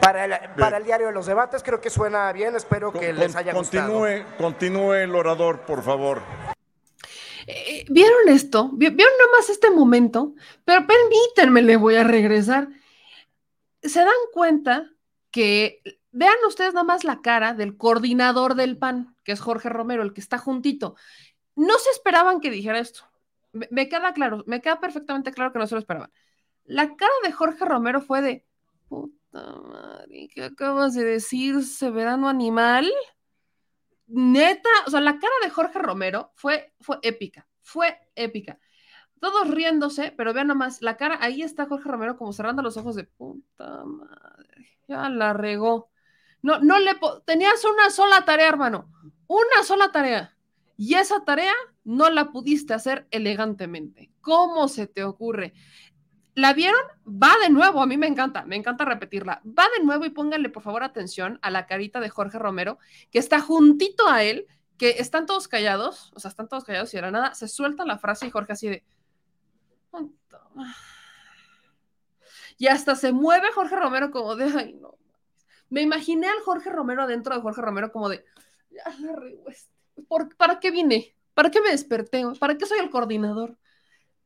Para 0.01 0.25
el, 0.25 0.33
para 0.57 0.77
el 0.77 0.83
diario 0.83 1.07
de 1.07 1.13
los 1.13 1.25
debates 1.27 1.61
creo 1.61 1.79
que 1.79 1.89
suena 1.89 2.31
bien, 2.31 2.55
espero 2.55 2.91
que 2.91 3.07
Con- 3.07 3.19
les 3.19 3.35
haya 3.35 3.53
continúe, 3.53 3.97
gustado. 4.23 4.37
Continúe 4.37 4.93
el 4.95 5.15
orador, 5.15 5.59
por 5.61 5.83
favor. 5.83 6.21
Eh, 7.47 7.85
¿Vieron 7.89 8.27
esto? 8.29 8.69
Vi- 8.73 8.89
¿Vieron 8.89 9.13
nomás 9.19 9.49
este 9.49 9.69
momento? 9.69 10.33
Pero 10.65 10.85
permítanme, 10.87 11.61
le 11.61 11.75
voy 11.77 11.95
a 11.95 12.03
regresar. 12.03 12.67
Se 13.83 13.99
dan 13.99 14.09
cuenta 14.33 14.89
que, 15.31 15.81
vean 16.11 16.35
ustedes 16.47 16.73
nomás 16.73 17.03
la 17.03 17.21
cara 17.21 17.53
del 17.53 17.77
coordinador 17.77 18.55
del 18.55 18.77
PAN, 18.77 19.15
que 19.23 19.31
es 19.31 19.39
Jorge 19.39 19.69
Romero, 19.69 20.03
el 20.03 20.13
que 20.13 20.21
está 20.21 20.37
juntito. 20.37 20.95
No 21.55 21.77
se 21.77 21.89
esperaban 21.91 22.39
que 22.39 22.51
dijera 22.51 22.79
esto. 22.79 23.01
Me, 23.51 23.67
me 23.71 23.89
queda 23.89 24.13
claro, 24.13 24.43
me 24.47 24.61
queda 24.61 24.79
perfectamente 24.79 25.31
claro 25.31 25.51
que 25.51 25.59
no 25.59 25.67
se 25.67 25.75
lo 25.75 25.79
esperaban. 25.79 26.11
La 26.65 26.95
cara 26.95 27.13
de 27.23 27.31
Jorge 27.31 27.65
Romero 27.65 28.01
fue 28.01 28.21
de, 28.21 28.45
puta 28.87 29.15
madre, 29.33 30.29
¿qué 30.33 30.45
acabas 30.45 30.93
de 30.93 31.03
decir, 31.03 31.63
Severano 31.63 32.29
Animal? 32.29 32.91
neta, 34.11 34.69
o 34.85 34.89
sea, 34.89 35.01
la 35.01 35.19
cara 35.19 35.33
de 35.43 35.49
Jorge 35.49 35.79
Romero 35.79 36.31
fue, 36.35 36.73
fue 36.81 36.99
épica, 37.01 37.47
fue 37.61 37.97
épica. 38.15 38.59
Todos 39.19 39.49
riéndose, 39.49 40.13
pero 40.17 40.33
vean 40.33 40.47
nomás, 40.47 40.81
la 40.81 40.97
cara, 40.97 41.17
ahí 41.21 41.41
está 41.43 41.67
Jorge 41.67 41.89
Romero 41.89 42.17
como 42.17 42.33
cerrando 42.33 42.61
los 42.61 42.77
ojos 42.77 42.95
de 42.95 43.05
puta 43.05 43.83
madre, 43.85 44.79
ya 44.87 45.09
la 45.09 45.33
regó. 45.33 45.90
No, 46.41 46.59
no 46.59 46.79
le, 46.79 46.91
tenías 47.25 47.63
una 47.65 47.89
sola 47.89 48.25
tarea, 48.25 48.49
hermano, 48.49 48.91
una 49.27 49.63
sola 49.63 49.91
tarea. 49.91 50.35
Y 50.77 50.95
esa 50.95 51.23
tarea 51.23 51.53
no 51.83 52.09
la 52.09 52.31
pudiste 52.31 52.73
hacer 52.73 53.07
elegantemente. 53.11 54.11
¿Cómo 54.21 54.67
se 54.67 54.87
te 54.87 55.03
ocurre? 55.03 55.53
¿La 56.33 56.53
vieron? 56.53 56.81
Va 57.05 57.33
de 57.43 57.49
nuevo, 57.49 57.81
a 57.81 57.85
mí 57.85 57.97
me 57.97 58.07
encanta, 58.07 58.45
me 58.45 58.55
encanta 58.55 58.85
repetirla. 58.85 59.41
Va 59.45 59.65
de 59.77 59.83
nuevo 59.83 60.05
y 60.05 60.09
pónganle 60.09 60.49
por 60.49 60.63
favor 60.63 60.83
atención 60.83 61.39
a 61.41 61.51
la 61.51 61.67
carita 61.67 61.99
de 61.99 62.09
Jorge 62.09 62.39
Romero, 62.39 62.79
que 63.11 63.19
está 63.19 63.41
juntito 63.41 64.07
a 64.07 64.23
él, 64.23 64.47
que 64.77 64.95
están 64.97 65.25
todos 65.25 65.47
callados, 65.47 66.11
o 66.15 66.19
sea, 66.19 66.29
están 66.29 66.47
todos 66.47 66.63
callados 66.63 66.93
y 66.93 66.97
de 66.97 67.01
la 67.01 67.11
nada 67.11 67.33
se 67.35 67.47
suelta 67.47 67.85
la 67.85 67.99
frase 67.99 68.27
y 68.27 68.31
Jorge 68.31 68.53
así 68.53 68.67
de... 68.69 68.83
Y 72.57 72.67
hasta 72.67 72.95
se 72.95 73.11
mueve 73.11 73.51
Jorge 73.53 73.75
Romero 73.75 74.09
como 74.11 74.35
de... 74.35 74.45
Ay, 74.57 74.73
no. 74.73 74.97
Me 75.71 75.81
imaginé 75.81 76.27
al 76.27 76.39
Jorge 76.41 76.69
Romero 76.69 77.01
adentro 77.03 77.33
de 77.33 77.41
Jorge 77.41 77.61
Romero 77.61 77.91
como 77.91 78.09
de... 78.09 78.23
Ya 78.69 78.83
la 78.99 79.15
regó 79.15 79.49
este. 79.49 79.71
¿Por- 80.07 80.35
¿Para 80.35 80.59
qué 80.59 80.69
vine? 80.69 81.15
¿Para 81.33 81.49
qué 81.49 81.61
me 81.61 81.71
desperté? 81.71 82.23
¿Para 82.39 82.57
qué 82.57 82.65
soy 82.65 82.79
el 82.79 82.89
coordinador? 82.89 83.57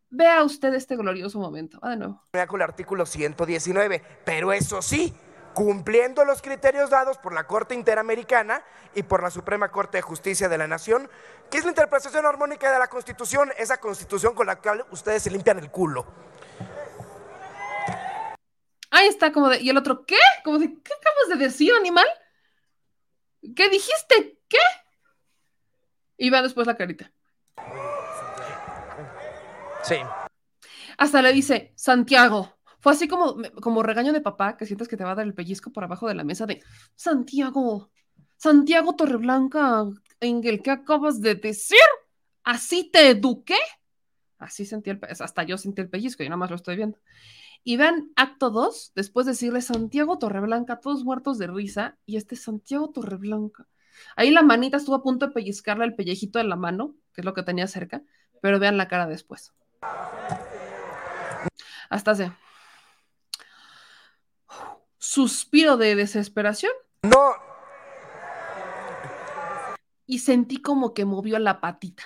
Vea 0.10 0.44
usted 0.44 0.74
este 0.74 0.96
glorioso 0.96 1.40
momento. 1.40 1.80
Va 1.80 1.92
de 1.92 1.98
nuevo. 1.98 2.22
con 2.48 2.62
el 2.62 2.64
artículo 2.64 3.06
119, 3.06 4.02
pero 4.26 4.54
eso 4.54 4.82
sí, 4.82 5.14
cumpliendo 5.54 6.26
los 6.26 6.42
criterios 6.42 6.90
dados 6.90 7.18
por 7.18 7.34
la 7.34 7.46
Corte 7.48 7.76
Interamericana 7.76 8.64
y 8.94 9.04
por 9.04 9.22
la 9.22 9.30
Suprema 9.30 9.70
Corte 9.72 9.98
de 9.98 10.02
Justicia 10.04 10.48
de 10.50 10.58
la 10.58 10.68
Nación, 10.68 11.10
que 11.52 11.58
es 11.58 11.64
la 11.64 11.72
interpretación 11.72 12.26
armónica 12.26 12.72
de 12.72 12.80
la 12.80 12.88
Constitución, 12.88 13.52
esa 13.58 13.78
Constitución 13.78 14.34
con 14.36 14.48
la 14.48 14.56
cual 14.58 14.86
ustedes 14.92 15.24
se 15.24 15.32
limpian 15.32 15.60
el 15.60 15.70
culo. 15.70 16.06
Ahí 18.96 19.08
está, 19.08 19.34
como 19.34 19.50
de. 19.50 19.62
¿Y 19.62 19.70
el 19.70 19.76
otro 19.76 20.06
qué? 20.06 20.16
Como 20.46 20.58
de, 20.58 20.68
¿qué 20.68 20.94
acabas 20.94 21.28
de 21.28 21.46
decir, 21.46 21.74
animal? 21.74 22.06
¿Qué 23.54 23.70
dijiste? 23.70 24.40
¿Qué? 24.48 24.58
Y 26.18 26.30
va 26.30 26.42
después 26.42 26.66
la 26.66 26.78
carita. 26.78 27.12
Sí. 29.84 29.98
Hasta 30.98 31.22
le 31.22 31.34
dice, 31.34 31.74
Santiago. 31.76 32.58
Fue 32.80 32.94
así 32.94 33.10
como, 33.10 33.36
como 33.62 33.84
regaño 33.84 34.14
de 34.14 34.22
papá, 34.22 34.56
que 34.56 34.66
sientes 34.66 34.88
que 34.88 34.96
te 34.96 35.04
va 35.04 35.12
a 35.12 35.16
dar 35.16 35.26
el 35.26 35.34
pellizco 35.34 35.74
por 35.74 35.84
abajo 35.84 36.08
de 36.08 36.16
la 36.16 36.24
mesa 36.24 36.46
de 36.46 36.64
Santiago, 36.96 37.92
Santiago 38.38 38.96
Torreblanca, 38.96 39.84
Engel, 40.22 40.62
¿qué 40.62 40.72
acabas 40.72 41.20
de 41.20 41.36
decir? 41.36 41.78
¿Así 42.46 42.90
te 42.94 43.10
eduqué? 43.10 43.58
Así 44.38 44.66
sentí 44.66 44.92
el, 44.92 45.02
hasta 45.20 45.44
yo 45.44 45.58
sentí 45.58 45.82
el 45.82 45.90
pellizco, 45.90 46.24
yo 46.24 46.30
nada 46.30 46.38
más 46.38 46.50
lo 46.50 46.56
estoy 46.56 46.78
viendo. 46.78 46.98
Y 47.66 47.76
vean 47.76 48.12
acto 48.16 48.52
2, 48.52 48.94
después 48.96 49.26
de 49.26 49.34
decirle 49.34 49.62
Santiago 49.62 50.18
Torreblanca, 50.20 50.80
todos 50.80 51.04
muertos 51.04 51.38
de 51.38 51.48
risa, 51.48 51.98
y 52.06 52.16
este 52.16 52.38
Santiago 52.38 52.92
Torreblanca. 52.92 53.68
Ahí 54.16 54.32
la 54.32 54.44
manita 54.44 54.78
estuvo 54.78 54.96
a 54.96 55.04
punto 55.04 55.28
de 55.28 55.34
pellizcarle 55.34 55.84
el 55.84 55.96
pellejito 55.96 56.40
de 56.40 56.46
la 56.46 56.56
mano, 56.56 56.96
que 57.14 57.22
es 57.22 57.26
lo 57.26 57.34
que 57.34 57.44
tenía 57.44 57.68
cerca, 57.68 58.04
pero 58.40 58.60
vean 58.60 58.78
la 58.78 58.88
cara 58.88 59.08
después. 59.08 59.54
Hasta 61.90 62.12
hace 62.12 62.32
suspiro 65.06 65.78
de 65.78 65.96
desesperación. 65.96 66.72
No. 67.04 67.34
Y 70.06 70.20
sentí 70.20 70.62
como 70.62 70.94
que 70.94 71.06
movió 71.06 71.40
la 71.40 71.62
patita. 71.62 72.04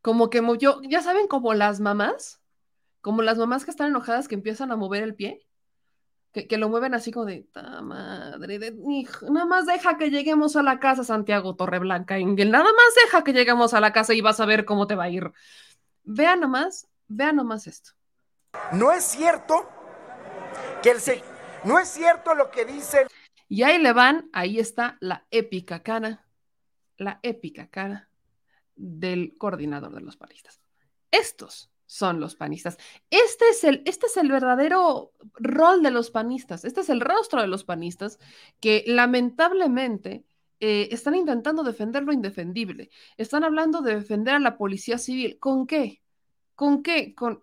Como 0.00 0.30
que 0.30 0.40
movió, 0.40 0.80
ya 0.82 1.02
saben, 1.02 1.28
como 1.28 1.54
las 1.54 1.80
mamás, 1.80 2.40
como 3.04 3.20
las 3.20 3.36
mamás 3.36 3.66
que 3.66 3.70
están 3.70 3.88
enojadas 3.88 4.28
que 4.28 4.34
empiezan 4.34 4.72
a 4.72 4.76
mover 4.76 5.02
el 5.02 5.14
pie, 5.14 5.46
que, 6.32 6.48
que 6.48 6.56
lo 6.56 6.70
mueven 6.70 6.94
así 6.94 7.12
como 7.12 7.26
de, 7.26 7.42
"Ta 7.52 7.82
madre, 7.82 8.58
de, 8.58 8.74
hijo, 8.88 9.28
nada 9.30 9.44
más 9.44 9.66
deja 9.66 9.98
que 9.98 10.08
lleguemos 10.08 10.56
a 10.56 10.62
la 10.62 10.80
casa, 10.80 11.04
Santiago 11.04 11.54
Torreblanca, 11.54 12.16
Engel, 12.16 12.50
nada 12.50 12.64
más 12.64 12.94
deja 13.04 13.22
que 13.22 13.34
lleguemos 13.34 13.74
a 13.74 13.80
la 13.80 13.92
casa 13.92 14.14
y 14.14 14.22
vas 14.22 14.40
a 14.40 14.46
ver 14.46 14.64
cómo 14.64 14.86
te 14.86 14.94
va 14.94 15.04
a 15.04 15.10
ir. 15.10 15.30
Vean 16.04 16.40
nomás, 16.40 16.88
vean 17.06 17.36
nomás 17.36 17.66
esto. 17.66 17.90
No 18.72 18.90
es 18.90 19.04
cierto 19.04 19.68
que 20.82 20.92
el 20.92 21.00
se- 21.00 21.22
no 21.64 21.78
es 21.78 21.88
cierto 21.88 22.34
lo 22.34 22.50
que 22.50 22.64
dice 22.64 23.06
Y 23.48 23.64
ahí 23.64 23.76
le 23.76 23.92
van, 23.92 24.30
ahí 24.32 24.58
está 24.58 24.96
la 25.00 25.26
épica 25.30 25.82
cara, 25.82 26.24
la 26.96 27.20
épica 27.22 27.68
cara 27.68 28.08
del 28.76 29.36
coordinador 29.36 29.94
de 29.94 30.00
los 30.00 30.16
panistas. 30.16 30.58
Estos 31.10 31.70
son 31.86 32.20
los 32.20 32.36
panistas. 32.36 32.78
Este 33.10 33.48
es 33.50 33.64
el, 33.64 33.82
este 33.84 34.06
es 34.06 34.16
el 34.16 34.30
verdadero 34.30 35.12
rol 35.34 35.82
de 35.82 35.90
los 35.90 36.10
panistas. 36.10 36.64
Este 36.64 36.80
es 36.80 36.88
el 36.88 37.00
rostro 37.00 37.40
de 37.40 37.48
los 37.48 37.64
panistas 37.64 38.18
que 38.60 38.84
lamentablemente 38.86 40.24
eh, 40.60 40.88
están 40.92 41.14
intentando 41.14 41.62
defender 41.62 42.04
lo 42.04 42.12
indefendible. 42.12 42.90
Están 43.16 43.44
hablando 43.44 43.82
de 43.82 43.96
defender 43.96 44.34
a 44.34 44.40
la 44.40 44.56
policía 44.56 44.98
civil. 44.98 45.38
¿Con 45.38 45.66
qué? 45.66 46.02
¿Con 46.54 46.82
qué? 46.82 47.14
Con, 47.14 47.40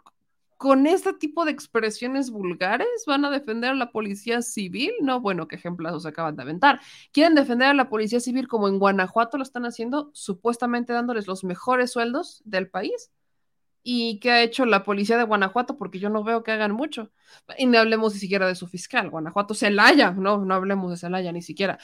con 0.62 0.86
este 0.86 1.14
tipo 1.14 1.44
de 1.44 1.52
expresiones 1.52 2.30
vulgares 2.30 2.88
van 3.08 3.26
a 3.26 3.32
defender 3.32 3.72
a 3.72 3.76
la 3.76 3.92
policía 3.92 4.44
civil? 4.44 4.92
No, 5.02 5.20
bueno, 5.20 5.48
qué 5.48 5.56
ejemplazos 5.56 6.06
acaban 6.06 6.36
de 6.36 6.44
aventar. 6.44 6.80
Quieren 7.12 7.34
defender 7.34 7.70
a 7.70 7.74
la 7.74 7.90
policía 7.90 8.20
civil 8.20 8.48
como 8.48 8.68
en 8.68 8.78
Guanajuato 8.78 9.38
lo 9.38 9.44
están 9.44 9.66
haciendo, 9.66 10.12
supuestamente 10.14 10.94
dándoles 10.94 11.26
los 11.26 11.44
mejores 11.44 11.92
sueldos 11.92 12.44
del 12.46 12.70
país. 12.70 13.12
¿Y 13.84 14.20
qué 14.20 14.32
ha 14.32 14.44
hecho 14.44 14.66
la 14.66 14.84
policía 14.84 15.18
de 15.18 15.24
Guanajuato? 15.24 15.78
Porque 15.78 16.00
yo 16.00 16.10
no 16.10 16.24
veo 16.24 16.44
que 16.44 16.52
hagan 16.52 16.72
mucho. 16.72 17.12
Y 17.58 17.66
no 17.66 17.80
hablemos 17.80 18.14
ni 18.14 18.20
siquiera 18.20 18.48
de 18.48 18.56
su 18.56 18.68
fiscal, 18.68 19.10
Guanajuato, 19.10 19.54
Celaya, 19.54 20.12
no, 20.12 20.46
no 20.46 20.54
hablemos 20.54 20.92
de 20.92 20.98
Celaya 20.98 21.32
ni 21.32 21.42
siquiera. 21.42 21.80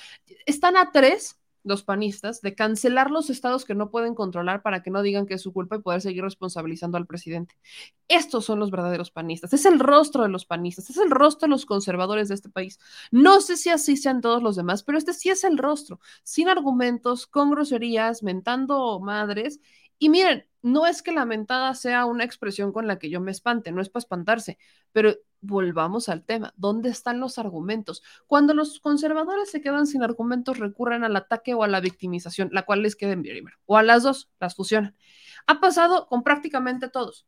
Están 0.45 0.77
a 0.77 0.91
tres 0.91 1.39
los 1.67 1.83
panistas 1.83 2.41
de 2.41 2.55
cancelar 2.55 3.11
los 3.11 3.29
estados 3.29 3.65
que 3.65 3.75
no 3.75 3.91
pueden 3.91 4.15
controlar 4.15 4.61
para 4.61 4.81
que 4.81 4.89
no 4.89 5.01
digan 5.01 5.25
que 5.25 5.35
es 5.35 5.41
su 5.41 5.53
culpa 5.53 5.75
y 5.75 5.79
poder 5.79 6.01
seguir 6.01 6.23
responsabilizando 6.23 6.97
al 6.97 7.05
presidente. 7.05 7.55
Estos 8.07 8.45
son 8.45 8.59
los 8.59 8.71
verdaderos 8.71 9.11
panistas. 9.11 9.53
Es 9.53 9.65
el 9.65 9.79
rostro 9.79 10.23
de 10.23 10.29
los 10.29 10.45
panistas, 10.45 10.89
es 10.89 10.97
el 10.97 11.11
rostro 11.11 11.47
de 11.47 11.51
los 11.51 11.65
conservadores 11.65 12.29
de 12.29 12.35
este 12.35 12.49
país. 12.49 12.79
No 13.11 13.41
sé 13.41 13.57
si 13.57 13.69
así 13.69 13.97
sean 13.97 14.21
todos 14.21 14.41
los 14.41 14.55
demás, 14.55 14.83
pero 14.83 14.97
este 14.97 15.13
sí 15.13 15.29
es 15.29 15.43
el 15.43 15.57
rostro, 15.57 15.99
sin 16.23 16.47
argumentos, 16.47 17.27
con 17.27 17.51
groserías, 17.51 18.23
mentando 18.23 18.99
madres 18.99 19.59
Y 19.99 20.09
miren, 20.09 20.47
no 20.61 20.85
es 20.85 21.01
que 21.01 21.11
lamentada 21.11 21.73
sea 21.73 22.05
una 22.05 22.23
expresión 22.23 22.71
con 22.71 22.87
la 22.87 22.99
que 22.99 23.09
yo 23.09 23.21
me 23.21 23.31
espante, 23.31 23.71
no 23.71 23.81
es 23.81 23.89
para 23.89 24.01
espantarse, 24.01 24.57
pero 24.91 25.15
volvamos 25.41 26.09
al 26.09 26.23
tema. 26.25 26.53
¿Dónde 26.57 26.89
están 26.89 27.19
los 27.19 27.37
argumentos? 27.37 28.03
Cuando 28.25 28.53
los 28.53 28.79
conservadores 28.79 29.49
se 29.49 29.61
quedan 29.61 29.87
sin 29.87 30.03
argumentos, 30.03 30.59
recurren 30.59 31.03
al 31.03 31.15
ataque 31.15 31.53
o 31.53 31.63
a 31.63 31.67
la 31.67 31.79
victimización, 31.79 32.49
la 32.51 32.63
cual 32.63 32.81
les 32.81 32.95
queden 32.95 33.21
bien, 33.21 33.45
o 33.65 33.77
a 33.77 33.83
las 33.83 34.03
dos, 34.03 34.29
las 34.39 34.55
fusionan. 34.55 34.95
Ha 35.45 35.59
pasado 35.59 36.07
con 36.07 36.23
prácticamente 36.23 36.89
todos. 36.89 37.25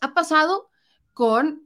Ha 0.00 0.14
pasado 0.14 0.70
con 1.12 1.65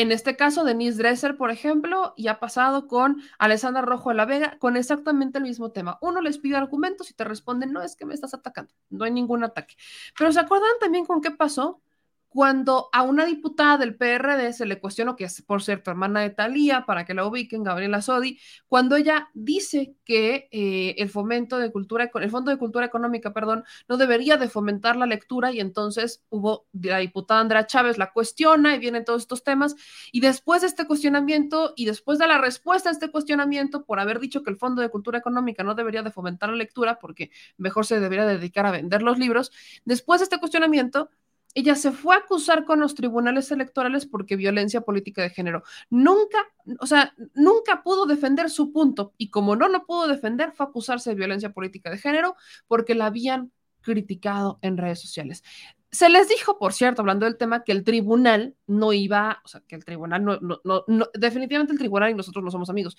en 0.00 0.12
este 0.12 0.36
caso, 0.36 0.64
Denise 0.64 0.98
Dresser, 0.98 1.36
por 1.36 1.50
ejemplo, 1.50 2.14
y 2.16 2.28
ha 2.28 2.38
pasado 2.38 2.86
con 2.86 3.20
Alessandra 3.38 3.82
Rojo 3.82 4.10
de 4.10 4.14
la 4.14 4.26
Vega 4.26 4.56
con 4.58 4.76
exactamente 4.76 5.38
el 5.38 5.44
mismo 5.44 5.72
tema. 5.72 5.98
Uno 6.00 6.20
les 6.20 6.38
pide 6.38 6.56
argumentos 6.56 7.10
y 7.10 7.14
te 7.14 7.24
responden, 7.24 7.72
no 7.72 7.82
es 7.82 7.96
que 7.96 8.06
me 8.06 8.14
estás 8.14 8.32
atacando, 8.34 8.72
no 8.90 9.04
hay 9.04 9.10
ningún 9.10 9.42
ataque. 9.44 9.76
Pero 10.16 10.32
¿se 10.32 10.40
acuerdan 10.40 10.70
también 10.80 11.04
con 11.04 11.20
qué 11.20 11.32
pasó? 11.32 11.82
Cuando 12.28 12.88
a 12.92 13.02
una 13.02 13.24
diputada 13.24 13.78
del 13.78 13.96
PRD 13.96 14.52
se 14.52 14.66
le 14.66 14.78
cuestionó, 14.78 15.16
que 15.16 15.24
es 15.24 15.42
por 15.42 15.62
cierto 15.62 15.90
hermana 15.90 16.20
de 16.20 16.30
Talía, 16.30 16.84
para 16.86 17.04
que 17.04 17.14
la 17.14 17.26
ubiquen, 17.26 17.62
Gabriela 17.62 18.02
Sodi, 18.02 18.38
cuando 18.66 18.96
ella 18.96 19.30
dice 19.34 19.94
que 20.04 20.48
eh, 20.50 20.94
el 20.98 21.08
fomento 21.08 21.58
de 21.58 21.72
cultura, 21.72 22.10
el 22.14 22.30
Fondo 22.30 22.50
de 22.50 22.58
Cultura 22.58 22.86
Económica, 22.86 23.32
perdón, 23.32 23.64
no 23.88 23.96
debería 23.96 24.36
de 24.36 24.48
fomentar 24.48 24.96
la 24.96 25.06
lectura 25.06 25.52
y 25.52 25.60
entonces 25.60 26.22
hubo 26.28 26.66
la 26.72 26.98
diputada 26.98 27.40
Andrea 27.40 27.66
Chávez 27.66 27.98
la 27.98 28.12
cuestiona 28.12 28.74
y 28.74 28.78
vienen 28.78 29.04
todos 29.04 29.22
estos 29.22 29.42
temas 29.42 29.74
y 30.12 30.20
después 30.20 30.60
de 30.60 30.66
este 30.66 30.86
cuestionamiento 30.86 31.72
y 31.76 31.86
después 31.86 32.18
de 32.18 32.26
la 32.26 32.38
respuesta 32.38 32.88
a 32.90 32.92
este 32.92 33.10
cuestionamiento 33.10 33.84
por 33.84 34.00
haber 34.00 34.20
dicho 34.20 34.42
que 34.42 34.50
el 34.50 34.56
Fondo 34.56 34.82
de 34.82 34.90
Cultura 34.90 35.18
Económica 35.18 35.62
no 35.62 35.74
debería 35.74 36.02
de 36.02 36.10
fomentar 36.10 36.50
la 36.50 36.56
lectura 36.56 36.98
porque 36.98 37.30
mejor 37.56 37.86
se 37.86 38.00
debería 38.00 38.26
dedicar 38.26 38.66
a 38.66 38.70
vender 38.70 39.02
los 39.02 39.18
libros, 39.18 39.50
después 39.84 40.20
de 40.20 40.24
este 40.24 40.38
cuestionamiento 40.38 41.10
ella 41.58 41.74
se 41.74 41.90
fue 41.90 42.14
a 42.14 42.18
acusar 42.18 42.64
con 42.64 42.78
los 42.78 42.94
tribunales 42.94 43.50
electorales 43.50 44.06
porque 44.06 44.36
violencia 44.36 44.82
política 44.82 45.22
de 45.22 45.30
género. 45.30 45.64
Nunca, 45.90 46.38
o 46.78 46.86
sea, 46.86 47.14
nunca 47.34 47.82
pudo 47.82 48.06
defender 48.06 48.48
su 48.48 48.72
punto 48.72 49.12
y 49.18 49.30
como 49.30 49.56
no 49.56 49.66
lo 49.66 49.84
pudo 49.84 50.06
defender, 50.06 50.52
fue 50.52 50.66
a 50.66 50.68
acusarse 50.68 51.10
de 51.10 51.16
violencia 51.16 51.52
política 51.52 51.90
de 51.90 51.98
género 51.98 52.36
porque 52.68 52.94
la 52.94 53.06
habían 53.06 53.50
criticado 53.80 54.60
en 54.62 54.76
redes 54.76 55.00
sociales. 55.00 55.42
Se 55.90 56.08
les 56.08 56.28
dijo, 56.28 56.58
por 56.58 56.74
cierto, 56.74 57.02
hablando 57.02 57.24
del 57.26 57.36
tema, 57.36 57.64
que 57.64 57.72
el 57.72 57.82
tribunal 57.82 58.54
no 58.68 58.92
iba, 58.92 59.42
o 59.44 59.48
sea, 59.48 59.60
que 59.66 59.74
el 59.74 59.84
tribunal 59.84 60.24
no, 60.24 60.38
no, 60.38 60.60
no, 60.86 61.08
definitivamente 61.14 61.72
el 61.72 61.78
tribunal 61.80 62.10
y 62.10 62.14
nosotros 62.14 62.44
no 62.44 62.52
somos 62.52 62.70
amigos, 62.70 62.96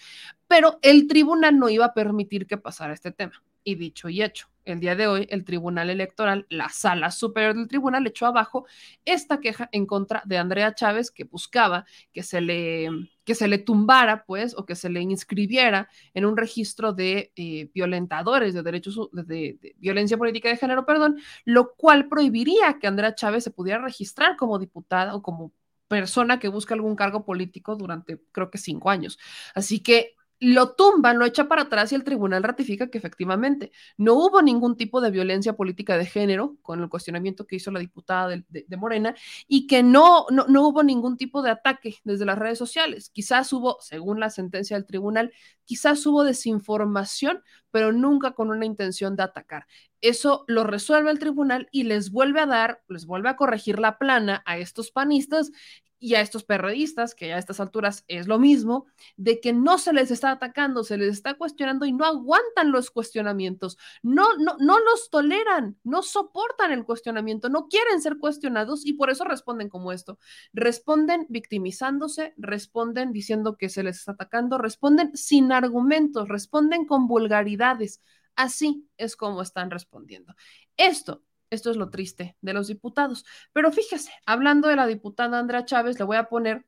pero 0.48 0.80
el 0.82 1.08
tribunal 1.08 1.58
no 1.58 1.70
iba 1.70 1.86
a 1.86 1.94
permitir 1.94 2.46
que 2.46 2.58
pasara 2.58 2.94
este 2.94 3.12
tema. 3.12 3.42
Y 3.64 3.76
dicho 3.76 4.10
y 4.10 4.24
hecho, 4.24 4.48
el 4.66 4.80
día 4.80 4.96
de 4.96 5.08
hoy 5.08 5.28
el 5.30 5.44
Tribunal 5.44 5.90
Electoral, 5.90 6.46
la 6.50 6.70
sala 6.70 7.12
superior 7.12 7.56
del 7.56 7.68
tribunal, 7.68 8.06
echó 8.08 8.26
abajo 8.26 8.66
esta 9.06 9.40
queja 9.40 9.70
en 9.72 9.86
contra 9.86 10.22
de 10.26 10.38
Andrea 10.38 10.74
Chávez 10.74 11.12
que 11.12 11.24
buscaba 11.24 11.86
que 12.14 12.24
se 12.24 12.42
le, 12.42 12.90
que 13.24 13.36
se 13.36 13.48
le 13.48 13.58
tumbara, 13.58 14.26
pues, 14.26 14.56
o 14.58 14.66
que 14.66 14.76
se 14.76 14.90
le 14.90 15.02
inscribiera 15.02 15.90
en 16.14 16.26
un 16.26 16.38
registro 16.38 16.94
de 16.94 17.32
eh, 17.36 17.70
violentadores 17.74 18.54
de 18.54 18.64
derechos 18.64 19.10
de, 19.12 19.58
de, 19.62 19.76
violencia 19.78 20.18
política 20.18 20.50
de 20.50 20.58
género, 20.58 20.86
perdón, 20.86 21.18
lo 21.46 21.76
cual 21.76 22.08
prohibiría 22.08 22.78
que 22.80 22.88
Andrea 22.88 23.16
Chávez 23.16 23.44
se 23.44 23.52
pudiera 23.52 23.82
registrar 23.82 24.38
como 24.38 24.60
diputada 24.60 25.16
o 25.16 25.22
como 25.22 25.54
persona 25.88 26.40
que 26.40 26.48
busca 26.48 26.76
algún 26.76 26.96
cargo 26.96 27.26
político 27.26 27.76
durante 27.76 28.22
creo 28.32 28.50
que 28.50 28.58
cinco 28.58 28.90
años. 28.90 29.18
Así 29.56 29.80
que 29.82 30.16
lo 30.40 30.72
tumban, 30.76 31.20
lo 31.20 31.26
echa 31.26 31.48
para 31.48 31.64
atrás 31.64 31.92
y 31.92 31.96
el 31.96 32.04
tribunal 32.04 32.44
ratifica 32.44 32.90
que 32.90 32.98
efectivamente 32.98 33.72
no 33.98 34.14
hubo 34.14 34.42
ningún 34.42 34.78
tipo 34.78 35.02
de 35.02 35.12
violencia 35.12 35.54
política 35.54 35.98
de 35.98 36.06
género 36.06 36.56
con 36.62 36.82
el 36.82 36.90
cuestionamiento 36.90 37.46
que 37.46 37.58
hizo 37.58 37.72
la 37.72 37.80
diputada 37.80 38.30
de, 38.30 38.78
Morena 38.78 39.16
y 39.48 39.68
que 39.68 39.84
no, 39.84 40.26
no, 40.30 40.46
no, 40.48 40.68
hubo 40.68 40.84
ningún 40.84 41.18
tipo 41.18 41.42
de 41.42 41.52
ataque 41.52 41.98
desde 42.06 42.26
las 42.26 42.40
redes 42.40 42.58
sociales. 42.58 43.10
Quizás 43.10 43.52
hubo, 43.52 43.78
según 43.82 44.22
la 44.22 44.30
sentencia 44.30 44.78
del 44.78 44.86
tribunal, 44.86 45.34
quizás 45.66 46.06
hubo 46.06 46.24
desinformación, 46.24 47.44
pero 47.72 47.92
nunca 47.92 48.32
con 48.32 48.50
una 48.50 48.66
intención 48.66 49.18
de 49.18 49.24
atacar. 49.24 49.68
Eso 50.00 50.46
lo 50.48 50.64
resuelve 50.64 51.12
el 51.12 51.20
tribunal 51.20 51.68
y 51.72 51.84
les 51.84 52.12
vuelve 52.12 52.40
a 52.40 52.46
dar, 52.46 52.82
les 52.88 53.06
vuelve 53.06 53.30
a 53.30 53.36
corregir 53.36 53.80
la 53.80 53.98
plana 53.98 54.42
a 54.46 54.58
estos 54.58 54.92
panistas 54.92 55.52
y 56.00 56.16
a 56.16 56.22
estos 56.22 56.44
perredistas, 56.44 57.14
que 57.14 57.34
a 57.34 57.38
estas 57.38 57.60
alturas 57.60 58.06
es 58.08 58.28
lo 58.28 58.40
mismo, 58.40 58.86
de 59.18 59.42
que 59.42 59.52
no 59.54 59.78
se 59.78 59.94
les 59.94 60.12
está 60.12 60.32
atacando, 60.32 60.84
se 60.84 60.98
les 60.98 61.10
está 61.10 61.34
cuestionando 61.36 61.86
y 61.86 61.92
no 61.92 62.06
aguantan 62.06 62.72
los 62.72 62.90
cuestionamientos, 62.90 63.78
no, 64.02 64.38
no, 64.38 64.56
no 64.60 64.80
los 64.80 65.10
toleran, 65.10 65.78
no 65.84 66.02
soportan 66.02 66.72
el 66.72 66.86
cuestionamiento, 66.86 67.50
no 67.50 67.68
quieren 67.68 68.02
ser 68.02 68.18
cuestionados 68.18 68.86
y 68.86 68.94
por 68.94 69.10
eso 69.10 69.26
responden 69.26 69.70
como 69.70 69.92
esto. 69.92 70.20
Responden 70.54 71.26
victimizándose, 71.30 72.34
responden 72.38 73.12
diciendo 73.12 73.58
que 73.58 73.70
se 73.70 73.84
les 73.84 73.98
está 73.98 74.14
atacando, 74.14 74.58
responden 74.58 75.16
sin 75.16 75.52
argumentos, 75.52 76.30
responden 76.30 76.86
con 76.86 77.08
vulgaridades. 77.08 78.02
Así 78.36 78.88
es 78.98 79.18
como 79.18 79.42
están 79.42 79.70
respondiendo. 79.70 80.34
Esto 80.78 81.24
esto 81.50 81.72
es 81.72 81.78
lo 81.78 81.90
triste 81.90 82.38
de 82.42 82.54
los 82.54 82.68
diputados. 82.68 83.26
Pero 83.54 83.72
fíjese, 83.72 84.12
hablando 84.26 84.68
de 84.68 84.76
la 84.76 84.88
diputada 84.88 85.40
Andrea 85.40 85.66
Chávez, 85.66 85.98
le 86.00 86.06
voy 86.06 86.18
a 86.18 86.30
poner 86.30 86.66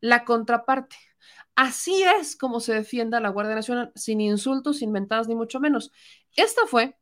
la 0.00 0.24
contraparte. 0.24 0.96
Así 1.54 2.02
es 2.02 2.36
como 2.36 2.60
se 2.60 2.74
defienda 2.74 3.20
la 3.20 3.30
Guardia 3.30 3.54
Nacional, 3.54 3.92
sin 3.94 4.20
insultos, 4.20 4.78
sin 4.78 4.92
mentadas, 4.92 5.28
ni 5.28 5.34
mucho 5.34 5.60
menos. 5.60 5.90
Este 6.36 6.66
fue 6.66 6.96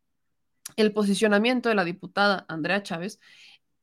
el 0.76 0.92
posicionamiento 0.92 1.68
de 1.68 1.74
la 1.74 1.84
diputada 1.84 2.46
Andrea 2.48 2.82
Chávez 2.82 3.20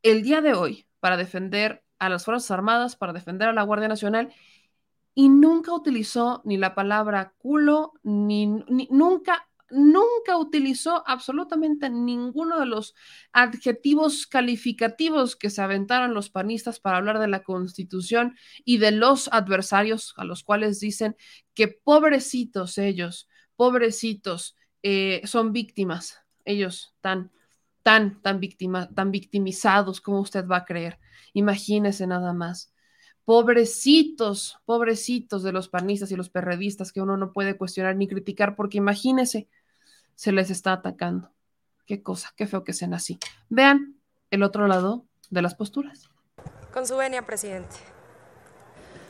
el 0.01 0.23
día 0.23 0.41
de 0.41 0.53
hoy 0.53 0.87
para 0.99 1.17
defender 1.17 1.83
a 1.99 2.09
las 2.09 2.25
Fuerzas 2.25 2.51
Armadas, 2.51 2.95
para 2.95 3.13
defender 3.13 3.47
a 3.49 3.53
la 3.53 3.63
Guardia 3.63 3.87
Nacional, 3.87 4.33
y 5.15 5.29
nunca 5.29 5.73
utilizó 5.73 6.41
ni 6.43 6.57
la 6.57 6.75
palabra 6.75 7.33
culo, 7.37 7.93
ni, 8.03 8.47
ni 8.47 8.87
nunca 8.91 9.47
nunca 9.69 10.37
utilizó 10.37 11.03
absolutamente 11.07 11.89
ninguno 11.89 12.59
de 12.59 12.65
los 12.65 12.95
adjetivos 13.31 14.27
calificativos 14.27 15.35
que 15.35 15.49
se 15.49 15.61
aventaron 15.61 16.13
los 16.13 16.29
panistas 16.29 16.79
para 16.79 16.97
hablar 16.97 17.19
de 17.19 17.27
la 17.27 17.43
constitución 17.43 18.37
y 18.65 18.77
de 18.77 18.91
los 18.91 19.29
adversarios 19.31 20.13
a 20.17 20.25
los 20.25 20.43
cuales 20.43 20.79
dicen 20.79 21.15
que 21.53 21.67
pobrecitos 21.67 22.77
ellos, 22.77 23.29
pobrecitos, 23.55 24.55
eh, 24.83 25.21
son 25.25 25.53
víctimas, 25.53 26.19
ellos 26.45 26.93
tan, 27.01 27.31
tan, 27.83 28.21
tan, 28.21 28.39
tan 28.93 29.11
victimizados 29.11 30.01
como 30.01 30.19
usted 30.19 30.45
va 30.47 30.57
a 30.57 30.65
creer. 30.65 30.99
Imagínese 31.33 32.05
nada 32.07 32.33
más 32.33 32.72
pobrecitos, 33.25 34.59
pobrecitos 34.65 35.43
de 35.43 35.51
los 35.51 35.69
panistas 35.69 36.11
y 36.11 36.15
los 36.15 36.29
perredistas 36.29 36.91
que 36.91 37.01
uno 37.01 37.17
no 37.17 37.31
puede 37.31 37.57
cuestionar 37.57 37.95
ni 37.95 38.07
criticar, 38.07 38.55
porque 38.55 38.77
imagínese, 38.77 39.47
se 40.15 40.31
les 40.31 40.49
está 40.49 40.73
atacando. 40.73 41.31
Qué 41.85 42.01
cosa, 42.01 42.33
qué 42.35 42.47
feo 42.47 42.63
que 42.63 42.73
sean 42.73 42.93
así. 42.93 43.19
Vean 43.49 43.97
el 44.31 44.43
otro 44.43 44.67
lado 44.67 45.05
de 45.29 45.41
las 45.41 45.55
posturas. 45.55 46.09
Con 46.73 46.87
su 46.87 46.97
venia, 46.97 47.25
presidente. 47.25 47.75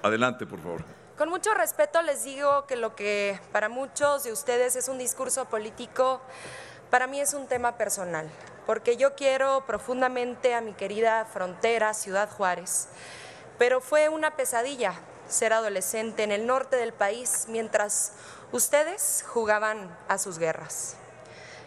Adelante, 0.02 0.46
por 0.46 0.60
favor. 0.60 0.84
Con 1.18 1.30
mucho 1.30 1.54
respeto 1.54 2.02
les 2.02 2.24
digo 2.24 2.66
que 2.66 2.76
lo 2.76 2.96
que 2.96 3.40
para 3.52 3.70
muchos 3.70 4.24
de 4.24 4.32
ustedes 4.32 4.76
es 4.76 4.90
un 4.90 4.98
discurso 4.98 5.46
político, 5.46 6.22
para 6.90 7.08
mí 7.08 7.20
es 7.20 7.34
un 7.34 7.48
tema 7.48 7.78
personal, 7.78 8.30
porque 8.66 8.98
yo 8.98 9.16
quiero 9.16 9.64
profundamente 9.66 10.56
a 10.56 10.62
mi 10.62 10.74
querida 10.74 11.24
frontera, 11.26 11.94
Ciudad 11.94 12.30
Juárez, 12.30 12.90
pero 13.58 13.82
fue 13.82 14.10
una 14.10 14.36
pesadilla 14.36 14.94
ser 15.28 15.54
adolescente 15.54 16.24
en 16.24 16.32
el 16.32 16.46
norte 16.46 16.76
del 16.76 16.94
país 16.94 17.46
mientras 17.48 18.14
Ustedes 18.54 19.26
jugaban 19.28 19.98
a 20.08 20.20
sus 20.20 20.38
guerras. 20.38 20.96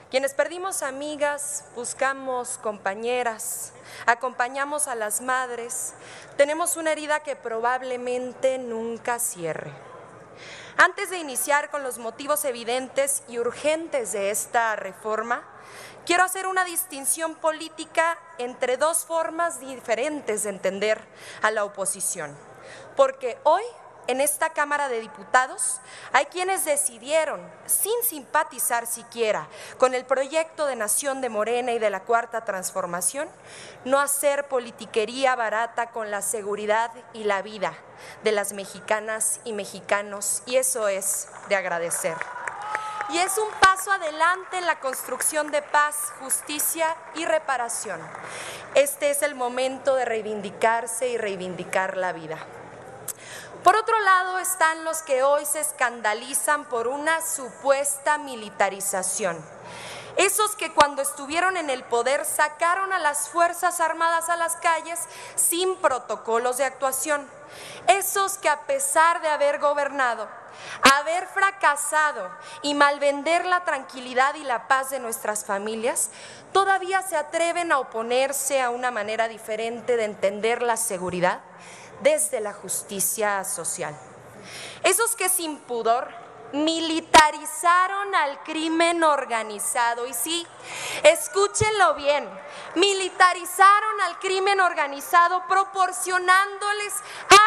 Quienes 0.09 0.35
perdimos 0.35 0.85
amigas, 0.85 1.65
buscamos 1.75 2.59
compañeras, 2.59 3.73
acompañamos 4.07 4.87
a 4.87 4.95
las 4.95 5.21
madres, 5.21 5.95
tenemos 6.37 6.77
una 6.77 6.93
herida 6.93 7.25
que 7.25 7.35
probablemente 7.35 8.59
nunca 8.59 9.19
cierre. 9.19 9.73
Antes 10.77 11.11
de 11.11 11.19
iniciar 11.19 11.71
con 11.71 11.83
los 11.83 11.99
motivos 11.99 12.45
evidentes 12.45 13.25
y 13.27 13.41
urgentes 13.41 14.13
de 14.13 14.31
esta 14.31 14.77
reforma, 14.77 15.43
quiero 16.07 16.23
hacer 16.23 16.47
una 16.47 16.65
distinción 16.65 17.35
política 17.35 18.17
entre 18.39 18.77
dos 18.77 19.05
formas 19.05 19.61
diferentes 19.61 20.45
de 20.45 20.51
entender 20.51 21.03
a 21.43 21.51
la 21.51 21.65
oposición, 21.65 22.35
porque 22.95 23.37
hoy 23.43 23.63
en 24.07 24.21
esta 24.21 24.51
Cámara 24.51 24.89
de 24.89 25.01
Diputados 25.01 25.81
hay 26.13 26.27
quienes 26.27 26.65
decidieron, 26.65 27.41
sin 27.67 28.01
simpatizar 28.05 28.87
siquiera 28.87 29.49
con 29.79 29.95
el 29.95 30.05
proyecto 30.05 30.67
de 30.67 30.77
Nación 30.77 31.21
de 31.21 31.29
Morena 31.29 31.73
y 31.73 31.81
de 31.81 31.91
la 31.91 32.05
Cuarta 32.05 32.45
Transformación, 32.45 33.29
no 33.85 33.99
hacer 33.99 34.47
politiquería 34.47 35.35
barata 35.35 35.91
con 35.91 36.13
la 36.13 36.23
seguridad 36.23 36.93
y 37.15 37.25
la 37.25 37.43
vida 37.43 37.75
de 38.23 38.31
las 38.31 38.53
mexicanas 38.53 39.41
y 39.43 39.53
mexicanos, 39.53 40.45
y 40.47 40.55
eso 40.57 40.87
es 40.87 41.27
de 41.49 41.57
agradecer. 41.57 42.17
Y 43.11 43.19
es 43.19 43.39
un 43.39 43.49
paso 43.61 43.93
adelante 43.93 44.59
en 44.59 44.67
la 44.67 44.81
construcción 44.81 45.51
de 45.51 45.63
paz, 45.63 46.13
justicia 46.21 46.97
y 47.15 47.25
reparación. 47.25 48.01
Este 48.75 49.11
es 49.11 49.23
el 49.23 49.35
momento 49.35 49.95
de 49.95 50.05
reivindicarse 50.05 51.09
y 51.09 51.17
reivindicar 51.17 51.97
la 51.97 52.13
vida. 52.13 52.39
Por 53.63 53.77
otro 53.77 53.99
lado 54.01 54.39
están 54.39 54.85
los 54.85 55.03
que 55.03 55.23
hoy 55.23 55.45
se 55.45 55.61
escandalizan 55.61 56.65
por 56.67 56.87
una 56.87 57.21
supuesta 57.21 58.19
militarización. 58.19 59.37
Esos 60.17 60.57
que 60.57 60.73
cuando 60.73 61.03
estuvieron 61.03 61.57
en 61.57 61.69
el 61.69 61.85
poder 61.85 62.25
sacaron 62.25 62.93
a 62.93 62.99
las 62.99 63.29
Fuerzas 63.29 63.81
Armadas 63.81 64.29
a 64.31 64.37
las 64.37 64.57
calles 64.57 65.01
sin 65.35 65.77
protocolos 65.77 66.57
de 66.57 66.65
actuación. 66.65 67.29
Esos 67.87 68.39
que 68.39 68.49
a 68.49 68.61
pesar 68.63 69.21
de 69.21 69.29
haber 69.29 69.59
gobernado, 69.59 70.27
haber 70.95 71.27
fracasado 71.27 72.31
y 72.63 72.75
malvender 72.75 73.45
la 73.47 73.65
tranquilidad 73.65 74.35
y 74.35 74.45
la 74.45 74.69
paz 74.69 74.91
de 74.91 75.01
nuestras 75.01 75.45
familias, 75.45 76.11
todavía 76.53 77.03
se 77.03 77.17
atreven 77.17 77.73
a 77.73 77.79
oponerse 77.79 78.61
a 78.61 78.71
una 78.71 78.91
manera 78.91 79.29
diferente 79.29 79.97
de 79.97 80.05
entender 80.05 80.63
la 80.63 80.77
seguridad 80.77 81.41
desde 82.03 82.41
la 82.41 82.53
justicia 82.53 83.45
social. 83.45 83.97
Esos 84.83 85.17
que 85.17 85.29
sin 85.29 85.59
pudor 85.59 86.26
militarizaron 86.53 88.15
al 88.15 88.43
crimen 88.43 89.03
organizado. 89.05 90.07
Y 90.07 90.15
sí, 90.15 90.47
escúchenlo 91.03 91.95
bien, 91.95 92.29
militarizaron 92.75 94.01
al 94.03 94.19
crimen 94.19 94.61
organizado 94.61 95.43
proporcionándoles 95.49 96.95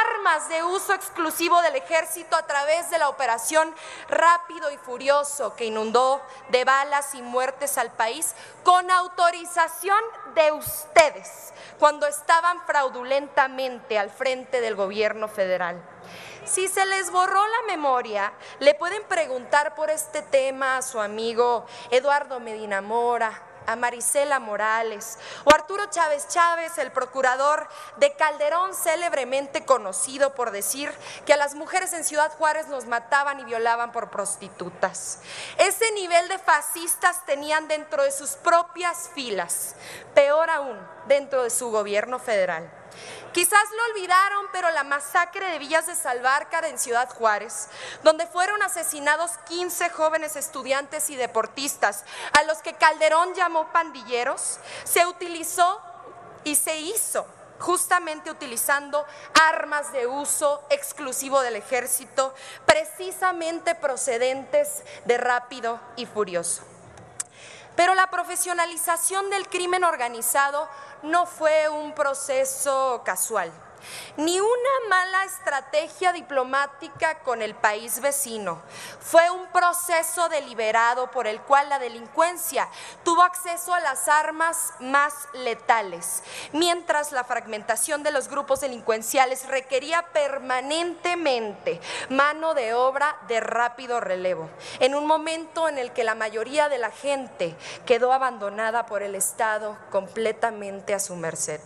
armas 0.05 0.49
de 0.49 0.63
uso 0.63 0.93
exclusivo 0.93 1.61
del 1.61 1.75
ejército 1.75 2.35
a 2.35 2.45
través 2.45 2.89
de 2.89 2.97
la 2.97 3.09
operación 3.09 3.73
Rápido 4.09 4.71
y 4.71 4.77
Furioso 4.77 5.55
que 5.55 5.65
inundó 5.65 6.21
de 6.49 6.63
balas 6.65 7.15
y 7.15 7.21
muertes 7.21 7.77
al 7.77 7.91
país 7.91 8.35
con 8.63 8.89
autorización 8.91 9.99
de 10.35 10.51
ustedes 10.51 11.53
cuando 11.79 12.07
estaban 12.07 12.61
fraudulentamente 12.65 13.97
al 13.97 14.09
frente 14.09 14.61
del 14.61 14.75
gobierno 14.75 15.27
federal. 15.27 15.81
Si 16.49 16.67
se 16.67 16.83
les 16.87 17.11
borró 17.11 17.47
la 17.47 17.61
memoria, 17.67 18.33
le 18.59 18.73
pueden 18.73 19.03
preguntar 19.03 19.75
por 19.75 19.91
este 19.91 20.23
tema 20.23 20.77
a 20.77 20.81
su 20.81 20.99
amigo 20.99 21.67
Eduardo 21.91 22.39
Medina 22.39 22.81
Mora, 22.81 23.43
a 23.67 23.75
Marisela 23.75 24.39
Morales 24.39 25.19
o 25.43 25.53
Arturo 25.53 25.85
Chávez 25.91 26.27
Chávez, 26.27 26.79
el 26.79 26.91
procurador 26.91 27.67
de 27.97 28.13
Calderón, 28.13 28.73
célebremente 28.73 29.63
conocido 29.63 30.33
por 30.33 30.49
decir 30.49 30.91
que 31.27 31.33
a 31.33 31.37
las 31.37 31.53
mujeres 31.53 31.93
en 31.93 32.03
Ciudad 32.03 32.31
Juárez 32.31 32.67
nos 32.67 32.87
mataban 32.87 33.39
y 33.39 33.43
violaban 33.43 33.91
por 33.91 34.09
prostitutas. 34.09 35.19
Ese 35.59 35.91
nivel 35.91 36.27
de 36.29 36.39
fascistas 36.39 37.23
tenían 37.27 37.67
dentro 37.67 38.03
de 38.03 38.11
sus 38.11 38.31
propias 38.31 39.11
filas, 39.13 39.75
peor 40.15 40.49
aún, 40.49 40.79
dentro 41.07 41.43
de 41.43 41.51
su 41.51 41.69
gobierno 41.69 42.17
federal. 42.17 42.78
Quizás 43.33 43.63
lo 43.77 43.93
olvidaron, 43.93 44.47
pero 44.51 44.69
la 44.71 44.83
masacre 44.83 45.51
de 45.51 45.59
Villas 45.59 45.87
de 45.87 45.95
Salvarcar 45.95 46.65
en 46.65 46.79
Ciudad 46.79 47.09
Juárez, 47.09 47.67
donde 48.03 48.25
fueron 48.25 48.61
asesinados 48.63 49.31
15 49.47 49.89
jóvenes 49.91 50.35
estudiantes 50.35 51.09
y 51.09 51.15
deportistas, 51.15 52.03
a 52.33 52.43
los 52.43 52.59
que 52.59 52.73
Calderón 52.73 53.33
llamó 53.35 53.71
pandilleros, 53.71 54.59
se 54.83 55.05
utilizó 55.05 55.81
y 56.43 56.55
se 56.55 56.77
hizo 56.77 57.25
justamente 57.59 58.31
utilizando 58.31 59.05
armas 59.33 59.91
de 59.91 60.07
uso 60.07 60.63
exclusivo 60.69 61.41
del 61.41 61.57
ejército, 61.57 62.33
precisamente 62.65 63.75
procedentes 63.75 64.83
de 65.05 65.17
rápido 65.17 65.79
y 65.97 66.05
furioso. 66.05 66.63
Pero 67.79 67.95
la 67.95 68.07
profesionalización 68.07 69.29
del 69.29 69.47
crimen 69.47 69.85
organizado 69.85 70.67
no 71.01 71.25
fue 71.25 71.69
un 71.69 71.93
proceso 71.93 73.01
casual 73.05 73.53
ni 74.17 74.39
una 74.39 74.89
mala 74.89 75.23
estrategia 75.25 76.11
diplomática 76.11 77.19
con 77.19 77.41
el 77.41 77.55
país 77.55 78.01
vecino. 78.01 78.61
Fue 78.99 79.29
un 79.29 79.47
proceso 79.47 80.29
deliberado 80.29 81.11
por 81.11 81.27
el 81.27 81.41
cual 81.41 81.69
la 81.69 81.79
delincuencia 81.79 82.67
tuvo 83.03 83.23
acceso 83.23 83.73
a 83.73 83.79
las 83.79 84.07
armas 84.07 84.73
más 84.79 85.13
letales, 85.33 86.23
mientras 86.53 87.11
la 87.11 87.23
fragmentación 87.23 88.03
de 88.03 88.11
los 88.11 88.27
grupos 88.27 88.61
delincuenciales 88.61 89.47
requería 89.47 90.05
permanentemente 90.13 91.81
mano 92.09 92.53
de 92.53 92.73
obra 92.73 93.17
de 93.27 93.39
rápido 93.39 93.99
relevo, 93.99 94.49
en 94.79 94.95
un 94.95 95.05
momento 95.05 95.67
en 95.67 95.77
el 95.77 95.91
que 95.91 96.03
la 96.03 96.15
mayoría 96.15 96.69
de 96.69 96.77
la 96.77 96.91
gente 96.91 97.55
quedó 97.85 98.13
abandonada 98.13 98.85
por 98.85 99.03
el 99.03 99.15
Estado 99.15 99.77
completamente 99.89 100.93
a 100.93 100.99
su 100.99 101.15
merced. 101.15 101.61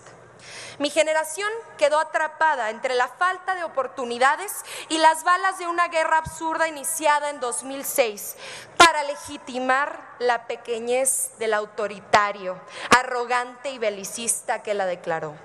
Mi 0.80 0.90
generación 0.90 1.50
quedó 1.78 2.00
atrapada 2.00 2.70
entre 2.70 2.95
la 2.95 3.08
falta 3.08 3.56
de 3.56 3.64
oportunidades 3.64 4.64
y 4.90 4.98
las 4.98 5.24
balas 5.24 5.60
de 5.60 5.68
una 5.68 5.88
guerra 5.88 6.18
absurda 6.18 6.68
iniciada 6.68 7.30
en 7.30 7.40
2006 7.40 8.36
para 8.78 9.04
legitimar 9.04 10.00
la 10.20 10.48
pequeñez 10.48 11.32
del 11.38 11.54
autoritario, 11.54 12.60
arrogante 12.90 13.70
y 13.70 13.78
belicista 13.78 14.64
que 14.64 14.74
la 14.74 14.86
declaró. 14.86 15.36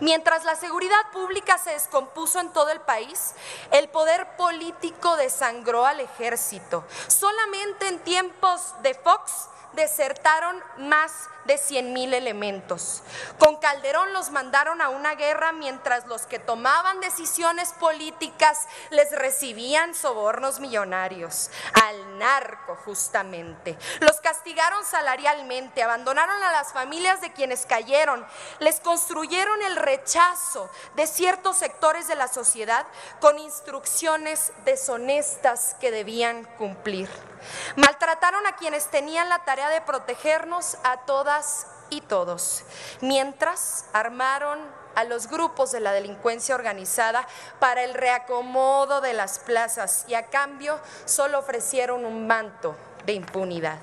Mientras 0.00 0.44
la 0.44 0.56
seguridad 0.56 1.10
pública 1.12 1.58
se 1.58 1.70
descompuso 1.70 2.40
en 2.40 2.52
todo 2.52 2.70
el 2.70 2.80
país, 2.80 3.34
el 3.70 3.88
poder 3.88 4.36
político 4.36 5.16
desangró 5.16 5.84
al 5.86 6.00
ejército. 6.00 6.84
Solamente 7.06 7.88
en 7.88 7.98
tiempos 8.00 8.74
de 8.82 8.94
Fox 8.94 9.48
desertaron 9.72 10.62
más 10.78 11.28
de 11.44 11.58
100 11.58 11.92
mil 11.92 12.14
elementos. 12.14 13.02
Con 13.38 13.56
Calderón 13.56 14.12
los 14.12 14.30
mandaron 14.30 14.80
a 14.80 14.88
una 14.88 15.14
guerra 15.14 15.52
mientras 15.52 16.06
los 16.06 16.22
que 16.22 16.38
tomaban 16.38 17.00
decisiones 17.00 17.72
políticas 17.80 18.66
les 18.90 19.10
recibían 19.12 19.94
sobornos 19.94 20.60
millonarios, 20.60 21.50
al 21.74 22.18
narco 22.18 22.76
justamente. 22.84 23.78
Los 24.00 24.20
castigaron 24.20 24.84
salarialmente, 24.84 25.82
abandonaron 25.82 26.42
a 26.42 26.52
las 26.52 26.72
familias 26.72 27.20
de 27.20 27.32
quienes 27.32 27.66
cayeron, 27.66 28.26
les 28.58 28.80
construyeron 28.80 29.62
el 29.62 29.76
rechazo 29.76 30.70
de 30.96 31.06
ciertos 31.06 31.56
sectores 31.56 32.08
de 32.08 32.14
la 32.14 32.28
sociedad 32.28 32.86
con 33.20 33.38
instrucciones 33.38 34.52
deshonestas 34.64 35.76
que 35.80 35.90
debían 35.90 36.44
cumplir. 36.56 37.08
Maltrataron 37.76 38.46
a 38.46 38.56
quienes 38.56 38.86
tenían 38.88 39.28
la 39.28 39.44
tarea 39.44 39.68
de 39.68 39.80
protegernos 39.80 40.76
a 40.84 40.98
todas 41.06 41.29
y 41.90 42.00
todos, 42.00 42.64
mientras 43.00 43.84
armaron 43.92 44.58
a 44.96 45.04
los 45.04 45.28
grupos 45.28 45.70
de 45.70 45.78
la 45.78 45.92
delincuencia 45.92 46.56
organizada 46.56 47.26
para 47.60 47.84
el 47.84 47.94
reacomodo 47.94 49.00
de 49.00 49.12
las 49.12 49.38
plazas 49.38 50.04
y 50.08 50.14
a 50.14 50.26
cambio 50.26 50.80
solo 51.04 51.38
ofrecieron 51.38 52.04
un 52.04 52.26
manto 52.26 52.74
de 53.06 53.12
impunidad. 53.12 53.78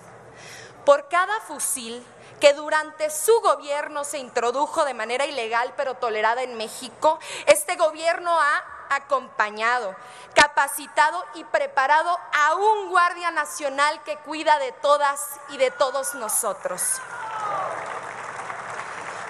Por 0.86 1.08
cada 1.08 1.40
fusil 1.42 2.06
que 2.42 2.54
durante 2.54 3.10
su 3.10 3.32
gobierno 3.42 4.04
se 4.04 4.20
introdujo 4.20 4.84
de 4.84 4.94
manera 4.94 5.26
ilegal 5.26 5.74
pero 5.78 5.96
tolerada 5.96 6.44
en 6.44 6.56
México, 6.56 7.18
este 7.46 7.78
gobierno 7.78 8.38
ha 8.40 8.77
acompañado, 8.90 9.96
capacitado 10.34 11.24
y 11.36 11.44
preparado 11.46 12.18
a 12.34 12.56
un 12.56 12.90
guardia 12.90 13.32
nacional 13.32 14.02
que 14.04 14.18
cuida 14.18 14.60
de 14.60 14.72
todas 14.72 15.40
y 15.50 15.58
de 15.58 15.72
todos 15.72 16.16
nosotros 16.16 17.02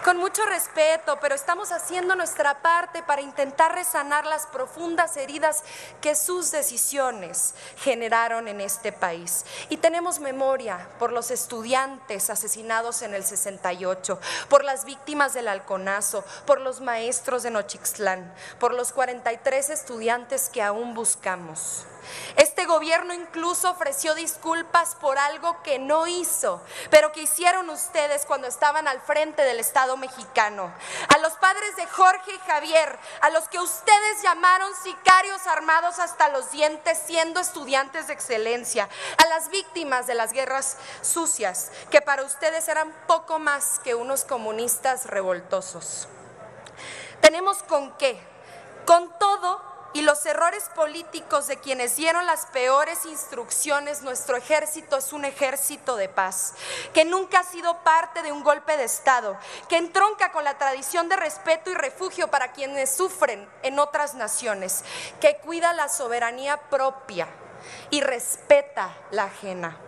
con 0.07 0.15
mucho 0.15 0.45
respeto, 0.45 1.17
pero 1.19 1.35
estamos 1.35 1.73
haciendo 1.73 2.15
nuestra 2.15 2.61
parte 2.61 3.03
para 3.03 3.21
intentar 3.21 3.75
resanar 3.75 4.25
las 4.25 4.47
profundas 4.47 5.17
heridas 5.17 5.65
que 5.99 6.15
sus 6.15 6.49
decisiones 6.49 7.55
generaron 7.79 8.47
en 8.47 8.61
este 8.61 8.93
país. 8.93 9.43
Y 9.67 9.75
tenemos 9.75 10.21
memoria 10.21 10.88
por 10.97 11.11
los 11.11 11.29
estudiantes 11.29 12.29
asesinados 12.29 13.01
en 13.01 13.15
el 13.15 13.25
68, 13.25 14.17
por 14.47 14.63
las 14.63 14.85
víctimas 14.85 15.34
del 15.34 15.49
halconazo, 15.49 16.23
por 16.45 16.61
los 16.61 16.79
maestros 16.79 17.43
de 17.43 17.51
Nochixtlán, 17.51 18.34
por 18.61 18.73
los 18.73 18.93
43 18.93 19.71
estudiantes 19.71 20.47
que 20.47 20.61
aún 20.61 20.93
buscamos. 20.93 21.85
Este 22.35 22.65
gobierno 22.65 23.13
incluso 23.13 23.69
ofreció 23.69 24.15
disculpas 24.15 24.95
por 24.95 25.17
algo 25.17 25.61
que 25.63 25.79
no 25.79 26.07
hizo, 26.07 26.61
pero 26.89 27.11
que 27.11 27.23
hicieron 27.23 27.69
ustedes 27.69 28.25
cuando 28.25 28.47
estaban 28.47 28.88
al 28.88 29.01
frente 29.01 29.43
del 29.43 29.59
Estado 29.59 29.96
mexicano. 29.97 30.71
A 31.13 31.17
los 31.19 31.33
padres 31.33 31.75
de 31.75 31.85
Jorge 31.87 32.33
y 32.33 32.39
Javier, 32.39 32.97
a 33.21 33.29
los 33.29 33.47
que 33.49 33.59
ustedes 33.59 34.21
llamaron 34.23 34.71
sicarios 34.81 35.45
armados 35.47 35.99
hasta 35.99 36.29
los 36.29 36.51
dientes 36.51 36.97
siendo 37.05 37.39
estudiantes 37.39 38.07
de 38.07 38.13
excelencia, 38.13 38.89
a 39.17 39.25
las 39.27 39.49
víctimas 39.49 40.07
de 40.07 40.15
las 40.15 40.33
guerras 40.33 40.77
sucias, 41.01 41.71
que 41.91 42.01
para 42.01 42.23
ustedes 42.23 42.67
eran 42.67 42.91
poco 43.07 43.39
más 43.39 43.79
que 43.83 43.95
unos 43.95 44.23
comunistas 44.23 45.05
revoltosos. 45.05 46.07
Tenemos 47.21 47.63
con 47.63 47.97
qué, 47.97 48.19
con 48.85 49.11
todo 49.19 49.76
y 49.97 50.03
los 50.03 50.23
errores 50.27 50.69
políticos 50.75 51.47
de 51.47 51.57
quienes 51.57 51.95
dieron 51.95 52.27
las 52.27 52.45
peores 52.45 53.03
instrucciones, 53.07 54.03
nuestro 54.03 54.37
ejército 54.37 54.97
es 54.97 55.11
un 55.11 55.25
ejército 55.25 55.95
de 55.95 56.07
paz, 56.07 56.53
que 56.93 57.03
nunca 57.03 57.39
ha 57.39 57.43
sido 57.43 57.81
parte 57.81 58.21
de 58.21 58.31
un 58.31 58.43
golpe 58.43 58.77
de 58.77 58.83
Estado, 58.83 59.35
que 59.67 59.77
entronca 59.77 60.31
con 60.31 60.43
la 60.43 60.59
tradición 60.59 61.09
de 61.09 61.15
respeto 61.15 61.71
y 61.71 61.73
refugio 61.73 62.27
para 62.27 62.51
quienes 62.51 62.95
sufren 62.95 63.49
en 63.63 63.79
otras 63.79 64.13
naciones, 64.13 64.83
que 65.19 65.37
cuida 65.37 65.73
la 65.73 65.89
soberanía 65.89 66.57
propia 66.69 67.27
y 67.89 68.01
respeta 68.01 68.95
la 69.09 69.23
ajena. 69.23 69.86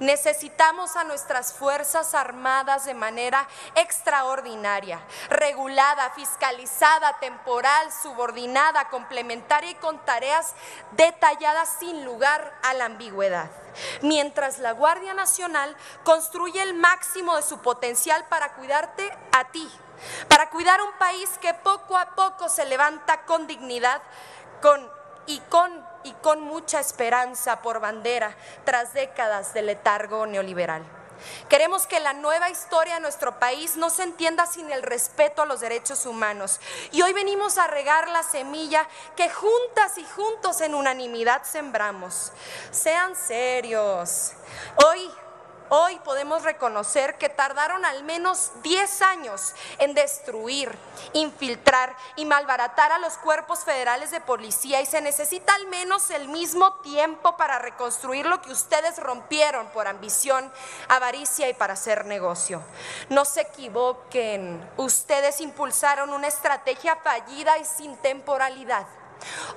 Necesitamos 0.00 0.96
a 0.96 1.04
nuestras 1.04 1.52
Fuerzas 1.52 2.14
Armadas 2.14 2.84
de 2.84 2.94
manera 2.94 3.46
extraordinaria, 3.74 5.00
regulada, 5.30 6.10
fiscalizada, 6.10 7.18
temporal, 7.18 7.92
subordinada, 7.92 8.88
complementaria 8.88 9.70
y 9.70 9.74
con 9.76 9.98
tareas 10.04 10.54
detalladas 10.92 11.76
sin 11.78 12.04
lugar 12.04 12.52
a 12.62 12.74
la 12.74 12.86
ambigüedad. 12.86 13.50
Mientras 14.02 14.58
la 14.58 14.72
Guardia 14.72 15.14
Nacional 15.14 15.76
construye 16.04 16.62
el 16.62 16.74
máximo 16.74 17.36
de 17.36 17.42
su 17.42 17.58
potencial 17.58 18.24
para 18.26 18.54
cuidarte 18.54 19.16
a 19.32 19.44
ti, 19.44 19.70
para 20.28 20.50
cuidar 20.50 20.80
un 20.80 20.92
país 20.98 21.30
que 21.40 21.54
poco 21.54 21.96
a 21.96 22.14
poco 22.14 22.48
se 22.48 22.64
levanta 22.64 23.22
con 23.22 23.46
dignidad, 23.46 24.00
con 24.62 24.90
y 25.26 25.40
con, 25.48 25.84
y 26.06 26.12
con 26.22 26.40
mucha 26.40 26.80
esperanza 26.80 27.62
por 27.62 27.80
bandera 27.80 28.36
tras 28.64 28.94
décadas 28.94 29.52
de 29.54 29.62
letargo 29.62 30.26
neoliberal. 30.26 30.84
Queremos 31.48 31.86
que 31.86 31.98
la 31.98 32.12
nueva 32.12 32.50
historia 32.50 32.94
de 32.94 33.00
nuestro 33.00 33.38
país 33.38 33.76
no 33.76 33.90
se 33.90 34.02
entienda 34.02 34.46
sin 34.46 34.70
el 34.70 34.82
respeto 34.82 35.42
a 35.42 35.46
los 35.46 35.60
derechos 35.60 36.06
humanos. 36.06 36.60
Y 36.92 37.02
hoy 37.02 37.12
venimos 37.12 37.58
a 37.58 37.66
regar 37.66 38.08
la 38.08 38.22
semilla 38.22 38.86
que 39.16 39.30
juntas 39.30 39.98
y 39.98 40.04
juntos 40.04 40.60
en 40.60 40.74
unanimidad 40.74 41.42
sembramos. 41.44 42.32
Sean 42.70 43.16
serios. 43.16 44.32
Hoy 44.84 45.10
Hoy 45.68 45.98
podemos 46.04 46.44
reconocer 46.44 47.18
que 47.18 47.28
tardaron 47.28 47.84
al 47.84 48.04
menos 48.04 48.52
10 48.62 49.02
años 49.02 49.52
en 49.78 49.94
destruir, 49.94 50.70
infiltrar 51.12 51.96
y 52.14 52.24
malbaratar 52.24 52.92
a 52.92 52.98
los 52.98 53.14
cuerpos 53.18 53.64
federales 53.64 54.12
de 54.12 54.20
policía 54.20 54.80
y 54.80 54.86
se 54.86 55.00
necesita 55.00 55.54
al 55.56 55.66
menos 55.66 56.10
el 56.10 56.28
mismo 56.28 56.74
tiempo 56.74 57.36
para 57.36 57.58
reconstruir 57.58 58.26
lo 58.26 58.40
que 58.42 58.52
ustedes 58.52 58.98
rompieron 58.98 59.66
por 59.68 59.88
ambición, 59.88 60.52
avaricia 60.88 61.48
y 61.48 61.54
para 61.54 61.72
hacer 61.72 62.06
negocio. 62.06 62.62
No 63.08 63.24
se 63.24 63.40
equivoquen, 63.40 64.64
ustedes 64.76 65.40
impulsaron 65.40 66.10
una 66.10 66.28
estrategia 66.28 66.94
fallida 66.96 67.58
y 67.58 67.64
sin 67.64 67.96
temporalidad. 67.96 68.86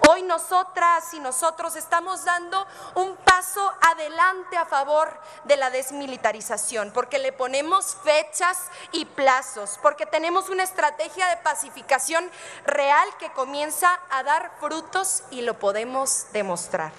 Hoy 0.08 0.24
nosotras 0.24 1.14
y 1.14 1.20
nosotros 1.20 1.76
estamos 1.76 2.26
dando 2.26 2.66
un 2.96 3.16
paso 3.18 3.74
adelante 3.82 4.58
a 4.58 4.66
favor 4.66 5.20
de 5.44 5.58
la 5.58 5.70
desmilitarización, 5.70 6.92
porque 6.92 7.20
le 7.20 7.32
ponemos 7.32 7.98
fechas 8.04 8.58
y 8.92 9.06
plazos, 9.06 9.80
porque 9.82 10.06
tenemos 10.06 10.50
una 10.50 10.64
estrategia 10.64 11.28
de 11.28 11.38
pacificación 11.38 12.30
real 12.66 13.08
que 13.20 13.32
comienza 13.34 14.00
a 14.10 14.24
dar 14.24 14.52
frutos 14.60 15.24
y 15.32 15.42
lo 15.42 15.60
podemos 15.60 16.32
demostrar. 16.32 16.92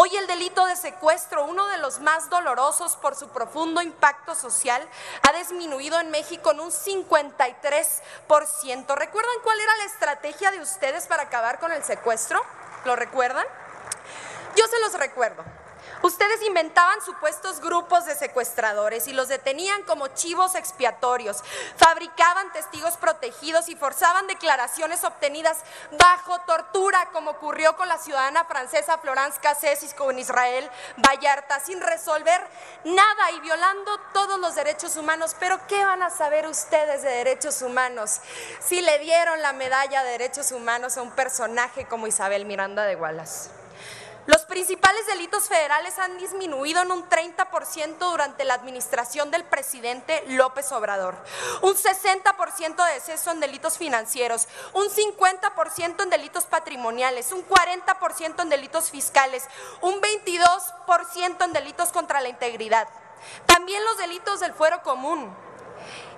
Hoy 0.00 0.14
el 0.16 0.26
delito 0.26 0.64
de 0.66 0.76
secuestro, 0.76 1.44
uno 1.44 1.66
de 1.68 1.78
los 1.78 2.00
más 2.00 2.28
dolorosos 2.28 2.96
por 2.96 3.16
su 3.16 3.28
profundo 3.28 3.80
impacto 3.80 4.34
social, 4.34 4.86
ha 5.22 5.32
disminuido 5.32 5.98
en 5.98 6.10
México 6.10 6.50
en 6.50 6.60
un 6.60 6.70
53%. 6.70 8.94
¿Recuerdan 8.94 9.34
cuál 9.42 9.60
era 9.60 9.76
la 9.78 9.84
estrategia 9.84 10.50
de 10.50 10.60
ustedes 10.60 11.06
para 11.06 11.22
acabar 11.24 11.58
con 11.58 11.72
el 11.72 11.82
secuestro? 11.82 11.95
¿Lo 12.84 12.96
recuerdan? 12.96 13.46
Yo 14.56 14.64
se 14.66 14.78
los 14.80 14.94
recuerdo. 14.94 15.44
Ustedes 16.02 16.42
inventaban 16.42 17.00
supuestos 17.02 17.60
grupos 17.60 18.04
de 18.06 18.14
secuestradores 18.14 19.08
y 19.08 19.12
los 19.12 19.28
detenían 19.28 19.82
como 19.84 20.08
chivos 20.08 20.54
expiatorios, 20.54 21.42
fabricaban 21.76 22.52
testigos 22.52 22.96
protegidos 22.96 23.68
y 23.68 23.76
forzaban 23.76 24.26
declaraciones 24.26 25.04
obtenidas 25.04 25.58
bajo 25.98 26.38
tortura, 26.40 27.08
como 27.12 27.32
ocurrió 27.32 27.76
con 27.76 27.88
la 27.88 27.98
ciudadana 27.98 28.44
francesa 28.44 28.98
Florence 28.98 29.38
Cassés 29.40 29.94
con 29.94 30.18
Israel 30.18 30.68
Vallarta, 30.98 31.60
sin 31.60 31.80
resolver 31.80 32.40
nada 32.84 33.30
y 33.32 33.40
violando 33.40 33.98
todos 34.12 34.38
los 34.38 34.54
derechos 34.54 34.96
humanos. 34.96 35.34
Pero 35.38 35.58
¿qué 35.66 35.84
van 35.84 36.02
a 36.02 36.10
saber 36.10 36.46
ustedes 36.46 37.02
de 37.02 37.10
derechos 37.10 37.62
humanos 37.62 38.20
si 38.60 38.80
le 38.80 38.98
dieron 38.98 39.42
la 39.42 39.52
medalla 39.52 40.02
de 40.04 40.10
derechos 40.12 40.52
humanos 40.52 40.96
a 40.96 41.02
un 41.02 41.10
personaje 41.10 41.86
como 41.86 42.06
Isabel 42.06 42.44
Miranda 42.44 42.84
de 42.84 42.96
Wallace? 42.96 43.65
Los 44.26 44.42
principales 44.42 45.06
delitos 45.06 45.48
federales 45.48 45.98
han 46.00 46.18
disminuido 46.18 46.82
en 46.82 46.90
un 46.90 47.08
30% 47.08 47.98
durante 47.98 48.44
la 48.44 48.54
administración 48.54 49.30
del 49.30 49.44
presidente 49.44 50.24
López 50.28 50.72
Obrador, 50.72 51.14
un 51.62 51.74
60% 51.74 52.86
de 52.86 52.94
deceso 52.94 53.30
en 53.30 53.38
delitos 53.38 53.78
financieros, 53.78 54.48
un 54.72 54.88
50% 54.88 56.02
en 56.02 56.10
delitos 56.10 56.44
patrimoniales, 56.44 57.30
un 57.30 57.46
40% 57.46 58.42
en 58.42 58.48
delitos 58.48 58.90
fiscales, 58.90 59.44
un 59.80 60.00
22% 60.00 61.44
en 61.44 61.52
delitos 61.52 61.92
contra 61.92 62.20
la 62.20 62.28
integridad. 62.28 62.88
También 63.46 63.84
los 63.84 63.96
delitos 63.98 64.40
del 64.40 64.52
fuero 64.54 64.82
común. 64.82 65.32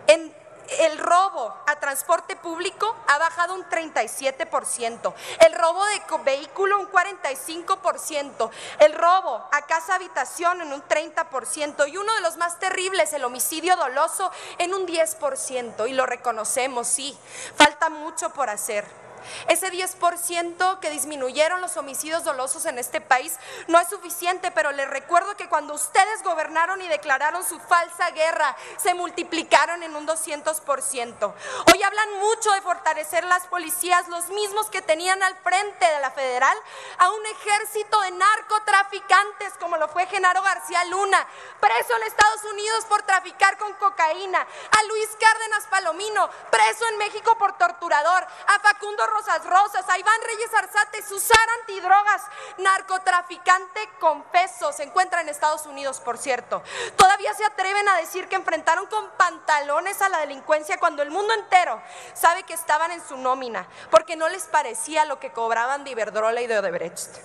En 0.07 0.35
el 0.81 0.99
robo 0.99 1.55
a 1.67 1.77
transporte 1.77 2.37
público 2.37 2.95
ha 3.07 3.19
bajado 3.19 3.55
un 3.55 3.65
37%, 3.65 5.15
el 5.47 5.53
robo 5.55 5.85
de 5.87 6.03
vehículo 6.25 6.79
un 6.79 6.91
45%, 6.91 8.51
el 8.81 8.93
robo 8.93 9.49
a 9.53 9.63
casa 9.67 9.95
habitación 9.95 10.61
en 10.61 10.73
un 10.73 10.83
30% 10.83 11.89
y 11.89 11.97
uno 11.97 12.15
de 12.15 12.21
los 12.21 12.37
más 12.37 12.59
terribles, 12.59 13.13
el 13.13 13.25
homicidio 13.25 13.77
doloso 13.77 14.31
en 14.59 14.75
un 14.75 14.87
10%. 14.87 15.89
Y 15.89 15.93
lo 15.93 16.07
reconocemos, 16.07 16.87
sí, 16.87 17.17
falta 17.57 17.89
mucho 17.89 18.31
por 18.31 18.51
hacer. 18.51 19.08
Ese 19.49 19.71
10% 19.71 20.79
que 20.81 20.91
disminuyeron 20.91 21.61
los 21.61 21.77
homicidios 21.77 22.25
dolosos 22.25 22.67
en 22.67 22.79
este 22.79 23.01
país 23.01 23.37
no 23.67 23.79
es 23.79 23.89
suficiente, 23.89 24.51
pero 24.51 24.73
les 24.73 24.89
recuerdo 24.89 25.37
que 25.37 25.49
cuando 25.49 25.75
ustedes 25.75 26.23
gobernaron 26.23 26.81
y 26.83 26.89
declararon 26.89 27.45
su 27.45 27.59
falsa 27.61 28.11
guerra, 28.11 28.57
se 28.77 28.95
multiplicaron 28.95 29.83
en 29.83 29.95
un 29.95 30.07
200%. 30.07 31.33
Hoy 31.73 31.83
hablan 31.83 32.13
mucho 32.21 32.51
de 32.53 32.61
fortalecer 32.63 33.25
las 33.25 33.47
policías, 33.47 34.09
los 34.09 34.29
mismos 34.31 34.67
que 34.71 34.83
tenían 34.83 35.23
al 35.23 35.37
frente 35.37 35.87
de 35.87 36.01
la 36.01 36.11
federal 36.11 36.57
a 36.99 37.11
un 37.11 37.27
ejército 37.27 38.01
de 38.01 38.11
narcotraficantes 38.13 39.55
como 39.61 39.77
lo 39.77 39.89
fue 39.89 40.07
Genaro 40.07 40.43
García 40.43 40.85
Luna, 40.87 41.27
preso 41.61 41.97
en 41.97 42.03
Estados 42.05 42.45
Unidos 42.45 42.85
por 42.87 43.03
traficar 43.03 43.57
con 43.59 43.73
cocaína, 43.75 44.41
a 44.41 44.85
Luis 44.85 45.09
Cárdenas 45.21 45.65
Palomino, 45.67 46.29
preso 46.51 46.87
en 46.89 46.99
México 46.99 47.37
por 47.39 47.57
torturador, 47.57 48.27
a 48.47 48.59
Facundo 48.61 49.07
Rosas 49.11 49.45
Rosas, 49.45 49.89
a 49.89 49.99
Iván 49.99 50.21
Reyes 50.27 50.53
Arzate, 50.55 51.03
Susana 51.03 51.53
Antidrogas, 51.61 52.23
narcotraficante 52.59 53.89
confeso, 54.01 54.73
se 54.73 54.85
encuentra 54.85 55.21
en 55.21 55.29
Estados 55.29 55.67
Unidos, 55.67 56.01
por 56.01 56.19
cierto. 56.19 56.63
Todavía 56.97 57.35
se 57.35 57.45
atreven 57.45 57.89
a 57.89 57.97
decir 57.97 58.29
que 58.29 58.37
enfrentaron 58.37 58.87
con 58.87 59.11
pantalones 59.17 60.01
a 60.03 60.09
la 60.09 60.19
delincuencia 60.19 60.79
cuando 60.79 61.03
el 61.03 61.11
mundo 61.11 61.33
entero 61.35 61.83
sabe 62.15 62.43
que 62.45 62.55
estaban 62.55 62.91
en 62.91 63.07
su 63.07 63.17
nómina, 63.17 63.67
porque 63.91 64.17
no 64.17 64.29
les 64.29 64.45
parecía 64.45 65.05
lo 65.05 65.19
que 65.19 65.33
cobraban 65.33 65.85
de 65.85 65.91
Iberdrola 65.91 66.41
y 66.41 66.47
de 66.47 66.59
Odebrecht. 66.59 67.17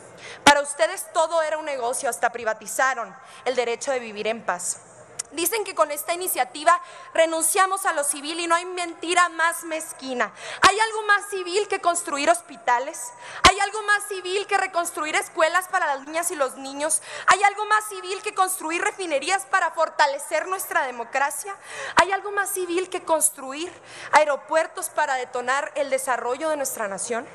Para 0.43 0.61
ustedes 0.61 1.11
todo 1.14 1.41
era 1.41 1.57
un 1.57 1.65
negocio, 1.65 2.10
hasta 2.10 2.31
privatizaron 2.31 3.15
el 3.45 3.55
derecho 3.55 3.91
de 3.91 3.99
vivir 3.99 4.27
en 4.27 4.45
paz. 4.45 4.93
Dicen 5.34 5.64
que 5.64 5.73
con 5.73 5.89
esta 5.89 6.14
iniciativa 6.14 6.80
renunciamos 7.14 7.85
a 7.85 7.93
lo 7.93 8.03
civil 8.03 8.39
y 8.39 8.47
no 8.47 8.53
hay 8.53 8.65
mentira 8.65 9.30
más 9.30 9.64
mezquina. 9.64 10.31
¿Hay 10.61 10.80
algo 10.80 11.03
más 11.03 11.27
civil 11.30 11.68
que 11.68 11.81
construir 11.81 12.30
hospitales? 12.30 13.11
¿Hay 13.49 13.60
algo 13.60 13.81
más 13.84 14.03
civil 14.07 14.45
que 14.45 14.57
reconstruir 14.57 15.15
escuelas 15.15 15.68
para 15.68 15.88
las 15.88 16.05
niñas 16.05 16.30
y 16.30 16.35
los 16.35 16.55
niños? 16.57 17.01
¿Hay 17.27 17.41
algo 17.43 17.65
más 17.65 17.84
civil 17.89 18.22
que 18.22 18.35
construir 18.35 18.81
refinerías 18.81 19.45
para 19.47 19.72
fortalecer 19.72 20.47
nuestra 20.47 20.85
democracia? 20.85 21.55
¿Hay 21.95 22.11
algo 22.11 22.31
más 22.31 22.51
civil 22.51 22.89
que 22.89 23.03
construir 23.03 23.72
aeropuertos 24.11 24.89
para 24.89 25.15
detonar 25.15 25.72
el 25.76 25.89
desarrollo 25.89 26.49
de 26.49 26.57
nuestra 26.57 26.88
nación? 26.88 27.27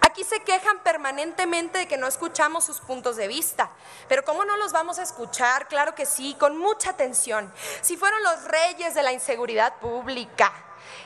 Aquí 0.00 0.24
se 0.24 0.40
quejan 0.40 0.78
permanentemente 0.80 1.78
de 1.78 1.88
que 1.88 1.96
no 1.96 2.06
escuchamos 2.06 2.64
sus 2.64 2.80
puntos 2.80 3.16
de 3.16 3.28
vista, 3.28 3.70
pero 4.08 4.24
¿cómo 4.24 4.44
no 4.44 4.56
los 4.56 4.72
vamos 4.72 4.98
a 4.98 5.02
escuchar? 5.02 5.68
Claro 5.68 5.94
que 5.94 6.06
sí, 6.06 6.36
con 6.38 6.56
mucha 6.56 6.90
atención. 6.90 7.52
Si 7.80 7.96
fueron 7.96 8.22
los 8.22 8.44
reyes 8.44 8.94
de 8.94 9.02
la 9.02 9.12
inseguridad 9.12 9.74
pública, 9.76 10.52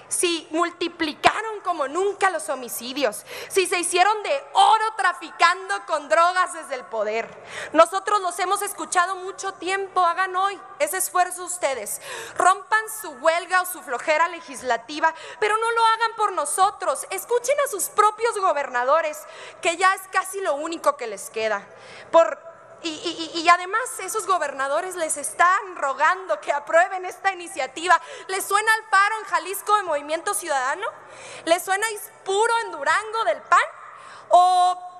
si 0.09 0.47
multiplicaron 0.51 1.61
como 1.61 1.89
nunca 1.89 2.31
los 2.31 2.49
homicidios, 2.49 3.25
si 3.49 3.67
se 3.67 3.79
hicieron 3.79 4.23
de 4.23 4.45
oro 4.53 4.85
traficando 4.97 5.75
con 5.87 6.09
drogas 6.09 6.53
desde 6.55 6.77
el 6.77 6.85
poder. 6.85 7.29
Nosotros 7.73 8.21
los 8.21 8.39
hemos 8.39 8.63
escuchado 8.63 9.17
mucho 9.17 9.53
tiempo, 9.55 10.05
hagan 10.05 10.37
hoy 10.37 10.61
ese 10.79 10.99
esfuerzo 10.99 11.45
ustedes. 11.45 12.01
Rompan 12.37 12.85
su 13.01 13.11
huelga 13.11 13.63
o 13.63 13.67
su 13.67 13.83
flojera 13.83 14.29
legislativa, 14.29 15.15
pero 15.41 15.57
no 15.57 15.71
lo 15.73 15.85
hagan 15.85 16.17
por 16.17 16.33
nosotros. 16.33 17.07
Escuchen 17.11 17.57
a 17.65 17.69
sus 17.69 17.85
propios 17.85 18.39
gobernadores, 18.39 19.23
que 19.61 19.77
ya 19.77 19.95
es 19.95 20.03
casi 20.13 20.41
lo 20.41 20.55
único 20.55 20.97
que 20.97 21.07
les 21.07 21.31
queda. 21.31 21.67
Por 22.11 22.56
y, 22.87 23.49
además 23.49 23.81
esos 24.01 24.27
gobernadores 24.27 24.95
les 24.97 25.17
están 25.17 25.77
rogando 25.77 26.41
que 26.41 26.53
aprueben 26.53 27.05
esta 27.05 27.33
iniciativa. 27.33 28.01
¿Les 28.29 28.45
suena 28.45 28.73
al 28.75 28.85
paro 28.85 29.19
en 29.19 29.25
Jalisco 29.25 29.77
de 29.77 29.83
Movimiento 29.83 30.35
Ciudadano? 30.35 30.87
¿Les 31.45 31.63
suena 31.63 31.91
Ispuro 31.91 32.53
en 32.65 32.73
Durango 32.73 33.25
del 33.25 33.43
PAN? 33.43 33.61
¿O 34.29 34.96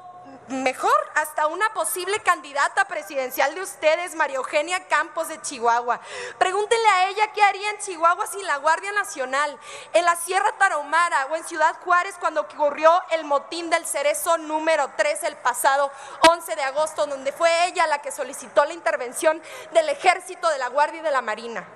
mejor, 0.49 0.97
hasta 1.15 1.47
una 1.47 1.73
posible 1.73 2.21
candidata 2.21 2.85
presidencial 2.87 3.55
de 3.55 3.63
ustedes, 3.63 4.15
María 4.15 4.37
Eugenia 4.37 4.87
Campos 4.87 5.29
de 5.29 5.41
Chihuahua. 5.41 6.01
Pregúntenle 6.39 6.89
a 6.89 7.09
ella 7.09 7.33
qué 7.33 7.43
haría 7.43 7.71
en 7.71 7.79
Chihuahua 7.79 8.27
sin 8.27 8.47
la 8.47 8.59
Guardia 8.59 8.93
Nacional, 8.93 9.59
en 9.93 10.05
la 10.05 10.17
Sierra 10.17 10.53
Tarahumara 10.59 11.27
o 11.27 11.37
en 11.37 11.45
Ciudad 11.45 11.77
Juárez 11.85 12.15
cuando 12.21 12.43
ocurrió 12.43 12.91
el 13.11 13.25
motín 13.25 13.71
del 13.71 13.87
cerezo 13.87 14.39
número 14.39 14.91
3 14.97 15.25
el 15.25 15.37
pasado 15.37 15.91
11 16.31 16.57
de 16.57 16.63
agosto, 16.63 17.07
donde 17.07 17.33
fue 17.33 17.67
ella 17.67 17.87
la 17.87 18.01
que 18.01 18.13
solicitó 18.13 18.65
la 18.65 18.73
intervención 18.73 19.43
del 19.73 19.89
ejército, 19.89 20.49
de 20.49 20.59
la 20.59 20.69
Guardia 20.69 21.01
y 21.01 21.05
de 21.05 21.11
la 21.11 21.23
Marina. 21.23 21.67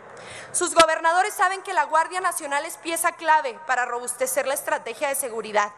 Sus 0.52 0.74
gobernadores 0.74 1.34
saben 1.34 1.62
que 1.62 1.72
la 1.72 1.84
Guardia 1.84 2.20
Nacional 2.20 2.64
es 2.64 2.76
pieza 2.76 3.12
clave 3.12 3.58
para 3.66 3.84
robustecer 3.84 4.46
la 4.46 4.54
estrategia 4.54 5.08
de 5.08 5.14
seguridad, 5.14 5.72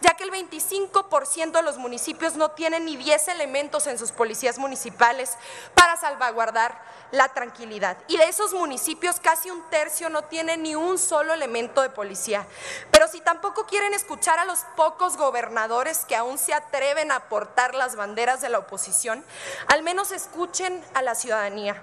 ya 0.00 0.14
que 0.14 0.24
el 0.24 0.30
25% 0.30 1.52
de 1.52 1.62
los 1.62 1.78
municipios 1.78 2.34
no 2.34 2.50
tienen 2.50 2.84
ni 2.84 2.96
10 2.96 3.28
elementos 3.28 3.86
en 3.86 3.98
sus 3.98 4.12
policías 4.12 4.58
municipales 4.58 5.36
para 5.74 5.96
salvaguardar 5.96 6.80
la 7.10 7.28
tranquilidad. 7.28 7.96
Y 8.06 8.16
de 8.16 8.28
esos 8.28 8.52
municipios 8.52 9.20
casi 9.20 9.50
un 9.50 9.62
tercio 9.70 10.08
no 10.10 10.24
tiene 10.24 10.56
ni 10.56 10.74
un 10.74 10.98
solo 10.98 11.32
elemento 11.32 11.82
de 11.82 11.90
policía. 11.90 12.46
Pero 12.90 13.08
si 13.08 13.20
tampoco 13.20 13.66
quieren 13.66 13.94
escuchar 13.94 14.38
a 14.38 14.44
los 14.44 14.60
pocos 14.76 15.16
gobernadores 15.16 16.04
que 16.04 16.16
aún 16.16 16.38
se 16.38 16.54
atreven 16.54 17.12
a 17.12 17.28
portar 17.28 17.74
las 17.74 17.96
banderas 17.96 18.40
de 18.40 18.48
la 18.48 18.58
oposición, 18.58 19.24
al 19.66 19.82
menos 19.82 20.12
escuchen 20.12 20.84
a 20.94 21.02
la 21.02 21.14
ciudadanía. 21.14 21.82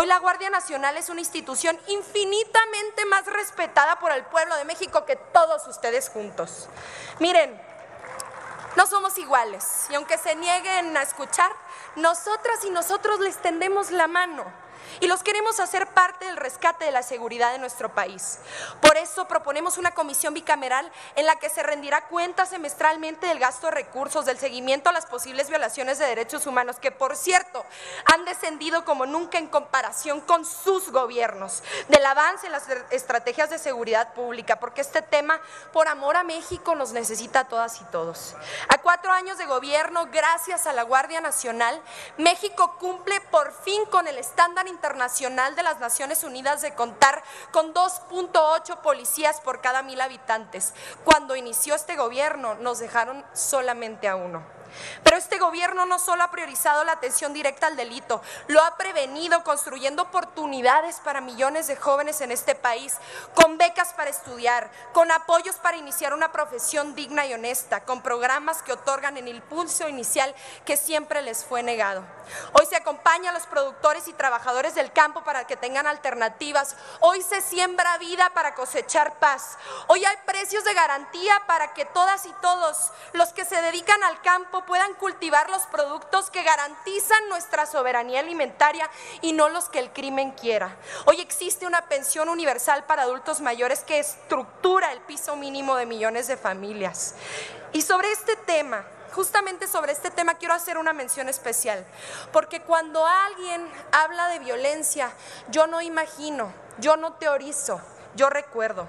Hoy 0.00 0.06
la 0.06 0.18
Guardia 0.18 0.50
Nacional 0.50 0.96
es 0.96 1.08
una 1.08 1.20
institución 1.20 1.78
infinitamente 1.86 3.04
más 3.06 3.26
respetada 3.26 3.98
por 3.98 4.12
el 4.12 4.24
pueblo 4.24 4.56
de 4.56 4.64
México 4.64 5.04
que 5.04 5.16
todos 5.16 5.66
ustedes 5.66 6.08
juntos. 6.08 6.68
Miren, 7.18 7.60
no 8.76 8.86
somos 8.86 9.18
iguales 9.18 9.86
y 9.90 9.94
aunque 9.94 10.18
se 10.18 10.36
nieguen 10.36 10.96
a 10.96 11.02
escuchar, 11.02 11.52
nosotras 11.96 12.64
y 12.64 12.70
nosotros 12.70 13.20
les 13.20 13.36
tendemos 13.36 13.90
la 13.90 14.06
mano 14.06 14.44
y 15.00 15.06
los 15.06 15.22
queremos 15.22 15.60
hacer 15.60 15.86
parte 15.88 16.26
del 16.26 16.36
rescate 16.36 16.84
de 16.84 16.90
la 16.90 17.02
seguridad 17.02 17.52
de 17.52 17.58
nuestro 17.58 17.94
país. 17.94 18.38
Por 18.80 18.96
eso 18.96 19.26
proponemos 19.28 19.78
una 19.78 19.92
comisión 19.92 20.34
bicameral 20.34 20.90
en 21.16 21.26
la 21.26 21.36
que 21.36 21.50
se 21.50 21.62
rendirá 21.62 22.06
cuenta 22.08 22.46
semestralmente 22.46 23.26
del 23.26 23.38
gasto 23.38 23.68
de 23.68 23.72
recursos, 23.72 24.24
del 24.24 24.38
seguimiento 24.38 24.90
a 24.90 24.92
las 24.92 25.06
posibles 25.06 25.48
violaciones 25.48 25.98
de 25.98 26.06
derechos 26.06 26.46
humanos, 26.46 26.76
que 26.80 26.90
por 26.90 27.16
cierto 27.16 27.64
han 28.06 28.24
descendido 28.24 28.84
como 28.84 29.06
nunca 29.06 29.38
en 29.38 29.48
comparación 29.48 30.20
con 30.20 30.44
sus 30.44 30.90
gobiernos, 30.90 31.62
del 31.88 32.04
avance 32.04 32.46
en 32.46 32.52
las 32.52 32.68
estrategias 32.90 33.50
de 33.50 33.58
seguridad 33.58 34.12
pública, 34.14 34.60
porque 34.60 34.80
este 34.80 35.02
tema, 35.02 35.40
por 35.72 35.88
amor 35.88 36.16
a 36.16 36.24
México, 36.24 36.74
nos 36.74 36.92
necesita 36.92 37.40
a 37.40 37.48
todas 37.48 37.80
y 37.80 37.84
todos. 37.84 38.34
A 38.68 38.78
cuatro 38.78 39.12
años 39.12 39.38
de 39.38 39.46
gobierno, 39.46 40.08
gracias 40.12 40.66
a 40.66 40.72
la 40.72 40.82
Guardia 40.82 41.20
Nacional, 41.20 41.80
México 42.16 42.76
cumple 42.78 43.20
por 43.20 43.52
fin 43.52 43.84
con 43.86 44.06
el 44.06 44.18
estándar 44.18 44.66
internacional 44.70 45.54
de 45.54 45.62
las 45.62 45.80
Naciones 45.80 46.24
Unidas 46.24 46.62
de 46.62 46.74
contar 46.74 47.22
con 47.52 47.74
2.8 47.74 48.80
policías 48.80 49.40
por 49.40 49.60
cada 49.60 49.82
mil 49.82 50.00
habitantes. 50.00 50.72
Cuando 51.04 51.36
inició 51.36 51.74
este 51.74 51.96
gobierno 51.96 52.54
nos 52.54 52.78
dejaron 52.78 53.24
solamente 53.34 54.08
a 54.08 54.16
uno. 54.16 54.59
Pero 55.02 55.16
este 55.16 55.38
gobierno 55.38 55.86
no 55.86 55.98
solo 55.98 56.22
ha 56.22 56.30
priorizado 56.30 56.84
la 56.84 56.92
atención 56.92 57.32
directa 57.32 57.66
al 57.66 57.76
delito, 57.76 58.22
lo 58.48 58.62
ha 58.62 58.76
prevenido 58.76 59.42
construyendo 59.44 60.02
oportunidades 60.02 60.96
para 61.00 61.20
millones 61.20 61.66
de 61.66 61.76
jóvenes 61.76 62.20
en 62.20 62.32
este 62.32 62.54
país, 62.54 62.96
con 63.34 63.58
becas 63.58 63.92
para 63.94 64.10
estudiar, 64.10 64.70
con 64.92 65.10
apoyos 65.10 65.56
para 65.56 65.76
iniciar 65.76 66.14
una 66.14 66.32
profesión 66.32 66.94
digna 66.94 67.26
y 67.26 67.34
honesta, 67.34 67.84
con 67.84 68.02
programas 68.02 68.62
que 68.62 68.72
otorgan 68.72 69.16
el 69.16 69.28
impulso 69.28 69.88
inicial 69.88 70.34
que 70.64 70.76
siempre 70.76 71.22
les 71.22 71.44
fue 71.44 71.62
negado. 71.62 72.04
Hoy 72.52 72.66
se 72.66 72.76
acompaña 72.76 73.30
a 73.30 73.32
los 73.34 73.46
productores 73.46 74.08
y 74.08 74.12
trabajadores 74.12 74.74
del 74.74 74.92
campo 74.92 75.22
para 75.24 75.46
que 75.46 75.56
tengan 75.56 75.86
alternativas. 75.86 76.76
Hoy 77.00 77.22
se 77.22 77.40
siembra 77.40 77.98
vida 77.98 78.30
para 78.30 78.54
cosechar 78.54 79.18
paz. 79.18 79.58
Hoy 79.88 80.04
hay 80.04 80.16
precios 80.26 80.64
de 80.64 80.74
garantía 80.74 81.42
para 81.46 81.74
que 81.74 81.84
todas 81.84 82.26
y 82.26 82.32
todos 82.40 82.90
los 83.12 83.32
que 83.32 83.44
se 83.44 83.60
dedican 83.62 84.02
al 84.04 84.20
campo 84.22 84.59
puedan 84.66 84.94
cultivar 84.94 85.50
los 85.50 85.62
productos 85.66 86.30
que 86.30 86.42
garantizan 86.42 87.28
nuestra 87.28 87.66
soberanía 87.66 88.20
alimentaria 88.20 88.88
y 89.20 89.32
no 89.32 89.48
los 89.48 89.68
que 89.68 89.78
el 89.78 89.92
crimen 89.92 90.32
quiera. 90.32 90.76
Hoy 91.06 91.20
existe 91.20 91.66
una 91.66 91.86
pensión 91.88 92.28
universal 92.28 92.84
para 92.84 93.02
adultos 93.02 93.40
mayores 93.40 93.80
que 93.80 93.98
estructura 93.98 94.92
el 94.92 95.00
piso 95.00 95.36
mínimo 95.36 95.76
de 95.76 95.86
millones 95.86 96.26
de 96.26 96.36
familias. 96.36 97.14
Y 97.72 97.82
sobre 97.82 98.10
este 98.12 98.36
tema, 98.36 98.84
justamente 99.12 99.66
sobre 99.66 99.92
este 99.92 100.10
tema 100.10 100.34
quiero 100.34 100.54
hacer 100.54 100.78
una 100.78 100.92
mención 100.92 101.28
especial, 101.28 101.84
porque 102.32 102.60
cuando 102.60 103.06
alguien 103.06 103.68
habla 103.92 104.28
de 104.28 104.38
violencia, 104.38 105.12
yo 105.48 105.66
no 105.66 105.80
imagino, 105.80 106.52
yo 106.78 106.96
no 106.96 107.14
teorizo, 107.14 107.80
yo 108.14 108.30
recuerdo. 108.30 108.88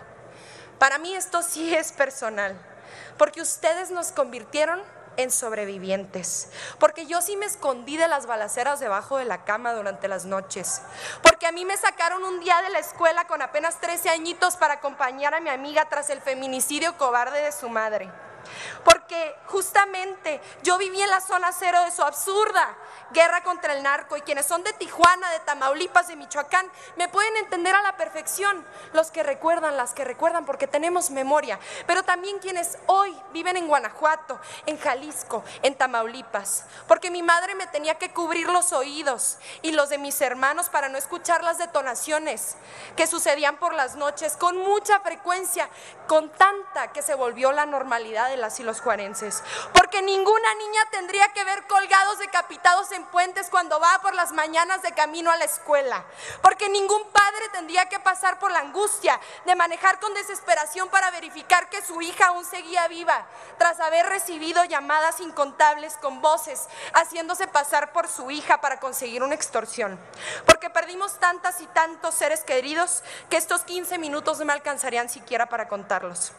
Para 0.79 0.97
mí 0.97 1.13
esto 1.13 1.43
sí 1.43 1.75
es 1.75 1.91
personal, 1.91 2.57
porque 3.17 3.41
ustedes 3.41 3.91
nos 3.91 4.11
convirtieron 4.11 4.81
en 5.17 5.31
sobrevivientes. 5.31 6.49
Porque 6.79 7.05
yo 7.05 7.21
sí 7.21 7.35
me 7.37 7.45
escondí 7.45 7.97
de 7.97 8.07
las 8.07 8.25
balaceras 8.25 8.79
debajo 8.79 9.17
de 9.17 9.25
la 9.25 9.43
cama 9.43 9.73
durante 9.73 10.07
las 10.07 10.25
noches. 10.25 10.81
Porque 11.21 11.47
a 11.47 11.51
mí 11.51 11.65
me 11.65 11.77
sacaron 11.77 12.23
un 12.23 12.39
día 12.39 12.61
de 12.61 12.69
la 12.69 12.79
escuela 12.79 13.25
con 13.25 13.41
apenas 13.41 13.79
13 13.79 14.09
añitos 14.09 14.57
para 14.57 14.75
acompañar 14.75 15.33
a 15.33 15.39
mi 15.39 15.49
amiga 15.49 15.85
tras 15.89 16.09
el 16.09 16.21
feminicidio 16.21 16.97
cobarde 16.97 17.41
de 17.41 17.51
su 17.51 17.69
madre. 17.69 18.09
Porque 18.83 19.35
justamente 19.47 20.41
yo 20.63 20.77
viví 20.77 21.01
en 21.01 21.09
la 21.09 21.21
zona 21.21 21.51
cero 21.51 21.81
de 21.83 21.91
su 21.91 22.01
absurda 22.01 22.75
guerra 23.11 23.43
contra 23.43 23.73
el 23.73 23.83
narco 23.83 24.17
y 24.17 24.21
quienes 24.21 24.45
son 24.45 24.63
de 24.63 24.73
Tijuana, 24.73 25.29
de 25.31 25.39
Tamaulipas, 25.41 26.07
de 26.07 26.15
Michoacán, 26.15 26.69
me 26.95 27.09
pueden 27.09 27.35
entender 27.37 27.75
a 27.75 27.81
la 27.81 27.97
perfección. 27.97 28.65
Los 28.93 29.11
que 29.11 29.23
recuerdan, 29.23 29.77
las 29.77 29.93
que 29.93 30.05
recuerdan, 30.05 30.45
porque 30.45 30.67
tenemos 30.67 31.11
memoria. 31.11 31.59
Pero 31.87 32.03
también 32.03 32.39
quienes 32.39 32.77
hoy 32.87 33.15
viven 33.33 33.57
en 33.57 33.67
Guanajuato, 33.67 34.39
en 34.65 34.79
Jalisco, 34.79 35.43
en 35.61 35.75
Tamaulipas. 35.75 36.65
Porque 36.87 37.11
mi 37.11 37.23
madre 37.23 37.55
me 37.55 37.67
tenía 37.67 37.95
que 37.95 38.13
cubrir 38.13 38.47
los 38.49 38.71
oídos 38.71 39.37
y 39.61 39.71
los 39.71 39.89
de 39.89 39.97
mis 39.97 40.19
hermanos 40.21 40.69
para 40.69 40.89
no 40.89 40.97
escuchar 40.97 41.43
las 41.43 41.57
detonaciones 41.57 42.55
que 42.95 43.07
sucedían 43.07 43.57
por 43.57 43.73
las 43.73 43.95
noches 43.95 44.37
con 44.37 44.57
mucha 44.57 44.99
frecuencia, 45.01 45.69
con 46.07 46.29
tanta 46.29 46.91
que 46.91 47.01
se 47.01 47.15
volvió 47.15 47.51
la 47.51 47.65
normalidad 47.65 48.29
de 48.31 48.37
las 48.37 48.59
y 48.59 48.63
los 48.63 48.81
juarenses. 48.81 49.43
Porque 49.73 50.01
ninguna 50.01 50.55
niña 50.55 50.81
tendría 50.89 51.27
que 51.33 51.43
ver 51.43 51.67
colgados 51.67 52.19
decapitados 52.19 52.91
en 52.91 53.05
puentes 53.05 53.49
cuando 53.49 53.79
va 53.79 53.99
por 54.01 54.15
las 54.15 54.31
mañanas 54.31 54.81
de 54.81 54.93
camino 54.93 55.29
a 55.31 55.37
la 55.37 55.45
escuela. 55.45 56.03
Porque 56.41 56.69
ningún 56.69 57.03
padre 57.11 57.49
tendría 57.51 57.87
que 57.89 57.99
pasar 57.99 58.39
por 58.39 58.51
la 58.51 58.59
angustia 58.59 59.19
de 59.45 59.55
manejar 59.55 59.99
con 59.99 60.13
desesperación 60.13 60.89
para 60.89 61.11
verificar 61.11 61.69
que 61.69 61.81
su 61.81 62.01
hija 62.01 62.27
aún 62.27 62.45
seguía 62.45 62.87
viva, 62.87 63.25
tras 63.57 63.79
haber 63.79 64.05
recibido 64.07 64.63
llamadas 64.65 65.19
incontables 65.19 65.97
con 65.97 66.21
voces, 66.21 66.67
haciéndose 66.93 67.47
pasar 67.47 67.91
por 67.91 68.07
su 68.07 68.31
hija 68.31 68.61
para 68.61 68.79
conseguir 68.79 69.23
una 69.23 69.35
extorsión. 69.35 69.99
Porque 70.45 70.69
perdimos 70.69 71.19
tantas 71.19 71.61
y 71.61 71.67
tantos 71.67 72.15
seres 72.15 72.43
queridos 72.43 73.03
que 73.29 73.37
estos 73.37 73.61
15 73.61 73.97
minutos 73.97 74.39
no 74.39 74.45
me 74.45 74.53
alcanzarían 74.53 75.09
siquiera 75.09 75.47
para 75.47 75.67
contarlos. 75.67 76.31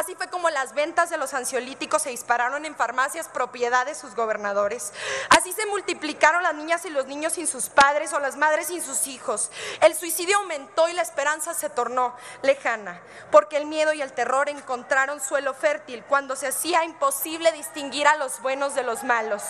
Así 0.00 0.14
fue 0.14 0.28
como 0.28 0.50
las 0.50 0.74
ventas 0.74 1.10
de 1.10 1.16
los 1.16 1.34
ansiolíticos 1.34 2.02
se 2.02 2.10
dispararon 2.10 2.64
en 2.64 2.76
farmacias 2.76 3.28
propiedad 3.28 3.86
de 3.86 3.94
sus 3.94 4.14
gobernadores. 4.14 4.92
Así 5.30 5.52
se 5.52 5.66
multiplicaron 5.66 6.42
las 6.42 6.54
niñas 6.54 6.84
y 6.84 6.90
los 6.90 7.06
niños 7.06 7.34
sin 7.34 7.46
sus 7.46 7.68
padres 7.68 8.12
o 8.12 8.20
las 8.20 8.36
madres 8.36 8.68
sin 8.68 8.82
sus 8.82 9.06
hijos. 9.06 9.50
El 9.80 9.94
suicidio 9.94 10.38
aumentó 10.38 10.88
y 10.88 10.92
la 10.92 11.02
esperanza 11.02 11.54
se 11.54 11.70
tornó 11.70 12.14
lejana, 12.42 13.00
porque 13.30 13.56
el 13.56 13.66
miedo 13.66 13.92
y 13.92 14.02
el 14.02 14.12
terror 14.12 14.48
encontraron 14.48 15.20
suelo 15.20 15.54
fértil 15.54 16.04
cuando 16.04 16.36
se 16.36 16.46
hacía 16.46 16.84
imposible 16.84 17.52
distinguir 17.52 18.06
a 18.06 18.16
los 18.16 18.40
buenos 18.40 18.74
de 18.74 18.82
los 18.82 19.04
malos. 19.04 19.42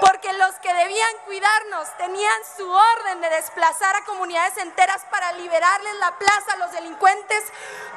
Porque 0.00 0.32
los 0.32 0.54
que 0.56 0.72
debían 0.72 1.12
cuidarnos 1.24 1.88
tenían 1.98 2.40
su 2.56 2.68
orden 2.68 3.20
de 3.20 3.30
desplazar 3.30 3.96
a 3.96 4.04
comunidades 4.04 4.56
enteras 4.58 5.02
para 5.10 5.32
liberarles 5.32 5.94
la 5.96 6.18
plaza 6.18 6.52
a 6.52 6.56
los 6.56 6.72
delincuentes 6.72 7.44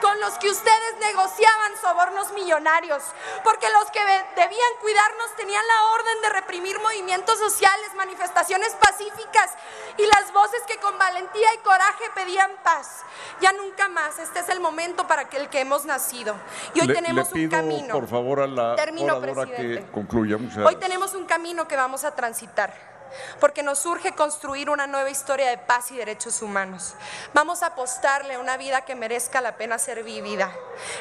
con 0.01 0.19
los 0.19 0.33
que 0.35 0.49
ustedes 0.49 0.95
negociaban 0.99 1.54
sobornos 1.81 2.31
millonarios, 2.33 3.03
porque 3.43 3.67
los 3.69 3.91
que 3.91 3.99
debían 4.35 4.71
cuidarnos 4.81 5.35
tenían 5.35 5.65
la 5.67 5.85
orden 5.93 6.21
de 6.21 6.29
reprimir 6.29 6.79
movimientos 6.79 7.37
sociales, 7.37 7.93
manifestaciones 7.95 8.73
pacíficas 8.75 9.51
y 9.97 10.05
las 10.05 10.31
voces 10.33 10.61
que 10.67 10.77
con 10.77 10.97
valentía 10.97 11.53
y 11.53 11.57
coraje 11.59 12.05
pedían 12.15 12.51
paz. 12.63 13.03
Ya 13.41 13.53
nunca 13.53 13.87
más, 13.89 14.19
este 14.19 14.39
es 14.39 14.49
el 14.49 14.59
momento 14.59 15.07
para 15.07 15.29
que 15.29 15.37
el 15.37 15.49
que 15.49 15.59
hemos 15.59 15.85
nacido. 15.85 16.35
Y 16.73 16.81
hoy 16.81 16.87
tenemos 16.87 17.31
un 17.31 17.49
camino. 17.49 17.93
Por 17.93 18.07
favor, 18.07 18.39
a 18.41 18.47
la 18.47 18.75
Termino, 18.75 19.21
que 19.21 19.85
concluya. 19.91 20.37
hoy 20.65 20.75
tenemos 20.77 21.13
un 21.13 21.25
camino 21.25 21.67
que 21.67 21.75
vamos 21.75 22.03
a 22.03 22.15
transitar 22.15 22.94
porque 23.39 23.63
nos 23.63 23.85
urge 23.85 24.13
construir 24.13 24.69
una 24.69 24.87
nueva 24.87 25.09
historia 25.09 25.49
de 25.49 25.57
paz 25.57 25.91
y 25.91 25.97
derechos 25.97 26.41
humanos. 26.41 26.95
Vamos 27.33 27.63
a 27.63 27.67
apostarle 27.67 28.35
a 28.35 28.39
una 28.39 28.57
vida 28.57 28.81
que 28.81 28.95
merezca 28.95 29.41
la 29.41 29.55
pena 29.55 29.77
ser 29.77 30.03
vivida. 30.03 30.51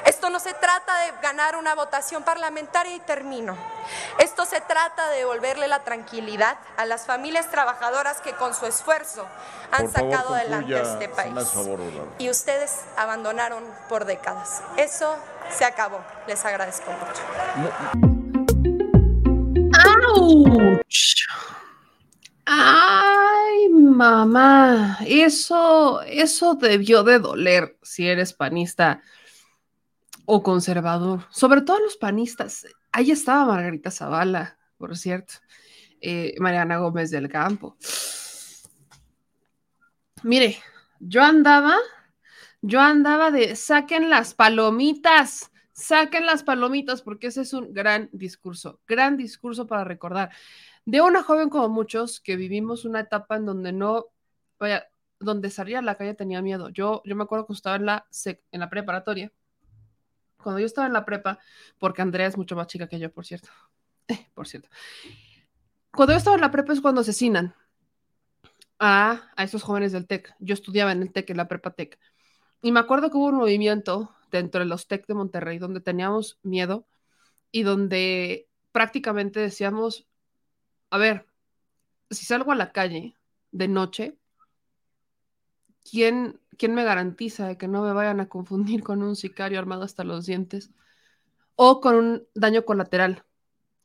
Esto 0.05 0.31
no 0.31 0.41
se 0.41 0.55
trata 0.55 0.99
de 1.01 1.13
ganar 1.23 1.57
una 1.57 1.75
votación 1.75 2.23
parlamentaria 2.23 2.95
y 2.95 3.01
termino. 3.01 3.57
Esto 4.19 4.45
se 4.45 4.61
trata 4.61 5.09
de 5.11 5.19
devolverle 5.19 5.69
la 5.69 5.81
tranquilidad 5.85 6.57
a 6.77 6.87
las 6.87 7.07
familias 7.07 7.51
trabajadoras 7.51 8.21
que 8.21 8.33
con 8.35 8.55
su 8.55 8.67
esfuerzo 8.67 9.27
han 9.71 9.91
sacado 9.91 10.35
adelante 10.35 10.81
este 10.81 11.09
país. 11.09 11.35
y 12.19 12.31
ustedes 12.31 12.81
abandonaron 12.97 13.65
por 13.89 14.05
décadas. 14.05 14.63
Eso 14.77 15.17
se 15.51 15.65
acabó. 15.65 16.01
Les 16.27 16.45
agradezco 16.45 16.91
mucho. 16.91 17.23
Ay, 22.47 23.69
mamá, 23.71 24.99
eso, 25.07 26.03
eso 26.03 26.55
debió 26.55 27.03
de 27.03 27.19
doler 27.19 27.79
si 27.83 28.07
eres 28.07 28.35
panista 28.35 29.01
o 30.27 30.43
conservador, 30.43 31.27
sobre 31.31 31.63
todo 31.63 31.81
los 31.81 31.97
panistas. 31.97 32.67
Ahí 32.93 33.11
estaba 33.11 33.47
Margarita 33.47 33.91
Zavala, 33.91 34.59
por 34.77 34.97
cierto, 34.97 35.35
eh, 36.01 36.35
Mariana 36.39 36.79
Gómez 36.79 37.11
del 37.11 37.29
Campo. 37.29 37.77
Mire, 40.23 40.59
yo 41.01 41.23
andaba, 41.23 41.77
yo 42.63 42.81
andaba 42.81 43.31
de 43.31 43.57
saquen 43.57 44.11
las 44.11 44.35
palomitas, 44.35 45.51
saquen 45.73 46.27
las 46.27 46.43
palomitas, 46.43 47.03
porque 47.03 47.29
ese 47.29 47.43
es 47.43 47.53
un 47.53 47.73
gran 47.73 48.09
discurso, 48.13 48.81
gran 48.87 49.17
discurso 49.17 49.67
para 49.67 49.85
recordar 49.85 50.31
de 50.87 51.01
una 51.01 51.23
joven 51.23 51.49
como 51.49 51.69
muchos 51.69 52.21
que 52.21 52.37
vivimos 52.37 52.85
una 52.85 53.01
etapa 53.01 53.37
en 53.37 53.47
donde 53.47 53.73
no, 53.73 54.07
vaya, 54.59 54.89
donde 55.19 55.51
salía 55.51 55.79
a 55.79 55.83
la 55.83 55.97
calle 55.97 56.15
tenía 56.15 56.43
miedo. 56.43 56.69
Yo, 56.69 57.03
yo 57.05 57.17
me 57.17 57.25
acuerdo 57.25 57.47
que 57.47 57.53
estaba 57.53 57.77
en 57.77 57.87
la, 57.87 58.07
en 58.27 58.61
la 58.61 58.71
preparatoria. 58.71 59.33
Cuando 60.43 60.61
yo 60.61 60.67
estaba 60.67 60.87
en 60.87 60.93
la 60.93 61.05
prepa, 61.05 61.39
porque 61.79 62.03
Andrea 62.03 62.27
es 62.27 62.37
mucho 62.37 62.55
más 62.55 62.67
chica 62.67 62.87
que 62.87 62.99
yo, 62.99 63.11
por 63.13 63.25
cierto. 63.25 63.49
por 64.35 64.47
cierto. 64.47 64.69
Cuando 65.91 66.13
yo 66.13 66.19
estaba 66.19 66.37
en 66.37 66.43
la 66.43 66.51
prepa 66.51 66.73
es 66.73 66.81
cuando 66.81 67.01
asesinan 67.01 67.55
a, 68.79 69.31
a 69.37 69.45
esos 69.45 69.63
jóvenes 69.63 69.93
del 69.93 70.07
TEC. 70.07 70.35
Yo 70.39 70.55
estudiaba 70.55 70.93
en 70.93 71.03
el 71.03 71.13
TEC, 71.13 71.31
en 71.31 71.37
la 71.39 71.49
prepa 71.49 71.71
TEC. 71.71 71.99
Y 72.61 72.73
me 72.73 72.81
acuerdo 72.81 73.11
que 73.11 73.17
hubo 73.17 73.27
un 73.27 73.37
movimiento 73.37 74.15
dentro 74.31 74.61
de 74.61 74.67
los 74.67 74.87
TEC 74.87 75.07
de 75.07 75.15
Monterrey 75.15 75.59
donde 75.59 75.81
teníamos 75.81 76.39
miedo 76.43 76.87
y 77.51 77.63
donde 77.63 78.49
prácticamente 78.73 79.39
decíamos, 79.41 80.09
a 80.95 80.97
ver, 80.97 81.27
si 82.09 82.25
salgo 82.25 82.53
a 82.53 82.55
la 82.55 82.71
calle 82.71 83.17
de 83.51 83.67
noche, 83.67 84.17
¿quién, 85.83 86.41
¿quién 86.57 86.73
me 86.73 86.85
garantiza 86.85 87.59
que 87.59 87.67
no 87.67 87.83
me 87.83 87.93
vayan 87.93 88.21
a 88.21 88.29
confundir 88.29 88.85
con 88.85 89.03
un 89.03 89.17
sicario 89.17 89.59
armado 89.59 89.83
hasta 89.83 90.05
los 90.05 90.25
dientes 90.25 90.71
o 91.57 91.81
con 91.81 91.97
un 91.97 92.29
daño 92.37 92.65
colateral, 92.65 93.25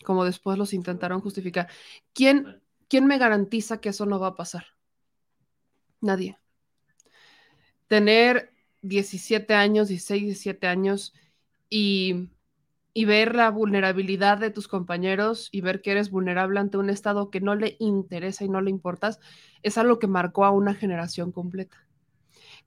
como 0.05 0.23
después 0.23 0.59
los 0.59 0.71
intentaron 0.71 1.19
justificar? 1.19 1.67
¿Quién, 2.13 2.61
quién 2.87 3.07
me 3.07 3.17
garantiza 3.17 3.81
que 3.81 3.89
eso 3.89 4.05
no 4.05 4.19
va 4.19 4.27
a 4.27 4.35
pasar? 4.35 4.65
Nadie. 6.01 6.37
Tener 7.87 8.53
17 8.83 9.55
años, 9.55 9.87
16, 9.87 10.25
17 10.25 10.67
años 10.67 11.15
y 11.71 12.29
y 12.93 13.05
ver 13.05 13.35
la 13.35 13.49
vulnerabilidad 13.51 14.37
de 14.37 14.51
tus 14.51 14.67
compañeros 14.67 15.49
y 15.51 15.61
ver 15.61 15.81
que 15.81 15.91
eres 15.91 16.09
vulnerable 16.09 16.59
ante 16.59 16.77
un 16.77 16.89
Estado 16.89 17.29
que 17.29 17.41
no 17.41 17.55
le 17.55 17.75
interesa 17.79 18.43
y 18.43 18.49
no 18.49 18.61
le 18.61 18.71
importas, 18.71 19.19
es 19.63 19.77
algo 19.77 19.99
que 19.99 20.07
marcó 20.07 20.45
a 20.45 20.51
una 20.51 20.73
generación 20.73 21.31
completa, 21.31 21.87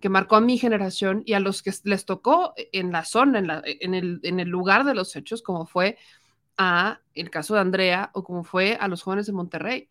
que 0.00 0.08
marcó 0.08 0.36
a 0.36 0.40
mi 0.40 0.58
generación 0.58 1.22
y 1.26 1.32
a 1.34 1.40
los 1.40 1.62
que 1.62 1.72
les 1.84 2.04
tocó 2.04 2.54
en 2.56 2.92
la 2.92 3.04
zona, 3.04 3.62
en, 3.64 3.94
el, 3.94 4.20
en 4.22 4.40
el 4.40 4.48
lugar 4.48 4.84
de 4.84 4.94
los 4.94 5.14
hechos, 5.16 5.42
como 5.42 5.66
fue 5.66 5.98
a 6.56 7.00
el 7.14 7.30
caso 7.30 7.54
de 7.54 7.60
Andrea 7.60 8.10
o 8.14 8.22
como 8.22 8.44
fue 8.44 8.76
a 8.80 8.88
los 8.88 9.02
jóvenes 9.02 9.26
de 9.26 9.32
Monterrey. 9.32 9.88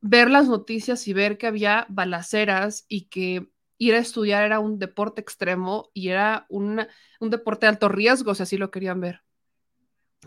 Ver 0.00 0.30
las 0.30 0.48
noticias 0.48 1.08
y 1.08 1.14
ver 1.14 1.38
que 1.38 1.46
había 1.46 1.86
balaceras 1.88 2.84
y 2.88 3.06
que 3.06 3.48
ir 3.78 3.94
a 3.94 3.98
estudiar 3.98 4.44
era 4.44 4.60
un 4.60 4.78
deporte 4.78 5.20
extremo 5.20 5.90
y 5.94 6.08
era 6.08 6.46
un 6.48 6.86
deporte 7.20 7.66
de 7.66 7.70
alto 7.70 7.88
riesgo, 7.88 8.34
si 8.34 8.42
así 8.42 8.56
lo 8.56 8.70
querían 8.70 9.00
ver. 9.00 9.22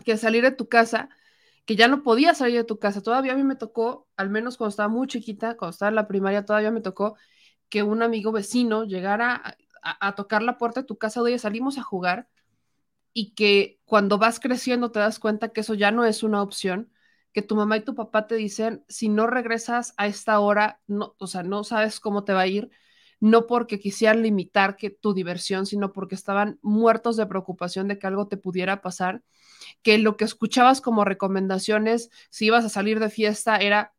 Que 0.04 0.16
salir 0.16 0.42
de 0.42 0.52
tu 0.52 0.68
casa, 0.68 1.08
que 1.64 1.76
ya 1.76 1.88
no 1.88 2.02
podía 2.02 2.34
salir 2.34 2.56
de 2.56 2.64
tu 2.64 2.78
casa. 2.78 3.02
Todavía 3.02 3.32
a 3.32 3.36
mí 3.36 3.44
me 3.44 3.56
tocó, 3.56 4.08
al 4.16 4.30
menos 4.30 4.56
cuando 4.56 4.70
estaba 4.70 4.88
muy 4.88 5.06
chiquita, 5.06 5.56
cuando 5.56 5.72
estaba 5.72 5.90
en 5.90 5.96
la 5.96 6.08
primaria, 6.08 6.44
todavía 6.44 6.70
me 6.70 6.80
tocó 6.80 7.16
que 7.68 7.82
un 7.82 8.02
amigo 8.02 8.32
vecino 8.32 8.84
llegara 8.84 9.56
a, 9.82 10.14
tocar 10.14 10.42
la 10.42 10.58
puerta 10.58 10.80
de 10.80 10.86
tu 10.86 10.98
casa, 10.98 11.22
oye, 11.22 11.38
salimos 11.38 11.78
a 11.78 11.82
jugar 11.82 12.28
y 13.12 13.34
que 13.34 13.80
cuando 13.84 14.18
vas 14.18 14.40
creciendo 14.40 14.90
te 14.92 15.00
das 15.00 15.18
cuenta 15.18 15.50
que 15.50 15.60
eso 15.60 15.74
ya 15.74 15.90
no 15.90 16.04
es 16.04 16.22
una 16.22 16.42
opción, 16.42 16.92
que 17.32 17.42
tu 17.42 17.56
mamá 17.56 17.76
y 17.76 17.84
tu 17.84 17.94
papá 17.94 18.26
te 18.26 18.36
dicen, 18.36 18.84
si 18.88 19.08
no 19.08 19.26
regresas 19.26 19.94
a 19.96 20.06
esta 20.06 20.40
hora, 20.40 20.80
no, 20.86 21.14
o 21.18 21.26
sea, 21.26 21.42
no 21.42 21.64
sabes 21.64 22.00
cómo 22.00 22.24
te 22.24 22.32
va 22.32 22.42
a 22.42 22.46
ir, 22.46 22.70
no 23.20 23.46
porque 23.46 23.80
quisieran 23.80 24.22
limitar 24.22 24.76
que 24.76 24.90
tu 24.90 25.14
diversión, 25.14 25.66
sino 25.66 25.92
porque 25.92 26.14
estaban 26.14 26.58
muertos 26.62 27.16
de 27.16 27.26
preocupación 27.26 27.88
de 27.88 27.98
que 27.98 28.06
algo 28.06 28.28
te 28.28 28.36
pudiera 28.36 28.80
pasar, 28.82 29.22
que 29.82 29.98
lo 29.98 30.16
que 30.16 30.24
escuchabas 30.24 30.80
como 30.80 31.04
recomendaciones, 31.04 32.10
si 32.30 32.46
ibas 32.46 32.64
a 32.64 32.68
salir 32.68 33.00
de 33.00 33.10
fiesta, 33.10 33.56
era 33.56 33.92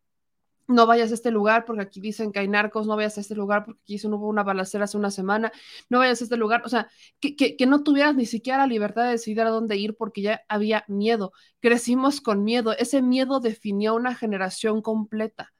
no 0.69 0.85
vayas 0.85 1.11
a 1.11 1.15
este 1.15 1.31
lugar 1.31 1.65
porque 1.65 1.81
aquí 1.81 1.99
dicen 1.99 2.31
que 2.31 2.39
hay 2.39 2.47
narcos, 2.47 2.85
no 2.87 2.95
vayas 2.95 3.17
a 3.17 3.21
este 3.21 3.35
lugar 3.35 3.65
porque 3.65 3.81
aquí 3.81 3.99
hubo 4.05 4.27
una 4.27 4.43
balacera 4.43 4.85
hace 4.85 4.97
una 4.97 5.11
semana, 5.11 5.51
no 5.89 5.97
vayas 5.97 6.21
a 6.21 6.25
este 6.25 6.37
lugar, 6.37 6.61
o 6.63 6.69
sea, 6.69 6.87
que, 7.19 7.35
que, 7.35 7.65
no 7.65 7.83
tuvieras 7.83 8.15
ni 8.15 8.27
siquiera 8.27 8.59
la 8.59 8.67
libertad 8.67 9.05
de 9.05 9.11
decidir 9.11 9.41
a 9.41 9.49
dónde 9.49 9.77
ir 9.77 9.95
porque 9.95 10.21
ya 10.21 10.41
había 10.47 10.85
miedo, 10.87 11.33
crecimos 11.59 12.21
con 12.21 12.43
miedo, 12.43 12.73
ese 12.77 13.01
miedo 13.01 13.39
definió 13.39 13.95
una 13.95 14.13
generación 14.15 14.81
completa, 14.83 15.53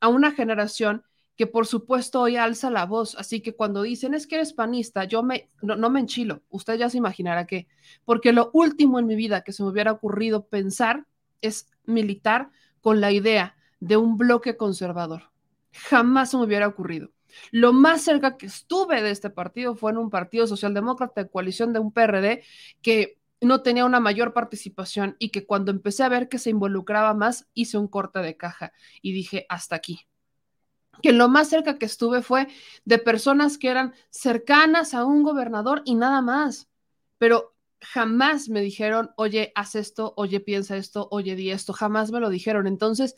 a 0.00 0.08
una 0.08 0.32
generación 0.32 1.04
que 1.38 1.46
por 1.46 1.66
supuesto 1.68 2.20
hoy 2.20 2.36
alza 2.36 2.68
la 2.68 2.84
voz. 2.84 3.14
Así 3.14 3.40
que 3.40 3.54
cuando 3.54 3.82
dicen 3.82 4.12
es 4.12 4.26
que 4.26 4.34
eres 4.34 4.52
panista, 4.52 5.04
yo 5.04 5.22
me, 5.22 5.48
no, 5.62 5.88
me 5.88 6.00
enchilo. 6.00 6.42
Usted 6.50 6.74
ya 6.74 6.90
se 6.90 6.98
imaginará 6.98 7.46
qué. 7.46 7.68
Porque 8.04 8.32
lo 8.32 8.50
último 8.52 8.98
en 8.98 9.06
mi 9.06 9.14
vida 9.14 9.42
que 9.42 9.52
se 9.52 9.62
me 9.62 9.68
hubiera 9.68 9.92
ocurrido 9.92 10.48
pensar 10.48 11.06
es 11.40 11.70
militar 11.84 12.50
con 12.80 13.00
la 13.00 13.12
idea 13.12 13.56
de 13.78 13.96
un 13.96 14.16
bloque 14.16 14.56
conservador. 14.56 15.30
Jamás 15.72 16.32
se 16.32 16.38
me 16.38 16.44
hubiera 16.44 16.66
ocurrido. 16.66 17.12
Lo 17.52 17.72
más 17.72 18.02
cerca 18.02 18.36
que 18.36 18.46
estuve 18.46 19.00
de 19.00 19.12
este 19.12 19.30
partido 19.30 19.76
fue 19.76 19.92
en 19.92 19.98
un 19.98 20.10
partido 20.10 20.48
socialdemócrata 20.48 21.22
de 21.22 21.30
coalición 21.30 21.72
de 21.72 21.78
un 21.78 21.92
PRD 21.92 22.42
que 22.82 23.16
no 23.40 23.62
tenía 23.62 23.84
una 23.84 24.00
mayor 24.00 24.32
participación 24.32 25.14
y 25.20 25.28
que 25.28 25.46
cuando 25.46 25.70
empecé 25.70 26.02
a 26.02 26.08
ver 26.08 26.28
que 26.28 26.40
se 26.40 26.50
involucraba 26.50 27.14
más, 27.14 27.46
hice 27.54 27.78
un 27.78 27.86
corte 27.86 28.18
de 28.18 28.36
caja 28.36 28.72
y 29.02 29.12
dije, 29.12 29.46
hasta 29.48 29.76
aquí 29.76 30.08
que 31.02 31.12
lo 31.12 31.28
más 31.28 31.48
cerca 31.48 31.78
que 31.78 31.86
estuve 31.86 32.22
fue 32.22 32.48
de 32.84 32.98
personas 32.98 33.58
que 33.58 33.68
eran 33.68 33.94
cercanas 34.10 34.94
a 34.94 35.04
un 35.04 35.22
gobernador 35.22 35.82
y 35.84 35.94
nada 35.94 36.22
más, 36.22 36.68
pero 37.18 37.54
jamás 37.80 38.48
me 38.48 38.60
dijeron, 38.60 39.10
oye, 39.16 39.52
haz 39.54 39.74
esto, 39.74 40.14
oye, 40.16 40.40
piensa 40.40 40.76
esto, 40.76 41.08
oye, 41.10 41.36
di 41.36 41.50
esto, 41.50 41.72
jamás 41.72 42.10
me 42.10 42.20
lo 42.20 42.30
dijeron. 42.30 42.66
Entonces, 42.66 43.14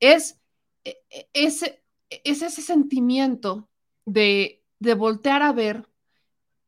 es, 0.00 0.40
e, 0.84 0.98
e, 1.10 1.28
ese, 1.32 1.82
es 2.10 2.42
ese 2.42 2.62
sentimiento 2.62 3.68
de, 4.04 4.62
de 4.78 4.94
voltear 4.94 5.42
a 5.42 5.52
ver 5.52 5.88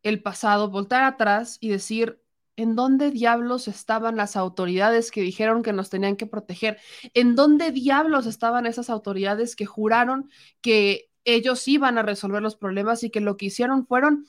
el 0.02 0.22
pasado, 0.22 0.70
voltear 0.70 1.04
atrás 1.04 1.58
y 1.60 1.68
decir, 1.68 2.22
¿En 2.56 2.74
dónde 2.74 3.10
diablos 3.10 3.68
estaban 3.68 4.16
las 4.16 4.34
autoridades 4.34 5.10
que 5.10 5.20
dijeron 5.20 5.62
que 5.62 5.74
nos 5.74 5.90
tenían 5.90 6.16
que 6.16 6.26
proteger? 6.26 6.78
¿En 7.12 7.34
dónde 7.34 7.70
diablos 7.70 8.26
estaban 8.26 8.64
esas 8.64 8.88
autoridades 8.88 9.56
que 9.56 9.66
juraron 9.66 10.30
que 10.62 11.10
ellos 11.24 11.68
iban 11.68 11.98
a 11.98 12.02
resolver 12.02 12.40
los 12.40 12.56
problemas 12.56 13.02
y 13.02 13.10
que 13.10 13.20
lo 13.20 13.36
que 13.36 13.46
hicieron 13.46 13.86
fueron 13.86 14.26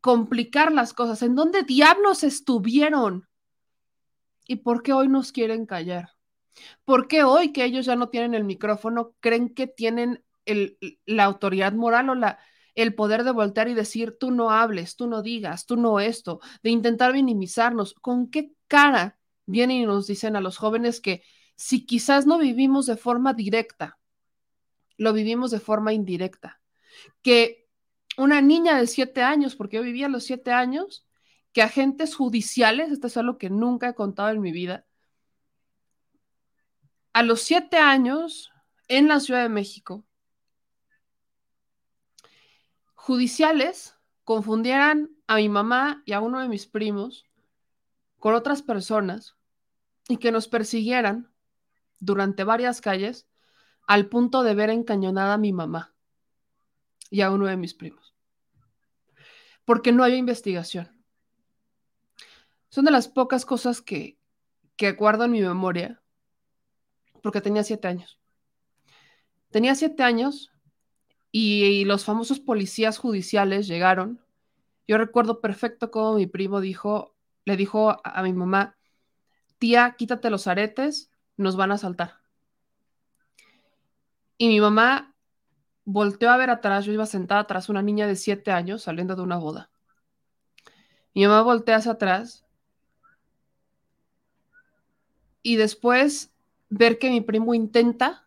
complicar 0.00 0.70
las 0.72 0.94
cosas? 0.94 1.22
¿En 1.22 1.34
dónde 1.34 1.64
diablos 1.64 2.22
estuvieron? 2.22 3.28
¿Y 4.46 4.56
por 4.56 4.82
qué 4.82 4.92
hoy 4.92 5.08
nos 5.08 5.32
quieren 5.32 5.66
callar? 5.66 6.10
¿Por 6.84 7.08
qué 7.08 7.24
hoy 7.24 7.52
que 7.52 7.64
ellos 7.64 7.84
ya 7.86 7.96
no 7.96 8.10
tienen 8.10 8.34
el 8.34 8.44
micrófono 8.44 9.14
creen 9.18 9.52
que 9.54 9.66
tienen 9.66 10.24
la 11.06 11.24
autoridad 11.24 11.72
moral 11.72 12.10
o 12.10 12.14
la, 12.14 12.38
el 12.74 12.94
poder 12.94 13.24
de 13.24 13.30
voltear 13.30 13.68
y 13.68 13.74
decir, 13.74 14.16
tú 14.18 14.30
no 14.30 14.50
hables, 14.50 14.96
tú 14.96 15.06
no 15.06 15.22
digas, 15.22 15.66
tú 15.66 15.76
no 15.76 16.00
esto, 16.00 16.40
de 16.62 16.70
intentar 16.70 17.12
minimizarnos. 17.12 17.94
¿Con 17.94 18.30
qué 18.30 18.52
cara 18.66 19.18
vienen 19.46 19.78
y 19.78 19.86
nos 19.86 20.06
dicen 20.06 20.36
a 20.36 20.40
los 20.40 20.56
jóvenes 20.56 21.00
que 21.00 21.22
si 21.56 21.86
quizás 21.86 22.26
no 22.26 22.38
vivimos 22.38 22.86
de 22.86 22.96
forma 22.96 23.32
directa, 23.32 23.98
lo 24.96 25.12
vivimos 25.12 25.50
de 25.50 25.60
forma 25.60 25.92
indirecta? 25.92 26.60
Que 27.22 27.68
una 28.16 28.40
niña 28.40 28.78
de 28.78 28.86
siete 28.86 29.22
años, 29.22 29.56
porque 29.56 29.76
yo 29.76 29.82
vivía 29.82 30.06
a 30.06 30.10
los 30.10 30.24
siete 30.24 30.52
años, 30.52 31.06
que 31.52 31.62
agentes 31.62 32.14
judiciales, 32.16 32.90
esto 32.90 33.06
es 33.06 33.16
algo 33.16 33.38
que 33.38 33.50
nunca 33.50 33.88
he 33.88 33.94
contado 33.94 34.30
en 34.30 34.40
mi 34.40 34.50
vida, 34.50 34.86
a 37.12 37.22
los 37.22 37.42
siete 37.42 37.76
años 37.76 38.50
en 38.88 39.06
la 39.08 39.20
Ciudad 39.20 39.42
de 39.42 39.48
México, 39.48 40.04
judiciales 43.04 43.98
confundieran 44.24 45.10
a 45.26 45.36
mi 45.36 45.50
mamá 45.50 46.02
y 46.06 46.14
a 46.14 46.20
uno 46.20 46.40
de 46.40 46.48
mis 46.48 46.66
primos 46.66 47.26
con 48.18 48.34
otras 48.34 48.62
personas 48.62 49.36
y 50.08 50.16
que 50.16 50.32
nos 50.32 50.48
persiguieran 50.48 51.30
durante 51.98 52.44
varias 52.44 52.80
calles 52.80 53.28
al 53.86 54.08
punto 54.08 54.42
de 54.42 54.54
ver 54.54 54.70
encañonada 54.70 55.34
a 55.34 55.38
mi 55.38 55.52
mamá 55.52 55.94
y 57.10 57.20
a 57.20 57.30
uno 57.30 57.44
de 57.44 57.58
mis 57.58 57.74
primos. 57.74 58.14
Porque 59.66 59.92
no 59.92 60.02
había 60.02 60.16
investigación. 60.16 60.88
Son 62.70 62.86
de 62.86 62.90
las 62.90 63.08
pocas 63.08 63.44
cosas 63.44 63.82
que, 63.82 64.18
que 64.76 64.92
guardo 64.92 65.24
en 65.24 65.32
mi 65.32 65.42
memoria 65.42 66.02
porque 67.22 67.42
tenía 67.42 67.64
siete 67.64 67.86
años. 67.86 68.18
Tenía 69.50 69.74
siete 69.74 70.02
años 70.02 70.53
y, 71.36 71.84
los 71.84 72.04
famosos 72.04 72.38
policías 72.38 72.96
judiciales 72.96 73.66
llegaron. 73.66 74.20
Yo 74.86 74.98
recuerdo 74.98 75.40
perfecto 75.40 75.90
cómo 75.90 76.14
mi 76.14 76.28
primo 76.28 76.60
dijo, 76.60 77.16
le 77.44 77.56
dijo 77.56 78.00
a, 78.04 78.22
mi 78.22 78.32
mamá, 78.32 78.76
tía, 79.58 79.96
quítate 79.98 80.30
los 80.30 80.46
aretes, 80.46 81.10
nos 81.36 81.56
van 81.56 81.72
a 81.72 81.78
saltar. 81.78 82.20
Y 84.38 84.46
mi 84.46 84.60
mamá 84.60 85.12
volteó 85.84 86.30
a 86.30 86.36
ver 86.36 86.50
atrás, 86.50 86.84
yo 86.84 86.92
iba 86.92 87.04
sentada 87.04 87.40
atrás, 87.40 87.68
una 87.68 87.82
niña 87.82 88.06
de 88.06 88.14
siete 88.14 88.52
años 88.52 88.82
saliendo 88.82 89.16
de 89.16 89.22
una 89.22 89.38
boda. 89.38 89.70
Mi 91.14 91.26
mamá 91.26 91.42
voltea 91.42 91.78
hacia 91.78 91.92
atrás 91.92 92.46
y 95.42 95.56
después 95.56 96.32
ver 96.68 97.00
que 97.00 97.10
mi 97.10 97.22
primo 97.22 97.54
intenta 97.54 98.23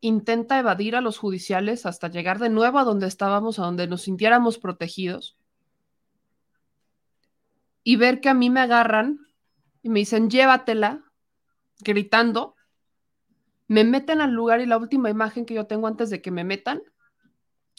intenta 0.00 0.58
evadir 0.58 0.96
a 0.96 1.00
los 1.00 1.18
judiciales 1.18 1.86
hasta 1.86 2.08
llegar 2.08 2.38
de 2.38 2.48
nuevo 2.48 2.78
a 2.78 2.84
donde 2.84 3.06
estábamos, 3.06 3.58
a 3.58 3.64
donde 3.64 3.86
nos 3.86 4.02
sintiéramos 4.02 4.58
protegidos. 4.58 5.36
Y 7.82 7.96
ver 7.96 8.20
que 8.20 8.28
a 8.28 8.34
mí 8.34 8.50
me 8.50 8.60
agarran 8.60 9.20
y 9.82 9.88
me 9.88 10.00
dicen, 10.00 10.30
llévatela, 10.30 11.04
gritando. 11.80 12.54
Me 13.68 13.84
meten 13.84 14.20
al 14.20 14.32
lugar 14.32 14.60
y 14.60 14.66
la 14.66 14.78
última 14.78 15.10
imagen 15.10 15.46
que 15.46 15.54
yo 15.54 15.66
tengo 15.66 15.86
antes 15.86 16.10
de 16.10 16.20
que 16.20 16.30
me 16.30 16.44
metan 16.44 16.82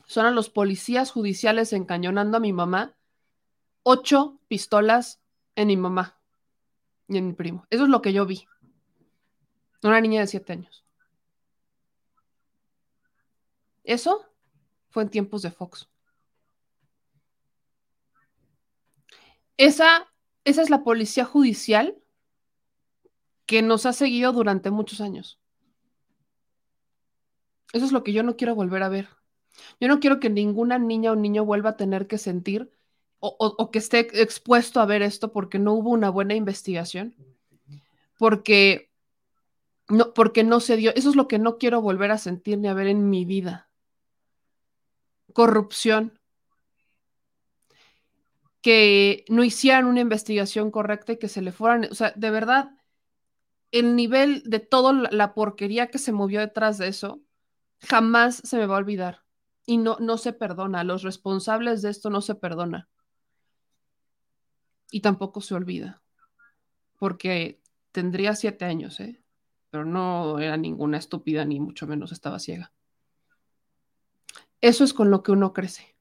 son 0.07 0.25
a 0.25 0.31
los 0.31 0.49
policías 0.49 1.11
judiciales 1.11 1.73
encañonando 1.73 2.37
a 2.37 2.41
mi 2.41 2.53
mamá. 2.53 2.95
Ocho 3.83 4.39
pistolas 4.47 5.21
en 5.55 5.67
mi 5.67 5.77
mamá 5.77 6.19
y 7.07 7.17
en 7.17 7.27
mi 7.27 7.33
primo. 7.33 7.65
Eso 7.69 7.83
es 7.83 7.89
lo 7.89 8.01
que 8.01 8.13
yo 8.13 8.25
vi. 8.25 8.47
Una 9.83 9.99
niña 9.99 10.21
de 10.21 10.27
siete 10.27 10.53
años. 10.53 10.85
Eso 13.83 14.25
fue 14.89 15.03
en 15.03 15.09
tiempos 15.09 15.41
de 15.41 15.51
Fox. 15.51 15.89
Esa, 19.57 20.07
esa 20.43 20.61
es 20.61 20.69
la 20.69 20.83
policía 20.83 21.25
judicial 21.25 21.95
que 23.45 23.61
nos 23.61 23.85
ha 23.85 23.93
seguido 23.93 24.31
durante 24.31 24.71
muchos 24.71 25.01
años. 25.01 25.39
Eso 27.73 27.85
es 27.85 27.91
lo 27.91 28.03
que 28.03 28.13
yo 28.13 28.23
no 28.23 28.37
quiero 28.37 28.55
volver 28.55 28.83
a 28.83 28.89
ver. 28.89 29.09
Yo 29.79 29.87
no 29.87 29.99
quiero 29.99 30.19
que 30.19 30.29
ninguna 30.29 30.77
niña 30.77 31.11
o 31.11 31.15
niño 31.15 31.45
vuelva 31.45 31.71
a 31.71 31.77
tener 31.77 32.07
que 32.07 32.17
sentir 32.17 32.71
o, 33.19 33.69
que 33.69 33.77
esté 33.77 33.99
expuesto 34.21 34.79
a 34.79 34.87
ver 34.87 35.03
esto 35.03 35.31
porque 35.31 35.59
no 35.59 35.73
hubo 35.73 35.91
una 35.91 36.09
buena 36.09 36.33
investigación, 36.33 37.15
porque 38.17 38.89
no, 39.89 40.11
porque 40.13 40.43
no 40.43 40.59
se 40.59 40.75
dio. 40.75 40.91
Eso 40.95 41.11
es 41.11 41.15
lo 41.15 41.27
que 41.27 41.37
no 41.37 41.59
quiero 41.59 41.81
volver 41.81 42.09
a 42.11 42.17
sentir 42.17 42.57
ni 42.57 42.67
a 42.67 42.73
ver 42.73 42.87
en 42.87 43.11
mi 43.11 43.25
vida 43.25 43.70
corrupción, 45.33 46.19
que 48.61 49.25
no 49.27 49.43
hicieran 49.43 49.85
una 49.85 50.01
investigación 50.01 50.71
correcta 50.71 51.13
y 51.13 51.17
que 51.17 51.29
se 51.29 51.41
le 51.41 51.51
fueran, 51.51 51.87
o 51.91 51.95
sea, 51.95 52.13
de 52.15 52.29
verdad, 52.29 52.71
el 53.71 53.95
nivel 53.95 54.43
de 54.45 54.59
toda 54.59 54.93
la 55.11 55.33
porquería 55.33 55.87
que 55.87 55.97
se 55.97 56.11
movió 56.11 56.39
detrás 56.39 56.77
de 56.77 56.87
eso, 56.87 57.21
jamás 57.79 58.41
se 58.43 58.57
me 58.57 58.65
va 58.65 58.75
a 58.75 58.79
olvidar. 58.79 59.23
Y 59.65 59.77
no, 59.77 59.97
no 59.99 60.17
se 60.17 60.33
perdona, 60.33 60.83
los 60.83 61.03
responsables 61.03 61.81
de 61.81 61.89
esto 61.89 62.09
no 62.09 62.21
se 62.21 62.35
perdona. 62.35 62.89
Y 64.91 65.01
tampoco 65.01 65.41
se 65.41 65.55
olvida, 65.55 66.01
porque 66.99 67.61
tendría 67.91 68.35
siete 68.35 68.65
años, 68.65 68.99
¿eh? 68.99 69.21
pero 69.69 69.85
no 69.85 70.37
era 70.39 70.57
ninguna 70.57 70.97
estúpida, 70.97 71.45
ni 71.45 71.59
mucho 71.59 71.87
menos 71.87 72.11
estaba 72.11 72.39
ciega. 72.39 72.73
Eso 74.61 74.83
es 74.83 74.93
con 74.93 75.09
lo 75.11 75.23
que 75.23 75.31
uno 75.31 75.53
crece. 75.53 75.95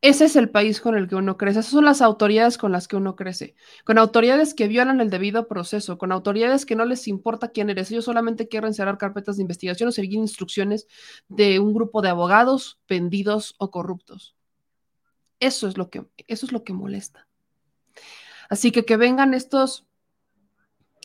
Ese 0.00 0.26
es 0.26 0.36
el 0.36 0.50
país 0.50 0.82
con 0.82 0.96
el 0.96 1.08
que 1.08 1.14
uno 1.14 1.38
crece. 1.38 1.60
Esas 1.60 1.72
son 1.72 1.86
las 1.86 2.02
autoridades 2.02 2.58
con 2.58 2.72
las 2.72 2.88
que 2.88 2.96
uno 2.96 3.16
crece. 3.16 3.54
Con 3.84 3.96
autoridades 3.96 4.52
que 4.52 4.68
violan 4.68 5.00
el 5.00 5.08
debido 5.08 5.48
proceso, 5.48 5.96
con 5.96 6.12
autoridades 6.12 6.66
que 6.66 6.76
no 6.76 6.84
les 6.84 7.08
importa 7.08 7.48
quién 7.52 7.70
eres. 7.70 7.90
Ellos 7.90 8.04
solamente 8.04 8.46
quieren 8.46 8.74
cerrar 8.74 8.98
carpetas 8.98 9.36
de 9.36 9.42
investigación 9.42 9.88
o 9.88 9.92
seguir 9.92 10.18
instrucciones 10.18 10.86
de 11.28 11.58
un 11.58 11.72
grupo 11.72 12.02
de 12.02 12.10
abogados 12.10 12.78
vendidos 12.86 13.54
o 13.56 13.70
corruptos. 13.70 14.36
Eso 15.40 15.68
es 15.68 15.78
lo 15.78 15.88
que, 15.88 16.04
eso 16.26 16.44
es 16.44 16.52
lo 16.52 16.64
que 16.64 16.74
molesta. 16.74 17.26
Así 18.50 18.72
que 18.72 18.84
que 18.84 18.98
vengan 18.98 19.32
estos 19.32 19.86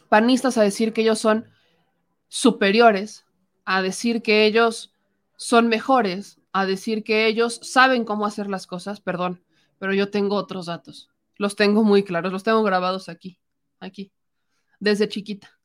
panistas 0.10 0.58
a 0.58 0.64
decir 0.64 0.92
que 0.92 1.02
ellos 1.02 1.20
son 1.20 1.46
superiores, 2.28 3.26
a 3.64 3.82
decir 3.82 4.22
que 4.22 4.46
ellos 4.46 4.94
son 5.38 5.70
mejores, 5.70 6.39
a 6.52 6.66
decir 6.66 7.04
que 7.04 7.28
ellos 7.28 7.60
saben 7.64 8.06
cómo 8.06 8.26
hacer 8.26 8.50
las 8.50 8.68
cosas, 8.68 9.02
perdón, 9.02 9.44
pero 9.78 9.94
yo 9.94 10.10
tengo 10.10 10.36
otros 10.36 10.66
datos. 10.66 11.10
Los 11.36 11.56
tengo 11.56 11.84
muy 11.84 12.04
claros, 12.04 12.32
los 12.32 12.44
tengo 12.44 12.64
grabados 12.64 13.08
aquí, 13.08 13.40
aquí, 13.80 14.12
desde 14.80 15.08
chiquita. 15.08 15.60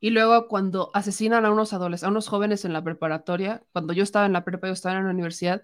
Y 0.00 0.10
luego 0.10 0.46
cuando 0.48 0.90
asesinan 0.94 1.44
a 1.44 1.50
unos 1.50 1.72
adolescentes, 1.72 2.06
a 2.06 2.10
unos 2.10 2.28
jóvenes 2.28 2.64
en 2.64 2.72
la 2.72 2.82
preparatoria, 2.82 3.62
cuando 3.72 3.92
yo 3.92 4.04
estaba 4.04 4.26
en 4.26 4.32
la 4.32 4.44
prepa, 4.44 4.68
yo 4.68 4.72
estaba 4.72 4.96
en 4.96 5.04
la 5.04 5.10
universidad, 5.10 5.62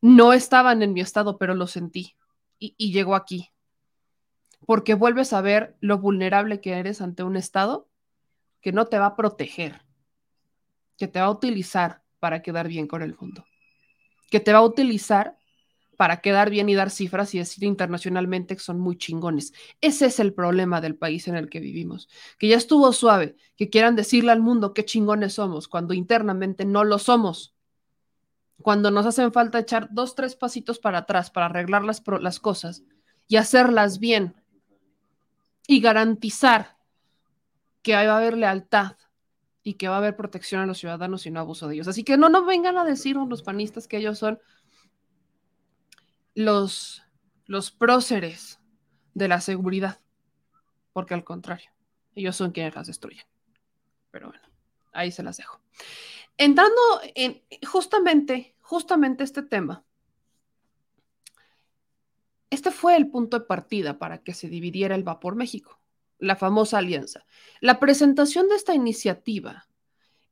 no 0.00 0.32
estaban 0.32 0.82
en 0.82 0.92
mi 0.92 1.00
estado, 1.00 1.38
pero 1.38 1.54
lo 1.54 1.66
sentí 1.66 2.16
y, 2.58 2.74
y 2.76 2.92
llegó 2.92 3.14
aquí. 3.14 3.50
Porque 4.66 4.94
vuelves 4.94 5.32
a 5.32 5.40
ver 5.40 5.76
lo 5.80 5.98
vulnerable 5.98 6.60
que 6.60 6.72
eres 6.72 7.00
ante 7.00 7.22
un 7.22 7.36
estado 7.36 7.88
que 8.60 8.72
no 8.72 8.86
te 8.86 8.98
va 8.98 9.06
a 9.06 9.16
proteger, 9.16 9.82
que 10.98 11.08
te 11.08 11.20
va 11.20 11.26
a 11.26 11.30
utilizar 11.30 12.02
para 12.18 12.42
quedar 12.42 12.68
bien 12.68 12.86
con 12.86 13.02
el 13.02 13.16
mundo 13.16 13.46
que 14.30 14.40
te 14.40 14.52
va 14.52 14.60
a 14.60 14.64
utilizar 14.64 15.36
para 16.00 16.22
quedar 16.22 16.48
bien 16.48 16.70
y 16.70 16.74
dar 16.74 16.88
cifras 16.88 17.34
y 17.34 17.38
decir 17.40 17.62
internacionalmente 17.64 18.56
que 18.56 18.62
son 18.62 18.80
muy 18.80 18.96
chingones. 18.96 19.52
Ese 19.82 20.06
es 20.06 20.18
el 20.18 20.32
problema 20.32 20.80
del 20.80 20.96
país 20.96 21.28
en 21.28 21.36
el 21.36 21.50
que 21.50 21.60
vivimos, 21.60 22.08
que 22.38 22.48
ya 22.48 22.56
estuvo 22.56 22.90
suave, 22.94 23.36
que 23.54 23.68
quieran 23.68 23.96
decirle 23.96 24.32
al 24.32 24.40
mundo 24.40 24.72
qué 24.72 24.86
chingones 24.86 25.34
somos, 25.34 25.68
cuando 25.68 25.92
internamente 25.92 26.64
no 26.64 26.84
lo 26.84 26.98
somos. 26.98 27.54
Cuando 28.62 28.90
nos 28.90 29.04
hacen 29.04 29.30
falta 29.30 29.58
echar 29.58 29.88
dos, 29.90 30.14
tres 30.14 30.36
pasitos 30.36 30.78
para 30.78 30.98
atrás 30.98 31.30
para 31.30 31.46
arreglar 31.46 31.84
las, 31.84 32.02
las 32.20 32.40
cosas 32.40 32.82
y 33.28 33.36
hacerlas 33.36 33.98
bien 33.98 34.34
y 35.66 35.80
garantizar 35.80 36.78
que 37.82 37.94
va 37.94 38.00
a 38.00 38.16
haber 38.16 38.38
lealtad 38.38 38.96
y 39.62 39.74
que 39.74 39.88
va 39.88 39.96
a 39.96 39.98
haber 39.98 40.16
protección 40.16 40.62
a 40.62 40.66
los 40.66 40.78
ciudadanos 40.78 41.26
y 41.26 41.30
no 41.30 41.40
abuso 41.40 41.68
de 41.68 41.74
ellos. 41.74 41.88
Así 41.88 42.04
que 42.04 42.16
no 42.16 42.28
nos 42.28 42.46
vengan 42.46 42.78
a 42.78 42.84
decirnos 42.84 43.28
los 43.28 43.42
panistas 43.42 43.86
que 43.86 43.98
ellos 43.98 44.18
son 44.18 44.40
los, 46.34 47.02
los 47.46 47.70
próceres 47.70 48.60
de 49.14 49.28
la 49.28 49.40
seguridad, 49.40 50.00
porque 50.92 51.14
al 51.14 51.24
contrario, 51.24 51.70
ellos 52.14 52.36
son 52.36 52.52
quienes 52.52 52.74
las 52.74 52.86
destruyen. 52.86 53.24
Pero 54.10 54.28
bueno, 54.28 54.42
ahí 54.92 55.12
se 55.12 55.22
las 55.22 55.36
dejo. 55.36 55.60
Entrando 56.36 56.80
en 57.14 57.42
justamente, 57.66 58.56
justamente 58.60 59.24
este 59.24 59.42
tema, 59.42 59.84
este 62.48 62.70
fue 62.70 62.96
el 62.96 63.10
punto 63.10 63.38
de 63.38 63.46
partida 63.46 63.98
para 63.98 64.18
que 64.18 64.34
se 64.34 64.48
dividiera 64.48 64.94
el 64.94 65.04
Vapor 65.04 65.36
México, 65.36 65.79
la 66.20 66.36
famosa 66.36 66.78
alianza. 66.78 67.26
La 67.60 67.80
presentación 67.80 68.48
de 68.48 68.56
esta 68.56 68.74
iniciativa 68.74 69.66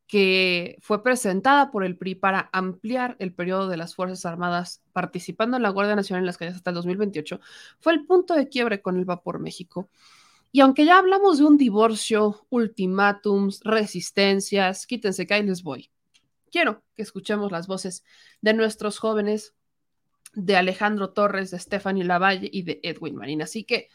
que 0.08 0.78
fue 0.80 1.02
presentada 1.02 1.70
por 1.70 1.84
el 1.84 1.96
PRI 1.96 2.14
para 2.14 2.48
ampliar 2.52 3.16
el 3.18 3.34
periodo 3.34 3.68
de 3.68 3.76
las 3.76 3.94
Fuerzas 3.94 4.24
Armadas 4.24 4.82
participando 4.92 5.58
en 5.58 5.62
la 5.62 5.68
Guardia 5.68 5.96
Nacional 5.96 6.22
en 6.22 6.26
las 6.26 6.38
calles 6.38 6.56
hasta 6.56 6.70
el 6.70 6.76
2028, 6.76 7.40
fue 7.78 7.92
el 7.92 8.06
punto 8.06 8.34
de 8.34 8.48
quiebre 8.48 8.80
con 8.80 8.96
el 8.96 9.04
Vapor 9.04 9.38
México. 9.38 9.90
Y 10.50 10.60
aunque 10.60 10.86
ya 10.86 10.98
hablamos 10.98 11.38
de 11.38 11.44
un 11.44 11.58
divorcio, 11.58 12.46
ultimátums, 12.48 13.60
resistencias, 13.64 14.86
quítense 14.86 15.26
que 15.26 15.34
ahí 15.34 15.42
les 15.42 15.62
voy. 15.62 15.90
Quiero 16.50 16.82
que 16.96 17.02
escuchemos 17.02 17.52
las 17.52 17.66
voces 17.66 18.02
de 18.40 18.54
nuestros 18.54 18.98
jóvenes, 18.98 19.54
de 20.32 20.56
Alejandro 20.56 21.10
Torres, 21.10 21.50
de 21.50 21.58
Stephanie 21.58 22.04
Lavalle 22.04 22.48
y 22.50 22.62
de 22.62 22.80
Edwin 22.82 23.16
Marín. 23.16 23.42
Así 23.42 23.64
que, 23.64 23.88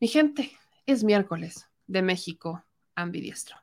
mi 0.00 0.08
gente, 0.08 0.52
es 0.86 1.04
miércoles 1.04 1.68
de 1.86 2.02
México 2.02 2.64
ambidiestro. 2.94 3.56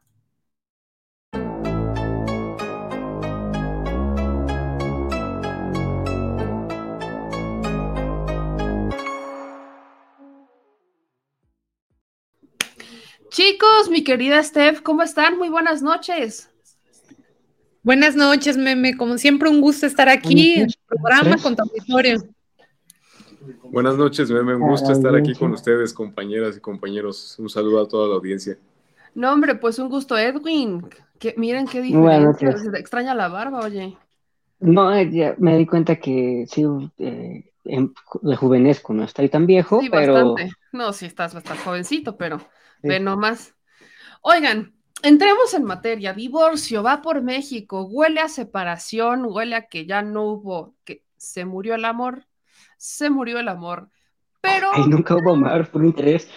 Chicos, 13.29 13.89
mi 13.89 14.03
querida 14.03 14.43
Steph, 14.43 14.81
¿cómo 14.81 15.03
están? 15.03 15.37
Muy 15.37 15.47
buenas 15.47 15.81
noches. 15.81 16.49
Buenas 17.81 18.15
noches, 18.15 18.57
Meme. 18.57 18.97
Como 18.97 19.17
siempre, 19.17 19.49
un 19.49 19.61
gusto 19.61 19.85
estar 19.85 20.09
aquí 20.09 20.53
en 20.55 20.61
el 20.63 20.75
programa 20.85 21.37
con 21.41 21.55
tu 21.55 21.63
auditorio. 21.63 22.21
Buenas 23.63 23.97
noches, 23.97 24.29
Meme. 24.29 24.55
Un 24.55 24.69
gusto 24.69 24.91
estar 24.91 25.15
aquí 25.15 25.33
con 25.33 25.51
ustedes, 25.51 25.93
compañeras 25.93 26.57
y 26.57 26.59
compañeros. 26.59 27.37
Un 27.39 27.49
saludo 27.49 27.81
a 27.81 27.87
toda 27.87 28.07
la 28.07 28.15
audiencia. 28.15 28.57
No, 29.15 29.31
hombre, 29.33 29.55
pues 29.55 29.79
un 29.79 29.89
gusto, 29.89 30.17
Edwin. 30.17 30.87
Que, 31.19 31.33
miren 31.37 31.67
qué 31.67 31.81
diferencia. 31.81 32.57
Se 32.57 32.77
extraña 32.77 33.13
la 33.13 33.27
barba, 33.27 33.59
oye. 33.61 33.97
No, 34.59 35.01
ya 35.01 35.35
me 35.39 35.57
di 35.57 35.65
cuenta 35.65 35.95
que 35.95 36.45
sí, 36.47 36.63
eh, 36.99 37.49
rejuvenezco, 38.21 38.93
no 38.93 39.03
estoy 39.03 39.27
tan 39.29 39.45
viejo, 39.47 39.81
sí, 39.81 39.89
pero... 39.89 40.13
Bastante. 40.13 40.55
No, 40.71 40.93
sí, 40.93 41.05
estás 41.07 41.33
bastante 41.33 41.63
jovencito, 41.63 42.15
pero 42.15 42.39
Ve 42.83 42.99
nomás. 42.99 43.53
Oigan, 44.21 44.73
entremos 45.03 45.53
en 45.53 45.63
materia. 45.63 46.13
Divorcio, 46.13 46.83
va 46.83 47.01
por 47.01 47.21
México, 47.21 47.83
huele 47.83 48.21
a 48.21 48.29
separación, 48.29 49.25
huele 49.25 49.55
a 49.55 49.67
que 49.67 49.85
ya 49.85 50.01
no 50.01 50.23
hubo, 50.23 50.75
que 50.83 51.03
se 51.17 51.45
murió 51.45 51.75
el 51.75 51.85
amor, 51.85 52.25
se 52.81 53.11
murió 53.11 53.37
el 53.37 53.47
amor. 53.47 53.89
Pero. 54.41 54.71
Ay, 54.73 54.87
nunca 54.87 55.15
hubo 55.15 55.33
amor 55.33 55.69
por 55.69 55.85
interés. 55.85 56.27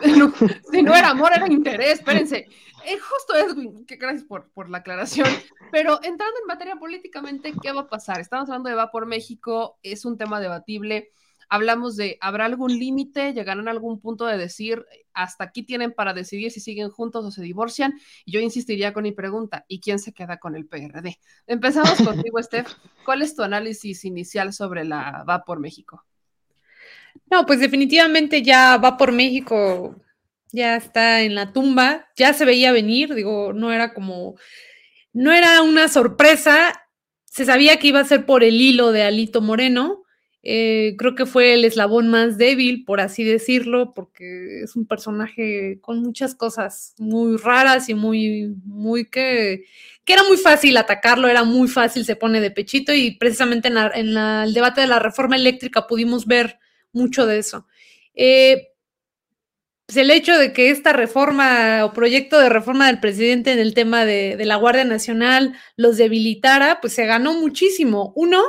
si 0.72 0.82
no 0.82 0.96
era 0.96 1.10
amor, 1.10 1.30
era 1.32 1.46
interés, 1.46 2.00
espérense. 2.00 2.48
Es 2.84 3.00
justo 3.00 3.36
Edwin, 3.36 3.86
que 3.86 3.94
gracias 3.94 4.24
por, 4.24 4.50
por 4.50 4.68
la 4.68 4.78
aclaración. 4.78 5.28
Pero 5.70 6.00
entrando 6.02 6.34
en 6.40 6.48
materia 6.48 6.74
políticamente, 6.74 7.52
¿qué 7.62 7.70
va 7.70 7.82
a 7.82 7.88
pasar? 7.88 8.20
Estamos 8.20 8.48
hablando 8.48 8.68
de 8.68 8.74
Va 8.74 8.90
por 8.90 9.06
México, 9.06 9.78
es 9.84 10.04
un 10.04 10.18
tema 10.18 10.40
debatible 10.40 11.12
hablamos 11.52 11.96
de, 11.96 12.16
¿habrá 12.22 12.46
algún 12.46 12.78
límite? 12.78 13.34
¿Llegarán 13.34 13.68
a 13.68 13.72
algún 13.72 14.00
punto 14.00 14.24
de 14.24 14.38
decir, 14.38 14.86
hasta 15.12 15.44
aquí 15.44 15.62
tienen 15.62 15.92
para 15.92 16.14
decidir 16.14 16.50
si 16.50 16.60
siguen 16.60 16.88
juntos 16.88 17.26
o 17.26 17.30
se 17.30 17.42
divorcian? 17.42 17.92
yo 18.24 18.40
insistiría 18.40 18.94
con 18.94 19.02
mi 19.02 19.12
pregunta, 19.12 19.66
¿y 19.68 19.78
quién 19.78 19.98
se 19.98 20.14
queda 20.14 20.38
con 20.38 20.56
el 20.56 20.66
PRD? 20.66 21.18
Empezamos 21.46 21.92
contigo, 22.24 22.42
Steph. 22.42 22.72
¿Cuál 23.04 23.20
es 23.20 23.36
tu 23.36 23.42
análisis 23.42 24.06
inicial 24.06 24.54
sobre 24.54 24.84
la 24.84 25.24
Va 25.28 25.44
por 25.44 25.60
México? 25.60 26.06
No, 27.30 27.44
pues 27.44 27.60
definitivamente 27.60 28.42
ya 28.42 28.78
Va 28.78 28.96
por 28.96 29.12
México, 29.12 29.94
ya 30.52 30.76
está 30.76 31.20
en 31.20 31.34
la 31.34 31.52
tumba, 31.52 32.08
ya 32.16 32.32
se 32.32 32.46
veía 32.46 32.72
venir, 32.72 33.12
digo, 33.12 33.52
no 33.52 33.72
era 33.72 33.92
como, 33.92 34.36
no 35.12 35.32
era 35.32 35.60
una 35.60 35.88
sorpresa, 35.88 36.88
se 37.26 37.44
sabía 37.44 37.78
que 37.78 37.88
iba 37.88 38.00
a 38.00 38.04
ser 38.04 38.24
por 38.24 38.42
el 38.42 38.58
hilo 38.58 38.90
de 38.90 39.02
Alito 39.02 39.42
Moreno, 39.42 40.01
eh, 40.44 40.96
creo 40.98 41.14
que 41.14 41.24
fue 41.24 41.54
el 41.54 41.64
eslabón 41.64 42.08
más 42.08 42.36
débil, 42.36 42.84
por 42.84 43.00
así 43.00 43.22
decirlo, 43.22 43.94
porque 43.94 44.62
es 44.62 44.74
un 44.74 44.86
personaje 44.86 45.78
con 45.80 46.00
muchas 46.02 46.34
cosas 46.34 46.94
muy 46.98 47.36
raras 47.36 47.88
y 47.88 47.94
muy, 47.94 48.54
muy 48.64 49.08
que, 49.08 49.64
que 50.04 50.12
era 50.12 50.24
muy 50.24 50.36
fácil 50.36 50.76
atacarlo, 50.76 51.28
era 51.28 51.44
muy 51.44 51.68
fácil, 51.68 52.04
se 52.04 52.16
pone 52.16 52.40
de 52.40 52.50
pechito 52.50 52.92
y 52.92 53.12
precisamente 53.12 53.68
en, 53.68 54.16
el 54.16 54.52
debate 54.52 54.80
de 54.80 54.88
la 54.88 54.98
reforma 54.98 55.36
eléctrica 55.36 55.86
pudimos 55.86 56.26
ver 56.26 56.58
mucho 56.92 57.24
de 57.26 57.38
eso. 57.38 57.68
Eh, 58.14 58.68
pues 59.86 59.96
el 59.96 60.10
hecho 60.10 60.36
de 60.38 60.52
que 60.52 60.70
esta 60.70 60.92
reforma 60.92 61.84
o 61.84 61.92
proyecto 61.92 62.38
de 62.38 62.48
reforma 62.48 62.88
del 62.88 62.98
presidente 62.98 63.52
en 63.52 63.60
el 63.60 63.74
tema 63.74 64.04
de, 64.04 64.36
de 64.36 64.44
la 64.44 64.56
Guardia 64.56 64.84
Nacional 64.84 65.54
los 65.76 65.98
debilitara, 65.98 66.80
pues 66.80 66.94
se 66.94 67.06
ganó 67.06 67.34
muchísimo. 67.34 68.12
Uno, 68.16 68.42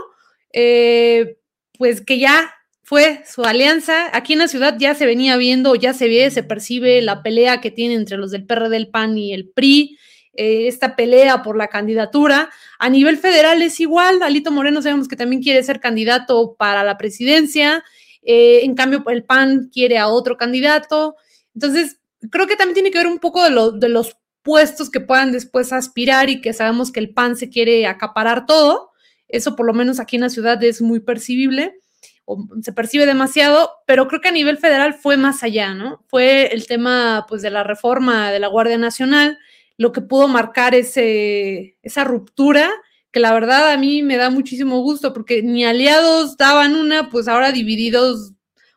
eh, 0.54 1.38
pues 1.78 2.02
que 2.02 2.20
ya 2.20 2.54
fue 2.84 3.24
su 3.26 3.44
alianza. 3.44 4.16
Aquí 4.16 4.34
en 4.34 4.40
la 4.40 4.48
ciudad 4.48 4.76
ya 4.78 4.94
se 4.94 5.06
venía 5.06 5.38
viendo, 5.38 5.76
ya 5.76 5.94
se 5.94 6.08
ve, 6.08 6.30
se 6.32 6.44
percibe 6.44 7.02
la 7.02 7.24
pelea 7.24 7.62
que 7.62 7.72
tiene 7.72 7.96
entre 7.96 8.18
los 8.18 8.32
del 8.32 8.46
PRD, 8.46 8.76
el 8.76 8.90
PAN 8.90 9.18
y 9.18 9.34
el 9.34 9.50
PRI, 9.50 9.98
eh, 10.34 10.68
esta 10.68 10.96
pelea 10.96 11.44
por 11.44 11.58
la 11.58 11.70
candidatura. 11.70 12.50
A 12.80 12.90
nivel 12.90 13.18
federal 13.18 13.62
es 13.62 13.80
igual, 13.80 14.22
Alito 14.22 14.52
Moreno 14.52 14.82
sabemos 14.82 15.08
que 15.08 15.16
también 15.16 15.42
quiere 15.42 15.64
ser 15.64 15.80
candidato 15.80 16.56
para 16.58 16.84
la 16.84 16.98
presidencia, 16.98 17.84
eh, 18.22 18.62
en 18.64 18.76
cambio 18.76 19.04
el 19.08 19.24
PAN 19.24 19.70
quiere 19.72 19.98
a 19.98 20.08
otro 20.08 20.38
candidato. 20.38 21.16
Entonces, 21.56 22.00
creo 22.30 22.48
que 22.48 22.56
también 22.56 22.76
tiene 22.76 22.92
que 22.92 22.98
ver 22.98 23.08
un 23.08 23.20
poco 23.20 23.44
de, 23.44 23.80
de 23.80 23.90
los 23.90 24.18
puestos 24.42 24.90
que 24.90 25.00
puedan 25.00 25.32
después 25.32 25.72
aspirar 25.72 26.30
y 26.30 26.42
que 26.42 26.54
sabemos 26.54 26.92
que 26.92 27.00
el 27.00 27.14
PAN 27.14 27.38
se 27.38 27.50
quiere 27.50 27.88
acaparar 27.88 28.46
todo. 28.46 28.93
Eso 29.34 29.56
por 29.56 29.66
lo 29.66 29.74
menos 29.74 30.00
aquí 30.00 30.16
en 30.16 30.22
la 30.22 30.30
ciudad 30.30 30.64
es 30.64 30.82
muy 30.82 31.00
percibible 31.00 31.80
o 32.26 32.48
se 32.62 32.72
percibe 32.72 33.06
demasiado, 33.06 33.70
pero 33.86 34.08
creo 34.08 34.22
que 34.22 34.30
a 34.30 34.32
nivel 34.32 34.58
federal 34.58 34.94
fue 34.94 35.18
más 35.18 35.44
allá, 35.44 35.74
¿no? 35.74 36.04
Fue 36.08 36.54
el 36.54 36.68
tema 36.68 37.26
pues 37.28 37.42
de 37.42 37.50
la 37.50 37.64
reforma 37.64 38.32
de 38.32 38.40
la 38.40 38.48
Guardia 38.48 38.78
Nacional 38.78 39.38
lo 39.78 39.92
que 39.92 40.02
pudo 40.02 40.28
marcar 40.28 40.76
ese, 40.76 41.78
esa 41.82 42.04
ruptura 42.04 42.70
que 43.12 43.20
la 43.20 43.34
verdad 43.34 43.72
a 43.72 43.78
mí 43.78 44.02
me 44.02 44.18
da 44.18 44.30
muchísimo 44.30 44.82
gusto 44.82 45.14
porque 45.14 45.44
ni 45.44 45.66
aliados 45.66 46.38
daban 46.38 46.76
una, 46.76 47.10
pues 47.10 47.28
ahora 47.28 47.52
divididos 47.52 48.34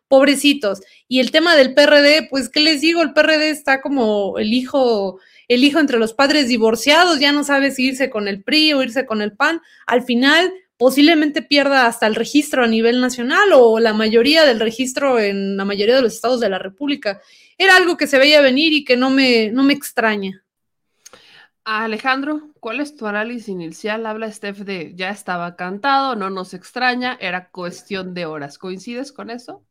pobrecitos. 0.09 0.81
Y 1.09 1.21
el 1.21 1.31
tema 1.31 1.57
del 1.57 1.75
PRD, 1.75 2.29
pues, 2.31 2.49
¿qué 2.49 2.61
les 2.61 2.81
digo? 2.81 3.03
El 3.03 3.13
PRD 3.13 3.51
está 3.51 3.81
como 3.81 4.39
el 4.39 4.53
hijo 4.53 5.19
el 5.49 5.65
hijo 5.65 5.79
entre 5.79 5.99
los 5.99 6.13
padres 6.13 6.49
divorciados, 6.49 7.21
ya 7.21 7.33
no 7.33 7.45
sabe 7.45 7.71
si 7.71 7.87
irse 7.87 8.11
con 8.11 8.29
el 8.29 8.43
PRI 8.43 8.73
o 8.73 8.83
irse 8.83 9.07
con 9.07 9.23
el 9.23 9.33
PAN, 9.33 9.61
al 9.87 10.03
final 10.03 10.53
posiblemente 10.77 11.43
pierda 11.43 11.87
hasta 11.87 12.07
el 12.07 12.15
registro 12.15 12.65
a 12.65 12.69
nivel 12.69 13.01
nacional 13.01 13.51
o 13.55 13.79
la 13.81 13.95
mayoría 13.95 14.45
del 14.45 14.61
registro 14.61 15.19
en 15.19 15.57
la 15.57 15.65
mayoría 15.65 15.97
de 15.97 16.03
los 16.03 16.15
estados 16.15 16.41
de 16.41 16.51
la 16.51 16.59
República. 16.59 17.21
Era 17.57 17.77
algo 17.77 17.97
que 17.97 18.07
se 18.07 18.19
veía 18.19 18.41
venir 18.41 18.73
y 18.73 18.85
que 18.85 18.97
no 18.97 19.11
me, 19.11 19.51
no 19.51 19.63
me 19.63 19.73
extraña. 19.73 20.45
Alejandro, 21.65 22.51
¿cuál 22.61 22.81
es 22.81 22.95
tu 22.95 23.07
análisis 23.07 23.49
inicial? 23.49 24.07
Habla 24.07 24.31
Steph 24.31 24.59
de 24.59 24.93
ya 24.95 25.11
estaba 25.11 25.57
cantado, 25.57 26.15
no 26.15 26.31
nos 26.31 26.55
extraña, 26.55 27.19
era 27.21 27.49
cuestión 27.51 28.15
de 28.15 28.27
horas. 28.27 28.57
¿Coincides 28.57 29.11
con 29.11 29.31
eso? 29.31 29.66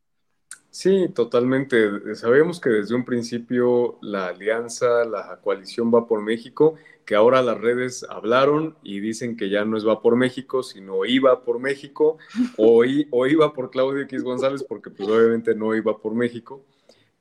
Sí, 0.75 1.07
totalmente. 1.07 2.15
Sabemos 2.15 2.59
que 2.59 2.69
desde 2.69 2.95
un 2.95 3.05
principio 3.05 3.97
la 4.01 4.27
alianza, 4.27 5.05
la 5.05 5.39
coalición 5.41 5.89
va 5.89 6.05
por 6.05 6.21
México, 6.21 6.75
que 7.05 7.15
ahora 7.15 7.41
las 7.41 7.57
redes 7.61 8.05
hablaron 8.09 8.75
y 8.83 8.99
dicen 8.99 9.37
que 9.37 9.49
ya 9.49 9.63
no 9.63 9.77
es 9.77 9.87
va 9.87 10.01
por 10.01 10.17
México, 10.17 10.63
sino 10.63 11.05
iba 11.05 11.45
por 11.45 11.59
México 11.59 12.17
o, 12.57 12.83
iba 12.83 13.53
por 13.53 13.71
Claudio 13.71 14.01
X 14.01 14.21
González, 14.21 14.65
porque 14.67 14.89
pues 14.89 15.07
obviamente 15.07 15.55
no 15.55 15.73
iba 15.73 15.97
por 15.97 16.13
México, 16.13 16.61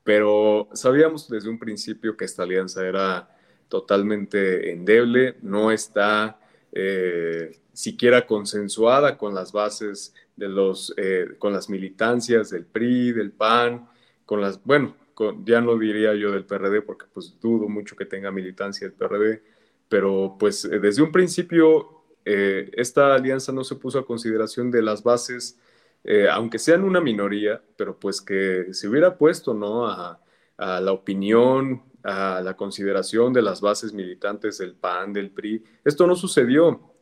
pero 0.03 0.69
sabíamos 0.73 1.29
desde 1.29 1.49
un 1.49 1.61
principio 1.61 2.17
que 2.17 2.25
esta 2.25 2.43
alianza 2.43 2.85
era 2.85 3.39
totalmente 3.69 4.73
endeble, 4.73 5.37
no 5.43 5.71
está 5.71 6.41
eh, 6.73 7.57
siquiera 7.73 8.27
consensuada 8.27 9.17
con 9.17 9.33
las 9.33 9.53
bases 9.53 10.13
de 10.37 10.49
los, 10.49 10.95
eh, 10.97 11.37
con 11.39 11.53
las 11.53 11.69
militancias 11.69 12.51
del 12.51 12.65
PRI, 12.65 13.13
del 13.13 13.33
PAN, 13.33 13.89
con 14.27 14.41
las, 14.41 14.63
bueno, 14.65 14.97
ya 15.45 15.61
no 15.61 15.79
diría 15.79 16.15
yo 16.15 16.33
del 16.33 16.45
PRD 16.45 16.83
porque 16.83 17.07
pues 17.13 17.37
dudo 17.41 17.69
mucho 17.69 17.95
que 17.95 18.05
tenga 18.05 18.31
militancia 18.31 18.87
el 18.87 18.93
PRD, 18.93 19.43
pero 19.89 20.37
pues 20.39 20.65
eh, 20.65 20.81
desde 20.81 21.03
un 21.03 21.13
principio 21.13 21.91
esta 22.27 23.15
alianza 23.15 23.53
no 23.53 23.65
se 23.65 23.75
puso 23.75 23.99
a 23.99 24.07
consideración 24.07 24.71
de 24.71 24.81
las 24.81 25.03
bases 25.03 25.59
eh, 26.05 26.29
aunque 26.31 26.59
sean 26.59 26.85
una 26.85 27.01
minoría, 27.01 27.63
pero 27.77 27.99
pues 27.99 28.21
que 28.21 28.67
se 28.73 28.89
hubiera 28.89 29.17
puesto, 29.17 29.55
¿no? 29.55 29.87
A, 29.87 30.21
a 30.59 30.81
la 30.81 30.93
opinión, 30.93 31.83
a 32.03 32.43
la 32.43 32.55
consideración 32.57 33.33
de 33.33 33.41
las 33.41 33.63
bases 33.63 33.95
militantes 33.95 34.59
del 34.59 34.75
PAN, 34.75 35.15
del 35.15 35.31
PRI. 35.31 35.65
Esto 35.83 36.07
no 36.07 36.15
sucedió. 36.15 36.94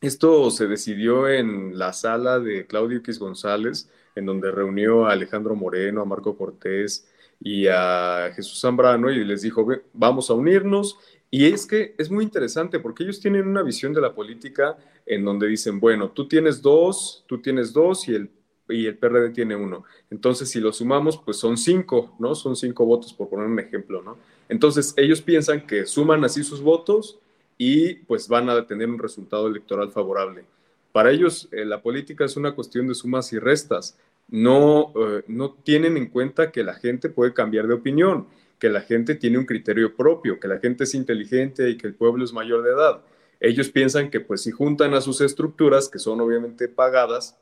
Esto 0.00 0.50
se 0.50 0.66
decidió 0.66 1.28
en 1.28 1.78
la 1.78 1.92
sala 1.92 2.40
de 2.40 2.66
Claudio 2.66 2.98
X 2.98 3.18
González, 3.18 3.90
en 4.14 4.26
donde 4.26 4.50
reunió 4.50 5.06
a 5.06 5.12
Alejandro 5.12 5.54
Moreno, 5.54 6.00
a 6.00 6.06
Marco 6.06 6.36
Cortés 6.36 7.06
y 7.38 7.66
a 7.66 8.32
Jesús 8.34 8.60
Zambrano 8.60 9.10
y 9.10 9.24
les 9.24 9.42
dijo, 9.42 9.66
vamos 9.92 10.30
a 10.30 10.34
unirnos. 10.34 10.98
Y 11.30 11.46
es 11.46 11.66
que 11.66 11.94
es 11.98 12.10
muy 12.10 12.24
interesante 12.24 12.80
porque 12.80 13.04
ellos 13.04 13.20
tienen 13.20 13.46
una 13.46 13.62
visión 13.62 13.92
de 13.92 14.00
la 14.00 14.14
política 14.14 14.76
en 15.04 15.24
donde 15.24 15.46
dicen, 15.46 15.78
bueno, 15.78 16.10
tú 16.10 16.26
tienes 16.26 16.62
dos, 16.62 17.24
tú 17.26 17.40
tienes 17.40 17.72
dos 17.72 18.08
y 18.08 18.14
el 18.14 18.30
y 18.70 18.86
el 18.86 18.96
PRD 18.96 19.30
tiene 19.30 19.56
uno. 19.56 19.84
Entonces, 20.10 20.48
si 20.48 20.60
lo 20.60 20.72
sumamos, 20.72 21.18
pues 21.18 21.36
son 21.36 21.56
cinco, 21.56 22.14
¿no? 22.18 22.34
Son 22.34 22.56
cinco 22.56 22.84
votos, 22.86 23.12
por 23.12 23.28
poner 23.28 23.46
un 23.46 23.58
ejemplo, 23.58 24.02
¿no? 24.02 24.16
Entonces, 24.48 24.94
ellos 24.96 25.20
piensan 25.20 25.66
que 25.66 25.86
suman 25.86 26.24
así 26.24 26.42
sus 26.42 26.62
votos 26.62 27.18
y 27.62 27.96
pues 28.06 28.26
van 28.26 28.48
a 28.48 28.66
tener 28.66 28.88
un 28.88 28.98
resultado 28.98 29.46
electoral 29.46 29.90
favorable. 29.90 30.46
Para 30.92 31.10
ellos, 31.10 31.46
eh, 31.52 31.66
la 31.66 31.82
política 31.82 32.24
es 32.24 32.38
una 32.38 32.54
cuestión 32.54 32.88
de 32.88 32.94
sumas 32.94 33.34
y 33.34 33.38
restas. 33.38 33.98
No, 34.28 34.94
eh, 34.96 35.24
no 35.28 35.52
tienen 35.62 35.98
en 35.98 36.06
cuenta 36.06 36.52
que 36.52 36.64
la 36.64 36.72
gente 36.72 37.10
puede 37.10 37.34
cambiar 37.34 37.66
de 37.66 37.74
opinión, 37.74 38.28
que 38.58 38.70
la 38.70 38.80
gente 38.80 39.14
tiene 39.14 39.36
un 39.36 39.44
criterio 39.44 39.94
propio, 39.94 40.40
que 40.40 40.48
la 40.48 40.58
gente 40.58 40.84
es 40.84 40.94
inteligente 40.94 41.68
y 41.68 41.76
que 41.76 41.86
el 41.86 41.94
pueblo 41.94 42.24
es 42.24 42.32
mayor 42.32 42.62
de 42.62 42.70
edad. 42.70 43.02
Ellos 43.40 43.68
piensan 43.68 44.08
que 44.08 44.20
pues 44.20 44.40
si 44.40 44.52
juntan 44.52 44.94
a 44.94 45.02
sus 45.02 45.20
estructuras, 45.20 45.90
que 45.90 45.98
son 45.98 46.18
obviamente 46.22 46.66
pagadas, 46.66 47.38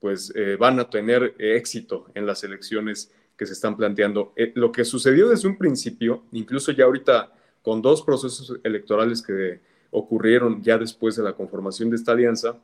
pues 0.00 0.34
eh, 0.36 0.56
van 0.60 0.80
a 0.80 0.90
tener 0.90 1.34
éxito 1.38 2.10
en 2.14 2.26
las 2.26 2.44
elecciones 2.44 3.10
que 3.38 3.46
se 3.46 3.54
están 3.54 3.78
planteando. 3.78 4.34
Lo 4.54 4.70
que 4.70 4.84
sucedió 4.84 5.30
desde 5.30 5.48
un 5.48 5.56
principio, 5.56 6.24
incluso 6.30 6.72
ya 6.72 6.84
ahorita 6.84 7.32
con 7.62 7.82
dos 7.82 8.02
procesos 8.02 8.58
electorales 8.64 9.22
que 9.22 9.60
ocurrieron 9.90 10.62
ya 10.62 10.78
después 10.78 11.16
de 11.16 11.22
la 11.22 11.34
conformación 11.34 11.90
de 11.90 11.96
esta 11.96 12.12
alianza, 12.12 12.58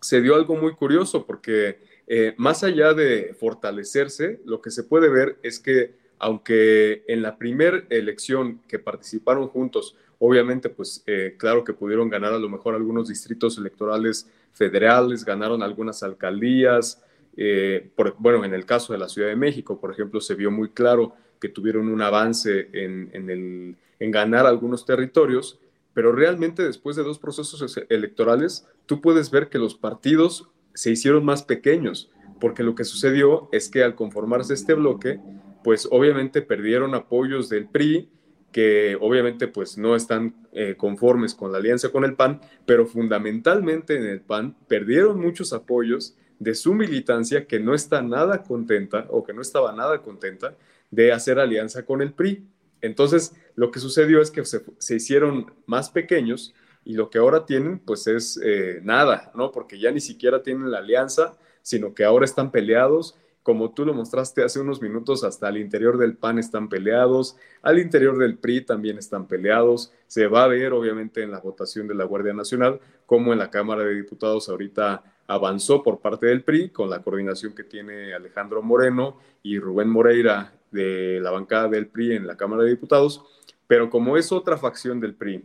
se 0.00 0.20
dio 0.20 0.34
algo 0.34 0.56
muy 0.56 0.74
curioso 0.74 1.26
porque 1.26 1.78
eh, 2.06 2.34
más 2.36 2.64
allá 2.64 2.94
de 2.94 3.34
fortalecerse, 3.38 4.40
lo 4.44 4.60
que 4.60 4.70
se 4.70 4.84
puede 4.84 5.08
ver 5.08 5.38
es 5.42 5.58
que 5.58 5.94
aunque 6.18 7.02
en 7.08 7.22
la 7.22 7.38
primera 7.38 7.82
elección 7.88 8.60
que 8.68 8.78
participaron 8.78 9.48
juntos, 9.48 9.96
obviamente, 10.18 10.68
pues 10.68 11.02
claro 11.38 11.64
que 11.64 11.72
pudieron 11.72 12.10
ganar 12.10 12.34
a 12.34 12.38
lo 12.38 12.50
mejor 12.50 12.74
algunos 12.74 13.08
distritos 13.08 13.56
electorales 13.56 14.28
federales, 14.52 15.24
ganaron 15.24 15.62
algunas 15.62 16.02
alcaldías. 16.02 17.02
Eh, 17.36 17.90
bueno, 18.18 18.44
en 18.44 18.54
el 18.54 18.66
caso 18.66 18.92
de 18.92 18.98
la 18.98 19.08
Ciudad 19.08 19.28
de 19.28 19.36
México, 19.36 19.80
por 19.80 19.92
ejemplo, 19.92 20.20
se 20.20 20.34
vio 20.34 20.50
muy 20.50 20.70
claro 20.70 21.14
que 21.40 21.48
tuvieron 21.48 21.88
un 21.88 22.02
avance 22.02 22.68
en, 22.72 23.30
el, 23.30 23.76
en 24.00 24.10
ganar 24.10 24.46
algunos 24.46 24.84
territorios, 24.84 25.60
pero 25.94 26.12
realmente 26.12 26.64
después 26.64 26.96
de 26.96 27.04
dos 27.04 27.18
procesos 27.18 27.78
electorales, 27.88 28.66
tú 28.86 29.00
puedes 29.00 29.30
ver 29.30 29.48
que 29.48 29.58
los 29.58 29.74
partidos 29.74 30.48
se 30.74 30.90
hicieron 30.90 31.24
más 31.24 31.42
pequeños, 31.42 32.10
porque 32.40 32.62
lo 32.62 32.74
que 32.74 32.84
sucedió 32.84 33.48
es 33.52 33.68
que 33.68 33.84
al 33.84 33.94
conformarse 33.94 34.54
este 34.54 34.74
bloque, 34.74 35.20
pues 35.62 35.86
obviamente 35.90 36.42
perdieron 36.42 36.94
apoyos 36.94 37.48
del 37.48 37.68
PRI, 37.68 38.08
que 38.52 38.96
obviamente 39.00 39.46
pues 39.46 39.78
no 39.78 39.94
están 39.94 40.34
eh, 40.52 40.74
conformes 40.76 41.34
con 41.34 41.52
la 41.52 41.58
alianza 41.58 41.90
con 41.90 42.04
el 42.04 42.14
PAN, 42.14 42.40
pero 42.66 42.86
fundamentalmente 42.86 43.96
en 43.96 44.06
el 44.06 44.20
PAN 44.20 44.56
perdieron 44.66 45.20
muchos 45.20 45.52
apoyos 45.52 46.16
de 46.38 46.54
su 46.54 46.74
militancia 46.74 47.46
que 47.46 47.60
no 47.60 47.74
está 47.74 48.02
nada 48.02 48.42
contenta 48.42 49.06
o 49.10 49.22
que 49.22 49.34
no 49.34 49.42
estaba 49.42 49.72
nada 49.72 50.02
contenta 50.02 50.56
de 50.90 51.12
hacer 51.12 51.38
alianza 51.38 51.84
con 51.84 52.02
el 52.02 52.12
PRI. 52.12 52.44
Entonces, 52.80 53.34
lo 53.60 53.70
que 53.70 53.78
sucedió 53.78 54.22
es 54.22 54.30
que 54.30 54.42
se, 54.46 54.94
hicieron 54.96 55.52
más 55.66 55.90
pequeños 55.90 56.54
y 56.82 56.94
lo 56.94 57.10
que 57.10 57.18
ahora 57.18 57.44
tienen 57.44 57.78
pues 57.78 58.06
es 58.06 58.40
eh, 58.42 58.80
nada, 58.82 59.30
¿no? 59.34 59.52
Porque 59.52 59.78
ya 59.78 59.90
ni 59.90 60.00
siquiera 60.00 60.42
tienen 60.42 60.70
la 60.70 60.78
alianza, 60.78 61.36
sino 61.60 61.92
que 61.92 62.04
ahora 62.04 62.24
están 62.24 62.52
peleados 62.52 63.18
como 63.42 63.74
tú 63.74 63.84
lo 63.84 63.92
mostraste 63.92 64.42
hace 64.42 64.60
unos 64.60 64.80
minutos, 64.80 65.24
hasta 65.24 65.48
al 65.48 65.58
interior 65.58 65.98
del 65.98 66.16
PAN 66.16 66.38
están 66.38 66.70
peleados, 66.70 67.36
al 67.60 67.78
interior 67.78 68.16
del 68.16 68.38
PRI 68.38 68.62
también 68.62 68.96
están 68.96 69.26
peleados. 69.26 69.92
Se 70.06 70.26
va 70.26 70.44
a 70.44 70.48
ver, 70.48 70.72
obviamente, 70.72 71.22
en 71.22 71.30
la 71.30 71.40
votación 71.40 71.86
de 71.86 71.94
la 71.94 72.04
Guardia 72.04 72.32
Nacional, 72.32 72.80
como 73.04 73.32
en 73.32 73.38
la 73.38 73.50
Cámara 73.50 73.82
de 73.82 73.94
Diputados 73.94 74.48
ahorita 74.48 75.02
avanzó 75.26 75.82
por 75.82 76.00
parte 76.00 76.26
del 76.26 76.44
PRI, 76.44 76.70
con 76.70 76.88
la 76.88 77.02
coordinación 77.02 77.54
que 77.54 77.64
tiene 77.64 78.14
Alejandro 78.14 78.62
Moreno 78.62 79.18
y 79.42 79.58
Rubén 79.58 79.88
Moreira 79.88 80.54
de 80.70 81.18
la 81.20 81.30
bancada 81.30 81.68
del 81.68 81.86
PRI 81.88 82.16
en 82.16 82.26
la 82.26 82.36
Cámara 82.36 82.62
de 82.62 82.70
Diputados, 82.70 83.24
pero 83.70 83.88
como 83.88 84.16
es 84.16 84.32
otra 84.32 84.56
facción 84.56 84.98
del 84.98 85.14
PRI, 85.14 85.44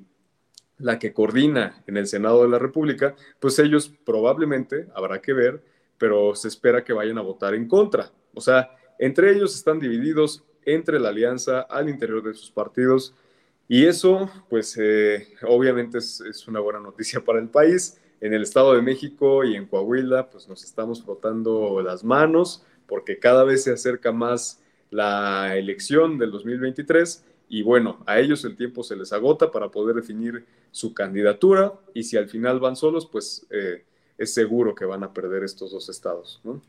la 0.80 0.98
que 0.98 1.14
coordina 1.14 1.84
en 1.86 1.96
el 1.96 2.08
Senado 2.08 2.42
de 2.42 2.50
la 2.50 2.58
República, 2.58 3.16
pues 3.40 3.60
ellos 3.60 3.94
probablemente, 4.04 4.88
habrá 4.96 5.22
que 5.22 5.32
ver, 5.32 5.64
pero 6.00 6.34
se 6.34 6.48
espera 6.48 6.84
que 6.84 6.92
vayan 6.92 7.20
a 7.20 7.22
votar 7.22 7.54
en 7.54 7.68
contra. 7.68 8.12
O 8.34 8.42
sea, 8.42 8.76
entre 8.98 9.32
ellos 9.32 9.54
están 9.54 9.80
divididos 9.80 10.44
entre 10.64 11.00
la 11.00 11.10
alianza 11.10 11.62
al 11.62 11.88
interior 11.88 12.24
de 12.24 12.34
sus 12.34 12.50
partidos 12.50 13.14
y 13.68 13.86
eso, 13.86 14.28
pues 14.50 14.76
eh, 14.82 15.28
obviamente 15.44 16.00
es, 16.00 16.20
es, 16.22 16.48
una 16.48 16.62
buena 16.62 16.80
noticia 16.80 17.24
para 17.24 17.38
el 17.38 17.50
país. 17.50 18.02
En 18.22 18.34
el 18.34 18.42
Estado 18.42 18.74
de 18.74 18.82
México 18.82 19.44
y 19.44 19.56
en 19.56 19.68
Coahuila, 19.68 20.32
pues 20.32 20.50
nos 20.50 20.64
estamos 20.64 21.04
frotando 21.04 21.80
las 21.84 22.04
manos 22.04 22.66
porque 22.88 23.20
cada 23.20 23.44
vez 23.44 23.66
se 23.66 23.72
acerca 23.72 24.12
más 24.12 24.64
la 24.90 25.56
elección 25.58 26.18
del 26.18 26.32
2023 26.32 27.24
y 27.60 27.64
bueno, 27.64 28.04
a 28.06 28.20
ellos 28.20 28.44
el 28.46 28.56
tiempo 28.56 28.84
se 28.84 28.96
les 28.96 29.14
agota 29.14 29.52
para 29.52 29.70
poder 29.70 29.96
definir 29.96 30.46
su 30.72 30.94
candidatura 30.94 31.74
y 31.94 32.04
si 32.04 32.18
al 32.18 32.30
final 32.30 32.60
van 32.60 32.76
solos, 32.76 33.08
pues... 33.12 33.46
Eh, 33.50 33.86
es 34.18 34.34
seguro 34.34 34.76
que 34.76 34.86
van 34.86 35.04
a 35.04 35.14
perder 35.14 35.44
estos 35.44 35.72
dos 35.72 35.90
estados, 35.90 36.42
¿no? 36.44 36.62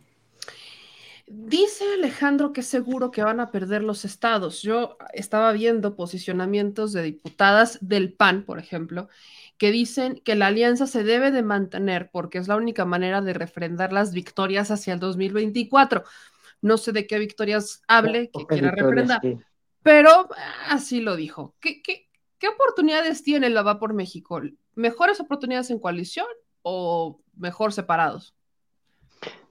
Dice 1.28 1.84
Alejandro 1.94 2.52
que 2.52 2.60
es 2.60 2.68
seguro 2.68 3.10
que 3.10 3.22
van 3.22 3.40
a 3.40 3.50
perder 3.50 3.82
los 3.82 4.04
estados. 4.04 4.62
Yo 4.62 4.96
estaba 5.12 5.52
viendo 5.52 5.96
posicionamientos 5.96 6.92
de 6.92 7.02
diputadas 7.02 7.78
del 7.80 8.12
PAN, 8.12 8.44
por 8.44 8.60
ejemplo, 8.60 9.08
que 9.58 9.72
dicen 9.72 10.20
que 10.24 10.36
la 10.36 10.46
alianza 10.46 10.86
se 10.86 11.02
debe 11.02 11.32
de 11.32 11.42
mantener 11.42 12.10
porque 12.12 12.38
es 12.38 12.46
la 12.46 12.54
única 12.54 12.84
manera 12.84 13.22
de 13.22 13.32
refrendar 13.32 13.92
las 13.92 14.12
victorias 14.12 14.70
hacia 14.70 14.94
el 14.94 15.00
2024. 15.00 16.04
No 16.62 16.78
sé 16.78 16.92
de 16.92 17.08
qué 17.08 17.18
victorias 17.18 17.82
hable, 17.88 18.30
que 18.32 18.46
quiera 18.46 18.70
refrendar, 18.70 19.20
pero 19.86 20.28
así 20.68 21.00
lo 21.00 21.14
dijo. 21.14 21.54
¿Qué, 21.60 21.80
oportunidades 22.52 23.22
tiene 23.22 23.50
la 23.50 23.62
Va 23.62 23.78
por 23.78 23.94
México? 23.94 24.42
¿Mejores 24.74 25.20
oportunidades 25.20 25.70
en 25.70 25.78
coalición 25.78 26.26
o 26.62 27.20
mejor 27.36 27.72
separados? 27.72 28.34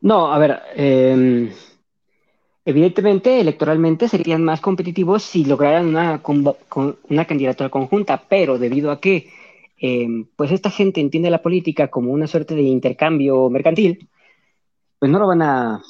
No, 0.02 0.34
a 0.34 0.38
ver, 0.38 0.62
em, 0.76 1.54
evidentemente 2.66 3.40
electoralmente 3.40 4.10
serían 4.10 4.44
más 4.44 4.60
competitivos 4.60 5.24
si 5.24 5.46
lograran 5.46 5.88
una, 5.88 6.22
una 7.10 7.26
candidatura 7.26 7.70
conjunta, 7.70 8.22
pero 8.28 8.60
debido 8.60 8.92
a 8.92 9.00
que 9.00 9.30
em, 9.78 10.28
pues 10.36 10.52
esta 10.52 10.70
gente 10.70 11.00
entiende 11.00 11.30
la 11.30 11.42
política 11.42 11.88
como 11.88 12.12
una 12.12 12.28
suerte 12.28 12.56
de 12.56 12.64
intercambio 12.64 13.50
mercantil, 13.50 14.10
pues 15.00 15.10
no 15.10 15.18
lo 15.18 15.28
van 15.28 15.42
a, 15.42 15.82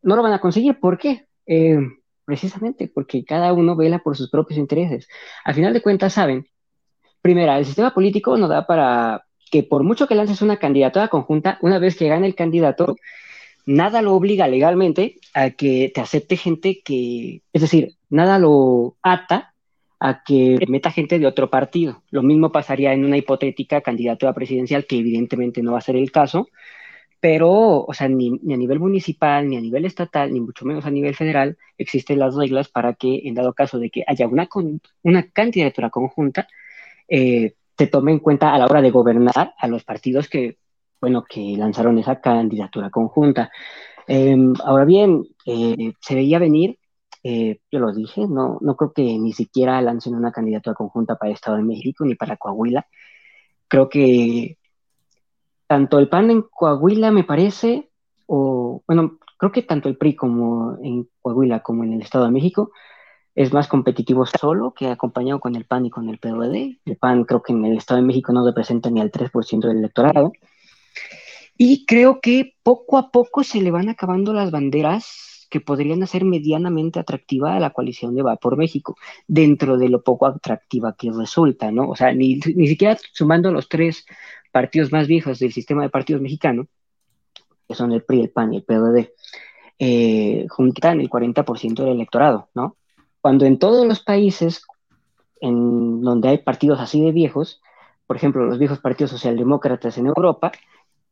no 0.00 0.16
lo 0.16 0.22
van 0.22 0.32
a 0.32 0.40
conseguir. 0.40 0.80
¿Por 0.80 0.96
qué? 0.96 1.26
Em, 1.44 1.98
precisamente 2.24 2.90
porque 2.92 3.24
cada 3.24 3.52
uno 3.52 3.76
vela 3.76 3.98
por 3.98 4.16
sus 4.16 4.30
propios 4.30 4.58
intereses. 4.58 5.08
Al 5.44 5.54
final 5.54 5.72
de 5.72 5.82
cuentas, 5.82 6.12
saben, 6.12 6.46
primera, 7.20 7.58
el 7.58 7.64
sistema 7.64 7.92
político 7.92 8.36
no 8.36 8.48
da 8.48 8.66
para 8.66 9.24
que 9.50 9.62
por 9.62 9.82
mucho 9.84 10.06
que 10.06 10.14
lances 10.14 10.42
una 10.42 10.58
candidatura 10.58 11.08
conjunta, 11.08 11.58
una 11.62 11.78
vez 11.78 11.96
que 11.96 12.08
gane 12.08 12.26
el 12.26 12.34
candidato, 12.34 12.96
nada 13.66 14.02
lo 14.02 14.14
obliga 14.14 14.48
legalmente 14.48 15.16
a 15.32 15.50
que 15.50 15.90
te 15.94 16.00
acepte 16.00 16.36
gente 16.36 16.82
que, 16.84 17.42
es 17.52 17.62
decir, 17.62 17.94
nada 18.10 18.38
lo 18.38 18.96
ata 19.02 19.54
a 20.00 20.22
que 20.22 20.58
meta 20.68 20.90
gente 20.90 21.18
de 21.18 21.26
otro 21.26 21.50
partido. 21.50 22.02
Lo 22.10 22.22
mismo 22.22 22.52
pasaría 22.52 22.92
en 22.92 23.04
una 23.04 23.16
hipotética 23.16 23.80
candidatura 23.80 24.34
presidencial, 24.34 24.86
que 24.86 24.98
evidentemente 24.98 25.62
no 25.62 25.72
va 25.72 25.78
a 25.78 25.82
ser 25.82 25.96
el 25.96 26.10
caso, 26.12 26.48
pero, 27.24 27.86
o 27.86 27.94
sea, 27.94 28.06
ni, 28.06 28.28
a 28.52 28.56
nivel 28.58 28.78
municipal, 28.80 29.48
ni 29.48 29.56
a 29.56 29.60
nivel 29.62 29.86
estatal, 29.86 30.30
ni 30.30 30.42
mucho 30.42 30.66
menos 30.66 30.84
a 30.84 30.90
nivel 30.90 31.14
federal, 31.14 31.56
existen 31.78 32.18
las 32.18 32.34
reglas 32.36 32.68
para 32.68 32.92
que, 32.92 33.22
en 33.24 33.34
dado 33.34 33.54
caso 33.54 33.78
de 33.78 33.88
que 33.88 34.04
haya 34.06 34.28
una, 34.28 34.46
una 35.02 35.30
candidatura 35.30 35.88
conjunta, 35.88 36.46
eh, 37.08 37.54
se 37.78 37.86
tome 37.86 38.12
en 38.12 38.18
cuenta 38.18 38.52
a 38.52 38.58
la 38.58 38.66
hora 38.66 38.82
de 38.82 38.90
gobernar 38.90 39.54
a 39.56 39.66
los 39.68 39.84
partidos 39.84 40.28
que, 40.28 40.58
bueno, 41.00 41.24
que 41.24 41.56
lanzaron 41.56 41.98
esa 41.98 42.20
candidatura 42.20 42.90
conjunta. 42.90 43.50
Em, 44.06 44.52
ahora 44.62 44.84
bien, 44.84 45.24
eh, 45.46 45.94
se 46.00 46.14
veía 46.14 46.38
venir, 46.38 46.78
eh, 47.22 47.58
yo 47.72 47.78
lo 47.78 47.90
dije, 47.94 48.26
no, 48.28 48.58
no 48.60 48.76
creo 48.76 48.92
que 48.92 49.02
ni 49.18 49.32
siquiera 49.32 49.80
lancen 49.80 50.14
una 50.14 50.30
candidatura 50.30 50.74
conjunta 50.74 51.16
para 51.16 51.30
el 51.30 51.36
Estado 51.36 51.56
de 51.56 51.62
México 51.62 52.04
ni 52.04 52.16
para 52.16 52.36
Coahuila. 52.36 52.86
Creo 53.68 53.88
que 53.88 54.58
tanto 55.66 55.98
el 55.98 56.08
PAN 56.08 56.30
en 56.30 56.42
Coahuila, 56.42 57.10
me 57.10 57.24
parece, 57.24 57.90
o 58.26 58.82
bueno, 58.86 59.18
creo 59.38 59.52
que 59.52 59.62
tanto 59.62 59.88
el 59.88 59.96
PRI 59.96 60.14
como 60.14 60.78
en 60.82 61.08
Coahuila 61.20 61.60
como 61.60 61.84
en 61.84 61.94
el 61.94 62.02
Estado 62.02 62.26
de 62.26 62.30
México 62.30 62.72
es 63.34 63.52
más 63.52 63.66
competitivo 63.66 64.26
solo 64.26 64.72
que 64.72 64.88
acompañado 64.88 65.40
con 65.40 65.56
el 65.56 65.64
PAN 65.64 65.86
y 65.86 65.90
con 65.90 66.08
el 66.08 66.18
PRD. 66.18 66.78
El 66.84 66.96
PAN 66.96 67.24
creo 67.24 67.42
que 67.42 67.52
en 67.52 67.64
el 67.64 67.76
Estado 67.76 68.00
de 68.00 68.06
México 68.06 68.32
no 68.32 68.46
representa 68.46 68.90
ni 68.90 69.00
al 69.00 69.10
3% 69.10 69.66
del 69.66 69.78
electorado. 69.78 70.32
Y 71.56 71.84
creo 71.84 72.20
que 72.20 72.54
poco 72.62 72.96
a 72.98 73.10
poco 73.10 73.42
se 73.42 73.60
le 73.60 73.70
van 73.70 73.88
acabando 73.88 74.32
las 74.32 74.50
banderas 74.50 75.46
que 75.50 75.60
podrían 75.60 76.02
hacer 76.02 76.24
medianamente 76.24 76.98
atractiva 76.98 77.54
a 77.54 77.60
la 77.60 77.70
coalición 77.70 78.14
de 78.14 78.22
Va 78.22 78.36
por 78.36 78.56
México, 78.56 78.96
dentro 79.28 79.78
de 79.78 79.88
lo 79.88 80.02
poco 80.02 80.26
atractiva 80.26 80.96
que 80.96 81.10
resulta, 81.12 81.70
¿no? 81.70 81.88
O 81.88 81.96
sea, 81.96 82.12
ni, 82.12 82.40
ni 82.56 82.66
siquiera 82.66 82.96
sumando 83.12 83.52
los 83.52 83.68
tres 83.68 84.04
partidos 84.54 84.92
más 84.92 85.08
viejos 85.08 85.40
del 85.40 85.52
sistema 85.52 85.82
de 85.82 85.88
partidos 85.88 86.22
mexicano, 86.22 86.68
que 87.66 87.74
son 87.74 87.90
el 87.90 88.04
PRI, 88.04 88.20
el 88.20 88.30
PAN 88.30 88.54
y 88.54 88.58
el 88.58 88.62
PRD, 88.62 89.12
eh, 89.80 90.46
juntan 90.48 91.00
el 91.00 91.10
40% 91.10 91.82
del 91.82 91.94
electorado, 91.96 92.50
¿no? 92.54 92.76
Cuando 93.20 93.46
en 93.46 93.58
todos 93.58 93.84
los 93.84 94.00
países 94.00 94.64
en 95.40 96.02
donde 96.02 96.28
hay 96.28 96.38
partidos 96.38 96.78
así 96.78 97.04
de 97.04 97.10
viejos, 97.10 97.60
por 98.06 98.16
ejemplo, 98.16 98.46
los 98.46 98.60
viejos 98.60 98.78
partidos 98.78 99.10
socialdemócratas 99.10 99.98
en 99.98 100.06
Europa, 100.06 100.52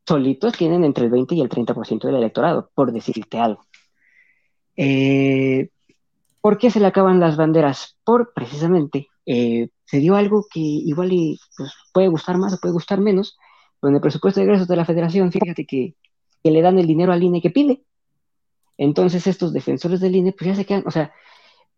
solitos 0.07 0.53
tienen 0.53 0.85
entre 0.85 1.03
el 1.03 1.11
20 1.11 1.35
y 1.35 1.41
el 1.41 1.49
30% 1.49 2.07
del 2.07 2.15
electorado, 2.15 2.69
por 2.73 2.93
decirte 2.93 3.39
algo. 3.39 3.65
Eh, 4.77 5.69
¿Por 6.39 6.57
qué 6.57 6.71
se 6.71 6.79
le 6.79 6.87
acaban 6.87 7.19
las 7.19 7.35
banderas? 7.35 7.97
Por 8.05 8.31
precisamente 8.33 9.09
eh, 9.25 9.69
se 9.85 9.97
dio 9.99 10.15
algo 10.15 10.45
que 10.51 10.59
igual 10.59 11.11
pues, 11.57 11.73
puede 11.93 12.07
gustar 12.07 12.37
más 12.37 12.53
o 12.53 12.57
puede 12.57 12.73
gustar 12.73 12.99
menos, 12.99 13.37
con 13.79 13.93
el 13.93 14.01
presupuesto 14.01 14.39
de 14.39 14.45
ingresos 14.45 14.67
de 14.67 14.75
la 14.75 14.85
federación, 14.85 15.31
fíjate 15.31 15.65
que, 15.65 15.95
que, 16.41 16.51
le 16.51 16.61
dan 16.61 16.79
el 16.79 16.87
dinero 16.87 17.11
al 17.11 17.21
INE 17.21 17.41
que 17.41 17.49
pide. 17.49 17.83
Entonces 18.77 19.27
estos 19.27 19.53
defensores 19.53 19.99
del 19.99 20.15
INE 20.15 20.33
pues 20.33 20.47
ya 20.47 20.55
se 20.55 20.65
quedan, 20.65 20.83
o 20.85 20.91
sea, 20.91 21.13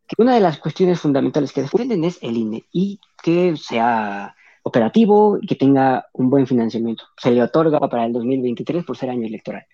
que 0.07 0.21
una 0.21 0.35
de 0.35 0.39
las 0.39 0.59
cuestiones 0.59 0.99
fundamentales 0.99 1.51
que 1.51 1.63
defienden 1.63 2.03
es 2.03 2.19
el 2.21 2.37
INE 2.37 2.65
y 2.71 2.99
que 3.23 3.55
sea 3.57 4.35
operativo 4.63 5.37
y 5.41 5.47
que 5.47 5.55
tenga 5.55 6.07
un 6.13 6.29
buen 6.29 6.47
financiamiento. 6.47 7.05
Se 7.17 7.31
le 7.31 7.41
otorga 7.41 7.79
para 7.79 8.05
el 8.05 8.13
2023 8.13 8.83
por 8.83 8.97
ser 8.97 9.09
año 9.09 9.27
electoral. 9.27 9.65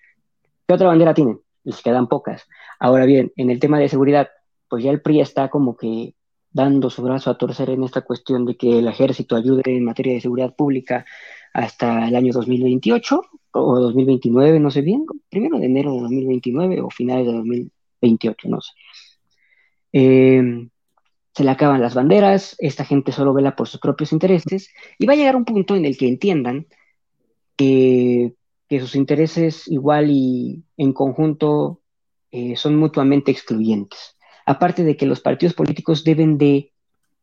¿Qué 0.66 0.74
otra 0.74 0.88
bandera 0.88 1.14
tienen? 1.14 1.40
Les 1.64 1.80
quedan 1.82 2.08
pocas. 2.08 2.46
Ahora 2.78 3.04
bien, 3.04 3.32
en 3.36 3.50
el 3.50 3.58
tema 3.60 3.78
de 3.78 3.88
seguridad, 3.88 4.28
pues 4.68 4.84
ya 4.84 4.90
el 4.90 5.00
PRI 5.00 5.20
está 5.20 5.48
como 5.48 5.76
que 5.76 6.14
dando 6.52 6.90
su 6.90 7.02
brazo 7.02 7.30
a 7.30 7.38
torcer 7.38 7.70
en 7.70 7.84
esta 7.84 8.02
cuestión 8.02 8.44
de 8.44 8.56
que 8.56 8.78
el 8.78 8.88
ejército 8.88 9.36
ayude 9.36 9.62
en 9.66 9.84
materia 9.84 10.14
de 10.14 10.20
seguridad 10.20 10.54
pública 10.54 11.04
hasta 11.52 12.08
el 12.08 12.16
año 12.16 12.32
2028 12.32 13.22
o 13.52 13.80
2029, 13.80 14.60
no 14.60 14.70
sé 14.70 14.80
bien, 14.80 15.04
primero 15.28 15.58
de 15.58 15.66
enero 15.66 15.94
de 15.94 16.00
2029 16.02 16.80
o 16.80 16.90
finales 16.90 17.26
de 17.26 17.32
2028, 17.32 18.48
no 18.48 18.60
sé. 18.60 18.72
Eh, 19.92 20.68
se 21.34 21.44
le 21.44 21.50
acaban 21.50 21.80
las 21.80 21.94
banderas, 21.94 22.56
esta 22.58 22.84
gente 22.84 23.12
solo 23.12 23.32
vela 23.32 23.56
por 23.56 23.68
sus 23.68 23.80
propios 23.80 24.12
intereses 24.12 24.70
y 24.98 25.06
va 25.06 25.14
a 25.14 25.16
llegar 25.16 25.36
un 25.36 25.44
punto 25.44 25.74
en 25.74 25.84
el 25.86 25.96
que 25.96 26.08
entiendan 26.08 26.66
que, 27.56 28.34
sus 28.80 28.94
intereses 28.94 29.68
igual 29.68 30.10
y 30.10 30.64
en 30.78 30.94
conjunto 30.94 31.82
eh, 32.30 32.56
son 32.56 32.76
mutuamente 32.76 33.30
excluyentes. 33.30 34.16
Aparte 34.46 34.84
de 34.84 34.96
que 34.96 35.06
los 35.06 35.20
partidos 35.20 35.54
políticos 35.54 36.04
deben 36.04 36.38
de 36.38 36.72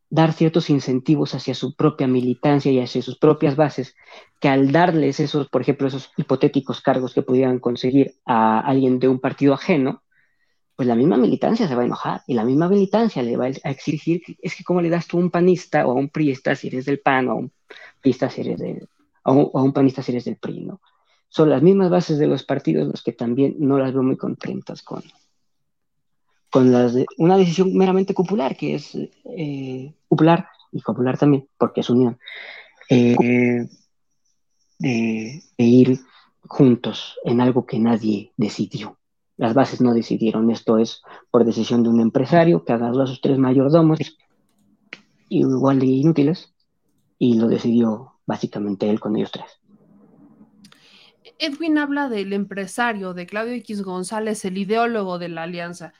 dar 0.09 0.33
ciertos 0.33 0.69
incentivos 0.69 1.35
hacia 1.35 1.53
su 1.53 1.75
propia 1.75 2.07
militancia 2.07 2.71
y 2.71 2.79
hacia 2.79 3.01
sus 3.01 3.17
propias 3.17 3.55
bases, 3.55 3.95
que 4.39 4.49
al 4.49 4.71
darles 4.71 5.19
esos, 5.19 5.49
por 5.49 5.61
ejemplo, 5.61 5.87
esos 5.87 6.11
hipotéticos 6.17 6.81
cargos 6.81 7.13
que 7.13 7.21
pudieran 7.21 7.59
conseguir 7.59 8.15
a 8.25 8.59
alguien 8.59 8.99
de 8.99 9.07
un 9.07 9.19
partido 9.19 9.53
ajeno, 9.53 10.01
pues 10.75 10.87
la 10.87 10.95
misma 10.95 11.17
militancia 11.17 11.67
se 11.67 11.75
va 11.75 11.81
a 11.81 11.85
enojar 11.85 12.21
y 12.25 12.33
la 12.33 12.45
misma 12.45 12.69
militancia 12.69 13.21
le 13.21 13.35
va 13.35 13.45
a 13.45 13.69
exigir, 13.69 14.21
es 14.41 14.55
que 14.55 14.63
cómo 14.63 14.81
le 14.81 14.89
das 14.89 15.07
tú 15.07 15.17
a 15.17 15.19
un 15.19 15.29
panista 15.29 15.85
o 15.85 15.91
a 15.91 15.93
un 15.93 16.09
priista 16.09 16.55
si 16.55 16.67
eres 16.67 16.85
del 16.85 16.99
PAN 16.99 17.27
o 17.27 17.31
a 17.31 17.35
un 17.35 17.51
priista 18.01 18.29
si 18.29 18.41
eres 18.41 18.59
del, 18.59 18.87
un, 19.25 19.73
panista 19.73 20.01
si 20.01 20.13
eres 20.13 20.25
del 20.25 20.37
PRI, 20.37 20.61
¿no? 20.61 20.79
Son 21.27 21.49
las 21.49 21.61
mismas 21.61 21.89
bases 21.89 22.17
de 22.17 22.27
los 22.27 22.43
partidos 22.43 22.87
los 22.87 23.03
que 23.03 23.11
también 23.11 23.55
no 23.59 23.77
las 23.77 23.93
veo 23.93 24.01
muy 24.01 24.17
contentas 24.17 24.81
con, 24.81 25.03
con 26.49 26.71
las 26.71 26.93
de, 26.93 27.05
una 27.17 27.37
decisión 27.37 27.73
meramente 27.75 28.13
popular, 28.13 28.55
que 28.55 28.75
es 28.75 28.95
eh, 28.95 29.93
popular 30.07 30.47
y 30.71 30.81
popular 30.81 31.17
también, 31.17 31.47
porque 31.57 31.81
es 31.81 31.89
unión, 31.89 32.17
eh, 32.89 33.15
de, 34.79 35.43
de 35.57 35.63
ir 35.63 35.99
juntos 36.41 37.15
en 37.23 37.41
algo 37.41 37.65
que 37.65 37.79
nadie 37.79 38.31
decidió. 38.37 38.97
Las 39.37 39.53
bases 39.53 39.79
no 39.79 39.93
decidieron, 39.93 40.51
esto 40.51 40.77
es 40.77 41.01
por 41.31 41.45
decisión 41.45 41.83
de 41.83 41.89
un 41.89 42.01
empresario 42.01 42.65
que 42.65 42.73
agarró 42.73 43.03
a 43.03 43.07
sus 43.07 43.21
tres 43.21 43.37
mayordomos, 43.37 43.99
igual 45.29 45.79
de 45.79 45.85
inútiles, 45.85 46.53
y 47.17 47.35
lo 47.35 47.47
decidió 47.47 48.13
básicamente 48.25 48.89
él 48.89 48.99
con 48.99 49.15
ellos 49.15 49.31
tres. 49.31 49.59
Edwin 51.37 51.77
habla 51.77 52.09
del 52.09 52.33
empresario, 52.33 53.13
de 53.13 53.25
Claudio 53.25 53.53
X 53.53 53.81
González, 53.81 54.43
el 54.43 54.57
ideólogo 54.57 55.19
de 55.19 55.29
la 55.29 55.43
alianza. 55.43 55.93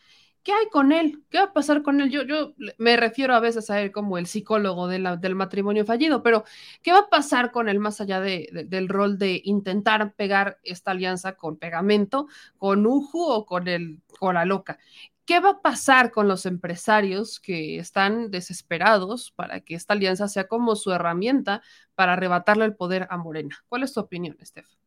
¿Qué 0.50 0.56
hay 0.56 0.70
con 0.72 0.92
él? 0.92 1.24
¿Qué 1.30 1.38
va 1.38 1.44
a 1.44 1.54
pasar 1.54 1.84
con 1.84 2.02
él? 2.02 2.10
Yo, 2.10 2.24
yo 2.24 2.56
me 2.80 2.98
refiero 2.98 3.36
a 3.36 3.40
veces 3.40 3.70
a 3.70 3.80
él 3.82 3.92
como 3.92 4.18
el 4.18 4.26
psicólogo 4.26 4.88
del 4.88 5.36
matrimonio 5.36 5.86
fallido, 5.86 6.24
pero 6.24 6.44
¿qué 6.82 6.92
va 6.92 7.02
a 7.02 7.10
pasar 7.10 7.52
con 7.52 7.70
él 7.70 7.78
más 7.78 8.02
allá 8.02 8.20
del 8.20 8.90
rol 8.90 9.20
de 9.20 9.44
intentar 9.46 10.16
pegar 10.16 10.58
esta 10.64 10.90
alianza 10.90 11.34
con 11.34 11.58
pegamento, 11.58 12.26
con 12.58 12.88
Uju 12.88 13.22
o 13.26 13.46
con, 13.46 13.68
el, 13.68 14.02
con 14.18 14.34
la 14.34 14.46
loca? 14.46 14.80
¿Qué 15.24 15.40
va 15.40 15.52
a 15.52 15.62
pasar 15.62 16.10
con 16.10 16.28
los 16.28 16.48
empresarios 16.48 17.40
que 17.40 17.78
están 17.78 18.32
desesperados 18.32 19.32
para 19.32 19.60
que 19.62 19.76
esta 19.76 19.94
alianza 19.94 20.28
sea 20.28 20.48
como 20.48 20.76
su 20.76 20.92
herramienta 20.92 21.62
para 21.94 22.14
arrebatarle 22.14 22.66
el 22.66 22.76
poder 22.76 23.06
a 23.12 23.18
Morena? 23.18 23.64
¿Cuál 23.68 23.84
es 23.84 23.94
tu 23.94 24.00
opinión, 24.00 24.36
Estef? 24.40 24.79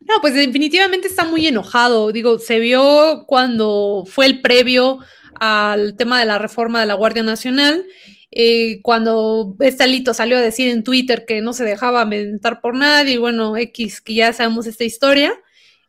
No, 0.00 0.20
pues 0.20 0.34
definitivamente 0.34 1.08
está 1.08 1.24
muy 1.24 1.46
enojado. 1.46 2.12
Digo, 2.12 2.38
se 2.38 2.58
vio 2.58 3.24
cuando 3.26 4.04
fue 4.06 4.26
el 4.26 4.40
previo 4.40 4.98
al 5.34 5.96
tema 5.96 6.20
de 6.20 6.26
la 6.26 6.38
reforma 6.38 6.80
de 6.80 6.86
la 6.86 6.94
Guardia 6.94 7.22
Nacional, 7.22 7.84
eh, 8.30 8.80
cuando 8.82 9.56
este 9.60 9.84
alito 9.84 10.14
salió 10.14 10.38
a 10.38 10.40
decir 10.40 10.68
en 10.68 10.84
Twitter 10.84 11.24
que 11.26 11.40
no 11.40 11.52
se 11.52 11.64
dejaba 11.64 12.04
mentar 12.04 12.60
por 12.60 12.74
nadie, 12.74 13.14
y 13.14 13.18
bueno, 13.18 13.56
X, 13.56 14.00
que 14.00 14.14
ya 14.14 14.32
sabemos 14.32 14.66
esta 14.66 14.84
historia. 14.84 15.32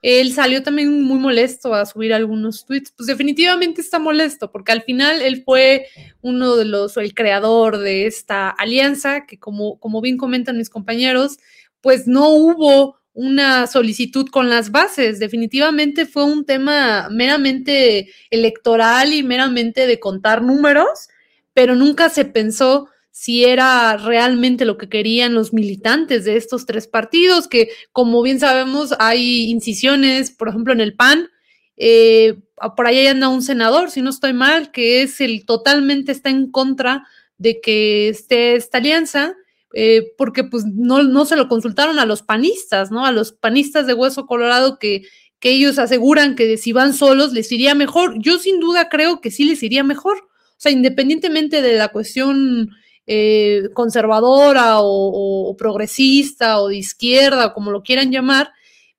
Él 0.01 0.33
salió 0.33 0.61
también 0.63 1.01
muy 1.03 1.17
molesto 1.17 1.73
a 1.73 1.85
subir 1.85 2.13
algunos 2.13 2.65
tweets. 2.65 2.91
Pues 2.91 3.07
definitivamente 3.07 3.79
está 3.79 3.99
molesto, 3.99 4.51
porque 4.51 4.73
al 4.73 4.83
final 4.83 5.21
él 5.21 5.43
fue 5.45 5.87
uno 6.21 6.57
de 6.57 6.65
los, 6.65 6.97
el 6.97 7.13
creador 7.13 7.77
de 7.77 8.05
esta 8.05 8.49
alianza, 8.49 9.25
que 9.25 9.39
como, 9.39 9.79
como 9.79 10.01
bien 10.01 10.17
comentan 10.17 10.57
mis 10.57 10.69
compañeros, 10.69 11.37
pues 11.79 12.05
no 12.07 12.29
hubo 12.29 12.97
una 13.13 13.67
solicitud 13.67 14.27
con 14.27 14.49
las 14.49 14.71
bases. 14.71 15.19
Definitivamente 15.19 16.05
fue 16.05 16.23
un 16.25 16.45
tema 16.45 17.09
meramente 17.11 18.09
electoral 18.29 19.13
y 19.13 19.23
meramente 19.23 19.87
de 19.87 19.99
contar 19.99 20.41
números, 20.41 21.09
pero 21.53 21.75
nunca 21.75 22.09
se 22.09 22.25
pensó 22.25 22.89
si 23.11 23.45
era 23.45 23.95
realmente 23.97 24.65
lo 24.65 24.77
que 24.79 24.89
querían 24.89 25.35
los 25.35 25.53
militantes 25.53 26.25
de 26.25 26.35
estos 26.35 26.65
tres 26.65 26.87
partidos, 26.87 27.47
que 27.47 27.69
como 27.91 28.23
bien 28.23 28.39
sabemos 28.39 28.95
hay 28.97 29.51
incisiones, 29.51 30.31
por 30.31 30.49
ejemplo, 30.49 30.73
en 30.73 30.81
el 30.81 30.95
PAN. 30.95 31.29
Eh, 31.77 32.39
por 32.75 32.87
ahí 32.87 33.05
anda 33.05 33.29
un 33.29 33.43
senador, 33.43 33.91
si 33.91 34.01
no 34.01 34.09
estoy 34.09 34.33
mal, 34.33 34.71
que 34.71 35.03
es 35.03 35.21
el 35.21 35.45
totalmente 35.45 36.11
está 36.11 36.31
en 36.31 36.49
contra 36.49 37.07
de 37.37 37.61
que 37.61 38.09
esté 38.09 38.55
esta 38.55 38.79
alianza 38.79 39.35
eh, 39.73 40.13
porque 40.17 40.43
pues 40.43 40.65
no, 40.65 41.01
no 41.03 41.25
se 41.25 41.35
lo 41.35 41.47
consultaron 41.49 41.97
a 41.97 42.05
los 42.05 42.21
panistas, 42.21 42.91
¿no? 42.91 43.05
A 43.05 43.11
los 43.11 43.31
panistas 43.31 43.87
de 43.87 43.95
Hueso 43.95 44.27
Colorado 44.27 44.77
que, 44.77 45.03
que 45.39 45.49
ellos 45.49 45.79
aseguran 45.79 46.35
que 46.35 46.57
si 46.57 46.71
van 46.71 46.93
solos 46.93 47.33
les 47.33 47.51
iría 47.51 47.73
mejor. 47.73 48.15
Yo 48.19 48.37
sin 48.37 48.59
duda 48.59 48.87
creo 48.87 49.19
que 49.19 49.31
sí 49.31 49.45
les 49.45 49.63
iría 49.63 49.83
mejor. 49.83 50.17
O 50.17 50.61
sea, 50.63 50.71
independientemente 50.71 51.61
de 51.61 51.75
la 51.75 51.89
cuestión 51.89 52.69
eh, 53.07 53.63
conservadora 53.73 54.79
o, 54.79 55.49
o, 55.49 55.57
progresista 55.57 56.61
o 56.61 56.69
de 56.69 56.77
izquierda, 56.77 57.47
o 57.47 57.53
como 57.53 57.71
lo 57.71 57.83
quieran 57.83 58.11
llamar, 58.11 58.51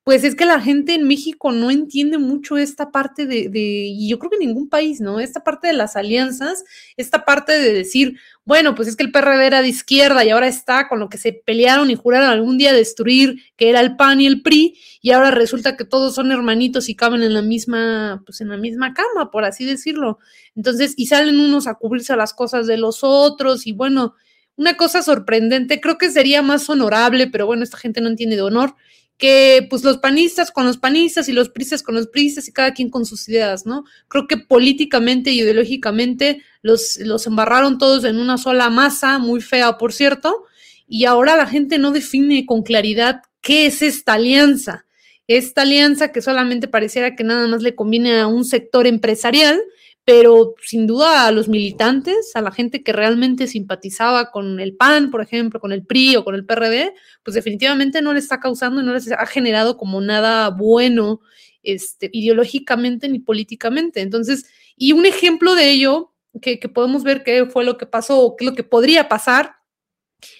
pues 0.04 0.22
es 0.22 0.34
que 0.34 0.44
la 0.44 0.60
gente 0.60 0.92
en 0.92 1.08
México 1.08 1.50
no 1.50 1.70
entiende 1.70 2.18
mucho 2.18 2.58
esta 2.58 2.90
parte 2.90 3.24
de, 3.24 3.50
y 3.54 4.06
yo 4.06 4.18
creo 4.18 4.30
que 4.30 4.36
ningún 4.36 4.68
país, 4.68 5.00
¿no? 5.00 5.18
Esta 5.18 5.42
parte 5.42 5.66
de 5.66 5.72
las 5.72 5.96
alianzas, 5.96 6.62
esta 6.98 7.24
parte 7.24 7.52
de 7.52 7.72
decir, 7.72 8.18
bueno, 8.44 8.74
pues 8.74 8.86
es 8.86 8.96
que 8.96 9.04
el 9.04 9.10
PRD 9.10 9.46
era 9.46 9.62
de 9.62 9.68
izquierda 9.68 10.22
y 10.22 10.28
ahora 10.28 10.46
está 10.46 10.88
con 10.88 11.00
lo 11.00 11.08
que 11.08 11.16
se 11.16 11.32
pelearon 11.32 11.90
y 11.90 11.94
juraron 11.94 12.28
algún 12.28 12.58
día 12.58 12.74
destruir, 12.74 13.42
que 13.56 13.70
era 13.70 13.80
el 13.80 13.96
PAN 13.96 14.20
y 14.20 14.26
el 14.26 14.42
PRI, 14.42 14.78
y 15.00 15.12
ahora 15.12 15.30
resulta 15.30 15.74
que 15.74 15.86
todos 15.86 16.14
son 16.14 16.30
hermanitos 16.32 16.90
y 16.90 16.94
caben 16.94 17.22
en 17.22 17.32
la 17.32 17.40
misma, 17.40 18.22
pues 18.26 18.42
en 18.42 18.50
la 18.50 18.58
misma 18.58 18.92
cama, 18.92 19.30
por 19.30 19.46
así 19.46 19.64
decirlo. 19.64 20.18
Entonces, 20.54 20.92
y 20.98 21.06
salen 21.06 21.40
unos 21.40 21.66
a 21.66 21.76
cubrirse 21.76 22.12
a 22.12 22.16
las 22.16 22.34
cosas 22.34 22.66
de 22.66 22.76
los 22.76 22.98
otros, 23.02 23.66
y 23.66 23.72
bueno, 23.72 24.14
una 24.56 24.76
cosa 24.76 25.02
sorprendente, 25.02 25.80
creo 25.80 25.96
que 25.96 26.10
sería 26.10 26.42
más 26.42 26.68
honorable, 26.68 27.26
pero 27.26 27.46
bueno, 27.46 27.62
esta 27.62 27.78
gente 27.78 28.02
no 28.02 28.08
entiende 28.08 28.36
de 28.36 28.42
honor, 28.42 28.74
que 29.16 29.66
pues 29.70 29.84
los 29.84 29.98
panistas 29.98 30.50
con 30.50 30.66
los 30.66 30.78
panistas 30.78 31.28
y 31.28 31.32
los 31.32 31.48
pristas 31.48 31.82
con 31.82 31.94
los 31.94 32.08
pristas 32.08 32.48
y 32.48 32.52
cada 32.52 32.74
quien 32.74 32.90
con 32.90 33.06
sus 33.06 33.28
ideas, 33.28 33.64
¿no? 33.64 33.84
Creo 34.08 34.26
que 34.26 34.36
políticamente 34.36 35.30
y 35.30 35.40
ideológicamente 35.40 36.42
los, 36.62 36.98
los 36.98 37.26
embarraron 37.26 37.78
todos 37.78 38.04
en 38.04 38.18
una 38.18 38.38
sola 38.38 38.70
masa, 38.70 39.18
muy 39.18 39.40
fea, 39.40 39.78
por 39.78 39.92
cierto, 39.92 40.44
y 40.86 41.04
ahora 41.04 41.36
la 41.36 41.46
gente 41.46 41.78
no 41.78 41.92
define 41.92 42.44
con 42.46 42.62
claridad 42.62 43.22
qué 43.40 43.66
es 43.66 43.82
esta 43.82 44.14
alianza. 44.14 44.86
Esta 45.26 45.62
alianza 45.62 46.12
que 46.12 46.20
solamente 46.20 46.68
pareciera 46.68 47.16
que 47.16 47.24
nada 47.24 47.46
más 47.46 47.62
le 47.62 47.74
conviene 47.74 48.20
a 48.20 48.26
un 48.26 48.44
sector 48.44 48.86
empresarial, 48.86 49.60
pero 50.04 50.54
sin 50.62 50.86
duda 50.86 51.26
a 51.26 51.32
los 51.32 51.48
militantes, 51.48 52.32
a 52.34 52.42
la 52.42 52.50
gente 52.50 52.82
que 52.82 52.92
realmente 52.92 53.46
simpatizaba 53.46 54.30
con 54.30 54.60
el 54.60 54.76
PAN, 54.76 55.10
por 55.10 55.22
ejemplo, 55.22 55.60
con 55.60 55.72
el 55.72 55.84
PRI 55.86 56.16
o 56.16 56.24
con 56.24 56.34
el 56.34 56.44
PRD, 56.44 56.94
pues 57.22 57.34
definitivamente 57.34 58.02
no 58.02 58.12
le 58.12 58.18
está 58.18 58.38
causando 58.38 58.82
y 58.82 58.84
no 58.84 58.92
les 58.92 59.10
ha 59.10 59.26
generado 59.26 59.78
como 59.78 60.02
nada 60.02 60.50
bueno 60.50 61.20
este, 61.62 62.10
ideológicamente 62.12 63.08
ni 63.08 63.18
políticamente. 63.18 64.02
Entonces, 64.02 64.44
y 64.76 64.92
un 64.92 65.06
ejemplo 65.06 65.54
de 65.54 65.70
ello, 65.70 66.12
que, 66.42 66.58
podemos 66.68 67.02
ver 67.02 67.22
qué 67.22 67.46
fue 67.46 67.64
lo 67.64 67.78
que 67.78 67.86
pasó 67.86 68.36
lo 68.38 68.54
que 68.54 68.64
podría 68.64 69.08
pasar, 69.08 69.56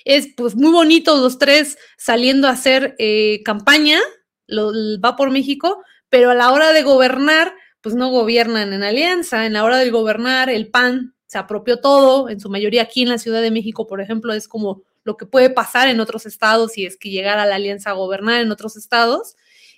es 0.04 0.28
pues 0.36 0.54
muy 0.54 0.72
bonito 0.72 1.16
los 1.16 1.38
tres 1.38 1.78
saliendo 1.96 2.48
a 2.48 2.52
hacer 2.52 2.94
eh, 2.98 3.42
campaña, 3.44 4.00
va 4.50 5.16
por 5.16 5.30
México, 5.30 5.82
pero 6.10 6.30
a 6.30 6.34
la 6.34 6.52
hora 6.52 6.72
de 6.72 6.82
gobernar, 6.82 7.54
pues 7.84 7.94
no 7.94 8.08
gobiernan 8.08 8.72
en 8.72 8.82
alianza. 8.82 9.44
En 9.44 9.52
la 9.52 9.62
hora 9.62 9.76
de 9.76 9.90
gobernar, 9.90 10.48
el 10.48 10.68
PAN 10.68 11.14
se 11.26 11.36
apropió 11.36 11.80
todo, 11.80 12.30
en 12.30 12.40
su 12.40 12.48
mayoría 12.48 12.80
aquí 12.80 13.02
en 13.02 13.10
la 13.10 13.18
Ciudad 13.18 13.42
de 13.42 13.50
México, 13.50 13.86
por 13.86 14.00
ejemplo, 14.00 14.32
es 14.32 14.48
como 14.48 14.82
lo 15.04 15.18
que 15.18 15.26
puede 15.26 15.50
pasar 15.50 15.88
en 15.88 16.00
otros 16.00 16.24
estados 16.24 16.72
si 16.72 16.86
es 16.86 16.96
que 16.96 17.10
llegara 17.10 17.44
la 17.44 17.56
alianza 17.56 17.90
a 17.90 17.92
gobernar 17.92 18.40
en 18.40 18.50
otros 18.50 18.78
estados. 18.78 19.36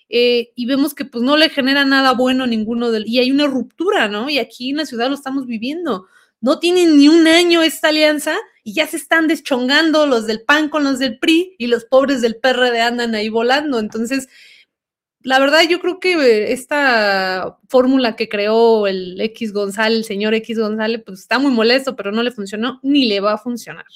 Eh, 0.09 0.53
y 0.55 0.67
vemos 0.67 0.95
que 0.95 1.05
pues 1.05 1.25
no 1.25 1.37
le 1.37 1.49
genera 1.49 1.85
nada 1.85 2.13
bueno 2.13 2.47
ninguno 2.47 2.93
del... 2.93 3.09
Y 3.09 3.19
hay 3.19 3.33
una 3.33 3.49
ruptura, 3.49 4.07
¿no? 4.07 4.31
Y 4.31 4.39
aquí 4.39 4.71
en 4.71 4.77
la 4.77 4.87
ciudad 4.87 5.09
lo 5.09 5.17
estamos 5.17 5.47
viviendo. 5.47 6.07
No 6.41 6.61
tienen 6.61 6.97
ni 6.97 7.09
un 7.09 7.27
año 7.27 7.63
esta 7.63 7.89
alianza 7.89 8.37
y 8.63 8.73
ya 8.73 8.87
se 8.87 8.99
están 8.99 9.27
deschongando 9.27 10.07
los 10.07 10.29
del 10.29 10.43
PAN 10.43 10.69
con 10.69 10.85
los 10.85 11.01
del 11.01 11.19
PRI 11.19 11.57
y 11.59 11.67
los 11.67 11.85
pobres 11.85 12.21
del 12.21 12.37
PRD 12.37 12.81
andan 12.83 13.17
ahí 13.17 13.29
volando. 13.29 13.81
Entonces, 13.81 14.29
la 15.27 15.41
verdad, 15.41 15.63
yo 15.69 15.81
creo 15.81 15.99
que 15.99 16.53
esta 16.53 17.59
fórmula 17.69 18.15
que 18.15 18.29
creó 18.29 18.87
el 18.87 19.21
X 19.21 19.53
González, 19.53 19.99
el 19.99 20.05
señor 20.05 20.35
X 20.35 20.57
González, 20.57 21.03
pues 21.05 21.19
está 21.21 21.41
muy 21.41 21.51
molesto, 21.51 21.97
pero 21.97 22.13
no 22.13 22.23
le 22.23 22.31
funcionó 22.31 22.79
ni 22.85 23.07
le 23.09 23.19
va 23.19 23.33
a 23.33 23.39
funcionar. 23.39 23.87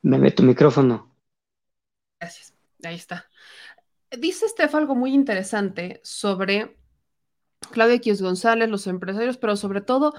Me 0.00 0.18
ve 0.18 0.30
tu 0.30 0.42
micrófono. 0.42 1.14
Gracias. 2.18 2.54
Ahí 2.82 2.94
está. 2.94 3.28
Dice 4.18 4.48
Steph 4.48 4.74
algo 4.74 4.94
muy 4.94 5.12
interesante 5.12 6.00
sobre 6.02 6.78
Claudia 7.70 7.96
X 7.96 8.22
González, 8.22 8.70
los 8.70 8.86
empresarios, 8.86 9.36
pero 9.36 9.56
sobre 9.56 9.82
todo 9.82 10.14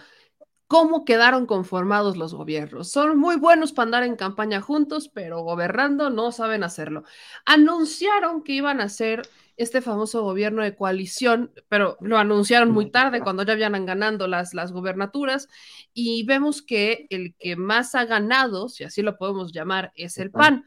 cómo 0.73 1.05
quedaron 1.05 1.45
conformados 1.45 2.17
los 2.17 2.33
gobiernos. 2.33 2.89
Son 2.89 3.15
muy 3.15 3.35
buenos 3.35 3.73
para 3.73 3.83
andar 3.83 4.03
en 4.05 4.15
campaña 4.15 4.59
juntos, 4.59 5.07
pero 5.07 5.43
gobernando 5.43 6.09
no 6.09 6.31
saben 6.31 6.63
hacerlo. 6.63 7.03
Anunciaron 7.45 8.41
que 8.41 8.53
iban 8.53 8.81
a 8.81 8.85
hacer 8.85 9.21
este 9.55 9.81
famoso 9.81 10.23
gobierno 10.23 10.63
de 10.63 10.75
coalición, 10.75 11.51
pero 11.69 11.95
lo 12.01 12.17
anunciaron 12.17 12.71
muy 12.71 12.89
tarde, 12.89 13.21
cuando 13.21 13.43
ya 13.43 13.53
habían 13.53 13.85
ganando 13.85 14.27
las, 14.27 14.55
las 14.55 14.71
gobernaturas, 14.71 15.47
y 15.93 16.25
vemos 16.25 16.63
que 16.63 17.05
el 17.11 17.35
que 17.35 17.55
más 17.55 17.93
ha 17.93 18.05
ganado, 18.05 18.67
si 18.67 18.83
así 18.83 19.03
lo 19.03 19.15
podemos 19.19 19.51
llamar, 19.51 19.91
es 19.93 20.17
el 20.17 20.31
PAN, 20.31 20.65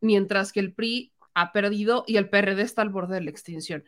mientras 0.00 0.50
que 0.50 0.60
el 0.60 0.72
PRI 0.72 1.12
ha 1.34 1.52
perdido 1.52 2.04
y 2.06 2.16
el 2.16 2.30
PRD 2.30 2.62
está 2.62 2.80
al 2.80 2.88
borde 2.88 3.16
de 3.16 3.24
la 3.24 3.30
extinción. 3.30 3.84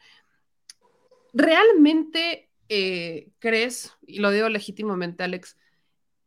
¿Realmente 1.32 2.50
eh, 2.68 3.30
crees, 3.38 3.92
y 4.06 4.18
lo 4.18 4.30
digo 4.30 4.48
legítimamente, 4.48 5.22
Alex, 5.22 5.56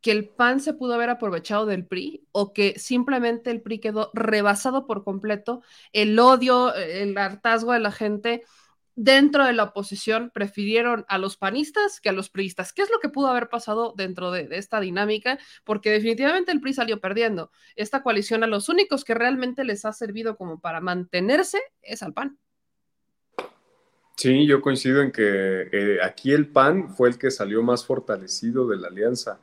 que 0.01 0.11
el 0.11 0.29
PAN 0.29 0.59
se 0.59 0.73
pudo 0.73 0.93
haber 0.93 1.09
aprovechado 1.09 1.65
del 1.65 1.85
PRI 1.85 2.25
o 2.31 2.53
que 2.53 2.77
simplemente 2.77 3.51
el 3.51 3.61
PRI 3.61 3.79
quedó 3.79 4.11
rebasado 4.13 4.85
por 4.85 5.03
completo, 5.03 5.61
el 5.91 6.17
odio, 6.19 6.73
el 6.75 7.17
hartazgo 7.17 7.73
de 7.73 7.79
la 7.79 7.91
gente 7.91 8.43
dentro 8.95 9.45
de 9.45 9.53
la 9.53 9.63
oposición 9.63 10.31
prefirieron 10.33 11.05
a 11.07 11.19
los 11.19 11.37
panistas 11.37 12.01
que 12.01 12.09
a 12.09 12.13
los 12.13 12.29
priistas. 12.29 12.73
¿Qué 12.73 12.81
es 12.81 12.89
lo 12.89 12.99
que 12.99 13.09
pudo 13.09 13.27
haber 13.27 13.47
pasado 13.47 13.93
dentro 13.95 14.31
de, 14.31 14.47
de, 14.47 14.57
esta 14.57 14.79
dinámica? 14.79 15.39
Porque 15.63 15.91
definitivamente 15.91 16.51
el 16.51 16.61
PRI 16.61 16.73
salió 16.73 16.99
perdiendo. 16.99 17.51
Esta 17.75 18.01
coalición 18.01 18.43
a 18.43 18.47
los 18.47 18.69
únicos 18.69 19.03
que 19.03 19.13
realmente 19.13 19.63
les 19.63 19.85
ha 19.85 19.93
servido 19.93 20.35
como 20.35 20.59
para 20.59 20.81
mantenerse 20.81 21.61
es 21.81 22.01
al 22.01 22.13
PAN. 22.13 22.39
Sí, 24.19 24.47
yo 24.47 24.61
coincido 24.61 25.03
en 25.03 25.11
que 25.11 25.69
eh, 25.71 25.99
aquí 26.01 26.31
el 26.33 26.47
PAN 26.47 26.89
fue 26.89 27.07
el 27.07 27.19
que 27.19 27.29
salió 27.29 27.61
más 27.61 27.85
fortalecido 27.85 28.67
de 28.67 28.77
la 28.77 28.87
alianza, 28.87 29.39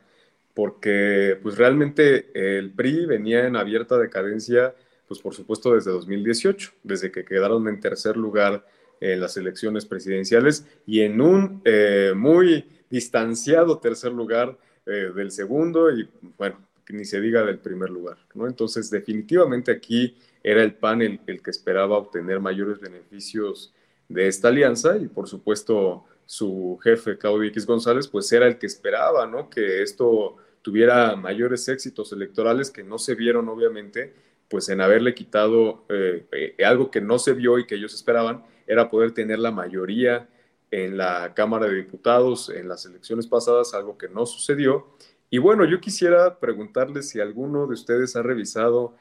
porque 0.52 1.38
pues 1.40 1.56
realmente 1.56 2.32
el 2.58 2.72
PRI 2.72 3.06
venía 3.06 3.46
en 3.46 3.54
abierta 3.54 3.96
decadencia, 3.98 4.74
pues 5.06 5.20
por 5.20 5.32
supuesto 5.32 5.74
desde 5.74 5.92
2018, 5.92 6.72
desde 6.82 7.12
que 7.12 7.24
quedaron 7.24 7.68
en 7.68 7.78
tercer 7.78 8.16
lugar 8.16 8.66
en 9.00 9.20
las 9.20 9.36
elecciones 9.36 9.86
presidenciales 9.86 10.66
y 10.86 11.02
en 11.02 11.20
un 11.20 11.62
eh, 11.64 12.12
muy 12.16 12.64
distanciado 12.90 13.78
tercer 13.78 14.10
lugar 14.10 14.58
eh, 14.86 15.12
del 15.14 15.30
segundo 15.30 15.92
y 15.92 16.08
bueno, 16.36 16.58
ni 16.88 17.04
se 17.04 17.20
diga 17.20 17.44
del 17.44 17.58
primer 17.58 17.90
lugar, 17.90 18.18
¿no? 18.34 18.48
Entonces 18.48 18.90
definitivamente 18.90 19.70
aquí 19.70 20.16
era 20.42 20.64
el 20.64 20.74
PAN 20.74 21.02
el 21.02 21.42
que 21.42 21.50
esperaba 21.50 21.96
obtener 21.96 22.40
mayores 22.40 22.80
beneficios 22.80 23.72
de 24.08 24.28
esta 24.28 24.48
alianza 24.48 24.96
y 24.96 25.08
por 25.08 25.28
supuesto 25.28 26.04
su 26.26 26.78
jefe 26.82 27.18
Claudio 27.18 27.48
X 27.48 27.66
González 27.66 28.08
pues 28.08 28.30
era 28.32 28.46
el 28.46 28.58
que 28.58 28.66
esperaba, 28.66 29.26
¿no? 29.26 29.50
Que 29.50 29.82
esto 29.82 30.36
tuviera 30.62 31.14
mayores 31.16 31.68
éxitos 31.68 32.12
electorales 32.12 32.70
que 32.70 32.82
no 32.82 32.98
se 32.98 33.14
vieron 33.14 33.48
obviamente 33.48 34.14
pues 34.48 34.68
en 34.68 34.80
haberle 34.80 35.14
quitado 35.14 35.84
eh, 35.88 36.26
eh, 36.32 36.64
algo 36.64 36.90
que 36.90 37.00
no 37.00 37.18
se 37.18 37.32
vio 37.32 37.58
y 37.58 37.66
que 37.66 37.74
ellos 37.74 37.94
esperaban 37.94 38.44
era 38.66 38.90
poder 38.90 39.12
tener 39.12 39.38
la 39.38 39.50
mayoría 39.50 40.28
en 40.70 40.96
la 40.96 41.34
Cámara 41.34 41.66
de 41.66 41.76
Diputados 41.76 42.48
en 42.50 42.68
las 42.68 42.84
elecciones 42.84 43.26
pasadas, 43.26 43.74
algo 43.74 43.96
que 43.96 44.08
no 44.08 44.26
sucedió. 44.26 44.88
Y 45.30 45.38
bueno, 45.38 45.64
yo 45.64 45.80
quisiera 45.80 46.40
preguntarles 46.40 47.08
si 47.08 47.20
alguno 47.20 47.66
de 47.66 47.74
ustedes 47.74 48.16
ha 48.16 48.22
revisado 48.22 48.96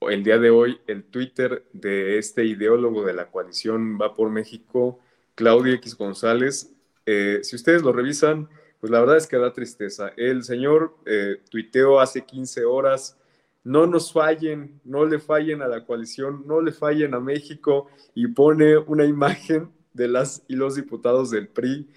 el 0.00 0.22
día 0.22 0.38
de 0.38 0.50
hoy 0.50 0.78
el 0.86 1.04
Twitter 1.04 1.64
de 1.72 2.18
este 2.18 2.44
ideólogo 2.44 3.04
de 3.04 3.14
la 3.14 3.30
coalición 3.30 3.98
Va 4.00 4.14
por 4.14 4.30
México, 4.30 5.00
Claudio 5.34 5.74
X 5.74 5.96
González. 5.96 6.72
Eh, 7.06 7.40
si 7.42 7.56
ustedes 7.56 7.82
lo 7.82 7.92
revisan, 7.92 8.48
pues 8.80 8.90
la 8.90 9.00
verdad 9.00 9.16
es 9.16 9.26
que 9.26 9.38
da 9.38 9.52
tristeza. 9.52 10.12
El 10.16 10.44
señor 10.44 10.96
eh, 11.06 11.40
tuiteó 11.50 11.98
hace 12.00 12.24
15 12.24 12.64
horas, 12.64 13.16
no 13.64 13.86
nos 13.86 14.12
fallen, 14.12 14.80
no 14.84 15.06
le 15.06 15.18
fallen 15.18 15.62
a 15.62 15.68
la 15.68 15.84
coalición, 15.84 16.44
no 16.46 16.60
le 16.60 16.72
fallen 16.72 17.14
a 17.14 17.20
México 17.20 17.88
y 18.14 18.28
pone 18.28 18.76
una 18.76 19.04
imagen 19.06 19.70
de 19.94 20.08
las 20.08 20.42
y 20.46 20.56
los 20.56 20.76
diputados 20.76 21.30
del 21.30 21.48
PRI 21.48 21.88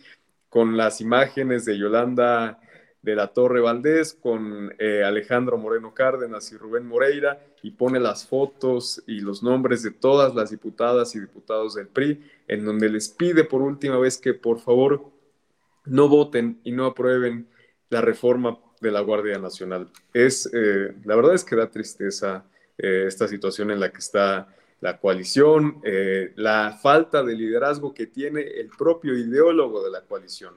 con 0.47 0.77
las 0.77 1.01
imágenes 1.01 1.65
de 1.65 1.77
Yolanda 1.77 2.59
de 3.01 3.15
la 3.15 3.27
Torre 3.27 3.61
Valdés 3.61 4.13
con 4.13 4.73
eh, 4.77 5.03
Alejandro 5.03 5.57
Moreno 5.57 5.93
Cárdenas 5.93 6.51
y 6.51 6.57
Rubén 6.57 6.85
Moreira 6.85 7.41
y 7.63 7.71
pone 7.71 7.99
las 7.99 8.27
fotos 8.27 9.01
y 9.07 9.21
los 9.21 9.41
nombres 9.41 9.83
de 9.83 9.91
todas 9.91 10.35
las 10.35 10.49
diputadas 10.49 11.15
y 11.15 11.19
diputados 11.19 11.75
del 11.75 11.87
PRI, 11.87 12.21
en 12.47 12.65
donde 12.65 12.89
les 12.89 13.09
pide 13.09 13.45
por 13.45 13.61
última 13.61 13.97
vez 13.97 14.17
que 14.17 14.33
por 14.33 14.59
favor 14.59 15.03
no 15.85 16.09
voten 16.09 16.59
y 16.63 16.71
no 16.71 16.85
aprueben 16.85 17.47
la 17.89 18.01
reforma 18.01 18.59
de 18.81 18.91
la 18.91 19.01
Guardia 19.01 19.39
Nacional. 19.39 19.89
Es, 20.13 20.49
eh, 20.53 20.93
la 21.05 21.15
verdad 21.15 21.33
es 21.33 21.43
que 21.43 21.55
da 21.55 21.69
tristeza 21.69 22.45
eh, 22.77 23.05
esta 23.07 23.27
situación 23.27 23.71
en 23.71 23.79
la 23.79 23.91
que 23.91 23.99
está 23.99 24.55
la 24.81 24.97
coalición, 24.97 25.81
la 26.37 26.79
falta 26.81 27.21
de 27.21 27.35
liderazgo 27.35 27.93
que 27.93 28.07
tiene 28.07 28.43
el 28.43 28.69
propio 28.69 29.17
ideólogo 29.17 29.83
de 29.83 29.91
la 29.91 29.99
coalición. 30.03 30.53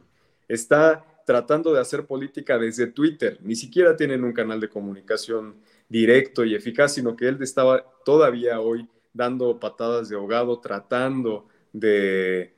Está 0.46 1.04
tratando 1.24 1.72
de 1.72 1.80
hacer 1.80 2.06
política 2.06 2.58
desde 2.58 2.86
Twitter. 2.86 3.38
Ni 3.42 3.54
siquiera 3.54 3.96
tienen 3.96 4.24
un 4.24 4.32
canal 4.32 4.60
de 4.60 4.68
comunicación 4.68 5.56
directo 5.88 6.44
y 6.44 6.54
eficaz, 6.54 6.94
sino 6.94 7.16
que 7.16 7.28
él 7.28 7.38
estaba 7.40 7.84
todavía 8.04 8.60
hoy 8.60 8.88
dando 9.12 9.58
patadas 9.60 10.08
de 10.08 10.16
ahogado, 10.16 10.60
tratando 10.60 11.46
de, 11.72 12.54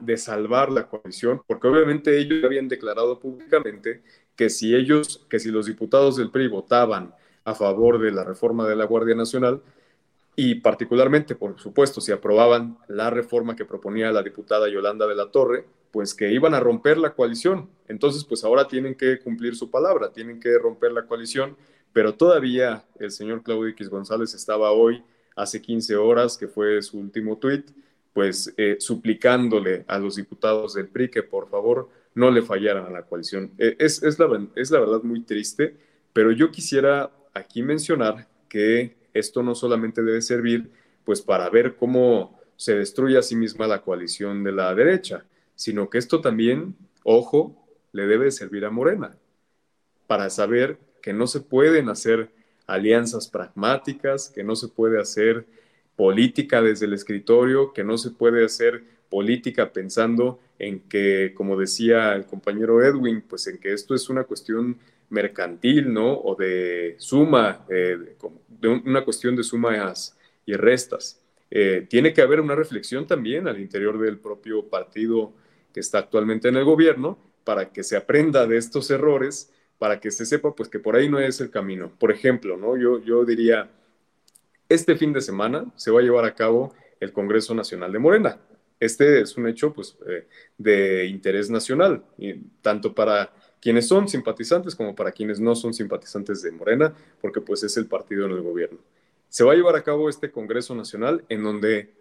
de 0.00 0.16
salvar 0.16 0.70
la 0.70 0.88
coalición, 0.88 1.42
porque 1.46 1.68
obviamente 1.68 2.18
ellos 2.18 2.44
habían 2.44 2.68
declarado 2.68 3.20
públicamente 3.20 4.02
que 4.36 4.48
si 4.48 4.74
ellos, 4.74 5.26
que 5.28 5.38
si 5.38 5.50
los 5.50 5.66
diputados 5.66 6.16
del 6.16 6.30
PRI 6.30 6.48
votaban 6.48 7.14
a 7.44 7.54
favor 7.54 8.00
de 8.00 8.12
la 8.12 8.24
reforma 8.24 8.66
de 8.66 8.76
la 8.76 8.84
Guardia 8.84 9.14
Nacional, 9.14 9.62
y 10.34 10.56
particularmente, 10.56 11.34
por 11.34 11.58
supuesto, 11.60 12.00
si 12.00 12.10
aprobaban 12.10 12.78
la 12.88 13.10
reforma 13.10 13.54
que 13.54 13.66
proponía 13.66 14.10
la 14.12 14.22
diputada 14.22 14.68
Yolanda 14.68 15.06
de 15.06 15.14
la 15.14 15.30
Torre, 15.30 15.66
pues 15.92 16.14
que 16.14 16.32
iban 16.32 16.54
a 16.54 16.60
romper 16.60 16.98
la 16.98 17.14
coalición. 17.14 17.68
Entonces, 17.86 18.24
pues 18.24 18.42
ahora 18.42 18.66
tienen 18.66 18.96
que 18.96 19.20
cumplir 19.20 19.54
su 19.54 19.70
palabra, 19.70 20.12
tienen 20.12 20.40
que 20.40 20.58
romper 20.58 20.90
la 20.92 21.06
coalición, 21.06 21.56
pero 21.92 22.14
todavía 22.14 22.84
el 22.98 23.10
señor 23.10 23.42
Claudio 23.42 23.68
X 23.68 23.88
González 23.90 24.34
estaba 24.34 24.72
hoy, 24.72 25.04
hace 25.36 25.60
15 25.60 25.96
horas, 25.96 26.38
que 26.38 26.48
fue 26.48 26.80
su 26.82 26.98
último 26.98 27.36
tuit, 27.36 27.70
pues 28.14 28.52
eh, 28.56 28.76
suplicándole 28.78 29.84
a 29.86 29.98
los 29.98 30.16
diputados 30.16 30.74
del 30.74 30.88
PRI 30.88 31.10
que 31.10 31.22
por 31.22 31.48
favor 31.48 31.88
no 32.14 32.30
le 32.30 32.42
fallaran 32.42 32.86
a 32.86 32.90
la 32.90 33.02
coalición. 33.02 33.52
Eh, 33.58 33.76
es, 33.78 34.02
es, 34.02 34.18
la, 34.18 34.48
es 34.54 34.70
la 34.70 34.80
verdad 34.80 35.02
muy 35.02 35.22
triste, 35.22 35.76
pero 36.12 36.32
yo 36.32 36.50
quisiera 36.50 37.10
aquí 37.34 37.62
mencionar 37.62 38.28
que 38.48 38.96
esto 39.12 39.42
no 39.42 39.54
solamente 39.54 40.02
debe 40.02 40.22
servir 40.22 40.70
pues 41.04 41.20
para 41.20 41.48
ver 41.50 41.76
cómo 41.76 42.38
se 42.56 42.76
destruye 42.76 43.18
a 43.18 43.22
sí 43.22 43.34
misma 43.34 43.66
la 43.66 43.82
coalición 43.82 44.44
de 44.44 44.52
la 44.52 44.74
derecha, 44.74 45.24
sino 45.62 45.88
que 45.90 45.98
esto 45.98 46.20
también, 46.20 46.74
ojo, 47.04 47.54
le 47.92 48.08
debe 48.08 48.32
servir 48.32 48.64
a 48.64 48.70
Morena, 48.70 49.16
para 50.08 50.28
saber 50.28 50.76
que 51.00 51.12
no 51.12 51.28
se 51.28 51.40
pueden 51.40 51.88
hacer 51.88 52.30
alianzas 52.66 53.28
pragmáticas, 53.28 54.28
que 54.28 54.42
no 54.42 54.56
se 54.56 54.66
puede 54.66 55.00
hacer 55.00 55.46
política 55.94 56.60
desde 56.62 56.86
el 56.86 56.94
escritorio, 56.94 57.72
que 57.72 57.84
no 57.84 57.96
se 57.96 58.10
puede 58.10 58.44
hacer 58.44 58.82
política 59.08 59.72
pensando 59.72 60.40
en 60.58 60.80
que, 60.80 61.32
como 61.32 61.56
decía 61.56 62.16
el 62.16 62.26
compañero 62.26 62.82
Edwin, 62.82 63.22
pues 63.22 63.46
en 63.46 63.58
que 63.58 63.72
esto 63.72 63.94
es 63.94 64.08
una 64.10 64.24
cuestión 64.24 64.78
mercantil, 65.10 65.92
¿no? 65.92 66.12
O 66.12 66.34
de 66.34 66.96
suma, 66.98 67.64
eh, 67.68 68.16
de 68.48 68.68
una 68.68 69.04
cuestión 69.04 69.36
de 69.36 69.44
sumas 69.44 70.18
y 70.44 70.54
restas. 70.54 71.20
Eh, 71.52 71.86
tiene 71.88 72.12
que 72.12 72.22
haber 72.22 72.40
una 72.40 72.56
reflexión 72.56 73.06
también 73.06 73.46
al 73.46 73.60
interior 73.60 73.96
del 74.00 74.18
propio 74.18 74.68
partido 74.68 75.34
que 75.72 75.80
está 75.80 75.98
actualmente 75.98 76.48
en 76.48 76.56
el 76.56 76.64
gobierno 76.64 77.18
para 77.44 77.70
que 77.72 77.82
se 77.82 77.96
aprenda 77.96 78.46
de 78.46 78.56
estos 78.56 78.90
errores, 78.90 79.52
para 79.78 80.00
que 80.00 80.10
se 80.10 80.26
sepa 80.26 80.54
pues 80.54 80.68
que 80.68 80.78
por 80.78 80.96
ahí 80.96 81.08
no 81.08 81.18
es 81.18 81.40
el 81.40 81.50
camino. 81.50 81.92
Por 81.98 82.12
ejemplo, 82.12 82.56
¿no? 82.56 82.76
Yo, 82.76 83.02
yo 83.02 83.24
diría, 83.24 83.70
este 84.68 84.96
fin 84.96 85.12
de 85.12 85.20
semana 85.20 85.66
se 85.76 85.90
va 85.90 86.00
a 86.00 86.02
llevar 86.02 86.24
a 86.24 86.34
cabo 86.34 86.72
el 87.00 87.12
Congreso 87.12 87.54
Nacional 87.54 87.92
de 87.92 87.98
Morena. 87.98 88.38
Este 88.78 89.20
es 89.20 89.36
un 89.36 89.46
hecho 89.46 89.72
pues, 89.72 89.96
eh, 90.08 90.26
de 90.58 91.06
interés 91.06 91.50
nacional, 91.50 92.04
tanto 92.62 92.94
para 92.94 93.32
quienes 93.60 93.86
son 93.86 94.08
simpatizantes 94.08 94.74
como 94.74 94.94
para 94.94 95.12
quienes 95.12 95.38
no 95.38 95.54
son 95.54 95.72
simpatizantes 95.72 96.42
de 96.42 96.50
Morena, 96.50 96.92
porque 97.20 97.40
pues 97.40 97.62
es 97.62 97.76
el 97.76 97.86
partido 97.86 98.26
en 98.26 98.32
el 98.32 98.40
gobierno. 98.40 98.78
Se 99.28 99.44
va 99.44 99.52
a 99.52 99.54
llevar 99.54 99.76
a 99.76 99.84
cabo 99.84 100.08
este 100.08 100.32
Congreso 100.32 100.74
Nacional 100.74 101.24
en 101.28 101.44
donde 101.44 101.92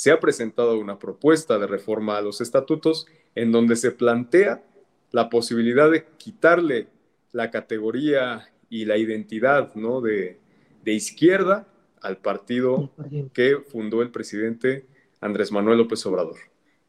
se 0.00 0.10
ha 0.10 0.18
presentado 0.18 0.78
una 0.78 0.98
propuesta 0.98 1.58
de 1.58 1.66
reforma 1.66 2.16
a 2.16 2.22
los 2.22 2.40
estatutos 2.40 3.06
en 3.34 3.52
donde 3.52 3.76
se 3.76 3.90
plantea 3.90 4.64
la 5.12 5.28
posibilidad 5.28 5.90
de 5.90 6.06
quitarle 6.16 6.88
la 7.32 7.50
categoría 7.50 8.50
y 8.70 8.86
la 8.86 8.96
identidad 8.96 9.74
¿no? 9.74 10.00
de, 10.00 10.38
de 10.84 10.92
izquierda 10.94 11.68
al 12.00 12.16
partido 12.16 12.90
que 13.34 13.58
fundó 13.58 14.00
el 14.00 14.10
presidente 14.10 14.86
Andrés 15.20 15.52
Manuel 15.52 15.76
López 15.76 16.06
Obrador. 16.06 16.38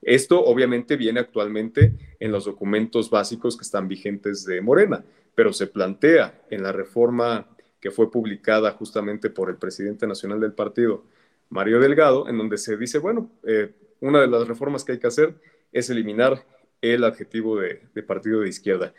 Esto 0.02 0.42
obviamente 0.42 0.96
viene 0.96 1.20
actualmente 1.20 2.16
en 2.18 2.32
los 2.32 2.46
documentos 2.46 3.10
básicos 3.10 3.58
que 3.58 3.64
están 3.64 3.90
vigentes 3.90 4.46
de 4.46 4.62
Morena, 4.62 5.04
pero 5.36 5.52
se 5.52 5.68
plantea 5.68 6.44
en 6.50 6.64
la 6.64 6.72
reforma 6.72 7.46
que 7.82 7.92
fue 7.92 8.10
publicada 8.10 8.72
justamente 8.72 9.30
por 9.30 9.50
el 9.50 9.58
presidente 9.58 10.08
nacional 10.08 10.40
del 10.40 10.54
partido, 10.54 11.04
Mario 11.52 11.80
Delgado, 11.82 12.28
en 12.28 12.38
donde 12.38 12.58
se 12.58 12.78
dice, 12.78 12.98
bueno, 12.98 13.30
eh, 13.46 13.72
una 14.00 14.22
de 14.22 14.28
las 14.28 14.48
reformas 14.48 14.84
que 14.84 14.94
hay 14.94 15.00
que 15.00 15.08
hacer 15.08 15.36
es 15.72 15.90
eliminar 15.90 16.44
el 16.82 17.04
adjetivo 17.04 17.60
de, 17.60 17.82
partido 18.08 18.40
de 18.40 18.50
izquierda. 18.50 18.94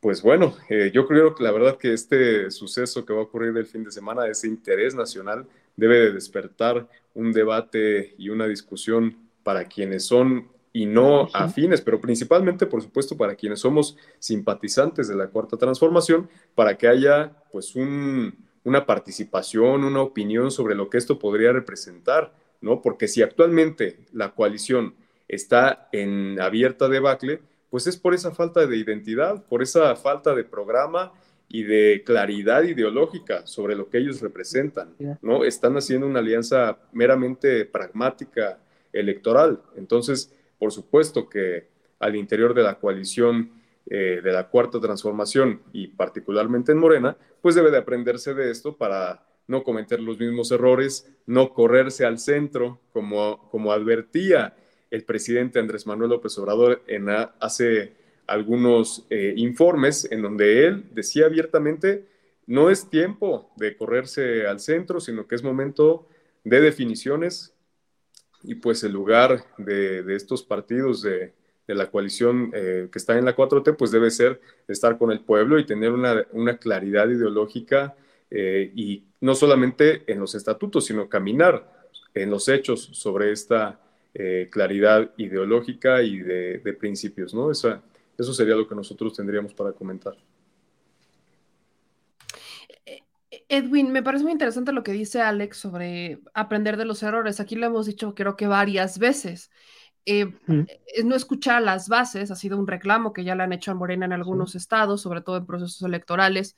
Pues 0.00 0.22
bueno, 0.22 0.56
eh, 0.68 0.90
yo 0.92 1.06
creo 1.06 1.34
que 1.34 1.44
la 1.44 1.52
verdad 1.52 1.76
que 1.76 1.92
este 1.92 2.50
suceso 2.50 3.04
que 3.04 3.12
va 3.12 3.20
a 3.20 3.24
ocurrir 3.24 3.56
el 3.56 3.66
fin 3.66 3.84
de 3.84 3.92
semana, 3.92 4.26
ese 4.26 4.48
interés 4.48 4.94
nacional, 4.94 5.46
debe 5.76 5.98
de 6.00 6.12
despertar 6.12 6.88
un 7.14 7.30
debate 7.30 8.14
y 8.18 8.30
una 8.30 8.48
discusión 8.48 9.16
para 9.44 9.66
quienes 9.66 10.04
son 10.04 10.48
y 10.72 10.86
no 10.86 11.28
afines, 11.34 11.82
pero 11.82 12.00
principalmente, 12.00 12.64
por 12.64 12.82
supuesto, 12.82 13.18
para 13.18 13.34
quienes 13.34 13.60
somos 13.60 13.98
simpatizantes 14.18 15.08
de 15.08 15.14
la 15.14 15.28
Cuarta 15.28 15.58
Transformación, 15.58 16.30
para 16.54 16.78
que 16.78 16.88
haya 16.88 17.36
pues 17.52 17.76
una 18.64 18.86
participación, 18.86 19.84
una 19.84 20.02
opinión 20.02 20.50
sobre 20.50 20.74
lo 20.74 20.88
que 20.88 20.98
esto 20.98 21.18
podría 21.18 21.52
representar, 21.52 22.32
¿no? 22.60 22.80
Porque 22.80 23.08
si 23.08 23.22
actualmente 23.22 23.98
la 24.12 24.34
coalición 24.34 24.94
está 25.28 25.88
en 25.92 26.40
abierta 26.40 26.88
debacle, 26.88 27.40
pues 27.70 27.86
es 27.86 27.96
por 27.96 28.14
esa 28.14 28.32
falta 28.32 28.66
de 28.66 28.76
identidad, 28.76 29.44
por 29.46 29.62
esa 29.62 29.96
falta 29.96 30.34
de 30.34 30.44
programa 30.44 31.12
y 31.48 31.64
de 31.64 32.02
claridad 32.04 32.62
ideológica 32.62 33.46
sobre 33.46 33.74
lo 33.74 33.88
que 33.90 33.98
ellos 33.98 34.20
representan, 34.20 34.94
¿no? 35.20 35.44
Están 35.44 35.76
haciendo 35.76 36.06
una 36.06 36.20
alianza 36.20 36.78
meramente 36.92 37.64
pragmática 37.64 38.58
electoral. 38.92 39.60
Entonces, 39.76 40.32
por 40.58 40.72
supuesto 40.72 41.28
que 41.28 41.66
al 41.98 42.16
interior 42.16 42.54
de 42.54 42.62
la 42.62 42.78
coalición 42.78 43.50
eh, 43.86 44.20
de 44.22 44.32
la 44.32 44.48
cuarta 44.48 44.80
transformación 44.80 45.62
y 45.72 45.88
particularmente 45.88 46.72
en 46.72 46.78
Morena, 46.78 47.16
pues 47.40 47.54
debe 47.54 47.70
de 47.70 47.78
aprenderse 47.78 48.34
de 48.34 48.50
esto 48.50 48.76
para 48.76 49.26
no 49.46 49.64
cometer 49.64 50.00
los 50.00 50.18
mismos 50.18 50.50
errores, 50.52 51.10
no 51.26 51.52
correrse 51.52 52.04
al 52.04 52.18
centro, 52.18 52.80
como, 52.92 53.48
como 53.50 53.72
advertía 53.72 54.56
el 54.90 55.04
presidente 55.04 55.58
Andrés 55.58 55.86
Manuel 55.86 56.10
López 56.10 56.36
Obrador 56.38 56.82
en 56.86 57.08
hace 57.08 57.94
algunos 58.26 59.06
eh, 59.10 59.34
informes 59.36 60.06
en 60.10 60.22
donde 60.22 60.66
él 60.66 60.84
decía 60.92 61.26
abiertamente, 61.26 62.06
no 62.46 62.70
es 62.70 62.88
tiempo 62.88 63.50
de 63.56 63.76
correrse 63.76 64.46
al 64.46 64.60
centro, 64.60 65.00
sino 65.00 65.26
que 65.26 65.34
es 65.34 65.42
momento 65.42 66.08
de 66.44 66.60
definiciones 66.60 67.54
y 68.42 68.56
pues 68.56 68.82
el 68.84 68.92
lugar 68.92 69.44
de, 69.58 70.04
estos 70.14 70.42
partidos 70.42 71.02
de, 71.02 71.32
la 71.74 71.90
coalición 71.90 72.50
eh, 72.54 72.88
que 72.90 72.98
está 72.98 73.16
en 73.18 73.24
la 73.24 73.36
4T, 73.36 73.76
pues 73.76 73.90
debe 73.90 74.10
ser 74.10 74.40
estar 74.68 74.98
con 74.98 75.12
el 75.12 75.20
pueblo 75.20 75.58
y 75.58 75.66
tener 75.66 75.92
una, 75.92 76.56
claridad 76.58 77.08
ideológica 77.08 77.94
eh, 78.30 78.72
y 78.74 79.04
no 79.20 79.34
solamente 79.34 80.02
en 80.06 80.20
los 80.20 80.34
estatutos, 80.34 80.86
sino 80.86 81.08
caminar 81.08 81.88
en 82.14 82.30
los 82.30 82.48
hechos 82.48 82.90
sobre 82.92 83.32
esta 83.32 83.78
claridad 84.50 85.10
ideológica 85.16 86.02
y 86.02 86.18
de, 86.18 86.58
de 86.58 86.72
principios, 86.74 87.32
¿no? 87.32 87.50
Esa, 87.50 87.82
eso 88.18 88.34
sería 88.34 88.54
lo 88.54 88.68
que 88.68 88.74
nosotros 88.74 89.16
tendríamos 89.16 89.54
para 89.54 89.72
comentar. 89.72 90.14
Edwin, 93.48 93.92
me 93.92 94.02
parece 94.02 94.24
muy 94.24 94.32
interesante 94.32 94.72
lo 94.72 94.82
que 94.82 94.92
dice 94.92 95.20
Alex 95.20 95.58
sobre 95.58 96.20
aprender 96.32 96.78
de 96.78 96.86
los 96.86 97.02
errores. 97.02 97.38
Aquí 97.38 97.54
lo 97.54 97.66
hemos 97.66 97.86
dicho 97.86 98.14
creo 98.14 98.36
que 98.36 98.46
varias 98.46 98.98
veces. 98.98 99.50
Eh, 100.04 100.26
eh, 100.48 101.04
no 101.04 101.14
escuchar 101.14 101.62
las 101.62 101.88
bases 101.88 102.32
ha 102.32 102.34
sido 102.34 102.58
un 102.58 102.66
reclamo 102.66 103.12
que 103.12 103.22
ya 103.22 103.36
le 103.36 103.44
han 103.44 103.52
hecho 103.52 103.70
a 103.70 103.74
Morena 103.74 104.04
en 104.04 104.12
algunos 104.12 104.56
estados, 104.56 105.00
sobre 105.00 105.20
todo 105.20 105.36
en 105.36 105.46
procesos 105.46 105.82
electorales. 105.82 106.56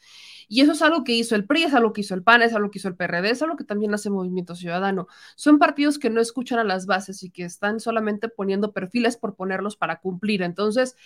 Y 0.49 0.63
eso 0.63 0.73
es 0.73 0.81
algo 0.83 1.05
que 1.05 1.13
hizo 1.13 1.35
el 1.35 1.47
PRI, 1.47 1.65
es 1.65 1.75
algo 1.75 1.93
que 1.93 2.01
hizo 2.01 2.15
el 2.15 2.23
PAN, 2.23 2.43
es 2.43 2.55
algo 2.55 2.71
que 2.71 2.79
hizo 2.79 2.89
el 2.89 2.97
PRD, 2.97 3.31
es 3.31 3.43
algo 3.43 3.57
que 3.57 3.65
también 3.65 3.93
hace 3.93 4.09
Movimiento 4.09 4.55
Ciudadano. 4.55 5.09
Son 5.37 5.59
partidos 5.59 5.99
que 5.99 6.11
no 6.11 6.21
escuchan 6.21 6.59
a 6.59 6.65
las 6.65 6.87
bases 6.87 7.23
y 7.23 7.31
que 7.31 7.45
están 7.45 7.81
solamente 7.81 8.29
poniendo 8.29 8.73
perfiles 8.73 9.17
por 9.17 9.37
ponerlos 9.37 9.77
para 9.77 10.01
cumplir. 10.01 10.43
Entonces, 10.43 10.97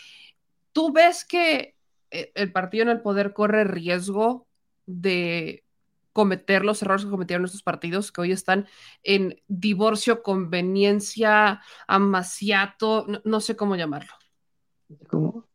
¿tú 0.73 0.93
ves 0.93 1.25
que 1.25 1.77
eh, 2.11 2.33
el 2.35 2.53
partido 2.53 2.83
en 2.85 2.91
el 2.91 3.01
poder 3.01 3.33
corre 3.33 3.65
riesgo 3.65 4.47
de 4.87 5.65
cometer 6.13 6.65
los 6.65 6.83
errores 6.83 7.05
que 7.05 7.11
cometieron 7.11 7.45
estos 7.45 7.63
partidos 7.63 8.13
que 8.13 8.21
hoy 8.21 8.33
están 8.33 8.67
en 9.03 9.41
divorcio, 9.47 10.23
conveniencia, 10.23 11.61
amaciato, 11.87 13.07
no, 13.25 13.41
sé 13.41 13.57
cómo 13.57 13.77
llamarlo. 13.77 14.13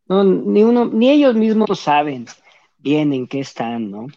No, 0.08 0.24
ni 0.24 0.64
uno, 0.64 0.86
ni 0.86 1.10
ellos 1.10 1.36
mismos 1.36 1.80
saben 1.80 2.26
bien 2.78 3.14
en 3.14 3.28
qué 3.28 3.40
están, 3.40 3.90
¿no? 3.90 4.08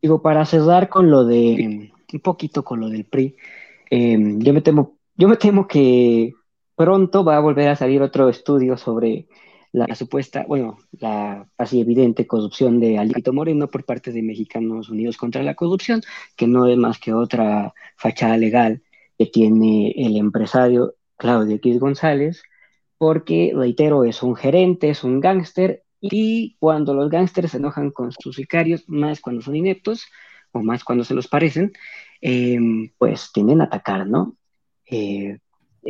Digo, 0.00 0.22
para 0.22 0.44
cerrar 0.44 0.88
con 0.88 1.10
lo 1.10 1.24
de, 1.24 1.92
un 2.12 2.20
poquito 2.20 2.64
con 2.64 2.80
lo 2.80 2.88
del 2.88 3.04
PRI, 3.04 3.36
em, 3.90 4.40
yo 4.40 4.52
me 4.52 4.60
temo, 4.62 4.98
yo 5.16 5.28
me 5.28 5.36
temo 5.36 5.66
que 5.66 6.32
pronto 6.76 7.24
va 7.24 7.36
a 7.36 7.40
volver 7.40 7.68
a 7.68 7.76
salir 7.76 8.00
otro 8.00 8.28
estudio 8.28 8.76
sobre 8.76 9.26
la 9.72 9.94
supuesta, 9.94 10.44
bueno, 10.48 10.78
la 10.92 11.48
casi 11.56 11.80
evidente 11.80 12.26
corrupción 12.26 12.80
de 12.80 12.98
Alito 12.98 13.32
Moreno 13.32 13.68
por 13.68 13.84
parte 13.84 14.12
de 14.12 14.22
Mexicanos 14.22 14.88
Unidos 14.88 15.16
contra 15.16 15.42
la 15.42 15.54
Corrupción, 15.54 16.02
que 16.36 16.46
no 16.46 16.66
es 16.66 16.76
más 16.76 16.98
que 16.98 17.12
otra 17.12 17.72
fachada 17.96 18.36
legal 18.36 18.82
que 19.16 19.26
tiene 19.26 19.92
el 19.96 20.16
empresario 20.16 20.94
Claudio 21.16 21.56
X 21.56 21.78
González, 21.78 22.42
porque, 22.98 23.52
reitero, 23.54 24.04
es 24.04 24.22
un 24.22 24.34
gerente, 24.34 24.90
es 24.90 25.04
un 25.04 25.20
gángster, 25.20 25.84
y 26.00 26.56
cuando 26.58 26.94
los 26.94 27.10
gángsters 27.10 27.52
se 27.52 27.58
enojan 27.58 27.90
con 27.90 28.12
sus 28.12 28.36
sicarios, 28.36 28.84
más 28.88 29.20
cuando 29.20 29.42
son 29.42 29.56
ineptos, 29.56 30.06
o 30.52 30.62
más 30.62 30.82
cuando 30.84 31.04
se 31.04 31.14
los 31.14 31.28
parecen, 31.28 31.72
em, 32.20 32.90
pues 32.98 33.30
tienden 33.32 33.60
a 33.60 33.64
atacar, 33.64 34.06
¿no? 34.06 34.36
Eh, 34.86 35.38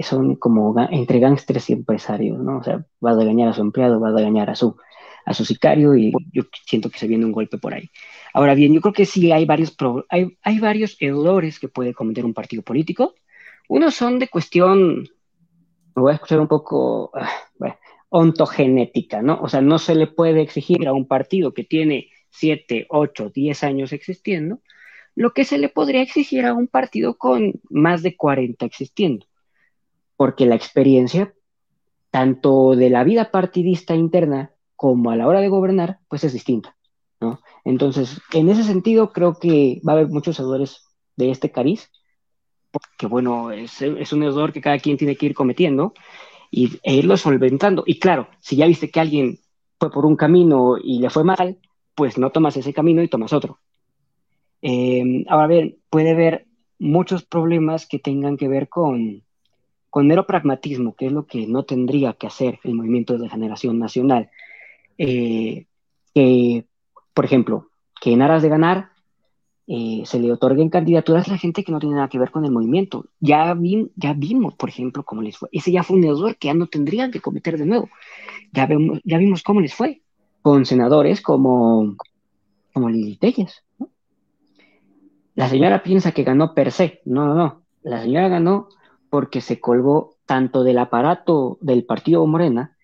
son 0.03 0.37
como 0.37 0.75
entre 0.91 1.19
gángsters 1.19 1.71
y 1.71 1.73
empresarios, 1.75 2.39
¿no? 2.39 2.59
O 2.59 2.63
sea, 2.63 2.85
va 3.05 3.11
a 3.13 3.17
dañar 3.17 3.49
a 3.49 3.53
su 3.53 3.61
empleado, 3.61 4.01
va 4.01 4.09
a 4.09 4.13
dañar 4.13 4.51
a 4.51 4.55
su, 4.55 4.77
a 5.25 5.35
su 5.35 5.45
sicario 5.45 5.97
y 5.97 6.13
yo 6.33 6.45
siento 6.67 6.91
que 6.91 6.99
se 6.99 7.07
viene 7.07 7.25
un 7.25 7.33
golpe 7.33 7.59
por 7.59 7.75
ahí. 7.75 7.91
Ahora 8.33 8.55
bien, 8.55 8.73
yo 8.73 8.81
creo 8.81 8.93
que 8.93 9.07
sí 9.07 9.33
hay 9.33 9.45
varios, 9.45 9.77
hay, 10.09 10.37
hay 10.43 10.59
varios 10.61 10.97
errores 11.01 11.59
que 11.59 11.69
puede 11.69 11.95
cometer 11.95 12.25
un 12.25 12.35
partido 12.35 12.63
político. 12.63 13.15
Unos 13.69 13.95
son 13.95 14.19
de 14.19 14.29
cuestión, 14.29 15.09
me 15.95 16.03
voy 16.03 16.13
a 16.13 16.15
escuchar 16.15 16.41
un 16.41 16.49
poco, 16.49 17.11
ah, 17.15 17.29
ontogenética, 18.11 19.23
¿no? 19.23 19.41
O 19.41 19.49
sea, 19.49 19.61
no 19.61 19.79
se 19.79 19.95
le 19.95 20.07
puede 20.07 20.43
exigir 20.43 20.87
a 20.87 20.93
un 20.93 21.07
partido 21.07 21.55
que 21.55 21.65
tiene 21.65 22.09
7, 22.31 22.87
8, 22.91 23.31
10 23.31 23.65
años 23.65 23.93
existiendo, 23.93 24.61
lo 25.15 25.33
que 25.33 25.45
se 25.45 25.59
le 25.59 25.69
podría 25.69 26.03
exigir 26.03 26.45
a 26.45 26.55
un 26.55 26.67
partido 26.69 27.17
con 27.17 27.55
más 27.69 28.03
de 28.03 28.17
40 28.17 28.65
existiendo, 28.67 29.27
porque 30.21 30.45
la 30.45 30.55
experiencia, 30.55 31.33
tanto 32.11 32.77
de 32.77 32.91
la 32.91 33.05
vida 33.05 33.31
partidista 33.31 33.95
interna 33.95 34.53
como 34.77 35.11
a 35.11 35.17
la 35.17 35.27
hora 35.27 35.41
de 35.41 35.49
gobernar, 35.49 36.01
pues 36.09 36.25
es 36.25 36.35
distinta, 36.35 36.77
¿no? 37.23 37.41
Entonces, 37.65 38.21
en 38.35 38.51
ese 38.51 38.65
sentido, 38.65 39.15
creo 39.15 39.39
que 39.39 39.81
va 39.83 39.95
a 39.95 39.97
haber 39.97 40.09
muchos 40.09 40.39
errores 40.39 40.85
de 41.17 41.31
este 41.31 41.51
cariz, 41.51 41.91
porque 42.71 43.07
bueno, 43.07 43.51
es, 43.51 43.81
un 44.13 44.23
error 44.23 44.53
que 44.53 44.61
cada 44.61 44.79
quien 44.79 44.99
tiene 44.99 45.17
que 45.17 45.25
ir 45.25 45.33
cometiendo 45.33 45.95
y, 46.51 46.79
e 46.83 46.97
irlo 46.97 47.17
solventando. 47.17 47.83
Y 47.87 47.99
claro, 47.99 48.29
si 48.41 48.57
ya 48.57 48.67
viste 48.67 48.91
que 48.91 49.01
alguien 49.01 49.39
fue 49.79 49.91
por 49.91 50.05
un 50.05 50.17
camino 50.17 50.77
y 50.77 50.99
le 50.99 51.09
fue 51.09 51.25
mal, 51.25 51.57
pues 51.95 52.19
no 52.19 52.29
tomas 52.29 52.59
ese 52.59 52.75
camino 52.75 53.03
y 53.03 53.09
tomas 53.09 53.33
otro. 53.33 53.59
Eh, 54.61 55.25
ahora 55.29 55.47
bien, 55.47 55.79
puede 55.89 56.11
haber 56.11 56.47
muchos 56.79 57.25
problemas 57.25 57.87
que 57.87 57.99
tengan 57.99 58.37
que 58.37 58.49
ver 58.49 58.69
con, 58.69 59.25
con 59.91 60.07
mero 60.07 60.27
pragmatismo, 60.27 60.95
que 60.95 61.07
es 61.07 61.13
lo 61.13 61.27
que 61.27 61.47
no 61.47 61.65
tendría 61.65 62.15
que 62.15 62.29
hacer 62.29 62.61
el 62.65 62.75
movimiento 62.75 63.19
de 63.19 63.29
generación 63.29 63.79
nacional. 63.79 64.31
Eh, 64.97 65.67
por 67.15 67.25
ejemplo, 67.25 67.69
que 68.01 68.13
en 68.13 68.23
aras 68.23 68.43
de 68.43 68.49
ganar 68.49 68.91
eh, 69.67 70.03
se 70.05 70.19
le 70.19 70.33
otorguen 70.33 70.69
candidaturas 70.69 71.29
a 71.29 71.33
la 71.33 71.39
gente 71.39 71.63
que 71.63 71.71
no 71.71 71.79
tiene 71.79 71.95
nada 71.95 72.09
que 72.09 72.19
ver 72.19 72.31
con 72.31 72.45
el 72.45 72.51
movimiento. 72.51 73.07
Ya, 73.21 73.55
vimos, 73.55 74.55
por 74.55 74.69
ejemplo, 74.69 75.05
cómo 75.05 75.23
les 75.23 75.37
fue. 75.37 75.49
Ese 75.53 75.71
ya 75.71 75.83
fue 75.83 75.97
un 75.97 76.05
error 76.05 76.37
que 76.37 76.49
ya 76.49 76.55
no 76.55 76.67
tendrían 76.67 77.11
que 77.11 77.21
cometer 77.21 77.57
de 77.57 77.67
nuevo. 77.67 77.89
Ya 78.53 78.67
vimos 79.19 79.43
cómo 79.43 79.61
les 79.61 79.75
fue 79.75 80.03
con 80.43 80.67
senadores 80.67 81.21
como, 81.21 81.97
como 82.73 82.89
Lili 82.89 83.17
Telles. 83.17 83.63
La 85.35 85.49
señora 85.49 85.83
piensa 85.83 86.13
que 86.13 86.25
ganó 86.25 86.55
per 86.55 86.73
se. 86.73 87.01
No, 87.05 87.27
no, 87.27 87.35
no. 87.35 87.63
La 87.83 88.03
señora 88.03 88.29
ganó 88.29 88.69
porque 89.11 89.41
se 89.41 89.61
colgó 89.61 90.17
tanto 90.25 90.63
del 90.63 90.79
aparato 90.79 91.59
del 91.61 91.85
partido 91.85 92.25
Morena, 92.27 92.77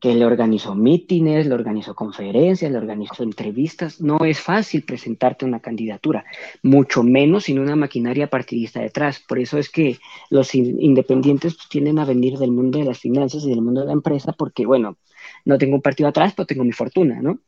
que 0.00 0.14
le 0.14 0.24
organizó 0.24 0.74
mítines, 0.74 1.46
le 1.46 1.54
organizó 1.54 1.94
conferencias, 1.94 2.70
le 2.70 2.78
organizó 2.78 3.22
entrevistas. 3.24 4.00
No 4.00 4.24
es 4.24 4.40
fácil 4.40 4.84
presentarte 4.84 5.44
una 5.44 5.60
candidatura, 5.60 6.24
mucho 6.62 7.02
menos 7.02 7.44
sin 7.44 7.58
una 7.58 7.76
maquinaria 7.76 8.28
partidista 8.28 8.80
detrás. 8.80 9.20
Por 9.20 9.38
eso 9.40 9.58
es 9.58 9.68
que 9.70 9.98
los 10.30 10.54
independientes 10.54 11.56
pues, 11.56 11.68
tienden 11.68 11.98
a 11.98 12.04
venir 12.04 12.38
del 12.38 12.52
mundo 12.52 12.78
de 12.78 12.84
las 12.84 12.98
finanzas 12.98 13.44
y 13.44 13.50
del 13.50 13.60
mundo 13.60 13.80
de 13.80 13.88
la 13.88 13.92
empresa, 13.92 14.32
porque, 14.32 14.66
bueno, 14.66 14.96
no 15.44 15.58
tengo 15.58 15.74
un 15.74 15.82
partido 15.82 16.08
atrás, 16.08 16.32
pero 16.36 16.46
tengo 16.46 16.64
mi 16.64 16.72
fortuna, 16.72 17.20
¿no? 17.20 17.40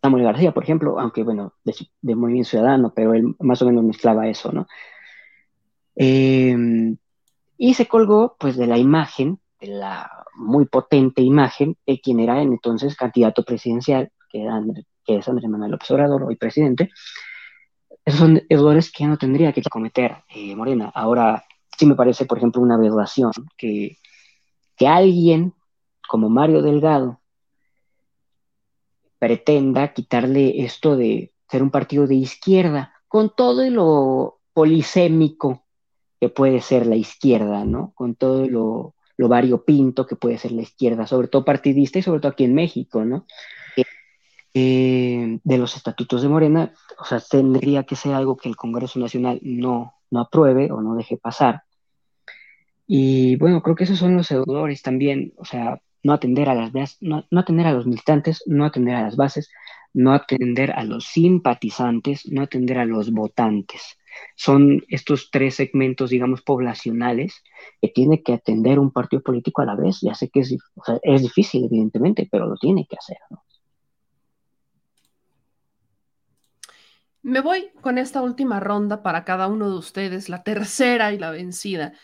Samuel 0.00 0.24
García, 0.24 0.52
por 0.52 0.62
ejemplo, 0.62 1.00
aunque 1.00 1.22
bueno, 1.22 1.54
de, 1.64 1.74
de 2.02 2.14
Movimiento 2.14 2.50
Ciudadano, 2.50 2.92
pero 2.94 3.14
él 3.14 3.34
más 3.40 3.60
o 3.62 3.66
menos 3.66 3.82
mezclaba 3.84 4.28
eso, 4.28 4.52
¿no? 4.52 4.66
Em, 5.96 6.96
y 7.56 7.74
se 7.74 7.86
colgó, 7.86 8.36
pues, 8.38 8.56
de 8.56 8.66
la 8.66 8.78
imagen, 8.78 9.40
de 9.60 9.68
la 9.68 10.10
muy 10.36 10.66
potente 10.66 11.22
imagen 11.22 11.76
de 11.86 12.00
quien 12.00 12.20
era 12.20 12.42
entonces 12.42 12.96
candidato 12.96 13.44
presidencial, 13.44 14.10
que, 14.30 14.42
era 14.42 14.60
que 15.04 15.16
es 15.16 15.28
Andrés 15.28 15.48
Manuel 15.48 15.72
López 15.72 15.90
Obrador, 15.90 16.24
hoy 16.24 16.36
presidente. 16.36 16.90
Esos 18.04 18.20
son 18.20 18.42
errores 18.48 18.92
que 18.92 19.06
no 19.06 19.16
tendría 19.16 19.52
que 19.52 19.62
cometer 19.62 20.16
eh, 20.28 20.54
Morena. 20.54 20.90
Ahora, 20.94 21.44
sí 21.78 21.86
me 21.86 21.94
parece, 21.94 22.26
por 22.26 22.38
ejemplo, 22.38 22.60
una 22.60 22.74
aberración 22.74 23.32
que, 23.56 23.96
que 24.76 24.86
alguien 24.86 25.54
como 26.08 26.28
Mario 26.28 26.62
Delgado 26.62 27.20
pretenda 29.18 29.94
quitarle 29.94 30.64
esto 30.64 30.96
de 30.96 31.32
ser 31.48 31.62
un 31.62 31.70
partido 31.70 32.06
de 32.06 32.16
izquierda, 32.16 32.92
con 33.08 33.34
todo 33.34 33.68
lo 33.70 34.40
polisémico 34.52 35.63
puede 36.28 36.60
ser 36.60 36.86
la 36.86 36.96
izquierda, 36.96 37.64
¿no? 37.64 37.92
Con 37.94 38.14
todo 38.14 38.46
lo, 38.46 38.94
lo 39.16 39.28
variopinto 39.28 40.06
que 40.06 40.16
puede 40.16 40.38
ser 40.38 40.52
la 40.52 40.62
izquierda, 40.62 41.06
sobre 41.06 41.28
todo 41.28 41.44
partidista 41.44 41.98
y 41.98 42.02
sobre 42.02 42.20
todo 42.20 42.32
aquí 42.32 42.44
en 42.44 42.54
México, 42.54 43.04
¿no? 43.04 43.26
Eh, 44.56 45.40
de 45.42 45.58
los 45.58 45.74
estatutos 45.74 46.22
de 46.22 46.28
Morena, 46.28 46.72
o 47.00 47.04
sea, 47.04 47.18
tendría 47.18 47.82
que 47.82 47.96
ser 47.96 48.14
algo 48.14 48.36
que 48.36 48.48
el 48.48 48.54
Congreso 48.54 49.00
Nacional 49.00 49.40
no, 49.42 49.94
no 50.12 50.20
apruebe 50.20 50.70
o 50.70 50.80
no 50.80 50.94
deje 50.94 51.16
pasar. 51.16 51.64
Y 52.86 53.34
bueno, 53.36 53.62
creo 53.62 53.74
que 53.74 53.82
esos 53.82 53.98
son 53.98 54.16
los 54.16 54.28
deudores 54.28 54.80
también, 54.82 55.32
o 55.38 55.44
sea, 55.44 55.80
no 56.04 56.12
atender 56.12 56.48
a 56.48 56.54
las 56.54 56.98
no, 57.00 57.24
no 57.30 57.40
atender 57.40 57.66
a 57.66 57.72
los 57.72 57.86
militantes, 57.86 58.44
no 58.46 58.64
atender 58.64 58.94
a 58.94 59.02
las 59.02 59.16
bases, 59.16 59.50
no 59.92 60.12
atender 60.12 60.70
a 60.70 60.84
los 60.84 61.06
simpatizantes, 61.06 62.30
no 62.30 62.42
atender 62.42 62.78
a 62.78 62.84
los 62.84 63.10
votantes. 63.10 63.98
Son 64.36 64.82
estos 64.88 65.30
tres 65.30 65.56
segmentos, 65.56 66.10
digamos, 66.10 66.42
poblacionales 66.42 67.42
que 67.80 67.88
tiene 67.88 68.22
que 68.22 68.34
atender 68.34 68.78
un 68.78 68.90
partido 68.90 69.22
político 69.22 69.62
a 69.62 69.66
la 69.66 69.76
vez. 69.76 70.00
Ya 70.02 70.14
sé 70.14 70.28
que 70.28 70.40
es, 70.40 70.56
es 71.02 71.22
difícil, 71.22 71.64
evidentemente, 71.64 72.28
pero 72.30 72.46
lo 72.46 72.56
tiene 72.56 72.86
que 72.88 72.96
hacer. 72.96 73.18
Me 77.22 77.40
voy 77.40 77.70
con 77.80 77.96
esta 77.96 78.20
última 78.20 78.60
ronda 78.60 79.02
para 79.02 79.24
cada 79.24 79.46
uno 79.46 79.70
de 79.70 79.78
ustedes, 79.78 80.28
la 80.28 80.42
tercera 80.42 81.12
y 81.12 81.18
la 81.18 81.30
vencida. 81.30 81.94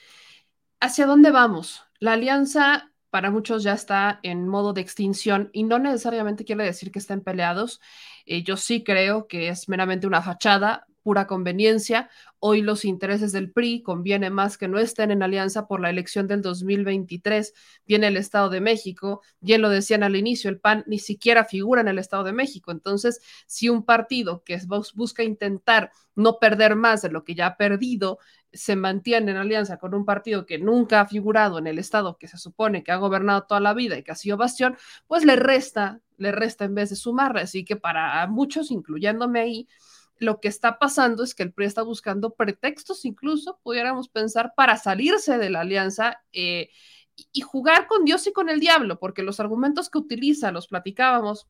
¿Hacia 0.80 1.04
dónde 1.04 1.30
vamos? 1.30 1.84
La 1.98 2.14
alianza 2.14 2.90
para 3.10 3.30
muchos 3.30 3.62
ya 3.62 3.74
está 3.74 4.20
en 4.22 4.48
modo 4.48 4.72
de 4.72 4.80
extinción 4.80 5.50
y 5.52 5.64
no 5.64 5.78
necesariamente 5.78 6.44
quiere 6.44 6.64
decir 6.64 6.90
que 6.90 7.00
estén 7.00 7.20
peleados. 7.20 7.80
Eh, 8.24 8.42
yo 8.42 8.56
sí 8.56 8.82
creo 8.82 9.26
que 9.26 9.48
es 9.48 9.68
meramente 9.68 10.06
una 10.06 10.22
fachada, 10.22 10.86
pura 11.02 11.26
conveniencia. 11.26 12.10
Hoy 12.38 12.62
los 12.62 12.84
intereses 12.84 13.32
del 13.32 13.50
PRI 13.50 13.82
conviene 13.82 14.30
más 14.30 14.56
que 14.58 14.68
no 14.68 14.78
estén 14.78 15.10
en 15.10 15.22
alianza 15.22 15.66
por 15.66 15.80
la 15.80 15.90
elección 15.90 16.26
del 16.26 16.42
2023. 16.42 17.54
Viene 17.86 18.08
el 18.08 18.16
Estado 18.16 18.48
de 18.50 18.60
México, 18.60 19.22
bien 19.40 19.62
lo 19.62 19.68
decían 19.68 20.02
al 20.02 20.16
inicio, 20.16 20.50
el 20.50 20.60
PAN 20.60 20.84
ni 20.86 20.98
siquiera 20.98 21.44
figura 21.44 21.80
en 21.80 21.88
el 21.88 21.98
Estado 21.98 22.24
de 22.24 22.32
México. 22.32 22.70
Entonces, 22.70 23.20
si 23.46 23.68
un 23.68 23.84
partido 23.84 24.42
que 24.44 24.58
busca 24.94 25.22
intentar 25.22 25.90
no 26.14 26.38
perder 26.38 26.76
más 26.76 27.02
de 27.02 27.10
lo 27.10 27.24
que 27.24 27.34
ya 27.34 27.46
ha 27.46 27.56
perdido, 27.56 28.18
se 28.52 28.76
mantiene 28.76 29.30
en 29.30 29.36
alianza 29.36 29.78
con 29.78 29.94
un 29.94 30.04
partido 30.04 30.44
que 30.44 30.58
nunca 30.58 31.00
ha 31.00 31.06
figurado 31.06 31.58
en 31.58 31.66
el 31.66 31.78
Estado 31.78 32.18
que 32.18 32.28
se 32.28 32.36
supone 32.36 32.82
que 32.82 32.92
ha 32.92 32.96
gobernado 32.96 33.42
toda 33.42 33.60
la 33.60 33.74
vida 33.74 33.96
y 33.96 34.02
que 34.02 34.12
ha 34.12 34.16
sido 34.16 34.36
bastión, 34.36 34.76
pues 35.06 35.24
le 35.24 35.36
resta, 35.36 36.00
le 36.16 36.32
resta 36.32 36.64
en 36.64 36.74
vez 36.74 36.90
de 36.90 36.96
sumarle. 36.96 37.42
Así 37.42 37.64
que 37.64 37.76
para 37.76 38.26
muchos, 38.26 38.70
incluyéndome 38.70 39.40
ahí, 39.40 39.68
lo 40.20 40.38
que 40.40 40.48
está 40.48 40.78
pasando 40.78 41.24
es 41.24 41.34
que 41.34 41.42
el 41.42 41.52
PRI 41.52 41.66
está 41.66 41.82
buscando 41.82 42.34
pretextos, 42.34 43.04
incluso 43.04 43.58
pudiéramos 43.62 44.08
pensar, 44.08 44.52
para 44.54 44.76
salirse 44.76 45.38
de 45.38 45.50
la 45.50 45.60
alianza 45.62 46.22
eh, 46.32 46.68
y 47.32 47.40
jugar 47.40 47.86
con 47.86 48.04
Dios 48.04 48.26
y 48.26 48.32
con 48.32 48.48
el 48.50 48.60
diablo, 48.60 48.98
porque 48.98 49.22
los 49.22 49.40
argumentos 49.40 49.88
que 49.90 49.98
utiliza, 49.98 50.52
los 50.52 50.68
platicábamos, 50.68 51.48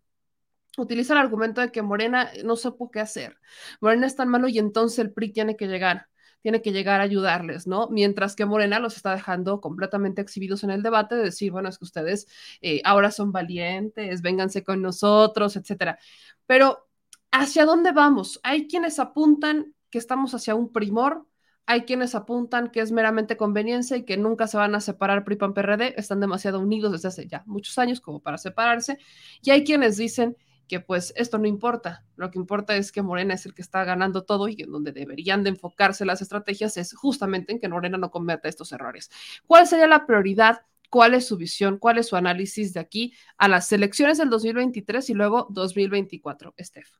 utiliza 0.79 1.15
el 1.15 1.19
argumento 1.19 1.61
de 1.61 1.73
que 1.73 1.83
Morena 1.83 2.31
no 2.45 2.55
por 2.79 2.91
qué 2.91 3.01
hacer. 3.01 3.37
Morena 3.81 4.07
es 4.07 4.17
tan 4.17 4.29
malo 4.29 4.49
y 4.49 4.59
entonces 4.59 5.01
el 5.01 5.13
PRI 5.13 5.33
tiene 5.33 5.57
que 5.57 5.67
llegar 5.67 6.07
tiene 6.43 6.63
que 6.63 6.73
llegar 6.73 7.01
a 7.01 7.05
ayudarles, 7.05 7.67
¿no? 7.67 7.89
Mientras 7.91 8.35
que 8.35 8.47
Morena 8.47 8.79
los 8.79 8.97
está 8.97 9.15
dejando 9.15 9.61
completamente 9.61 10.23
exhibidos 10.23 10.65
en 10.65 10.71
el 10.71 10.83
debate 10.83 11.15
de 11.15 11.25
decir, 11.25 11.53
bueno, 11.53 11.69
es 11.69 11.79
que 11.79 11.85
ustedes 11.85 12.27
eh, 12.63 12.81
ahora 12.85 13.11
son 13.11 13.31
valientes, 13.31 14.23
vénganse 14.23 14.65
con 14.65 14.81
nosotros, 14.81 15.57
etcétera. 15.57 15.99
Pero 16.47 16.90
¿hacia 17.33 17.65
dónde 17.65 17.93
vamos? 17.93 18.41
Hay 18.43 18.67
quienes 18.69 18.99
apuntan 18.99 19.75
que 19.91 19.99
estamos 19.99 20.35
hacia 20.35 20.55
un 20.55 20.73
primor, 20.73 21.27
hay 21.67 21.83
quienes 21.83 22.15
apuntan 22.15 22.71
que 22.71 22.81
es 22.81 22.93
meramente 22.93 23.37
conveniencia 23.37 23.97
y 23.97 24.05
que 24.05 24.17
nunca 24.17 24.47
se 24.47 24.57
van 24.57 24.75
a 24.75 24.81
separar 24.81 25.25
PRI 25.25 25.37
PAN 25.37 25.55
PRD, 25.55 25.95
están 25.99 26.21
demasiado 26.21 26.61
unidos 26.61 26.93
desde 26.93 27.09
hace 27.09 27.29
ya 27.29 27.45
muchos 27.47 27.79
años 27.79 28.01
como 28.01 28.21
para 28.21 28.39
separarse, 28.39 28.99
y 29.43 29.51
hay 29.51 29.65
quienes 29.65 29.97
dicen 29.97 30.37
que 30.67 30.81
pues 30.81 31.13
esto 31.17 31.39
no 31.39 31.49
importa, 31.49 32.05
lo 32.17 32.31
que 32.31 32.39
importa 32.39 32.77
es 32.77 32.93
que 32.93 33.03
Morena 33.03 33.35
es 33.35 33.45
el 33.45 33.55
que 33.55 33.63
está 33.63 33.83
ganando 33.85 34.23
todo 34.23 34.49
y 34.49 34.63
en 34.63 34.71
donde 34.71 34.93
deberían 34.93 35.43
de 35.43 35.51
enfocarse 35.51 36.05
las 36.05 36.23
estrategias 36.23 36.77
es 36.77 36.95
justamente 36.95 37.53
en 37.53 37.59
que 37.59 37.69
Morena 37.69 37.99
no 37.99 38.11
cometa 38.13 38.49
estos 38.49 38.71
errores. 38.71 39.11
¿Cuál 39.49 39.67
sería 39.67 39.89
la 39.89 40.07
prioridad? 40.07 40.63
¿Cuál 40.89 41.15
es 41.15 41.27
su 41.27 41.37
visión? 41.37 41.79
¿Cuál 41.79 41.99
es 41.99 42.07
su 42.09 42.17
análisis 42.17 42.73
de 42.73 42.81
aquí 42.81 43.15
a 43.37 43.49
las 43.49 43.73
elecciones 43.73 44.19
del 44.19 44.31
2023 44.31 45.11
y 45.11 45.15
luego 45.15 45.49
2024, 45.51 46.55
Estef? 46.57 47.00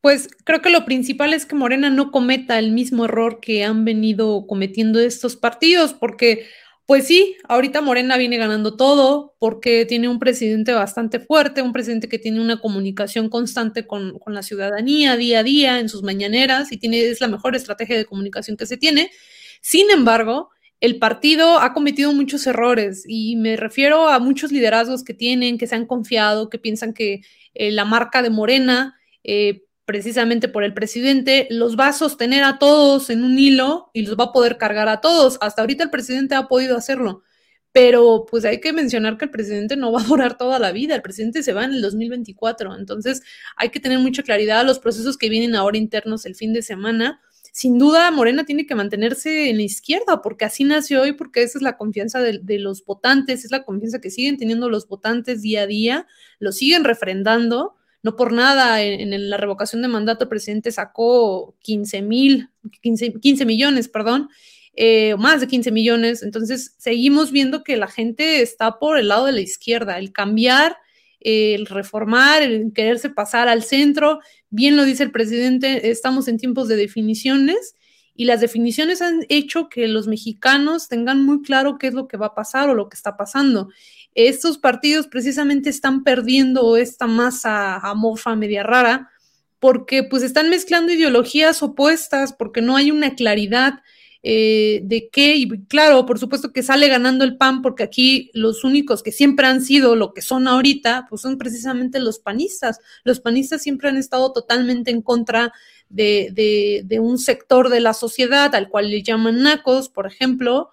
Pues 0.00 0.28
creo 0.44 0.62
que 0.62 0.70
lo 0.70 0.84
principal 0.84 1.34
es 1.34 1.44
que 1.44 1.56
Morena 1.56 1.90
no 1.90 2.12
cometa 2.12 2.58
el 2.58 2.72
mismo 2.72 3.04
error 3.06 3.40
que 3.40 3.64
han 3.64 3.84
venido 3.84 4.46
cometiendo 4.46 5.00
estos 5.00 5.36
partidos, 5.36 5.92
porque 5.92 6.46
pues 6.88 7.06
sí, 7.06 7.36
ahorita 7.46 7.82
Morena 7.82 8.16
viene 8.16 8.38
ganando 8.38 8.74
todo 8.74 9.34
porque 9.38 9.84
tiene 9.84 10.08
un 10.08 10.18
presidente 10.18 10.72
bastante 10.72 11.20
fuerte, 11.20 11.60
un 11.60 11.74
presidente 11.74 12.08
que 12.08 12.18
tiene 12.18 12.40
una 12.40 12.60
comunicación 12.60 13.28
constante 13.28 13.86
con, 13.86 14.18
la 14.26 14.42
ciudadanía 14.42 15.18
día 15.18 15.40
a 15.40 15.42
día 15.42 15.80
en 15.80 15.90
sus 15.90 16.02
mañaneras 16.02 16.72
y 16.72 16.78
tiene, 16.78 17.02
es 17.02 17.20
la 17.20 17.28
mejor 17.28 17.54
estrategia 17.54 17.94
de 17.98 18.06
comunicación 18.06 18.56
que 18.56 18.64
se 18.64 18.78
tiene. 18.78 19.10
Sin 19.60 19.90
embargo, 19.90 20.48
el 20.80 20.98
partido 20.98 21.58
ha 21.58 21.74
cometido 21.74 22.10
muchos 22.14 22.46
errores 22.46 23.04
y 23.06 23.36
me 23.36 23.58
refiero 23.58 24.08
a 24.08 24.18
muchos 24.18 24.50
liderazgos 24.50 25.04
que 25.04 25.12
tienen, 25.12 25.58
que 25.58 25.66
se 25.66 25.74
han 25.74 25.84
confiado, 25.84 26.48
que 26.48 26.58
piensan 26.58 26.94
que 26.94 27.20
eh, 27.52 27.70
la 27.70 27.84
marca 27.84 28.22
de 28.22 28.30
Morena 28.30 28.96
eh, 29.24 29.64
precisamente 29.88 30.48
por 30.48 30.64
el 30.64 30.74
presidente, 30.74 31.46
los 31.48 31.74
va 31.74 31.88
a 31.88 31.92
sostener 31.94 32.44
a 32.44 32.58
todos 32.58 33.08
en 33.08 33.24
un 33.24 33.38
hilo 33.38 33.90
y 33.94 34.02
los 34.02 34.18
va 34.18 34.24
a 34.24 34.32
poder 34.32 34.58
cargar 34.58 34.86
a 34.86 35.00
todos. 35.00 35.38
Hasta 35.40 35.62
ahorita 35.62 35.82
el 35.82 35.88
presidente 35.88 36.34
ha 36.34 36.46
podido 36.46 36.76
hacerlo, 36.76 37.22
pero 37.72 38.26
pues 38.30 38.44
hay 38.44 38.60
que 38.60 38.74
mencionar 38.74 39.16
que 39.16 39.24
el 39.24 39.30
presidente 39.30 39.76
no 39.76 39.90
va 39.92 40.02
a 40.02 40.04
durar 40.04 40.36
toda 40.36 40.58
la 40.58 40.72
vida, 40.72 40.94
el 40.94 41.00
presidente 41.00 41.42
se 41.42 41.54
va 41.54 41.64
en 41.64 41.72
el 41.72 41.80
2024, 41.80 42.76
entonces 42.76 43.22
hay 43.56 43.70
que 43.70 43.80
tener 43.80 43.98
mucha 43.98 44.22
claridad 44.22 44.60
a 44.60 44.62
los 44.62 44.78
procesos 44.78 45.16
que 45.16 45.30
vienen 45.30 45.56
ahora 45.56 45.78
internos 45.78 46.26
el 46.26 46.34
fin 46.34 46.52
de 46.52 46.60
semana. 46.60 47.22
Sin 47.50 47.78
duda, 47.78 48.10
Morena 48.10 48.44
tiene 48.44 48.66
que 48.66 48.74
mantenerse 48.74 49.48
en 49.48 49.56
la 49.56 49.62
izquierda, 49.62 50.20
porque 50.20 50.44
así 50.44 50.64
nació 50.64 51.00
hoy, 51.00 51.12
porque 51.12 51.42
esa 51.42 51.56
es 51.56 51.62
la 51.62 51.78
confianza 51.78 52.20
de, 52.20 52.40
de 52.42 52.58
los 52.58 52.84
votantes, 52.84 53.42
es 53.42 53.50
la 53.50 53.64
confianza 53.64 54.02
que 54.02 54.10
siguen 54.10 54.36
teniendo 54.36 54.68
los 54.68 54.86
votantes 54.86 55.40
día 55.40 55.62
a 55.62 55.66
día, 55.66 56.06
lo 56.40 56.52
siguen 56.52 56.84
refrendando 56.84 57.77
no 58.02 58.16
por 58.16 58.32
nada, 58.32 58.82
en, 58.82 59.30
la 59.30 59.36
revocación 59.36 59.82
de 59.82 59.88
mandato 59.88 60.24
el 60.24 60.28
presidente 60.28 60.70
sacó 60.70 61.56
15 61.62 62.02
mil, 62.02 62.50
15, 62.80 63.44
millones, 63.44 63.88
perdón, 63.88 64.28
eh, 64.74 65.16
más 65.16 65.40
de 65.40 65.48
15 65.48 65.72
millones. 65.72 66.22
Entonces, 66.22 66.74
seguimos 66.78 67.32
viendo 67.32 67.64
que 67.64 67.76
la 67.76 67.88
gente 67.88 68.40
está 68.40 68.78
por 68.78 68.98
el 68.98 69.08
lado 69.08 69.26
de 69.26 69.32
la 69.32 69.40
izquierda, 69.40 69.98
el 69.98 70.12
cambiar, 70.12 70.76
el 71.20 71.66
reformar, 71.66 72.42
el 72.42 72.72
quererse 72.72 73.10
pasar 73.10 73.48
al 73.48 73.64
centro. 73.64 74.20
Bien 74.50 74.76
lo 74.76 74.84
dice 74.84 75.02
el 75.02 75.10
presidente, 75.10 75.90
estamos 75.90 76.28
en 76.28 76.38
tiempos 76.38 76.68
de 76.68 76.76
definiciones 76.76 77.74
y 78.14 78.24
las 78.24 78.40
definiciones 78.40 79.02
han 79.02 79.24
hecho 79.28 79.68
que 79.68 79.88
los 79.88 80.06
mexicanos 80.06 80.88
tengan 80.88 81.24
muy 81.24 81.42
claro 81.42 81.78
qué 81.78 81.88
es 81.88 81.94
lo 81.94 82.08
que 82.08 82.16
va 82.16 82.26
a 82.26 82.34
pasar 82.34 82.68
o 82.68 82.74
lo 82.74 82.88
que 82.88 82.96
está 82.96 83.16
pasando 83.16 83.68
estos 84.26 84.58
partidos 84.58 85.06
precisamente 85.06 85.70
están 85.70 86.02
perdiendo 86.02 86.76
esta 86.76 87.06
masa 87.06 87.76
amorfa 87.76 88.34
media 88.34 88.64
rara 88.64 89.10
porque 89.60 90.02
pues 90.02 90.22
están 90.22 90.50
mezclando 90.50 90.92
ideologías 90.92 91.62
opuestas, 91.62 92.32
porque 92.32 92.60
no 92.60 92.76
hay 92.76 92.90
una 92.90 93.14
claridad 93.14 93.80
eh, 94.24 94.80
de 94.82 95.08
qué, 95.10 95.36
y 95.36 95.48
claro, 95.66 96.04
por 96.04 96.18
supuesto 96.18 96.52
que 96.52 96.64
sale 96.64 96.88
ganando 96.88 97.24
el 97.24 97.36
PAN, 97.36 97.62
porque 97.62 97.84
aquí 97.84 98.30
los 98.34 98.64
únicos 98.64 99.02
que 99.02 99.12
siempre 99.12 99.46
han 99.46 99.62
sido 99.62 99.94
lo 99.94 100.12
que 100.12 100.22
son 100.22 100.48
ahorita, 100.48 101.06
pues 101.08 101.22
son 101.22 101.38
precisamente 101.38 102.00
los 102.00 102.18
panistas. 102.18 102.80
Los 103.04 103.20
panistas 103.20 103.62
siempre 103.62 103.88
han 103.88 103.96
estado 103.96 104.32
totalmente 104.32 104.90
en 104.90 105.02
contra 105.02 105.52
de, 105.88 106.30
de, 106.32 106.82
de 106.84 107.00
un 107.00 107.18
sector 107.18 107.68
de 107.68 107.80
la 107.80 107.94
sociedad 107.94 108.54
al 108.54 108.68
cual 108.68 108.90
le 108.90 109.02
llaman 109.02 109.42
nacos, 109.42 109.88
por 109.88 110.06
ejemplo, 110.06 110.70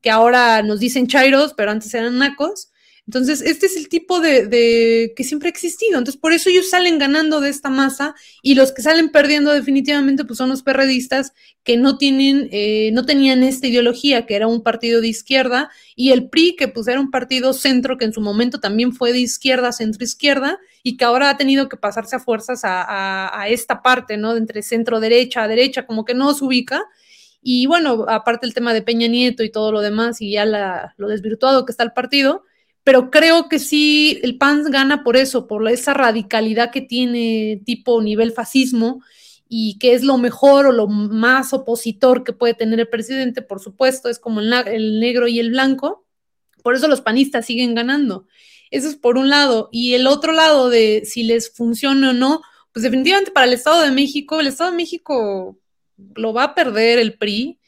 que 0.00 0.10
ahora 0.10 0.62
nos 0.62 0.80
dicen 0.80 1.06
chairos, 1.06 1.52
pero 1.54 1.70
antes 1.70 1.92
eran 1.94 2.18
nacos. 2.18 2.70
Entonces, 3.06 3.40
este 3.40 3.66
es 3.66 3.76
el 3.76 3.88
tipo 3.88 4.18
de, 4.18 5.12
que 5.14 5.22
siempre 5.22 5.48
ha 5.48 5.50
existido. 5.50 5.96
Entonces, 5.96 6.20
por 6.20 6.32
eso 6.32 6.50
ellos 6.50 6.68
salen 6.68 6.98
ganando 6.98 7.40
de 7.40 7.50
esta 7.50 7.70
masa 7.70 8.16
y 8.42 8.56
los 8.56 8.72
que 8.72 8.82
salen 8.82 9.10
perdiendo 9.10 9.52
definitivamente 9.52 10.24
pues 10.24 10.38
son 10.38 10.48
los 10.48 10.64
perredistas 10.64 11.32
que 11.62 11.76
no 11.76 11.98
tienen, 11.98 12.48
eh, 12.50 12.90
no 12.92 13.06
tenían 13.06 13.44
esta 13.44 13.68
ideología, 13.68 14.26
que 14.26 14.34
era 14.34 14.48
un 14.48 14.62
partido 14.62 15.00
de 15.00 15.08
izquierda, 15.08 15.70
y 15.94 16.10
el 16.10 16.28
PRI, 16.28 16.56
que 16.56 16.68
pues 16.68 16.88
era 16.88 17.00
un 17.00 17.10
partido 17.12 17.52
centro, 17.52 17.96
que 17.96 18.06
en 18.06 18.12
su 18.12 18.20
momento 18.20 18.58
también 18.58 18.92
fue 18.92 19.12
de 19.12 19.20
izquierda, 19.20 19.72
centro-izquierda, 19.72 20.58
y 20.82 20.96
que 20.96 21.04
ahora 21.04 21.30
ha 21.30 21.36
tenido 21.36 21.68
que 21.68 21.76
pasarse 21.76 22.16
a 22.16 22.20
fuerzas 22.20 22.64
a, 22.64 23.40
a 23.40 23.48
esta 23.48 23.82
parte, 23.82 24.16
¿no? 24.16 24.36
Entre 24.36 24.62
centro-derecha 24.62 25.44
a 25.44 25.48
derecha, 25.48 25.86
como 25.86 26.04
que 26.04 26.14
no 26.14 26.34
se 26.34 26.44
ubica. 26.44 26.84
Y 27.40 27.66
bueno, 27.66 28.04
aparte 28.08 28.46
el 28.46 28.54
tema 28.54 28.74
de 28.74 28.82
Peña 28.82 29.06
Nieto 29.06 29.44
y 29.44 29.50
todo 29.50 29.70
lo 29.70 29.80
demás, 29.80 30.20
y 30.20 30.32
ya 30.32 30.44
la, 30.44 30.94
lo 30.96 31.08
desvirtuado 31.08 31.64
que 31.64 31.72
está 31.72 31.84
el 31.84 31.92
partido, 31.92 32.44
pero 32.86 33.10
creo 33.10 33.48
que 33.48 33.58
sí, 33.58 34.20
el 34.22 34.38
PAN 34.38 34.62
gana 34.70 35.02
por 35.02 35.16
eso, 35.16 35.48
por 35.48 35.68
esa 35.68 35.92
radicalidad 35.92 36.70
que 36.70 36.82
tiene 36.82 37.60
tipo 37.66 38.00
nivel 38.00 38.30
fascismo 38.30 39.02
y 39.48 39.76
que 39.80 39.94
es 39.94 40.04
lo 40.04 40.18
mejor 40.18 40.66
o 40.66 40.72
lo 40.72 40.86
más 40.86 41.52
opositor 41.52 42.22
que 42.22 42.32
puede 42.32 42.54
tener 42.54 42.78
el 42.78 42.88
presidente, 42.88 43.42
por 43.42 43.58
supuesto, 43.58 44.08
es 44.08 44.20
como 44.20 44.38
el, 44.38 45.00
negro 45.00 45.26
y 45.26 45.40
el 45.40 45.50
blanco, 45.50 46.06
por 46.62 46.76
eso 46.76 46.86
los 46.86 47.00
panistas 47.00 47.44
siguen 47.44 47.74
ganando. 47.74 48.28
Eso 48.70 48.88
es 48.88 48.94
por 48.94 49.18
un 49.18 49.30
lado. 49.30 49.68
Y 49.72 49.94
el 49.94 50.06
otro 50.06 50.30
lado 50.32 50.70
de 50.70 51.02
si 51.06 51.24
les 51.24 51.52
funciona 51.52 52.10
o 52.10 52.12
no, 52.12 52.40
pues 52.70 52.84
definitivamente 52.84 53.32
para 53.32 53.48
el 53.48 53.54
Estado 53.54 53.82
de 53.82 53.90
México, 53.90 54.38
el 54.38 54.46
Estado 54.46 54.70
de 54.70 54.76
México 54.76 55.58
lo 56.14 56.32
va 56.32 56.44
a 56.44 56.54
perder 56.54 57.00
el 57.00 57.18
PRI 57.18 57.58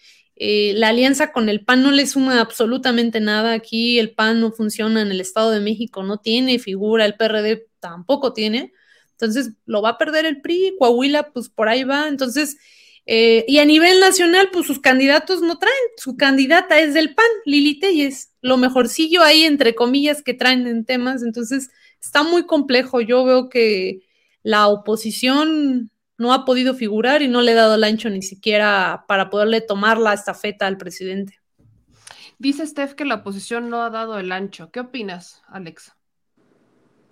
eh, 0.41 0.73
la 0.76 0.89
alianza 0.89 1.33
con 1.33 1.49
el 1.49 1.65
PAN 1.65 1.83
no 1.83 1.91
le 1.91 2.07
suma 2.07 2.41
absolutamente 2.41 3.20
nada. 3.20 3.52
Aquí 3.52 3.99
el 3.99 4.15
PAN 4.15 4.41
no 4.41 4.52
funciona 4.52 5.02
en 5.02 5.10
el 5.10 5.20
Estado 5.20 5.50
de 5.50 5.60
México, 5.60 6.05
no 6.05 6.18
tiene 6.18 6.60
figura, 6.60 7.05
el 7.05 7.17
PRD 7.17 7.67
tampoco 7.81 8.33
tiene. 8.33 8.73
Entonces 9.12 9.55
lo 9.67 9.83
va 9.83 9.91
a 9.91 9.99
perder 9.99 10.26
el 10.26 10.41
PRI, 10.41 10.76
Coahuila, 10.78 11.33
pues 11.33 11.49
por 11.49 11.68
ahí 11.68 11.83
va. 11.83 12.07
Entonces, 12.07 12.57
eh, 13.05 13.44
y 13.49 13.58
a 13.58 13.65
nivel 13.65 13.99
nacional, 13.99 14.50
pues 14.52 14.67
sus 14.67 14.78
candidatos 14.78 15.42
no 15.42 15.58
traen. 15.58 15.75
Su 15.97 16.17
candidata 16.17 16.78
es 16.78 16.94
del 16.94 17.15
PAN, 17.17 17.26
Lili 17.44 17.81
Telles, 17.81 18.33
lo 18.41 18.57
mejorcillo 18.58 19.23
ahí, 19.23 19.42
entre 19.42 19.75
comillas, 19.75 20.23
que 20.23 20.34
traen 20.34 20.68
en 20.68 20.84
temas. 20.84 21.25
Entonces, 21.25 21.70
está 22.00 22.23
muy 22.23 22.47
complejo. 22.47 23.00
Yo 23.00 23.25
veo 23.25 23.49
que 23.49 24.02
la 24.44 24.68
oposición 24.68 25.91
no 26.18 26.32
ha 26.32 26.44
podido 26.44 26.74
figurar 26.74 27.22
y 27.22 27.28
no 27.28 27.40
le 27.40 27.52
he 27.52 27.55
dado 27.55 27.76
el 27.76 27.84
ancho 27.84 28.10
ni 28.10 28.22
siquiera 28.22 29.05
para 29.06 29.30
poderle 29.30 29.60
tomar 29.60 29.98
la 29.98 30.12
estafeta 30.12 30.66
al 30.66 30.76
presidente. 30.76 31.40
Dice 32.38 32.66
Steph 32.66 32.94
que 32.94 33.05
la 33.05 33.16
oposición 33.16 33.70
no 33.70 33.82
ha 33.82 33.90
dado 33.90 34.18
el 34.18 34.30
ancho. 34.30 34.70
¿Qué 34.70 34.80
opinas, 34.80 35.42
Alex? 35.48 35.92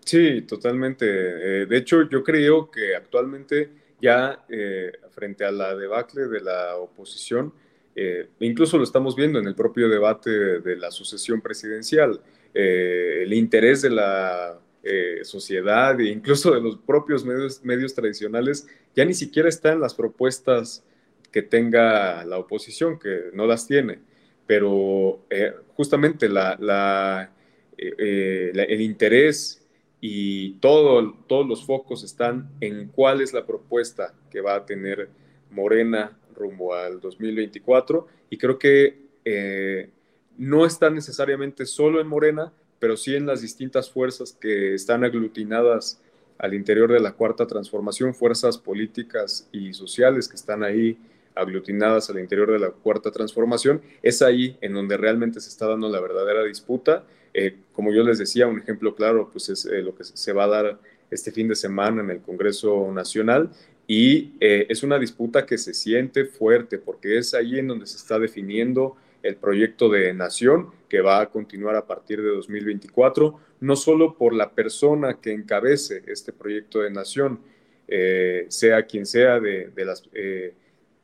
Sí, 0.05 0.43
totalmente. 0.43 1.05
Eh, 1.07 1.67
de 1.67 1.77
hecho, 1.77 2.09
yo 2.09 2.23
creo 2.23 2.71
que 2.71 2.95
actualmente 2.95 3.71
ya 4.01 4.45
eh, 4.49 4.93
frente 5.11 5.45
a 5.45 5.51
la 5.51 5.75
debacle 5.75 6.29
de 6.29 6.41
la 6.41 6.77
oposición, 6.77 7.53
eh, 7.97 8.29
incluso 8.41 8.77
lo 8.79 8.85
estamos 8.85 9.17
viendo 9.17 9.39
en 9.41 9.47
el 9.49 9.55
propio 9.57 9.89
debate 9.89 10.61
de 10.61 10.77
la 10.77 10.91
sucesión 10.91 11.41
presidencial, 11.41 12.21
el 12.55 13.33
interés 13.35 13.83
de 13.83 13.91
la 13.91 14.59
eh, 14.89 15.25
sociedad 15.25 16.01
e 16.01 16.11
incluso 16.11 16.53
de 16.53 16.61
los 16.61 16.77
propios 16.77 17.25
medios, 17.25 17.65
medios 17.65 17.93
tradicionales, 17.93 18.69
ya 18.95 19.05
ni 19.05 19.15
siquiera 19.15 19.49
está 19.49 19.73
en 19.73 19.81
las 19.81 19.95
propuestas 19.95 20.85
que 21.33 21.43
tenga 21.43 22.25
la 22.25 22.39
oposición, 22.39 22.97
que 22.97 23.31
no 23.33 23.47
las 23.47 23.67
tiene. 23.67 23.99
Pero 24.47 25.25
eh, 25.29 25.55
justamente 25.75 26.29
la, 26.29 27.33
eh, 27.77 28.53
el 28.55 28.81
interés 28.81 29.61
y 30.01 30.53
todo, 30.61 31.15
todos 31.27 31.49
los 31.49 31.67
focos 31.67 32.05
están 32.05 32.49
en 32.61 32.87
cuál 32.87 33.23
es 33.23 33.33
la 33.33 33.45
propuesta 33.45 34.15
que 34.31 34.41
va 34.41 34.55
a 34.55 34.67
tener 34.67 35.09
Morena 35.51 36.17
rumbo 36.33 36.75
al 36.75 37.01
2024. 37.01 38.07
Y 38.31 38.39
creo 38.39 38.57
que 38.57 39.91
no 40.39 40.65
está 40.65 40.91
necesariamente 40.91 41.67
solo 41.67 42.01
en 42.01 42.07
Morena, 42.07 42.53
pero 42.79 42.97
sí 42.97 43.15
en 43.15 43.27
las 43.27 43.41
distintas 43.41 43.91
fuerzas 43.91 44.33
que 44.33 44.75
están 44.75 45.05
aglutinadas 45.05 46.01
al 46.39 46.55
interior 46.55 46.93
de 46.93 47.01
la 47.01 47.13
cuarta 47.13 47.47
transformación, 47.47 48.15
fuerzas 48.15 48.59
políticas 48.59 49.49
y 49.53 49.73
sociales 49.73 50.29
que 50.29 50.37
están 50.37 50.63
ahí 50.63 50.99
aglutinadas 51.35 52.11
al 52.11 52.19
interior 52.19 52.51
de 52.51 52.59
la 52.59 52.71
cuarta 52.71 53.11
transformación, 53.11 53.83
es 54.03 54.23
ahí 54.23 54.57
en 54.61 54.73
donde 54.73 54.97
realmente 54.97 55.41
se 55.41 55.49
está 55.49 55.67
dando 55.67 55.89
la 55.89 56.01
verdadera 56.01 56.43
disputa. 56.45 57.05
Eh, 57.35 57.57
como 57.73 57.93
yo 57.93 58.03
les 58.03 58.19
decía, 58.19 58.47
un 58.47 58.59
ejemplo 58.59 58.95
claro 58.95 59.29
pues 59.31 59.49
es 59.51 59.67
eh, 59.67 59.83
lo 59.83 59.95
que 59.95 60.05
se 60.05 60.33
va 60.33 60.45
a 60.45 60.49
dar 60.49 60.79
este 61.11 61.31
fin 61.31 61.49
de 61.49 61.55
semana 61.55 62.03
en 62.03 62.11
el 62.11 62.21
Congreso 62.21 62.91
Nacional 62.93 63.51
y 63.87 64.33
eh, 64.41 64.67
es 64.69 64.83
una 64.83 64.99
disputa 64.99 65.47
que 65.47 65.59
se 65.59 65.73
siente 65.73 66.25
fuerte 66.25 66.79
porque 66.79 67.19
es 67.19 67.35
ahí 67.35 67.59
en 67.59 67.69
donde 67.69 67.87
se 67.87 67.97
está 67.97 68.19
definiendo 68.19 68.97
el 69.27 69.37
proyecto 69.37 69.89
de 69.89 70.13
nación 70.15 70.71
que 70.89 71.01
va 71.01 71.21
a 71.21 71.31
continuar 71.31 71.75
a 71.75 71.87
partir 71.87 72.23
de 72.23 72.29
2024, 72.29 73.39
no 73.61 73.77
solo 73.77 74.15
por 74.17 74.33
la 74.35 74.51
persona 74.53 75.21
que 75.21 75.33
encabece 75.33 76.03
este 76.07 76.33
proyecto 76.33 76.81
de 76.81 76.91
nación, 76.91 77.41
eh, 77.89 78.47
sea 78.49 78.87
quien 78.87 79.07
sea 79.07 79.41
de, 79.41 79.73
las, 79.77 80.05
eh, 80.13 80.55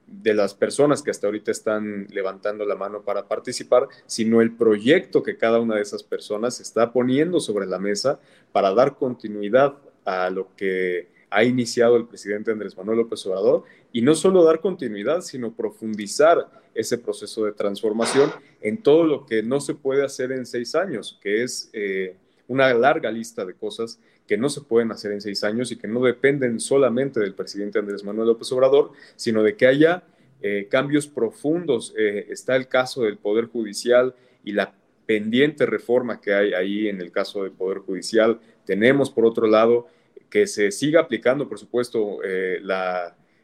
de 0.07 0.35
las 0.35 0.55
personas 0.55 1.03
que 1.03 1.11
hasta 1.11 1.27
ahorita 1.27 1.51
están 1.51 2.07
levantando 2.11 2.65
la 2.65 2.77
mano 2.77 3.03
para 3.03 3.27
participar, 3.27 3.89
sino 4.07 4.41
el 4.41 4.53
proyecto 4.53 5.23
que 5.23 5.37
cada 5.37 5.61
una 5.61 5.77
de 5.77 5.83
esas 5.83 6.03
personas 6.03 6.61
está 6.61 6.93
poniendo 6.93 7.41
sobre 7.41 7.67
la 7.67 7.79
mesa 7.79 8.21
para 8.53 8.73
dar 8.75 8.97
continuidad 8.97 9.75
a 10.05 10.31
lo 10.31 10.55
que 10.57 11.09
ha 11.33 11.45
iniciado 11.45 11.97
el 11.97 12.07
presidente 12.07 12.51
Andrés 12.51 12.77
Manuel 12.77 12.99
López 12.99 13.25
Obrador 13.27 13.65
y 13.93 14.03
no 14.03 14.15
solo 14.15 14.45
dar 14.45 14.61
continuidad, 14.61 15.23
sino 15.23 15.53
profundizar 15.53 16.49
ese 16.75 16.99
proceso 16.99 17.45
de 17.45 17.53
transformación 17.53 18.31
en 18.61 18.83
todo 18.83 19.05
lo 19.05 19.27
que 19.27 19.43
no 19.43 19.61
se 19.61 19.75
puede 19.75 20.05
hacer 20.05 20.33
en 20.33 20.47
seis 20.47 20.75
años, 20.75 21.19
que 21.23 21.43
es 21.43 21.71
eh, 21.73 22.17
una 22.49 22.73
larga 22.75 23.11
lista 23.11 23.45
de 23.45 23.55
cosas 23.55 23.99
que 24.27 24.37
no 24.37 24.49
se 24.49 24.61
pueden 24.61 24.93
hacer 24.93 25.13
en 25.13 25.21
seis 25.21 25.43
años 25.45 25.73
y 25.73 25.77
que 25.77 25.89
no 25.89 26.03
dependen 26.03 26.61
solamente 26.61 27.21
del 27.21 27.35
presidente 27.35 27.79
Andrés 27.79 28.05
Manuel 28.05 28.29
López 28.29 28.51
Obrador, 28.53 28.93
sino 29.17 29.43
de 29.43 29.57
que 29.57 29.67
haya 29.67 30.05
eh, 30.41 30.69
cambios 30.71 31.07
profundos. 31.07 31.95
Eh, 31.97 32.27
está 32.31 32.57
el 32.57 32.69
caso 32.69 33.03
del 33.03 33.19
Poder 33.19 33.47
Judicial 33.47 34.15
y 34.45 34.53
la 34.53 34.75
pendiente 35.07 35.67
reforma 35.67 36.21
que 36.21 36.33
hay 36.33 36.55
ahí 36.55 36.89
en 36.89 37.01
el 37.01 37.11
caso 37.11 37.43
del 37.43 37.53
Poder 37.53 37.79
Judicial. 37.79 38.41
Tenemos, 38.65 39.11
por 39.11 39.27
otro 39.27 39.47
lado, 39.47 39.89
que 40.33 40.47
se 40.47 40.71
siga 40.71 41.03
aplicando, 41.03 41.47
por 41.47 41.59
supuesto, 41.59 42.25
eh, 42.25 42.63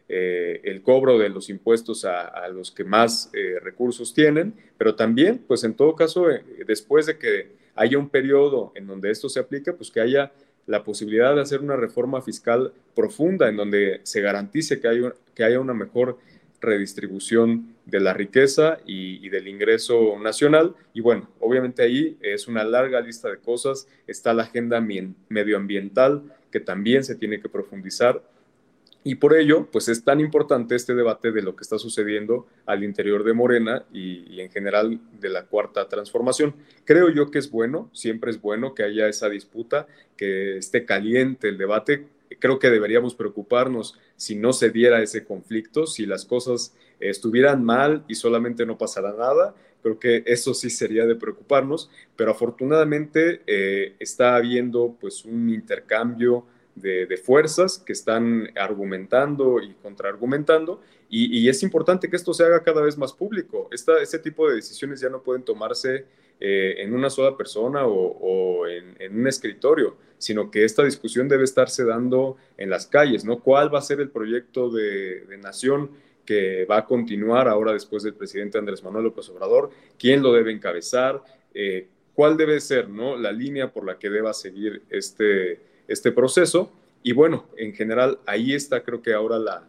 eh, 0.08 0.60
el 0.64 0.80
cobro 0.80 1.18
de 1.18 1.28
los 1.28 1.50
impuestos 1.50 2.06
a, 2.06 2.48
los 2.48 2.70
que 2.70 2.82
más 2.82 3.30
eh, 3.34 3.60
recursos 3.60 4.14
tienen, 4.14 4.54
pero 4.78 4.94
también, 4.94 5.44
pues 5.46 5.64
en 5.64 5.74
todo 5.74 5.94
caso, 5.94 6.24
después 6.66 7.04
de 7.04 7.18
que 7.18 7.48
haya 7.74 7.98
un 7.98 8.08
periodo 8.08 8.72
en 8.74 8.86
donde 8.86 9.10
esto 9.10 9.28
se 9.28 9.38
aplique, 9.38 9.74
pues 9.74 9.90
que 9.90 10.00
haya 10.00 10.32
la 10.66 10.82
posibilidad 10.82 11.34
de 11.34 11.42
hacer 11.42 11.60
una 11.60 11.76
reforma 11.76 12.22
fiscal 12.22 12.72
profunda 12.94 13.50
en 13.50 13.56
donde 13.56 14.00
se 14.04 14.22
garantice 14.22 14.80
que, 14.80 14.88
hay, 14.88 15.02
que 15.34 15.44
haya 15.44 15.60
una 15.60 15.74
mejor 15.74 16.16
redistribución 16.58 17.74
de 17.84 18.00
la 18.00 18.14
riqueza 18.14 18.78
y, 18.86 19.28
del 19.28 19.46
ingreso 19.46 20.18
nacional. 20.18 20.74
Y 20.94 21.00
bueno, 21.00 21.28
obviamente 21.38 21.82
ahí 21.82 22.16
es 22.22 22.48
una 22.48 22.64
larga 22.64 23.00
lista 23.00 23.28
de 23.28 23.36
cosas. 23.36 23.88
Está 24.06 24.32
la 24.32 24.44
agenda 24.44 24.80
medioambiental 25.28 26.22
que 26.50 26.60
también 26.60 27.04
se 27.04 27.14
tiene 27.14 27.40
que 27.40 27.48
profundizar. 27.48 28.22
Y 29.04 29.14
por 29.14 29.36
ello, 29.36 29.68
pues 29.70 29.88
es 29.88 30.04
tan 30.04 30.20
importante 30.20 30.74
este 30.74 30.94
debate 30.94 31.30
de 31.30 31.42
lo 31.42 31.54
que 31.54 31.62
está 31.62 31.78
sucediendo 31.78 32.46
al 32.66 32.84
interior 32.84 33.24
de 33.24 33.32
Morena 33.32 33.84
y, 33.92 34.24
y, 34.34 34.40
en 34.40 34.50
general 34.50 35.00
de 35.20 35.28
la 35.28 35.46
cuarta 35.46 35.88
transformación. 35.88 36.54
Creo 36.84 37.08
yo 37.08 37.30
que 37.30 37.38
es 37.38 37.50
bueno, 37.50 37.88
siempre 37.92 38.30
es 38.30 38.40
bueno 38.40 38.74
que 38.74 38.82
haya 38.82 39.08
esa 39.08 39.28
disputa, 39.28 39.86
que 40.16 40.58
esté 40.58 40.84
caliente 40.84 41.48
el 41.48 41.58
debate 41.58 42.06
creo 42.38 42.58
que 42.58 42.70
deberíamos 42.70 43.14
preocuparnos 43.14 43.98
si 44.16 44.36
no 44.36 44.52
se 44.52 44.70
diera 44.70 45.02
ese 45.02 45.24
conflicto, 45.24 45.86
si 45.86 46.06
las 46.06 46.24
cosas 46.24 46.74
estuvieran 47.00 47.64
mal 47.64 48.04
y 48.08 48.14
solamente 48.14 48.66
no 48.66 48.78
pasara 48.78 49.12
nada. 49.12 49.54
Creo 49.82 49.98
que 49.98 50.22
eso 50.26 50.54
sí 50.54 50.70
sería 50.70 51.06
de 51.06 51.14
preocuparnos, 51.14 51.90
pero 52.16 52.32
afortunadamente 52.32 53.42
eh, 53.46 53.94
está 53.98 54.36
habiendo 54.36 54.96
pues 55.00 55.24
un 55.24 55.50
intercambio 55.50 56.44
de, 56.74 57.16
fuerzas 57.16 57.78
que 57.78 57.92
están 57.92 58.50
argumentando 58.56 59.60
y 59.60 59.74
contraargumentando 59.82 60.80
y, 61.10 61.48
es 61.48 61.62
importante 61.62 62.10
que 62.10 62.16
esto 62.16 62.34
se 62.34 62.44
haga 62.44 62.62
cada 62.62 62.82
vez 62.82 62.98
más 62.98 63.14
público. 63.14 63.68
Esta, 63.72 64.00
este 64.02 64.18
tipo 64.18 64.46
de 64.48 64.56
decisiones 64.56 65.00
ya 65.00 65.08
no 65.08 65.22
pueden 65.22 65.42
tomarse 65.42 66.04
eh, 66.38 66.76
en 66.78 66.94
una 66.94 67.08
sola 67.08 67.36
persona 67.36 67.86
o, 67.86 68.66
en, 68.66 69.18
un 69.18 69.26
escritorio, 69.26 69.96
sino 70.18 70.50
que 70.50 70.64
esta 70.64 70.84
discusión 70.84 71.26
debe 71.26 71.44
estarse 71.44 71.84
dando 71.84 72.36
en 72.58 72.68
las 72.68 72.86
calles, 72.86 73.24
¿no? 73.24 73.40
¿Cuál 73.40 73.74
va 73.74 73.78
a 73.78 73.82
ser 73.82 74.00
el 74.00 74.10
proyecto 74.10 74.70
de, 74.70 75.24
nación 75.42 75.90
que 76.28 76.66
va 76.66 76.76
a 76.76 76.84
continuar 76.84 77.48
ahora 77.48 77.72
después 77.72 78.02
del 78.02 78.12
presidente 78.12 78.58
Andrés 78.58 78.84
Manuel 78.84 79.04
López 79.04 79.30
Obrador? 79.30 79.70
¿Quién 79.98 80.22
lo 80.22 80.34
debe 80.34 80.52
encabezar? 80.52 81.22
Eh, 81.54 81.86
¿Cuál 82.12 82.36
debe 82.36 82.60
ser, 82.60 82.90
¿no? 82.90 83.16
La 83.16 83.32
línea 83.32 83.72
por 83.72 83.86
la 83.86 83.98
que 83.98 84.10
deba 84.10 84.34
seguir 84.34 84.82
este, 84.90 85.58
este 85.88 86.12
proceso. 86.12 86.70
Y 87.02 87.12
bueno, 87.12 87.46
en 87.56 87.72
general, 87.72 88.18
ahí 88.26 88.52
está 88.52 88.82
creo 88.82 89.00
que 89.00 89.14
ahora 89.14 89.38
la, 89.38 89.66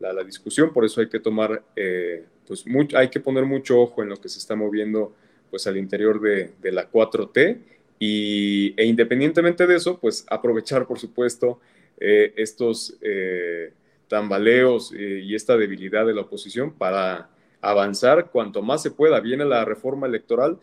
la, 0.00 0.22
discusión, 0.22 0.74
por 0.74 0.84
eso 0.84 1.00
hay 1.00 1.08
que 1.08 1.18
tomar, 1.18 1.64
eh, 1.76 2.26
pues 2.46 2.66
mucho, 2.66 2.98
hay 2.98 3.08
que 3.08 3.18
poner 3.18 3.46
mucho 3.46 3.80
ojo 3.80 4.02
en 4.02 4.10
lo 4.10 4.20
que 4.20 4.28
se 4.28 4.38
está 4.38 4.54
moviendo 4.54 5.14
pues 5.48 5.66
al 5.66 5.78
interior 5.78 6.20
de, 6.20 6.52
la 6.72 6.90
4T 6.90 7.56
y, 7.98 8.74
e 8.76 8.84
independientemente 8.84 9.66
de 9.66 9.76
eso, 9.76 9.98
pues 9.98 10.26
aprovechar 10.28 10.86
por 10.86 10.98
supuesto 10.98 11.58
eh, 11.98 12.34
estos 12.36 12.98
tambaleos 14.08 14.92
eh, 14.92 15.20
y 15.24 15.34
esta 15.34 15.56
debilidad 15.56 16.06
de 16.06 16.14
la 16.14 16.22
oposición 16.22 16.72
para 16.72 17.30
avanzar 17.60 18.30
cuanto 18.30 18.62
más 18.62 18.82
se 18.82 18.90
pueda. 18.90 19.20
Viene 19.20 19.44
la 19.44 19.64
reforma 19.64 20.06
electoral 20.06 20.58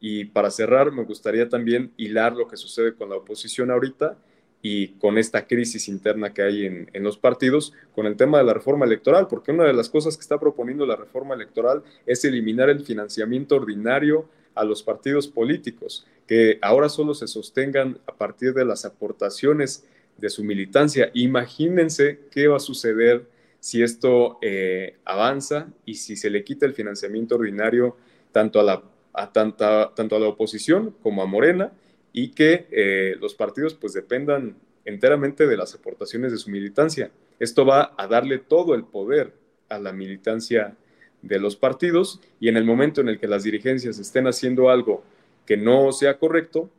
y 0.00 0.26
para 0.26 0.50
cerrar 0.50 0.92
me 0.92 1.04
gustaría 1.04 1.48
también 1.48 1.92
hilar 1.96 2.34
lo 2.34 2.48
que 2.48 2.56
sucede 2.56 2.94
con 2.94 3.10
la 3.10 3.16
oposición 3.16 3.70
ahorita 3.70 4.16
y 4.62 4.88
con 4.98 5.18
esta 5.18 5.46
crisis 5.46 5.88
interna 5.88 6.32
que 6.32 6.42
hay 6.42 6.64
en, 6.64 6.88
en, 6.92 7.02
los 7.02 7.18
partidos 7.18 7.74
con 7.94 8.06
el 8.06 8.16
tema 8.16 8.38
de 8.38 8.44
la 8.44 8.54
reforma 8.54 8.86
electoral, 8.86 9.26
porque 9.28 9.52
una 9.52 9.64
de 9.64 9.74
las 9.74 9.90
cosas 9.90 10.16
que 10.16 10.22
está 10.22 10.38
proponiendo 10.38 10.86
la 10.86 10.96
reforma 10.96 11.34
electoral 11.34 11.82
es 12.06 12.24
eliminar 12.24 12.70
el 12.70 12.82
financiamiento 12.82 13.56
ordinario 13.56 14.26
a 14.54 14.64
los 14.64 14.82
partidos 14.82 15.28
políticos, 15.28 16.06
que 16.26 16.58
ahora 16.62 16.88
solo 16.88 17.14
se 17.14 17.26
sostengan 17.26 17.98
a 18.06 18.14
partir 18.14 18.54
de 18.54 18.64
las 18.64 18.84
aportaciones 18.84 19.84
de 20.16 20.30
su 20.30 20.44
militancia. 20.44 21.10
Imagínense 21.14 22.20
qué 22.30 22.48
va 22.48 22.56
a 22.56 22.60
suceder 22.60 23.26
si 23.60 23.82
esto 23.82 24.38
eh, 24.42 24.96
avanza 25.04 25.68
y 25.86 25.94
si 25.94 26.16
se 26.16 26.30
le 26.30 26.44
quita 26.44 26.66
el 26.66 26.74
financiamiento 26.74 27.36
ordinario 27.36 27.96
tanto 28.30 28.60
a 28.60 28.62
la, 28.62 28.82
a 29.12 29.32
tanta, 29.32 29.94
tanto 29.94 30.16
a 30.16 30.20
la 30.20 30.28
oposición 30.28 30.94
como 31.02 31.22
a 31.22 31.26
Morena 31.26 31.72
y 32.12 32.32
que 32.32 32.66
eh, 32.70 33.16
los 33.20 33.34
partidos 33.34 33.74
pues 33.74 33.92
dependan 33.92 34.56
enteramente 34.84 35.46
de 35.46 35.56
las 35.56 35.74
aportaciones 35.74 36.30
de 36.32 36.38
su 36.38 36.50
militancia. 36.50 37.10
Esto 37.38 37.64
va 37.64 37.94
a 37.96 38.06
darle 38.06 38.38
todo 38.38 38.74
el 38.74 38.84
poder 38.84 39.32
a 39.68 39.78
la 39.78 39.92
militancia 39.92 40.76
de 41.22 41.38
los 41.38 41.56
partidos 41.56 42.20
y 42.38 42.48
en 42.48 42.56
el 42.56 42.64
momento 42.64 43.00
en 43.00 43.08
el 43.08 43.18
que 43.18 43.26
las 43.26 43.44
dirigencias 43.44 43.98
estén 43.98 44.26
haciendo 44.26 44.68
algo 44.68 45.02
que 45.46 45.56
no 45.56 45.90
sea 45.92 46.18
correcto, 46.18 46.70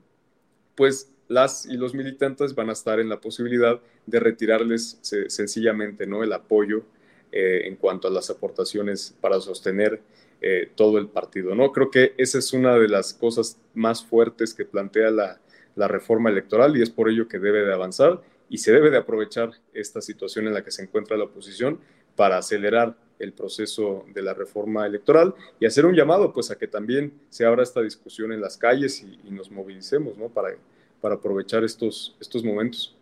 pues 0.75 1.11
las 1.27 1.65
y 1.65 1.77
los 1.77 1.93
militantes 1.93 2.55
van 2.55 2.69
a 2.69 2.73
estar 2.73 2.99
en 2.99 3.09
la 3.09 3.19
posibilidad 3.19 3.79
de 4.05 4.19
retirarles 4.19 4.99
sencillamente 5.01 6.05
¿no? 6.05 6.23
el 6.23 6.33
apoyo 6.33 6.83
eh, 7.31 7.63
en 7.65 7.75
cuanto 7.75 8.07
a 8.07 8.11
las 8.11 8.29
aportaciones 8.29 9.15
para 9.21 9.39
sostener 9.41 10.01
eh, 10.41 10.69
todo 10.75 10.97
el 10.97 11.07
partido. 11.07 11.55
¿no? 11.55 11.71
Creo 11.71 11.89
que 11.89 12.13
esa 12.17 12.37
es 12.37 12.53
una 12.53 12.77
de 12.77 12.87
las 12.87 13.13
cosas 13.13 13.57
más 13.73 14.05
fuertes 14.05 14.53
que 14.53 14.65
plantea 14.65 15.09
la, 15.09 15.39
la 15.75 15.87
reforma 15.87 16.29
electoral 16.29 16.77
y 16.77 16.81
es 16.81 16.89
por 16.89 17.09
ello 17.09 17.27
que 17.27 17.39
debe 17.39 17.65
de 17.65 17.73
avanzar 17.73 18.21
y 18.49 18.59
se 18.59 18.71
debe 18.71 18.89
de 18.91 18.97
aprovechar 18.97 19.51
esta 19.73 20.01
situación 20.01 20.47
en 20.47 20.53
la 20.53 20.63
que 20.63 20.71
se 20.71 20.83
encuentra 20.83 21.17
la 21.17 21.25
oposición 21.25 21.79
para 22.15 22.37
acelerar 22.37 22.95
el 23.19 23.33
proceso 23.33 24.05
de 24.13 24.21
la 24.21 24.33
reforma 24.33 24.85
electoral 24.85 25.33
y 25.59 25.65
hacer 25.65 25.85
un 25.85 25.95
llamado 25.95 26.33
pues 26.33 26.51
a 26.51 26.57
que 26.57 26.67
también 26.67 27.13
se 27.29 27.45
abra 27.45 27.63
esta 27.63 27.81
discusión 27.81 28.31
en 28.31 28.41
las 28.41 28.57
calles 28.57 29.03
y, 29.03 29.31
nos 29.31 29.51
movilicemos 29.51 30.17
¿no? 30.17 30.29
para, 30.29 30.55
para 31.05 31.17
aprovechar 31.17 31.63
estos, 31.63 32.15
estos 32.19 32.43
momentos. 32.43 32.95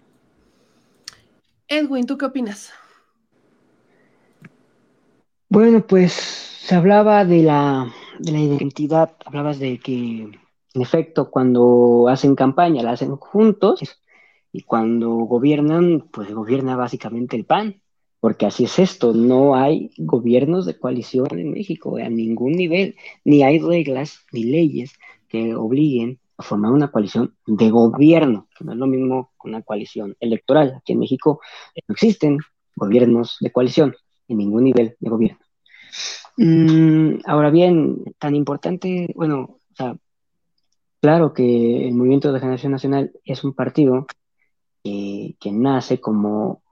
Edwin, 1.69 2.05
¿tú 2.05 2.17
qué 2.17 2.25
opinas? 2.25 2.73
Bueno, 5.47 5.87
pues 5.87 6.11
se 6.11 6.75
hablaba 6.75 7.23
de 7.23 7.43
la, 7.43 7.93
de 8.19 8.33
la 8.33 8.39
identidad, 8.39 9.15
hablabas 9.23 9.57
de 9.57 9.79
que 9.79 10.27
en 10.73 10.81
efecto 10.81 11.31
cuando 11.31 12.09
hacen 12.09 12.35
campaña 12.35 12.83
la 12.83 12.91
hacen 12.91 13.15
juntos 13.15 13.79
y 14.51 14.63
cuando 14.63 15.09
gobiernan, 15.09 16.09
pues 16.11 16.29
gobierna 16.33 16.75
básicamente 16.75 17.37
el 17.37 17.45
PAN 17.45 17.81
porque 18.19 18.45
así 18.45 18.65
es 18.65 18.79
esto, 18.79 19.13
no 19.13 19.55
hay 19.55 19.91
gobiernos 19.97 20.65
de 20.65 20.77
coalición 20.77 21.39
en 21.39 21.51
México 21.51 21.95
a 21.95 22.09
ningún 22.09 22.51
nivel, 22.51 22.97
ni 23.23 23.43
hay 23.43 23.59
reglas 23.59 24.19
ni 24.33 24.43
leyes 24.43 24.91
que 25.29 25.55
obliguen 25.55 26.19
formar 26.39 26.71
una 26.71 26.91
coalición 26.91 27.35
de 27.45 27.69
gobierno, 27.69 28.47
no 28.59 28.71
es 28.73 28.77
lo 28.77 28.87
mismo 28.87 29.31
con 29.37 29.51
una 29.51 29.61
coalición 29.61 30.15
electoral. 30.19 30.75
Aquí 30.77 30.93
en 30.93 30.99
México 30.99 31.41
no 31.87 31.93
existen 31.93 32.39
gobiernos 32.75 33.37
de 33.39 33.51
coalición 33.51 33.95
en 34.27 34.37
ningún 34.37 34.65
nivel 34.65 34.95
de 34.99 35.09
gobierno. 35.09 35.39
Mm, 36.37 37.19
ahora 37.25 37.51
bien, 37.51 38.03
tan 38.17 38.35
importante, 38.35 39.13
bueno, 39.15 39.57
o 39.71 39.75
sea, 39.75 39.95
claro 41.01 41.33
que 41.33 41.87
el 41.87 41.93
Movimiento 41.93 42.31
de 42.31 42.39
Generación 42.39 42.71
Nacional 42.71 43.11
es 43.23 43.43
un 43.43 43.53
partido 43.53 44.07
que 44.83 45.51
nace 45.51 45.99
como 45.99 46.63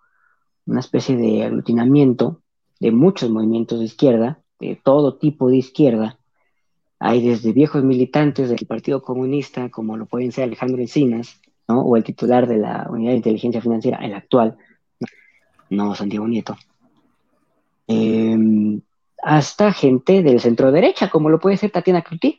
una 0.66 0.80
especie 0.80 1.16
de 1.16 1.44
aglutinamiento 1.44 2.42
de 2.80 2.92
muchos 2.92 3.30
movimientos 3.30 3.80
de 3.80 3.86
izquierda, 3.86 4.42
de 4.60 4.80
todo 4.84 5.18
tipo 5.18 5.50
de 5.50 5.58
izquierda. 5.58 6.20
Hay 7.04 7.28
desde 7.28 7.52
viejos 7.52 7.84
militantes 7.84 8.50
del 8.50 8.68
Partido 8.68 9.02
Comunista, 9.02 9.70
como 9.70 9.98
lo 9.98 10.06
pueden 10.06 10.32
ser 10.32 10.44
Alejandro 10.44 10.80
Encinas, 10.80 11.42
¿no? 11.68 11.82
o 11.82 11.98
el 11.98 12.04
titular 12.04 12.48
de 12.48 12.60
la 12.60 12.86
Unidad 12.92 13.10
de 13.10 13.18
Inteligencia 13.18 13.60
Financiera, 13.60 13.98
el 14.06 14.14
actual, 14.14 14.56
no 15.72 15.96
Santiago 15.96 16.28
Nieto, 16.28 16.56
em, 17.88 18.82
hasta 19.24 19.74
gente 19.74 20.22
del 20.22 20.40
centro 20.40 20.72
derecha, 20.72 21.10
como 21.10 21.30
lo 21.30 21.40
puede 21.40 21.58
ser 21.58 21.72
Tatiana 21.72 22.04
Cloutier. 22.04 22.36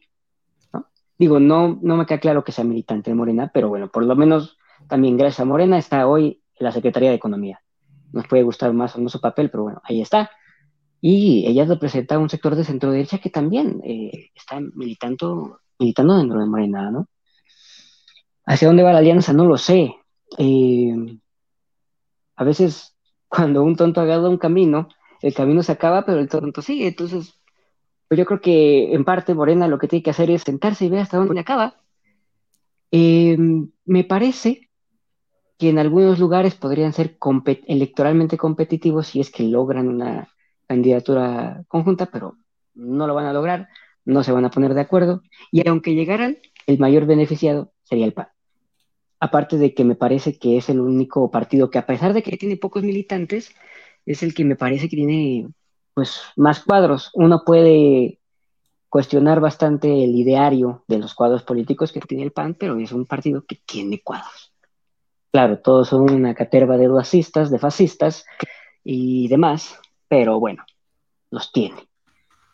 ¿no? 0.73 0.87
Digo, 1.19 1.41
no, 1.41 1.81
no 1.83 1.97
me 1.97 2.07
queda 2.07 2.21
claro 2.21 2.45
que 2.45 2.53
sea 2.53 2.63
militante 2.63 3.11
de 3.11 3.17
Morena, 3.17 3.51
pero 3.53 3.69
bueno, 3.69 3.89
por 3.89 4.05
lo 4.05 4.15
menos 4.15 4.59
también 4.87 5.17
gracias 5.17 5.41
a 5.41 5.45
Morena 5.45 5.77
está 5.77 6.07
hoy 6.07 6.41
la 6.61 6.71
Secretaría 6.71 7.11
de 7.11 7.17
Economía. 7.17 7.61
Nos 8.13 8.29
puede 8.29 8.45
gustar 8.45 8.73
más 8.73 8.95
o 8.95 8.99
menos 8.99 9.11
su 9.11 9.21
papel, 9.21 9.51
pero 9.51 9.65
bueno, 9.65 9.83
ahí 9.83 10.01
está. 10.01 10.31
Y 11.05 11.45
ella 11.49 11.65
representa 11.65 12.17
un 12.17 12.31
sector 12.31 12.55
de 12.55 12.65
centro 12.65 12.93
derecha 12.93 13.19
que 13.19 13.29
también 13.29 13.83
eh, 13.85 14.31
está 14.37 14.61
militando, 14.61 15.59
militando 15.77 16.17
dentro 16.17 16.39
de 16.39 16.47
Morena, 16.47 16.93
¿no? 16.93 17.09
¿Hacia 18.47 18.69
dónde 18.69 18.85
va 18.85 18.93
la 18.93 19.01
alianza? 19.01 19.33
No 19.33 19.45
lo 19.45 19.59
sé. 19.59 19.97
Eh, 20.39 20.95
a 22.37 22.45
veces, 22.45 22.95
cuando 23.27 23.65
un 23.65 23.75
tonto 23.75 24.01
agarra 24.01 24.29
un 24.29 24.39
camino, 24.39 24.89
el 25.21 25.35
camino 25.35 25.65
se 25.65 25.73
acaba, 25.73 26.07
pero 26.07 26.21
el 26.21 26.29
tonto 26.29 26.63
sigue. 26.63 26.87
Entonces, 26.87 27.35
pues 28.07 28.17
yo 28.17 28.25
creo 28.25 28.41
que 28.41 28.95
en 28.95 29.05
parte 29.05 29.35
Morena 29.35 29.67
lo 29.67 29.81
que 29.81 29.89
tiene 29.89 30.05
que 30.05 30.11
hacer 30.11 30.31
es 30.31 30.43
sentarse 30.43 30.85
y 30.85 30.89
ver 30.89 31.01
hasta 31.01 31.17
dónde 31.17 31.41
acaba. 31.41 31.81
Eh, 32.93 33.37
me 33.87 34.05
parece 34.05 34.71
que 35.59 35.71
en 35.71 35.81
algunos 35.81 36.21
lugares 36.21 36.55
podrían 36.55 36.93
ser 36.93 37.19
electoralmente 37.67 38.39
competitivos 38.39 39.09
si 39.09 39.21
es 39.21 39.33
que 39.33 39.43
logran 39.43 39.89
una 39.89 40.29
candidatura 40.73 41.65
conjunta, 41.69 42.07
pero 42.07 42.39
no 42.75 43.07
lo 43.07 43.15
van 43.15 43.27
a 43.27 43.33
lograr, 43.33 43.69
no 44.07 44.23
se 44.23 44.33
van 44.33 44.47
a 44.47 44.51
poner 44.51 44.73
de 44.73 44.81
acuerdo, 44.81 45.23
y 45.51 45.69
aunque 45.69 45.95
llegaran, 45.95 46.39
el 46.67 46.79
mayor 46.79 47.05
beneficiado 47.05 47.73
sería 47.85 48.07
el 48.07 48.15
PAN. 48.15 48.29
Aparte 49.21 49.59
de 49.59 49.75
que 49.75 49.85
me 49.85 49.97
parece 49.97 50.39
que 50.39 50.57
es 50.57 50.71
el 50.71 50.81
único 50.81 51.31
partido 51.31 51.69
que 51.71 51.79
a 51.79 51.87
pesar 51.87 52.15
de 52.15 52.23
que 52.23 52.39
tiene 52.39 52.57
pocos 52.57 52.83
militantes, 52.83 53.55
es 54.07 54.23
el 54.23 54.35
que 54.35 54.45
me 54.45 54.57
parece 54.57 54.89
que 54.89 54.97
tiene 54.97 55.49
pues 55.95 56.23
más 56.37 56.65
cuadros. 56.65 57.11
Uno 57.15 57.43
puede 57.45 58.19
cuestionar 58.89 59.41
bastante 59.41 60.05
el 60.05 60.17
ideario 60.17 60.85
de 60.89 60.99
los 60.99 61.15
cuadros 61.15 61.43
políticos 61.43 61.93
que 61.93 62.01
tiene 62.01 62.25
el 62.25 62.33
PAN, 62.33 62.57
pero 62.59 62.79
es 62.79 62.93
un 62.93 63.05
partido 63.07 63.45
que 63.47 63.61
tiene 63.67 64.01
cuadros. 64.03 64.53
Claro, 65.31 65.59
todos 65.59 65.89
son 65.89 66.11
una 66.11 66.35
caterva 66.35 66.77
de 66.77 66.89
duacistas, 66.89 67.51
de 67.51 67.59
fascistas 67.59 68.25
y 68.83 69.29
demás, 69.29 69.79
pero 70.13 70.39
bueno, 70.39 70.63
los 71.31 71.53
tiene. 71.53 71.89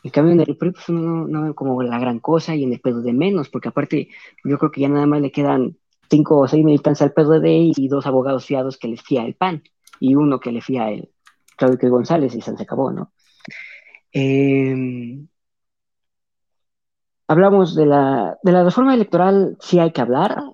En 0.05 0.13
cambio, 0.13 0.33
en 0.33 0.39
el 0.39 0.57
PRI, 0.57 0.71
pues 0.71 0.89
no, 0.91 1.27
no 1.27 1.57
como 1.57 1.83
la 1.83 1.99
gran 1.99 2.21
cosa 2.21 2.55
y 2.55 2.63
en 2.63 2.73
el 2.73 3.03
de 3.03 3.13
menos, 3.13 3.49
porque 3.49 3.67
aparte, 3.67 4.11
yo 4.45 4.59
creo 4.59 4.71
que 4.71 4.83
ya 4.83 4.89
nada 4.89 5.07
más 5.07 5.21
le 5.21 5.33
quedan 5.33 5.77
cinco 6.09 6.39
o 6.39 6.47
seis 6.47 6.65
militantes 6.65 7.03
al 7.03 7.13
PDD 7.13 7.73
y 7.77 7.89
dos 7.89 8.07
abogados 8.07 8.47
fiados 8.47 8.79
que 8.79 8.87
les 8.87 9.03
fía 9.03 9.25
el 9.25 9.35
PAN 9.35 9.65
y 9.99 10.15
uno 10.15 10.39
que 10.39 10.53
le 10.53 10.61
fía 10.61 10.89
el 10.91 11.11
Claudio 11.57 11.91
González 11.91 12.33
y 12.37 12.41
se 12.41 12.53
acabó, 12.53 12.93
¿no? 12.93 13.11
Em, 14.13 15.27
hablamos 17.27 17.75
de 17.75 17.87
la, 17.87 18.39
de 18.41 18.53
la 18.53 18.63
reforma 18.63 18.95
electoral, 18.95 19.57
sí 19.59 19.81
hay 19.81 19.91
que 19.91 20.01
hablar. 20.01 20.45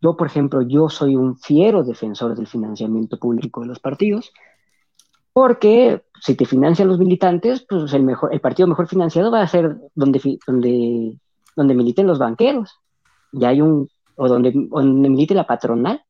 Yo, 0.00 0.16
por 0.16 0.26
ejemplo, 0.26 0.62
yo 0.62 0.88
soy 0.88 1.14
un 1.14 1.36
fiero 1.36 1.84
defensor 1.84 2.34
del 2.34 2.48
financiamiento 2.48 3.20
público 3.20 3.60
de 3.60 3.68
los 3.68 3.78
partidos, 3.78 4.32
porque 5.32 6.02
si 6.20 6.34
te 6.34 6.44
financian 6.44 6.88
los 6.88 6.98
militantes, 6.98 7.64
pues 7.68 7.92
el, 7.92 8.02
mejor, 8.02 8.32
el 8.32 8.40
partido 8.40 8.68
mejor 8.68 8.86
financiado 8.86 9.30
va 9.30 9.42
a 9.42 9.46
ser 9.46 9.76
donde, 9.94 10.38
donde, 10.46 11.18
donde 11.56 11.74
militen 11.74 12.06
los 12.06 12.18
banqueros. 12.18 12.78
Y 13.32 13.44
hay 13.44 13.60
un, 13.60 13.88
o 14.16 14.28
donde, 14.28 14.52
donde 14.54 15.08
milite 15.08 15.34
la 15.34 15.46
patronal. 15.46 16.02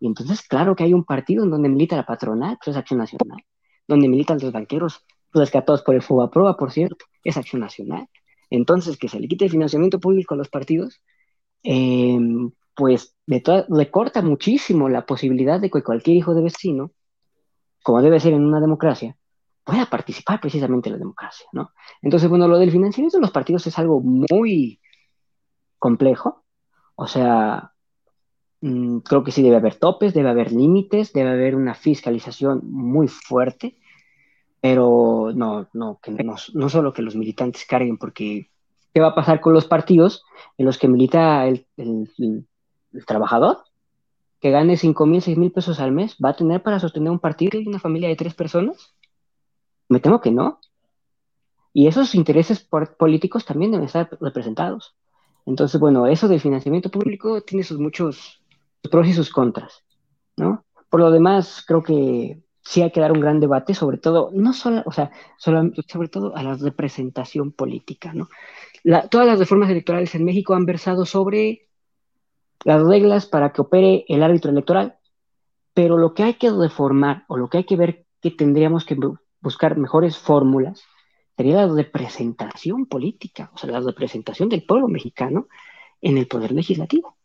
Y 0.00 0.06
entonces, 0.06 0.42
claro 0.42 0.74
que 0.74 0.84
hay 0.84 0.94
un 0.94 1.04
partido 1.04 1.44
en 1.44 1.50
donde 1.50 1.68
milita 1.68 1.96
la 1.96 2.06
patronal, 2.06 2.56
pues 2.56 2.74
es 2.74 2.78
Acción 2.78 2.98
Nacional. 2.98 3.42
Donde 3.86 4.08
militan 4.08 4.38
los 4.40 4.52
banqueros, 4.52 5.04
pues 5.30 5.40
rescatados 5.40 5.82
por 5.82 5.94
el 5.94 6.02
FUBAPROA, 6.02 6.56
por 6.56 6.70
cierto, 6.70 7.04
es 7.22 7.36
Acción 7.36 7.60
Nacional. 7.60 8.08
Entonces, 8.50 8.96
que 8.96 9.08
se 9.08 9.20
le 9.20 9.28
quite 9.28 9.44
el 9.44 9.50
financiamiento 9.50 10.00
público 10.00 10.34
a 10.34 10.38
los 10.38 10.48
partidos, 10.48 11.00
eh, 11.62 12.18
pues 12.74 13.14
le 13.26 13.90
corta 13.90 14.22
muchísimo 14.22 14.88
la 14.88 15.04
posibilidad 15.04 15.60
de 15.60 15.68
que 15.68 15.82
cualquier 15.82 16.16
hijo 16.16 16.34
de 16.34 16.42
vecino, 16.42 16.92
como 17.82 18.00
debe 18.00 18.20
ser 18.20 18.32
en 18.32 18.44
una 18.44 18.60
democracia, 18.60 19.16
pueda 19.68 19.84
participar 19.84 20.40
precisamente 20.40 20.88
en 20.88 20.94
la 20.94 20.98
democracia, 20.98 21.46
¿no? 21.52 21.72
Entonces, 22.00 22.30
bueno, 22.30 22.48
lo 22.48 22.58
del 22.58 22.70
financiamiento 22.70 23.18
de 23.18 23.20
los 23.20 23.30
partidos 23.30 23.66
es 23.66 23.78
algo 23.78 24.00
muy 24.00 24.80
complejo, 25.78 26.42
o 26.94 27.06
sea, 27.06 27.74
mm, 28.62 29.00
creo 29.00 29.22
que 29.22 29.30
sí 29.30 29.42
debe 29.42 29.56
haber 29.56 29.74
topes, 29.74 30.14
debe 30.14 30.30
haber 30.30 30.52
límites, 30.52 31.12
debe 31.12 31.32
haber 31.32 31.54
una 31.54 31.74
fiscalización 31.74 32.62
muy 32.64 33.08
fuerte, 33.08 33.76
pero 34.62 35.32
no, 35.34 35.68
no, 35.74 36.00
que 36.02 36.12
no, 36.12 36.38
solo 36.38 36.94
que 36.94 37.02
los 37.02 37.14
militantes 37.14 37.66
carguen, 37.66 37.98
porque 37.98 38.50
¿qué 38.94 39.00
va 39.02 39.08
a 39.08 39.14
pasar 39.14 39.42
con 39.42 39.52
los 39.52 39.66
partidos 39.66 40.24
en 40.56 40.64
los 40.64 40.78
que 40.78 40.88
milita 40.88 41.46
el, 41.46 41.66
trabajador? 43.06 43.58
Que 44.40 44.50
gane 44.50 44.78
5 44.78 45.04
mil, 45.04 45.20
6 45.20 45.36
mil 45.36 45.52
pesos 45.52 45.78
al 45.78 45.92
mes, 45.92 46.16
¿va 46.24 46.30
a 46.30 46.36
tener 46.36 46.62
para 46.62 46.80
sostener 46.80 47.10
un 47.10 47.18
partido 47.18 47.60
y 47.60 47.68
una 47.68 47.78
familia 47.78 48.08
de 48.08 48.16
tres 48.16 48.32
personas? 48.32 48.94
Me 49.88 50.00
temo 50.00 50.20
que 50.20 50.30
no. 50.30 50.60
Y 51.72 51.86
esos 51.86 52.14
intereses 52.14 52.66
políticos 52.98 53.44
también 53.44 53.70
deben 53.70 53.86
estar 53.86 54.08
representados. 54.20 54.96
Entonces, 55.46 55.80
bueno, 55.80 56.06
eso 56.06 56.28
del 56.28 56.40
financiamiento 56.40 56.90
público 56.90 57.42
tiene 57.42 57.64
sus 57.64 57.78
muchos 57.78 58.42
pros 58.90 59.06
y 59.06 59.14
sus 59.14 59.30
contras, 59.30 59.84
¿no? 60.36 60.64
Por 60.90 61.00
lo 61.00 61.10
demás, 61.10 61.64
creo 61.66 61.82
que 61.82 62.42
sí 62.60 62.82
hay 62.82 62.90
que 62.90 63.00
dar 63.00 63.12
un 63.12 63.20
gran 63.20 63.40
debate, 63.40 63.74
sobre 63.74 63.96
todo, 63.96 64.30
no 64.34 64.52
solo, 64.52 64.82
o 64.84 64.92
sea, 64.92 65.10
sobre 65.38 66.08
todo 66.08 66.36
a 66.36 66.42
la 66.42 66.54
representación 66.54 67.52
política, 67.52 68.12
¿no? 68.12 68.28
todas 69.10 69.26
las 69.26 69.38
reformas 69.38 69.70
electorales 69.70 70.14
en 70.14 70.24
México 70.24 70.54
han 70.54 70.66
versado 70.66 71.04
sobre 71.04 71.68
las 72.64 72.82
reglas 72.82 73.26
para 73.26 73.52
que 73.52 73.60
opere 73.60 74.04
el 74.08 74.22
árbitro 74.22 74.50
electoral, 74.50 74.98
pero 75.74 75.96
lo 75.96 76.14
que 76.14 76.22
hay 76.22 76.34
que 76.34 76.50
reformar 76.50 77.24
o 77.28 77.36
lo 77.36 77.48
que 77.48 77.58
hay 77.58 77.64
que 77.64 77.76
ver 77.76 78.06
que 78.20 78.30
tendríamos 78.30 78.84
que 78.84 78.96
buscar 79.48 79.78
mejores 79.78 80.18
fórmulas 80.18 80.84
sería 81.34 81.66
la 81.66 81.74
representación 81.74 82.84
política, 82.84 83.50
o 83.54 83.56
sea, 83.56 83.70
la 83.70 83.80
representación 83.80 84.50
del 84.50 84.66
pueblo 84.66 84.88
mexicano 84.88 85.48
en 86.02 86.18
el 86.18 86.26
poder 86.26 86.52
legislativo. 86.52 87.16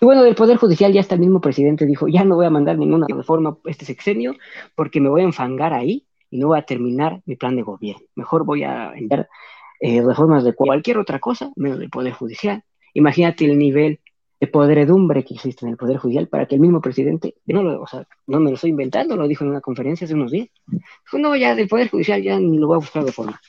Y 0.00 0.04
bueno, 0.04 0.22
del 0.22 0.36
Poder 0.36 0.56
Judicial 0.56 0.92
ya 0.92 1.00
hasta 1.00 1.16
el 1.16 1.20
mismo 1.20 1.40
presidente 1.40 1.84
dijo, 1.84 2.06
ya 2.06 2.24
no 2.24 2.36
voy 2.36 2.46
a 2.46 2.50
mandar 2.50 2.78
ninguna 2.78 3.06
reforma 3.08 3.58
este 3.64 3.84
sexenio 3.84 4.34
porque 4.76 5.00
me 5.00 5.08
voy 5.08 5.22
a 5.22 5.24
enfangar 5.24 5.72
ahí 5.72 6.06
y 6.30 6.38
no 6.38 6.48
voy 6.48 6.58
a 6.58 6.62
terminar 6.62 7.22
mi 7.26 7.34
plan 7.34 7.56
de 7.56 7.62
gobierno. 7.62 8.06
Mejor 8.14 8.44
voy 8.44 8.62
a 8.62 8.92
enviar 8.94 9.28
eh, 9.80 10.00
reformas 10.00 10.44
de 10.44 10.54
cualquier 10.54 10.98
otra 10.98 11.18
cosa, 11.18 11.50
menos 11.56 11.78
del 11.80 11.90
Poder 11.90 12.12
Judicial. 12.12 12.62
Imagínate 12.94 13.44
el 13.46 13.58
nivel 13.58 14.00
de 14.40 14.46
podredumbre 14.46 15.24
que 15.24 15.34
existe 15.34 15.64
en 15.64 15.72
el 15.72 15.76
Poder 15.76 15.98
Judicial 15.98 16.28
para 16.28 16.46
que 16.46 16.56
el 16.56 16.60
mismo 16.60 16.80
presidente, 16.80 17.36
no, 17.46 17.62
lo, 17.62 17.82
o 17.82 17.86
sea, 17.86 18.06
no 18.26 18.40
me 18.40 18.50
lo 18.50 18.56
estoy 18.56 18.70
inventando, 18.70 19.16
lo 19.16 19.28
dijo 19.28 19.44
en 19.44 19.50
una 19.50 19.60
conferencia 19.60 20.04
hace 20.04 20.14
unos 20.14 20.30
días. 20.30 20.48
Dijo, 20.66 21.18
no, 21.18 21.36
ya 21.36 21.54
del 21.54 21.68
Poder 21.68 21.88
Judicial 21.88 22.22
ya 22.22 22.38
ni 22.38 22.58
lo 22.58 22.66
voy 22.66 22.76
a 22.76 22.78
buscar 22.78 23.04
reforma. 23.04 23.40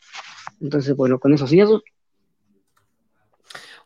Entonces, 0.61 0.95
bueno, 0.95 1.19
con 1.19 1.33
eso 1.33 1.47
cierro 1.47 1.81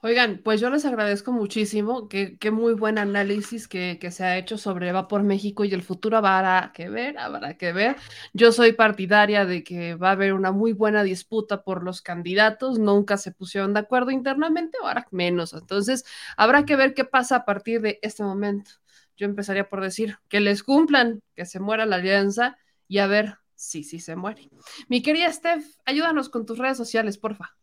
Oigan, 0.01 0.39
pues 0.41 0.61
yo 0.61 0.69
les 0.69 0.85
agradezco 0.85 1.33
muchísimo, 1.33 2.07
qué, 2.07 2.37
muy 2.51 2.73
buen 2.73 2.97
análisis 2.97 3.67
que, 3.67 3.99
se 4.11 4.23
ha 4.23 4.37
hecho 4.37 4.57
sobre 4.57 4.93
Va 4.93 5.09
por 5.09 5.23
México 5.23 5.65
y 5.65 5.73
el 5.73 5.83
futuro 5.83 6.15
habrá 6.15 6.71
que 6.73 6.87
ver, 6.87 7.17
habrá 7.17 7.57
que 7.57 7.73
ver. 7.73 7.97
Yo 8.33 8.53
soy 8.53 8.71
partidaria 8.71 9.45
de 9.45 9.61
que 9.61 9.95
va 9.95 10.09
a 10.09 10.11
haber 10.13 10.31
una 10.33 10.53
muy 10.53 10.71
buena 10.71 11.03
disputa 11.03 11.63
por 11.63 11.83
los 11.83 12.01
candidatos, 12.01 12.79
nunca 12.79 13.17
se 13.17 13.33
pusieron 13.33 13.73
de 13.73 13.81
acuerdo 13.81 14.11
internamente, 14.11 14.77
ahora 14.81 15.05
menos. 15.11 15.53
Entonces, 15.53 16.05
habrá 16.37 16.63
que 16.63 16.77
ver 16.77 16.93
qué 16.93 17.03
pasa 17.03 17.35
a 17.35 17.45
partir 17.45 17.81
de 17.81 17.99
este 18.01 18.23
momento. 18.23 18.71
Yo 19.17 19.25
empezaría 19.25 19.67
por 19.67 19.81
decir 19.81 20.17
que 20.29 20.39
les 20.39 20.63
cumplan, 20.63 21.21
que 21.35 21.45
se 21.45 21.59
muera 21.59 21.85
la 21.85 21.97
alianza 21.97 22.57
y 22.87 22.99
a 22.99 23.07
ver 23.07 23.39
si 23.55 23.83
sí, 23.83 23.89
sí 23.89 23.99
se 23.99 24.15
muere. 24.15 24.49
Mi 24.87 25.01
querida 25.01 25.29
Steph, 25.33 25.65
ayúdanos 25.83 26.29
con 26.29 26.45
tus 26.45 26.57
redes 26.57 26.77
sociales, 26.77 27.17
porfa. 27.17 27.58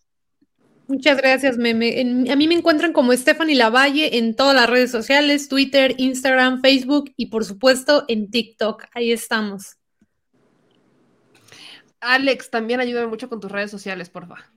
Muchas 0.88 1.16
gracias, 1.16 1.58
Meme. 1.58 2.30
a 2.30 2.36
mí 2.36 2.46
me 2.46 2.54
encuentran 2.54 2.92
como 2.92 3.12
Stephanie 3.12 3.56
Lavalle 3.56 4.18
en 4.18 4.36
todas 4.36 4.54
las 4.54 4.70
redes 4.70 4.92
sociales, 4.92 5.48
Twitter, 5.48 5.94
Instagram, 5.98 6.60
Facebook 6.60 7.12
y 7.16 7.26
por 7.26 7.44
supuesto 7.44 8.04
en 8.06 8.30
TikTok. 8.30 8.84
Ahí 8.94 9.10
estamos. 9.10 9.76
Alex, 12.00 12.50
también 12.50 12.78
ayúdame 12.78 13.08
mucho 13.08 13.28
con 13.28 13.40
tus 13.40 13.50
redes 13.50 13.70
sociales, 13.70 14.10
porfa. 14.10 14.52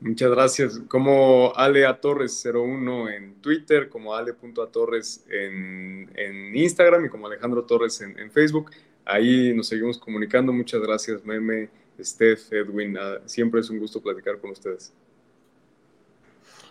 Muchas 0.00 0.30
gracias. 0.30 0.80
Como 0.88 1.52
Alea 1.54 2.00
Torres 2.00 2.42
01 2.44 3.10
en 3.10 3.34
Twitter, 3.42 3.90
como 3.90 4.14
ale.atorres 4.14 5.24
en, 5.30 6.10
en 6.14 6.56
Instagram 6.56 7.06
y 7.06 7.08
como 7.10 7.26
Alejandro 7.26 7.64
Torres 7.64 8.00
en, 8.00 8.18
en, 8.18 8.30
Facebook. 8.30 8.70
Ahí 9.04 9.52
nos 9.54 9.68
seguimos 9.68 9.98
comunicando. 9.98 10.52
Muchas 10.52 10.80
gracias, 10.80 11.24
Meme, 11.24 11.68
Steph, 12.00 12.52
Edwin. 12.52 12.96
Ah, 12.98 13.20
siempre 13.26 13.60
es 13.60 13.68
un 13.68 13.78
gusto 13.78 14.00
platicar 14.00 14.38
con 14.38 14.50
ustedes. 14.50 14.92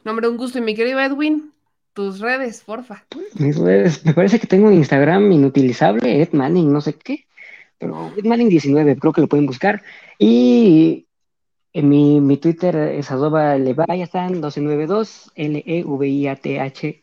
No, 0.06 0.12
hombre, 0.12 0.30
un 0.30 0.38
gusto. 0.38 0.60
Y 0.60 0.62
mi 0.62 0.76
querido 0.76 1.00
Edwin, 1.00 1.52
tus 1.94 2.20
redes, 2.20 2.64
porfa. 2.64 3.04
Mis 3.40 3.58
redes, 3.58 4.06
me 4.06 4.14
parece 4.14 4.40
que 4.40 4.46
tengo 4.46 4.68
un 4.68 4.74
Instagram 4.76 5.32
inutilizable, 5.32 6.22
Ed 6.22 6.32
Manning, 6.32 6.72
no 6.72 6.80
sé 6.80 6.94
qué, 6.94 7.26
pero 7.80 8.14
Ed 8.16 8.24
Manning 8.24 8.50
19, 8.50 8.98
creo 8.98 9.12
que 9.12 9.22
lo 9.22 9.28
pueden 9.28 9.48
buscar. 9.48 9.82
Y 10.20 11.08
en 11.74 11.90
mi, 11.90 12.22
mi 12.22 12.38
Twitter 12.38 12.76
es 12.76 13.10
arroba 13.10 13.58
leviathan 13.58 14.34
1292, 14.34 15.32
L-E-V-I-A-T-H-A-N 15.36 17.02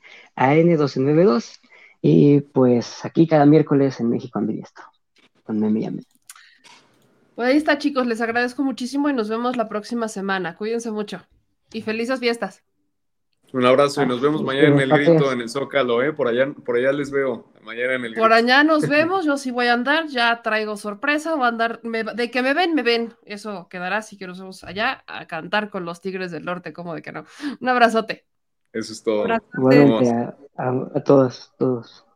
1292. 0.65 1.61
Y 2.01 2.41
pues 2.41 3.05
aquí 3.05 3.27
cada 3.27 3.47
miércoles 3.47 3.99
en 3.99 4.11
México 4.11 4.39
Ambidiestro, 4.39 4.85
con 5.43 5.59
Meme 5.59 5.81
y 5.81 5.87
Amén. 5.87 6.05
Pues 7.35 7.49
ahí 7.49 7.57
está, 7.57 7.79
chicos. 7.79 8.07
Les 8.07 8.21
agradezco 8.21 8.63
muchísimo 8.63 9.09
y 9.09 9.13
nos 9.13 9.29
vemos 9.29 9.57
la 9.57 9.69
próxima 9.69 10.07
semana. 10.07 10.57
Cuídense 10.57 10.93
mucho. 10.93 11.27
Y 11.73 11.83
felices 11.83 12.21
fiestas. 12.21 12.63
Un 13.53 13.67
abrazo 13.67 14.03
y 14.03 14.07
nos 14.07 14.21
vemos 14.21 14.43
mañana 14.43 14.69
en 14.69 14.81
el 14.81 14.91
grito, 14.91 15.31
en 15.33 15.41
el 15.43 15.49
Zócalo, 15.49 16.03
¿eh? 16.03 16.13
Por 16.13 16.27
allá, 16.29 16.53
por 16.65 16.77
allá 16.77 16.91
les 16.93 17.11
veo. 17.11 17.53
Mañana 17.63 17.95
en 17.95 18.05
el 18.05 18.11
grito. 18.13 18.21
Por 18.23 18.33
allá 18.33 18.65
nos 18.65 18.89
vemos. 18.89 19.25
Yo 19.27 19.37
sí 19.37 19.51
voy 19.51 19.67
a 19.67 19.75
andar. 19.75 20.07
Ya 20.09 20.41
traigo 20.43 20.77
sorpresa. 20.77 21.35
Voy 21.35 21.45
a 21.45 21.49
andar. 21.49 21.81
me- 21.83 22.03
de 22.05 22.31
que 22.31 22.43
me 22.43 22.55
ven, 22.55 22.75
me 22.75 22.83
ven. 22.83 23.15
Eso 23.25 23.69
quedará. 23.69 23.99
Así 23.99 24.17
que 24.17 24.27
nos 24.27 24.39
vemos 24.39 24.65
allá 24.65 25.05
a 25.07 25.27
cantar 25.27 25.69
con 25.71 25.85
los 25.85 26.01
Tigres 26.01 26.31
del 26.31 26.45
Norte. 26.45 26.73
Como 26.73 26.95
de 26.95 27.03
que 27.03 27.13
no. 27.13 27.25
Un 27.61 27.69
abrazote. 27.69 28.27
Eso 28.73 28.93
es 28.95 29.03
todo. 29.03 29.27
Igualmente 29.55 30.11
a, 30.11 30.35
a- 30.57 30.89
a 30.95 31.01
todos, 31.05 31.53
todos. 31.59 32.07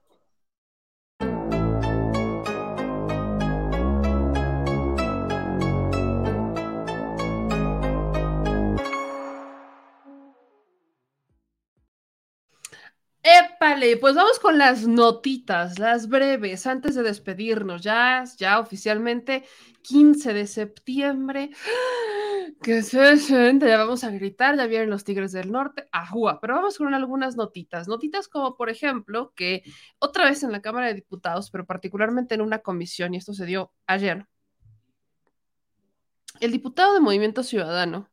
Épale, 13.29 13.97
pues 13.97 14.15
vamos 14.15 14.39
con 14.39 14.57
las 14.57 14.87
notitas, 14.87 15.81
las 15.81 16.09
breves, 16.09 16.65
antes 16.69 16.95
de 16.95 17.03
despedirnos. 17.03 17.83
Ya, 17.83 18.23
ya 18.37 18.61
oficialmente 18.61 19.45
15 19.83 20.33
de 20.33 20.47
septiembre. 20.47 21.51
Que 22.63 22.83
se 22.83 23.17
siente, 23.17 23.67
ya 23.67 23.79
vamos 23.79 24.05
a 24.05 24.11
gritar, 24.11 24.57
ya 24.57 24.67
vienen 24.67 24.89
los 24.89 25.03
Tigres 25.05 25.33
del 25.33 25.51
Norte, 25.51 25.89
ajúa, 25.91 26.41
pero 26.41 26.55
vamos 26.55 26.79
con 26.79 26.95
algunas 26.95 27.37
notitas. 27.37 27.89
Notitas 27.89 28.29
como, 28.29 28.57
por 28.57 28.71
ejemplo, 28.71 29.33
que 29.35 29.63
otra 29.99 30.27
vez 30.27 30.43
en 30.45 30.53
la 30.53 30.63
Cámara 30.63 30.87
de 30.87 30.95
Diputados, 30.95 31.51
pero 31.51 31.67
particularmente 31.67 32.37
en 32.37 32.41
una 32.43 32.61
comisión, 32.61 33.15
y 33.15 33.19
esto 33.19 33.35
se 33.35 33.47
dio 33.47 33.73
ayer, 33.87 34.27
el 36.41 36.53
diputado 36.53 36.95
de 36.95 37.01
Movimiento 37.01 37.43
Ciudadano, 37.43 38.09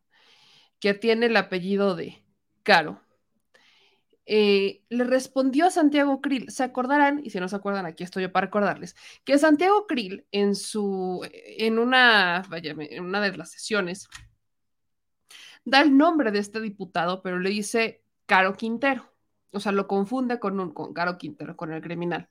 que 0.80 0.94
tiene 0.96 1.28
el 1.28 1.38
apellido 1.38 1.96
de 1.96 2.26
Caro, 2.64 3.03
eh, 4.26 4.84
le 4.90 5.04
respondió 5.04 5.66
a 5.66 5.72
Santiago 5.72 6.22
Krill. 6.22 6.50
Se 6.50 6.64
acordarán, 6.64 7.22
y 7.24 7.30
si 7.30 7.40
no 7.40 7.48
se 7.48 7.56
acuerdan, 7.56 7.86
aquí 7.86 8.04
estoy 8.04 8.24
yo 8.24 8.32
para 8.32 8.48
recordarles, 8.48 8.96
que 9.24 9.38
Santiago 9.38 9.88
Krill 9.88 10.26
en 10.32 10.56
su, 10.56 11.28
en 11.32 11.80
una, 11.80 12.44
vaya, 12.50 12.76
en 12.78 13.04
una 13.04 13.22
de 13.22 13.36
las 13.38 13.52
sesiones, 13.52 14.08
da 15.66 15.82
el 15.82 15.98
nombre 15.98 16.32
de 16.32 16.40
este 16.40 16.60
diputado, 16.62 17.22
pero 17.22 17.40
le 17.40 17.50
dice 17.50 18.04
Caro 18.26 18.56
Quintero. 18.56 19.12
O 19.52 19.60
sea, 19.60 19.72
lo 19.72 19.88
confunde 19.88 20.40
con, 20.40 20.60
un, 20.60 20.74
con 20.74 20.94
Caro 20.94 21.18
Quintero, 21.18 21.56
con 21.56 21.72
el 21.72 21.82
criminal, 21.82 22.30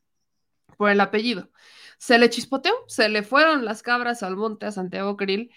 por 0.77 0.91
el 0.91 1.01
apellido. 1.01 1.51
Se 1.99 2.19
le 2.19 2.31
chispoteó, 2.31 2.73
se 2.89 3.09
le 3.09 3.23
fueron 3.23 3.65
las 3.65 3.83
cabras 3.83 4.23
al 4.23 4.37
monte 4.37 4.67
a 4.67 4.73
Santiago 4.73 5.17
Krill 5.17 5.53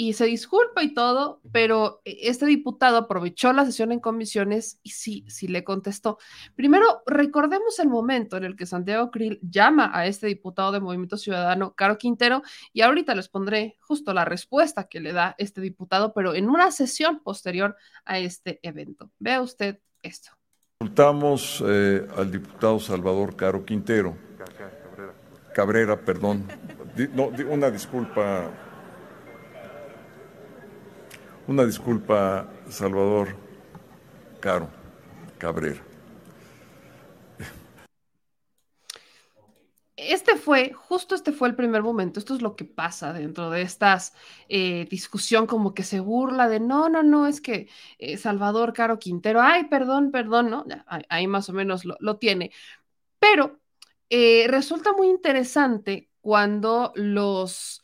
y 0.00 0.14
se 0.14 0.24
disculpa 0.24 0.82
y 0.82 0.94
todo, 0.94 1.42
pero 1.52 2.00
este 2.06 2.46
diputado 2.46 2.96
aprovechó 2.96 3.52
la 3.52 3.66
sesión 3.66 3.92
en 3.92 4.00
comisiones 4.00 4.80
y 4.82 4.92
sí, 4.92 5.26
sí 5.28 5.46
le 5.46 5.62
contestó. 5.62 6.16
Primero, 6.56 7.02
recordemos 7.04 7.78
el 7.80 7.90
momento 7.90 8.38
en 8.38 8.44
el 8.44 8.56
que 8.56 8.64
Santiago 8.64 9.10
Krill 9.10 9.38
llama 9.42 9.90
a 9.92 10.06
este 10.06 10.26
diputado 10.26 10.72
de 10.72 10.80
Movimiento 10.80 11.18
Ciudadano, 11.18 11.74
Caro 11.74 11.98
Quintero, 11.98 12.40
y 12.72 12.80
ahorita 12.80 13.14
les 13.14 13.28
pondré 13.28 13.76
justo 13.82 14.14
la 14.14 14.24
respuesta 14.24 14.88
que 14.88 15.00
le 15.00 15.12
da 15.12 15.34
este 15.36 15.60
diputado, 15.60 16.14
pero 16.14 16.34
en 16.34 16.48
una 16.48 16.70
sesión 16.70 17.22
posterior 17.22 17.76
a 18.06 18.18
este 18.18 18.58
evento. 18.62 19.10
Vea 19.18 19.42
usted 19.42 19.80
esto. 20.00 20.30
Consultamos 20.78 21.62
eh, 21.68 22.08
al 22.16 22.32
diputado 22.32 22.80
Salvador 22.80 23.36
Caro 23.36 23.66
Quintero. 23.66 24.16
Cabrera, 25.52 26.00
perdón. 26.00 26.46
No, 27.12 27.30
una 27.50 27.70
disculpa. 27.70 28.50
Una 31.50 31.64
disculpa, 31.64 32.48
Salvador 32.68 33.36
Caro 34.38 34.70
Cabrera. 35.36 35.82
Este 39.96 40.36
fue, 40.36 40.72
justo 40.72 41.16
este 41.16 41.32
fue 41.32 41.48
el 41.48 41.56
primer 41.56 41.82
momento, 41.82 42.20
esto 42.20 42.36
es 42.36 42.40
lo 42.40 42.54
que 42.54 42.64
pasa 42.64 43.12
dentro 43.12 43.50
de 43.50 43.62
estas 43.62 44.14
eh, 44.48 44.86
discusión 44.88 45.48
como 45.48 45.74
que 45.74 45.82
se 45.82 45.98
burla 45.98 46.48
de, 46.48 46.60
no, 46.60 46.88
no, 46.88 47.02
no, 47.02 47.26
es 47.26 47.40
que 47.40 47.68
eh, 47.98 48.16
Salvador 48.16 48.72
Caro 48.72 49.00
Quintero, 49.00 49.42
ay, 49.42 49.64
perdón, 49.64 50.12
perdón, 50.12 50.50
¿no? 50.50 50.64
Ahí 51.08 51.26
más 51.26 51.48
o 51.48 51.52
menos 51.52 51.84
lo, 51.84 51.96
lo 51.98 52.16
tiene. 52.18 52.52
Pero 53.18 53.58
eh, 54.08 54.46
resulta 54.46 54.92
muy 54.92 55.08
interesante 55.08 56.10
cuando 56.20 56.92
los, 56.94 57.79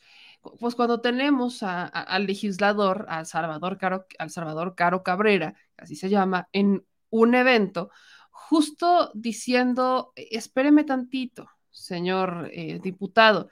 pues 0.59 0.75
cuando 0.75 1.01
tenemos 1.01 1.63
al 1.63 2.25
legislador, 2.25 3.05
a 3.09 3.25
Salvador 3.25 3.77
Caro, 3.77 4.05
al 4.19 4.29
Salvador 4.29 4.75
Caro 4.75 5.03
Cabrera, 5.03 5.55
así 5.77 5.95
se 5.95 6.09
llama, 6.09 6.49
en 6.53 6.85
un 7.09 7.35
evento, 7.35 7.89
justo 8.31 9.11
diciendo, 9.13 10.13
espéreme 10.15 10.83
tantito, 10.83 11.49
señor 11.69 12.49
eh, 12.53 12.79
diputado, 12.81 13.49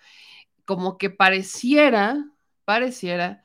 como 0.65 0.98
que 0.98 1.09
pareciera, 1.09 2.25
pareciera 2.65 3.43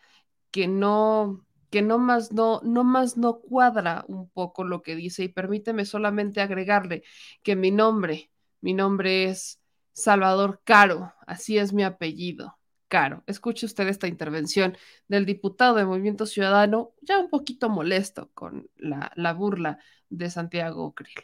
que 0.51 0.69
no, 0.69 1.47
que 1.71 1.83
no 1.83 1.99
más 1.99 2.33
no, 2.33 2.61
no 2.63 2.85
más 2.85 3.17
no 3.17 3.41
cuadra 3.41 4.05
un 4.09 4.29
poco 4.31 4.65
lo 4.65 4.83
que 4.83 4.97
dice 4.97 5.25
y 5.25 5.29
permíteme 5.29 5.85
solamente 5.85 6.41
agregarle 6.41 7.03
que 7.43 7.57
mi 7.57 7.71
nombre, 7.71 8.31
mi 8.61 8.75
nombre 8.75 9.25
es 9.25 9.61
Salvador 9.93 10.63
Caro, 10.65 11.13
así 11.27 11.59
es 11.59 11.73
mi 11.73 11.85
apellido, 11.85 12.59
Caro. 12.91 13.23
Escuche 13.29 13.67
usted 13.67 13.87
esta 13.87 14.09
intervención 14.09 14.77
del 15.07 15.25
diputado 15.25 15.77
de 15.77 15.85
Movimiento 15.85 16.27
Ciudadano, 16.27 16.91
ya 17.01 17.21
un 17.21 17.31
poquito 17.31 17.71
molesto 17.71 18.31
con 18.35 18.69
la, 18.77 19.13
la 19.15 19.33
burla 19.33 19.79
de 20.11 20.29
Santiago 20.29 20.93
Krill. 20.93 21.15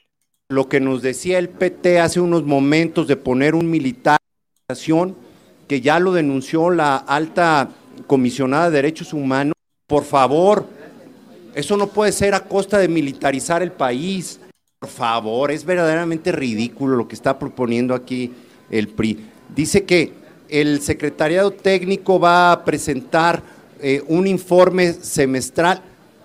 Lo 0.49 0.69
que 0.69 0.79
nos 0.79 1.03
decía 1.03 1.41
el 1.41 1.49
PT 1.49 1.99
hace 1.99 2.21
unos 2.21 2.45
momentos 2.45 3.09
de 3.09 3.17
poner 3.17 3.57
un 3.57 3.69
militar 3.69 4.19
que 5.67 5.81
ya 5.81 5.99
lo 5.99 6.13
denunció 6.13 6.71
la 6.71 6.97
alta 6.97 7.69
comisionada 8.07 8.71
de 8.71 8.77
derechos 8.77 9.13
humanos, 9.13 9.55
por 9.89 10.05
favor, 10.05 10.69
eso 11.55 11.77
no 11.77 11.89
puede 11.89 12.13
ser 12.13 12.35
a 12.35 12.45
costa 12.45 12.79
de 12.79 12.87
militarizar 12.87 13.63
el 13.63 13.73
país. 13.73 14.39
Por 14.79 14.89
favor, 14.89 15.51
es 15.51 15.65
verdaderamente 15.65 16.31
ridículo 16.31 16.97
lo 16.97 17.09
que 17.09 17.17
está 17.17 17.39
proponiendo 17.39 17.93
aquí 17.95 18.33
el 18.71 18.89
PRI. 18.89 19.25
Dice 19.55 19.85
que 19.85 20.13
el 20.49 20.81
secretariado 20.81 21.51
técnico 21.51 22.19
va 22.19 22.53
a 22.53 22.65
presentar 22.65 23.43
eh, 23.81 24.03
un 24.09 24.27
informe 24.27 24.93
semestral. 24.93 25.83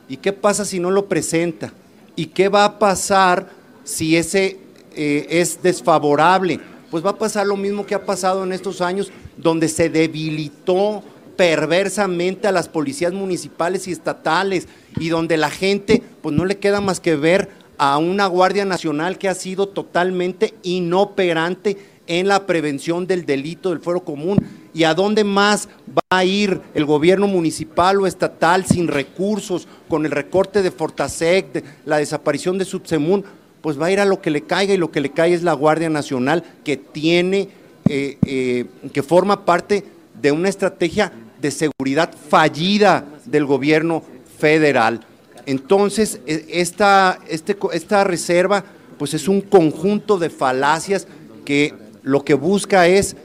¿Y 0.08 0.18
qué 0.18 0.34
pasa 0.34 0.66
si 0.66 0.80
no 0.80 0.92
lo 0.92 1.08
presenta? 1.08 1.74
¿Y 2.16 2.28
qué 2.28 2.50
va 2.50 2.66
a 2.66 2.80
pasar 2.80 3.50
si 3.84 4.16
ese 4.16 4.58
eh, 4.96 5.28
es 5.30 5.62
desfavorable? 5.62 6.60
Pues 6.90 7.06
va 7.06 7.12
a 7.12 7.18
pasar 7.18 7.48
lo 7.48 7.56
mismo 7.56 7.86
que 7.86 7.96
ha 7.96 8.06
pasado 8.06 8.44
en 8.44 8.52
estos 8.52 8.82
años, 8.82 9.12
donde 9.38 9.70
se 9.70 9.90
debilitó 9.90 11.04
perversamente 11.38 12.48
a 12.48 12.52
las 12.52 12.68
policías 12.68 13.14
municipales 13.14 13.88
y 13.88 13.92
estatales 13.92 14.68
y 15.00 15.10
donde 15.10 15.38
la 15.38 15.50
gente 15.50 16.04
pues 16.22 16.36
no 16.36 16.46
le 16.46 16.58
queda 16.58 16.82
más 16.82 17.00
que 17.00 17.16
ver 17.16 17.50
a 17.78 17.98
una 17.98 18.28
Guardia 18.28 18.66
Nacional 18.66 19.18
que 19.18 19.28
ha 19.28 19.34
sido 19.34 19.68
totalmente 19.68 20.54
inoperante 20.62 21.78
en 22.08 22.28
la 22.28 22.46
prevención 22.46 23.08
del 23.08 23.26
delito 23.26 23.70
del 23.70 23.80
fuero 23.80 24.04
común 24.04 24.38
y 24.74 24.84
a 24.84 24.94
dónde 24.94 25.24
más 25.24 25.70
va 25.90 26.04
a 26.10 26.26
ir 26.26 26.62
el 26.74 26.86
gobierno 26.86 27.28
municipal 27.28 28.00
o 28.02 28.08
estatal 28.08 28.66
sin 28.66 28.88
recursos, 28.88 29.68
con 29.88 30.06
el 30.06 30.12
recorte 30.12 30.62
de 30.62 30.72
Fortasec, 30.72 31.64
la 31.86 31.98
desaparición 31.98 32.58
de 32.58 32.66
Subsemun, 32.66 33.24
pues 33.62 33.80
va 33.80 33.88
a 33.88 33.92
ir 33.92 34.00
a 34.00 34.06
lo 34.06 34.22
que 34.22 34.32
le 34.32 34.42
caiga 34.42 34.74
y 34.74 34.78
lo 34.78 34.92
que 34.92 35.02
le 35.02 35.12
cae 35.12 35.34
es 35.34 35.44
la 35.44 35.54
Guardia 35.54 35.90
Nacional 35.90 36.44
que 36.64 36.78
tiene, 36.78 37.50
eh, 37.88 38.18
eh, 38.26 38.66
que 38.92 39.04
forma 39.04 39.46
parte 39.46 39.84
de 40.20 40.32
una 40.32 40.50
estrategia 40.50 41.12
de 41.40 41.52
seguridad 41.52 42.14
fallida 42.30 43.06
del 43.26 43.46
gobierno 43.46 44.04
federal. 44.40 45.02
Entonces, 45.46 46.20
e- 46.26 46.46
esta, 46.50 47.20
este, 47.28 47.58
esta 47.74 48.04
reserva 48.04 48.64
pues 48.98 49.14
es 49.16 49.28
un 49.28 49.42
conjunto 49.42 50.20
de 50.20 50.30
falacias 50.30 51.08
que 51.44 51.74
lo 52.04 52.24
que 52.24 52.34
busca 52.34 52.88
es 52.88 53.16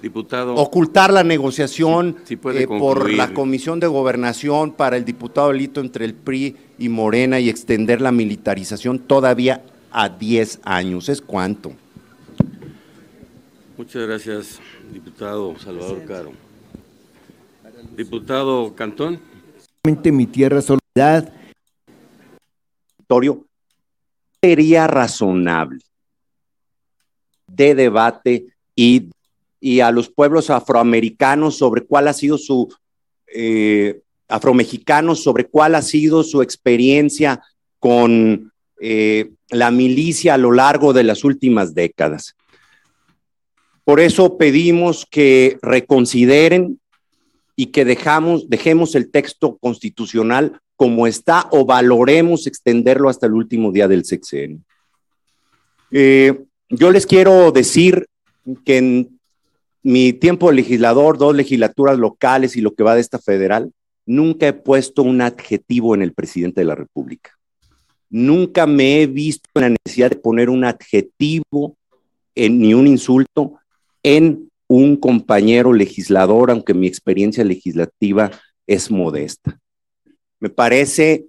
Diputado. 0.00 0.54
ocultar 0.56 1.12
la 1.12 1.22
negociación 1.22 2.16
eh, 2.28 2.66
por 2.66 3.10
la 3.12 3.32
Comisión 3.32 3.78
de 3.78 3.86
Gobernación 3.86 4.72
para 4.72 4.96
el 4.96 5.04
diputado 5.04 5.52
Lito 5.52 5.80
entre 5.80 6.04
el 6.04 6.14
PRI 6.14 6.56
y 6.78 6.88
Morena 6.88 7.38
y 7.38 7.48
extender 7.48 8.00
la 8.00 8.10
militarización 8.10 8.98
todavía 8.98 9.62
a 9.92 10.08
10 10.08 10.60
años. 10.64 11.08
¿Es 11.08 11.20
cuánto? 11.20 11.72
Muchas 13.76 14.06
gracias, 14.06 14.60
diputado 14.92 15.56
Salvador 15.58 16.04
Caro. 16.04 16.32
Diputado 17.96 18.74
Cantón. 18.74 19.20
mi 19.84 20.26
tierra 20.26 20.62
soledad. 20.62 21.32
Torio, 23.06 23.44
sería 24.40 24.86
razonable 24.86 25.78
de 27.54 27.74
debate 27.74 28.46
y, 28.74 29.10
y 29.60 29.80
a 29.80 29.90
los 29.90 30.08
pueblos 30.08 30.50
afroamericanos 30.50 31.56
sobre 31.56 31.82
cuál 31.82 32.08
ha 32.08 32.12
sido 32.12 32.38
su, 32.38 32.68
eh, 33.34 34.00
afromexicanos, 34.28 35.22
sobre 35.22 35.46
cuál 35.46 35.74
ha 35.74 35.82
sido 35.82 36.22
su 36.22 36.42
experiencia 36.42 37.42
con 37.78 38.52
eh, 38.80 39.30
la 39.50 39.70
milicia 39.70 40.34
a 40.34 40.38
lo 40.38 40.52
largo 40.52 40.92
de 40.92 41.04
las 41.04 41.24
últimas 41.24 41.74
décadas. 41.74 42.34
Por 43.84 44.00
eso 44.00 44.38
pedimos 44.38 45.06
que 45.10 45.58
reconsideren 45.60 46.80
y 47.56 47.66
que 47.66 47.84
dejamos, 47.84 48.48
dejemos 48.48 48.94
el 48.94 49.10
texto 49.10 49.58
constitucional 49.58 50.60
como 50.76 51.06
está 51.06 51.48
o 51.50 51.64
valoremos 51.64 52.46
extenderlo 52.46 53.08
hasta 53.08 53.26
el 53.26 53.34
último 53.34 53.70
día 53.70 53.88
del 53.88 54.04
sexenio. 54.04 54.60
Eh, 55.90 56.42
yo 56.72 56.90
les 56.90 57.06
quiero 57.06 57.52
decir 57.52 58.06
que 58.64 58.78
en 58.78 59.20
mi 59.82 60.12
tiempo 60.12 60.48
de 60.48 60.56
legislador, 60.56 61.18
dos 61.18 61.34
legislaturas 61.34 61.98
locales 61.98 62.56
y 62.56 62.62
lo 62.62 62.74
que 62.74 62.82
va 62.82 62.94
de 62.94 63.02
esta 63.02 63.18
federal, 63.18 63.72
nunca 64.06 64.48
he 64.48 64.52
puesto 64.54 65.02
un 65.02 65.20
adjetivo 65.20 65.94
en 65.94 66.02
el 66.02 66.14
presidente 66.14 66.62
de 66.62 66.64
la 66.64 66.74
República. 66.74 67.30
Nunca 68.08 68.66
me 68.66 69.02
he 69.02 69.06
visto 69.06 69.48
en 69.54 69.62
la 69.62 69.76
necesidad 69.84 70.10
de 70.10 70.16
poner 70.16 70.48
un 70.48 70.64
adjetivo 70.64 71.76
ni 72.34 72.72
un 72.72 72.86
insulto 72.86 73.58
en 74.02 74.50
un 74.66 74.96
compañero 74.96 75.74
legislador, 75.74 76.50
aunque 76.50 76.72
mi 76.72 76.86
experiencia 76.86 77.44
legislativa 77.44 78.30
es 78.66 78.90
modesta. 78.90 79.58
Me 80.40 80.48
parece 80.48 81.26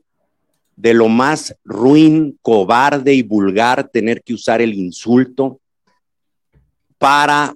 de 0.76 0.93
lo 0.93 1.08
más 1.10 1.56
ruin, 1.64 2.38
cobarde 2.42 3.14
y 3.14 3.22
vulgar 3.22 3.88
tener 3.90 4.24
que 4.24 4.34
usar 4.34 4.61
el 4.61 4.74
insulto 4.74 5.60
para 6.98 7.56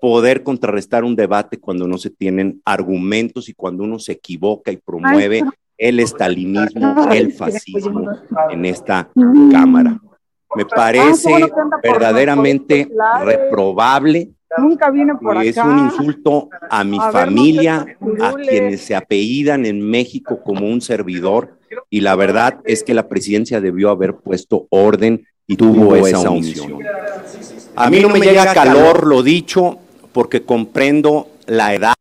poder 0.00 0.42
contrarrestar 0.42 1.04
un 1.04 1.14
debate 1.14 1.58
cuando 1.58 1.86
no 1.86 1.98
se 1.98 2.10
tienen 2.10 2.60
argumentos 2.64 3.48
y 3.48 3.54
cuando 3.54 3.84
uno 3.84 3.98
se 3.98 4.12
equivoca 4.12 4.72
y 4.72 4.78
promueve 4.78 5.42
el 5.76 6.00
estalinismo, 6.00 7.06
el 7.12 7.32
fascismo 7.32 8.10
en 8.50 8.64
esta 8.64 9.10
Cámara. 9.50 10.00
Me 10.56 10.64
parece 10.64 11.48
verdaderamente 11.82 12.90
reprobable. 13.24 14.30
Nunca 14.58 14.90
viene 14.90 15.14
por 15.14 15.36
Es 15.42 15.56
acá. 15.56 15.68
un 15.68 15.78
insulto 15.78 16.48
a 16.68 16.82
mi 16.84 16.98
A 16.98 17.04
ver, 17.10 17.12
familia, 17.12 17.96
no 18.00 18.24
a 18.24 18.32
quienes 18.34 18.80
se 18.80 18.94
apellidan 18.94 19.64
en 19.64 19.80
México 19.80 20.40
como 20.42 20.66
un 20.66 20.80
servidor, 20.80 21.56
y 21.88 22.00
la 22.00 22.16
verdad 22.16 22.58
es 22.64 22.82
que 22.82 22.94
la 22.94 23.08
presidencia 23.08 23.60
debió 23.60 23.90
haber 23.90 24.14
puesto 24.16 24.66
orden 24.70 25.24
y 25.46 25.56
tuvo 25.56 25.94
esa 25.96 26.30
omisión. 26.30 26.78
A 27.76 27.88
mí 27.90 28.00
no 28.00 28.08
me 28.08 28.20
llega 28.20 28.52
calor 28.52 29.06
lo 29.06 29.22
dicho 29.22 29.78
porque 30.12 30.42
comprendo 30.42 31.28
la 31.46 31.74
edad 31.74 31.94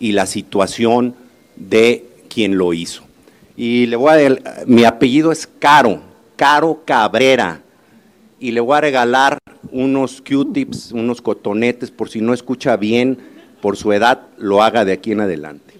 y 0.00 0.12
la 0.12 0.26
situación 0.26 1.14
de 1.56 2.04
quien 2.28 2.58
lo 2.58 2.72
hizo. 2.72 3.02
Y 3.56 3.86
le 3.86 3.96
voy 3.96 4.10
a 4.10 4.14
del- 4.16 4.42
mi 4.66 4.84
apellido 4.84 5.30
es 5.30 5.46
Caro, 5.46 6.00
Caro 6.36 6.82
Cabrera. 6.84 7.60
Y 8.40 8.50
le 8.50 8.60
voy 8.60 8.76
a 8.76 8.80
regalar 8.80 9.38
unos 9.70 10.20
Q-tips, 10.20 10.90
unos 10.90 11.22
cotonetes, 11.22 11.92
por 11.92 12.08
si 12.08 12.20
no 12.20 12.34
escucha 12.34 12.76
bien, 12.76 13.18
por 13.62 13.76
su 13.76 13.92
edad, 13.92 14.26
lo 14.38 14.62
haga 14.62 14.84
de 14.84 14.92
aquí 14.92 15.12
en 15.12 15.20
adelante. 15.20 15.74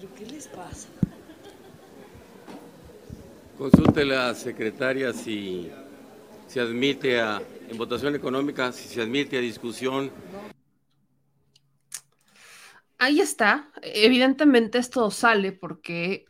Consulte 3.57 4.05
la 4.05 4.33
secretaria 4.33 5.11
si 5.11 5.69
se 6.47 6.61
admite 6.61 7.19
a, 7.19 7.41
en 7.69 7.77
votación 7.77 8.15
económica, 8.15 8.71
si 8.71 8.87
se 8.87 9.01
admite 9.01 9.37
a 9.37 9.41
discusión 9.41 10.11
Ahí 13.01 13.19
está. 13.19 13.67
Evidentemente 13.81 14.77
esto 14.77 15.09
sale 15.09 15.51
porque 15.53 16.25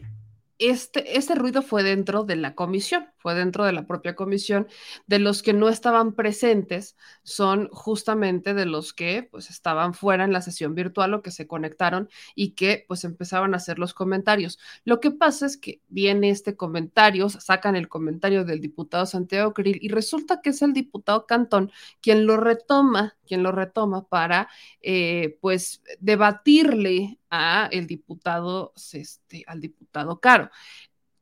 este, 0.57 1.17
este 1.17 1.35
ruido 1.35 1.61
fue 1.63 1.83
dentro 1.83 2.23
de 2.23 2.37
la 2.37 2.55
comisión, 2.55 3.09
fue 3.21 3.35
dentro 3.35 3.65
de 3.65 3.73
la 3.73 3.85
propia 3.85 4.15
comisión. 4.15 4.67
De 5.07 5.19
los 5.19 5.43
que 5.43 5.53
no 5.53 5.69
estaban 5.69 6.13
presentes 6.13 6.95
son 7.23 7.69
justamente 7.71 8.53
de 8.53 8.65
los 8.65 8.93
que 8.93 9.27
pues 9.31 9.49
estaban 9.49 9.93
fuera 9.93 10.23
en 10.23 10.33
la 10.33 10.41
sesión 10.41 10.75
virtual 10.75 11.13
o 11.13 11.21
que 11.21 11.31
se 11.31 11.47
conectaron 11.47 12.09
y 12.35 12.51
que 12.51 12.85
pues 12.87 13.03
empezaban 13.03 13.53
a 13.53 13.57
hacer 13.57 13.79
los 13.79 13.93
comentarios. 13.93 14.59
Lo 14.83 14.99
que 14.99 15.11
pasa 15.11 15.45
es 15.45 15.57
que 15.57 15.81
viene 15.87 16.29
este 16.29 16.55
comentario, 16.55 17.29
sacan 17.29 17.75
el 17.75 17.87
comentario 17.87 18.45
del 18.45 18.61
diputado 18.61 19.05
Santiago 19.05 19.53
Krill 19.53 19.79
y 19.81 19.89
resulta 19.89 20.41
que 20.41 20.51
es 20.51 20.61
el 20.61 20.73
diputado 20.73 21.25
Cantón 21.25 21.71
quien 22.01 22.25
lo 22.25 22.37
retoma, 22.37 23.17
quien 23.27 23.43
lo 23.43 23.51
retoma 23.51 24.07
para 24.07 24.49
eh, 24.81 25.37
pues 25.41 25.81
debatirle 25.99 27.19
a 27.29 27.69
el 27.71 27.87
diputado, 27.87 28.73
este, 28.93 29.43
al 29.47 29.61
diputado 29.61 30.19
Caro. 30.19 30.49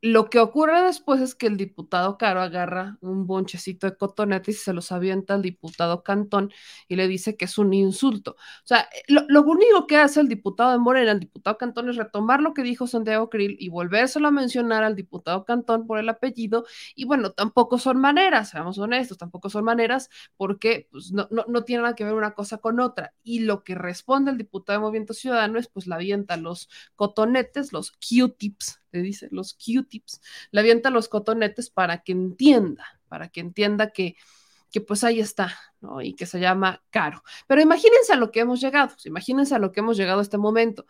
Lo 0.01 0.29
que 0.29 0.39
ocurre 0.39 0.81
después 0.83 1.19
es 1.19 1.35
que 1.35 1.47
el 1.47 1.57
diputado 1.57 2.17
Caro 2.17 2.41
agarra 2.41 2.97
un 3.01 3.27
bonchecito 3.27 3.85
de 3.85 3.97
cotonetes 3.97 4.55
y 4.55 4.59
se 4.59 4.71
los 4.73 4.93
avienta 4.93 5.33
al 5.33 5.41
diputado 5.41 6.03
Cantón 6.03 6.51
y 6.87 6.95
le 6.95 7.07
dice 7.09 7.35
que 7.35 7.45
es 7.45 7.57
un 7.57 7.73
insulto. 7.73 8.31
O 8.31 8.67
sea, 8.67 8.87
lo, 9.09 9.23
lo 9.27 9.41
único 9.43 9.87
que 9.87 9.97
hace 9.97 10.21
el 10.21 10.29
diputado 10.29 10.71
de 10.71 10.77
Morena, 10.77 11.11
el 11.11 11.19
diputado 11.19 11.57
Cantón, 11.57 11.89
es 11.89 11.97
retomar 11.97 12.41
lo 12.41 12.53
que 12.53 12.63
dijo 12.63 12.87
Santiago 12.87 13.29
Krill 13.29 13.57
y 13.59 13.67
volvérselo 13.67 14.29
a 14.29 14.31
mencionar 14.31 14.83
al 14.83 14.95
diputado 14.95 15.43
Cantón 15.43 15.85
por 15.85 15.99
el 15.99 16.07
apellido. 16.07 16.65
Y 16.95 17.03
bueno, 17.03 17.31
tampoco 17.31 17.77
son 17.77 17.99
maneras, 17.99 18.49
seamos 18.51 18.77
honestos, 18.77 19.17
tampoco 19.17 19.49
son 19.49 19.65
maneras 19.65 20.09
porque 20.37 20.87
pues, 20.91 21.11
no, 21.11 21.27
no, 21.29 21.43
no 21.49 21.63
tiene 21.65 21.81
nada 21.83 21.95
que 21.95 22.05
ver 22.05 22.13
una 22.13 22.31
cosa 22.35 22.59
con 22.59 22.79
otra. 22.79 23.13
Y 23.23 23.39
lo 23.39 23.65
que 23.65 23.75
responde 23.75 24.31
el 24.31 24.37
diputado 24.37 24.79
de 24.79 24.83
Movimiento 24.83 25.13
Ciudadano 25.13 25.59
es 25.59 25.67
pues 25.67 25.87
la 25.87 25.95
avienta 25.95 26.37
los 26.37 26.69
cotonetes, 26.95 27.73
los 27.73 27.91
Q-tips, 27.91 28.79
le 28.91 29.01
dice, 29.01 29.27
los 29.31 29.53
Q-tips, 29.53 30.21
le 30.51 30.59
avienta 30.59 30.89
los 30.89 31.09
cotonetes 31.09 31.69
para 31.69 32.03
que 32.03 32.11
entienda, 32.11 32.85
para 33.07 33.29
que 33.29 33.41
entienda 33.41 33.91
que, 33.91 34.15
que 34.71 34.81
pues 34.81 35.03
ahí 35.03 35.19
está, 35.19 35.57
Y 36.01 36.13
que 36.15 36.25
se 36.25 36.39
llama 36.39 36.83
caro. 36.89 37.23
Pero 37.47 37.61
imagínense 37.61 38.13
a 38.13 38.17
lo 38.17 38.31
que 38.31 38.41
hemos 38.41 38.59
llegado, 38.59 38.93
imagínense 39.05 39.55
a 39.55 39.59
lo 39.59 39.71
que 39.71 39.79
hemos 39.79 39.97
llegado 39.97 40.19
a 40.19 40.23
este 40.23 40.37
momento. 40.37 40.85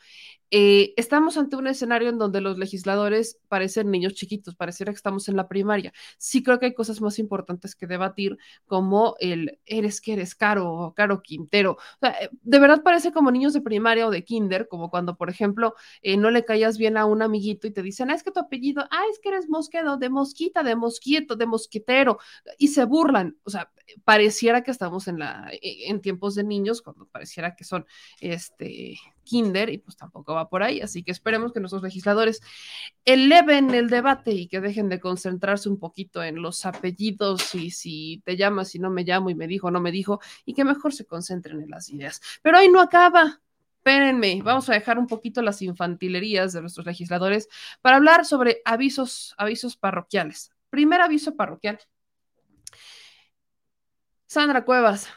Eh, 0.51 0.95
estamos 0.97 1.37
ante 1.37 1.55
un 1.57 1.67
escenario 1.67 2.09
en 2.09 2.17
donde 2.17 2.41
los 2.41 2.57
legisladores 2.57 3.39
parecen 3.49 3.91
niños 3.91 4.15
chiquitos, 4.15 4.55
pareciera 4.55 4.91
que 4.91 4.97
estamos 4.97 5.29
en 5.29 5.35
la 5.35 5.47
primaria. 5.47 5.93
Sí 6.17 6.41
creo 6.41 6.59
que 6.59 6.67
hay 6.67 6.73
cosas 6.73 7.01
más 7.01 7.19
importantes 7.19 7.75
que 7.75 7.85
debatir, 7.85 8.37
como 8.65 9.15
el 9.19 9.59
eres 9.65 10.01
que 10.01 10.13
eres 10.13 10.33
caro 10.33 10.71
o 10.73 10.93
caro 10.95 11.21
Quintero. 11.21 11.77
Eh, 12.01 12.29
de 12.41 12.59
verdad 12.59 12.81
parece 12.83 13.11
como 13.11 13.29
niños 13.31 13.53
de 13.53 13.61
primaria 13.61 14.07
o 14.07 14.11
de 14.11 14.23
kinder, 14.23 14.67
como 14.67 14.89
cuando, 14.89 15.17
por 15.17 15.29
ejemplo, 15.29 15.75
eh, 16.01 16.17
no 16.17 16.31
le 16.31 16.45
caías 16.45 16.79
bien 16.79 16.97
a 16.97 17.05
un 17.05 17.21
amiguito 17.21 17.67
y 17.67 17.71
te 17.71 17.83
dicen, 17.83 18.09
ah, 18.09 18.15
es 18.15 18.23
que 18.23 18.31
tu 18.31 18.39
apellido, 18.39 18.83
ah, 18.89 19.03
es 19.11 19.19
que 19.19 19.29
eres 19.29 19.49
mosquedo, 19.49 19.97
de 19.97 20.09
mosquita, 20.09 20.63
de 20.63 20.75
mosquito, 20.75 21.35
de 21.35 21.45
mosquitero, 21.45 22.17
y 22.57 22.69
se 22.69 22.85
burlan. 22.85 23.37
O 23.43 23.51
sea, 23.51 23.71
pareciera 24.03 24.63
que 24.63 24.71
estamos 24.71 25.07
en, 25.07 25.19
la, 25.19 25.49
en 25.61 26.01
tiempos 26.01 26.35
de 26.35 26.43
niños, 26.43 26.81
cuando 26.81 27.07
pareciera 27.07 27.55
que 27.55 27.63
son 27.63 27.85
este 28.19 28.97
kinder 29.23 29.69
y 29.69 29.77
pues 29.77 29.95
tampoco 29.95 30.33
va 30.33 30.49
por 30.49 30.63
ahí, 30.63 30.81
así 30.81 31.03
que 31.03 31.11
esperemos 31.11 31.53
que 31.53 31.59
nuestros 31.59 31.83
legisladores 31.83 32.41
eleven 33.05 33.73
el 33.73 33.89
debate 33.89 34.31
y 34.31 34.47
que 34.47 34.59
dejen 34.59 34.89
de 34.89 34.99
concentrarse 34.99 35.69
un 35.69 35.79
poquito 35.79 36.23
en 36.23 36.41
los 36.41 36.65
apellidos 36.65 37.53
y 37.55 37.71
si 37.71 38.21
te 38.25 38.37
llamas, 38.37 38.69
si 38.69 38.79
no 38.79 38.89
me 38.89 39.03
llamo 39.03 39.29
y 39.29 39.35
me 39.35 39.47
dijo, 39.47 39.71
no 39.71 39.79
me 39.79 39.91
dijo, 39.91 40.19
y 40.45 40.53
que 40.53 40.63
mejor 40.63 40.93
se 40.93 41.05
concentren 41.05 41.61
en 41.61 41.69
las 41.69 41.89
ideas. 41.89 42.21
Pero 42.41 42.57
ahí 42.57 42.69
no 42.69 42.81
acaba. 42.81 43.41
Espérenme, 43.77 44.41
vamos 44.43 44.69
a 44.69 44.73
dejar 44.73 44.99
un 44.99 45.07
poquito 45.07 45.41
las 45.41 45.61
infantilerías 45.61 46.51
de 46.51 46.61
nuestros 46.61 46.85
legisladores 46.85 47.47
para 47.81 47.95
hablar 47.95 48.25
sobre 48.25 48.61
avisos, 48.65 49.33
avisos 49.37 49.77
parroquiales. 49.77 50.51
Primer 50.69 51.01
aviso 51.01 51.35
parroquial. 51.35 51.79
Sandra 54.31 54.63
Cuevas, 54.63 55.07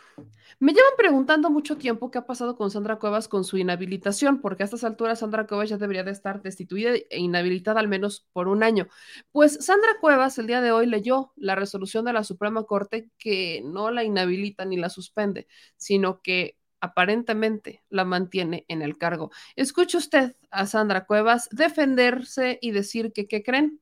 me 0.58 0.72
llevan 0.72 0.92
preguntando 0.96 1.50
mucho 1.50 1.76
tiempo 1.76 2.10
qué 2.10 2.16
ha 2.16 2.24
pasado 2.24 2.56
con 2.56 2.70
Sandra 2.70 2.98
Cuevas 2.98 3.28
con 3.28 3.44
su 3.44 3.58
inhabilitación, 3.58 4.40
porque 4.40 4.62
a 4.62 4.64
estas 4.64 4.84
alturas 4.84 5.18
Sandra 5.18 5.46
Cuevas 5.46 5.68
ya 5.68 5.76
debería 5.76 6.02
de 6.02 6.12
estar 6.12 6.40
destituida 6.40 6.94
e 6.94 7.18
inhabilitada 7.18 7.78
al 7.78 7.88
menos 7.88 8.26
por 8.32 8.48
un 8.48 8.62
año. 8.62 8.88
Pues 9.30 9.62
Sandra 9.66 9.98
Cuevas 10.00 10.38
el 10.38 10.46
día 10.46 10.62
de 10.62 10.72
hoy 10.72 10.86
leyó 10.86 11.34
la 11.36 11.54
resolución 11.54 12.06
de 12.06 12.14
la 12.14 12.24
Suprema 12.24 12.64
Corte 12.64 13.10
que 13.18 13.60
no 13.66 13.90
la 13.90 14.02
inhabilita 14.02 14.64
ni 14.64 14.78
la 14.78 14.88
suspende, 14.88 15.46
sino 15.76 16.22
que 16.22 16.56
aparentemente 16.80 17.84
la 17.90 18.06
mantiene 18.06 18.64
en 18.68 18.80
el 18.80 18.96
cargo. 18.96 19.30
Escuche 19.56 19.98
usted 19.98 20.36
a 20.50 20.64
Sandra 20.64 21.04
Cuevas 21.04 21.50
defenderse 21.50 22.58
y 22.62 22.70
decir 22.70 23.12
que, 23.12 23.28
¿qué 23.28 23.42
creen? 23.42 23.78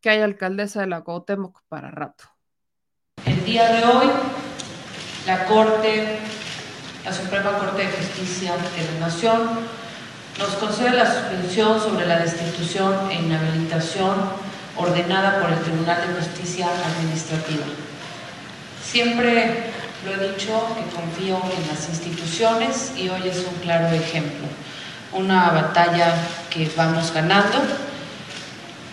Que 0.00 0.08
hay 0.08 0.20
alcaldesa 0.20 0.80
de 0.80 0.86
la 0.86 1.02
Cuauhtémoc 1.02 1.60
para 1.68 1.90
rato. 1.90 2.24
El 3.26 3.44
día 3.44 3.70
de 3.70 3.84
hoy, 3.84 4.06
la 5.26 5.44
Corte, 5.46 6.18
la 7.04 7.12
Suprema 7.12 7.58
Corte 7.58 7.82
de 7.82 7.92
Justicia 7.92 8.52
de 8.52 9.00
la 9.00 9.06
Nación, 9.06 9.50
nos 10.38 10.50
concede 10.54 10.90
la 10.90 11.06
suspensión 11.06 11.80
sobre 11.80 12.06
la 12.06 12.18
destitución 12.18 13.10
e 13.10 13.14
inhabilitación 13.14 14.14
ordenada 14.76 15.40
por 15.40 15.52
el 15.52 15.60
Tribunal 15.60 15.98
de 16.06 16.20
Justicia 16.20 16.66
Administrativa. 16.66 17.64
Siempre 18.84 19.72
Lo 20.04 20.12
he 20.12 20.32
dicho 20.32 20.52
que 20.76 20.94
confío 20.94 21.36
en 21.36 21.68
las 21.68 21.88
instituciones 21.88 22.92
y 22.94 23.08
hoy 23.08 23.26
es 23.26 23.38
un 23.38 23.54
claro 23.62 23.88
ejemplo. 23.88 24.46
Una 25.14 25.48
batalla 25.48 26.14
que 26.50 26.70
vamos 26.76 27.10
ganando. 27.10 27.62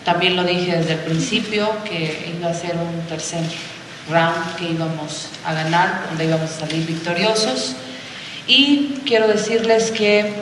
También 0.02 0.36
lo 0.36 0.44
dije 0.44 0.74
desde 0.74 0.94
el 0.94 1.00
principio 1.00 1.68
que 1.84 2.32
iba 2.34 2.48
a 2.48 2.54
ser 2.54 2.76
un 2.76 3.06
tercer 3.08 3.42
round 4.10 4.56
que 4.56 4.70
íbamos 4.70 5.28
a 5.44 5.54
ganar, 5.54 6.06
donde 6.08 6.24
íbamos 6.24 6.50
a 6.50 6.60
salir 6.60 6.86
victoriosos. 6.86 7.76
Y 8.46 9.00
quiero 9.06 9.28
decirles 9.28 9.90
que 9.90 10.32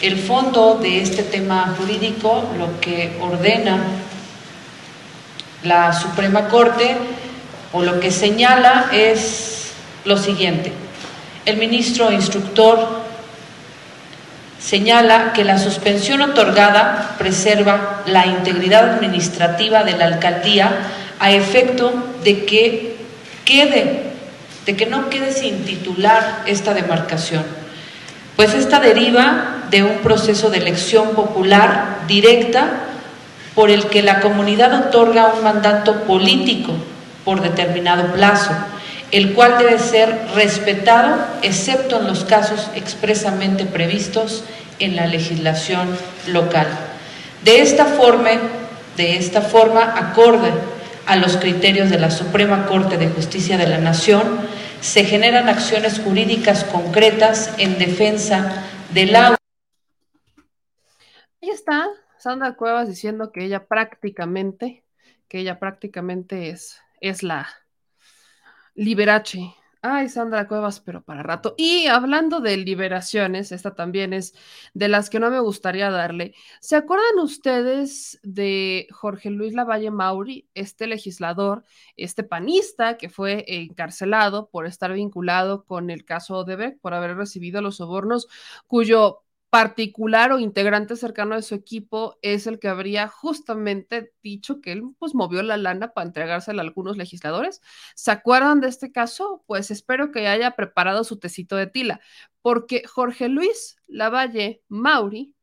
el 0.00 0.18
fondo 0.18 0.78
de 0.80 1.02
este 1.02 1.22
tema 1.22 1.74
jurídico, 1.76 2.44
lo 2.56 2.80
que 2.80 3.18
ordena 3.20 3.78
la 5.64 5.92
Suprema 5.92 6.48
Corte 6.48 6.96
o 7.72 7.82
lo 7.82 7.98
que 7.98 8.10
señala 8.10 8.86
es 8.92 9.72
lo 10.04 10.16
siguiente. 10.16 10.72
El 11.44 11.56
ministro 11.56 12.12
instructor 12.12 13.08
señala 14.60 15.32
que 15.32 15.44
la 15.44 15.58
suspensión 15.58 16.20
otorgada 16.22 17.16
preserva 17.18 18.02
la 18.06 18.26
integridad 18.26 18.94
administrativa 18.94 19.82
de 19.82 19.96
la 19.96 20.06
alcaldía 20.06 20.70
a 21.18 21.32
efecto 21.32 21.92
de 22.22 22.44
que 22.44 22.97
quede, 23.48 24.02
de 24.66 24.76
que 24.76 24.84
no 24.84 25.08
quede 25.08 25.32
sin 25.32 25.64
titular 25.64 26.42
esta 26.44 26.74
demarcación, 26.74 27.42
pues 28.36 28.52
esta 28.52 28.78
deriva 28.78 29.64
de 29.70 29.82
un 29.82 29.98
proceso 29.98 30.50
de 30.50 30.58
elección 30.58 31.14
popular 31.14 32.00
directa 32.06 32.68
por 33.54 33.70
el 33.70 33.86
que 33.86 34.02
la 34.02 34.20
comunidad 34.20 34.88
otorga 34.88 35.32
un 35.34 35.42
mandato 35.42 36.02
político 36.02 36.74
por 37.24 37.40
determinado 37.40 38.12
plazo, 38.12 38.52
el 39.12 39.32
cual 39.32 39.56
debe 39.56 39.78
ser 39.78 40.26
respetado 40.34 41.16
excepto 41.40 42.00
en 42.00 42.06
los 42.06 42.24
casos 42.24 42.68
expresamente 42.74 43.64
previstos 43.64 44.44
en 44.78 44.94
la 44.94 45.06
legislación 45.06 45.88
local. 46.26 46.66
De 47.44 47.62
esta 47.62 47.86
forma, 47.86 48.30
de 48.98 49.16
esta 49.16 49.40
forma 49.40 49.94
acorde 49.96 50.52
a 51.08 51.16
los 51.16 51.38
criterios 51.38 51.88
de 51.90 51.98
la 51.98 52.10
Suprema 52.10 52.66
Corte 52.66 52.98
de 52.98 53.08
Justicia 53.08 53.56
de 53.56 53.66
la 53.66 53.78
Nación, 53.78 54.38
se 54.80 55.04
generan 55.04 55.48
acciones 55.48 55.98
jurídicas 55.98 56.64
concretas 56.64 57.54
en 57.58 57.78
defensa 57.78 58.64
del 58.92 59.12
la... 59.12 59.36
Ahí 61.40 61.50
está 61.50 61.88
Sandra 62.18 62.54
Cuevas 62.54 62.88
diciendo 62.88 63.32
que 63.32 63.44
ella 63.44 63.66
prácticamente, 63.66 64.84
que 65.28 65.38
ella 65.38 65.58
prácticamente 65.58 66.50
es, 66.50 66.78
es 67.00 67.22
la 67.22 67.48
liberache 68.74 69.54
Ay, 69.80 70.08
Sandra 70.08 70.48
Cuevas, 70.48 70.80
pero 70.80 71.02
para 71.04 71.22
rato. 71.22 71.54
Y 71.56 71.86
hablando 71.86 72.40
de 72.40 72.56
liberaciones, 72.56 73.52
esta 73.52 73.76
también 73.76 74.12
es 74.12 74.34
de 74.74 74.88
las 74.88 75.08
que 75.08 75.20
no 75.20 75.30
me 75.30 75.38
gustaría 75.38 75.88
darle. 75.90 76.34
¿Se 76.60 76.74
acuerdan 76.74 77.20
ustedes 77.22 78.18
de 78.24 78.88
Jorge 78.90 79.30
Luis 79.30 79.54
Lavalle 79.54 79.92
Mauri, 79.92 80.48
este 80.54 80.88
legislador, 80.88 81.64
este 81.96 82.24
panista 82.24 82.96
que 82.98 83.08
fue 83.08 83.44
encarcelado 83.46 84.48
por 84.50 84.66
estar 84.66 84.92
vinculado 84.92 85.64
con 85.64 85.90
el 85.90 86.04
caso 86.04 86.38
Odebrecht, 86.38 86.80
por 86.80 86.92
haber 86.94 87.16
recibido 87.16 87.62
los 87.62 87.76
sobornos, 87.76 88.26
cuyo 88.66 89.22
particular 89.50 90.32
o 90.32 90.38
integrante 90.38 90.96
cercano 90.96 91.34
de 91.34 91.42
su 91.42 91.54
equipo 91.54 92.18
es 92.22 92.46
el 92.46 92.58
que 92.58 92.68
habría 92.68 93.08
justamente 93.08 94.12
dicho 94.22 94.60
que 94.60 94.72
él 94.72 94.82
pues 94.98 95.14
movió 95.14 95.42
la 95.42 95.56
lana 95.56 95.92
para 95.92 96.06
entregársela 96.06 96.62
a 96.62 96.66
algunos 96.66 96.96
legisladores. 96.96 97.62
¿Se 97.94 98.10
acuerdan 98.10 98.60
de 98.60 98.68
este 98.68 98.92
caso? 98.92 99.42
Pues 99.46 99.70
espero 99.70 100.12
que 100.12 100.28
haya 100.28 100.52
preparado 100.52 101.02
su 101.04 101.18
tecito 101.18 101.56
de 101.56 101.66
tila, 101.66 102.00
porque 102.42 102.82
Jorge 102.86 103.28
Luis 103.28 103.76
Lavalle 103.86 104.62
Mauri 104.68 105.34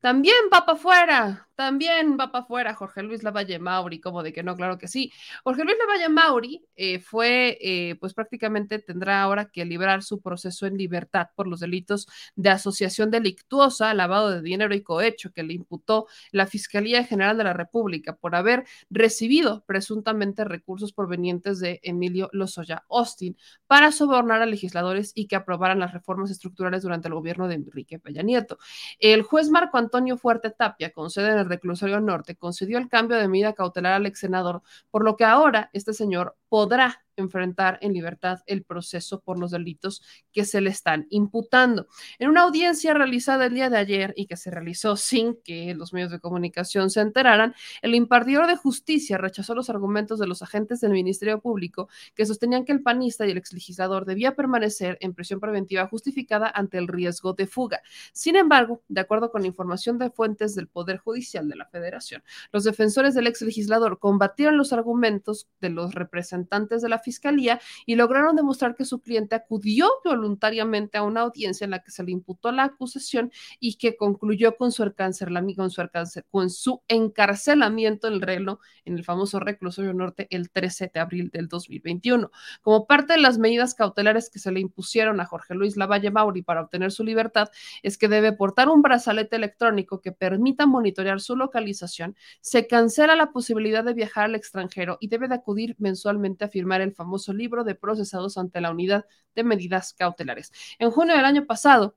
también 0.00 0.36
va 0.52 0.64
para 0.64 0.78
afuera, 0.78 1.49
también 1.60 2.16
va 2.18 2.32
para 2.32 2.44
afuera 2.44 2.74
Jorge 2.74 3.02
Luis 3.02 3.22
Lavalle 3.22 3.58
Mauri, 3.58 4.00
como 4.00 4.22
de 4.22 4.32
que 4.32 4.42
no, 4.42 4.56
claro 4.56 4.78
que 4.78 4.88
sí. 4.88 5.12
Jorge 5.44 5.62
Luis 5.62 5.76
Lavalle 5.78 6.08
Mauri 6.08 6.64
eh, 6.74 7.00
fue, 7.00 7.58
eh, 7.60 7.96
pues 8.00 8.14
prácticamente 8.14 8.78
tendrá 8.78 9.20
ahora 9.20 9.50
que 9.50 9.66
librar 9.66 10.02
su 10.02 10.22
proceso 10.22 10.64
en 10.64 10.78
libertad 10.78 11.28
por 11.36 11.46
los 11.46 11.60
delitos 11.60 12.08
de 12.34 12.48
asociación 12.48 13.10
delictuosa, 13.10 13.92
lavado 13.92 14.30
de 14.30 14.40
dinero 14.40 14.74
y 14.74 14.82
cohecho 14.82 15.34
que 15.34 15.42
le 15.42 15.52
imputó 15.52 16.06
la 16.32 16.46
Fiscalía 16.46 17.04
General 17.04 17.36
de 17.36 17.44
la 17.44 17.52
República 17.52 18.16
por 18.16 18.34
haber 18.36 18.64
recibido 18.88 19.62
presuntamente 19.66 20.44
recursos 20.44 20.94
provenientes 20.94 21.60
de 21.60 21.80
Emilio 21.82 22.30
Lozoya 22.32 22.84
Austin 22.88 23.36
para 23.66 23.92
sobornar 23.92 24.40
a 24.40 24.46
legisladores 24.46 25.12
y 25.14 25.26
que 25.26 25.36
aprobaran 25.36 25.78
las 25.78 25.92
reformas 25.92 26.30
estructurales 26.30 26.82
durante 26.84 27.08
el 27.08 27.14
gobierno 27.14 27.48
de 27.48 27.56
Enrique 27.56 27.98
Peña 27.98 28.22
Nieto. 28.22 28.56
El 28.98 29.24
juez 29.24 29.50
Marco 29.50 29.76
Antonio 29.76 30.16
Fuerte 30.16 30.48
Tapia, 30.48 30.90
con 30.90 31.10
sede 31.10 31.32
en 31.32 31.38
el 31.38 31.49
reclusorio 31.50 32.00
norte 32.00 32.36
concedió 32.36 32.78
el 32.78 32.88
cambio 32.88 33.18
de 33.18 33.28
medida 33.28 33.52
cautelar 33.52 33.94
al 33.94 34.06
ex 34.06 34.20
senador, 34.20 34.62
por 34.90 35.04
lo 35.04 35.16
que 35.16 35.24
ahora 35.24 35.70
este 35.72 35.92
señor 35.92 36.36
podrá 36.50 37.04
enfrentar 37.16 37.78
en 37.80 37.92
libertad 37.92 38.40
el 38.46 38.64
proceso 38.64 39.20
por 39.20 39.38
los 39.38 39.52
delitos 39.52 40.02
que 40.32 40.44
se 40.44 40.60
le 40.60 40.70
están 40.70 41.06
imputando. 41.10 41.86
En 42.18 42.28
una 42.28 42.42
audiencia 42.42 42.94
realizada 42.94 43.46
el 43.46 43.54
día 43.54 43.70
de 43.70 43.76
ayer 43.76 44.12
y 44.16 44.26
que 44.26 44.36
se 44.36 44.50
realizó 44.50 44.96
sin 44.96 45.36
que 45.42 45.74
los 45.74 45.92
medios 45.92 46.10
de 46.10 46.18
comunicación 46.18 46.90
se 46.90 47.00
enteraran, 47.00 47.54
el 47.82 47.94
impartidor 47.94 48.46
de 48.46 48.56
justicia 48.56 49.18
rechazó 49.18 49.54
los 49.54 49.70
argumentos 49.70 50.18
de 50.18 50.26
los 50.26 50.42
agentes 50.42 50.80
del 50.80 50.92
Ministerio 50.92 51.40
Público 51.40 51.88
que 52.14 52.26
sostenían 52.26 52.64
que 52.64 52.72
el 52.72 52.82
panista 52.82 53.26
y 53.26 53.30
el 53.30 53.38
exlegislador 53.38 54.06
debía 54.06 54.34
permanecer 54.34 54.98
en 55.00 55.14
prisión 55.14 55.40
preventiva 55.40 55.86
justificada 55.88 56.50
ante 56.52 56.78
el 56.78 56.88
riesgo 56.88 57.34
de 57.34 57.46
fuga. 57.46 57.82
Sin 58.12 58.36
embargo, 58.36 58.82
de 58.88 59.02
acuerdo 59.02 59.30
con 59.30 59.44
información 59.44 59.98
de 59.98 60.10
fuentes 60.10 60.54
del 60.54 60.68
Poder 60.68 60.98
Judicial 60.98 61.48
de 61.48 61.56
la 61.56 61.66
Federación, 61.66 62.22
los 62.50 62.64
defensores 62.64 63.14
del 63.14 63.26
exlegislador 63.26 63.98
combatieron 63.98 64.56
los 64.56 64.72
argumentos 64.72 65.48
de 65.60 65.68
los 65.68 65.94
representantes 65.94 66.39
de 66.48 66.88
la 66.88 66.98
fiscalía 66.98 67.60
y 67.86 67.94
lograron 67.94 68.36
demostrar 68.36 68.74
que 68.74 68.84
su 68.84 69.00
cliente 69.00 69.34
acudió 69.34 69.90
voluntariamente 70.04 70.98
a 70.98 71.02
una 71.02 71.22
audiencia 71.22 71.64
en 71.64 71.70
la 71.70 71.82
que 71.82 71.90
se 71.90 72.02
le 72.02 72.12
imputó 72.12 72.52
la 72.52 72.64
acusación 72.64 73.32
y 73.58 73.76
que 73.76 73.96
concluyó 73.96 74.56
con 74.56 74.72
su, 74.72 74.92
con 74.94 75.70
su, 75.70 75.88
con 76.30 76.50
su 76.50 76.82
encarcelamiento 76.88 78.08
en 78.08 78.14
el 78.14 78.20
reloj 78.22 78.58
en 78.84 78.98
el 78.98 79.04
famoso 79.04 79.40
reclusorio 79.40 79.92
norte 79.92 80.26
el 80.30 80.50
13 80.50 80.90
de 80.92 81.00
abril 81.00 81.30
del 81.30 81.48
2021. 81.48 82.30
Como 82.62 82.86
parte 82.86 83.14
de 83.14 83.20
las 83.20 83.38
medidas 83.38 83.74
cautelares 83.74 84.30
que 84.30 84.38
se 84.38 84.52
le 84.52 84.60
impusieron 84.60 85.20
a 85.20 85.26
Jorge 85.26 85.54
Luis 85.54 85.76
Lavalle 85.76 86.10
Mauri 86.10 86.42
para 86.42 86.62
obtener 86.62 86.92
su 86.92 87.04
libertad, 87.04 87.48
es 87.82 87.98
que 87.98 88.08
debe 88.08 88.32
portar 88.32 88.68
un 88.68 88.82
brazalete 88.82 89.36
electrónico 89.36 90.00
que 90.00 90.12
permita 90.12 90.66
monitorear 90.66 91.20
su 91.20 91.36
localización, 91.36 92.16
se 92.40 92.66
cancela 92.66 93.16
la 93.16 93.32
posibilidad 93.32 93.84
de 93.84 93.94
viajar 93.94 94.24
al 94.24 94.34
extranjero 94.34 94.98
y 95.00 95.08
debe 95.08 95.28
de 95.28 95.34
acudir 95.34 95.76
mensualmente 95.78 96.29
a 96.38 96.48
firmar 96.48 96.80
el 96.80 96.92
famoso 96.92 97.32
libro 97.32 97.64
de 97.64 97.74
procesados 97.74 98.38
ante 98.38 98.60
la 98.60 98.70
unidad 98.70 99.06
de 99.34 99.44
medidas 99.44 99.94
cautelares. 99.94 100.52
En 100.78 100.90
junio 100.90 101.16
del 101.16 101.24
año 101.24 101.46
pasado, 101.46 101.96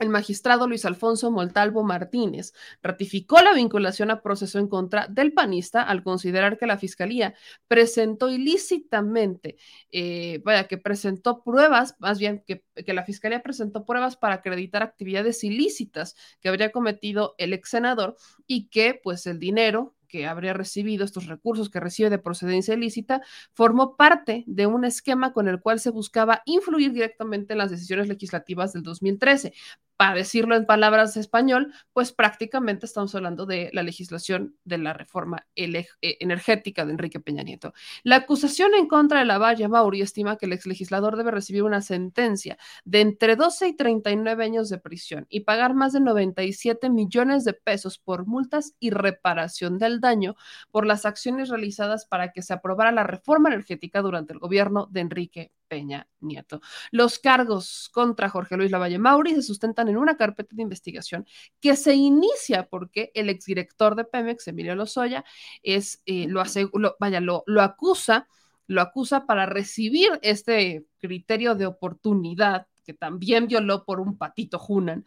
el 0.00 0.08
magistrado 0.08 0.66
Luis 0.66 0.84
Alfonso 0.84 1.30
Moltalvo 1.30 1.84
Martínez 1.84 2.52
ratificó 2.82 3.40
la 3.42 3.54
vinculación 3.54 4.10
a 4.10 4.22
proceso 4.22 4.58
en 4.58 4.66
contra 4.66 5.06
del 5.06 5.32
panista 5.32 5.82
al 5.82 6.02
considerar 6.02 6.58
que 6.58 6.66
la 6.66 6.78
fiscalía 6.78 7.34
presentó 7.68 8.28
ilícitamente, 8.28 9.56
eh, 9.92 10.40
vaya, 10.44 10.66
que 10.66 10.78
presentó 10.78 11.44
pruebas, 11.44 11.94
más 12.00 12.18
bien 12.18 12.42
que, 12.44 12.64
que, 12.74 12.92
la 12.92 13.04
fiscalía 13.04 13.42
presentó 13.42 13.86
pruebas 13.86 14.16
para 14.16 14.36
acreditar 14.36 14.82
actividades 14.82 15.44
ilícitas 15.44 16.16
que 16.40 16.48
habría 16.48 16.72
cometido 16.72 17.36
el 17.38 17.52
ex 17.52 17.68
senador 17.70 18.16
y 18.48 18.68
que 18.70 19.00
pues 19.00 19.26
el 19.26 19.38
dinero 19.38 19.94
que 20.08 20.26
habría 20.26 20.52
recibido 20.52 21.04
estos 21.04 21.26
recursos 21.26 21.70
que 21.70 21.80
recibe 21.80 22.10
de 22.10 22.18
procedencia 22.18 22.74
ilícita, 22.74 23.22
formó 23.52 23.96
parte 23.96 24.44
de 24.46 24.66
un 24.66 24.84
esquema 24.84 25.32
con 25.32 25.48
el 25.48 25.60
cual 25.60 25.80
se 25.80 25.90
buscaba 25.90 26.42
influir 26.46 26.92
directamente 26.92 27.54
en 27.54 27.58
las 27.58 27.70
decisiones 27.70 28.08
legislativas 28.08 28.72
del 28.72 28.82
2013 28.82 29.54
para 29.96 30.14
decirlo 30.14 30.56
en 30.56 30.66
palabras 30.66 31.16
español, 31.16 31.72
pues 31.92 32.12
prácticamente 32.12 32.86
estamos 32.86 33.14
hablando 33.14 33.46
de 33.46 33.70
la 33.72 33.82
legislación 33.82 34.56
de 34.64 34.78
la 34.78 34.92
reforma 34.92 35.46
eh, 35.56 35.86
energética 36.00 36.84
de 36.84 36.92
Enrique 36.92 37.20
Peña 37.20 37.42
Nieto. 37.42 37.74
La 38.02 38.16
acusación 38.16 38.74
en 38.74 38.86
contra 38.86 39.20
de 39.20 39.24
la 39.24 39.38
Valle 39.38 39.68
Mauri 39.68 40.00
estima 40.00 40.36
que 40.36 40.46
el 40.46 40.52
exlegislador 40.52 41.16
debe 41.16 41.30
recibir 41.30 41.62
una 41.62 41.82
sentencia 41.82 42.58
de 42.84 43.00
entre 43.00 43.36
12 43.36 43.68
y 43.68 43.76
39 43.76 44.44
años 44.44 44.68
de 44.68 44.78
prisión 44.78 45.26
y 45.28 45.40
pagar 45.40 45.74
más 45.74 45.92
de 45.92 46.00
97 46.00 46.90
millones 46.90 47.44
de 47.44 47.54
pesos 47.54 47.98
por 47.98 48.26
multas 48.26 48.74
y 48.80 48.90
reparación 48.90 49.78
del 49.78 50.00
daño 50.00 50.34
por 50.70 50.86
las 50.86 51.06
acciones 51.06 51.48
realizadas 51.48 52.06
para 52.06 52.32
que 52.32 52.42
se 52.42 52.52
aprobara 52.52 52.92
la 52.92 53.04
reforma 53.04 53.48
energética 53.48 54.02
durante 54.02 54.32
el 54.32 54.38
gobierno 54.38 54.88
de 54.90 55.00
Enrique 55.00 55.52
Peña 55.68 56.08
Nieto. 56.20 56.60
Los 56.90 57.18
cargos 57.18 57.90
contra 57.92 58.28
Jorge 58.28 58.56
Luis 58.56 58.70
Lavalle 58.70 58.98
Mauri 58.98 59.34
se 59.34 59.42
sustentan 59.42 59.88
en 59.88 59.96
una 59.96 60.16
carpeta 60.16 60.54
de 60.56 60.62
investigación 60.62 61.26
que 61.60 61.76
se 61.76 61.94
inicia 61.94 62.66
porque 62.68 63.10
el 63.14 63.28
exdirector 63.28 63.96
de 63.96 64.04
Pemex, 64.04 64.48
Emilio 64.48 64.74
Lozoya, 64.74 65.24
es, 65.62 66.02
eh, 66.06 66.26
lo, 66.28 66.40
hace, 66.40 66.68
vaya, 66.98 67.20
lo, 67.20 67.42
lo 67.46 67.62
acusa 67.62 68.28
lo 68.66 68.80
acusa 68.80 69.26
para 69.26 69.46
recibir 69.46 70.18
este 70.22 70.86
criterio 70.98 71.54
de 71.54 71.66
oportunidad 71.66 72.66
que 72.84 72.94
también 72.94 73.46
violó 73.46 73.84
por 73.84 74.00
un 74.00 74.16
patito 74.16 74.58
Junan. 74.58 75.04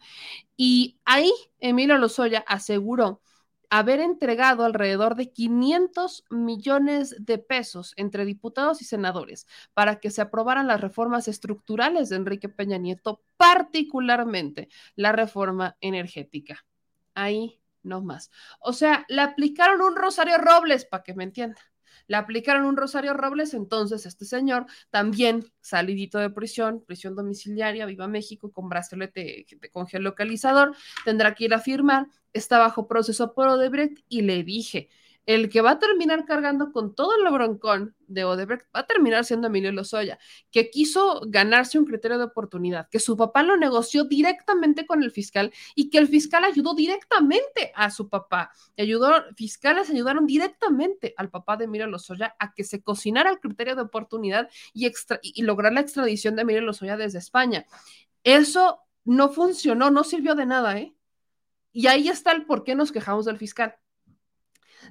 Y 0.56 0.98
ahí 1.04 1.32
Emilio 1.60 1.96
Lozoya 1.98 2.44
aseguró 2.46 3.20
haber 3.70 4.00
entregado 4.00 4.64
alrededor 4.64 5.14
de 5.14 5.32
500 5.32 6.24
millones 6.30 7.16
de 7.18 7.38
pesos 7.38 7.92
entre 7.96 8.24
diputados 8.24 8.80
y 8.80 8.84
senadores 8.84 9.46
para 9.74 9.96
que 10.00 10.10
se 10.10 10.22
aprobaran 10.22 10.66
las 10.66 10.80
reformas 10.80 11.28
estructurales 11.28 12.08
de 12.08 12.16
Enrique 12.16 12.48
Peña 12.48 12.78
Nieto, 12.78 13.22
particularmente 13.36 14.68
la 14.96 15.12
reforma 15.12 15.76
energética. 15.80 16.64
Ahí 17.14 17.60
no 17.82 18.00
más. 18.02 18.30
O 18.60 18.72
sea, 18.72 19.04
le 19.08 19.22
aplicaron 19.22 19.82
un 19.82 19.96
Rosario 19.96 20.38
Robles, 20.38 20.84
para 20.84 21.02
que 21.02 21.14
me 21.14 21.24
entienda 21.24 21.60
le 22.06 22.16
aplicaron 22.16 22.64
un 22.64 22.76
Rosario 22.76 23.14
Robles, 23.14 23.54
entonces 23.54 24.06
este 24.06 24.24
señor 24.24 24.66
también 24.90 25.44
salidito 25.60 26.18
de 26.18 26.30
prisión, 26.30 26.84
prisión 26.86 27.14
domiciliaria, 27.14 27.86
viva 27.86 28.08
México, 28.08 28.50
con 28.52 28.68
brazalete 28.68 29.46
con 29.72 29.86
geolocalizador, 29.86 30.74
tendrá 31.04 31.34
que 31.34 31.44
ir 31.44 31.54
a 31.54 31.58
firmar, 31.60 32.06
está 32.32 32.58
bajo 32.58 32.88
proceso 32.88 33.34
por 33.34 33.48
Odebrecht 33.48 34.04
y 34.08 34.22
le 34.22 34.42
dije, 34.44 34.88
el 35.28 35.50
que 35.50 35.60
va 35.60 35.72
a 35.72 35.78
terminar 35.78 36.24
cargando 36.24 36.72
con 36.72 36.94
todo 36.94 37.10
el 37.14 37.30
broncón 37.30 37.94
de 38.06 38.24
Odebrecht 38.24 38.64
va 38.74 38.80
a 38.80 38.86
terminar 38.86 39.26
siendo 39.26 39.48
Emilio 39.48 39.70
Lozoya, 39.72 40.18
que 40.50 40.70
quiso 40.70 41.20
ganarse 41.26 41.78
un 41.78 41.84
criterio 41.84 42.16
de 42.16 42.24
oportunidad, 42.24 42.88
que 42.88 42.98
su 42.98 43.14
papá 43.14 43.42
lo 43.42 43.58
negoció 43.58 44.04
directamente 44.04 44.86
con 44.86 45.02
el 45.02 45.10
fiscal 45.10 45.52
y 45.74 45.90
que 45.90 45.98
el 45.98 46.08
fiscal 46.08 46.44
ayudó 46.44 46.72
directamente 46.72 47.72
a 47.74 47.90
su 47.90 48.08
papá. 48.08 48.52
Ayudó, 48.78 49.22
fiscales 49.36 49.90
ayudaron 49.90 50.26
directamente 50.26 51.12
al 51.18 51.28
papá 51.28 51.58
de 51.58 51.64
Emilio 51.66 51.88
Lozoya 51.88 52.34
a 52.38 52.54
que 52.54 52.64
se 52.64 52.82
cocinara 52.82 53.28
el 53.28 53.38
criterio 53.38 53.76
de 53.76 53.82
oportunidad 53.82 54.48
y, 54.72 54.90
y 55.22 55.42
lograr 55.42 55.74
la 55.74 55.80
extradición 55.80 56.36
de 56.36 56.42
Emilio 56.42 56.62
Lozoya 56.62 56.96
desde 56.96 57.18
España. 57.18 57.66
Eso 58.24 58.80
no 59.04 59.28
funcionó, 59.28 59.90
no 59.90 60.04
sirvió 60.04 60.34
de 60.34 60.46
nada, 60.46 60.78
¿eh? 60.78 60.94
Y 61.70 61.86
ahí 61.88 62.08
está 62.08 62.32
el 62.32 62.46
por 62.46 62.64
qué 62.64 62.74
nos 62.74 62.92
quejamos 62.92 63.26
del 63.26 63.36
fiscal 63.36 63.76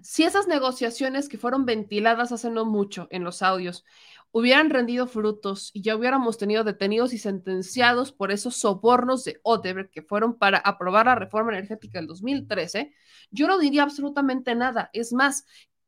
si 0.01 0.24
esas 0.24 0.48
negociaciones 0.48 1.30
que 1.30 1.38
fueron 1.38 1.66
ventiladas 1.66 2.32
hace 2.32 2.49
no 2.49 2.66
mucho 2.66 3.07
en 3.11 3.24
los 3.24 3.41
audios 3.41 3.85
hubieran 4.32 4.69
rendido 4.69 5.07
frutos 5.07 5.72
y 5.74 5.82
ya 5.82 5.95
hubiéramos 5.95 6.38
tenido 6.38 6.64
detenidos 6.64 7.14
y 7.14 7.17
sentenciados 7.17 8.11
por 8.11 8.32
esos 8.32 8.57
sobornos 8.57 9.24
de 9.24 9.40
Odebrecht 9.43 9.91
que 9.91 10.01
fueron 10.01 10.38
para 10.38 10.57
aprobar 10.57 11.06
la 11.06 11.16
reforma 11.16 11.53
energética 11.53 11.99
del 11.99 12.07
2013, 12.07 12.93
yo 13.32 13.48
no 13.48 13.57
diría 13.57 13.83
absolutamente 13.83 14.53
nada. 14.53 14.90
Es 14.93 15.14
más, 15.14 15.45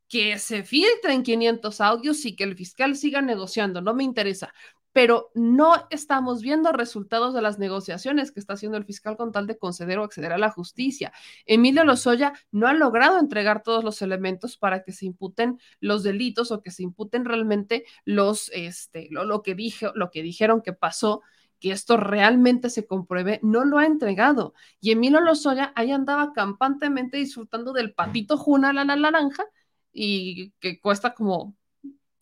que 0.08 0.40
se 0.40 0.64
filtren 0.64 1.22
500 1.24 1.82
audios 1.82 2.26
y 2.26 2.36
que 2.36 2.44
el 2.44 2.56
fiscal 2.56 2.96
siga 2.98 3.22
negociando, 3.22 3.80
no 3.80 3.94
me 3.94 4.04
interesa 4.04 4.54
pero 5.00 5.32
no 5.34 5.88
estamos 5.92 6.42
viendo 6.42 6.74
resultados 6.74 7.34
de 7.34 7.42
las 7.42 7.58
negociaciones 7.58 8.34
que 8.34 8.42
está 8.42 8.56
haciendo 8.56 8.78
el 8.78 8.84
fiscal 8.84 9.16
con 9.16 9.32
tal 9.32 9.48
de 9.48 9.58
conceder 9.58 9.98
o 9.98 10.04
acceder 10.04 10.34
a 10.34 10.38
la 10.38 10.50
justicia. 10.50 11.14
Emilio 11.46 11.86
Lozoya 11.86 12.34
no 12.52 12.68
ha 12.68 12.74
logrado 12.74 13.18
entregar 13.18 13.64
todos 13.64 13.86
los 13.86 14.02
elementos 14.02 14.58
para 14.58 14.84
que 14.84 14.92
se 14.92 15.06
imputen 15.06 15.58
los 15.80 16.04
delitos 16.04 16.52
o 16.52 16.62
que 16.62 16.70
se 16.70 16.84
imputen 16.84 17.24
realmente 17.24 17.86
los, 18.04 18.52
este, 18.54 19.08
lo, 19.10 19.42
que 19.42 19.56
dije, 19.56 19.88
lo 19.96 20.12
que 20.12 20.22
dijeron 20.22 20.62
que 20.62 20.74
pasó 20.74 21.22
que 21.62 21.72
esto 21.72 21.96
realmente 21.96 22.70
se 22.70 22.86
compruebe, 22.86 23.40
no 23.42 23.64
lo 23.64 23.78
ha 23.78 23.86
entregado. 23.86 24.54
Y 24.82 24.92
Emilio 24.92 25.22
Lozoya 25.22 25.72
ahí 25.78 25.94
andaba 25.94 26.34
campantemente 26.34 27.16
disfrutando 27.16 27.72
del 27.72 27.94
patito 27.94 28.36
Juna 28.36 28.74
la, 28.74 28.84
la 28.84 28.98
naranja 28.98 29.46
y 29.94 30.52
que 30.60 30.82
cuesta 30.82 31.14
como 31.14 31.56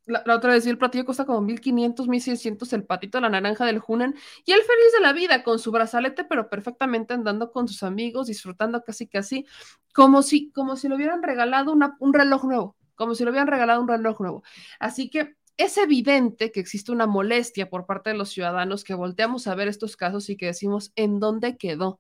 la, 0.08 0.24
otra 0.36 0.54
vez, 0.54 0.66
el 0.66 0.78
platillo 0.78 1.06
cuesta 1.06 1.26
como 1.26 1.42
1500, 1.42 2.08
1600 2.08 2.74
el 2.74 2.86
patito, 2.86 3.20
la 3.20 3.30
naranja 3.30 3.66
del 3.66 3.82
Hunan, 3.86 4.16
y 4.46 4.52
él 4.52 4.60
feliz 4.62 4.94
de 4.94 5.02
la 5.02 5.14
vida 5.14 5.44
con 5.44 5.60
su 5.60 5.72
brazalete, 5.72 6.24
pero 6.24 6.50
perfectamente 6.50 7.14
andando 7.14 7.52
con 7.52 7.68
sus 7.68 7.84
amigos, 7.84 8.28
disfrutando 8.28 8.84
casi 8.84 9.08
casi, 9.08 9.46
como 9.94 10.22
si, 10.24 10.52
como 10.52 10.76
si 10.76 10.88
le 10.90 10.96
hubieran 10.96 11.22
regalado 11.24 11.74
un 11.74 12.14
reloj 12.14 12.46
nuevo, 12.46 12.76
como 12.96 13.16
si 13.16 13.24
le 13.24 13.32
hubieran 13.32 13.48
regalado 13.48 13.82
un 13.82 13.88
reloj 13.88 14.20
nuevo. 14.22 14.44
Así 14.80 15.10
que 15.10 15.36
es 15.58 15.78
evidente 15.78 16.52
que 16.52 16.60
existe 16.60 16.92
una 16.92 17.08
molestia 17.08 17.70
por 17.70 17.86
parte 17.86 18.12
de 18.12 18.18
los 18.18 18.30
ciudadanos 18.30 18.84
que 18.84 18.94
volteamos 18.94 19.48
a 19.48 19.56
ver 19.56 19.68
estos 19.68 19.98
casos 19.98 20.30
y 20.30 20.38
que 20.38 20.48
decimos, 20.48 20.92
¿en 20.96 21.20
dónde 21.20 21.58
quedó? 21.58 22.00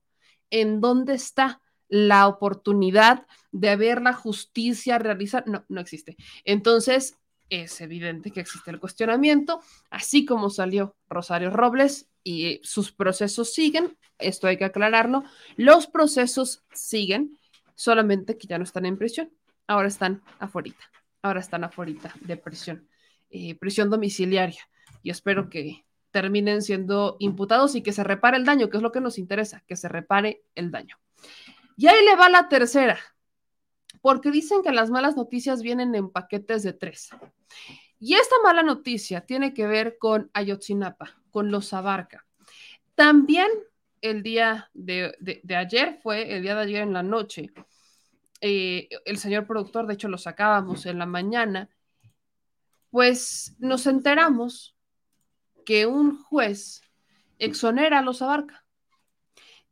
¿En 0.50 0.80
dónde 0.80 1.14
está? 1.14 1.62
la 1.90 2.28
oportunidad 2.28 3.26
de 3.52 3.76
ver 3.76 4.02
la 4.02 4.14
justicia 4.14 5.00
realizar, 5.00 5.48
no, 5.48 5.66
no 5.70 5.82
existe. 5.82 6.18
Entonces, 6.44 7.18
es 7.50 7.80
evidente 7.82 8.32
que 8.32 8.40
existe 8.40 8.72
el 8.72 8.80
cuestionamiento, 8.80 9.62
así 9.90 10.26
como 10.26 10.50
salió 10.50 10.96
Rosario 11.10 11.50
Robles 11.50 12.10
y 12.24 12.60
sus 12.64 12.92
procesos 12.92 13.54
siguen, 13.54 13.98
esto 14.18 14.48
hay 14.48 14.58
que 14.58 14.66
aclararlo, 14.66 15.24
los 15.56 15.88
procesos 15.88 16.64
siguen, 16.74 17.38
solamente 17.76 18.38
que 18.38 18.48
ya 18.48 18.58
no 18.58 18.64
están 18.64 18.86
en 18.86 18.98
prisión, 18.98 19.32
ahora 19.68 19.88
están 19.88 20.22
afuera, 20.40 20.76
ahora 21.22 21.40
están 21.40 21.64
afuera 21.64 22.14
de 22.22 22.38
prisión, 22.38 22.88
eh, 23.30 23.56
prisión 23.56 23.90
domiciliaria, 23.90 24.62
y 25.04 25.12
espero 25.12 25.50
que 25.50 25.86
terminen 26.12 26.62
siendo 26.62 27.16
imputados 27.20 27.76
y 27.76 27.84
que 27.84 27.94
se 27.94 28.04
repare 28.04 28.38
el 28.38 28.46
daño, 28.46 28.70
que 28.70 28.78
es 28.78 28.84
lo 28.84 28.92
que 28.92 29.02
nos 29.02 29.18
interesa, 29.18 29.64
que 29.68 29.76
se 29.76 29.88
repare 29.88 30.42
el 30.56 30.72
daño. 30.72 30.98
Y 31.76 31.88
ahí 31.88 32.04
le 32.04 32.16
va 32.16 32.28
la 32.28 32.50
tercera, 32.50 32.98
porque 34.02 34.32
dicen 34.32 34.64
que 34.64 34.72
las 34.72 34.90
malas 34.90 35.16
noticias 35.16 35.62
vienen 35.62 35.96
en 35.96 36.10
paquetes 36.10 36.64
de 36.64 36.74
tres. 36.74 37.10
Y 38.00 38.16
esta 38.16 38.36
mala 38.44 38.64
noticia 38.64 39.22
tiene 39.22 39.54
que 39.54 39.66
ver 39.66 39.98
con 39.98 40.30
Ayotzinapa, 40.34 41.18
con 41.32 41.52
los 41.52 41.74
Abarca. 41.74 42.26
También 42.96 43.50
el 44.02 44.24
día 44.24 44.70
de, 44.74 45.16
ayer, 45.56 46.00
fue 46.02 46.36
el 46.36 46.44
día 46.44 46.56
de 46.56 46.62
ayer 46.62 46.82
en 46.84 46.94
la 46.94 47.04
noche, 47.04 47.52
eh, 48.42 48.88
el 49.06 49.18
señor 49.18 49.48
productor, 49.48 49.88
de 49.88 49.96
hecho 49.96 50.08
lo 50.08 50.18
sacábamos 50.18 50.86
en 50.86 51.00
la 51.00 51.08
mañana, 51.08 51.70
pues 52.92 53.56
nos 53.60 53.88
enteramos 53.88 54.76
que 55.66 55.86
un 55.86 56.22
juez 56.24 56.82
exonera 57.40 58.00
a 58.00 58.04
los 58.04 58.22
Abarca. 58.22 58.67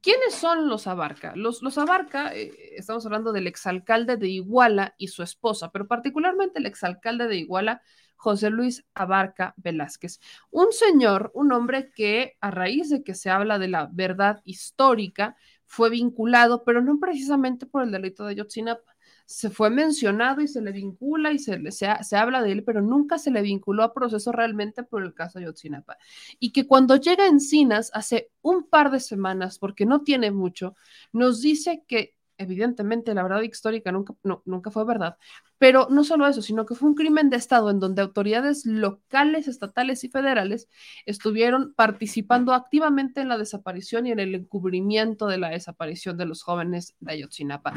¿Quiénes 0.05 0.35
son 0.35 0.69
los 0.69 0.85
Abarca? 0.85 1.33
Los, 1.35 1.63
los 1.63 1.79
Abarca, 1.79 2.31
eh, 2.31 2.75
estamos 2.77 3.03
hablando 3.07 3.31
del 3.31 3.47
exalcalde 3.47 4.17
de 4.17 4.27
Iguala 4.27 4.93
y 4.99 5.07
su 5.07 5.23
esposa, 5.23 5.71
pero 5.71 5.87
particularmente 5.87 6.59
el 6.59 6.67
exalcalde 6.67 7.27
de 7.27 7.37
Iguala, 7.37 7.81
José 8.15 8.51
Luis 8.51 8.85
Abarca 8.93 9.55
Velázquez. 9.57 10.19
Un 10.51 10.71
señor, 10.73 11.31
un 11.33 11.51
hombre 11.51 11.89
que 11.89 12.37
a 12.39 12.51
raíz 12.51 12.91
de 12.91 13.01
que 13.01 13.15
se 13.15 13.31
habla 13.31 13.57
de 13.57 13.67
la 13.67 13.89
verdad 13.91 14.43
histórica, 14.43 15.37
fue 15.65 15.89
vinculado, 15.89 16.63
pero 16.63 16.83
no 16.83 16.99
precisamente 16.99 17.65
por 17.65 17.81
el 17.81 17.89
delito 17.89 18.27
de 18.27 18.35
Yotzinapa 18.35 18.94
se 19.25 19.49
fue 19.49 19.69
mencionado 19.69 20.41
y 20.41 20.47
se 20.47 20.61
le 20.61 20.71
vincula 20.71 21.31
y 21.31 21.39
se, 21.39 21.71
se, 21.71 22.15
habla 22.15 22.41
de 22.41 22.51
él, 22.51 22.63
pero 22.63 22.81
nunca 22.81 23.17
se 23.17 23.31
le 23.31 23.41
vinculó 23.41 23.83
a 23.83 23.93
proceso 23.93 24.31
realmente 24.31 24.83
por 24.83 25.03
el 25.03 25.13
caso 25.13 25.39
de 25.39 25.45
Yotzinapa. 25.45 25.97
Y 26.39 26.51
que 26.51 26.67
cuando 26.67 26.95
llega 26.95 27.27
Encinas 27.27 27.91
hace 27.93 28.31
un 28.41 28.67
par 28.67 28.91
de 28.91 28.99
semanas, 28.99 29.57
porque 29.59 29.85
no 29.85 30.01
tiene 30.01 30.31
mucho, 30.31 30.75
nos 31.11 31.41
dice 31.41 31.83
que 31.87 32.14
evidentemente 32.37 33.13
la 33.13 33.23
verdad 33.23 33.41
histórica 33.41 33.91
nunca, 33.91 34.13
nunca 34.45 34.71
fue 34.71 34.85
verdad, 34.85 35.17
pero 35.57 35.87
no 35.89 36.03
solo 36.03 36.27
eso, 36.27 36.41
sino 36.41 36.65
que 36.65 36.75
fue 36.75 36.89
un 36.89 36.95
crimen 36.95 37.29
de 37.29 37.37
Estado 37.37 37.69
en 37.69 37.79
donde 37.79 38.01
autoridades 38.01 38.65
locales, 38.65 39.47
estatales 39.47 40.03
y 40.03 40.09
federales 40.09 40.69
estuvieron 41.05 41.73
participando 41.73 42.53
activamente 42.53 43.21
en 43.21 43.29
la 43.29 43.37
desaparición 43.37 44.07
y 44.07 44.11
en 44.11 44.19
el 44.19 44.35
encubrimiento 44.35 45.27
de 45.27 45.37
la 45.37 45.49
desaparición 45.49 46.17
de 46.17 46.25
los 46.25 46.43
jóvenes 46.43 46.95
de 46.99 47.13
Ayotzinapa. 47.13 47.73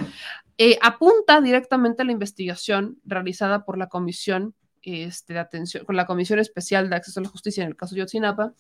Eh, 0.59 0.79
apunta 0.83 1.41
directamente 1.41 2.03
a 2.03 2.05
la 2.05 2.13
investigación 2.13 2.99
realizada 3.05 3.65
por 3.65 3.79
la 3.79 3.89
Comisión 3.89 4.55
este, 4.89 5.35
de 5.35 5.39
atención, 5.39 5.85
con 5.85 5.97
la 5.97 6.07
Comisión 6.07 6.39
Especial 6.39 6.89
de 6.89 6.97
Acceso 6.97 7.21
a 7.21 7.23
la 7.23 7.29
Justicia 7.29 7.63
en 7.63 7.69
el 7.69 7.77
caso 7.77 7.95
de 7.95 8.01
Yotzinapa, 8.01 8.53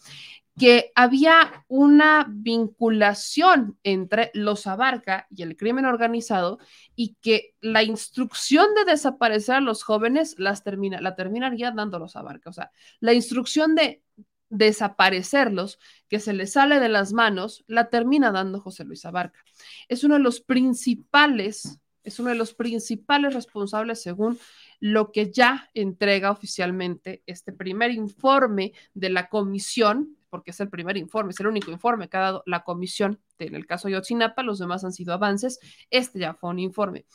que 0.59 0.91
había 0.95 1.65
una 1.69 2.27
vinculación 2.29 3.79
entre 3.85 4.31
los 4.35 4.67
Abarca 4.67 5.27
y 5.31 5.43
el 5.43 5.57
crimen 5.57 5.85
organizado 5.85 6.59
y 6.97 7.17
que 7.21 7.55
la 7.61 7.83
instrucción 7.83 8.67
de 8.75 8.91
desaparecer 8.91 9.57
a 9.57 9.61
los 9.61 9.83
jóvenes 9.83 10.35
las 10.39 10.65
termina, 10.65 11.01
la 11.01 11.15
terminaría 11.15 11.71
dando 11.71 11.99
los 11.99 12.17
Abarca. 12.17 12.51
O 12.51 12.53
sea, 12.53 12.73
la 13.01 13.13
instrucción 13.13 13.75
de 13.75 14.03
desaparecerlos, 14.51 15.79
que 16.09 16.21
se 16.21 16.33
le 16.33 16.47
sale 16.47 16.81
de 16.81 16.89
las 16.89 17.13
manos, 17.13 17.65
la 17.67 17.91
termina 17.91 18.33
dando 18.33 18.61
José 18.61 18.85
Luis 18.85 19.05
Abarca. 19.05 19.41
Es 19.89 20.05
uno 20.05 20.15
de 20.15 20.21
los 20.21 20.41
principales, 20.41 21.79
es 22.05 22.19
uno 22.19 22.31
de 22.31 22.37
los 22.37 22.55
principales 22.55 23.35
responsables, 23.35 24.03
según 24.03 24.39
lo 24.81 25.13
que 25.13 25.31
ya 25.31 25.71
entrega 25.75 26.31
oficialmente 26.31 27.23
este 27.27 27.53
primer 27.53 27.91
informe 27.91 28.73
de 28.95 29.11
la 29.11 29.29
comisión, 29.29 30.17
porque 30.31 30.51
es 30.51 30.61
el 30.61 30.69
primer 30.69 30.97
informe, 30.97 31.31
es 31.31 31.41
el 31.41 31.47
único 31.47 31.71
informe 31.71 32.09
que 32.09 32.17
ha 32.17 32.21
dado 32.21 32.43
la 32.47 32.65
comisión 32.65 33.21
en 33.39 33.55
el 33.55 33.67
caso 33.67 33.89
de 33.89 33.95
Yotzinapa, 33.95 34.43
los 34.43 34.59
demás 34.59 34.85
han 34.85 34.93
sido 34.93 35.13
avances, 35.13 35.61
este 35.91 36.19
ya 36.19 36.35
fue 36.35 36.51
un 36.51 36.59
informe. 36.59 37.07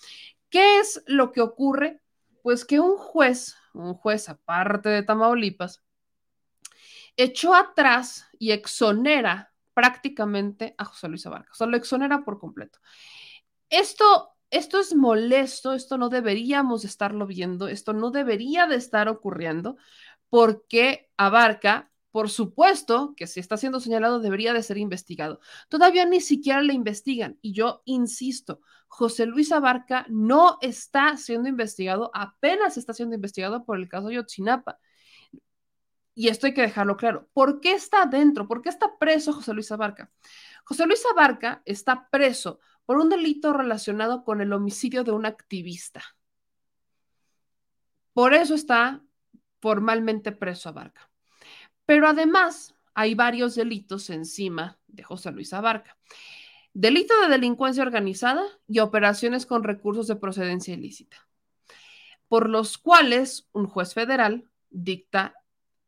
¿Qué 0.49 0.79
es 0.79 1.03
lo 1.07 1.31
que 1.31 1.41
ocurre? 1.41 2.03
pues 2.43 2.65
que 2.65 2.79
un 2.79 2.97
juez, 2.97 3.55
un 3.73 3.95
juez 3.95 4.29
aparte 4.29 4.89
de 4.89 5.01
Tamaulipas, 5.01 5.81
echó 7.15 7.55
atrás 7.55 8.27
y 8.37 8.51
exonera 8.51 9.51
prácticamente 9.73 10.75
a 10.77 10.85
José 10.85 11.07
Luis 11.07 11.25
Abarca, 11.25 11.51
o 11.51 11.55
sea, 11.55 11.67
lo 11.67 11.77
exonera 11.77 12.23
por 12.23 12.37
completo. 12.37 12.79
Esto, 13.69 14.32
esto 14.53 14.79
es 14.79 14.95
molesto, 14.95 15.73
esto 15.73 15.97
no 15.97 16.09
deberíamos 16.09 16.85
estarlo 16.85 17.25
viendo, 17.25 17.67
esto 17.67 17.91
no 17.91 18.11
debería 18.11 18.67
de 18.67 18.75
estar 18.75 19.09
ocurriendo, 19.09 19.77
porque 20.29 21.09
Abarca, 21.17 21.91
por 22.11 22.29
supuesto 22.29 23.15
que 23.17 23.25
si 23.25 23.39
está 23.39 23.57
siendo 23.57 23.79
señalado 23.79 24.19
debería 24.19 24.53
de 24.53 24.61
ser 24.61 24.77
investigado. 24.77 25.39
Todavía 25.69 26.05
ni 26.05 26.21
siquiera 26.21 26.61
le 26.61 26.73
investigan 26.73 27.39
y 27.41 27.53
yo 27.53 27.81
insisto, 27.85 28.61
José 28.87 29.25
Luis 29.25 29.51
Abarca 29.51 30.05
no 30.07 30.59
está 30.61 31.17
siendo 31.17 31.49
investigado, 31.49 32.11
apenas 32.13 32.77
está 32.77 32.93
siendo 32.93 33.15
investigado 33.15 33.65
por 33.65 33.79
el 33.79 33.89
caso 33.89 34.11
Yotzinapa 34.11 34.77
y 36.15 36.27
esto 36.27 36.45
hay 36.45 36.53
que 36.53 36.61
dejarlo 36.61 36.95
claro, 36.95 37.27
¿por 37.33 37.59
qué 37.59 37.73
está 37.73 38.03
adentro? 38.03 38.47
¿Por 38.47 38.61
qué 38.61 38.69
está 38.69 38.97
preso 38.99 39.33
José 39.33 39.53
Luis 39.53 39.71
Abarca? 39.71 40.11
José 40.63 40.85
Luis 40.85 41.03
Abarca 41.11 41.61
está 41.65 42.07
preso 42.09 42.59
por 42.85 42.97
un 42.97 43.09
delito 43.09 43.53
relacionado 43.53 44.23
con 44.23 44.41
el 44.41 44.53
homicidio 44.53 45.03
de 45.03 45.11
un 45.11 45.25
activista. 45.25 46.03
Por 48.13 48.33
eso 48.33 48.53
está 48.55 49.01
formalmente 49.59 50.31
preso 50.31 50.69
Abarca. 50.69 51.09
Pero 51.85 52.07
además 52.07 52.75
hay 52.93 53.15
varios 53.15 53.55
delitos 53.55 54.09
encima 54.09 54.77
de 54.87 55.03
José 55.03 55.31
Luis 55.31 55.53
Abarca. 55.53 55.97
Delito 56.73 57.13
de 57.21 57.27
delincuencia 57.27 57.83
organizada 57.83 58.43
y 58.67 58.79
operaciones 58.79 59.45
con 59.45 59.63
recursos 59.63 60.07
de 60.07 60.15
procedencia 60.15 60.73
ilícita, 60.73 61.27
por 62.27 62.49
los 62.49 62.77
cuales 62.77 63.47
un 63.51 63.67
juez 63.67 63.93
federal 63.93 64.49
dicta 64.69 65.35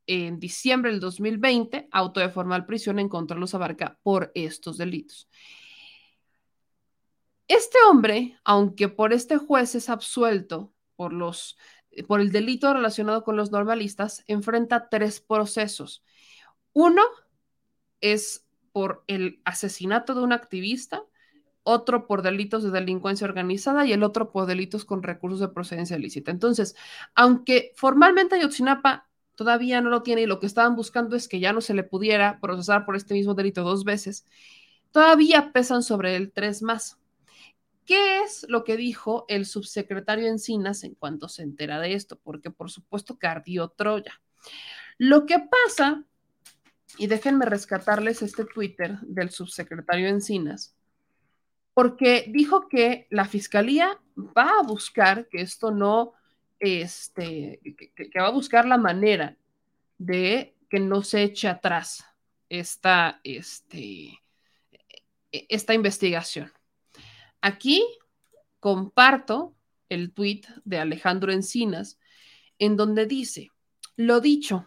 en 0.08 0.40
diciembre 0.40 0.92
del 0.92 1.00
2020 1.00 1.90
auto 1.92 2.20
de 2.20 2.30
formal 2.30 2.68
prisión 2.68 3.00
en 3.00 3.10
contra 3.10 3.36
de 3.36 3.42
los 3.42 3.56
Abarca 3.56 4.00
por 4.04 4.32
estos 4.36 4.78
delitos. 4.78 5.28
Este 7.48 7.78
hombre, 7.90 8.38
aunque 8.44 8.90
por 8.90 9.14
este 9.14 9.38
juez 9.38 9.76
es 9.76 9.90
absuelto 9.90 10.74
por, 10.96 11.14
los, 11.14 11.58
por 12.08 12.20
el 12.20 12.32
delito 12.32 12.74
relacionado 12.74 13.24
con 13.24 13.36
los 13.36 13.52
normalistas, 13.52 14.24
enfrenta 14.28 14.90
tres 14.90 15.20
procesos. 15.20 16.04
Uno 16.74 17.04
es 18.02 18.46
por 18.72 19.04
el 19.08 19.42
asesinato 19.46 20.16
de 20.16 20.22
un 20.22 20.34
activista, 20.34 21.04
otro 21.64 22.08
por 22.08 22.22
delitos 22.24 22.64
de 22.64 22.72
delincuencia 22.72 23.26
organizada 23.26 23.86
y 23.86 23.94
el 23.94 24.04
otro 24.04 24.32
por 24.32 24.48
delitos 24.48 24.84
con 24.86 25.04
recursos 25.04 25.40
de 25.40 25.50
procedencia 25.50 25.98
ilícita. 25.98 26.32
Entonces, 26.32 26.76
aunque 27.14 27.74
formalmente 27.76 28.36
Ayotzinapa 28.36 29.08
todavía 29.36 29.82
no 29.82 29.90
lo 29.90 30.02
tiene 30.04 30.22
y 30.22 30.26
lo 30.26 30.40
que 30.40 30.46
estaban 30.48 30.76
buscando 30.76 31.16
es 31.16 31.28
que 31.28 31.40
ya 31.40 31.54
no 31.54 31.62
se 31.62 31.74
le 31.74 31.84
pudiera 31.84 32.40
procesar 32.40 32.86
por 32.86 32.96
este 32.96 33.14
mismo 33.14 33.34
delito 33.36 33.64
dos 33.64 33.84
veces, 33.84 34.26
todavía 34.92 35.52
pesan 35.54 35.84
sobre 35.84 36.16
él 36.16 36.32
tres 36.34 36.62
más. 36.62 37.00
¿Qué 37.86 38.22
es 38.24 38.46
lo 38.50 38.64
que 38.64 38.78
dijo 38.78 39.26
el 39.28 39.46
subsecretario 39.46 40.28
Encinas 40.28 40.84
en 40.84 40.96
cuanto 40.96 41.30
se 41.30 41.44
entera 41.44 41.80
de 41.80 41.94
esto? 41.94 42.20
Porque 42.24 42.50
por 42.50 42.72
supuesto 42.72 43.20
cardió 43.20 43.70
Troya. 43.70 44.22
Lo 44.98 45.26
que 45.26 45.38
pasa, 45.40 46.04
y 46.98 47.08
déjenme 47.08 47.46
rescatarles 47.46 48.22
este 48.22 48.46
Twitter 48.46 48.98
del 49.02 49.30
subsecretario 49.30 50.08
Encinas, 50.08 50.76
porque 51.74 52.26
dijo 52.30 52.68
que 52.70 53.06
la 53.12 53.26
fiscalía 53.26 54.00
va 54.18 54.50
a 54.60 54.64
buscar 54.64 55.28
que 55.28 55.42
esto 55.42 55.72
no 55.72 56.14
este, 56.60 57.60
que, 57.78 58.20
va 58.20 58.28
a 58.28 58.32
buscar 58.32 58.66
la 58.66 58.78
manera 58.78 59.38
de 59.98 60.56
que 60.70 60.80
no 60.80 61.04
se 61.04 61.24
eche 61.24 61.48
atrás 61.48 62.06
esta, 62.50 63.20
este, 63.24 64.22
e, 65.32 65.46
esta 65.50 65.74
investigación. 65.74 66.52
Aquí 67.46 67.86
comparto 68.60 69.56
el 69.88 70.14
tuit 70.16 70.48
de 70.64 70.80
Alejandro 70.80 71.32
Encinas, 71.32 72.00
en 72.58 72.76
donde 72.76 73.06
dice, 73.06 73.52
lo 73.98 74.20
dicho, 74.20 74.66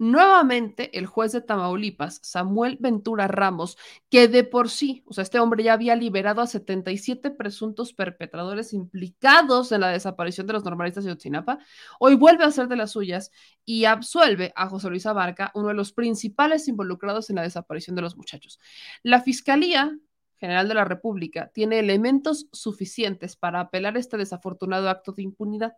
Nuevamente, 0.00 0.98
el 0.98 1.04
juez 1.04 1.32
de 1.32 1.42
Tamaulipas, 1.42 2.20
Samuel 2.22 2.78
Ventura 2.80 3.28
Ramos, 3.28 3.76
que 4.08 4.28
de 4.28 4.44
por 4.44 4.70
sí, 4.70 5.04
o 5.04 5.12
sea, 5.12 5.20
este 5.20 5.38
hombre 5.38 5.62
ya 5.62 5.74
había 5.74 5.94
liberado 5.94 6.40
a 6.40 6.46
77 6.46 7.30
presuntos 7.30 7.92
perpetradores 7.92 8.72
implicados 8.72 9.72
en 9.72 9.82
la 9.82 9.90
desaparición 9.90 10.46
de 10.46 10.54
los 10.54 10.64
normalistas 10.64 11.04
de 11.04 11.12
Otzinapa, 11.12 11.58
hoy 11.98 12.14
vuelve 12.14 12.44
a 12.44 12.46
hacer 12.46 12.66
de 12.68 12.76
las 12.76 12.92
suyas 12.92 13.30
y 13.66 13.84
absuelve 13.84 14.54
a 14.56 14.70
José 14.70 14.88
Luis 14.88 15.04
Abarca, 15.04 15.52
uno 15.54 15.68
de 15.68 15.74
los 15.74 15.92
principales 15.92 16.66
involucrados 16.66 17.28
en 17.28 17.36
la 17.36 17.42
desaparición 17.42 17.94
de 17.94 18.00
los 18.00 18.16
muchachos. 18.16 18.58
La 19.02 19.20
Fiscalía 19.20 19.94
General 20.40 20.66
de 20.66 20.74
la 20.74 20.84
República 20.84 21.50
tiene 21.52 21.78
elementos 21.78 22.48
suficientes 22.52 23.36
para 23.36 23.60
apelar 23.60 23.96
este 23.98 24.16
desafortunado 24.16 24.88
acto 24.88 25.12
de 25.12 25.22
impunidad. 25.22 25.74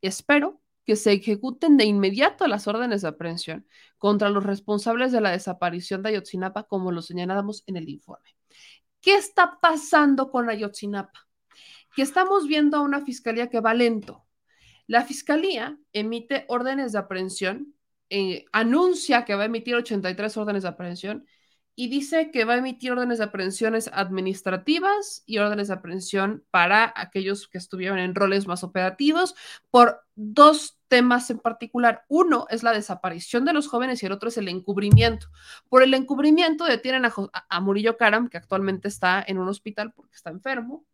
Espero 0.00 0.62
que 0.84 0.96
se 0.96 1.12
ejecuten 1.12 1.76
de 1.76 1.84
inmediato 1.84 2.46
las 2.46 2.66
órdenes 2.66 3.02
de 3.02 3.08
aprehensión 3.08 3.66
contra 3.98 4.30
los 4.30 4.44
responsables 4.44 5.12
de 5.12 5.20
la 5.20 5.30
desaparición 5.30 6.02
de 6.02 6.08
Ayotzinapa, 6.08 6.62
como 6.62 6.90
lo 6.90 7.02
señalamos 7.02 7.62
en 7.66 7.76
el 7.76 7.90
informe. 7.90 8.34
¿Qué 9.02 9.14
está 9.14 9.58
pasando 9.60 10.30
con 10.30 10.48
Ayotzinapa? 10.48 11.28
Que 11.94 12.00
estamos 12.00 12.46
viendo 12.48 12.78
a 12.78 12.80
una 12.80 13.04
fiscalía 13.04 13.50
que 13.50 13.60
va 13.60 13.74
lento. 13.74 14.24
La 14.86 15.04
fiscalía 15.04 15.78
emite 15.92 16.46
órdenes 16.48 16.92
de 16.92 16.98
aprehensión, 17.00 17.74
eh, 18.08 18.46
anuncia 18.52 19.26
que 19.26 19.34
va 19.34 19.42
a 19.42 19.46
emitir 19.46 19.74
83 19.74 20.34
órdenes 20.38 20.62
de 20.62 20.70
aprehensión 20.70 21.26
y 21.80 21.86
dice 21.86 22.32
que 22.32 22.44
va 22.44 22.54
a 22.54 22.56
emitir 22.56 22.90
órdenes 22.90 23.18
de 23.18 23.24
aprehensiones 23.26 23.88
administrativas 23.92 25.22
y 25.26 25.38
órdenes 25.38 25.68
de 25.68 25.74
aprehensión 25.74 26.44
para 26.50 26.92
aquellos 26.96 27.46
que 27.46 27.56
estuvieron 27.56 28.00
en 28.00 28.16
roles 28.16 28.48
más 28.48 28.64
operativos 28.64 29.36
por 29.70 30.00
dos 30.16 30.80
temas 30.88 31.30
en 31.30 31.38
particular. 31.38 32.04
Uno 32.08 32.46
es 32.50 32.64
la 32.64 32.72
desaparición 32.72 33.44
de 33.44 33.52
los 33.52 33.68
jóvenes 33.68 34.02
y 34.02 34.06
el 34.06 34.12
otro 34.12 34.28
es 34.28 34.36
el 34.38 34.48
encubrimiento. 34.48 35.28
Por 35.68 35.84
el 35.84 35.94
encubrimiento 35.94 36.64
detienen 36.64 37.04
a, 37.04 37.60
Murillo 37.60 37.96
Karam, 37.96 38.28
que 38.28 38.38
actualmente 38.38 38.88
está 38.88 39.24
en 39.24 39.38
un 39.38 39.46
hospital 39.46 39.92
porque 39.92 40.16
está 40.16 40.30
enfermo. 40.30 40.84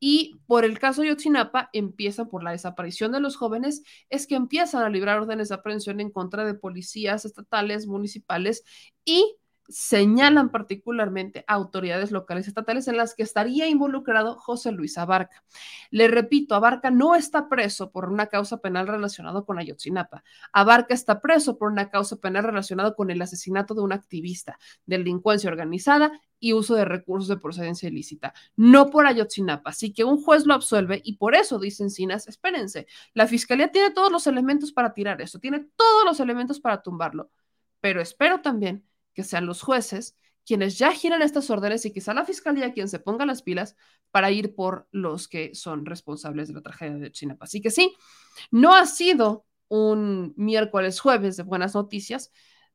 Y 0.00 0.40
por 0.48 0.64
el 0.64 0.80
caso 0.80 1.02
de 1.02 1.10
Yotzinapa, 1.10 1.70
empiezan 1.72 2.28
por 2.28 2.42
la 2.42 2.50
desaparición 2.50 3.12
de 3.12 3.20
los 3.20 3.36
jóvenes, 3.36 3.84
es 4.10 4.26
que 4.26 4.34
empiezan 4.34 4.82
a 4.82 4.88
librar 4.88 5.20
órdenes 5.20 5.50
de 5.50 5.54
aprehensión 5.54 6.00
en 6.00 6.10
contra 6.10 6.44
de 6.44 6.54
policías 6.54 7.24
estatales, 7.24 7.86
municipales 7.86 8.64
y 9.04 9.36
señalan 9.68 10.50
particularmente 10.50 11.44
autoridades 11.46 12.10
locales 12.10 12.48
estatales 12.48 12.86
en 12.88 12.96
las 12.96 13.14
que 13.14 13.22
estaría 13.22 13.66
involucrado 13.66 14.36
José 14.36 14.72
Luis 14.72 14.98
Abarca. 14.98 15.42
Le 15.90 16.08
repito, 16.08 16.54
Abarca 16.54 16.90
no 16.90 17.14
está 17.14 17.48
preso 17.48 17.90
por 17.90 18.08
una 18.10 18.26
causa 18.26 18.58
penal 18.58 18.86
relacionada 18.86 19.42
con 19.42 19.58
Ayotzinapa. 19.58 20.22
Abarca 20.52 20.94
está 20.94 21.20
preso 21.20 21.56
por 21.58 21.70
una 21.70 21.90
causa 21.90 22.16
penal 22.16 22.44
relacionada 22.44 22.94
con 22.94 23.10
el 23.10 23.22
asesinato 23.22 23.74
de 23.74 23.82
un 23.82 23.92
activista, 23.92 24.58
delincuencia 24.86 25.50
organizada 25.50 26.12
y 26.38 26.52
uso 26.52 26.74
de 26.74 26.84
recursos 26.84 27.28
de 27.28 27.38
procedencia 27.38 27.88
ilícita, 27.88 28.34
no 28.56 28.90
por 28.90 29.06
Ayotzinapa. 29.06 29.70
Así 29.70 29.94
que 29.94 30.04
un 30.04 30.22
juez 30.22 30.44
lo 30.44 30.54
absuelve 30.54 31.00
y 31.02 31.16
por 31.16 31.34
eso 31.34 31.58
dicen 31.58 31.90
Cinas, 31.90 32.28
espérense, 32.28 32.86
la 33.14 33.26
fiscalía 33.26 33.68
tiene 33.68 33.90
todos 33.92 34.12
los 34.12 34.26
elementos 34.26 34.72
para 34.72 34.92
tirar 34.92 35.22
eso, 35.22 35.38
tiene 35.38 35.66
todos 35.76 36.04
los 36.04 36.20
elementos 36.20 36.60
para 36.60 36.82
tumbarlo, 36.82 37.30
pero 37.80 38.02
espero 38.02 38.40
también 38.42 38.84
que 39.14 39.24
sean 39.24 39.46
los 39.46 39.62
jueces 39.62 40.16
quienes 40.44 40.78
ya 40.78 40.92
giran 40.92 41.22
estas 41.22 41.50
órdenes 41.50 41.84
y 41.86 41.92
quizá 41.92 42.14
la 42.14 42.24
fiscalía 42.24 42.72
quien 42.72 42.88
se 42.88 42.98
ponga 42.98 43.26
las 43.26 43.42
pilas 43.42 43.76
para 44.10 44.30
ir 44.30 44.54
por 44.54 44.88
los 44.92 45.26
que 45.26 45.54
son 45.54 45.86
responsables 45.86 46.48
de 46.48 46.54
la 46.54 46.62
tragedia 46.62 46.98
de 46.98 47.10
Chinapa. 47.10 47.46
Así 47.46 47.60
que 47.60 47.70
sí, 47.70 47.94
no 48.50 48.74
ha 48.74 48.86
sido 48.86 49.46
un 49.68 50.34
miércoles 50.36 51.00
jueves 51.00 51.36
de 51.36 51.42
buenas 51.42 51.74
noticias. 51.74 52.30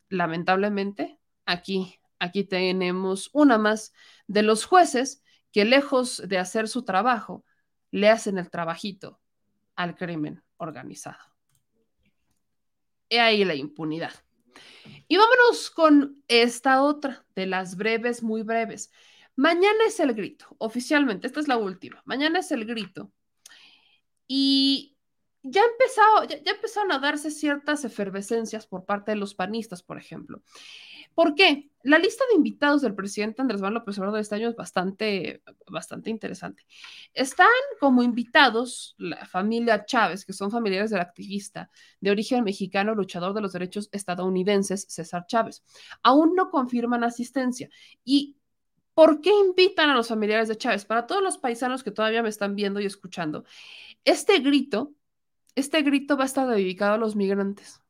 Lamentablemente, 0.09 1.19
aquí, 1.45 2.00
aquí 2.18 2.43
tenemos 2.43 3.30
una 3.34 3.58
más 3.58 3.93
de 4.27 4.43
los 4.43 4.66
jueces 4.66 5.22
que 5.51 5.66
lejos 5.66 6.22
de 6.27 6.38
hacer 6.38 6.68
su 6.68 6.84
trabajo, 6.84 7.43
le 7.92 8.09
hacen 8.09 8.38
el 8.38 8.50
trabajito 8.50 9.19
al 9.76 9.95
crimen 9.95 10.43
organizado. 10.58 11.18
He 13.09 13.19
ahí 13.19 13.43
la 13.45 13.56
impunidad. 13.56 14.14
Y 15.08 15.18
vámonos 15.18 15.69
con 15.72 16.24
esta 16.28 16.84
otra 16.84 17.26
de 17.36 17.45
las 17.45 17.76
breves, 17.76 18.24
muy 18.24 18.44
breves. 18.44 18.92
Mañana 19.36 19.86
es 19.88 20.00
el 20.00 20.14
grito, 20.14 20.48
oficialmente, 20.58 21.28
esta 21.28 21.40
es 21.40 21.48
la 21.48 21.58
última. 21.58 22.02
Mañana 22.06 22.40
es 22.40 22.52
el 22.52 22.66
grito. 22.66 23.11
Y 24.28 24.98
ya, 25.42 25.61
empezado, 25.64 26.26
ya, 26.26 26.52
empezaron 26.52 26.92
a 26.92 27.00
darse 27.00 27.32
ciertas 27.32 27.86
efervescencias 27.86 28.68
por 28.68 28.86
parte 28.86 29.11
de 29.11 29.18
los 29.18 29.36
panistas, 29.36 29.82
por 29.82 29.98
ejemplo. 29.98 30.42
¿Por 31.14 31.36
qué? 31.36 31.70
La 31.84 31.98
lista 31.98 32.26
de 32.30 32.36
invitados 32.36 32.82
del 32.82 32.94
presidente 32.94 33.42
Andrés 33.42 33.62
Manuel 33.62 33.76
López 33.76 33.98
Obrador 33.98 34.18
de 34.18 34.22
este 34.22 34.36
año 34.36 34.50
es 34.50 34.56
bastante, 34.56 35.42
bastante 35.72 36.10
interesante. 36.10 36.66
Están 37.14 37.48
como 37.80 38.04
invitados 38.04 38.96
la 38.98 39.26
familia 39.26 39.86
Chávez, 39.86 40.26
que 40.26 40.34
son 40.34 40.52
familiares 40.52 40.90
del 40.90 41.00
activista 41.00 41.72
de 42.02 42.12
origen 42.12 42.44
mexicano, 42.44 42.96
luchador 42.96 43.34
de 43.34 43.42
los 43.42 43.54
derechos 43.54 43.88
estadounidenses, 43.94 44.88
César 44.90 45.26
Chávez. 45.26 45.64
Aún 46.04 46.36
no 46.36 46.50
confirman 46.50 47.06
asistencia. 47.06 47.70
¿Y 48.04 48.36
por 48.94 49.22
qué 49.22 49.30
invitan 49.30 49.90
a 49.90 49.96
los 49.96 50.10
familiares 50.10 50.50
de 50.50 50.58
Chávez? 50.58 50.84
Para 50.84 51.08
todos 51.08 51.24
los 51.24 51.38
paisanos 51.38 51.84
que 51.84 51.92
todavía 51.92 52.22
me 52.22 52.30
están 52.30 52.56
viendo 52.56 52.82
y 52.82 52.86
escuchando, 52.86 53.46
este 54.04 54.40
grito, 54.40 54.94
este 55.56 55.82
grito 55.82 56.18
va 56.18 56.24
a 56.24 56.28
estar 56.28 56.46
dedicado 56.46 56.96
a 56.96 56.98
los 56.98 57.16
migrantes. 57.16 57.82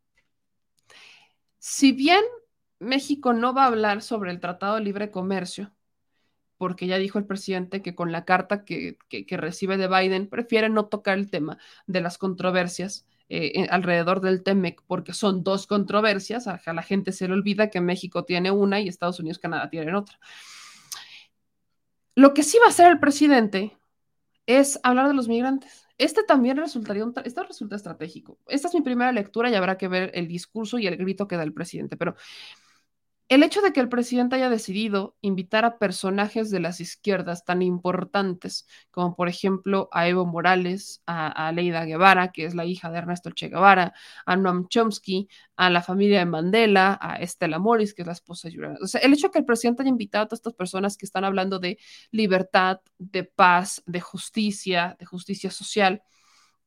Si 1.58 1.92
bien 1.92 2.24
México 2.80 3.34
no 3.34 3.54
va 3.54 3.64
a 3.64 3.68
hablar 3.68 4.02
sobre 4.02 4.32
el 4.32 4.40
Tratado 4.40 4.76
de 4.76 4.82
Libre 4.82 5.12
Comercio, 5.12 5.72
porque 6.58 6.88
ya 6.88 6.98
dijo 6.98 7.20
el 7.20 7.26
presidente 7.26 7.82
que 7.82 7.96
con 7.96 8.12
la 8.12 8.26
carta 8.26 8.66
que, 8.66 8.98
recibe 9.32 9.78
de 9.78 9.88
Biden 9.88 10.30
prefiere 10.30 10.70
no 10.70 10.88
tocar 10.88 11.18
el 11.18 11.30
tema 11.30 11.58
de 11.88 12.02
las 12.02 12.18
controversias 12.18 13.06
eh, 13.30 13.68
alrededor 13.70 14.22
del 14.22 14.44
TEMEC, 14.44 14.82
porque 14.88 15.14
son 15.14 15.44
dos 15.44 15.68
controversias, 15.68 16.48
a 16.48 16.74
la 16.74 16.84
gente 16.84 17.12
se 17.12 17.28
le 17.28 17.34
olvida 17.34 17.70
que 17.70 17.82
México 17.82 18.26
tiene 18.26 18.52
una 18.52 18.80
y 18.80 18.88
Estados 18.88 19.20
Unidos 19.20 19.38
y 19.38 19.42
Canadá 19.42 19.70
tienen 19.70 19.96
otra. 19.96 20.20
Lo 22.16 22.34
que 22.34 22.44
sí 22.44 22.58
va 22.60 22.66
a 22.66 22.70
hacer 22.70 22.92
el 22.92 23.00
presidente 23.00 23.78
es 24.46 24.80
hablar 24.84 25.08
de 25.08 25.14
los 25.14 25.28
migrantes. 25.28 25.88
Este 25.98 26.24
también 26.24 26.58
resultaría 26.58 27.06
un, 27.06 27.14
esto 27.24 27.44
resulta 27.44 27.76
estratégico. 27.76 28.38
Esta 28.48 28.68
es 28.68 28.74
mi 28.74 28.82
primera 28.82 29.12
lectura 29.12 29.50
y 29.50 29.56
habrá 29.56 29.78
que 29.78 29.88
ver 29.88 30.12
el 30.14 30.28
discurso 30.28 30.80
y 30.80 30.88
el 30.88 30.98
grito 30.98 31.28
que 31.28 31.38
da 31.38 31.44
el 31.44 31.54
presidente, 31.54 31.98
pero 31.98 32.16
el 33.30 33.44
hecho 33.44 33.62
de 33.62 33.72
que 33.74 33.80
el 33.80 33.90
presidente 33.90 34.36
haya 34.36 34.50
decidido 34.50 35.16
invitar 35.22 35.64
a 35.64 35.78
personajes 35.78 36.50
de 36.50 36.60
las 36.60 36.80
izquierdas 36.82 37.46
tan 37.46 37.62
importantes 37.62 38.68
como 38.90 39.16
por 39.16 39.30
ejemplo 39.30 39.88
a 39.92 40.08
Evo 40.08 40.26
Morales, 40.26 41.04
a, 41.06 41.52
Leida 41.52 41.86
Guevara, 41.86 42.32
que 42.32 42.46
es 42.46 42.56
la 42.56 42.66
hija 42.66 42.90
de 42.90 42.98
Ernesto 42.98 43.30
Che 43.30 43.50
Guevara, 43.50 43.94
a 44.26 44.36
Noam 44.36 44.68
Chomsky, 44.68 45.30
a 45.56 45.70
la 45.70 45.84
familia 45.84 46.20
de 46.20 46.26
Mandela, 46.26 46.98
a 47.00 47.18
Estela 47.18 47.60
Morris, 47.60 47.94
que 47.94 48.02
es 48.02 48.08
la 48.08 48.14
esposa 48.14 48.48
de 48.50 48.56
Julian. 48.56 48.78
O 48.82 48.88
sea, 48.88 49.00
el 49.02 49.14
hecho 49.14 49.28
de 49.28 49.32
que 49.32 49.40
el 49.40 49.46
presidente 49.46 49.84
haya 49.84 49.90
invitado 49.90 50.24
a 50.24 50.28
todas 50.28 50.40
estas 50.40 50.56
personas 50.56 50.98
que 50.98 51.06
están 51.06 51.24
hablando 51.24 51.60
de 51.60 51.78
libertad, 52.10 52.82
de 52.98 53.26
paz, 53.26 53.84
de 53.86 54.02
justicia, 54.02 54.98
de 55.00 55.06
justicia 55.06 55.52
social, 55.52 56.02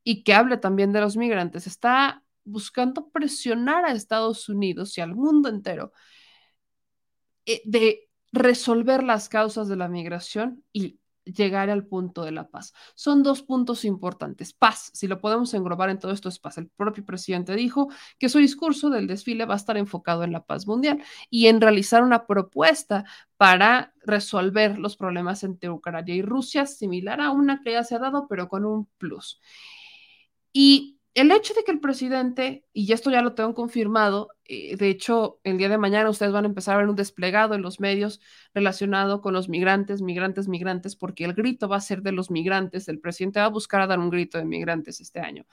y 0.05 0.23
que 0.23 0.35
hable 0.35 0.59
también 0.59 0.93
de 0.93 1.01
los 1.01 1.17
migrantes, 1.17 1.67
está 1.67 2.23
buscando 2.45 3.09
presionar 3.11 3.85
a 3.85 3.93
Estados 3.93 4.49
Unidos 4.49 4.97
y 4.99 5.01
al 5.01 5.15
mundo 5.17 5.49
entero 5.49 5.93
de 7.65 8.09
resolver 8.33 9.03
las 9.03 9.29
causas 9.29 9.69
de 9.69 9.77
la 9.77 9.89
migración 9.89 10.65
y 10.73 10.99
llegar 11.25 11.71
al 11.71 11.87
punto 11.87 12.25
de 12.25 12.33
la 12.33 12.49
paz. 12.49 12.73
Son 12.95 13.23
dos 13.23 13.43
puntos 13.43 13.85
importantes. 13.85 14.53
Paz, 14.53 14.91
si 14.93 15.07
lo 15.07 15.21
podemos 15.21 15.55
englobar 15.55 15.91
en 15.91 15.99
todo 15.99 16.13
esto, 16.13 16.29
es 16.29 16.39
paz. 16.39 16.59
El 16.59 16.69
propio 16.69 17.05
presidente 17.05 17.55
dijo 17.55 17.89
que 18.19 18.29
su 18.29 18.39
discurso 18.39 18.91
del 18.91 19.07
desfile 19.07 19.45
va 19.45 19.55
a 19.55 19.59
estar 19.59 19.77
enfocado 19.77 20.25
en 20.25 20.33
la 20.33 20.45
paz 20.45 20.67
mundial 20.67 21.03
y 21.31 21.47
en 21.47 21.61
realizar 21.61 22.03
una 22.03 22.27
propuesta 22.27 23.05
para 23.37 23.95
resolver 24.05 24.79
los 24.79 24.97
problemas 24.97 25.45
entre 25.45 25.71
Ucrania 25.71 26.15
y 26.15 26.23
Rusia, 26.23 26.67
similar 26.67 27.21
a 27.21 27.31
una 27.31 27.61
que 27.63 27.73
ya 27.73 27.85
se 27.85 27.95
ha 27.95 27.99
dado, 27.99 28.27
pero 28.29 28.49
con 28.49 28.65
un 28.65 28.87
plus. 28.99 29.41
Y 30.53 30.92
el 31.15 31.31
hecho 31.31 31.53
de 31.53 31.63
que 31.63 31.73
el 31.73 31.81
presidente, 31.81 32.65
y 32.73 32.91
esto 32.93 33.11
ya 33.11 33.21
lo 33.21 33.35
tengo 33.35 33.55
confirmado, 33.55 34.31
eh, 34.45 34.77
de 34.77 34.89
hecho, 34.89 35.41
el 35.45 35.59
día 35.59 35.69
de 35.69 35.77
mañana 35.77 36.09
ustedes 36.09 36.33
van 36.33 36.45
a 36.45 36.49
empezar 36.49 36.75
a 36.75 36.79
ver 36.79 36.89
un 36.89 36.97
desplegado 36.97 37.55
en 37.55 37.63
los 37.63 37.81
medios 37.81 38.21
relacionado 38.55 39.21
con 39.21 39.35
los 39.35 39.49
migrantes, 39.49 40.01
migrantes, 40.01 40.49
migrantes, 40.49 40.97
porque 40.97 41.25
el 41.25 41.35
grito 41.35 41.69
va 41.69 41.77
a 41.77 41.81
ser 41.81 42.03
de 42.03 42.13
los 42.13 42.31
migrantes. 42.31 42.89
El 42.89 42.99
presidente 42.99 43.41
va 43.41 43.47
a 43.47 43.51
buscar 43.51 43.83
a 43.83 43.87
dar 43.87 43.99
un 43.99 44.09
grito 44.09 44.39
de 44.39 44.47
migrantes 44.47 45.01
este 45.01 45.21
año. 45.21 45.47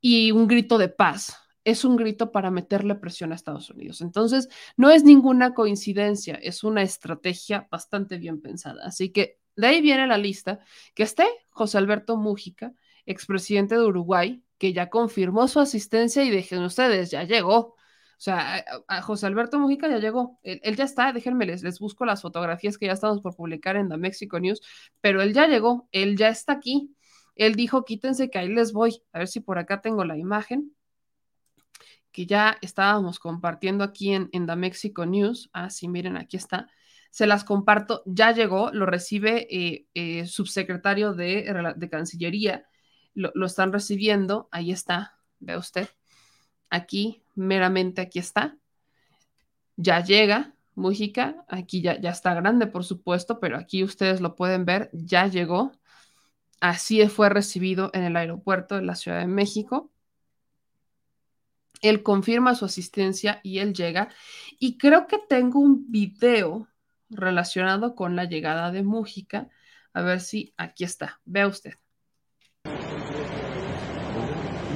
Y 0.00 0.32
un 0.32 0.46
grito 0.46 0.78
de 0.78 0.88
paz. 0.88 1.36
Es 1.64 1.84
un 1.84 1.96
grito 1.96 2.30
para 2.30 2.50
meterle 2.50 2.94
presión 2.94 3.32
a 3.32 3.34
Estados 3.34 3.70
Unidos. 3.70 4.00
Entonces, 4.02 4.48
no 4.76 4.90
es 4.90 5.02
ninguna 5.02 5.54
coincidencia, 5.54 6.34
es 6.34 6.62
una 6.62 6.82
estrategia 6.82 7.68
bastante 7.70 8.18
bien 8.18 8.40
pensada. 8.42 8.84
Así 8.84 9.10
que 9.10 9.38
de 9.56 9.66
ahí 9.66 9.80
viene 9.80 10.06
la 10.06 10.18
lista, 10.18 10.60
que 10.94 11.04
esté 11.04 11.24
José 11.50 11.78
Alberto 11.78 12.16
Mújica, 12.16 12.74
expresidente 13.06 13.74
de 13.74 13.82
Uruguay, 13.82 14.42
que 14.58 14.72
ya 14.72 14.90
confirmó 14.90 15.48
su 15.48 15.60
asistencia 15.60 16.24
y 16.24 16.30
dejen 16.30 16.62
ustedes, 16.62 17.10
ya 17.10 17.24
llegó. 17.24 17.74
O 18.16 18.20
sea, 18.24 18.64
a, 18.88 19.02
José 19.02 19.26
Alberto 19.26 19.58
Mujica 19.58 19.88
ya 19.88 19.98
llegó. 19.98 20.38
Él, 20.42 20.76
ya 20.76 20.84
está, 20.84 21.12
déjenme, 21.12 21.46
les, 21.46 21.62
les, 21.62 21.78
busco 21.78 22.04
las 22.04 22.22
fotografías 22.22 22.78
que 22.78 22.86
ya 22.86 22.92
estamos 22.92 23.20
por 23.20 23.36
publicar 23.36 23.76
en 23.76 23.88
The 23.88 23.96
Mexico 23.96 24.38
News, 24.40 24.60
pero 25.00 25.20
él 25.20 25.34
ya 25.34 25.46
llegó, 25.46 25.88
él 25.92 26.16
ya 26.16 26.28
está 26.28 26.54
aquí. 26.54 26.94
Él 27.34 27.54
dijo, 27.56 27.84
quítense 27.84 28.30
que 28.30 28.38
ahí 28.38 28.48
les 28.48 28.72
voy. 28.72 29.02
A 29.12 29.18
ver 29.18 29.28
si 29.28 29.40
por 29.40 29.58
acá 29.58 29.80
tengo 29.80 30.04
la 30.04 30.16
imagen 30.16 30.72
que 32.12 32.26
ya 32.26 32.56
estábamos 32.62 33.18
compartiendo 33.18 33.82
aquí 33.82 34.12
en, 34.12 34.28
en 34.32 34.46
The 34.46 34.54
Mexico 34.54 35.04
News. 35.04 35.50
Ah, 35.52 35.68
sí, 35.68 35.88
miren, 35.88 36.16
aquí 36.16 36.36
está. 36.36 36.68
Se 37.10 37.26
las 37.26 37.42
comparto, 37.42 38.02
ya 38.06 38.30
llegó, 38.32 38.70
lo 38.72 38.86
recibe 38.86 39.48
eh, 39.50 39.86
eh, 39.94 40.26
subsecretario 40.26 41.12
de, 41.12 41.74
de 41.76 41.88
Cancillería 41.90 42.64
lo, 43.14 43.46
están 43.46 43.72
recibiendo, 43.72 44.48
ahí 44.50 44.72
está, 44.72 45.18
ve 45.38 45.56
usted, 45.56 45.88
aquí, 46.70 47.22
meramente 47.34 48.00
aquí 48.00 48.18
está, 48.18 48.56
ya 49.76 50.00
llega 50.00 50.54
Mújica, 50.76 51.44
aquí 51.48 51.82
ya, 51.82 52.00
ya 52.00 52.10
está 52.10 52.34
grande, 52.34 52.66
por 52.66 52.84
supuesto, 52.84 53.38
pero 53.38 53.56
aquí 53.56 53.84
ustedes 53.84 54.20
lo 54.20 54.34
pueden 54.34 54.64
ver, 54.64 54.90
ya 54.92 55.28
llegó, 55.28 55.72
así 56.60 57.06
fue 57.08 57.28
recibido 57.28 57.90
en 57.94 58.02
el 58.02 58.16
aeropuerto 58.16 58.74
de 58.74 58.82
la 58.82 58.96
Ciudad 58.96 59.20
de 59.20 59.28
México. 59.28 59.92
Él 61.80 62.02
confirma 62.02 62.54
su 62.54 62.64
asistencia 62.64 63.40
y 63.42 63.58
él 63.58 63.74
llega. 63.74 64.08
Y 64.58 64.78
creo 64.78 65.06
que 65.06 65.18
tengo 65.28 65.60
un 65.60 65.90
video 65.90 66.66
relacionado 67.10 67.94
con 67.94 68.16
la 68.16 68.24
llegada 68.24 68.72
de 68.72 68.82
Mújica. 68.82 69.48
A 69.92 70.00
ver 70.00 70.20
si 70.20 70.54
aquí 70.56 70.84
está. 70.84 71.20
Vea 71.26 71.46
usted. 71.46 71.74
Bienvenido 72.64 73.22
nuevamente. 73.22 74.73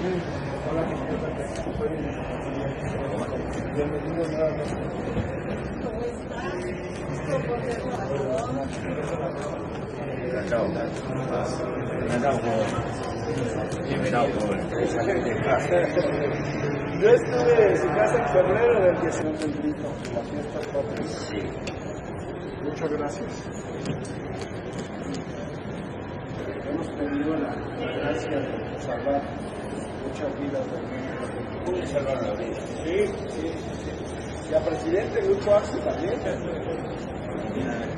Yo 17.01 17.11
estuve 17.11 17.71
en 17.71 17.77
su 17.77 17.87
casa 17.89 18.17
en 18.19 18.29
febrero 18.29 18.81
del 18.83 19.01
19 19.01 19.39
del 19.39 19.53
grito, 19.55 19.89
la 20.15 20.23
fiesta 20.25 20.59
patria. 20.73 21.09
Sí. 21.09 21.39
Muchas 22.65 22.91
gracias. 22.91 23.45
Hemos 26.69 26.89
tenido 26.97 27.37
la, 27.37 27.55
la 27.55 27.93
gracia 27.99 28.39
de 28.41 28.81
salvar 28.81 29.23
muchas 30.19 30.41
vidas 30.41 30.67
salvar 31.91 32.23
la 32.23 32.35
vida. 32.35 32.61
Sí, 32.85 33.07
sí, 33.29 33.49
sí. 33.49 34.51
Y 34.51 34.55
al 34.55 34.65
presidente 34.65 35.21
Grupo 35.21 35.55
Arce 35.55 35.79
también. 35.79 36.21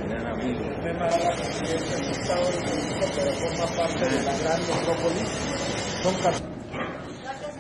Gran 0.08 0.26
amigo. 0.26 0.60
Tema 0.82 1.06
ahora 1.06 1.34
presidente 1.36 1.96
del 1.96 2.10
Estado 2.10 2.44
de 2.44 2.60
México, 2.60 3.06
pero 3.16 3.32
forma 3.32 3.66
parte 3.76 4.04
de 4.04 4.22
la 4.22 4.38
gran 4.38 4.60
metrópolis. 4.60 5.28
Son 6.02 6.14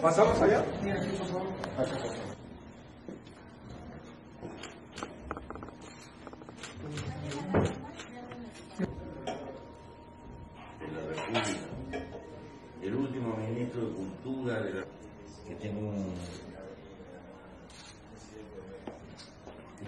¿Pasamos 0.02 0.42
allá 0.42 0.60
aquí 0.60 1.10
por 1.18 1.26
favor. 1.26 1.48
El 12.82 12.94
último 12.96 13.36
ministro 13.36 13.82
que 15.46 15.54
tengo 15.60 15.80
un... 15.90 16.14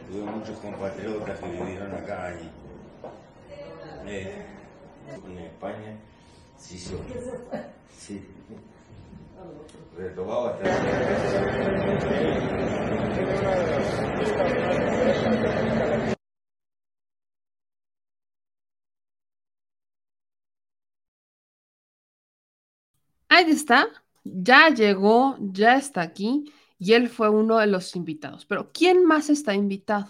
Tuve 0.09 0.23
muchos 0.23 0.59
compatriotas 0.59 1.39
que 1.41 1.49
vivieron 1.49 1.93
acá 1.95 2.35
y 2.35 2.51
eh, 4.09 4.47
en 5.27 5.39
España, 5.39 5.97
sí, 6.59 6.79
sí, 6.79 6.97
sí. 7.99 8.23
Hasta... 10.61 10.93
Ahí 23.29 23.51
está 23.51 23.89
ya 24.25 24.69
llegó, 24.71 25.37
ya 25.41 25.77
está 25.77 26.03
aquí 26.03 26.53
y 26.79 26.95
él 26.95 27.09
fue 27.09 27.31
uno 27.31 27.59
de 27.59 27.67
los 27.67 27.95
invitados. 27.97 28.47
Pero 28.47 28.73
¿quién 28.73 29.05
más 29.05 29.31
está 29.31 29.55
invitado? 29.55 30.09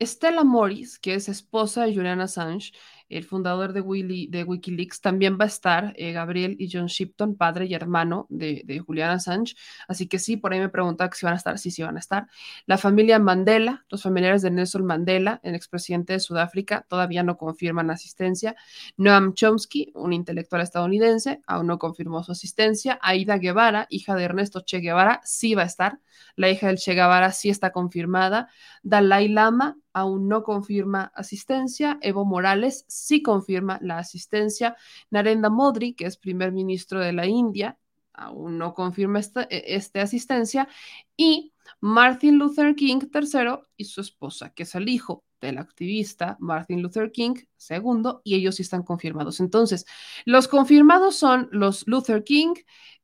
Stella 0.00 0.44
Morris, 0.44 0.98
que 0.98 1.14
es 1.14 1.28
esposa 1.28 1.84
de 1.84 1.94
Julian 1.94 2.20
Assange, 2.20 2.72
el 3.08 3.24
fundador 3.24 3.72
de, 3.72 4.26
de 4.28 4.44
Wikileaks, 4.44 5.00
también 5.00 5.38
va 5.40 5.44
a 5.44 5.48
estar 5.48 5.92
eh, 5.96 6.12
Gabriel 6.12 6.56
y 6.58 6.68
John 6.70 6.86
Shipton, 6.86 7.36
padre 7.36 7.66
y 7.66 7.74
hermano 7.74 8.26
de, 8.28 8.62
de, 8.64 8.80
Julian 8.80 9.10
Assange. 9.10 9.54
Así 9.88 10.06
que 10.08 10.18
sí, 10.18 10.36
por 10.36 10.52
ahí 10.52 10.60
me 10.60 10.68
preguntan 10.68 11.10
si 11.12 11.24
van 11.24 11.34
a 11.34 11.36
estar, 11.36 11.58
sí, 11.58 11.70
sí 11.70 11.82
van 11.82 11.96
a 11.96 12.00
estar. 12.00 12.26
La 12.66 12.78
familia 12.78 13.18
Mandela, 13.18 13.84
los 13.88 14.02
familiares 14.02 14.42
de 14.42 14.50
Nelson 14.50 14.84
Mandela, 14.84 15.40
el 15.42 15.54
expresidente 15.54 16.14
de 16.14 16.20
Sudáfrica, 16.20 16.86
todavía 16.88 17.22
no 17.22 17.36
confirman 17.36 17.90
asistencia. 17.90 18.56
Noam 18.96 19.34
Chomsky, 19.34 19.92
un 19.94 20.12
intelectual 20.12 20.62
estadounidense, 20.62 21.40
aún 21.46 21.66
no 21.66 21.78
confirmó 21.78 22.22
su 22.22 22.32
asistencia. 22.32 22.98
Aida 23.02 23.38
Guevara, 23.38 23.86
hija 23.90 24.14
de 24.14 24.24
Ernesto 24.24 24.60
Che 24.60 24.78
Guevara, 24.80 25.20
sí 25.24 25.54
va 25.54 25.62
a 25.62 25.66
estar. 25.66 26.00
La 26.34 26.50
hija 26.50 26.68
del 26.68 26.78
Che 26.78 26.94
Guevara 26.94 27.32
sí 27.32 27.50
está 27.50 27.72
confirmada. 27.72 28.48
Dalai 28.82 29.28
Lama, 29.28 29.78
aún 29.92 30.28
no 30.28 30.42
confirma 30.42 31.12
asistencia. 31.14 31.98
Evo 32.02 32.24
Morales 32.24 32.84
sí 32.96 33.22
confirma 33.22 33.78
la 33.82 33.98
asistencia. 33.98 34.76
Narendra 35.10 35.50
Modi, 35.50 35.94
que 35.94 36.06
es 36.06 36.16
primer 36.16 36.52
ministro 36.52 37.00
de 37.00 37.12
la 37.12 37.26
India, 37.26 37.78
aún 38.12 38.58
no 38.58 38.74
confirma 38.74 39.20
esta, 39.20 39.46
e, 39.50 39.82
asistencia. 40.00 40.68
Y 41.16 41.52
Martin 41.80 42.38
Luther 42.38 42.74
King 42.74 43.00
III 43.12 43.58
y 43.76 43.84
su 43.84 44.00
esposa, 44.00 44.50
que 44.50 44.64
es 44.64 44.74
el 44.74 44.88
hijo 44.88 45.24
del 45.40 45.58
activista 45.58 46.36
Martin 46.40 46.82
Luther 46.82 47.12
King 47.12 47.34
II, 47.68 48.20
y 48.24 48.34
ellos 48.36 48.56
sí 48.56 48.62
están 48.62 48.82
confirmados. 48.82 49.40
Entonces, 49.40 49.84
los 50.24 50.48
confirmados 50.48 51.16
son 51.16 51.48
los 51.52 51.86
Luther 51.86 52.24
King, 52.24 52.54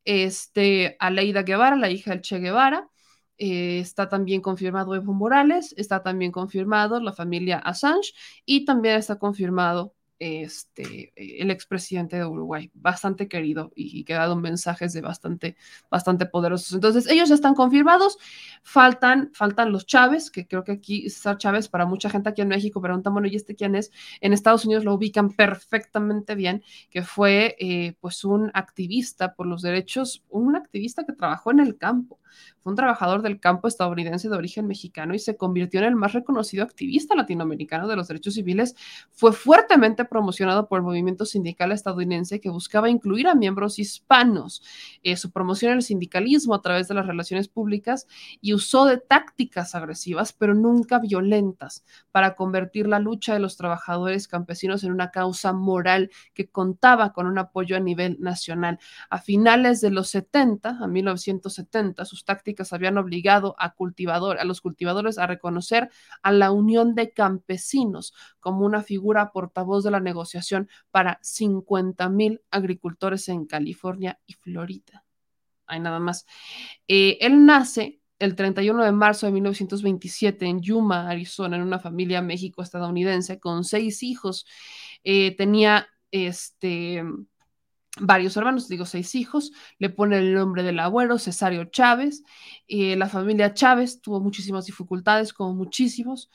este, 0.04 0.96
Aleida 0.98 1.42
Guevara, 1.42 1.76
la 1.76 1.90
hija 1.90 2.10
del 2.12 2.22
Che 2.22 2.38
Guevara, 2.38 2.88
eh, 3.44 3.80
está 3.80 4.08
también 4.08 4.40
confirmado 4.40 4.94
Evo 4.94 5.12
Morales, 5.12 5.74
está 5.76 6.00
también 6.00 6.30
confirmado 6.30 7.00
la 7.00 7.12
familia 7.12 7.58
Assange 7.58 8.12
y 8.46 8.64
también 8.64 8.98
está 8.98 9.18
confirmado 9.18 9.96
este, 10.20 11.12
el 11.16 11.50
expresidente 11.50 12.14
de 12.14 12.24
Uruguay, 12.24 12.70
bastante 12.72 13.26
querido 13.26 13.72
y, 13.74 14.04
que 14.04 14.14
ha 14.14 14.18
dado 14.18 14.36
mensajes 14.36 14.92
de 14.92 15.00
bastante, 15.00 15.56
bastante 15.90 16.24
poderosos. 16.26 16.72
Entonces, 16.72 17.08
ellos 17.08 17.30
ya 17.30 17.34
están 17.34 17.56
confirmados, 17.56 18.16
faltan, 18.62 19.32
faltan 19.34 19.72
los 19.72 19.86
Chávez, 19.86 20.30
que 20.30 20.46
creo 20.46 20.62
que 20.62 20.70
aquí 20.70 21.10
César 21.10 21.36
Chávez, 21.38 21.66
para 21.66 21.84
mucha 21.84 22.10
gente 22.10 22.28
aquí 22.28 22.42
en 22.42 22.48
México, 22.48 22.80
preguntan, 22.80 23.12
bueno, 23.12 23.26
¿y 23.26 23.34
este 23.34 23.56
quién 23.56 23.74
es? 23.74 23.90
En 24.20 24.32
Estados 24.32 24.64
Unidos 24.64 24.84
lo 24.84 24.94
ubican 24.94 25.32
perfectamente 25.32 26.36
bien, 26.36 26.62
que 26.90 27.02
fue 27.02 27.56
eh, 27.58 27.96
pues 27.98 28.24
un 28.24 28.52
activista 28.54 29.34
por 29.34 29.48
los 29.48 29.62
derechos, 29.62 30.22
un 30.28 30.54
activista 30.54 31.04
que 31.04 31.12
trabajó 31.12 31.50
en 31.50 31.58
el 31.58 31.76
campo, 31.76 32.20
fue 32.60 32.70
un 32.70 32.76
trabajador 32.76 33.22
del 33.22 33.40
campo 33.40 33.68
estadounidense 33.68 34.28
de 34.28 34.36
origen 34.36 34.66
mexicano 34.66 35.14
y 35.14 35.18
se 35.18 35.36
convirtió 35.36 35.80
en 35.80 35.86
el 35.86 35.96
más 35.96 36.12
reconocido 36.12 36.64
activista 36.64 37.14
latinoamericano 37.14 37.88
de 37.88 37.96
los 37.96 38.08
derechos 38.08 38.34
civiles. 38.34 38.74
Fue 39.10 39.32
fuertemente 39.32 40.04
promocionado 40.04 40.68
por 40.68 40.78
el 40.78 40.84
movimiento 40.84 41.24
sindical 41.24 41.72
estadounidense 41.72 42.40
que 42.40 42.50
buscaba 42.50 42.90
incluir 42.90 43.28
a 43.28 43.34
miembros 43.34 43.78
hispanos. 43.78 44.62
Eh, 45.02 45.16
su 45.16 45.30
promoción 45.30 45.72
el 45.72 45.82
sindicalismo 45.82 46.54
a 46.54 46.62
través 46.62 46.88
de 46.88 46.94
las 46.94 47.06
relaciones 47.06 47.48
públicas 47.48 48.06
y 48.40 48.54
usó 48.54 48.86
de 48.86 48.98
tácticas 48.98 49.74
agresivas, 49.74 50.32
pero 50.32 50.54
nunca 50.54 50.98
violentas, 50.98 51.84
para 52.10 52.34
convertir 52.34 52.86
la 52.86 52.98
lucha 52.98 53.34
de 53.34 53.40
los 53.40 53.56
trabajadores 53.56 54.28
campesinos 54.28 54.84
en 54.84 54.92
una 54.92 55.10
causa 55.10 55.52
moral 55.52 56.10
que 56.34 56.48
contaba 56.48 57.12
con 57.12 57.26
un 57.26 57.38
apoyo 57.38 57.76
a 57.76 57.80
nivel 57.80 58.16
nacional. 58.20 58.78
A 59.10 59.18
finales 59.18 59.80
de 59.80 59.90
los 59.90 60.08
70, 60.10 60.78
a 60.80 60.86
1970, 60.86 62.04
sus 62.04 62.21
tácticas 62.24 62.72
habían 62.72 62.98
obligado 62.98 63.54
a, 63.58 63.74
cultivador, 63.74 64.38
a 64.38 64.44
los 64.44 64.60
cultivadores 64.60 65.18
a 65.18 65.26
reconocer 65.26 65.90
a 66.22 66.32
la 66.32 66.50
Unión 66.50 66.94
de 66.94 67.12
Campesinos 67.12 68.14
como 68.40 68.64
una 68.64 68.82
figura 68.82 69.32
portavoz 69.32 69.84
de 69.84 69.90
la 69.90 70.00
negociación 70.00 70.68
para 70.90 71.18
50 71.22 72.08
mil 72.08 72.42
agricultores 72.50 73.28
en 73.28 73.46
California 73.46 74.18
y 74.26 74.34
Florida. 74.34 75.04
Hay 75.66 75.80
nada 75.80 76.00
más. 76.00 76.26
Eh, 76.88 77.18
él 77.20 77.46
nace 77.46 78.00
el 78.18 78.36
31 78.36 78.84
de 78.84 78.92
marzo 78.92 79.26
de 79.26 79.32
1927 79.32 80.46
en 80.46 80.60
Yuma, 80.60 81.08
Arizona, 81.08 81.56
en 81.56 81.62
una 81.62 81.78
familia 81.78 82.22
méxico-estadounidense 82.22 83.40
con 83.40 83.64
seis 83.64 84.02
hijos. 84.02 84.46
Eh, 85.02 85.34
tenía 85.36 85.88
este 86.10 87.02
varios 88.00 88.36
hermanos, 88.36 88.68
digo 88.68 88.86
seis 88.86 89.14
hijos, 89.14 89.52
le 89.78 89.90
pone 89.90 90.18
el 90.18 90.34
nombre 90.34 90.62
del 90.62 90.78
abuelo, 90.80 91.18
Cesario 91.18 91.64
Chávez. 91.66 92.24
y 92.66 92.96
la 92.96 93.08
familia 93.08 93.54
Chávez 93.54 94.00
tuvo 94.00 94.20
muchísimas 94.20 94.66
dificultades, 94.66 95.32
como 95.32 95.54
muchísimos, 95.54 96.30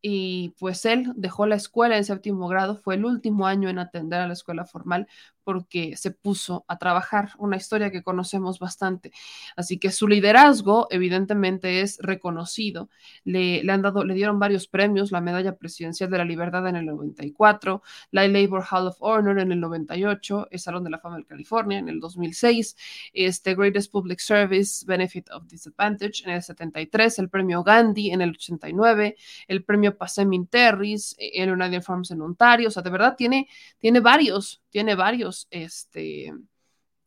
y 0.00 0.50
pues 0.58 0.84
él 0.84 1.12
dejó 1.16 1.46
la 1.46 1.56
escuela 1.56 1.96
en 1.96 2.04
séptimo 2.04 2.48
grado, 2.48 2.76
fue 2.76 2.96
el 2.96 3.04
último 3.04 3.46
año 3.46 3.68
en 3.68 3.78
atender 3.78 4.20
a 4.20 4.26
la 4.26 4.32
escuela 4.32 4.64
formal 4.64 5.06
porque 5.44 5.96
se 5.96 6.10
puso 6.10 6.64
a 6.68 6.78
trabajar, 6.78 7.30
una 7.38 7.56
historia 7.56 7.90
que 7.90 8.02
conocemos 8.02 8.58
bastante. 8.58 9.12
Así 9.56 9.78
que 9.78 9.90
su 9.90 10.08
liderazgo 10.08 10.86
evidentemente 10.90 11.80
es 11.80 11.98
reconocido. 12.00 12.88
Le, 13.24 13.62
han 13.70 13.82
dado, 13.82 14.04
le 14.04 14.14
dieron 14.14 14.38
varios 14.38 14.68
premios, 14.68 15.12
la 15.12 15.20
Medalla 15.20 15.56
Presidencial 15.56 16.10
de 16.10 16.18
la 16.18 16.24
Libertad 16.24 16.66
en 16.68 16.76
el 16.76 16.86
94, 16.86 17.82
la 18.10 18.26
Labor 18.28 18.64
Hall 18.70 18.88
of 18.88 18.96
Honor 19.00 19.38
en 19.40 19.52
el 19.52 19.60
98, 19.60 20.48
el 20.50 20.58
Salón 20.58 20.84
de 20.84 20.90
la 20.90 20.98
Fama 20.98 21.18
de 21.18 21.24
California 21.24 21.78
en 21.78 21.88
el 21.88 22.00
2006, 22.00 22.76
este 23.12 23.54
Greatest 23.54 23.90
Public 23.90 24.18
Service 24.20 24.84
Benefit 24.86 25.30
of 25.30 25.46
Disadvantage 25.46 26.24
en 26.24 26.30
el 26.30 26.42
73, 26.42 27.18
el 27.18 27.28
Premio 27.28 27.62
Gandhi 27.62 28.10
en 28.10 28.22
el 28.22 28.30
89, 28.30 29.16
el 29.48 29.64
Premio 29.64 29.96
Passemin 29.96 30.46
Terris 30.46 31.16
en 31.18 31.50
United 31.50 31.82
Farms 31.82 32.10
en 32.10 32.20
Ontario, 32.22 32.68
o 32.68 32.70
sea, 32.70 32.82
de 32.82 32.90
verdad 32.90 33.14
tiene, 33.16 33.48
tiene 33.78 34.00
varios, 34.00 34.62
tiene 34.70 34.94
varios 34.94 35.31
este, 35.50 36.32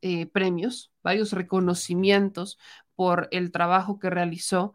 eh, 0.02 0.26
premios, 0.28 0.92
varios 1.04 1.32
reconocimientos 1.32 2.58
por 2.96 3.28
el 3.32 3.52
trabajo 3.52 4.00
que 4.00 4.10
realizó 4.10 4.74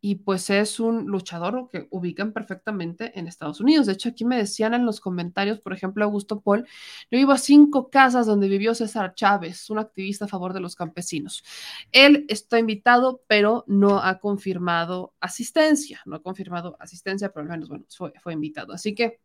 y 0.00 0.16
pues 0.16 0.48
es 0.48 0.80
un 0.80 1.06
luchador 1.06 1.68
que 1.70 1.86
ubican 1.90 2.32
perfectamente 2.32 3.18
en 3.18 3.26
Estados 3.26 3.60
Unidos. 3.60 3.86
De 3.86 3.92
hecho, 3.92 4.08
aquí 4.08 4.24
me 4.24 4.36
decían 4.38 4.72
en 4.72 4.86
los 4.86 5.00
comentarios, 5.00 5.60
por 5.60 5.74
ejemplo, 5.74 6.04
Augusto 6.04 6.40
Paul, 6.40 6.66
yo 7.10 7.18
iba 7.18 7.34
a 7.34 7.38
cinco 7.38 7.90
casas 7.90 8.26
donde 8.26 8.48
vivió 8.48 8.74
César 8.74 9.14
Chávez, 9.14 9.68
un 9.68 9.78
activista 9.78 10.24
a 10.24 10.28
favor 10.28 10.54
de 10.54 10.60
los 10.60 10.74
campesinos. 10.74 11.44
Él 11.92 12.24
está 12.28 12.58
invitado, 12.58 13.22
pero 13.26 13.64
no 13.66 13.98
ha 13.98 14.18
confirmado 14.18 15.12
asistencia, 15.20 16.00
no 16.06 16.16
ha 16.16 16.22
confirmado 16.22 16.76
asistencia, 16.80 17.30
pero 17.30 17.44
al 17.44 17.50
menos, 17.50 17.68
fue 17.88 18.32
invitado. 18.32 18.72
Así 18.72 18.94
que 18.94 19.20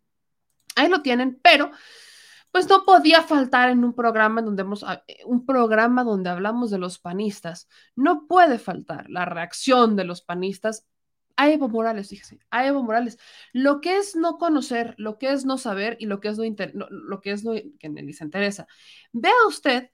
ahí 0.76 0.90
lo 0.90 1.02
tienen, 1.02 1.40
pero 1.42 1.72
pues 2.56 2.70
no 2.70 2.86
podía 2.86 3.22
faltar 3.22 3.70
en 3.70 3.84
un 3.84 3.94
programa 3.94 4.42
donde 4.42 4.62
hemos, 4.62 4.82
ah, 4.86 5.04
eh, 5.10 5.18
un 5.26 5.46
programa 5.46 6.06
donde 6.06 6.30
hablamos 6.30 6.72
de 6.72 6.78
los 6.78 7.00
panistas. 7.00 7.68
No 7.98 8.28
puede 8.28 8.60
faltar 8.60 9.10
la 9.10 9.26
reacción 9.26 9.98
de 9.98 10.06
los 10.06 10.22
panistas 10.22 10.88
a 11.36 11.50
Evo 11.50 11.68
Morales, 11.68 12.08
fíjese, 12.08 12.40
a 12.52 12.66
Evo 12.66 12.82
Morales. 12.82 13.20
Lo 13.52 13.82
que 13.82 13.98
es 13.98 14.16
no 14.16 14.38
conocer, 14.38 14.96
lo 14.98 15.18
que 15.18 15.34
es 15.34 15.44
no 15.44 15.58
saber 15.58 15.98
y 16.00 16.06
lo 16.06 16.22
que 16.22 16.30
es 16.30 16.38
no, 16.38 16.88
lo 16.90 17.20
que 17.20 17.32
es 17.32 17.44
no 17.44 17.52
que 17.78 17.90
les 17.90 18.22
interesa. 18.22 18.68
Vea 19.12 19.34
usted 19.50 19.90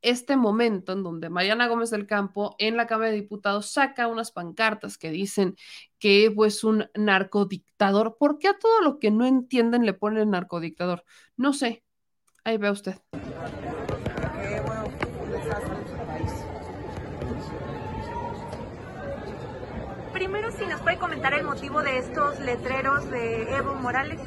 este 0.00 0.36
momento 0.36 0.92
en 0.92 1.02
donde 1.02 1.28
Mariana 1.28 1.68
Gómez 1.68 1.90
del 1.90 2.06
Campo 2.06 2.56
en 2.58 2.78
la 2.78 2.86
Cámara 2.86 3.10
de 3.10 3.16
Diputados 3.16 3.66
saca 3.70 4.08
unas 4.08 4.32
pancartas 4.32 4.96
que 4.96 5.10
dicen 5.10 5.56
que 6.02 6.24
Evo 6.24 6.44
es 6.44 6.64
un 6.64 6.90
narcodictador. 6.96 8.16
¿Por 8.18 8.40
qué 8.40 8.48
a 8.48 8.58
todo 8.58 8.80
lo 8.80 8.98
que 8.98 9.12
no 9.12 9.24
entienden 9.24 9.86
le 9.86 9.92
ponen 9.92 10.30
narcodictador? 10.30 11.04
No 11.36 11.52
sé. 11.52 11.84
Ahí 12.42 12.56
ve 12.56 12.72
usted. 12.72 12.96
Primero, 20.12 20.50
si 20.50 20.66
nos 20.66 20.80
puede 20.80 20.98
comentar 20.98 21.34
el 21.34 21.44
motivo 21.44 21.80
de 21.84 21.98
estos 21.98 22.40
letreros 22.40 23.08
de 23.08 23.54
Evo 23.54 23.76
Morales. 23.76 24.20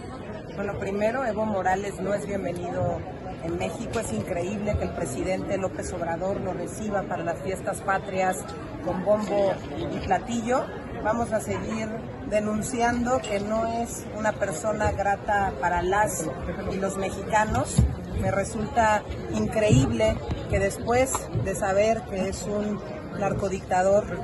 Bueno, 0.55 0.79
primero, 0.79 1.25
Evo 1.25 1.45
Morales 1.45 1.99
no 1.99 2.13
es 2.13 2.25
bienvenido 2.25 3.01
en 3.43 3.57
México. 3.57 3.99
Es 3.99 4.13
increíble 4.13 4.77
que 4.77 4.85
el 4.85 4.93
presidente 4.93 5.57
López 5.57 5.91
Obrador 5.91 6.39
lo 6.39 6.53
reciba 6.53 7.03
para 7.03 7.25
las 7.25 7.41
fiestas 7.41 7.81
patrias 7.81 8.45
con 8.85 9.03
bombo 9.03 9.53
y 9.91 9.99
platillo. 10.05 10.63
Vamos 11.05 11.31
a 11.33 11.39
seguir 11.39 11.87
denunciando 12.31 13.19
que 13.19 13.39
no 13.39 13.67
es 13.67 14.07
una 14.17 14.31
persona 14.31 14.91
grata 14.91 15.53
para 15.61 15.83
las 15.83 16.27
y 16.71 16.77
los 16.77 16.97
mexicanos. 16.97 17.75
Me 18.19 18.31
resulta 18.31 19.03
increíble 19.35 20.17
que 20.49 20.57
después 20.57 21.13
de 21.43 21.53
saber 21.53 22.01
que 22.09 22.29
es 22.29 22.41
un 22.47 22.81
narcodictador, 23.19 24.19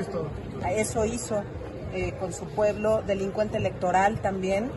eso 0.76 1.06
hizo 1.06 1.44
eh, 1.94 2.14
con 2.20 2.34
su 2.34 2.46
pueblo, 2.46 3.04
delincuente 3.06 3.58
electoral 3.58 4.20
también, 4.20 4.72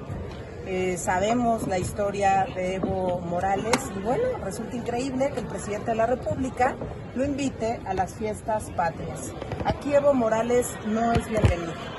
eh, 0.67 0.97
sabemos 0.99 1.67
la 1.69 1.79
historia 1.79 2.47
de 2.55 2.77
Evo 2.77 3.21
Morales 3.21 3.77
y 3.97 4.01
bueno, 4.01 4.25
resulta 4.43 4.77
increíble 4.77 5.31
que 5.31 5.41
el 5.41 5.47
presidente 5.47 5.91
de 5.91 5.97
la 5.97 6.07
República 6.07 6.75
lo 7.15 7.25
invite 7.25 7.81
a 7.87 7.95
las 7.95 8.15
fiestas 8.15 8.71
patrias. 8.71 9.33
Aquí 9.65 9.95
Evo 9.95 10.13
Morales 10.15 10.67
no 10.87 11.13
es 11.13 11.29
bienvenido. 11.29 11.94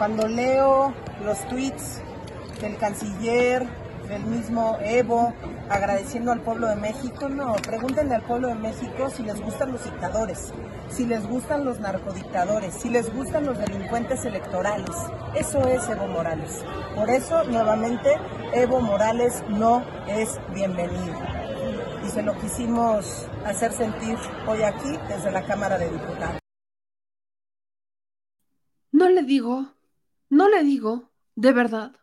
Cuando 0.00 0.26
leo 0.28 0.94
los 1.22 1.46
tweets 1.48 2.00
del 2.62 2.78
canciller, 2.78 3.66
del 4.08 4.24
mismo 4.24 4.78
Evo, 4.80 5.34
agradeciendo 5.68 6.32
al 6.32 6.40
pueblo 6.40 6.68
de 6.68 6.76
México, 6.76 7.28
no, 7.28 7.52
pregúntenle 7.56 8.14
al 8.14 8.22
pueblo 8.22 8.48
de 8.48 8.54
México 8.54 9.10
si 9.10 9.22
les 9.24 9.38
gustan 9.42 9.72
los 9.72 9.84
dictadores, 9.84 10.54
si 10.88 11.04
les 11.04 11.28
gustan 11.28 11.66
los 11.66 11.80
narcodictadores, 11.80 12.76
si 12.76 12.88
les 12.88 13.14
gustan 13.14 13.44
los 13.44 13.58
delincuentes 13.58 14.24
electorales. 14.24 14.88
Eso 15.34 15.68
es 15.68 15.86
Evo 15.90 16.06
Morales. 16.06 16.64
Por 16.96 17.10
eso, 17.10 17.44
nuevamente, 17.44 18.08
Evo 18.54 18.80
Morales 18.80 19.44
no 19.50 19.84
es 20.08 20.40
bienvenido. 20.54 21.14
Y 22.06 22.08
se 22.08 22.22
lo 22.22 22.38
quisimos 22.38 23.28
hacer 23.44 23.74
sentir 23.74 24.16
hoy 24.48 24.62
aquí 24.62 24.98
desde 25.08 25.30
la 25.30 25.44
Cámara 25.44 25.76
de 25.76 25.90
Diputados. 25.90 26.38
No 28.92 29.10
le 29.10 29.24
digo, 29.24 29.74
no 30.30 30.48
le 30.48 30.62
digo, 30.62 31.10
de 31.34 31.52
verdad. 31.52 31.96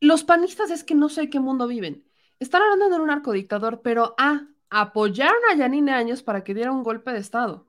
Los 0.00 0.24
panistas 0.24 0.70
es 0.70 0.84
que 0.84 0.94
no 0.94 1.08
sé 1.08 1.28
qué 1.28 1.40
mundo 1.40 1.66
viven. 1.66 2.04
Están 2.38 2.62
hablando 2.62 2.88
de 2.88 3.00
un 3.00 3.08
narcodictador, 3.08 3.82
pero 3.82 4.14
ah, 4.18 4.48
apoyaron 4.70 5.38
a 5.50 5.54
Yanine 5.56 5.92
Áñez 5.92 6.22
para 6.22 6.42
que 6.42 6.54
diera 6.54 6.72
un 6.72 6.82
golpe 6.82 7.12
de 7.12 7.18
Estado, 7.18 7.66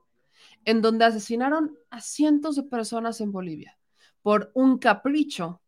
en 0.66 0.82
donde 0.82 1.06
asesinaron 1.06 1.78
a 1.90 2.00
cientos 2.00 2.56
de 2.56 2.64
personas 2.64 3.22
en 3.22 3.32
Bolivia 3.32 3.78
por 4.22 4.52
un 4.53 4.78
capricho 4.78 5.62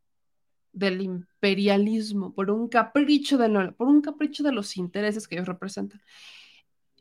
del 0.71 1.01
imperialismo, 1.01 2.33
por 2.33 2.49
un 2.49 2.67
capricho 2.67 3.37
de, 3.37 3.73
por 3.73 3.87
un 3.87 4.01
capricho 4.01 4.43
de 4.43 4.51
los 4.51 4.77
intereses 4.77 5.27
que 5.27 5.35
ellos 5.35 5.47
representan. 5.47 6.01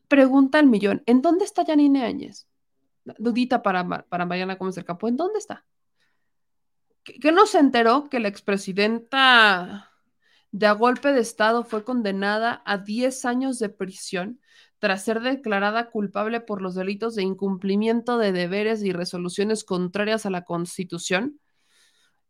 Pregunta 0.09 0.59
al 0.59 0.67
millón, 0.67 1.02
¿en 1.07 1.23
dónde 1.23 1.44
está 1.44 1.65
Yanine 1.65 2.05
Áñez? 2.05 2.47
Dudita 3.05 3.62
para, 3.62 4.02
para 4.02 4.26
Mariana 4.26 4.57
Gómez 4.57 4.75
del 4.75 4.84
Campo, 4.84 5.09
¿en 5.09 5.17
dónde 5.17 5.39
está? 5.39 5.65
¿Que, 7.05 7.33
no 7.33 7.47
se 7.47 7.58
enteró 7.58 8.08
que 8.08 8.20
la 8.20 8.28
expresidenta 8.28 9.91
de 10.50 10.66
a 10.66 10.73
golpe 10.73 11.12
de 11.12 11.20
Estado 11.20 11.65
fue 11.65 11.84
condenada 11.84 12.62
a 12.65 12.78
10 12.78 13.24
años 13.24 13.58
de 13.58 13.68
prisión 13.68 14.41
tras 14.78 15.05
ser 15.05 15.20
declarada 15.20 15.91
culpable 15.91 16.41
por 16.41 16.62
los 16.62 16.74
delitos 16.74 17.15
de 17.15 17.23
incumplimiento 17.23 18.18
de 18.18 18.33
deberes 18.33 18.83
y 18.83 18.92
resoluciones 18.92 19.65
contrarias 19.65 20.26
a 20.26 20.31
la 20.31 20.44
Constitución? 20.44 21.41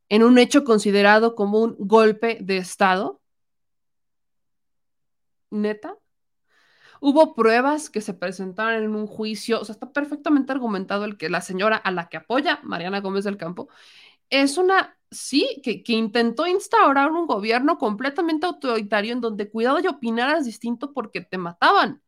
en 0.09 0.23
un 0.23 0.39
hecho 0.39 0.65
considerado 0.65 1.35
como 1.35 1.61
un 1.61 1.77
golpe 1.78 2.39
de 2.41 2.59
Estado? 2.59 3.20
¿Neta? 5.51 5.97
Hubo 7.01 7.35
pruebas 7.35 7.91
que 7.91 8.01
se 8.01 8.15
presentaron 8.15 8.83
en 8.83 8.94
un 8.94 9.07
juicio, 9.07 9.61
o 9.61 9.65
sea, 9.65 9.75
está 9.75 9.93
perfectamente 9.93 10.53
argumentado 10.53 11.05
el 11.05 11.19
que 11.19 11.28
la 11.28 11.43
señora 11.43 11.77
a 11.77 11.91
la 11.91 12.09
que 12.09 12.17
apoya, 12.17 12.61
Mariana 12.62 13.01
Gómez 13.01 13.25
del 13.25 13.36
Campo, 13.36 13.69
es 14.31 14.59
una, 14.59 14.99
sí, 15.11 15.61
que, 15.62 15.83
que 15.83 15.93
intentó 15.93 16.47
instaurar 16.47 17.11
un 17.12 17.27
gobierno 17.27 17.78
completamente 17.78 18.47
autoritario 18.47 19.12
en 19.12 19.20
donde 19.20 19.51
cuidado 19.51 19.81
y 19.81 19.86
opinaras 19.86 20.44
distinto 20.44 20.93
porque 20.93 21.20
te 21.20 21.39
mataban. 21.39 22.03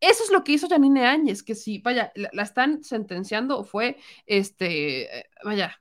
Eso 0.00 0.24
es 0.24 0.30
lo 0.30 0.44
que 0.44 0.52
hizo 0.52 0.68
Janine 0.68 1.06
Áñez, 1.06 1.42
que 1.42 1.54
sí, 1.54 1.78
vaya, 1.78 2.12
la, 2.14 2.42
están 2.42 2.84
sentenciando, 2.84 3.64
fue, 3.64 3.96
este, 4.26 5.20
eh, 5.20 5.30
vaya, 5.44 5.80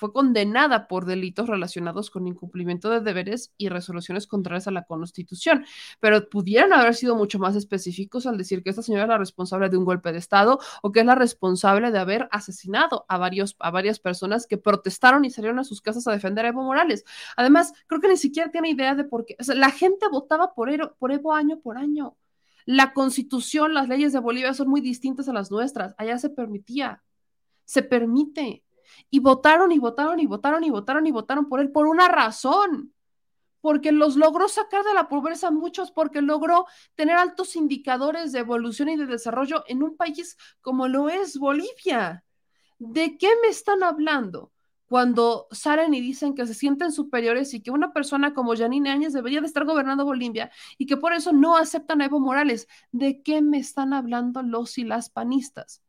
fue 0.00 0.14
condenada 0.14 0.88
por 0.88 1.04
delitos 1.04 1.46
relacionados 1.46 2.08
con 2.08 2.26
incumplimiento 2.26 2.88
de 2.88 3.00
deberes 3.00 3.52
y 3.58 3.68
resoluciones 3.68 4.26
contrarias 4.26 4.66
a 4.66 4.70
la 4.70 4.84
Constitución, 4.84 5.66
pero 6.00 6.30
pudieran 6.30 6.72
haber 6.72 6.94
sido 6.94 7.16
mucho 7.16 7.38
más 7.38 7.54
específicos 7.54 8.26
al 8.26 8.38
decir 8.38 8.62
que 8.62 8.70
esta 8.70 8.80
señora 8.80 9.02
es 9.02 9.08
la 9.10 9.18
responsable 9.18 9.68
de 9.68 9.76
un 9.76 9.84
golpe 9.84 10.10
de 10.10 10.18
Estado 10.18 10.58
o 10.80 10.90
que 10.90 11.00
es 11.00 11.06
la 11.06 11.16
responsable 11.16 11.90
de 11.90 11.98
haber 11.98 12.28
asesinado 12.32 13.04
a, 13.08 13.18
varios, 13.18 13.56
a 13.58 13.70
varias 13.70 14.00
personas 14.00 14.46
que 14.46 14.56
protestaron 14.56 15.26
y 15.26 15.30
salieron 15.30 15.58
a 15.58 15.64
sus 15.64 15.82
casas 15.82 16.06
a 16.08 16.12
defender 16.12 16.46
a 16.46 16.48
Evo 16.48 16.62
Morales. 16.62 17.04
Además, 17.36 17.74
creo 17.86 18.00
que 18.00 18.08
ni 18.08 18.16
siquiera 18.16 18.50
tiene 18.50 18.70
idea 18.70 18.94
de 18.94 19.04
por 19.04 19.26
qué. 19.26 19.36
O 19.38 19.44
sea, 19.44 19.54
la 19.54 19.70
gente 19.70 20.08
votaba 20.10 20.54
por 20.54 20.70
Evo, 20.70 20.94
por 20.98 21.12
Evo 21.12 21.34
año 21.34 21.60
por 21.60 21.76
año. 21.76 22.16
La 22.64 22.94
constitución, 22.94 23.74
las 23.74 23.88
leyes 23.88 24.14
de 24.14 24.18
Bolivia 24.18 24.54
son 24.54 24.68
muy 24.68 24.80
distintas 24.80 25.28
a 25.28 25.34
las 25.34 25.50
nuestras. 25.50 25.94
Allá 25.98 26.16
se 26.16 26.30
permitía, 26.30 27.02
se 27.66 27.82
permite. 27.82 28.64
Y 29.10 29.20
votaron 29.20 29.72
y 29.72 29.78
votaron 29.78 30.20
y 30.20 30.26
votaron 30.26 30.64
y 30.64 30.70
votaron 30.70 31.06
y 31.06 31.10
votaron 31.10 31.48
por 31.48 31.60
él 31.60 31.70
por 31.70 31.86
una 31.86 32.08
razón. 32.08 32.94
Porque 33.60 33.92
los 33.92 34.16
logró 34.16 34.48
sacar 34.48 34.84
de 34.84 34.94
la 34.94 35.08
pobreza 35.08 35.50
muchos, 35.50 35.90
porque 35.90 36.22
logró 36.22 36.66
tener 36.94 37.16
altos 37.16 37.56
indicadores 37.56 38.32
de 38.32 38.38
evolución 38.38 38.88
y 38.88 38.96
de 38.96 39.06
desarrollo 39.06 39.64
en 39.66 39.82
un 39.82 39.96
país 39.96 40.36
como 40.62 40.88
lo 40.88 41.08
es 41.08 41.38
Bolivia. 41.38 42.24
¿De 42.78 43.18
qué 43.18 43.28
me 43.42 43.48
están 43.48 43.82
hablando? 43.82 44.50
cuando 44.90 45.46
salen 45.52 45.94
y 45.94 46.00
dicen 46.00 46.34
que 46.34 46.48
se 46.48 46.52
sienten 46.52 46.90
superiores 46.90 47.54
y 47.54 47.62
que 47.62 47.70
una 47.70 47.92
persona 47.92 48.34
como 48.34 48.56
Janine 48.56 48.90
Áñez 48.90 49.12
debería 49.12 49.40
de 49.40 49.46
estar 49.46 49.64
gobernando 49.64 50.04
Bolivia 50.04 50.50
y 50.78 50.86
que 50.86 50.96
por 50.96 51.12
eso 51.12 51.32
no 51.32 51.56
aceptan 51.56 52.00
a 52.00 52.06
Evo 52.06 52.18
Morales. 52.18 52.66
¿De 52.90 53.22
qué 53.22 53.40
me 53.40 53.58
están 53.58 53.92
hablando 53.92 54.42
los 54.42 54.78
y 54.78 54.82
las 54.82 55.08
panistas? 55.08 55.80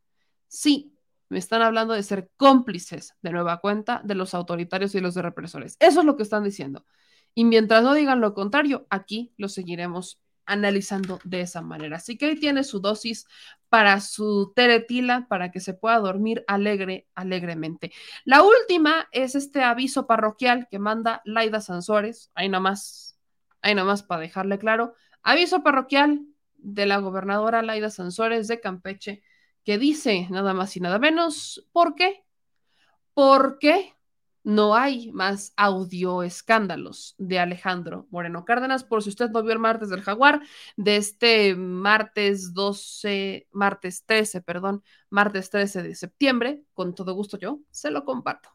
Sí, 0.48 0.94
me 1.32 1.40
están 1.40 1.62
hablando 1.62 1.94
de 1.94 2.04
ser 2.04 2.30
cómplices 2.36 3.16
de 3.22 3.32
nueva 3.32 3.62
cuenta 3.62 4.02
de 4.04 4.16
los 4.16 4.34
autoritarios 4.34 4.94
y 4.96 5.00
los 5.00 5.16
represores. 5.16 5.78
Eso 5.80 6.02
es 6.02 6.06
lo 6.06 6.18
que 6.18 6.24
están 6.24 6.44
diciendo. 6.44 6.86
Y 7.34 7.46
mientras 7.46 7.84
no 7.84 7.94
digan 7.94 8.20
lo 8.20 8.34
contrario, 8.34 8.86
aquí 8.90 9.34
lo 9.38 9.48
seguiremos 9.48 10.22
analizando 10.46 11.20
de 11.24 11.40
esa 11.40 11.62
manera. 11.62 11.96
Así 11.96 12.18
que 12.18 12.26
ahí 12.26 12.36
tiene 12.36 12.66
su 12.66 12.82
dosis 12.82 13.28
para 13.70 14.02
su 14.02 14.52
teretila, 14.54 15.26
para 15.30 15.52
que 15.52 15.62
se 15.62 15.74
pueda 15.74 16.00
dormir 16.00 16.44
alegre, 16.48 17.08
alegremente. 17.16 17.94
La 18.26 18.44
última 18.44 19.08
es 19.14 19.34
este 19.36 19.64
aviso 19.64 20.08
parroquial 20.08 20.68
que 20.70 20.80
manda 20.80 21.22
Laida 21.24 21.62
Sansores, 21.62 22.30
ahí 22.36 22.50
nomás, 22.50 23.18
ahí 23.62 23.74
nomás 23.74 24.04
para 24.04 24.20
dejarle 24.20 24.60
claro, 24.60 24.96
aviso 25.24 25.64
parroquial 25.64 26.26
de 26.58 26.86
la 26.88 26.98
gobernadora 26.98 27.62
Laida 27.62 27.90
Sansores 27.90 28.50
de 28.50 28.60
Campeche, 28.60 29.24
que 29.64 29.78
dice 29.78 30.28
nada 30.30 30.54
más 30.54 30.76
y 30.78 30.80
nada 30.80 31.00
menos, 31.00 31.68
¿por 31.72 31.96
qué? 31.96 32.24
Porque 33.14 33.94
no 34.44 34.76
hay 34.76 35.12
más 35.12 35.54
audio 35.56 36.24
escándalos 36.24 37.16
de 37.18 37.40
Alejandro 37.40 38.08
Moreno 38.10 38.46
Cárdenas. 38.46 38.84
Por 38.84 39.04
si 39.04 39.10
usted 39.10 39.30
no 39.30 39.44
vio 39.44 39.54
el 39.54 39.60
martes 39.60 39.90
del 39.90 40.02
jaguar, 40.02 40.42
de 40.78 40.98
este 40.98 41.56
martes 41.56 42.54
12, 42.54 43.48
martes 43.52 44.04
13, 44.06 44.42
perdón, 44.42 44.84
martes 45.10 45.50
13 45.50 45.84
de 45.84 45.96
septiembre, 45.96 46.64
con 46.74 46.96
todo 46.96 47.14
gusto 47.14 47.38
yo 47.38 47.60
se 47.70 47.92
lo 47.92 48.04
comparto. 48.04 48.50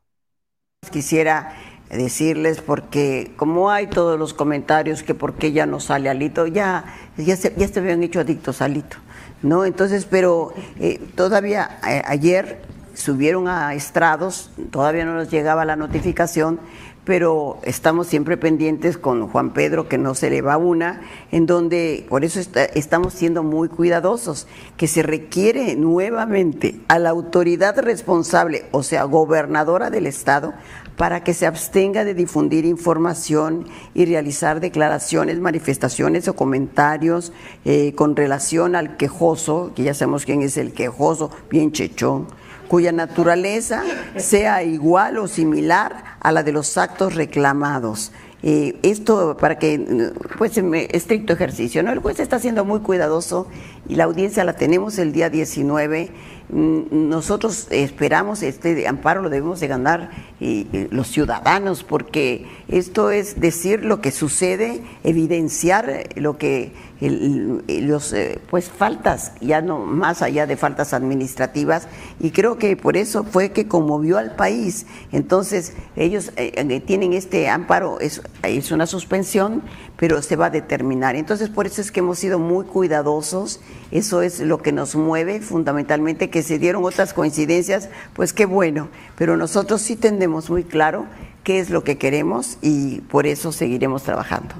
Quisiera 0.90 1.52
decirles 1.90 2.60
porque 2.60 3.32
como 3.36 3.70
hay 3.70 3.86
todos 3.86 4.18
los 4.18 4.34
comentarios 4.34 5.02
que 5.02 5.14
por 5.14 5.34
qué 5.34 5.52
ya 5.52 5.66
no 5.66 5.80
sale 5.80 6.08
Alito, 6.08 6.46
ya, 6.46 6.84
ya, 7.16 7.36
se, 7.36 7.54
ya 7.56 7.66
se 7.68 7.80
habían 7.80 8.02
hecho 8.02 8.20
adictos 8.20 8.60
a 8.60 8.66
Alito. 8.66 8.96
¿No? 9.42 9.64
Entonces, 9.64 10.06
pero 10.08 10.52
eh, 10.78 11.00
todavía 11.14 11.78
eh, 11.88 12.02
ayer 12.06 12.62
subieron 12.94 13.48
a 13.48 13.74
estrados, 13.74 14.50
todavía 14.70 15.04
no 15.04 15.14
nos 15.14 15.30
llegaba 15.30 15.64
la 15.64 15.76
notificación, 15.76 16.58
pero 17.06 17.60
estamos 17.62 18.08
siempre 18.08 18.36
pendientes 18.36 18.98
con 18.98 19.28
Juan 19.28 19.52
Pedro, 19.52 19.88
que 19.88 19.96
no 19.96 20.16
se 20.16 20.28
le 20.28 20.42
va 20.42 20.56
una, 20.56 21.02
en 21.30 21.46
donde 21.46 22.04
por 22.08 22.24
eso 22.24 22.40
estamos 22.74 23.14
siendo 23.14 23.44
muy 23.44 23.68
cuidadosos, 23.68 24.48
que 24.76 24.88
se 24.88 25.04
requiere 25.04 25.76
nuevamente 25.76 26.80
a 26.88 26.98
la 26.98 27.10
autoridad 27.10 27.78
responsable, 27.78 28.64
o 28.72 28.82
sea, 28.82 29.04
gobernadora 29.04 29.88
del 29.88 30.06
Estado, 30.06 30.52
para 30.96 31.22
que 31.22 31.32
se 31.32 31.46
abstenga 31.46 32.04
de 32.04 32.14
difundir 32.14 32.64
información 32.64 33.68
y 33.94 34.04
realizar 34.04 34.58
declaraciones, 34.58 35.38
manifestaciones 35.38 36.26
o 36.26 36.34
comentarios 36.34 37.32
eh, 37.64 37.92
con 37.94 38.16
relación 38.16 38.74
al 38.74 38.96
quejoso, 38.96 39.70
que 39.76 39.84
ya 39.84 39.94
sabemos 39.94 40.24
quién 40.24 40.42
es 40.42 40.56
el 40.56 40.72
quejoso, 40.72 41.30
bien 41.50 41.70
chechón, 41.70 42.26
cuya 42.68 42.92
naturaleza 42.92 43.82
sea 44.16 44.62
igual 44.62 45.18
o 45.18 45.28
similar 45.28 46.16
a 46.20 46.32
la 46.32 46.42
de 46.42 46.52
los 46.52 46.76
actos 46.76 47.14
reclamados. 47.14 48.12
Esto 48.42 49.36
para 49.40 49.58
que, 49.58 50.12
pues, 50.38 50.56
estricto 50.56 51.32
ejercicio, 51.32 51.82
¿no? 51.82 51.90
El 51.90 51.98
juez 51.98 52.20
está 52.20 52.38
siendo 52.38 52.64
muy 52.64 52.80
cuidadoso 52.80 53.48
y 53.88 53.96
la 53.96 54.04
audiencia 54.04 54.44
la 54.44 54.52
tenemos 54.52 54.98
el 54.98 55.12
día 55.12 55.30
19 55.30 56.10
mm, 56.50 57.08
nosotros 57.08 57.66
esperamos 57.70 58.42
este 58.42 58.86
amparo 58.86 59.22
lo 59.22 59.30
debemos 59.30 59.60
de 59.60 59.68
ganar 59.68 60.10
los 60.38 61.08
ciudadanos 61.08 61.82
porque 61.82 62.46
esto 62.68 63.10
es 63.10 63.40
decir 63.40 63.84
lo 63.84 64.00
que 64.00 64.10
sucede, 64.10 64.82
evidenciar 65.02 66.04
lo 66.16 66.36
que 66.36 66.72
el- 67.00 67.62
los 67.88 68.12
eh, 68.12 68.40
pues 68.50 68.68
faltas 68.70 69.32
ya 69.40 69.60
no 69.60 69.78
más 69.80 70.22
allá 70.22 70.46
de 70.46 70.56
faltas 70.56 70.92
administrativas 70.94 71.88
y 72.20 72.30
creo 72.30 72.58
que 72.58 72.76
por 72.76 72.96
eso 72.96 73.24
fue 73.24 73.50
que 73.52 73.68
conmovió 73.68 74.18
al 74.18 74.34
país. 74.36 74.86
Entonces 75.12 75.74
ellos 75.96 76.32
eh, 76.36 76.52
eh, 76.56 76.80
tienen 76.80 77.12
este 77.12 77.48
amparo 77.48 78.00
es, 78.00 78.22
es 78.42 78.70
una 78.72 78.86
suspensión 78.86 79.62
pero 79.96 80.20
se 80.22 80.36
va 80.36 80.46
a 80.46 80.50
determinar. 80.50 81.16
Entonces 81.16 81.48
por 81.48 81.66
eso 81.66 81.80
es 81.80 81.90
que 81.90 82.00
hemos 82.00 82.18
sido 82.18 82.38
muy 82.38 82.64
cuidadosos. 82.66 83.60
Eso 83.90 84.22
es 84.22 84.40
lo 84.40 84.58
que 84.62 84.72
nos 84.72 84.94
mueve 84.94 85.40
fundamentalmente 85.40 86.28
que 86.30 86.42
se 86.42 86.58
dieron 86.58 86.84
otras 86.84 87.14
coincidencias, 87.14 87.88
pues 88.14 88.32
qué 88.32 88.46
bueno. 88.46 88.88
Pero 89.16 89.36
nosotros 89.36 89.80
sí 89.80 89.96
tenemos 89.96 90.50
muy 90.50 90.64
claro 90.64 91.06
qué 91.44 91.60
es 91.60 91.70
lo 91.70 91.84
que 91.84 91.96
queremos 91.96 92.58
y 92.60 93.00
por 93.02 93.26
eso 93.26 93.52
seguiremos 93.52 94.02
trabajando. 94.02 94.54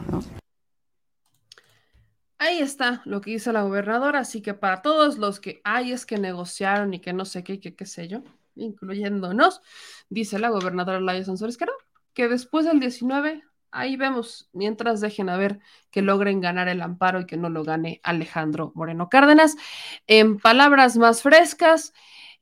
Ahí 2.38 2.58
está 2.58 3.00
lo 3.06 3.22
que 3.22 3.30
dice 3.30 3.52
la 3.52 3.62
gobernadora, 3.62 4.20
así 4.20 4.42
que 4.42 4.52
para 4.52 4.82
todos 4.82 5.16
los 5.16 5.40
que 5.40 5.60
hay 5.64 5.92
es 5.92 6.04
que 6.04 6.18
negociaron 6.18 6.92
y 6.92 7.00
que 7.00 7.14
no 7.14 7.24
sé 7.24 7.42
qué, 7.42 7.60
que 7.60 7.74
qué 7.74 7.86
sé 7.86 8.08
yo, 8.08 8.22
incluyéndonos, 8.54 9.62
dice 10.10 10.38
la 10.38 10.50
gobernadora 10.50 11.00
Laia 11.00 11.24
Sansores 11.24 11.58
no, 11.60 11.72
que 12.12 12.28
después 12.28 12.66
del 12.66 12.78
19, 12.78 13.42
ahí 13.70 13.96
vemos, 13.96 14.50
mientras 14.52 15.00
dejen 15.00 15.30
a 15.30 15.38
ver 15.38 15.60
que 15.90 16.02
logren 16.02 16.40
ganar 16.42 16.68
el 16.68 16.82
amparo 16.82 17.20
y 17.20 17.26
que 17.26 17.38
no 17.38 17.48
lo 17.48 17.64
gane 17.64 18.00
Alejandro 18.02 18.72
Moreno 18.74 19.08
Cárdenas. 19.08 19.56
En 20.06 20.38
palabras 20.38 20.96
más 20.98 21.22
frescas, 21.22 21.94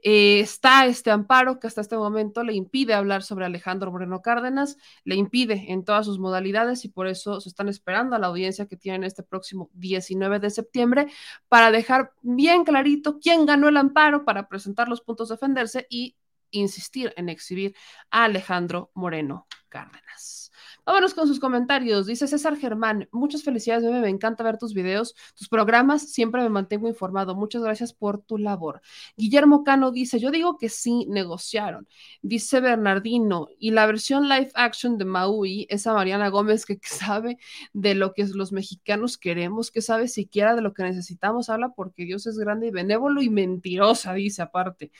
eh, 0.06 0.40
está 0.40 0.84
este 0.84 1.10
amparo 1.10 1.58
que 1.58 1.66
hasta 1.66 1.80
este 1.80 1.96
momento 1.96 2.44
le 2.44 2.52
impide 2.52 2.92
hablar 2.92 3.22
sobre 3.22 3.46
Alejandro 3.46 3.90
Moreno 3.90 4.20
Cárdenas, 4.20 4.76
le 5.02 5.14
impide 5.14 5.72
en 5.72 5.82
todas 5.82 6.04
sus 6.04 6.18
modalidades 6.18 6.84
y 6.84 6.90
por 6.90 7.06
eso 7.06 7.40
se 7.40 7.48
están 7.48 7.70
esperando 7.70 8.14
a 8.14 8.18
la 8.18 8.26
audiencia 8.26 8.66
que 8.66 8.76
tienen 8.76 9.02
este 9.04 9.22
próximo 9.22 9.70
19 9.72 10.40
de 10.40 10.50
septiembre 10.50 11.06
para 11.48 11.70
dejar 11.70 12.12
bien 12.20 12.64
clarito 12.64 13.18
quién 13.18 13.46
ganó 13.46 13.68
el 13.68 13.78
amparo 13.78 14.26
para 14.26 14.46
presentar 14.46 14.88
los 14.88 15.00
puntos 15.00 15.30
de 15.30 15.36
defenderse 15.36 15.86
y 15.88 16.16
insistir 16.50 17.14
en 17.16 17.30
exhibir 17.30 17.74
a 18.10 18.24
Alejandro 18.24 18.90
Moreno 18.92 19.46
Cárdenas. 19.70 20.43
Vámonos 20.86 21.14
con 21.14 21.26
sus 21.26 21.40
comentarios. 21.40 22.06
Dice 22.06 22.26
César 22.26 22.56
Germán, 22.56 23.08
muchas 23.10 23.42
felicidades, 23.42 23.84
bebé. 23.84 24.00
Me 24.00 24.10
encanta 24.10 24.44
ver 24.44 24.58
tus 24.58 24.74
videos, 24.74 25.14
tus 25.34 25.48
programas. 25.48 26.12
Siempre 26.12 26.42
me 26.42 26.50
mantengo 26.50 26.88
informado. 26.88 27.34
Muchas 27.34 27.62
gracias 27.62 27.94
por 27.94 28.20
tu 28.20 28.36
labor. 28.36 28.82
Guillermo 29.16 29.64
Cano 29.64 29.92
dice, 29.92 30.18
yo 30.18 30.30
digo 30.30 30.58
que 30.58 30.68
sí 30.68 31.06
negociaron. 31.08 31.88
Dice 32.20 32.60
Bernardino, 32.60 33.48
y 33.58 33.70
la 33.70 33.86
versión 33.86 34.28
live 34.28 34.50
action 34.54 34.98
de 34.98 35.06
Maui, 35.06 35.66
esa 35.70 35.94
Mariana 35.94 36.28
Gómez 36.28 36.66
que 36.66 36.78
sabe 36.82 37.38
de 37.72 37.94
lo 37.94 38.12
que 38.12 38.26
los 38.34 38.52
mexicanos 38.52 39.16
queremos, 39.16 39.70
que 39.70 39.80
sabe 39.80 40.06
siquiera 40.08 40.54
de 40.54 40.60
lo 40.60 40.74
que 40.74 40.82
necesitamos, 40.82 41.48
habla 41.48 41.70
porque 41.70 42.04
Dios 42.04 42.26
es 42.26 42.36
grande 42.38 42.66
y 42.66 42.70
benévolo 42.70 43.22
y 43.22 43.30
mentirosa, 43.30 44.12
dice 44.12 44.42
aparte. 44.42 44.92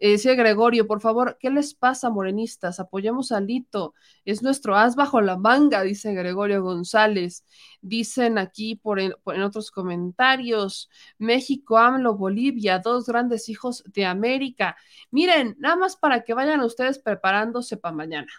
Eh, 0.00 0.12
dice 0.12 0.34
Gregorio, 0.34 0.86
por 0.86 1.00
favor, 1.00 1.36
¿qué 1.38 1.50
les 1.50 1.74
pasa, 1.74 2.10
morenistas? 2.10 2.80
Apoyemos 2.80 3.30
a 3.30 3.40
Lito. 3.40 3.94
Es 4.24 4.42
nuestro 4.42 4.76
as 4.76 4.96
bajo 4.96 5.20
la 5.28 5.36
manga, 5.36 5.82
dice 5.82 6.14
Gregorio 6.14 6.62
González. 6.62 7.44
Dicen 7.80 8.38
aquí 8.38 8.74
por 8.74 8.98
por 9.22 9.36
en 9.36 9.42
otros 9.42 9.70
comentarios, 9.70 10.90
México, 11.18 11.78
AMLO, 11.78 12.16
Bolivia, 12.16 12.80
dos 12.80 13.06
grandes 13.06 13.48
hijos 13.48 13.84
de 13.86 14.06
América. 14.06 14.76
Miren, 15.10 15.56
nada 15.58 15.76
más 15.76 15.96
para 15.96 16.22
que 16.22 16.34
vayan 16.34 16.60
ustedes 16.60 16.98
preparándose 16.98 17.76
para 17.76 17.94
mañana. 17.94 18.32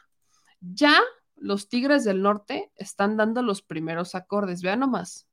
Ya 0.59 0.99
los 1.37 1.69
Tigres 1.69 2.03
del 2.03 2.21
Norte 2.21 2.71
están 2.75 3.15
dando 3.15 3.41
los 3.41 3.61
primeros 3.61 4.15
acordes, 4.15 4.61
vean 4.61 4.79
nomás. 4.79 5.27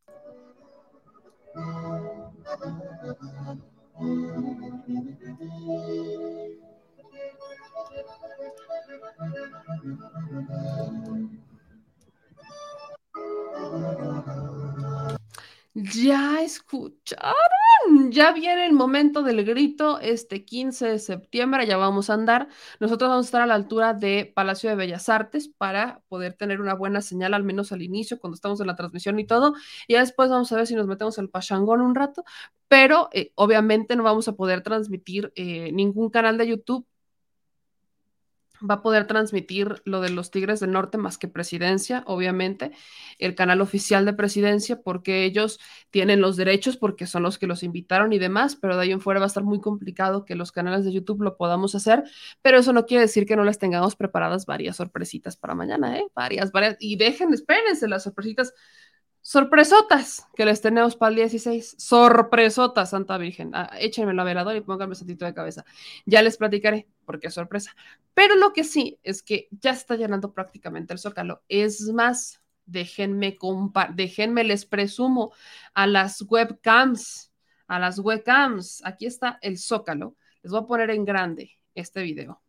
Ya 15.79 16.41
escucharon, 16.43 17.35
ya 18.11 18.33
viene 18.33 18.65
el 18.65 18.73
momento 18.73 19.23
del 19.23 19.45
grito 19.45 20.01
este 20.01 20.43
15 20.47 20.87
de 20.87 20.99
septiembre, 20.99 21.67
ya 21.67 21.77
vamos 21.77 22.09
a 22.09 22.15
andar. 22.15 22.49
Nosotros 22.81 23.11
vamos 23.11 23.27
a 23.27 23.29
estar 23.29 23.43
a 23.43 23.47
la 23.47 23.57
altura 23.57 23.93
de 23.93 24.33
Palacio 24.35 24.71
de 24.71 24.77
Bellas 24.77 25.11
Artes 25.11 25.49
para 25.49 26.03
poder 26.09 26.33
tener 26.33 26.63
una 26.63 26.73
buena 26.73 27.03
señal, 27.03 27.35
al 27.35 27.45
menos 27.45 27.73
al 27.73 27.83
inicio, 27.83 28.19
cuando 28.19 28.37
estamos 28.37 28.59
en 28.63 28.69
la 28.69 28.75
transmisión 28.75 29.19
y 29.19 29.27
todo. 29.27 29.53
Y 29.87 29.93
ya 29.93 30.01
después 30.01 30.31
vamos 30.31 30.51
a 30.51 30.57
ver 30.57 30.67
si 30.67 30.75
nos 30.75 30.87
metemos 30.87 31.19
al 31.19 31.29
Pachangón 31.29 31.83
un 31.83 31.95
rato, 31.95 32.25
pero 32.69 33.11
eh, 33.13 33.33
obviamente 33.35 33.97
no 33.97 34.03
vamos 34.03 34.29
a 34.29 34.33
poder 34.33 34.63
transmitir 34.63 35.31
eh, 35.37 35.73
ningún 35.73 36.09
canal 36.09 36.39
de 36.39 36.47
YouTube 36.49 36.87
va 38.63 38.77
a 38.77 38.83
poder 38.83 39.07
transmitir 39.07 39.83
lo 39.85 40.01
de 40.01 40.11
los 40.11 40.31
Tigres 40.31 40.61
del 40.61 40.73
Norte 40.73 40.99
más 40.99 41.19
que 41.19 41.29
presidencia, 41.29 42.03
obviamente, 42.07 42.73
el 43.19 43.35
canal 43.35 43.61
oficial 43.61 44.05
de 44.05 44.13
presidencia, 44.13 44.81
porque 44.83 45.25
ellos 45.25 45.59
tienen 45.91 46.21
los 46.21 46.37
derechos, 46.37 46.77
porque 46.77 47.07
son 47.07 47.23
los 47.23 47.39
que 47.39 47.47
los 47.47 47.63
invitaron 47.63 48.13
y 48.13 48.19
demás, 48.19 48.57
pero 48.57 48.77
de 48.77 48.83
ahí 48.83 48.93
en 48.93 49.01
fuera 49.01 49.21
va 49.21 49.27
a 49.27 49.29
estar 49.29 49.45
muy 49.45 49.61
complicado 49.61 50.25
que 50.25 50.35
los 50.35 50.53
canales 50.53 50.85
de 50.85 50.93
YouTube 50.93 51.23
lo 51.23 51.37
podamos 51.37 51.75
hacer, 51.75 52.05
pero 52.43 52.59
eso 52.59 52.73
no 52.73 52.87
quiere 52.87 53.03
decir 53.03 53.27
que 53.27 53.37
no 53.37 53.45
les 53.45 53.59
tengamos 53.59 53.97
preparadas 53.97 54.47
varias 54.47 54.77
sorpresitas 54.77 55.37
para 55.37 55.55
mañana, 55.55 55.99
¿eh? 55.99 56.07
Varias, 56.15 56.53
varias, 56.53 56.77
y 56.81 56.97
dejen, 56.97 57.33
espérense 57.33 57.89
las 57.89 58.05
sorpresitas 58.05 58.53
sorpresotas 59.27 60.25
que 60.37 60.45
les 60.45 60.61
tenemos 60.61 60.95
para 60.95 61.11
el 61.11 61.17
16. 61.17 61.75
Sorpresotas, 61.79 62.91
Santa 62.91 63.19
Virgen. 63.19 63.51
Ah, 63.55 63.71
échenme 63.81 64.15
la 64.15 64.23
veladora 64.23 64.57
y 64.57 64.61
pónganme 64.61 64.95
santito 64.95 65.25
de 65.25 65.35
cabeza. 65.35 65.65
Ya 66.05 66.23
les 66.23 66.37
platicaré 66.37 66.87
porque 67.07 67.29
es 67.29 67.35
sorpresa. 67.35 67.75
Pero 68.13 68.35
lo 68.35 68.53
que 68.53 68.65
sí 68.65 68.99
es 69.03 69.23
que 69.23 69.49
ya 69.51 69.71
está 69.71 69.97
llenando 69.97 70.35
prácticamente 70.35 70.93
el 70.93 70.99
zócalo. 70.99 71.43
Es 71.49 71.81
más, 71.93 72.43
déjenme, 72.67 73.39
déjenme 73.95 74.45
les 74.45 74.67
presumo 74.67 75.33
a 75.73 75.87
las 75.87 76.21
webcams, 76.29 77.33
a 77.67 77.79
las 77.79 77.99
webcams. 77.99 78.85
Aquí 78.85 79.07
está 79.07 79.39
el 79.41 79.57
zócalo. 79.57 80.17
Les 80.43 80.53
voy 80.53 80.61
a 80.61 80.67
poner 80.67 80.91
en 80.91 81.05
grande 81.07 81.53
este 81.75 82.03
video. 82.03 82.43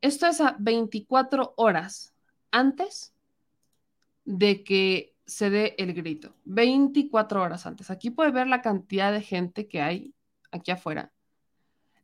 Esto 0.00 0.26
es 0.26 0.40
a 0.40 0.56
24 0.58 1.54
horas 1.56 2.14
antes 2.50 3.14
de 4.24 4.64
que 4.64 5.14
se 5.26 5.50
dé 5.50 5.74
el 5.78 5.94
grito. 5.94 6.34
24 6.44 7.42
horas 7.42 7.66
antes. 7.66 7.90
Aquí 7.90 8.10
puede 8.10 8.30
ver 8.30 8.46
la 8.46 8.62
cantidad 8.62 9.12
de 9.12 9.22
gente 9.22 9.68
que 9.68 9.80
hay 9.80 10.14
aquí 10.50 10.70
afuera. 10.70 11.13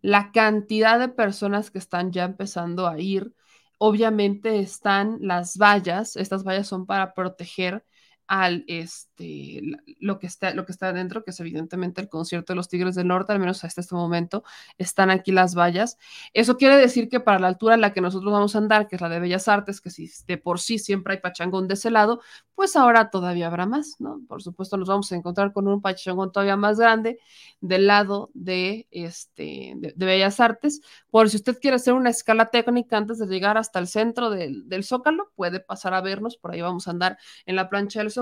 La 0.02 0.32
cantidad 0.32 0.98
de 0.98 1.08
personas 1.08 1.70
que 1.70 1.78
están 1.78 2.12
ya 2.12 2.24
empezando 2.24 2.86
a 2.86 2.98
ir. 2.98 3.34
Obviamente 3.78 4.58
están 4.60 5.18
las 5.20 5.56
vallas. 5.58 6.16
Estas 6.16 6.44
vallas 6.44 6.68
son 6.68 6.86
para 6.86 7.14
proteger 7.14 7.84
al 8.30 8.64
este 8.68 9.60
lo 9.98 10.20
que 10.20 10.28
está 10.28 10.54
lo 10.54 10.64
que 10.64 10.70
está 10.70 10.90
adentro, 10.90 11.24
que 11.24 11.32
es 11.32 11.40
evidentemente 11.40 12.00
el 12.00 12.08
concierto 12.08 12.52
de 12.52 12.58
los 12.58 12.68
Tigres 12.68 12.94
del 12.94 13.08
Norte, 13.08 13.32
al 13.32 13.40
menos 13.40 13.64
hasta 13.64 13.80
este 13.80 13.96
momento 13.96 14.44
están 14.78 15.10
aquí 15.10 15.32
las 15.32 15.56
vallas. 15.56 15.98
Eso 16.32 16.56
quiere 16.56 16.76
decir 16.76 17.08
que 17.08 17.18
para 17.18 17.40
la 17.40 17.48
altura 17.48 17.74
en 17.74 17.80
la 17.80 17.92
que 17.92 18.00
nosotros 18.00 18.32
vamos 18.32 18.54
a 18.54 18.58
andar, 18.58 18.86
que 18.86 18.94
es 18.94 19.02
la 19.02 19.08
de 19.08 19.18
Bellas 19.18 19.48
Artes, 19.48 19.80
que 19.80 19.90
si 19.90 20.08
de 20.28 20.38
por 20.38 20.60
sí 20.60 20.78
siempre 20.78 21.14
hay 21.14 21.20
pachangón 21.20 21.66
de 21.66 21.74
ese 21.74 21.90
lado, 21.90 22.20
pues 22.54 22.76
ahora 22.76 23.10
todavía 23.10 23.48
habrá 23.48 23.66
más, 23.66 23.96
¿no? 23.98 24.20
Por 24.28 24.42
supuesto 24.44 24.76
nos 24.76 24.86
vamos 24.86 25.10
a 25.10 25.16
encontrar 25.16 25.52
con 25.52 25.66
un 25.66 25.82
pachangón 25.82 26.30
todavía 26.30 26.56
más 26.56 26.78
grande 26.78 27.18
del 27.60 27.88
lado 27.88 28.30
de 28.34 28.86
este 28.92 29.74
de, 29.76 29.92
Bellas 29.96 30.38
Artes. 30.38 30.82
Por 31.10 31.30
si 31.30 31.36
usted 31.36 31.58
quiere 31.58 31.76
hacer 31.76 31.94
una 31.94 32.10
escala 32.10 32.46
técnica 32.50 32.96
antes 32.96 33.18
de 33.18 33.26
llegar 33.26 33.58
hasta 33.58 33.80
el 33.80 33.88
centro 33.88 34.30
del, 34.30 34.68
del 34.68 34.84
Zócalo, 34.84 35.32
puede 35.34 35.58
pasar 35.58 35.94
a 35.94 36.00
vernos, 36.00 36.36
por 36.36 36.52
ahí 36.52 36.60
vamos 36.60 36.86
a 36.86 36.92
andar 36.92 37.18
en 37.44 37.56
la 37.56 37.68
plancha 37.68 37.98
del 37.98 38.10
Zócalo, 38.10 38.19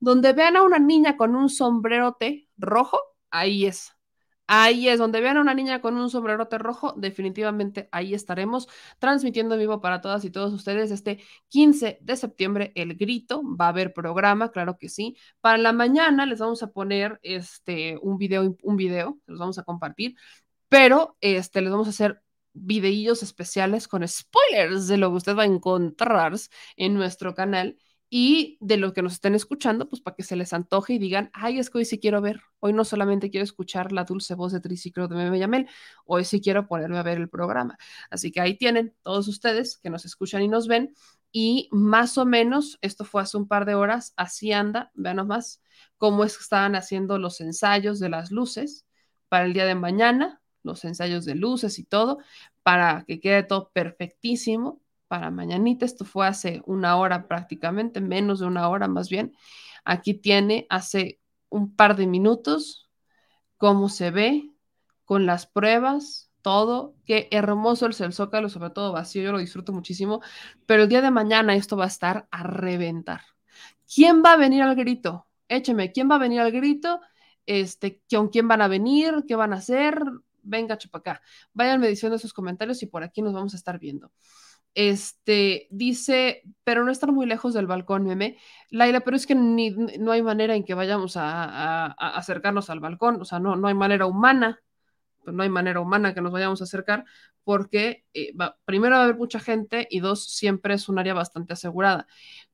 donde 0.00 0.32
vean 0.32 0.56
a 0.56 0.62
una 0.62 0.78
niña 0.78 1.16
con 1.16 1.34
un 1.36 1.48
sombrerote 1.48 2.48
rojo, 2.56 2.98
ahí 3.30 3.66
es. 3.66 3.92
Ahí 4.50 4.88
es, 4.88 4.98
donde 4.98 5.20
vean 5.20 5.36
a 5.36 5.42
una 5.42 5.52
niña 5.52 5.82
con 5.82 5.98
un 5.98 6.08
sombrerote 6.08 6.56
rojo, 6.56 6.94
definitivamente 6.96 7.88
ahí 7.92 8.14
estaremos 8.14 8.66
transmitiendo 8.98 9.54
en 9.54 9.60
vivo 9.60 9.82
para 9.82 10.00
todas 10.00 10.24
y 10.24 10.30
todos 10.30 10.54
ustedes 10.54 10.90
este 10.90 11.22
15 11.48 11.98
de 12.00 12.16
septiembre 12.16 12.72
el 12.74 12.96
grito, 12.96 13.42
va 13.44 13.66
a 13.66 13.68
haber 13.68 13.92
programa, 13.92 14.50
claro 14.50 14.78
que 14.78 14.88
sí. 14.88 15.18
Para 15.42 15.58
la 15.58 15.74
mañana 15.74 16.24
les 16.24 16.38
vamos 16.38 16.62
a 16.62 16.72
poner 16.72 17.20
este 17.22 17.98
un 18.00 18.16
video, 18.16 18.56
un 18.62 18.76
video, 18.76 19.18
los 19.26 19.38
vamos 19.38 19.58
a 19.58 19.64
compartir, 19.64 20.14
pero 20.70 21.16
este 21.20 21.60
les 21.60 21.70
vamos 21.70 21.86
a 21.88 21.90
hacer 21.90 22.22
videillos 22.54 23.22
especiales 23.22 23.88
con 23.88 24.06
spoilers 24.06 24.88
de 24.88 24.96
lo 24.96 25.10
que 25.10 25.16
usted 25.16 25.36
va 25.36 25.42
a 25.42 25.46
encontrar 25.46 26.32
en 26.76 26.94
nuestro 26.94 27.34
canal 27.34 27.76
y 28.10 28.56
de 28.60 28.78
los 28.78 28.94
que 28.94 29.02
nos 29.02 29.14
estén 29.14 29.34
escuchando, 29.34 29.88
pues 29.88 30.00
para 30.00 30.14
que 30.16 30.22
se 30.22 30.36
les 30.36 30.52
antoje 30.52 30.94
y 30.94 30.98
digan, 30.98 31.30
ay, 31.34 31.58
es 31.58 31.68
que 31.68 31.78
hoy 31.78 31.84
sí 31.84 31.98
quiero 31.98 32.20
ver, 32.22 32.40
hoy 32.60 32.72
no 32.72 32.84
solamente 32.84 33.30
quiero 33.30 33.44
escuchar 33.44 33.92
la 33.92 34.04
dulce 34.04 34.34
voz 34.34 34.52
de 34.52 34.60
triciclo 34.60 35.08
de 35.08 35.16
Meme 35.16 35.38
Yamel, 35.38 35.68
hoy 36.06 36.24
sí 36.24 36.40
quiero 36.40 36.66
ponerme 36.66 36.98
a 36.98 37.02
ver 37.02 37.18
el 37.18 37.28
programa. 37.28 37.76
Así 38.10 38.32
que 38.32 38.40
ahí 38.40 38.56
tienen 38.56 38.94
todos 39.02 39.28
ustedes 39.28 39.78
que 39.78 39.90
nos 39.90 40.04
escuchan 40.06 40.42
y 40.42 40.48
nos 40.48 40.68
ven 40.68 40.94
y 41.32 41.68
más 41.70 42.16
o 42.16 42.24
menos, 42.24 42.78
esto 42.80 43.04
fue 43.04 43.22
hace 43.22 43.36
un 43.36 43.46
par 43.46 43.66
de 43.66 43.74
horas, 43.74 44.14
así 44.16 44.52
anda, 44.52 44.90
vean 44.94 45.16
nomás 45.16 45.62
cómo 45.98 46.24
estaban 46.24 46.74
haciendo 46.76 47.18
los 47.18 47.40
ensayos 47.40 48.00
de 48.00 48.08
las 48.08 48.30
luces 48.30 48.86
para 49.28 49.44
el 49.44 49.52
día 49.52 49.66
de 49.66 49.74
mañana, 49.74 50.40
los 50.62 50.84
ensayos 50.84 51.24
de 51.26 51.34
luces 51.34 51.78
y 51.78 51.84
todo, 51.84 52.18
para 52.62 53.04
que 53.06 53.20
quede 53.20 53.42
todo 53.42 53.70
perfectísimo 53.72 54.80
para 55.08 55.30
mañanita. 55.30 55.84
Esto 55.84 56.04
fue 56.04 56.26
hace 56.26 56.62
una 56.66 56.96
hora 56.96 57.26
prácticamente, 57.26 58.00
menos 58.00 58.40
de 58.40 58.46
una 58.46 58.68
hora 58.68 58.88
más 58.88 59.08
bien. 59.08 59.34
Aquí 59.84 60.14
tiene 60.14 60.66
hace 60.70 61.20
un 61.48 61.74
par 61.74 61.96
de 61.96 62.06
minutos 62.06 62.88
cómo 63.56 63.88
se 63.88 64.10
ve 64.10 64.50
con 65.04 65.26
las 65.26 65.46
pruebas, 65.46 66.30
todo. 66.42 66.94
Qué 67.04 67.28
hermoso 67.30 67.86
el 67.86 67.94
Zócalo, 67.94 68.48
sobre 68.48 68.70
todo 68.70 68.92
vacío, 68.92 69.22
yo 69.22 69.32
lo 69.32 69.38
disfruto 69.38 69.72
muchísimo. 69.72 70.20
Pero 70.66 70.84
el 70.84 70.88
día 70.88 71.02
de 71.02 71.10
mañana 71.10 71.54
esto 71.54 71.76
va 71.76 71.84
a 71.84 71.88
estar 71.88 72.28
a 72.30 72.42
reventar. 72.42 73.22
¿Quién 73.92 74.22
va 74.24 74.34
a 74.34 74.36
venir 74.36 74.62
al 74.62 74.74
grito? 74.76 75.26
Écheme, 75.48 75.92
¿quién 75.92 76.10
va 76.10 76.16
a 76.16 76.18
venir 76.18 76.40
al 76.40 76.52
grito? 76.52 77.00
Este, 77.46 78.02
¿con 78.10 78.28
quién 78.28 78.46
van 78.48 78.60
a 78.60 78.68
venir? 78.68 79.24
¿Qué 79.26 79.34
van 79.34 79.54
a 79.54 79.56
hacer? 79.56 80.00
Venga, 80.42 80.78
chupacá. 80.78 81.22
Vayan 81.54 81.80
diciendo 81.80 82.18
sus 82.18 82.32
comentarios 82.32 82.82
y 82.82 82.86
por 82.86 83.02
aquí 83.02 83.22
nos 83.22 83.32
vamos 83.32 83.54
a 83.54 83.56
estar 83.56 83.78
viendo. 83.78 84.12
Este 84.80 85.66
dice, 85.70 86.44
pero 86.62 86.84
no 86.84 86.92
estar 86.92 87.10
muy 87.10 87.26
lejos 87.26 87.52
del 87.52 87.66
balcón, 87.66 88.04
meme. 88.04 88.38
Laila, 88.70 89.00
pero 89.00 89.16
es 89.16 89.26
que 89.26 89.34
ni, 89.34 89.70
no 89.70 90.12
hay 90.12 90.22
manera 90.22 90.54
en 90.54 90.62
que 90.62 90.74
vayamos 90.74 91.16
a, 91.16 91.86
acercarnos 92.16 92.70
al 92.70 92.78
balcón, 92.78 93.20
o 93.20 93.24
sea, 93.24 93.40
no, 93.40 93.56
no 93.56 93.66
hay 93.66 93.74
manera 93.74 94.06
humana, 94.06 94.60
pues 95.24 95.34
no 95.34 95.42
hay 95.42 95.48
manera 95.48 95.80
humana 95.80 96.14
que 96.14 96.20
nos 96.20 96.30
vayamos 96.30 96.60
a 96.60 96.64
acercar, 96.64 97.04
porque 97.42 98.04
eh, 98.14 98.32
primero 98.64 98.94
va 98.94 99.00
a 99.00 99.04
haber 99.06 99.16
mucha 99.16 99.40
gente 99.40 99.88
y 99.90 99.98
dos, 99.98 100.24
siempre 100.32 100.74
es 100.74 100.88
un 100.88 101.00
área 101.00 101.14
bastante 101.14 101.54
asegurada. 101.54 102.06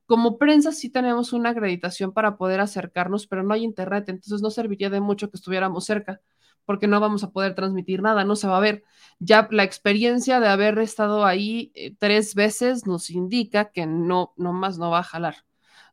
Como 0.06 0.38
prensa 0.38 0.72
sí 0.72 0.90
tenemos 0.90 1.34
una 1.34 1.50
acreditación 1.50 2.12
para 2.14 2.38
poder 2.38 2.60
acercarnos, 2.60 3.26
pero 3.26 3.42
no 3.42 3.52
hay 3.52 3.64
internet, 3.64 4.08
entonces 4.08 4.40
no 4.40 4.50
serviría 4.50 4.88
de 4.88 5.00
mucho 5.00 5.30
que 5.30 5.36
estuviéramos 5.36 5.84
cerca 5.84 6.22
porque 6.64 6.86
no 6.86 7.00
vamos 7.00 7.24
a 7.24 7.30
poder 7.30 7.54
transmitir 7.54 8.02
nada, 8.02 8.24
no 8.24 8.36
se 8.36 8.48
va 8.48 8.56
a 8.56 8.60
ver. 8.60 8.84
Ya 9.18 9.48
la 9.50 9.64
experiencia 9.64 10.40
de 10.40 10.48
haber 10.48 10.78
estado 10.78 11.24
ahí 11.24 11.72
eh, 11.74 11.94
tres 11.98 12.34
veces 12.34 12.86
nos 12.86 13.10
indica 13.10 13.70
que 13.70 13.86
no, 13.86 14.32
más 14.36 14.78
no 14.78 14.90
va 14.90 15.00
a 15.00 15.02
jalar. 15.02 15.36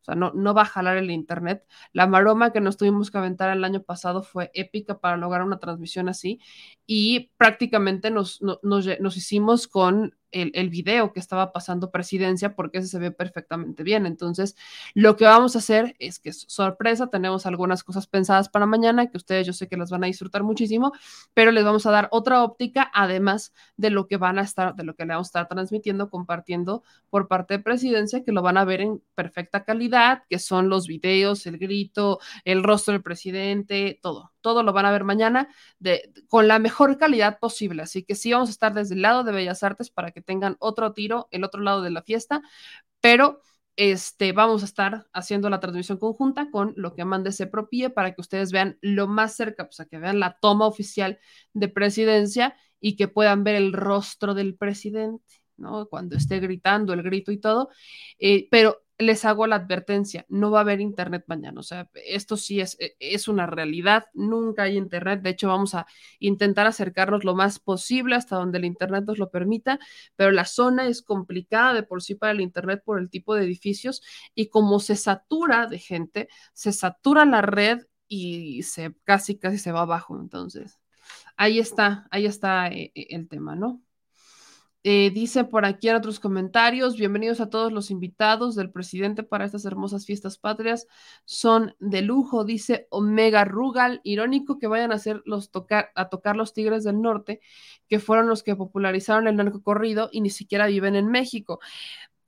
O 0.01 0.03
sea, 0.03 0.16
no, 0.16 0.32
no 0.33 0.53
va 0.56 0.64
a 0.64 0.66
jalar 0.66 0.98
el 0.98 1.11
internet. 1.11 1.64
La 1.93 2.08
maroma 2.08 2.51
que 2.51 2.61
nos 2.61 2.77
tuvimos 2.77 3.11
que 3.11 3.19
aventar 3.19 3.56
el 3.56 3.64
año 3.64 3.83
pasado 3.83 4.24
fue 4.24 4.50
épica 4.53 5.00
para 5.00 5.17
lograr 5.17 5.43
una 5.43 5.59
transmisión 5.59 6.09
así 6.09 6.40
y 6.88 7.32
prácticamente 7.38 8.09
nos, 8.09 8.41
nos 8.41 9.17
hicimos 9.17 9.67
con 9.67 10.16
el, 10.32 10.51
el, 10.56 10.69
video 10.69 11.14
que 11.14 11.19
estaba 11.19 11.51
pasando 11.51 11.92
presidencia 11.92 12.56
porque 12.56 12.80
ese 12.80 12.88
se 12.88 13.00
ve 13.00 13.11
perfectamente 13.11 13.84
bien. 13.84 14.06
Entonces, 14.06 14.56
lo 14.93 15.16
que 15.18 15.26
vamos 15.26 15.56
a 15.56 15.60
hacer 15.60 15.95
es 16.00 16.19
que 16.19 16.34
sorpresa, 16.34 17.08
tenemos 17.08 17.45
algunas 17.45 17.84
cosas 17.84 18.08
pensadas 18.08 18.50
para 18.50 18.66
mañana 18.66 19.08
que 19.08 19.18
ustedes 19.18 19.48
yo 19.48 19.53
sé 19.53 19.68
que 19.68 19.77
las 19.77 19.92
van 19.92 20.03
a 20.03 20.08
disfrutar 20.08 20.43
muchísimo, 20.43 20.92
pero 21.34 21.51
les 21.51 21.64
vamos 21.64 21.85
a 21.85 21.92
dar 21.92 22.08
otra 22.11 22.43
óptica 22.43 22.90
además 22.93 23.53
de 23.77 23.90
lo 23.90 24.08
que 24.08 24.18
van 24.18 24.40
a 24.40 24.42
estar, 24.42 24.76
de 24.76 24.84
lo 24.84 24.95
que 24.95 25.06
le 25.06 25.14
vamos 25.14 25.27
a 25.27 25.30
estar 25.30 25.48
transmitiendo, 25.48 26.10
compartiendo 26.10 26.84
por 27.10 27.27
parte 27.27 27.58
de 27.58 27.64
presidencia, 27.64 28.24
que 28.24 28.32
lo 28.32 28.42
van 28.42 28.58
a 28.58 28.66
ver 28.66 28.82
en 28.82 29.01
perfecta 29.16 29.64
calidad, 29.64 30.24
que 30.30 30.40
son 30.40 30.69
los 30.69 30.88
videos, 30.88 31.45
el 31.48 31.58
grito, 31.58 32.19
el 32.45 32.64
rostro 32.64 32.93
del 32.93 33.03
presidente, 33.03 34.00
todo 34.01 34.31
todo 34.42 34.64
lo 34.64 34.74
van 34.74 34.86
a 34.86 34.92
ver 34.92 35.03
mañana 35.03 35.48
de, 35.80 36.11
con 36.28 36.48
la 36.48 36.60
mejor 36.60 36.98
calidad 36.98 37.40
posible. 37.40 37.84
Así 37.84 38.03
que 38.03 38.16
sí 38.16 38.32
vamos 38.34 38.50
a 38.50 38.52
estar 38.52 38.74
desde 38.74 38.95
el 38.95 39.02
lado 39.02 39.24
de 39.24 39.32
Bellas 39.32 39.64
Artes 39.64 39.90
para 39.90 40.11
que 40.11 40.22
tengan 40.22 40.58
otro 40.60 40.94
tiro, 40.94 41.28
el 41.32 41.44
otro 41.44 41.61
lado 41.61 41.82
de 41.82 41.92
la 41.92 42.02
fiesta, 42.03 42.42
pero 43.02 43.42
este, 43.76 44.32
vamos 44.34 44.61
a 44.64 44.66
estar 44.66 45.08
haciendo 45.14 45.50
la 45.50 45.60
transmisión 45.60 45.98
conjunta 45.98 46.52
con 46.52 46.74
lo 46.76 46.94
que 46.94 47.06
mande 47.06 47.32
se 47.32 47.48
propie 47.48 47.90
para 47.90 48.14
que 48.14 48.22
ustedes 48.22 48.52
vean 48.52 48.78
lo 48.82 49.08
más 49.08 49.36
cerca, 49.36 49.64
o 49.64 49.72
sea, 49.72 49.86
que 49.86 49.98
vean 49.98 50.20
la 50.20 50.38
toma 50.40 50.68
oficial 50.68 51.20
de 51.53 51.68
presidencia 51.70 52.56
y 52.80 52.95
que 52.95 53.08
puedan 53.08 53.44
ver 53.44 53.56
el 53.56 53.74
rostro 53.74 54.34
del 54.34 54.56
presidente, 54.56 55.24
¿no? 55.58 55.88
Cuando 55.88 56.16
esté 56.16 56.40
gritando 56.40 56.94
el 56.94 57.03
grito 57.03 57.32
y 57.32 57.40
todo. 57.40 57.70
Eh, 58.20 58.48
pero 58.52 58.84
les 59.01 59.25
hago 59.25 59.47
la 59.47 59.57
advertencia, 59.57 60.25
no 60.30 60.51
va 60.51 60.59
a 60.59 60.61
haber 60.61 60.81
internet 60.81 61.23
mañana, 61.27 61.59
o 61.59 61.63
sea, 61.63 61.89
esto 61.93 62.38
sí 62.38 62.59
es, 62.61 62.77
e, 62.80 62.95
es 62.99 63.27
una 63.27 63.45
realidad, 63.47 64.05
nunca 64.13 64.63
hay 64.63 64.77
internet, 64.77 65.21
de 65.21 65.31
hecho 65.31 65.47
vamos 65.47 65.75
a 65.75 65.85
intentar 66.19 66.67
acercarnos 66.67 67.23
lo 67.23 67.35
más 67.35 67.59
posible 67.59 68.15
hasta 68.15 68.35
donde 68.35 68.57
el 68.59 68.65
internet 68.65 69.03
nos 69.05 69.17
lo 69.17 69.31
permita, 69.31 69.80
pero 70.15 70.31
la 70.31 70.45
zona 70.45 70.88
es 70.88 71.01
complicada 71.01 71.73
de 71.73 71.83
por 71.83 72.01
sí 72.03 72.15
para 72.15 72.31
el 72.33 72.41
internet 72.41 72.81
por 72.85 72.99
el 72.99 73.09
tipo 73.09 73.35
de 73.35 73.43
edificios 73.45 74.01
y 74.35 74.49
como 74.49 74.80
se 74.80 74.95
satura 74.95 75.67
de 75.67 75.80
gente, 75.80 76.30
se 76.53 76.71
satura 76.71 77.25
la 77.25 77.41
red 77.41 77.80
y 78.07 78.63
se 78.63 78.93
casi 79.03 79.38
casi 79.38 79.57
se 79.57 79.71
va 79.71 79.81
abajo, 79.81 80.19
entonces 80.19 80.80
ahí 81.38 81.59
está, 81.59 82.07
ahí 82.11 82.25
está 82.25 82.67
eh, 82.67 82.91
eh, 82.95 83.07
el 83.11 83.27
tema, 83.27 83.55
¿no? 83.55 83.81
Eh, 84.84 85.11
dice 85.11 85.43
por 85.43 85.64
aquí 85.64 85.90
en 85.90 85.95
otros 85.95 86.19
comentarios, 86.19 86.98
bienvenidos 86.98 87.40
a 87.40 87.51
todos 87.51 87.72
los 87.72 87.92
invitados 87.92 88.56
del 88.56 88.72
presidente 88.72 89.22
para 89.22 89.45
estas 89.45 89.64
hermosas 89.66 90.08
fiestas 90.08 90.40
patrias. 90.40 90.88
Son 91.24 91.76
de 91.80 92.01
lujo, 92.01 92.45
dice 92.45 92.88
Omega 92.90 93.45
Rugal. 93.45 94.01
Irónico 94.03 94.58
que 94.58 94.66
vayan 94.66 94.92
a 94.92 94.95
hacer 94.95 95.22
los 95.26 95.51
tocar, 95.51 95.92
a 95.93 96.10
tocar 96.10 96.35
los 96.35 96.53
Tigres 96.53 96.84
del 96.84 97.00
Norte, 97.00 97.42
que 97.88 98.00
fueron 98.00 98.27
los 98.27 98.42
que 98.42 98.56
popularizaron 98.56 99.27
el 99.27 99.35
narco 99.35 99.61
corrido 99.61 100.10
y 100.11 100.22
ni 100.22 100.32
siquiera 100.32 100.66
viven 100.66 100.95
en 100.95 101.08
México. 101.10 101.60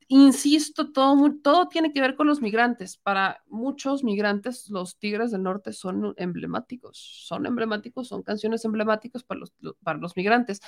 Insisto, 0.09 0.91
todo, 0.91 1.17
todo 1.41 1.69
tiene 1.69 1.91
que 1.91 2.01
ver 2.01 2.15
con 2.15 2.27
los 2.27 2.39
migrantes. 2.41 2.97
Para 2.97 3.43
muchos 3.47 4.03
migrantes, 4.03 4.69
los 4.69 4.99
Tigres 4.99 5.31
del 5.31 5.41
Norte 5.41 5.73
son 5.73 6.13
emblemáticos, 6.17 6.99
son 6.99 7.47
emblemáticos, 7.47 8.09
son 8.09 8.21
canciones 8.21 8.63
emblemáticas 8.63 9.23
para 9.23 9.39
los, 9.39 9.53
para 9.81 9.97
los 9.97 10.15
migrantes 10.15 10.61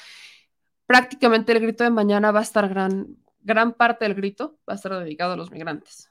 prácticamente 0.85 1.51
el 1.51 1.59
grito 1.59 1.83
de 1.83 1.89
mañana 1.89 2.31
va 2.31 2.39
a 2.39 2.43
estar 2.43 2.67
gran, 2.69 3.17
gran 3.41 3.73
parte 3.73 4.05
del 4.05 4.15
grito 4.15 4.59
va 4.67 4.73
a 4.73 4.75
estar 4.75 4.97
dedicado 4.97 5.33
a 5.33 5.37
los 5.37 5.51
migrantes. 5.51 6.09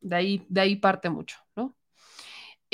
De 0.00 0.16
ahí, 0.16 0.46
de 0.48 0.60
ahí 0.60 0.76
parte 0.76 1.08
mucho, 1.10 1.38
¿no? 1.56 1.76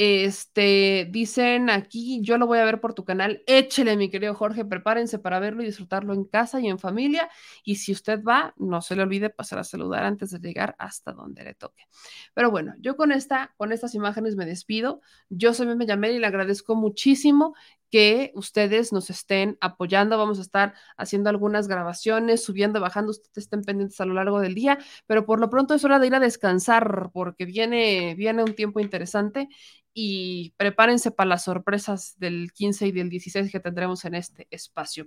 Este, 0.02 1.06
dicen 1.10 1.68
aquí, 1.68 2.22
yo 2.22 2.38
lo 2.38 2.46
voy 2.46 2.58
a 2.58 2.64
ver 2.64 2.80
por 2.80 2.94
tu 2.94 3.04
canal. 3.04 3.42
Échele, 3.46 3.98
mi 3.98 4.08
querido 4.08 4.34
Jorge, 4.34 4.64
prepárense 4.64 5.18
para 5.18 5.38
verlo 5.40 5.62
y 5.62 5.66
disfrutarlo 5.66 6.14
en 6.14 6.24
casa 6.24 6.58
y 6.58 6.68
en 6.68 6.78
familia. 6.78 7.28
Y 7.64 7.76
si 7.76 7.92
usted 7.92 8.22
va, 8.24 8.54
no 8.56 8.80
se 8.80 8.96
le 8.96 9.02
olvide 9.02 9.28
pasar 9.28 9.58
a 9.58 9.64
saludar 9.64 10.04
antes 10.04 10.30
de 10.30 10.38
llegar 10.38 10.74
hasta 10.78 11.12
donde 11.12 11.44
le 11.44 11.54
toque. 11.54 11.84
Pero 12.32 12.50
bueno, 12.50 12.72
yo 12.78 12.96
con 12.96 13.12
esta, 13.12 13.52
con 13.58 13.72
estas 13.72 13.94
imágenes 13.94 14.36
me 14.36 14.46
despido. 14.46 15.02
Yo 15.28 15.52
soy 15.52 15.66
Meme 15.66 15.84
Yamel 15.84 16.16
y 16.16 16.18
le 16.18 16.26
agradezco 16.26 16.74
muchísimo 16.76 17.54
que 17.90 18.32
ustedes 18.34 18.92
nos 18.92 19.10
estén 19.10 19.58
apoyando. 19.60 20.16
Vamos 20.16 20.38
a 20.38 20.42
estar 20.42 20.74
haciendo 20.96 21.30
algunas 21.30 21.68
grabaciones, 21.68 22.42
subiendo, 22.44 22.80
bajando, 22.80 23.10
ustedes 23.10 23.44
estén 23.44 23.62
pendientes 23.62 24.00
a 24.00 24.06
lo 24.06 24.14
largo 24.14 24.40
del 24.40 24.54
día, 24.54 24.78
pero 25.06 25.26
por 25.26 25.40
lo 25.40 25.50
pronto 25.50 25.74
es 25.74 25.84
hora 25.84 25.98
de 25.98 26.06
ir 26.06 26.14
a 26.14 26.20
descansar 26.20 27.10
porque 27.12 27.44
viene, 27.44 28.14
viene 28.14 28.42
un 28.42 28.54
tiempo 28.54 28.80
interesante 28.80 29.48
y 29.92 30.54
prepárense 30.56 31.10
para 31.10 31.28
las 31.28 31.44
sorpresas 31.44 32.14
del 32.18 32.52
15 32.52 32.86
y 32.86 32.92
del 32.92 33.10
16 33.10 33.50
que 33.50 33.60
tendremos 33.60 34.04
en 34.04 34.14
este 34.14 34.46
espacio. 34.50 35.06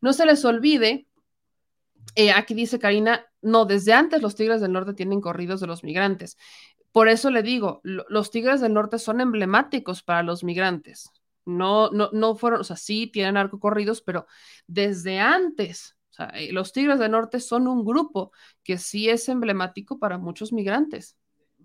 No 0.00 0.12
se 0.12 0.26
les 0.26 0.44
olvide 0.44 1.06
eh, 2.16 2.32
aquí 2.32 2.54
dice 2.54 2.78
Karina, 2.78 3.26
no, 3.42 3.64
desde 3.64 3.92
antes 3.92 4.22
los 4.22 4.36
Tigres 4.36 4.60
del 4.60 4.72
Norte 4.72 4.94
tienen 4.94 5.20
corridos 5.20 5.60
de 5.60 5.66
los 5.66 5.82
migrantes. 5.84 6.36
Por 6.92 7.08
eso 7.08 7.30
le 7.30 7.42
digo, 7.42 7.80
los 7.82 8.30
Tigres 8.30 8.60
del 8.60 8.74
Norte 8.74 8.98
son 8.98 9.20
emblemáticos 9.20 10.02
para 10.02 10.22
los 10.22 10.44
migrantes. 10.44 11.10
No, 11.46 11.90
no, 11.90 12.10
no 12.12 12.36
fueron, 12.36 12.60
o 12.60 12.64
sea, 12.64 12.76
sí 12.76 13.06
tienen 13.06 13.36
arco 13.36 13.60
corridos, 13.60 14.00
pero 14.00 14.26
desde 14.66 15.20
antes, 15.20 15.96
o 16.10 16.14
sea, 16.14 16.26
eh, 16.34 16.52
los 16.52 16.72
Tigres 16.72 16.98
del 16.98 17.10
Norte 17.10 17.40
son 17.40 17.66
un 17.66 17.84
grupo 17.84 18.32
que 18.62 18.78
sí 18.78 19.08
es 19.08 19.28
emblemático 19.28 19.98
para 19.98 20.16
muchos 20.18 20.52
migrantes. 20.52 21.18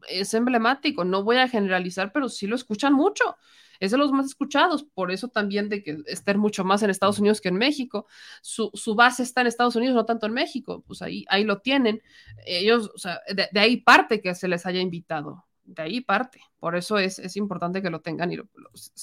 Es 0.10 0.34
emblemático, 0.34 1.04
no 1.06 1.24
voy 1.24 1.38
a 1.38 1.48
generalizar, 1.48 2.12
pero 2.14 2.30
sí 2.30 2.48
lo 2.48 2.56
escuchan 2.56 2.94
mucho. 2.94 3.38
Es 3.80 3.92
de 3.92 3.98
los 3.98 4.12
más 4.12 4.26
escuchados, 4.26 4.84
por 4.84 5.12
eso 5.12 5.30
también 5.30 5.70
de 5.70 5.84
que 5.84 6.00
estén 6.08 6.38
mucho 6.40 6.64
más 6.66 6.84
en 6.84 6.90
Estados 6.90 7.20
Unidos 7.20 7.42
que 7.42 7.50
en 7.50 7.56
México. 7.56 8.08
Su, 8.42 8.72
base 8.96 9.24
está 9.24 9.42
en 9.42 9.48
Estados 9.48 9.76
Unidos, 9.76 9.96
no 9.96 10.06
tanto 10.06 10.26
en 10.26 10.34
México, 10.34 10.84
pues 10.88 11.02
ahí, 11.02 11.26
ahí 11.30 11.44
lo 11.46 11.60
tienen. 11.60 12.02
Ellos, 12.46 12.92
o 12.94 12.98
sea, 12.98 13.22
de 13.30 13.60
ahí 13.60 13.78
parte 13.78 14.22
que 14.22 14.36
se 14.36 14.48
les 14.48 14.66
haya 14.66 14.82
invitado 14.82 15.46
de 15.70 15.84
ahí 15.84 16.02
parte. 16.02 16.42
Por 16.60 16.76
eso 16.76 16.98
es, 16.98 17.20
es 17.20 17.38
importante 17.38 17.82
que 17.82 17.90
lo 17.90 18.02
tengan 18.02 18.32
y, 18.32 18.38
lo, 18.38 18.50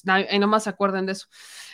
ahí 0.07 0.39
nomás 0.39 0.65
se 0.65 0.71
acuerden 0.71 1.07
de 1.07 1.13
eso. 1.13 1.27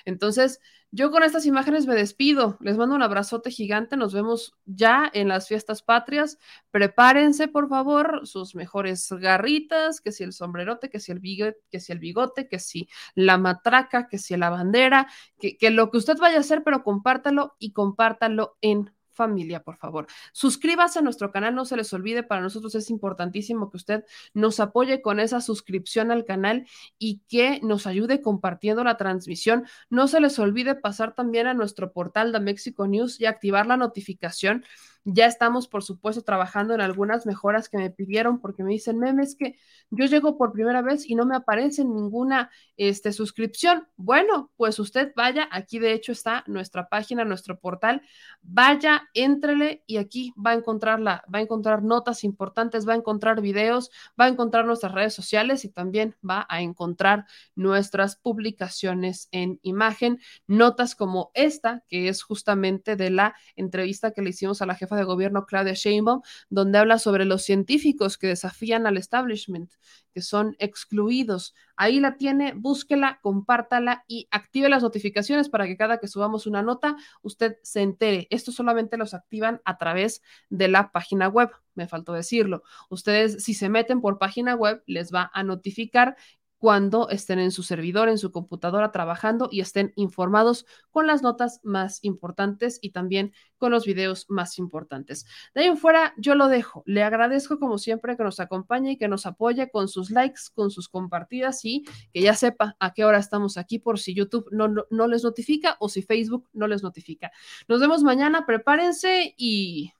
Entonces, 0.05 0.61
yo 0.91 1.11
con 1.11 1.23
estas 1.23 1.47
imágenes 1.47 1.87
me 1.87 1.95
despido. 1.95 2.59
Les 2.61 2.77
mando 2.77 2.95
un 2.95 3.03
abrazote 3.03 3.51
gigante. 3.51 3.97
Nos 3.97 4.13
vemos 4.13 4.55
ya 4.67 5.11
en 5.15 5.29
las 5.29 5.49
fiestas 5.49 5.83
patrias. 5.83 6.39
Prepárense, 6.71 7.49
por 7.49 7.69
favor, 7.69 8.27
sus 8.27 8.55
mejores 8.55 9.09
garritas, 9.11 10.03
que 10.03 10.13
si 10.13 10.23
el 10.23 10.35
sombrerote, 10.35 10.91
que 10.91 11.01
si 11.01 11.11
el 11.11 11.21
bigote, 11.21 11.59
que 11.71 11.81
si 11.81 11.93
el 11.93 11.99
bigote, 11.99 12.47
que 12.47 12.59
si 12.59 12.89
la 13.15 13.39
matraca, 13.39 14.07
que 14.07 14.19
si 14.19 14.37
la 14.37 14.51
bandera, 14.51 15.09
que, 15.41 15.57
que 15.57 15.71
lo 15.71 15.91
que 15.91 15.97
usted 15.97 16.19
vaya 16.19 16.37
a 16.37 16.41
hacer, 16.41 16.63
pero 16.63 16.83
compártalo 16.85 17.57
y 17.59 17.73
compártalo 17.73 18.59
en 18.61 18.93
familia, 19.13 19.63
por 19.63 19.77
favor. 19.77 20.07
Suscríbase 20.33 20.99
a 20.99 21.03
nuestro 21.03 21.31
canal, 21.31 21.55
no 21.55 21.65
se 21.65 21.77
les 21.77 21.93
olvide, 21.93 22.23
para 22.23 22.41
nosotros 22.41 22.75
es 22.75 22.91
importantísimo 22.91 23.71
que 23.71 23.77
usted 23.77 24.05
nos 24.35 24.61
apoye 24.61 25.03
con 25.03 25.21
esa 25.21 25.41
suscripción 25.41 26.11
al 26.11 26.25
canal 26.25 26.67
y 26.99 27.23
que 27.29 27.61
nos 27.63 27.87
ayude 27.87 28.23
compartiendo 28.23 28.85
la 28.85 28.97
transmisión. 28.97 29.67
No 29.91 30.09
se 30.09 30.21
les 30.21 30.39
olvide 30.39 30.75
pasar 30.75 31.15
también 31.15 31.47
a 31.47 31.55
nuestro 31.55 31.93
portal 31.93 32.33
de 32.33 32.41
México 32.41 32.87
News 32.87 33.21
y 33.21 33.27
activar 33.27 33.67
la 33.67 33.77
notificación 33.77 34.65
ya 35.05 35.27
estamos, 35.27 35.67
por 35.67 35.83
supuesto, 35.83 36.23
trabajando 36.23 36.75
en 36.75 36.81
algunas 36.81 37.27
mejoras 37.27 37.69
que 37.69 37.79
me 37.79 37.91
pidieron 37.91 38.41
porque 38.41 38.63
me 38.63 38.73
dicen, 38.73 38.99
meme, 38.99 39.25
es 39.25 39.35
que 39.37 39.57
yo 39.91 40.07
llego 40.07 40.37
por 40.39 40.53
primera 40.53 40.81
vez 40.81 41.09
y 41.09 41.15
no 41.15 41.27
me 41.27 41.37
aparece 41.37 41.85
ninguna 41.85 42.51
este, 42.77 43.13
suscripción. 43.13 43.89
Bueno, 43.97 44.51
pues 44.57 44.79
usted 44.79 45.13
vaya, 45.17 45.49
aquí 45.51 45.79
de 45.79 45.93
hecho 45.93 46.13
está 46.13 46.45
nuestra 46.47 46.89
página, 46.89 47.25
nuestro 47.25 47.59
portal, 47.59 48.03
vaya, 48.43 49.09
éntrele 49.15 49.83
y 49.87 49.97
aquí 49.97 50.33
va 50.35 50.51
a 50.51 50.55
encontrarla, 50.55 51.25
va 51.33 51.41
a 51.41 51.43
encontrar 51.43 51.83
notas 51.83 52.23
importantes, 52.23 52.89
va 52.89 52.93
a 52.93 52.97
encontrar 52.97 53.41
videos, 53.41 53.91
va 54.19 54.27
a 54.27 54.29
encontrar 54.29 54.65
nuestras 54.67 54.93
redes 54.93 55.15
sociales 55.15 55.65
y 55.65 55.69
también 55.69 56.17
va 56.29 56.47
a 56.49 56.63
encontrar 56.63 57.27
nuestras 57.57 58.17
publicaciones 58.17 59.29
en 59.33 59.59
imagen, 59.63 60.21
notas 60.47 60.95
como 60.95 61.33
esta, 61.35 61.83
que 61.89 62.09
es 62.09 62.23
justamente 62.23 62.97
de 62.97 63.11
la 63.11 63.35
entrevista 63.57 64.13
que 64.13 64.23
le 64.23 64.31
hicimos 64.31 64.63
a 64.63 64.67
la 64.67 64.75
jefa 64.75 64.92
de 64.97 65.05
gobierno 65.05 65.47
Claudia 65.47 65.75
Sheinbaum, 65.75 66.23
donde 66.51 66.79
habla 66.79 66.99
sobre 66.99 67.25
los 67.25 67.43
científicos 67.43 68.19
que 68.19 68.29
desafían 68.29 68.87
al 68.87 68.97
establishment, 68.97 69.73
que 70.13 70.23
son 70.23 70.57
excluidos. 70.59 71.55
Ahí 71.77 72.01
la 72.01 72.17
tiene, 72.17 72.53
búsquela, 72.55 73.19
compártala 73.23 74.05
y 74.07 74.29
active 74.31 74.69
las 74.69 74.83
notificaciones 74.83 75.49
para 75.49 75.67
que 75.67 75.77
cada 75.77 75.99
que 75.99 76.09
subamos 76.09 76.47
una 76.47 76.63
nota 76.63 76.97
usted 77.23 77.57
se 77.63 77.83
entere. 77.83 78.27
Esto 78.31 78.53
solamente 78.53 78.97
los 78.97 79.15
activan 79.15 79.61
a 79.65 79.79
través 79.79 80.23
de 80.51 80.69
la 80.69 80.93
página 80.93 81.29
web, 81.29 81.51
me 81.75 81.89
faltó 81.89 82.13
decirlo. 82.13 82.63
Ustedes 82.91 83.43
si 83.43 83.55
se 83.55 83.69
meten 83.69 84.01
por 84.01 84.19
página 84.19 84.55
web 84.55 84.83
les 84.87 85.13
va 85.13 85.31
a 85.33 85.43
notificar 85.43 86.17
cuando 86.63 87.09
estén 87.09 87.41
en 87.41 87.51
su 87.51 87.65
servidor, 87.65 88.09
en 88.09 88.19
su 88.19 88.31
computadora 88.31 88.93
trabajando 88.93 89.49
y 89.51 89.63
estén 89.63 89.93
informados 89.97 90.65
con 90.93 91.09
las 91.09 91.21
notas 91.21 91.59
más 91.65 91.99
importantes 92.05 92.79
y 92.81 92.91
también 92.91 93.33
con 93.59 93.73
los 93.73 93.85
videos 93.85 94.27
más 94.29 94.61
importantes. 94.61 95.27
De 95.57 95.63
ahí 95.63 95.67
en 95.67 95.77
fuera, 95.77 96.15
yo 96.19 96.37
lo 96.37 96.47
dejo. 96.47 96.85
Le 96.87 97.03
agradezco 97.03 97.59
como 97.59 97.79
siempre 97.79 98.17
que 98.17 98.23
nos 98.23 98.39
acompañe 98.39 98.93
y 98.93 98.97
que 98.97 99.09
nos 99.09 99.27
apoye 99.27 99.73
con 99.73 99.89
sus 99.89 100.13
likes, 100.13 100.43
con 100.55 100.71
sus 100.71 100.89
compartidas 100.89 101.65
y 101.65 101.83
que 102.13 102.23
ya 102.23 102.37
sepa 102.37 102.77
a 102.79 102.93
qué 102.93 103.05
hora 103.05 103.19
estamos 103.19 103.57
aquí 103.57 103.81
por 103.81 103.99
si 103.99 104.15
YouTube 104.15 104.47
no, 104.53 105.09
les 105.09 105.25
notifica 105.25 105.77
o 105.81 105.89
si 105.89 106.03
Facebook 106.03 106.49
no 106.53 106.69
les 106.69 106.85
notifica. 106.85 107.33
Nos 107.67 107.81
vemos 107.81 108.05
mañana, 108.05 108.47
prepárense 108.47 109.35
y 109.37 109.93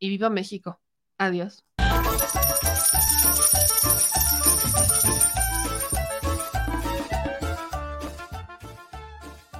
viva 0.00 0.30
México. 0.30 0.80
Adiós. 1.18 1.66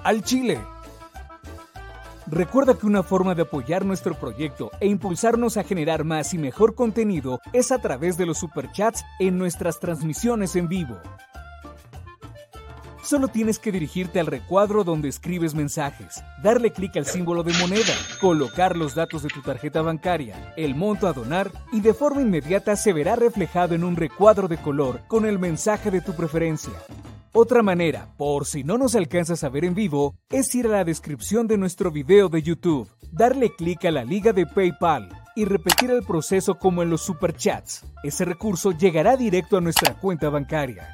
Al 0.06 0.22
Chile. 0.22 0.60
Recuerda 2.28 2.74
que 2.74 2.86
una 2.86 3.02
forma 3.02 3.34
de 3.34 3.42
apoyar 3.42 3.84
nuestro 3.84 4.14
proyecto 4.14 4.70
e 4.78 4.86
impulsarnos 4.86 5.56
a 5.56 5.64
generar 5.64 6.04
más 6.04 6.32
y 6.32 6.38
mejor 6.38 6.76
contenido 6.76 7.40
es 7.52 7.72
a 7.72 7.78
través 7.78 8.16
de 8.16 8.24
los 8.24 8.38
superchats 8.38 9.04
en 9.18 9.36
nuestras 9.36 9.80
transmisiones 9.80 10.54
en 10.54 10.68
vivo. 10.68 10.96
Solo 13.06 13.28
tienes 13.28 13.60
que 13.60 13.70
dirigirte 13.70 14.18
al 14.18 14.26
recuadro 14.26 14.82
donde 14.82 15.08
escribes 15.08 15.54
mensajes, 15.54 16.24
darle 16.42 16.72
clic 16.72 16.96
al 16.96 17.06
símbolo 17.06 17.44
de 17.44 17.52
moneda, 17.52 17.94
colocar 18.20 18.76
los 18.76 18.96
datos 18.96 19.22
de 19.22 19.28
tu 19.28 19.42
tarjeta 19.42 19.80
bancaria, 19.80 20.52
el 20.56 20.74
monto 20.74 21.06
a 21.06 21.12
donar 21.12 21.52
y 21.70 21.82
de 21.82 21.94
forma 21.94 22.22
inmediata 22.22 22.74
se 22.74 22.92
verá 22.92 23.14
reflejado 23.14 23.76
en 23.76 23.84
un 23.84 23.94
recuadro 23.94 24.48
de 24.48 24.56
color 24.56 25.02
con 25.06 25.24
el 25.24 25.38
mensaje 25.38 25.92
de 25.92 26.00
tu 26.00 26.14
preferencia. 26.16 26.72
Otra 27.32 27.62
manera, 27.62 28.08
por 28.16 28.44
si 28.44 28.64
no 28.64 28.76
nos 28.76 28.96
alcanzas 28.96 29.44
a 29.44 29.50
ver 29.50 29.64
en 29.64 29.76
vivo, 29.76 30.16
es 30.28 30.52
ir 30.56 30.66
a 30.66 30.70
la 30.70 30.84
descripción 30.84 31.46
de 31.46 31.58
nuestro 31.58 31.92
video 31.92 32.28
de 32.28 32.42
YouTube, 32.42 32.90
darle 33.12 33.54
clic 33.54 33.84
a 33.84 33.92
la 33.92 34.02
liga 34.02 34.32
de 34.32 34.46
PayPal 34.46 35.10
y 35.36 35.44
repetir 35.44 35.92
el 35.92 36.02
proceso 36.02 36.58
como 36.58 36.82
en 36.82 36.90
los 36.90 37.02
superchats. 37.02 37.84
Ese 38.02 38.24
recurso 38.24 38.72
llegará 38.72 39.16
directo 39.16 39.58
a 39.58 39.60
nuestra 39.60 39.94
cuenta 39.94 40.28
bancaria. 40.28 40.88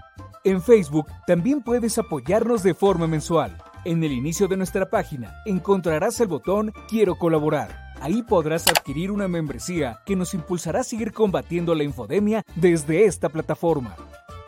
En 0.44 0.60
Facebook 0.60 1.06
también 1.24 1.62
puedes 1.62 1.98
apoyarnos 1.98 2.64
de 2.64 2.74
forma 2.74 3.06
mensual. 3.06 3.56
En 3.84 4.02
el 4.02 4.10
inicio 4.10 4.48
de 4.48 4.56
nuestra 4.56 4.90
página 4.90 5.36
encontrarás 5.46 6.18
el 6.20 6.26
botón 6.26 6.72
Quiero 6.88 7.14
colaborar. 7.14 7.92
Ahí 8.00 8.24
podrás 8.24 8.66
adquirir 8.66 9.12
una 9.12 9.28
membresía 9.28 10.00
que 10.04 10.16
nos 10.16 10.34
impulsará 10.34 10.80
a 10.80 10.84
seguir 10.84 11.12
combatiendo 11.12 11.76
la 11.76 11.84
infodemia 11.84 12.42
desde 12.56 13.04
esta 13.04 13.28
plataforma. 13.28 13.94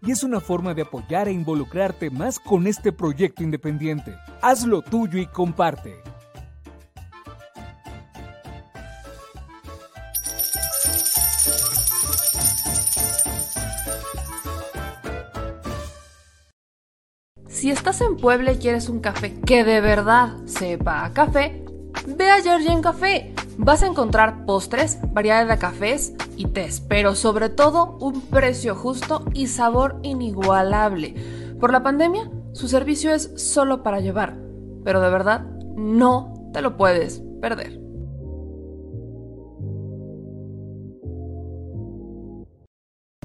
y 0.03 0.11
es 0.11 0.23
una 0.23 0.41
forma 0.41 0.73
de 0.73 0.81
apoyar 0.81 1.27
e 1.27 1.31
involucrarte 1.31 2.09
más 2.09 2.39
con 2.39 2.65
este 2.67 2.91
proyecto 2.91 3.43
independiente. 3.43 4.17
Hazlo 4.41 4.81
tuyo 4.81 5.19
y 5.19 5.27
comparte. 5.27 6.01
Si 17.61 17.69
estás 17.69 18.01
en 18.01 18.17
Puebla 18.17 18.53
y 18.53 18.57
quieres 18.57 18.89
un 18.89 19.01
café 19.01 19.39
que 19.45 19.63
de 19.63 19.81
verdad 19.81 20.29
sepa 20.45 21.05
a 21.05 21.13
café, 21.13 21.63
ve 22.07 22.27
a 22.27 22.41
Georgian 22.41 22.81
Café. 22.81 23.35
Vas 23.59 23.83
a 23.83 23.85
encontrar 23.85 24.47
postres, 24.47 24.97
variedad 25.13 25.47
de 25.47 25.59
cafés, 25.59 26.15
y 26.35 26.47
pero 26.87 27.13
sobre 27.13 27.49
todo 27.49 27.99
un 27.99 28.21
precio 28.21 28.73
justo 28.73 29.25
y 29.35 29.45
sabor 29.45 29.99
inigualable. 30.01 31.13
Por 31.59 31.71
la 31.71 31.83
pandemia, 31.83 32.31
su 32.53 32.67
servicio 32.67 33.13
es 33.13 33.31
solo 33.35 33.83
para 33.83 33.99
llevar, 33.99 34.35
pero 34.83 34.99
de 34.99 35.11
verdad 35.11 35.45
no 35.75 36.33
te 36.53 36.63
lo 36.63 36.77
puedes 36.77 37.21
perder. 37.41 37.80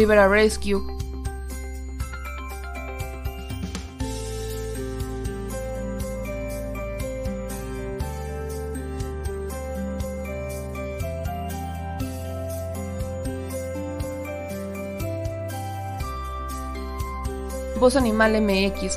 Rivera 0.00 0.26
Rescue. 0.28 0.80
Voz 17.78 17.96
Animal 17.96 18.40
MX, 18.40 18.96